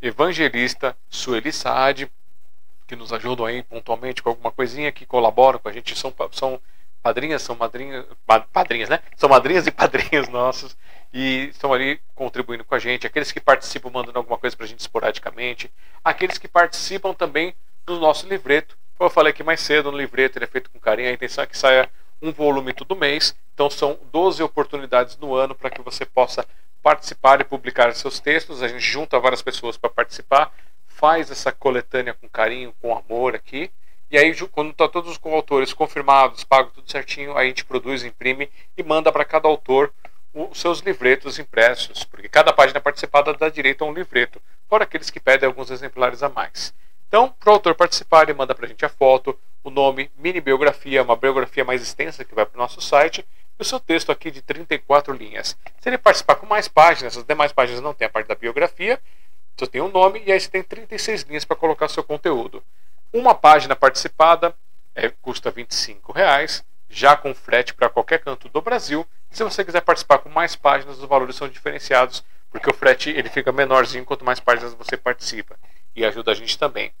Evangelista, 0.00 0.96
Sueli 1.08 1.52
Saad, 1.52 2.10
que 2.86 2.94
nos 2.94 3.12
ajudam 3.12 3.44
aí 3.44 3.64
pontualmente 3.64 4.22
com 4.22 4.30
alguma 4.30 4.52
coisinha, 4.52 4.92
que 4.92 5.04
colaboram 5.04 5.58
com 5.58 5.68
a 5.68 5.72
gente, 5.72 5.98
são, 5.98 6.14
são 6.30 6.60
padrinhas, 7.02 7.42
são 7.42 7.56
madrinhas, 7.56 8.06
padrinhas, 8.52 8.88
né? 8.88 9.00
São 9.16 9.28
madrinhas 9.28 9.66
e 9.66 9.70
padrinhos 9.72 10.28
nossos 10.30 10.76
e 11.12 11.48
estão 11.50 11.72
ali 11.72 12.00
contribuindo 12.14 12.64
com 12.64 12.74
a 12.74 12.78
gente. 12.78 13.06
Aqueles 13.06 13.32
que 13.32 13.40
participam 13.40 13.90
mandando 13.90 14.18
alguma 14.18 14.38
coisa 14.38 14.56
para 14.56 14.64
a 14.64 14.68
gente 14.68 14.80
esporadicamente. 14.80 15.70
Aqueles 16.04 16.38
que 16.38 16.46
participam 16.46 17.12
também 17.12 17.54
do 17.84 17.98
nosso 17.98 18.28
livreto. 18.28 18.78
Como 18.96 19.08
eu 19.08 19.12
falei 19.12 19.32
aqui 19.32 19.42
mais 19.42 19.60
cedo, 19.60 19.90
no 19.90 19.98
livreto 19.98 20.38
ele 20.38 20.44
é 20.44 20.48
feito 20.48 20.70
com 20.70 20.78
carinho. 20.78 21.08
A 21.08 21.12
intenção 21.12 21.42
é 21.42 21.46
que 21.46 21.58
saia 21.58 21.90
um 22.22 22.30
volume 22.30 22.72
todo 22.72 22.94
mês. 22.94 23.34
Então 23.54 23.68
são 23.68 23.98
12 24.12 24.42
oportunidades 24.42 25.16
no 25.16 25.34
ano 25.34 25.54
para 25.54 25.70
que 25.70 25.82
você 25.82 26.04
possa 26.04 26.46
participar 26.82 27.40
e 27.40 27.44
publicar 27.44 27.92
seus 27.94 28.20
textos. 28.20 28.62
A 28.62 28.68
gente 28.68 28.80
junta 28.80 29.18
várias 29.18 29.42
pessoas 29.42 29.76
para 29.76 29.90
participar, 29.90 30.52
faz 30.86 31.30
essa 31.30 31.52
coletânea 31.52 32.14
com 32.14 32.28
carinho, 32.28 32.74
com 32.80 32.96
amor 32.96 33.34
aqui. 33.34 33.70
E 34.10 34.18
aí, 34.18 34.34
quando 34.48 34.70
está 34.72 34.88
todos 34.88 35.10
os 35.10 35.20
autores 35.32 35.72
confirmados, 35.72 36.42
pago 36.42 36.70
tudo 36.74 36.90
certinho, 36.90 37.36
a 37.36 37.44
gente 37.44 37.64
produz, 37.64 38.04
imprime 38.04 38.50
e 38.76 38.82
manda 38.82 39.12
para 39.12 39.24
cada 39.24 39.46
autor 39.46 39.92
os 40.34 40.60
seus 40.60 40.80
livretos 40.80 41.38
impressos, 41.38 42.04
porque 42.04 42.28
cada 42.28 42.52
página 42.52 42.80
participada 42.80 43.32
dá 43.34 43.48
direito 43.48 43.84
a 43.84 43.86
um 43.86 43.92
livreto, 43.92 44.40
fora 44.68 44.84
aqueles 44.84 45.10
que 45.10 45.20
pedem 45.20 45.46
alguns 45.46 45.70
exemplares 45.70 46.22
a 46.22 46.28
mais. 46.28 46.72
Então, 47.08 47.34
para 47.38 47.50
o 47.50 47.54
autor 47.54 47.74
participar, 47.74 48.22
ele 48.22 48.34
manda 48.34 48.54
para 48.54 48.66
a 48.66 48.68
gente 48.68 48.84
a 48.84 48.88
foto, 48.88 49.38
o 49.64 49.70
nome, 49.70 50.10
mini 50.16 50.40
biografia, 50.40 51.02
uma 51.02 51.16
biografia 51.16 51.64
mais 51.64 51.82
extensa 51.82 52.24
que 52.24 52.34
vai 52.34 52.46
para 52.46 52.56
o 52.56 52.60
nosso 52.60 52.80
site, 52.80 53.26
o 53.62 53.64
seu 53.64 53.80
texto 53.80 54.10
aqui 54.10 54.30
de 54.30 54.42
34 54.42 55.12
linhas. 55.14 55.56
Se 55.80 55.88
ele 55.88 55.98
participar 55.98 56.36
com 56.36 56.46
mais 56.46 56.68
páginas, 56.68 57.16
as 57.16 57.24
demais 57.24 57.52
páginas 57.52 57.80
não 57.80 57.94
tem 57.94 58.06
a 58.06 58.10
parte 58.10 58.26
da 58.26 58.34
biografia, 58.34 59.00
só 59.58 59.66
tem 59.66 59.80
o 59.80 59.86
um 59.86 59.90
nome 59.90 60.22
e 60.24 60.32
aí 60.32 60.40
você 60.40 60.48
tem 60.48 60.62
36 60.62 61.22
linhas 61.22 61.44
para 61.44 61.56
colocar 61.56 61.88
seu 61.88 62.02
conteúdo. 62.02 62.62
Uma 63.12 63.34
página 63.34 63.76
participada 63.76 64.54
é, 64.94 65.08
custa 65.08 65.50
25 65.50 66.12
reais, 66.12 66.64
já 66.88 67.16
com 67.16 67.34
frete 67.34 67.74
para 67.74 67.88
qualquer 67.88 68.18
canto 68.18 68.48
do 68.48 68.60
Brasil 68.60 69.06
se 69.30 69.44
você 69.44 69.64
quiser 69.64 69.80
participar 69.80 70.18
com 70.18 70.28
mais 70.28 70.56
páginas, 70.56 70.98
os 70.98 71.04
valores 71.04 71.36
são 71.36 71.48
diferenciados, 71.48 72.24
porque 72.50 72.68
o 72.68 72.74
frete 72.74 73.10
ele 73.10 73.28
fica 73.28 73.52
menorzinho 73.52 74.04
quanto 74.04 74.24
mais 74.24 74.40
páginas 74.40 74.74
você 74.74 74.96
participa 74.96 75.56
e 75.94 76.04
ajuda 76.04 76.32
a 76.32 76.34
gente 76.34 76.58
também. 76.58 76.92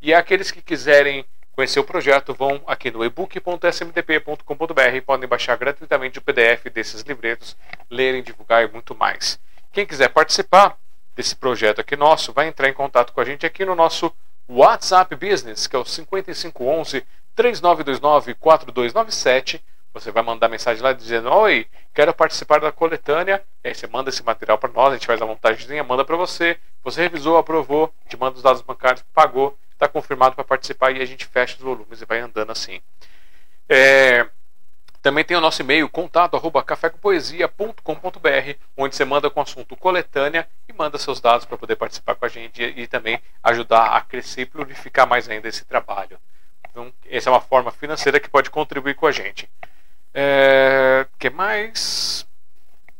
E 0.00 0.12
aqueles 0.12 0.50
que 0.50 0.60
quiserem 0.60 1.24
conhecer 1.60 1.78
o 1.78 1.84
projeto 1.84 2.32
vão 2.32 2.62
aqui 2.66 2.90
no 2.90 3.04
ebook.smdp.com.br 3.04 4.94
e 4.94 5.00
podem 5.02 5.28
baixar 5.28 5.58
gratuitamente 5.58 6.18
o 6.18 6.22
PDF 6.22 6.70
desses 6.72 7.02
livretos, 7.02 7.54
lerem, 7.90 8.22
divulgar 8.22 8.64
e 8.64 8.72
muito 8.72 8.94
mais. 8.94 9.38
Quem 9.70 9.84
quiser 9.84 10.08
participar 10.08 10.78
desse 11.14 11.36
projeto 11.36 11.78
aqui 11.78 11.96
nosso, 11.96 12.32
vai 12.32 12.48
entrar 12.48 12.66
em 12.66 12.72
contato 12.72 13.12
com 13.12 13.20
a 13.20 13.26
gente 13.26 13.44
aqui 13.44 13.62
no 13.66 13.74
nosso 13.74 14.10
WhatsApp 14.48 15.14
Business, 15.14 15.66
que 15.66 15.76
é 15.76 15.78
o 15.78 15.84
5511 15.84 17.04
3929 17.36 18.34
4297 18.36 19.62
você 19.92 20.12
vai 20.12 20.22
mandar 20.22 20.48
mensagem 20.48 20.82
lá 20.82 20.92
dizendo: 20.92 21.28
Oi, 21.30 21.66
quero 21.92 22.14
participar 22.14 22.60
da 22.60 22.70
coletânea. 22.70 23.42
Aí 23.64 23.74
você 23.74 23.88
manda 23.88 24.08
esse 24.08 24.22
material 24.22 24.56
para 24.56 24.72
nós, 24.72 24.90
a 24.90 24.92
gente 24.94 25.06
faz 25.06 25.20
a 25.20 25.26
montagemzinha, 25.26 25.82
manda 25.82 26.04
para 26.04 26.16
você. 26.16 26.56
Você 26.84 27.02
revisou, 27.02 27.36
aprovou, 27.36 27.92
te 28.08 28.16
manda 28.16 28.36
os 28.36 28.42
dados 28.42 28.62
bancários, 28.62 29.04
pagou, 29.12 29.58
está 29.80 29.88
confirmado 29.88 30.34
para 30.34 30.44
participar 30.44 30.90
e 30.90 31.00
a 31.00 31.06
gente 31.06 31.24
fecha 31.24 31.56
os 31.56 31.62
volumes 31.62 32.02
e 32.02 32.04
vai 32.04 32.20
andando 32.20 32.52
assim. 32.52 32.80
É, 33.68 34.26
também 35.00 35.24
tem 35.24 35.36
o 35.36 35.40
nosso 35.40 35.62
e-mail, 35.62 35.88
contato 35.88 36.36
onde 38.76 38.94
você 38.94 39.04
manda 39.04 39.30
com 39.30 39.40
o 39.40 39.42
assunto 39.42 39.74
coletânea 39.76 40.46
e 40.68 40.72
manda 40.72 40.98
seus 40.98 41.20
dados 41.20 41.46
para 41.46 41.56
poder 41.56 41.76
participar 41.76 42.14
com 42.14 42.26
a 42.26 42.28
gente 42.28 42.62
e, 42.62 42.82
e 42.82 42.86
também 42.86 43.18
ajudar 43.42 43.96
a 43.96 44.00
crescer 44.02 44.42
e 44.42 44.46
purificar 44.46 45.06
mais 45.06 45.28
ainda 45.28 45.48
esse 45.48 45.64
trabalho. 45.64 46.18
Então, 46.70 46.92
essa 47.08 47.30
é 47.30 47.32
uma 47.32 47.40
forma 47.40 47.72
financeira 47.72 48.20
que 48.20 48.28
pode 48.28 48.50
contribuir 48.50 48.94
com 48.94 49.06
a 49.06 49.12
gente. 49.12 49.48
É, 50.12 51.06
que 51.18 51.30
mais? 51.30 52.26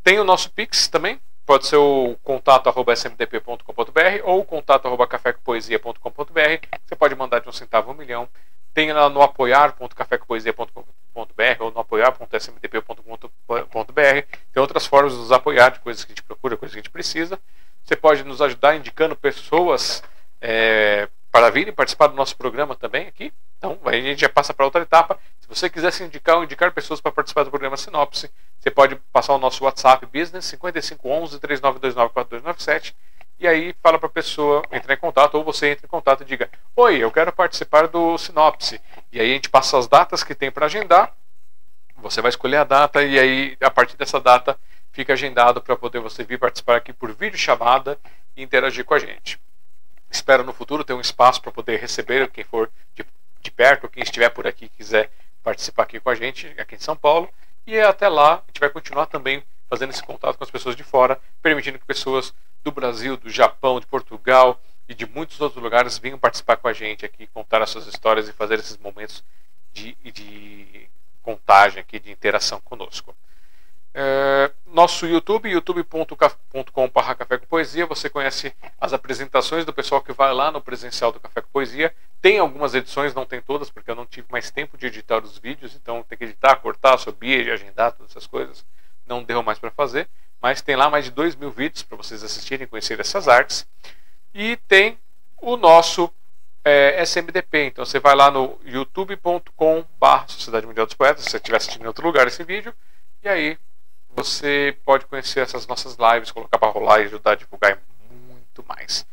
Tem 0.02 0.18
o 0.18 0.24
nosso 0.24 0.50
Pix 0.50 0.88
também. 0.88 1.20
Pode 1.50 1.66
ser 1.66 1.78
o 1.78 2.14
contato 2.22 2.68
arroba 2.68 2.92
smdp.com.br 2.92 4.22
ou 4.22 4.44
contato 4.44 4.86
arroba 4.86 5.04
cafécopoesia.com.br. 5.04 6.78
Você 6.86 6.94
pode 6.94 7.16
mandar 7.16 7.40
de 7.40 7.48
um 7.48 7.52
centavo 7.52 7.90
um 7.90 7.94
milhão. 7.94 8.28
Tem 8.72 8.92
lá 8.92 9.08
no 9.08 9.20
apoiar.cafécopoesia.com.br 9.20 10.84
ou 11.58 11.72
no 11.72 11.80
apoiar.smdp.com.br. 11.80 14.36
Tem 14.52 14.62
outras 14.62 14.86
formas 14.86 15.12
de 15.12 15.18
nos 15.18 15.32
apoiar, 15.32 15.70
de 15.70 15.80
coisas 15.80 16.04
que 16.04 16.12
a 16.12 16.14
gente 16.14 16.22
procura, 16.22 16.56
coisas 16.56 16.72
que 16.72 16.78
a 16.78 16.82
gente 16.82 16.92
precisa. 16.92 17.36
Você 17.82 17.96
pode 17.96 18.22
nos 18.22 18.40
ajudar 18.40 18.76
indicando 18.76 19.16
pessoas 19.16 20.04
é, 20.40 21.08
para 21.32 21.50
virem 21.50 21.74
participar 21.74 22.06
do 22.06 22.14
nosso 22.14 22.36
programa 22.36 22.76
também 22.76 23.08
aqui. 23.08 23.32
Então, 23.60 23.78
a 23.84 23.92
gente 23.92 24.22
já 24.22 24.28
passa 24.28 24.54
para 24.54 24.64
outra 24.64 24.80
etapa. 24.80 25.18
Se 25.38 25.46
você 25.46 25.68
quiser 25.68 25.92
se 25.92 26.02
indicar 26.02 26.38
ou 26.38 26.44
indicar 26.44 26.72
pessoas 26.72 26.98
para 26.98 27.12
participar 27.12 27.44
do 27.44 27.50
programa 27.50 27.76
Sinopse, 27.76 28.30
você 28.58 28.70
pode 28.70 28.96
passar 29.12 29.34
o 29.34 29.38
nosso 29.38 29.64
WhatsApp 29.64 30.06
Business 30.06 30.46
5511 30.46 31.38
3929 31.38 32.14
4297 32.14 32.96
e 33.38 33.46
aí 33.46 33.74
fala 33.82 33.98
para 33.98 34.06
a 34.06 34.12
pessoa 34.12 34.62
entrar 34.70 34.94
em 34.94 34.98
contato 34.98 35.34
ou 35.34 35.42
você 35.44 35.70
entra 35.70 35.86
em 35.86 35.88
contato 35.88 36.22
e 36.22 36.26
diga: 36.26 36.50
"Oi, 36.76 36.98
eu 36.98 37.10
quero 37.10 37.32
participar 37.32 37.86
do 37.86 38.16
Sinopse". 38.16 38.80
E 39.12 39.20
aí 39.20 39.30
a 39.30 39.34
gente 39.34 39.50
passa 39.50 39.78
as 39.78 39.86
datas 39.86 40.22
que 40.22 40.34
tem 40.34 40.50
para 40.50 40.66
agendar. 40.66 41.12
Você 41.96 42.22
vai 42.22 42.28
escolher 42.28 42.56
a 42.56 42.64
data 42.64 43.02
e 43.02 43.18
aí 43.18 43.56
a 43.60 43.70
partir 43.70 43.96
dessa 43.96 44.20
data 44.20 44.58
fica 44.92 45.14
agendado 45.14 45.60
para 45.60 45.76
poder 45.76 46.00
você 46.00 46.24
vir 46.24 46.38
participar 46.38 46.76
aqui 46.76 46.92
por 46.92 47.12
vídeo 47.12 47.38
chamada 47.38 47.98
e 48.36 48.42
interagir 48.42 48.84
com 48.84 48.94
a 48.94 48.98
gente. 48.98 49.40
Espero 50.10 50.44
no 50.44 50.52
futuro 50.52 50.84
ter 50.84 50.92
um 50.92 51.00
espaço 51.00 51.40
para 51.40 51.52
poder 51.52 51.78
receber 51.78 52.28
quem 52.30 52.44
for 52.44 52.70
de, 52.94 53.04
de 53.40 53.50
perto, 53.50 53.88
quem 53.88 54.02
estiver 54.02 54.30
por 54.30 54.46
aqui 54.46 54.68
quiser 54.68 55.10
participar 55.42 55.84
aqui 55.84 55.98
com 55.98 56.10
a 56.10 56.14
gente, 56.14 56.46
aqui 56.58 56.74
em 56.74 56.80
São 56.80 56.96
Paulo. 56.96 57.28
E 57.66 57.78
até 57.78 58.08
lá, 58.08 58.34
a 58.34 58.42
gente 58.48 58.60
vai 58.60 58.70
continuar 58.70 59.06
também 59.06 59.42
fazendo 59.68 59.90
esse 59.90 60.02
contato 60.02 60.36
com 60.36 60.44
as 60.44 60.50
pessoas 60.50 60.74
de 60.74 60.82
fora, 60.82 61.20
permitindo 61.40 61.78
que 61.78 61.84
pessoas 61.84 62.34
do 62.62 62.72
Brasil, 62.72 63.16
do 63.16 63.30
Japão, 63.30 63.80
de 63.80 63.86
Portugal 63.86 64.60
e 64.88 64.94
de 64.94 65.06
muitos 65.06 65.40
outros 65.40 65.62
lugares 65.62 65.98
venham 65.98 66.18
participar 66.18 66.56
com 66.56 66.68
a 66.68 66.72
gente 66.72 67.06
aqui, 67.06 67.26
contar 67.28 67.62
as 67.62 67.70
suas 67.70 67.86
histórias 67.86 68.28
e 68.28 68.32
fazer 68.32 68.58
esses 68.58 68.76
momentos 68.76 69.22
de, 69.72 69.96
de 70.12 70.88
contagem 71.22 71.80
aqui, 71.80 72.00
de 72.00 72.10
interação 72.10 72.60
conosco. 72.60 73.14
É, 73.92 74.50
nosso 74.66 75.06
YouTube, 75.06 75.50
youtube.com.br 75.50 77.14
Café 77.18 77.38
com 77.38 77.46
Poesia. 77.46 77.86
Você 77.86 78.08
conhece 78.08 78.54
as 78.80 78.92
apresentações 78.92 79.64
do 79.64 79.72
pessoal 79.72 80.00
que 80.00 80.12
vai 80.12 80.32
lá 80.32 80.50
no 80.50 80.60
presencial 80.60 81.10
do 81.12 81.18
Café 81.18 81.40
com 81.40 81.48
Poesia. 81.52 81.94
Tem 82.22 82.38
algumas 82.38 82.74
edições, 82.74 83.14
não 83.14 83.24
tem 83.24 83.40
todas, 83.40 83.70
porque 83.70 83.90
eu 83.90 83.94
não 83.94 84.06
tive 84.06 84.26
mais 84.30 84.50
tempo 84.50 84.76
de 84.76 84.86
editar 84.86 85.22
os 85.22 85.38
vídeos, 85.38 85.74
então 85.74 86.02
tem 86.02 86.16
que 86.16 86.24
editar, 86.24 86.56
cortar, 86.56 86.98
subir, 86.98 87.50
agendar, 87.50 87.92
todas 87.92 88.12
essas 88.12 88.26
coisas. 88.26 88.64
Não 89.06 89.22
deu 89.22 89.42
mais 89.42 89.58
para 89.58 89.70
fazer. 89.70 90.08
Mas 90.40 90.62
tem 90.62 90.76
lá 90.76 90.88
mais 90.88 91.04
de 91.04 91.10
2 91.10 91.36
mil 91.36 91.50
vídeos 91.50 91.82
para 91.82 91.96
vocês 91.96 92.22
assistirem 92.22 92.66
conhecer 92.66 92.98
essas 93.00 93.28
artes. 93.28 93.66
E 94.32 94.56
tem 94.68 94.98
o 95.38 95.56
nosso 95.56 96.10
é, 96.64 97.02
SMDP. 97.02 97.66
Então 97.66 97.84
você 97.84 97.98
vai 97.98 98.14
lá 98.14 98.30
no 98.30 98.58
youtube.com.br 98.64 100.24
Sociedade 100.28 100.66
Mundial 100.66 100.86
dos 100.86 100.94
Poetas, 100.94 101.24
se 101.24 101.30
você 101.30 101.36
estiver 101.36 101.56
assistindo 101.56 101.82
em 101.82 101.88
outro 101.88 102.06
lugar 102.06 102.26
esse 102.26 102.42
vídeo. 102.44 102.72
E 103.22 103.28
aí 103.28 103.58
você 104.14 104.76
pode 104.84 105.06
conhecer 105.06 105.40
essas 105.40 105.66
nossas 105.66 105.96
lives, 105.96 106.30
colocar 106.30 106.58
para 106.58 106.68
rolar 106.70 107.00
e 107.00 107.04
ajudar 107.04 107.32
a 107.32 107.36
divulgar 107.36 107.78
muito 108.28 108.64
mais. 108.66 109.06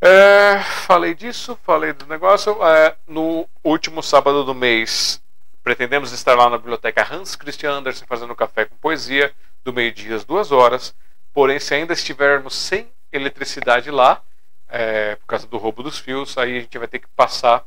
É, 0.00 0.60
falei 0.60 1.14
disso, 1.14 1.58
falei 1.62 1.92
do 1.92 2.06
negócio. 2.06 2.62
É, 2.64 2.96
no 3.06 3.48
último 3.62 4.02
sábado 4.02 4.44
do 4.44 4.54
mês, 4.54 5.22
pretendemos 5.62 6.12
estar 6.12 6.34
lá 6.34 6.50
na 6.50 6.58
biblioteca 6.58 7.06
Hans 7.10 7.34
Christian 7.36 7.72
Andersen 7.72 8.06
fazendo 8.06 8.34
café 8.34 8.66
com 8.66 8.76
poesia, 8.76 9.32
do 9.64 9.72
meio-dia 9.72 10.16
às 10.16 10.24
duas 10.24 10.52
horas. 10.52 10.94
Porém, 11.32 11.58
se 11.58 11.74
ainda 11.74 11.94
estivermos 11.94 12.54
sem 12.54 12.88
eletricidade 13.10 13.90
lá, 13.90 14.22
é, 14.68 15.16
por 15.16 15.26
causa 15.26 15.46
do 15.46 15.56
roubo 15.56 15.82
dos 15.82 15.98
fios, 15.98 16.36
aí 16.36 16.58
a 16.58 16.60
gente 16.60 16.78
vai 16.78 16.88
ter 16.88 16.98
que 16.98 17.08
passar 17.08 17.64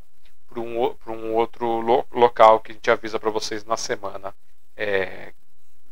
para 0.48 0.60
um, 0.60 0.96
um 1.08 1.34
outro 1.34 1.82
lo 1.82 2.06
local 2.12 2.60
que 2.60 2.72
a 2.72 2.76
gente 2.76 2.92
avisa 2.92 3.20
para 3.20 3.30
vocês 3.30 3.66
na 3.66 3.78
semana 3.78 4.34
é, 4.76 5.34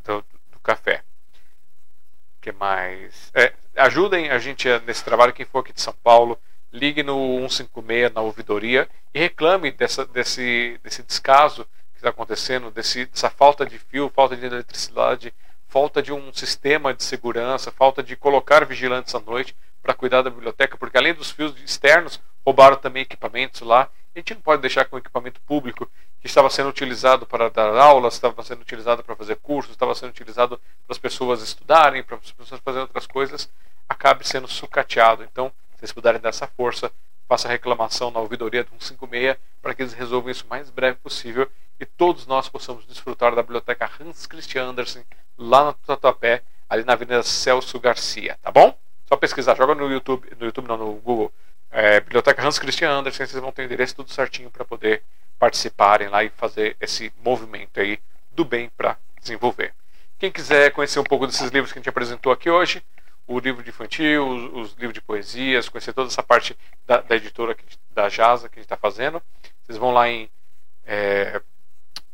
do, 0.03 0.23
café. 0.65 1.03
que 2.41 2.51
mais? 2.51 3.31
É, 3.33 3.53
ajudem 3.77 4.29
a 4.29 4.39
gente 4.39 4.67
nesse 4.85 5.03
trabalho, 5.03 5.33
quem 5.33 5.45
for 5.45 5.59
aqui 5.59 5.71
de 5.71 5.81
São 5.81 5.93
Paulo, 6.03 6.39
ligue 6.71 7.03
no 7.03 7.39
156 7.49 8.13
na 8.13 8.21
ouvidoria 8.21 8.89
e 9.13 9.19
reclame 9.19 9.71
dessa, 9.71 10.05
desse, 10.05 10.79
desse 10.83 11.01
descaso 11.03 11.65
que 11.93 11.97
está 11.97 12.09
acontecendo, 12.09 12.69
desse, 12.69 13.05
dessa 13.05 13.29
falta 13.29 13.65
de 13.65 13.79
fio, 13.79 14.11
falta 14.13 14.35
de 14.35 14.45
eletricidade, 14.45 15.33
falta 15.67 16.01
de 16.01 16.11
um 16.11 16.33
sistema 16.33 16.93
de 16.93 17.03
segurança, 17.03 17.71
falta 17.71 18.03
de 18.03 18.15
colocar 18.15 18.65
vigilantes 18.65 19.15
à 19.15 19.19
noite 19.19 19.55
para 19.81 19.93
cuidar 19.93 20.21
da 20.21 20.29
biblioteca, 20.29 20.77
porque 20.77 20.97
além 20.97 21.13
dos 21.13 21.31
fios 21.31 21.55
externos, 21.63 22.19
roubaram 22.45 22.75
também 22.75 23.03
equipamentos 23.03 23.61
lá. 23.61 23.89
A 24.15 24.19
gente 24.19 24.33
não 24.33 24.41
pode 24.41 24.61
deixar 24.61 24.85
que 24.85 24.95
um 24.95 24.97
equipamento 24.97 25.41
público 25.41 25.91
que 26.21 26.27
estava 26.27 26.49
sendo 26.49 26.69
utilizado 26.69 27.25
para 27.25 27.49
dar 27.49 27.75
aulas, 27.75 28.13
estava 28.13 28.41
sendo 28.43 28.61
utilizado 28.61 29.03
para 29.03 29.15
fazer 29.15 29.35
cursos, 29.35 29.73
estava 29.73 29.93
sendo 29.93 30.11
utilizado 30.11 30.57
para 30.57 30.93
as 30.93 30.97
pessoas 30.97 31.41
estudarem, 31.41 32.01
para 32.01 32.15
as 32.15 32.31
pessoas 32.31 32.61
fazerem 32.61 32.83
outras 32.83 33.05
coisas, 33.05 33.49
acabe 33.89 34.25
sendo 34.25 34.47
sucateado. 34.47 35.23
Então, 35.23 35.51
se 35.73 35.79
vocês 35.79 35.91
puderem 35.91 36.21
dar 36.21 36.29
essa 36.29 36.47
força, 36.47 36.89
faça 37.27 37.49
reclamação 37.49 38.09
na 38.09 38.19
ouvidoria 38.21 38.63
do 38.63 38.69
156 38.69 39.37
para 39.61 39.73
que 39.73 39.81
eles 39.81 39.93
resolvam 39.93 40.31
isso 40.31 40.45
o 40.45 40.49
mais 40.49 40.69
breve 40.69 40.97
possível 40.97 41.49
e 41.77 41.85
todos 41.85 42.25
nós 42.25 42.47
possamos 42.47 42.85
desfrutar 42.85 43.35
da 43.35 43.41
biblioteca 43.41 43.91
Hans 43.99 44.25
Christian 44.25 44.69
Andersen 44.69 45.03
lá 45.37 45.65
no 45.65 45.73
Tatuapé, 45.73 46.41
ali 46.69 46.85
na 46.85 46.93
Avenida 46.93 47.21
Celso 47.21 47.79
Garcia, 47.79 48.37
tá 48.41 48.49
bom? 48.49 48.77
Só 49.07 49.17
pesquisar, 49.17 49.55
joga 49.55 49.75
no 49.75 49.91
YouTube, 49.91 50.27
no 50.39 50.45
YouTube 50.45 50.67
não, 50.67 50.77
no 50.77 50.93
Google, 50.93 51.31
é, 51.75 51.99
Biblioteca 51.99 52.41
Hans 52.41 52.57
Christian 52.57 52.89
Andersen, 52.89 53.27
vocês 53.27 53.41
vão 53.41 53.51
ter 53.51 53.63
o 53.63 53.65
endereço 53.65 53.97
tudo 53.97 54.09
certinho 54.09 54.49
para 54.49 54.63
poder 54.63 55.03
participarem 55.37 56.07
lá 56.07 56.23
e 56.23 56.29
fazer 56.29 56.77
esse 56.79 57.11
movimento 57.21 57.81
aí 57.81 57.99
do 58.31 58.45
bem 58.45 58.71
para 58.77 58.97
desenvolver. 59.19 59.73
Quem 60.17 60.31
quiser 60.31 60.71
conhecer 60.71 60.99
um 60.99 61.03
pouco 61.03 61.27
desses 61.27 61.51
livros 61.51 61.73
que 61.73 61.79
a 61.79 61.81
gente 61.81 61.89
apresentou 61.89 62.31
aqui 62.31 62.49
hoje, 62.49 62.81
o 63.27 63.37
livro 63.39 63.61
de 63.61 63.71
infantil, 63.71 64.25
os, 64.25 64.53
os 64.53 64.71
livros 64.75 64.93
de 64.93 65.01
poesias, 65.01 65.67
conhecer 65.67 65.91
toda 65.91 66.07
essa 66.07 66.23
parte 66.23 66.57
da, 66.87 67.01
da 67.01 67.17
editora 67.17 67.57
da 67.91 68.07
JASA 68.07 68.47
que 68.47 68.57
a 68.57 68.61
gente 68.61 68.67
está 68.67 68.77
fazendo, 68.77 69.21
vocês 69.65 69.77
vão 69.77 69.91
lá 69.91 70.07
em 70.07 70.29
é, 70.85 71.41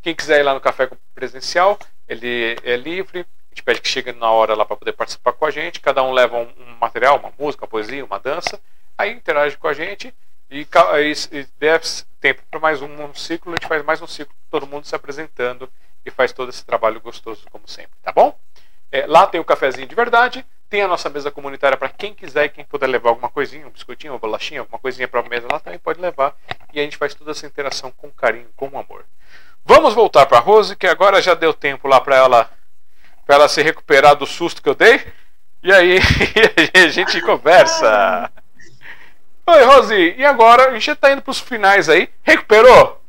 Quem 0.00 0.14
quiser 0.14 0.40
ir 0.40 0.42
lá 0.42 0.52
no 0.52 0.60
café 0.60 0.90
presencial, 1.14 1.78
ele 2.08 2.56
é 2.64 2.76
livre. 2.76 3.20
A 3.20 3.54
gente 3.54 3.62
pede 3.62 3.80
que 3.80 3.88
chegue 3.88 4.12
na 4.12 4.30
hora 4.30 4.54
lá 4.54 4.64
para 4.64 4.76
poder 4.76 4.92
participar 4.92 5.32
com 5.32 5.44
a 5.44 5.50
gente. 5.50 5.80
Cada 5.80 6.02
um 6.02 6.12
leva 6.12 6.38
um, 6.38 6.48
um, 6.58 6.76
material, 6.80 7.18
uma 7.18 7.32
música, 7.38 7.64
uma 7.64 7.68
poesia, 7.68 8.04
uma 8.04 8.18
dança. 8.18 8.60
Aí 8.98 9.12
interage 9.12 9.56
com 9.56 9.68
a 9.68 9.72
gente 9.72 10.12
e, 10.50 10.66
e 11.32 11.46
deve 11.58 11.86
tempo 12.20 12.42
para 12.50 12.58
mais 12.58 12.82
um, 12.82 13.04
um, 13.04 13.14
ciclo. 13.14 13.52
A 13.52 13.56
gente 13.56 13.68
faz 13.68 13.84
mais 13.84 14.02
um 14.02 14.06
ciclo, 14.06 14.34
todo 14.50 14.66
mundo 14.66 14.86
se 14.86 14.94
apresentando 14.94 15.70
e 16.04 16.10
faz 16.10 16.32
todo 16.32 16.48
esse 16.48 16.64
trabalho 16.64 17.00
gostoso 17.00 17.46
como 17.50 17.68
sempre, 17.68 17.96
tá 18.02 18.10
bom? 18.10 18.36
É, 18.90 19.06
lá 19.06 19.26
tem 19.26 19.40
o 19.40 19.44
cafezinho 19.44 19.86
de 19.86 19.94
verdade. 19.94 20.44
Tem 20.72 20.80
a 20.80 20.88
nossa 20.88 21.10
mesa 21.10 21.30
comunitária 21.30 21.76
para 21.76 21.90
quem 21.90 22.14
quiser 22.14 22.46
e 22.46 22.48
quem 22.48 22.64
puder 22.64 22.86
levar 22.86 23.10
alguma 23.10 23.28
coisinha, 23.28 23.66
um 23.66 23.70
biscoitinho, 23.70 24.14
uma 24.14 24.18
bolachinha, 24.18 24.60
alguma 24.60 24.78
coisinha 24.78 25.06
para 25.06 25.20
a 25.20 25.28
mesa 25.28 25.46
lá 25.52 25.60
também 25.60 25.78
pode 25.78 26.00
levar. 26.00 26.34
E 26.72 26.80
a 26.80 26.82
gente 26.82 26.96
faz 26.96 27.12
toda 27.12 27.32
essa 27.32 27.44
interação 27.46 27.92
com 27.94 28.10
carinho, 28.10 28.48
com 28.56 28.68
amor. 28.68 29.04
Vamos 29.66 29.92
voltar 29.92 30.24
para 30.24 30.38
a 30.38 30.40
Rose, 30.40 30.74
que 30.74 30.86
agora 30.86 31.20
já 31.20 31.34
deu 31.34 31.52
tempo 31.52 31.86
lá 31.86 32.00
para 32.00 32.16
ela, 32.16 32.50
ela 33.28 33.48
se 33.50 33.60
recuperar 33.60 34.16
do 34.16 34.24
susto 34.24 34.62
que 34.62 34.68
eu 34.70 34.74
dei. 34.74 34.98
E 35.62 35.72
aí 35.72 35.98
a 36.74 36.88
gente 36.88 37.20
conversa. 37.20 38.32
Oi, 39.46 39.64
Rose, 39.64 40.14
e 40.16 40.24
agora 40.24 40.70
a 40.70 40.72
gente 40.72 40.86
já 40.86 40.94
está 40.94 41.12
indo 41.12 41.20
para 41.20 41.30
os 41.30 41.38
finais 41.38 41.90
aí. 41.90 42.08
Recuperou? 42.22 43.00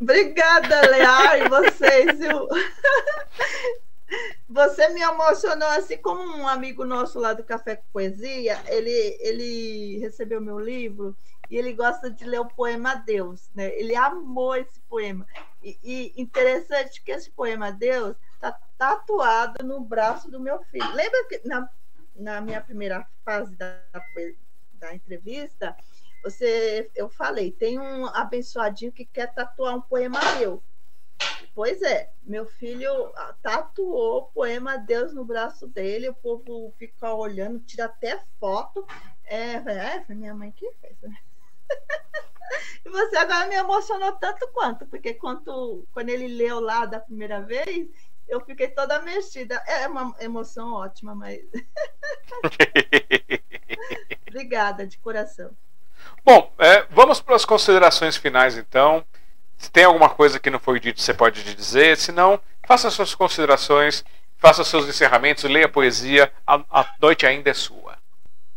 Obrigada, 0.00 0.88
Lear, 0.88 1.38
e 1.38 1.48
vocês. 1.50 2.20
Eu... 2.20 2.48
Você 4.52 4.88
me 4.90 5.00
emocionou 5.00 5.68
assim 5.68 5.96
como 5.96 6.22
um 6.36 6.46
amigo 6.46 6.84
nosso 6.84 7.18
lá 7.18 7.32
do 7.32 7.42
Café 7.42 7.76
com 7.76 7.84
Poesia. 7.90 8.62
Ele, 8.66 8.90
ele 9.20 9.98
recebeu 9.98 10.42
meu 10.42 10.58
livro 10.58 11.16
e 11.48 11.56
ele 11.56 11.72
gosta 11.72 12.10
de 12.10 12.24
ler 12.24 12.40
o 12.40 12.48
poema 12.48 12.94
Deus, 12.94 13.50
né? 13.54 13.74
Ele 13.78 13.96
amou 13.96 14.54
esse 14.54 14.78
poema. 14.80 15.26
E, 15.62 15.78
e 15.82 16.20
interessante 16.20 17.02
que 17.02 17.12
esse 17.12 17.30
poema 17.30 17.72
Deus 17.72 18.14
está 18.34 18.52
tatuado 18.76 19.64
no 19.64 19.80
braço 19.80 20.30
do 20.30 20.38
meu 20.38 20.62
filho. 20.64 20.92
Lembra 20.92 21.24
que 21.28 21.40
na, 21.48 21.68
na 22.14 22.40
minha 22.42 22.60
primeira 22.60 23.08
fase 23.24 23.56
da, 23.56 23.80
da 24.74 24.94
entrevista 24.94 25.74
você, 26.22 26.90
eu 26.94 27.08
falei, 27.08 27.50
tem 27.50 27.80
um 27.80 28.06
abençoadinho 28.06 28.92
que 28.92 29.04
quer 29.04 29.32
tatuar 29.32 29.74
um 29.74 29.80
poema 29.80 30.20
meu. 30.38 30.62
Pois 31.54 31.82
é, 31.82 32.10
meu 32.22 32.46
filho 32.46 33.12
tatuou 33.42 34.18
o 34.18 34.26
poema 34.26 34.78
Deus 34.78 35.12
no 35.12 35.24
braço 35.24 35.66
dele, 35.66 36.08
o 36.08 36.14
povo 36.14 36.72
fica 36.78 37.12
olhando, 37.12 37.60
tira 37.60 37.84
até 37.84 38.22
foto. 38.40 38.86
É, 39.24 39.54
é 39.54 40.04
foi 40.04 40.14
minha 40.14 40.34
mãe 40.34 40.50
que 40.50 40.70
fez. 40.80 40.96
Né? 41.02 41.16
E 42.84 42.90
você 42.90 43.16
agora 43.16 43.46
me 43.46 43.54
emocionou 43.54 44.12
tanto 44.12 44.46
quanto, 44.48 44.84
porque 44.86 45.14
quando, 45.14 45.86
quando 45.92 46.10
ele 46.10 46.28
leu 46.28 46.60
lá 46.60 46.84
da 46.84 47.00
primeira 47.00 47.40
vez, 47.40 47.88
eu 48.28 48.40
fiquei 48.40 48.68
toda 48.68 49.00
mexida. 49.02 49.62
É 49.66 49.86
uma 49.86 50.14
emoção 50.20 50.72
ótima, 50.72 51.14
mas. 51.14 51.40
Obrigada, 54.28 54.86
de 54.86 54.98
coração. 54.98 55.56
Bom, 56.24 56.52
é, 56.58 56.82
vamos 56.90 57.20
para 57.20 57.36
as 57.36 57.44
considerações 57.44 58.16
finais, 58.16 58.56
então. 58.56 59.04
Se 59.62 59.70
tem 59.70 59.84
alguma 59.84 60.10
coisa 60.10 60.40
que 60.40 60.50
não 60.50 60.58
foi 60.58 60.80
dito, 60.80 61.00
você 61.00 61.14
pode 61.14 61.54
dizer. 61.54 61.96
Se 61.96 62.10
não, 62.10 62.40
faça 62.66 62.90
suas 62.90 63.14
considerações, 63.14 64.04
faça 64.36 64.64
seus 64.64 64.88
encerramentos, 64.88 65.44
leia 65.44 65.68
poesia. 65.68 66.32
A, 66.44 66.64
a 66.68 66.94
noite 67.00 67.24
ainda 67.24 67.48
é 67.48 67.54
sua. 67.54 67.96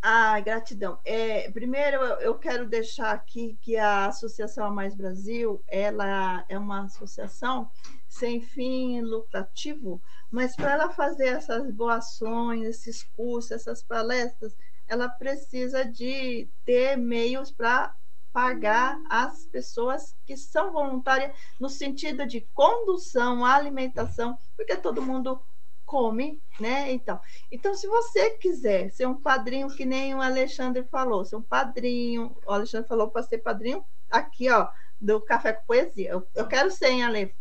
Ah, 0.02 0.40
gratidão. 0.40 0.98
É, 1.06 1.50
primeiro, 1.52 1.98
eu 2.22 2.34
quero 2.34 2.66
deixar 2.66 3.12
aqui 3.12 3.56
que 3.62 3.78
a 3.78 4.08
Associação 4.08 4.66
A 4.66 4.72
Mais 4.72 4.96
Brasil, 4.96 5.64
ela 5.68 6.44
é 6.50 6.58
uma 6.58 6.86
associação 6.86 7.70
sem 8.08 8.42
fim 8.42 9.00
lucrativo, 9.02 10.02
mas 10.32 10.56
para 10.56 10.72
ela 10.72 10.90
fazer 10.90 11.28
essas 11.28 11.72
doações, 11.72 12.64
esses 12.64 13.04
cursos, 13.16 13.52
essas 13.52 13.84
palestras, 13.84 14.58
ela 14.88 15.08
precisa 15.08 15.86
de 15.86 16.48
ter 16.66 16.98
meios 16.98 17.52
para 17.52 17.94
pagar 18.36 19.02
as 19.10 19.46
pessoas 19.46 20.14
que 20.26 20.36
são 20.36 20.74
voluntárias 20.74 21.34
no 21.58 21.70
sentido 21.70 22.28
de 22.28 22.42
condução, 22.54 23.46
alimentação, 23.46 24.38
porque 24.58 24.76
todo 24.76 25.02
mundo 25.02 25.42
come, 25.86 26.42
né? 26.60 26.92
Então, 26.92 27.18
então, 27.50 27.74
se 27.74 27.88
você 27.88 28.32
quiser 28.32 28.92
ser 28.92 29.08
um 29.08 29.16
padrinho, 29.16 29.74
que 29.74 29.86
nem 29.86 30.14
o 30.14 30.22
Alexandre 30.22 30.84
falou, 30.84 31.24
ser 31.24 31.38
um 31.38 31.42
padrinho, 31.42 32.36
o 32.46 32.52
Alexandre 32.52 32.90
falou 32.90 33.10
para 33.10 33.24
ser 33.24 33.38
padrinho 33.38 33.86
aqui, 34.12 34.52
ó, 34.52 34.68
do 35.00 35.22
Café 35.22 35.54
com 35.54 35.66
Poesia. 35.66 36.10
Eu, 36.10 36.28
eu 36.36 36.46
quero 36.46 36.70
ser, 36.70 36.90
hein, 36.90 37.06
Ale? 37.06 37.34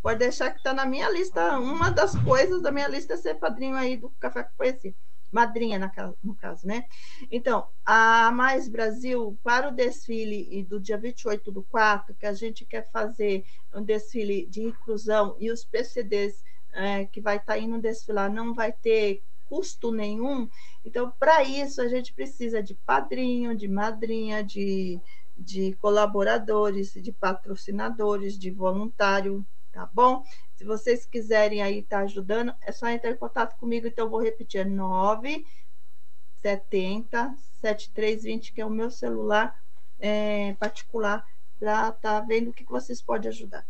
Pode 0.00 0.20
deixar 0.20 0.50
que 0.50 0.56
está 0.56 0.72
na 0.72 0.86
minha 0.86 1.10
lista. 1.10 1.58
Uma 1.58 1.90
das 1.90 2.14
coisas 2.22 2.62
da 2.62 2.72
minha 2.72 2.88
lista 2.88 3.12
é 3.12 3.16
ser 3.18 3.34
padrinho 3.34 3.76
aí 3.76 3.98
do 3.98 4.08
Café 4.18 4.44
com 4.44 4.56
Poesia. 4.56 4.94
Madrinha, 5.30 5.78
no 6.22 6.34
caso, 6.34 6.66
né? 6.66 6.84
Então, 7.30 7.66
a 7.84 8.30
Mais 8.32 8.68
Brasil, 8.68 9.38
para 9.42 9.68
o 9.68 9.74
desfile 9.74 10.62
do 10.64 10.80
dia 10.80 10.96
28 10.96 11.52
do 11.52 11.62
4, 11.62 12.14
que 12.14 12.26
a 12.26 12.32
gente 12.32 12.64
quer 12.64 12.90
fazer 12.90 13.44
um 13.74 13.82
desfile 13.82 14.46
de 14.46 14.62
inclusão 14.62 15.36
e 15.38 15.50
os 15.50 15.64
PCDs 15.64 16.42
é, 16.72 17.04
que 17.06 17.20
vai 17.20 17.36
estar 17.36 17.54
tá 17.54 17.58
indo 17.58 17.80
desfilar 17.80 18.32
não 18.32 18.54
vai 18.54 18.72
ter 18.72 19.22
custo 19.46 19.90
nenhum. 19.90 20.48
Então, 20.84 21.12
para 21.18 21.42
isso, 21.42 21.80
a 21.80 21.88
gente 21.88 22.12
precisa 22.12 22.62
de 22.62 22.74
padrinho, 22.74 23.56
de 23.56 23.66
madrinha, 23.66 24.44
de, 24.44 25.00
de 25.36 25.74
colaboradores, 25.80 26.92
de 26.92 27.12
patrocinadores, 27.12 28.38
de 28.38 28.50
voluntário, 28.50 29.44
tá 29.78 29.88
bom? 29.92 30.24
Se 30.56 30.64
vocês 30.64 31.06
quiserem 31.06 31.62
aí 31.62 31.78
estar 31.78 31.98
tá 31.98 32.02
ajudando, 32.02 32.52
é 32.62 32.72
só 32.72 32.88
entrar 32.88 33.12
em 33.12 33.16
contato 33.16 33.56
comigo, 33.58 33.86
então 33.86 34.06
eu 34.06 34.10
vou 34.10 34.20
repetir, 34.20 34.62
é 34.62 34.64
970 34.64 37.36
7320, 37.60 38.52
que 38.52 38.60
é 38.60 38.66
o 38.66 38.70
meu 38.70 38.90
celular 38.90 39.56
é, 40.00 40.54
particular, 40.54 41.24
para 41.60 41.92
tá 41.92 42.18
vendo 42.20 42.50
o 42.50 42.52
que 42.52 42.64
vocês 42.64 43.00
podem 43.00 43.28
ajudar. 43.28 43.64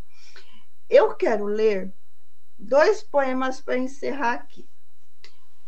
Eu 0.88 1.14
quero 1.14 1.44
ler 1.44 1.92
dois 2.58 3.02
poemas 3.02 3.60
para 3.60 3.76
encerrar 3.76 4.32
aqui. 4.32 4.66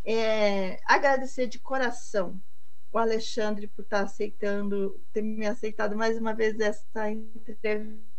É, 0.02 0.80
agradecer 0.86 1.48
de 1.48 1.58
coração 1.58 2.40
o 2.90 2.96
Alexandre 2.96 3.68
por 3.68 3.82
estar 3.82 4.04
aceitando, 4.04 4.98
ter 5.12 5.20
me 5.20 5.46
aceitado 5.46 5.94
mais 5.94 6.16
uma 6.16 6.32
vez 6.32 6.58
essa 6.58 7.10
entrevista. 7.10 8.09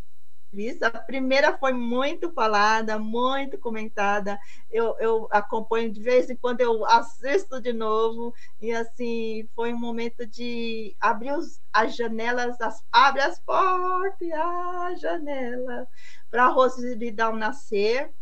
A 0.82 0.90
primeira 0.90 1.56
foi 1.56 1.72
muito 1.72 2.30
falada, 2.32 2.98
muito 2.98 3.58
comentada. 3.58 4.38
Eu, 4.70 4.94
eu 4.98 5.28
acompanho 5.30 5.90
de 5.90 6.00
vez 6.00 6.28
em 6.28 6.36
quando, 6.36 6.60
eu 6.60 6.84
assisto 6.84 7.60
de 7.60 7.72
novo. 7.72 8.34
E 8.60 8.70
assim, 8.70 9.48
foi 9.54 9.72
um 9.72 9.78
momento 9.78 10.26
de 10.26 10.94
abrir 11.00 11.32
os, 11.32 11.58
as 11.72 11.96
janelas, 11.96 12.60
as, 12.60 12.84
abre 12.92 13.22
as 13.22 13.38
portas 13.38 14.30
a 14.32 14.94
janela 14.94 15.88
para 16.30 16.44
a 16.44 16.48
Rosilidão 16.48 17.34
nascer 17.34 18.12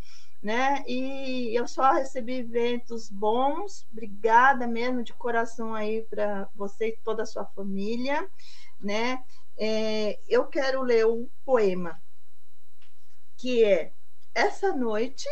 né? 0.43 0.83
E 0.87 1.55
eu 1.55 1.69
só 1.69 1.93
recebi 1.93 2.43
ventos 2.43 3.11
bons. 3.11 3.87
Obrigada 3.93 4.67
mesmo 4.67 5.03
de 5.03 5.13
coração 5.13 5.75
aí 5.75 6.03
para 6.09 6.49
você 6.55 6.89
e 6.89 6.99
toda 7.05 7.25
a 7.25 7.27
sua 7.27 7.45
família, 7.45 8.27
né? 8.81 9.23
É, 9.59 10.19
eu 10.27 10.47
quero 10.47 10.81
ler 10.83 11.07
um 11.07 11.29
poema 11.45 12.01
que 13.41 13.65
é 13.65 13.93
essa 14.35 14.77
noite, 14.77 15.27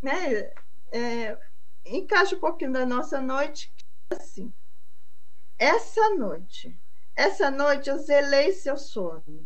né? 0.00 0.52
É, 0.92 1.36
encaixa 1.84 2.36
um 2.36 2.40
pouquinho 2.40 2.72
da 2.72 2.86
nossa 2.86 3.20
noite 3.20 3.74
assim. 4.08 4.52
Essa 5.58 6.10
noite, 6.10 6.78
essa 7.16 7.50
noite 7.50 7.90
eu 7.90 7.98
zelei 7.98 8.52
seu 8.52 8.78
sono, 8.78 9.44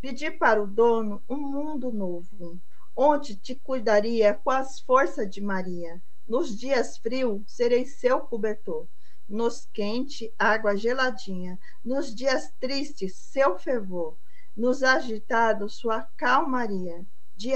pedi 0.00 0.30
para 0.30 0.60
o 0.60 0.66
dono 0.66 1.22
um 1.28 1.36
mundo 1.36 1.92
novo 1.92 2.60
onde 2.96 3.36
te 3.36 3.54
cuidaria 3.54 4.34
com 4.34 4.50
as 4.50 4.80
forças 4.80 5.30
de 5.30 5.40
Maria. 5.40 6.02
Nos 6.28 6.54
dias 6.58 6.98
frios, 6.98 7.42
serei 7.46 7.86
seu 7.86 8.20
cobertor. 8.20 8.86
Nos 9.28 9.68
quente, 9.72 10.34
água 10.38 10.76
geladinha. 10.76 11.58
Nos 11.84 12.14
dias 12.14 12.52
tristes, 12.58 13.14
seu 13.16 13.56
fervor. 13.56 14.16
Nos 14.56 14.82
agitados, 14.82 15.76
sua 15.76 16.02
calmaria. 16.16 17.06
De, 17.40 17.52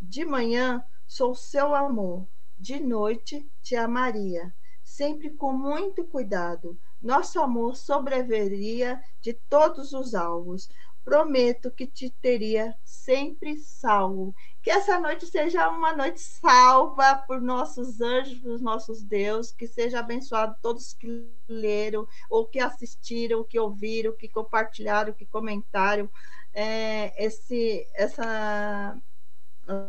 de 0.00 0.24
manhã, 0.24 0.84
sou 1.06 1.36
seu 1.36 1.72
amor. 1.72 2.26
De 2.58 2.80
noite, 2.80 3.48
te 3.62 3.76
amaria. 3.76 4.52
Sempre 4.82 5.30
com 5.30 5.52
muito 5.52 6.02
cuidado. 6.02 6.76
Nosso 7.00 7.40
amor 7.40 7.76
sobreviveria 7.76 9.00
de 9.20 9.32
todos 9.32 9.92
os 9.92 10.16
alvos 10.16 10.68
prometo 11.04 11.70
que 11.70 11.86
te 11.86 12.10
teria 12.10 12.74
sempre 12.82 13.56
salvo. 13.58 14.34
Que 14.62 14.70
essa 14.70 14.98
noite 14.98 15.26
seja 15.26 15.68
uma 15.68 15.94
noite 15.94 16.20
salva 16.20 17.16
por 17.26 17.40
nossos 17.40 18.00
anjos, 18.00 18.40
por 18.40 18.58
nossos 18.60 19.02
deuses, 19.02 19.52
que 19.52 19.68
seja 19.68 20.00
abençoado 20.00 20.56
todos 20.62 20.94
que 20.94 21.28
leram, 21.46 22.08
ou 22.30 22.46
que 22.46 22.58
assistiram, 22.58 23.44
que 23.44 23.60
ouviram, 23.60 24.16
que 24.16 24.28
compartilharam, 24.28 25.12
que 25.12 25.26
comentaram 25.26 26.10
é, 26.54 27.24
esse, 27.24 27.86
essa 27.94 28.96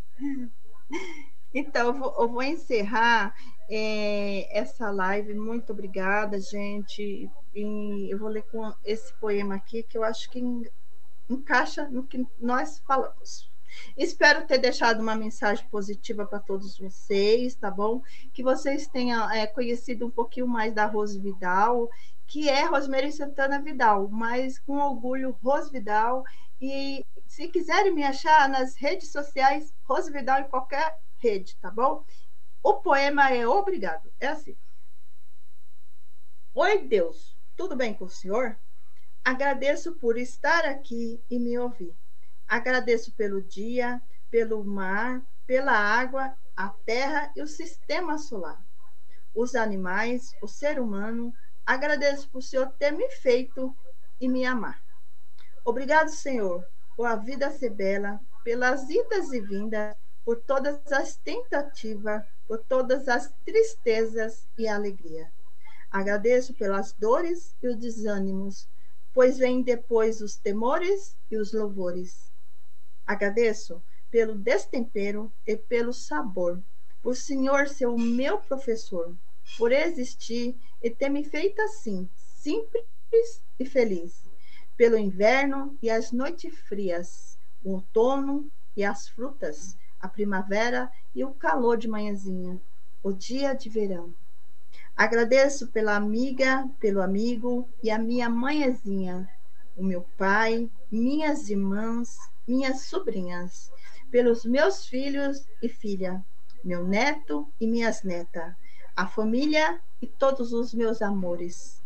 Então, 1.54 1.88
eu 1.88 1.94
vou, 1.94 2.16
eu 2.20 2.28
vou 2.30 2.44
encerrar 2.44 3.36
é, 3.70 4.58
essa 4.58 4.90
live. 4.92 5.34
Muito 5.34 5.72
obrigada, 5.74 6.40
gente. 6.40 7.30
E 7.56 8.12
eu 8.12 8.18
vou 8.18 8.30
ler 8.30 8.44
com 8.44 8.74
esse 8.84 9.14
poema 9.20 9.56
aqui, 9.56 9.84
que 9.84 9.98
eu 9.98 10.04
acho 10.04 10.30
que 10.30 10.40
en- 10.40 10.70
encaixa 11.30 11.88
no 11.90 12.04
que 12.04 12.26
nós 12.40 12.80
falamos. 12.86 13.52
Espero 13.98 14.46
ter 14.46 14.60
deixado 14.60 15.02
uma 15.02 15.16
mensagem 15.16 15.68
positiva 15.68 16.26
para 16.26 16.40
todos 16.40 16.78
vocês, 16.78 17.56
tá 17.56 17.72
bom? 17.72 18.02
Que 18.32 18.44
vocês 18.44 18.88
tenham 18.88 19.30
é, 19.32 19.48
conhecido 19.48 20.06
um 20.06 20.12
pouquinho 20.12 20.48
mais 20.48 20.74
da 20.74 20.86
Rose 20.86 21.20
Vidal, 21.20 21.90
que 22.28 22.50
é 22.50 22.66
Rosemary 22.66 23.12
Santana 23.12 23.60
Vidal, 23.62 24.08
mas 24.10 24.60
com 24.60 24.78
orgulho, 24.78 25.36
Rose 25.44 25.72
Vidal. 25.72 26.24
E 26.62 27.04
se 27.26 27.48
quiserem 27.48 27.94
me 27.94 28.04
achar 28.04 28.48
nas 28.48 28.76
redes 28.76 29.12
sociais, 29.12 29.74
Rose 29.84 30.12
Vidal 30.12 30.42
em 30.42 30.48
qualquer 30.50 30.98
rede, 31.18 31.56
tá 31.58 31.72
bom? 31.72 32.04
O 32.64 32.76
poema 32.76 33.30
é 33.30 33.46
obrigado. 33.46 34.10
É 34.22 34.28
assim. 34.28 34.56
Oi, 36.54 36.88
Deus, 36.88 37.38
tudo 37.58 37.76
bem 37.76 37.94
com 37.94 38.06
o 38.06 38.10
senhor? 38.10 38.58
Agradeço 39.22 39.96
por 39.96 40.18
estar 40.18 40.64
aqui 40.64 41.22
e 41.30 41.38
me 41.38 41.58
ouvir. 41.58 41.94
Agradeço 42.48 43.12
pelo 43.16 43.42
dia, 43.42 44.02
pelo 44.32 44.64
mar, 44.64 45.22
pela 45.46 45.74
água, 45.74 46.34
a 46.56 46.70
terra 46.70 47.34
e 47.36 47.42
o 47.42 47.48
sistema 47.48 48.18
solar. 48.18 48.66
Os 49.36 49.56
animais, 49.56 50.34
o 50.42 50.48
ser 50.48 50.80
humano, 50.80 51.34
agradeço 51.66 52.30
por 52.30 52.38
o 52.38 52.42
Senhor 52.42 52.72
ter 52.80 52.92
me 52.92 53.10
feito 53.10 53.76
e 54.22 54.30
me 54.30 54.46
amar. 54.46 54.82
Obrigado, 55.66 56.10
Senhor, 56.10 56.66
por 56.96 57.08
a 57.08 57.18
vida 57.18 57.52
ser 57.52 57.72
bela, 57.72 58.22
pelas 58.42 58.90
idas 58.90 59.34
e 59.34 59.42
vindas, 59.42 59.96
por 60.24 60.40
todas 60.42 60.80
as 60.94 61.18
tentativas, 61.18 62.24
por 62.48 62.60
todas 62.60 63.08
as 63.08 63.32
tristezas 63.46 64.48
e 64.58 64.68
alegria. 64.68 65.32
Agradeço 65.90 66.54
pelas 66.54 66.92
dores 66.94 67.56
e 67.62 67.68
os 67.68 67.76
desânimos, 67.76 68.68
pois 69.14 69.38
vêm 69.38 69.62
depois 69.62 70.22
os 70.22 70.36
temores 70.36 71.16
e 71.30 71.38
os 71.38 71.54
louvores. 71.54 72.32
Agradeço 73.06 73.82
pelo 74.10 74.36
destempero 74.36 75.32
e 75.46 75.56
pelo 75.56 75.94
sabor, 75.94 76.62
por 77.02 77.16
Senhor 77.16 77.68
ser 77.68 77.88
o 77.88 77.98
meu 77.98 78.38
professor, 78.40 79.16
por 79.58 79.72
existir 79.72 80.56
e 80.82 80.90
ter 80.90 81.10
me 81.10 81.24
feito 81.24 81.62
assim, 81.62 82.10
simples 82.16 82.86
e 83.60 83.66
feliz, 83.66 84.24
pelo 84.76 84.98
inverno 84.98 85.78
e 85.82 85.90
as 85.90 86.12
noites 86.12 86.58
frias, 86.62 87.38
o 87.64 87.74
outono 87.74 88.52
e 88.76 88.84
as 88.84 89.08
frutas, 89.08 89.78
a 90.04 90.08
primavera 90.10 90.92
e 91.16 91.24
o 91.24 91.34
calor 91.34 91.78
de 91.78 91.88
manhãzinha, 91.88 92.60
o 93.02 93.14
dia 93.14 93.54
de 93.54 93.70
verão. 93.70 94.14
Agradeço 94.98 95.70
pela 95.70 95.96
amiga, 95.96 96.70
pelo 96.78 97.02
amigo 97.02 97.70
e 97.82 97.90
a 97.90 97.98
minha 97.98 98.30
mãezinha, 98.30 99.30
o 99.78 99.84
meu 99.84 100.02
pai, 100.18 100.70
minhas 100.92 101.50
irmãs, 101.50 102.18
minhas 102.46 102.82
sobrinhas, 102.82 103.72
pelos 104.12 104.44
meus 104.44 104.86
filhos 104.86 105.48
e 105.62 105.70
filha, 105.70 106.22
meu 106.62 106.86
neto 106.86 107.48
e 107.58 107.66
minhas 107.66 108.04
netas, 108.04 108.54
a 108.94 109.08
família 109.08 109.80
e 110.02 110.06
todos 110.06 110.52
os 110.52 110.74
meus 110.74 111.02
amores. 111.02 111.82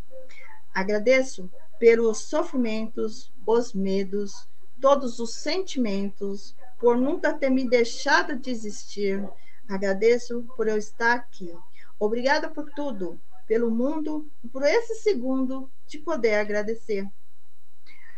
Agradeço 0.74 1.52
pelos 1.78 2.18
sofrimentos, 2.18 3.32
os 3.46 3.74
medos, 3.74 4.50
todos 4.82 5.20
os 5.20 5.36
sentimentos, 5.36 6.56
por 6.78 6.98
nunca 6.98 7.34
ter 7.34 7.50
me 7.50 7.68
deixado 7.68 8.38
desistir. 8.38 9.28
Agradeço 9.68 10.44
por 10.56 10.68
eu 10.68 10.78
estar 10.78 11.14
aqui. 11.14 11.54
Obrigada 12.00 12.50
por 12.50 12.70
tudo, 12.72 13.20
pelo 13.48 13.72
mundo, 13.72 14.30
e 14.44 14.48
por 14.48 14.64
esse 14.64 14.96
segundo 14.96 15.70
de 15.88 15.98
poder 15.98 16.36
agradecer. 16.36 17.10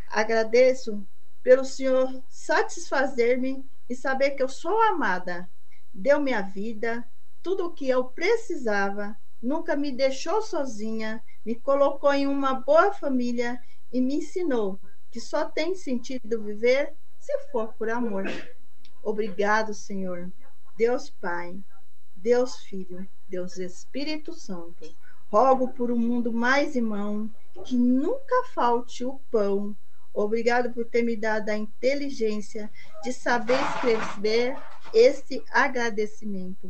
Agradeço 0.08 1.06
pelo 1.42 1.64
Senhor 1.64 2.22
satisfazer-me 2.28 3.64
e 3.88 3.94
saber 3.94 4.30
que 4.30 4.42
eu 4.42 4.48
sou 4.48 4.80
amada. 4.82 5.48
Deu 5.92 6.20
minha 6.20 6.42
vida, 6.42 7.04
tudo 7.42 7.66
o 7.66 7.72
que 7.72 7.88
eu 7.88 8.04
precisava, 8.04 9.16
nunca 9.40 9.74
me 9.74 9.90
deixou 9.90 10.42
sozinha, 10.42 11.22
me 11.44 11.54
colocou 11.54 12.12
em 12.12 12.26
uma 12.26 12.54
boa 12.54 12.92
família 12.92 13.58
e 13.92 14.00
me 14.00 14.16
ensinou 14.16 14.78
que 15.10 15.20
só 15.20 15.44
tem 15.44 15.74
sentido 15.74 16.42
viver 16.42 16.94
se 17.30 17.50
for 17.50 17.72
por 17.74 17.88
amor. 17.88 18.24
Obrigado, 19.02 19.72
Senhor. 19.72 20.30
Deus 20.76 21.10
Pai, 21.10 21.58
Deus 22.16 22.56
Filho, 22.56 23.06
Deus 23.28 23.56
Espírito 23.56 24.32
Santo. 24.32 24.94
Rogo 25.28 25.68
por 25.68 25.90
um 25.92 25.96
mundo 25.96 26.32
mais 26.32 26.74
irmão, 26.74 27.30
que 27.64 27.76
nunca 27.76 28.44
falte 28.52 29.04
o 29.04 29.20
pão. 29.30 29.76
Obrigado 30.12 30.72
por 30.72 30.84
ter 30.86 31.02
me 31.02 31.16
dado 31.16 31.50
a 31.50 31.56
inteligência 31.56 32.70
de 33.02 33.12
saber 33.12 33.58
escrever 33.74 34.56
esse 34.92 35.44
agradecimento. 35.52 36.68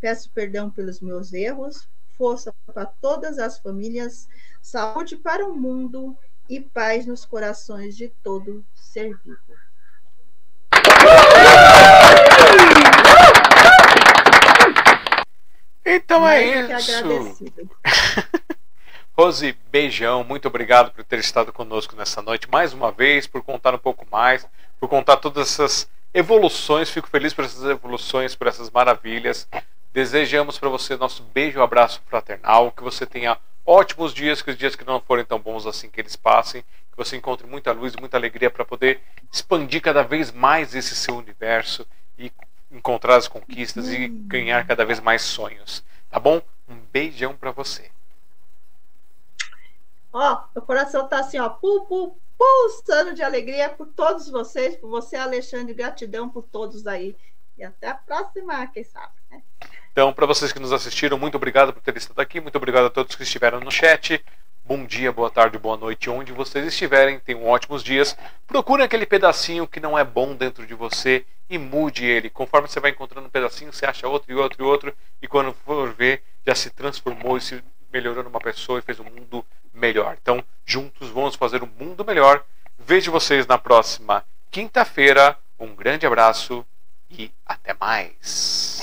Peço 0.00 0.30
perdão 0.30 0.70
pelos 0.70 1.00
meus 1.00 1.32
erros, 1.34 1.86
força 2.16 2.54
para 2.64 2.86
todas 2.86 3.38
as 3.38 3.58
famílias, 3.58 4.28
saúde 4.62 5.16
para 5.16 5.46
o 5.46 5.54
mundo 5.54 6.16
e 6.48 6.58
paz 6.58 7.04
nos 7.04 7.26
corações 7.26 7.96
de 7.96 8.08
todo 8.22 8.64
ser 8.74 9.14
vivo. 9.18 9.49
Então 15.84 16.20
Mais 16.20 16.68
é 16.68 16.78
isso. 16.78 17.44
Rose, 19.16 19.56
beijão, 19.70 20.24
muito 20.24 20.48
obrigado 20.48 20.92
por 20.92 21.04
ter 21.04 21.18
estado 21.18 21.52
conosco 21.52 21.94
nessa 21.94 22.22
noite 22.22 22.48
mais 22.48 22.72
uma 22.72 22.90
vez, 22.90 23.26
por 23.26 23.42
contar 23.42 23.74
um 23.74 23.78
pouco 23.78 24.06
mais, 24.10 24.46
por 24.78 24.88
contar 24.88 25.16
todas 25.16 25.48
essas 25.48 25.90
evoluções. 26.14 26.90
Fico 26.90 27.08
feliz 27.08 27.34
por 27.34 27.44
essas 27.44 27.64
evoluções, 27.64 28.34
por 28.34 28.46
essas 28.46 28.70
maravilhas. 28.70 29.46
Desejamos 29.92 30.58
para 30.58 30.68
você 30.68 30.96
nosso 30.96 31.22
beijo 31.22 31.58
e 31.58 31.62
abraço 31.62 32.00
fraternal, 32.06 32.72
que 32.72 32.82
você 32.82 33.04
tenha 33.04 33.36
ótimos 33.66 34.14
dias, 34.14 34.40
que 34.40 34.50
os 34.50 34.56
dias 34.56 34.74
que 34.74 34.84
não 34.84 35.00
forem 35.00 35.24
tão 35.24 35.38
bons 35.38 35.66
assim 35.66 35.90
que 35.90 36.00
eles 36.00 36.16
passem, 36.16 36.62
que 36.62 36.96
você 36.96 37.16
encontre 37.16 37.46
muita 37.46 37.72
luz 37.72 37.94
muita 37.96 38.16
alegria 38.16 38.50
para 38.50 38.64
poder 38.64 39.00
expandir 39.32 39.82
cada 39.82 40.02
vez 40.02 40.32
mais 40.32 40.74
esse 40.74 40.94
seu 40.94 41.16
universo 41.16 41.86
e 42.18 42.32
encontrar 42.70 43.16
as 43.16 43.28
conquistas 43.28 43.88
e 43.88 44.08
ganhar 44.08 44.66
cada 44.66 44.84
vez 44.84 45.00
mais 45.00 45.22
sonhos. 45.22 45.84
Tá 46.08 46.18
bom? 46.18 46.40
Um 46.68 46.76
beijão 46.92 47.34
para 47.34 47.50
você. 47.50 47.90
Ó, 50.12 50.42
meu 50.54 50.62
coração 50.62 51.06
tá 51.06 51.20
assim, 51.20 51.38
ó, 51.38 51.48
pu, 51.48 51.86
pu, 51.86 52.18
pulsando 52.36 53.14
de 53.14 53.22
alegria 53.22 53.68
por 53.68 53.86
todos 53.86 54.28
vocês, 54.28 54.76
por 54.76 54.88
você, 54.88 55.16
Alexandre, 55.16 55.74
gratidão 55.74 56.28
por 56.28 56.42
todos 56.42 56.86
aí. 56.86 57.16
E 57.56 57.64
até 57.64 57.88
a 57.88 57.94
próxima, 57.94 58.66
quem 58.68 58.82
sabe, 58.82 59.12
né? 59.30 59.42
Então, 59.92 60.12
para 60.12 60.26
vocês 60.26 60.52
que 60.52 60.58
nos 60.58 60.72
assistiram, 60.72 61.18
muito 61.18 61.34
obrigado 61.36 61.72
por 61.72 61.82
ter 61.82 61.96
estado 61.96 62.18
aqui. 62.20 62.40
Muito 62.40 62.56
obrigado 62.56 62.86
a 62.86 62.90
todos 62.90 63.14
que 63.14 63.22
estiveram 63.22 63.60
no 63.60 63.70
chat. 63.70 64.24
Bom 64.64 64.84
dia, 64.86 65.12
boa 65.12 65.30
tarde, 65.30 65.58
boa 65.58 65.76
noite, 65.76 66.08
onde 66.08 66.32
vocês 66.32 66.64
estiverem. 66.64 67.18
Tenham 67.20 67.44
ótimos 67.46 67.82
dias. 67.82 68.16
Procure 68.46 68.82
aquele 68.82 69.04
pedacinho 69.04 69.66
que 69.66 69.80
não 69.80 69.98
é 69.98 70.04
bom 70.04 70.34
dentro 70.34 70.66
de 70.66 70.74
você 70.74 71.26
e 71.50 71.58
mude 71.58 72.06
ele. 72.06 72.30
Conforme 72.30 72.68
você 72.68 72.78
vai 72.78 72.92
encontrando 72.92 73.26
um 73.26 73.30
pedacinho, 73.30 73.72
você 73.72 73.84
acha 73.84 74.08
outro 74.08 74.30
e 74.30 74.34
outro 74.36 74.62
e 74.62 74.64
outro, 74.64 74.94
e 75.20 75.26
quando 75.26 75.52
for 75.52 75.92
ver, 75.92 76.22
já 76.46 76.54
se 76.54 76.70
transformou 76.70 77.36
e 77.36 77.40
se 77.40 77.62
melhorou 77.92 78.22
numa 78.22 78.38
pessoa 78.38 78.78
e 78.78 78.82
fez 78.82 79.00
um 79.00 79.04
mundo 79.04 79.44
melhor. 79.74 80.16
Então, 80.22 80.42
juntos 80.64 81.10
vamos 81.10 81.34
fazer 81.34 81.62
um 81.62 81.70
mundo 81.78 82.04
melhor. 82.04 82.44
Vejo 82.78 83.10
vocês 83.10 83.46
na 83.46 83.58
próxima 83.58 84.24
quinta-feira. 84.50 85.36
Um 85.58 85.74
grande 85.74 86.06
abraço 86.06 86.64
e 87.10 87.30
até 87.44 87.74
mais. 87.74 88.80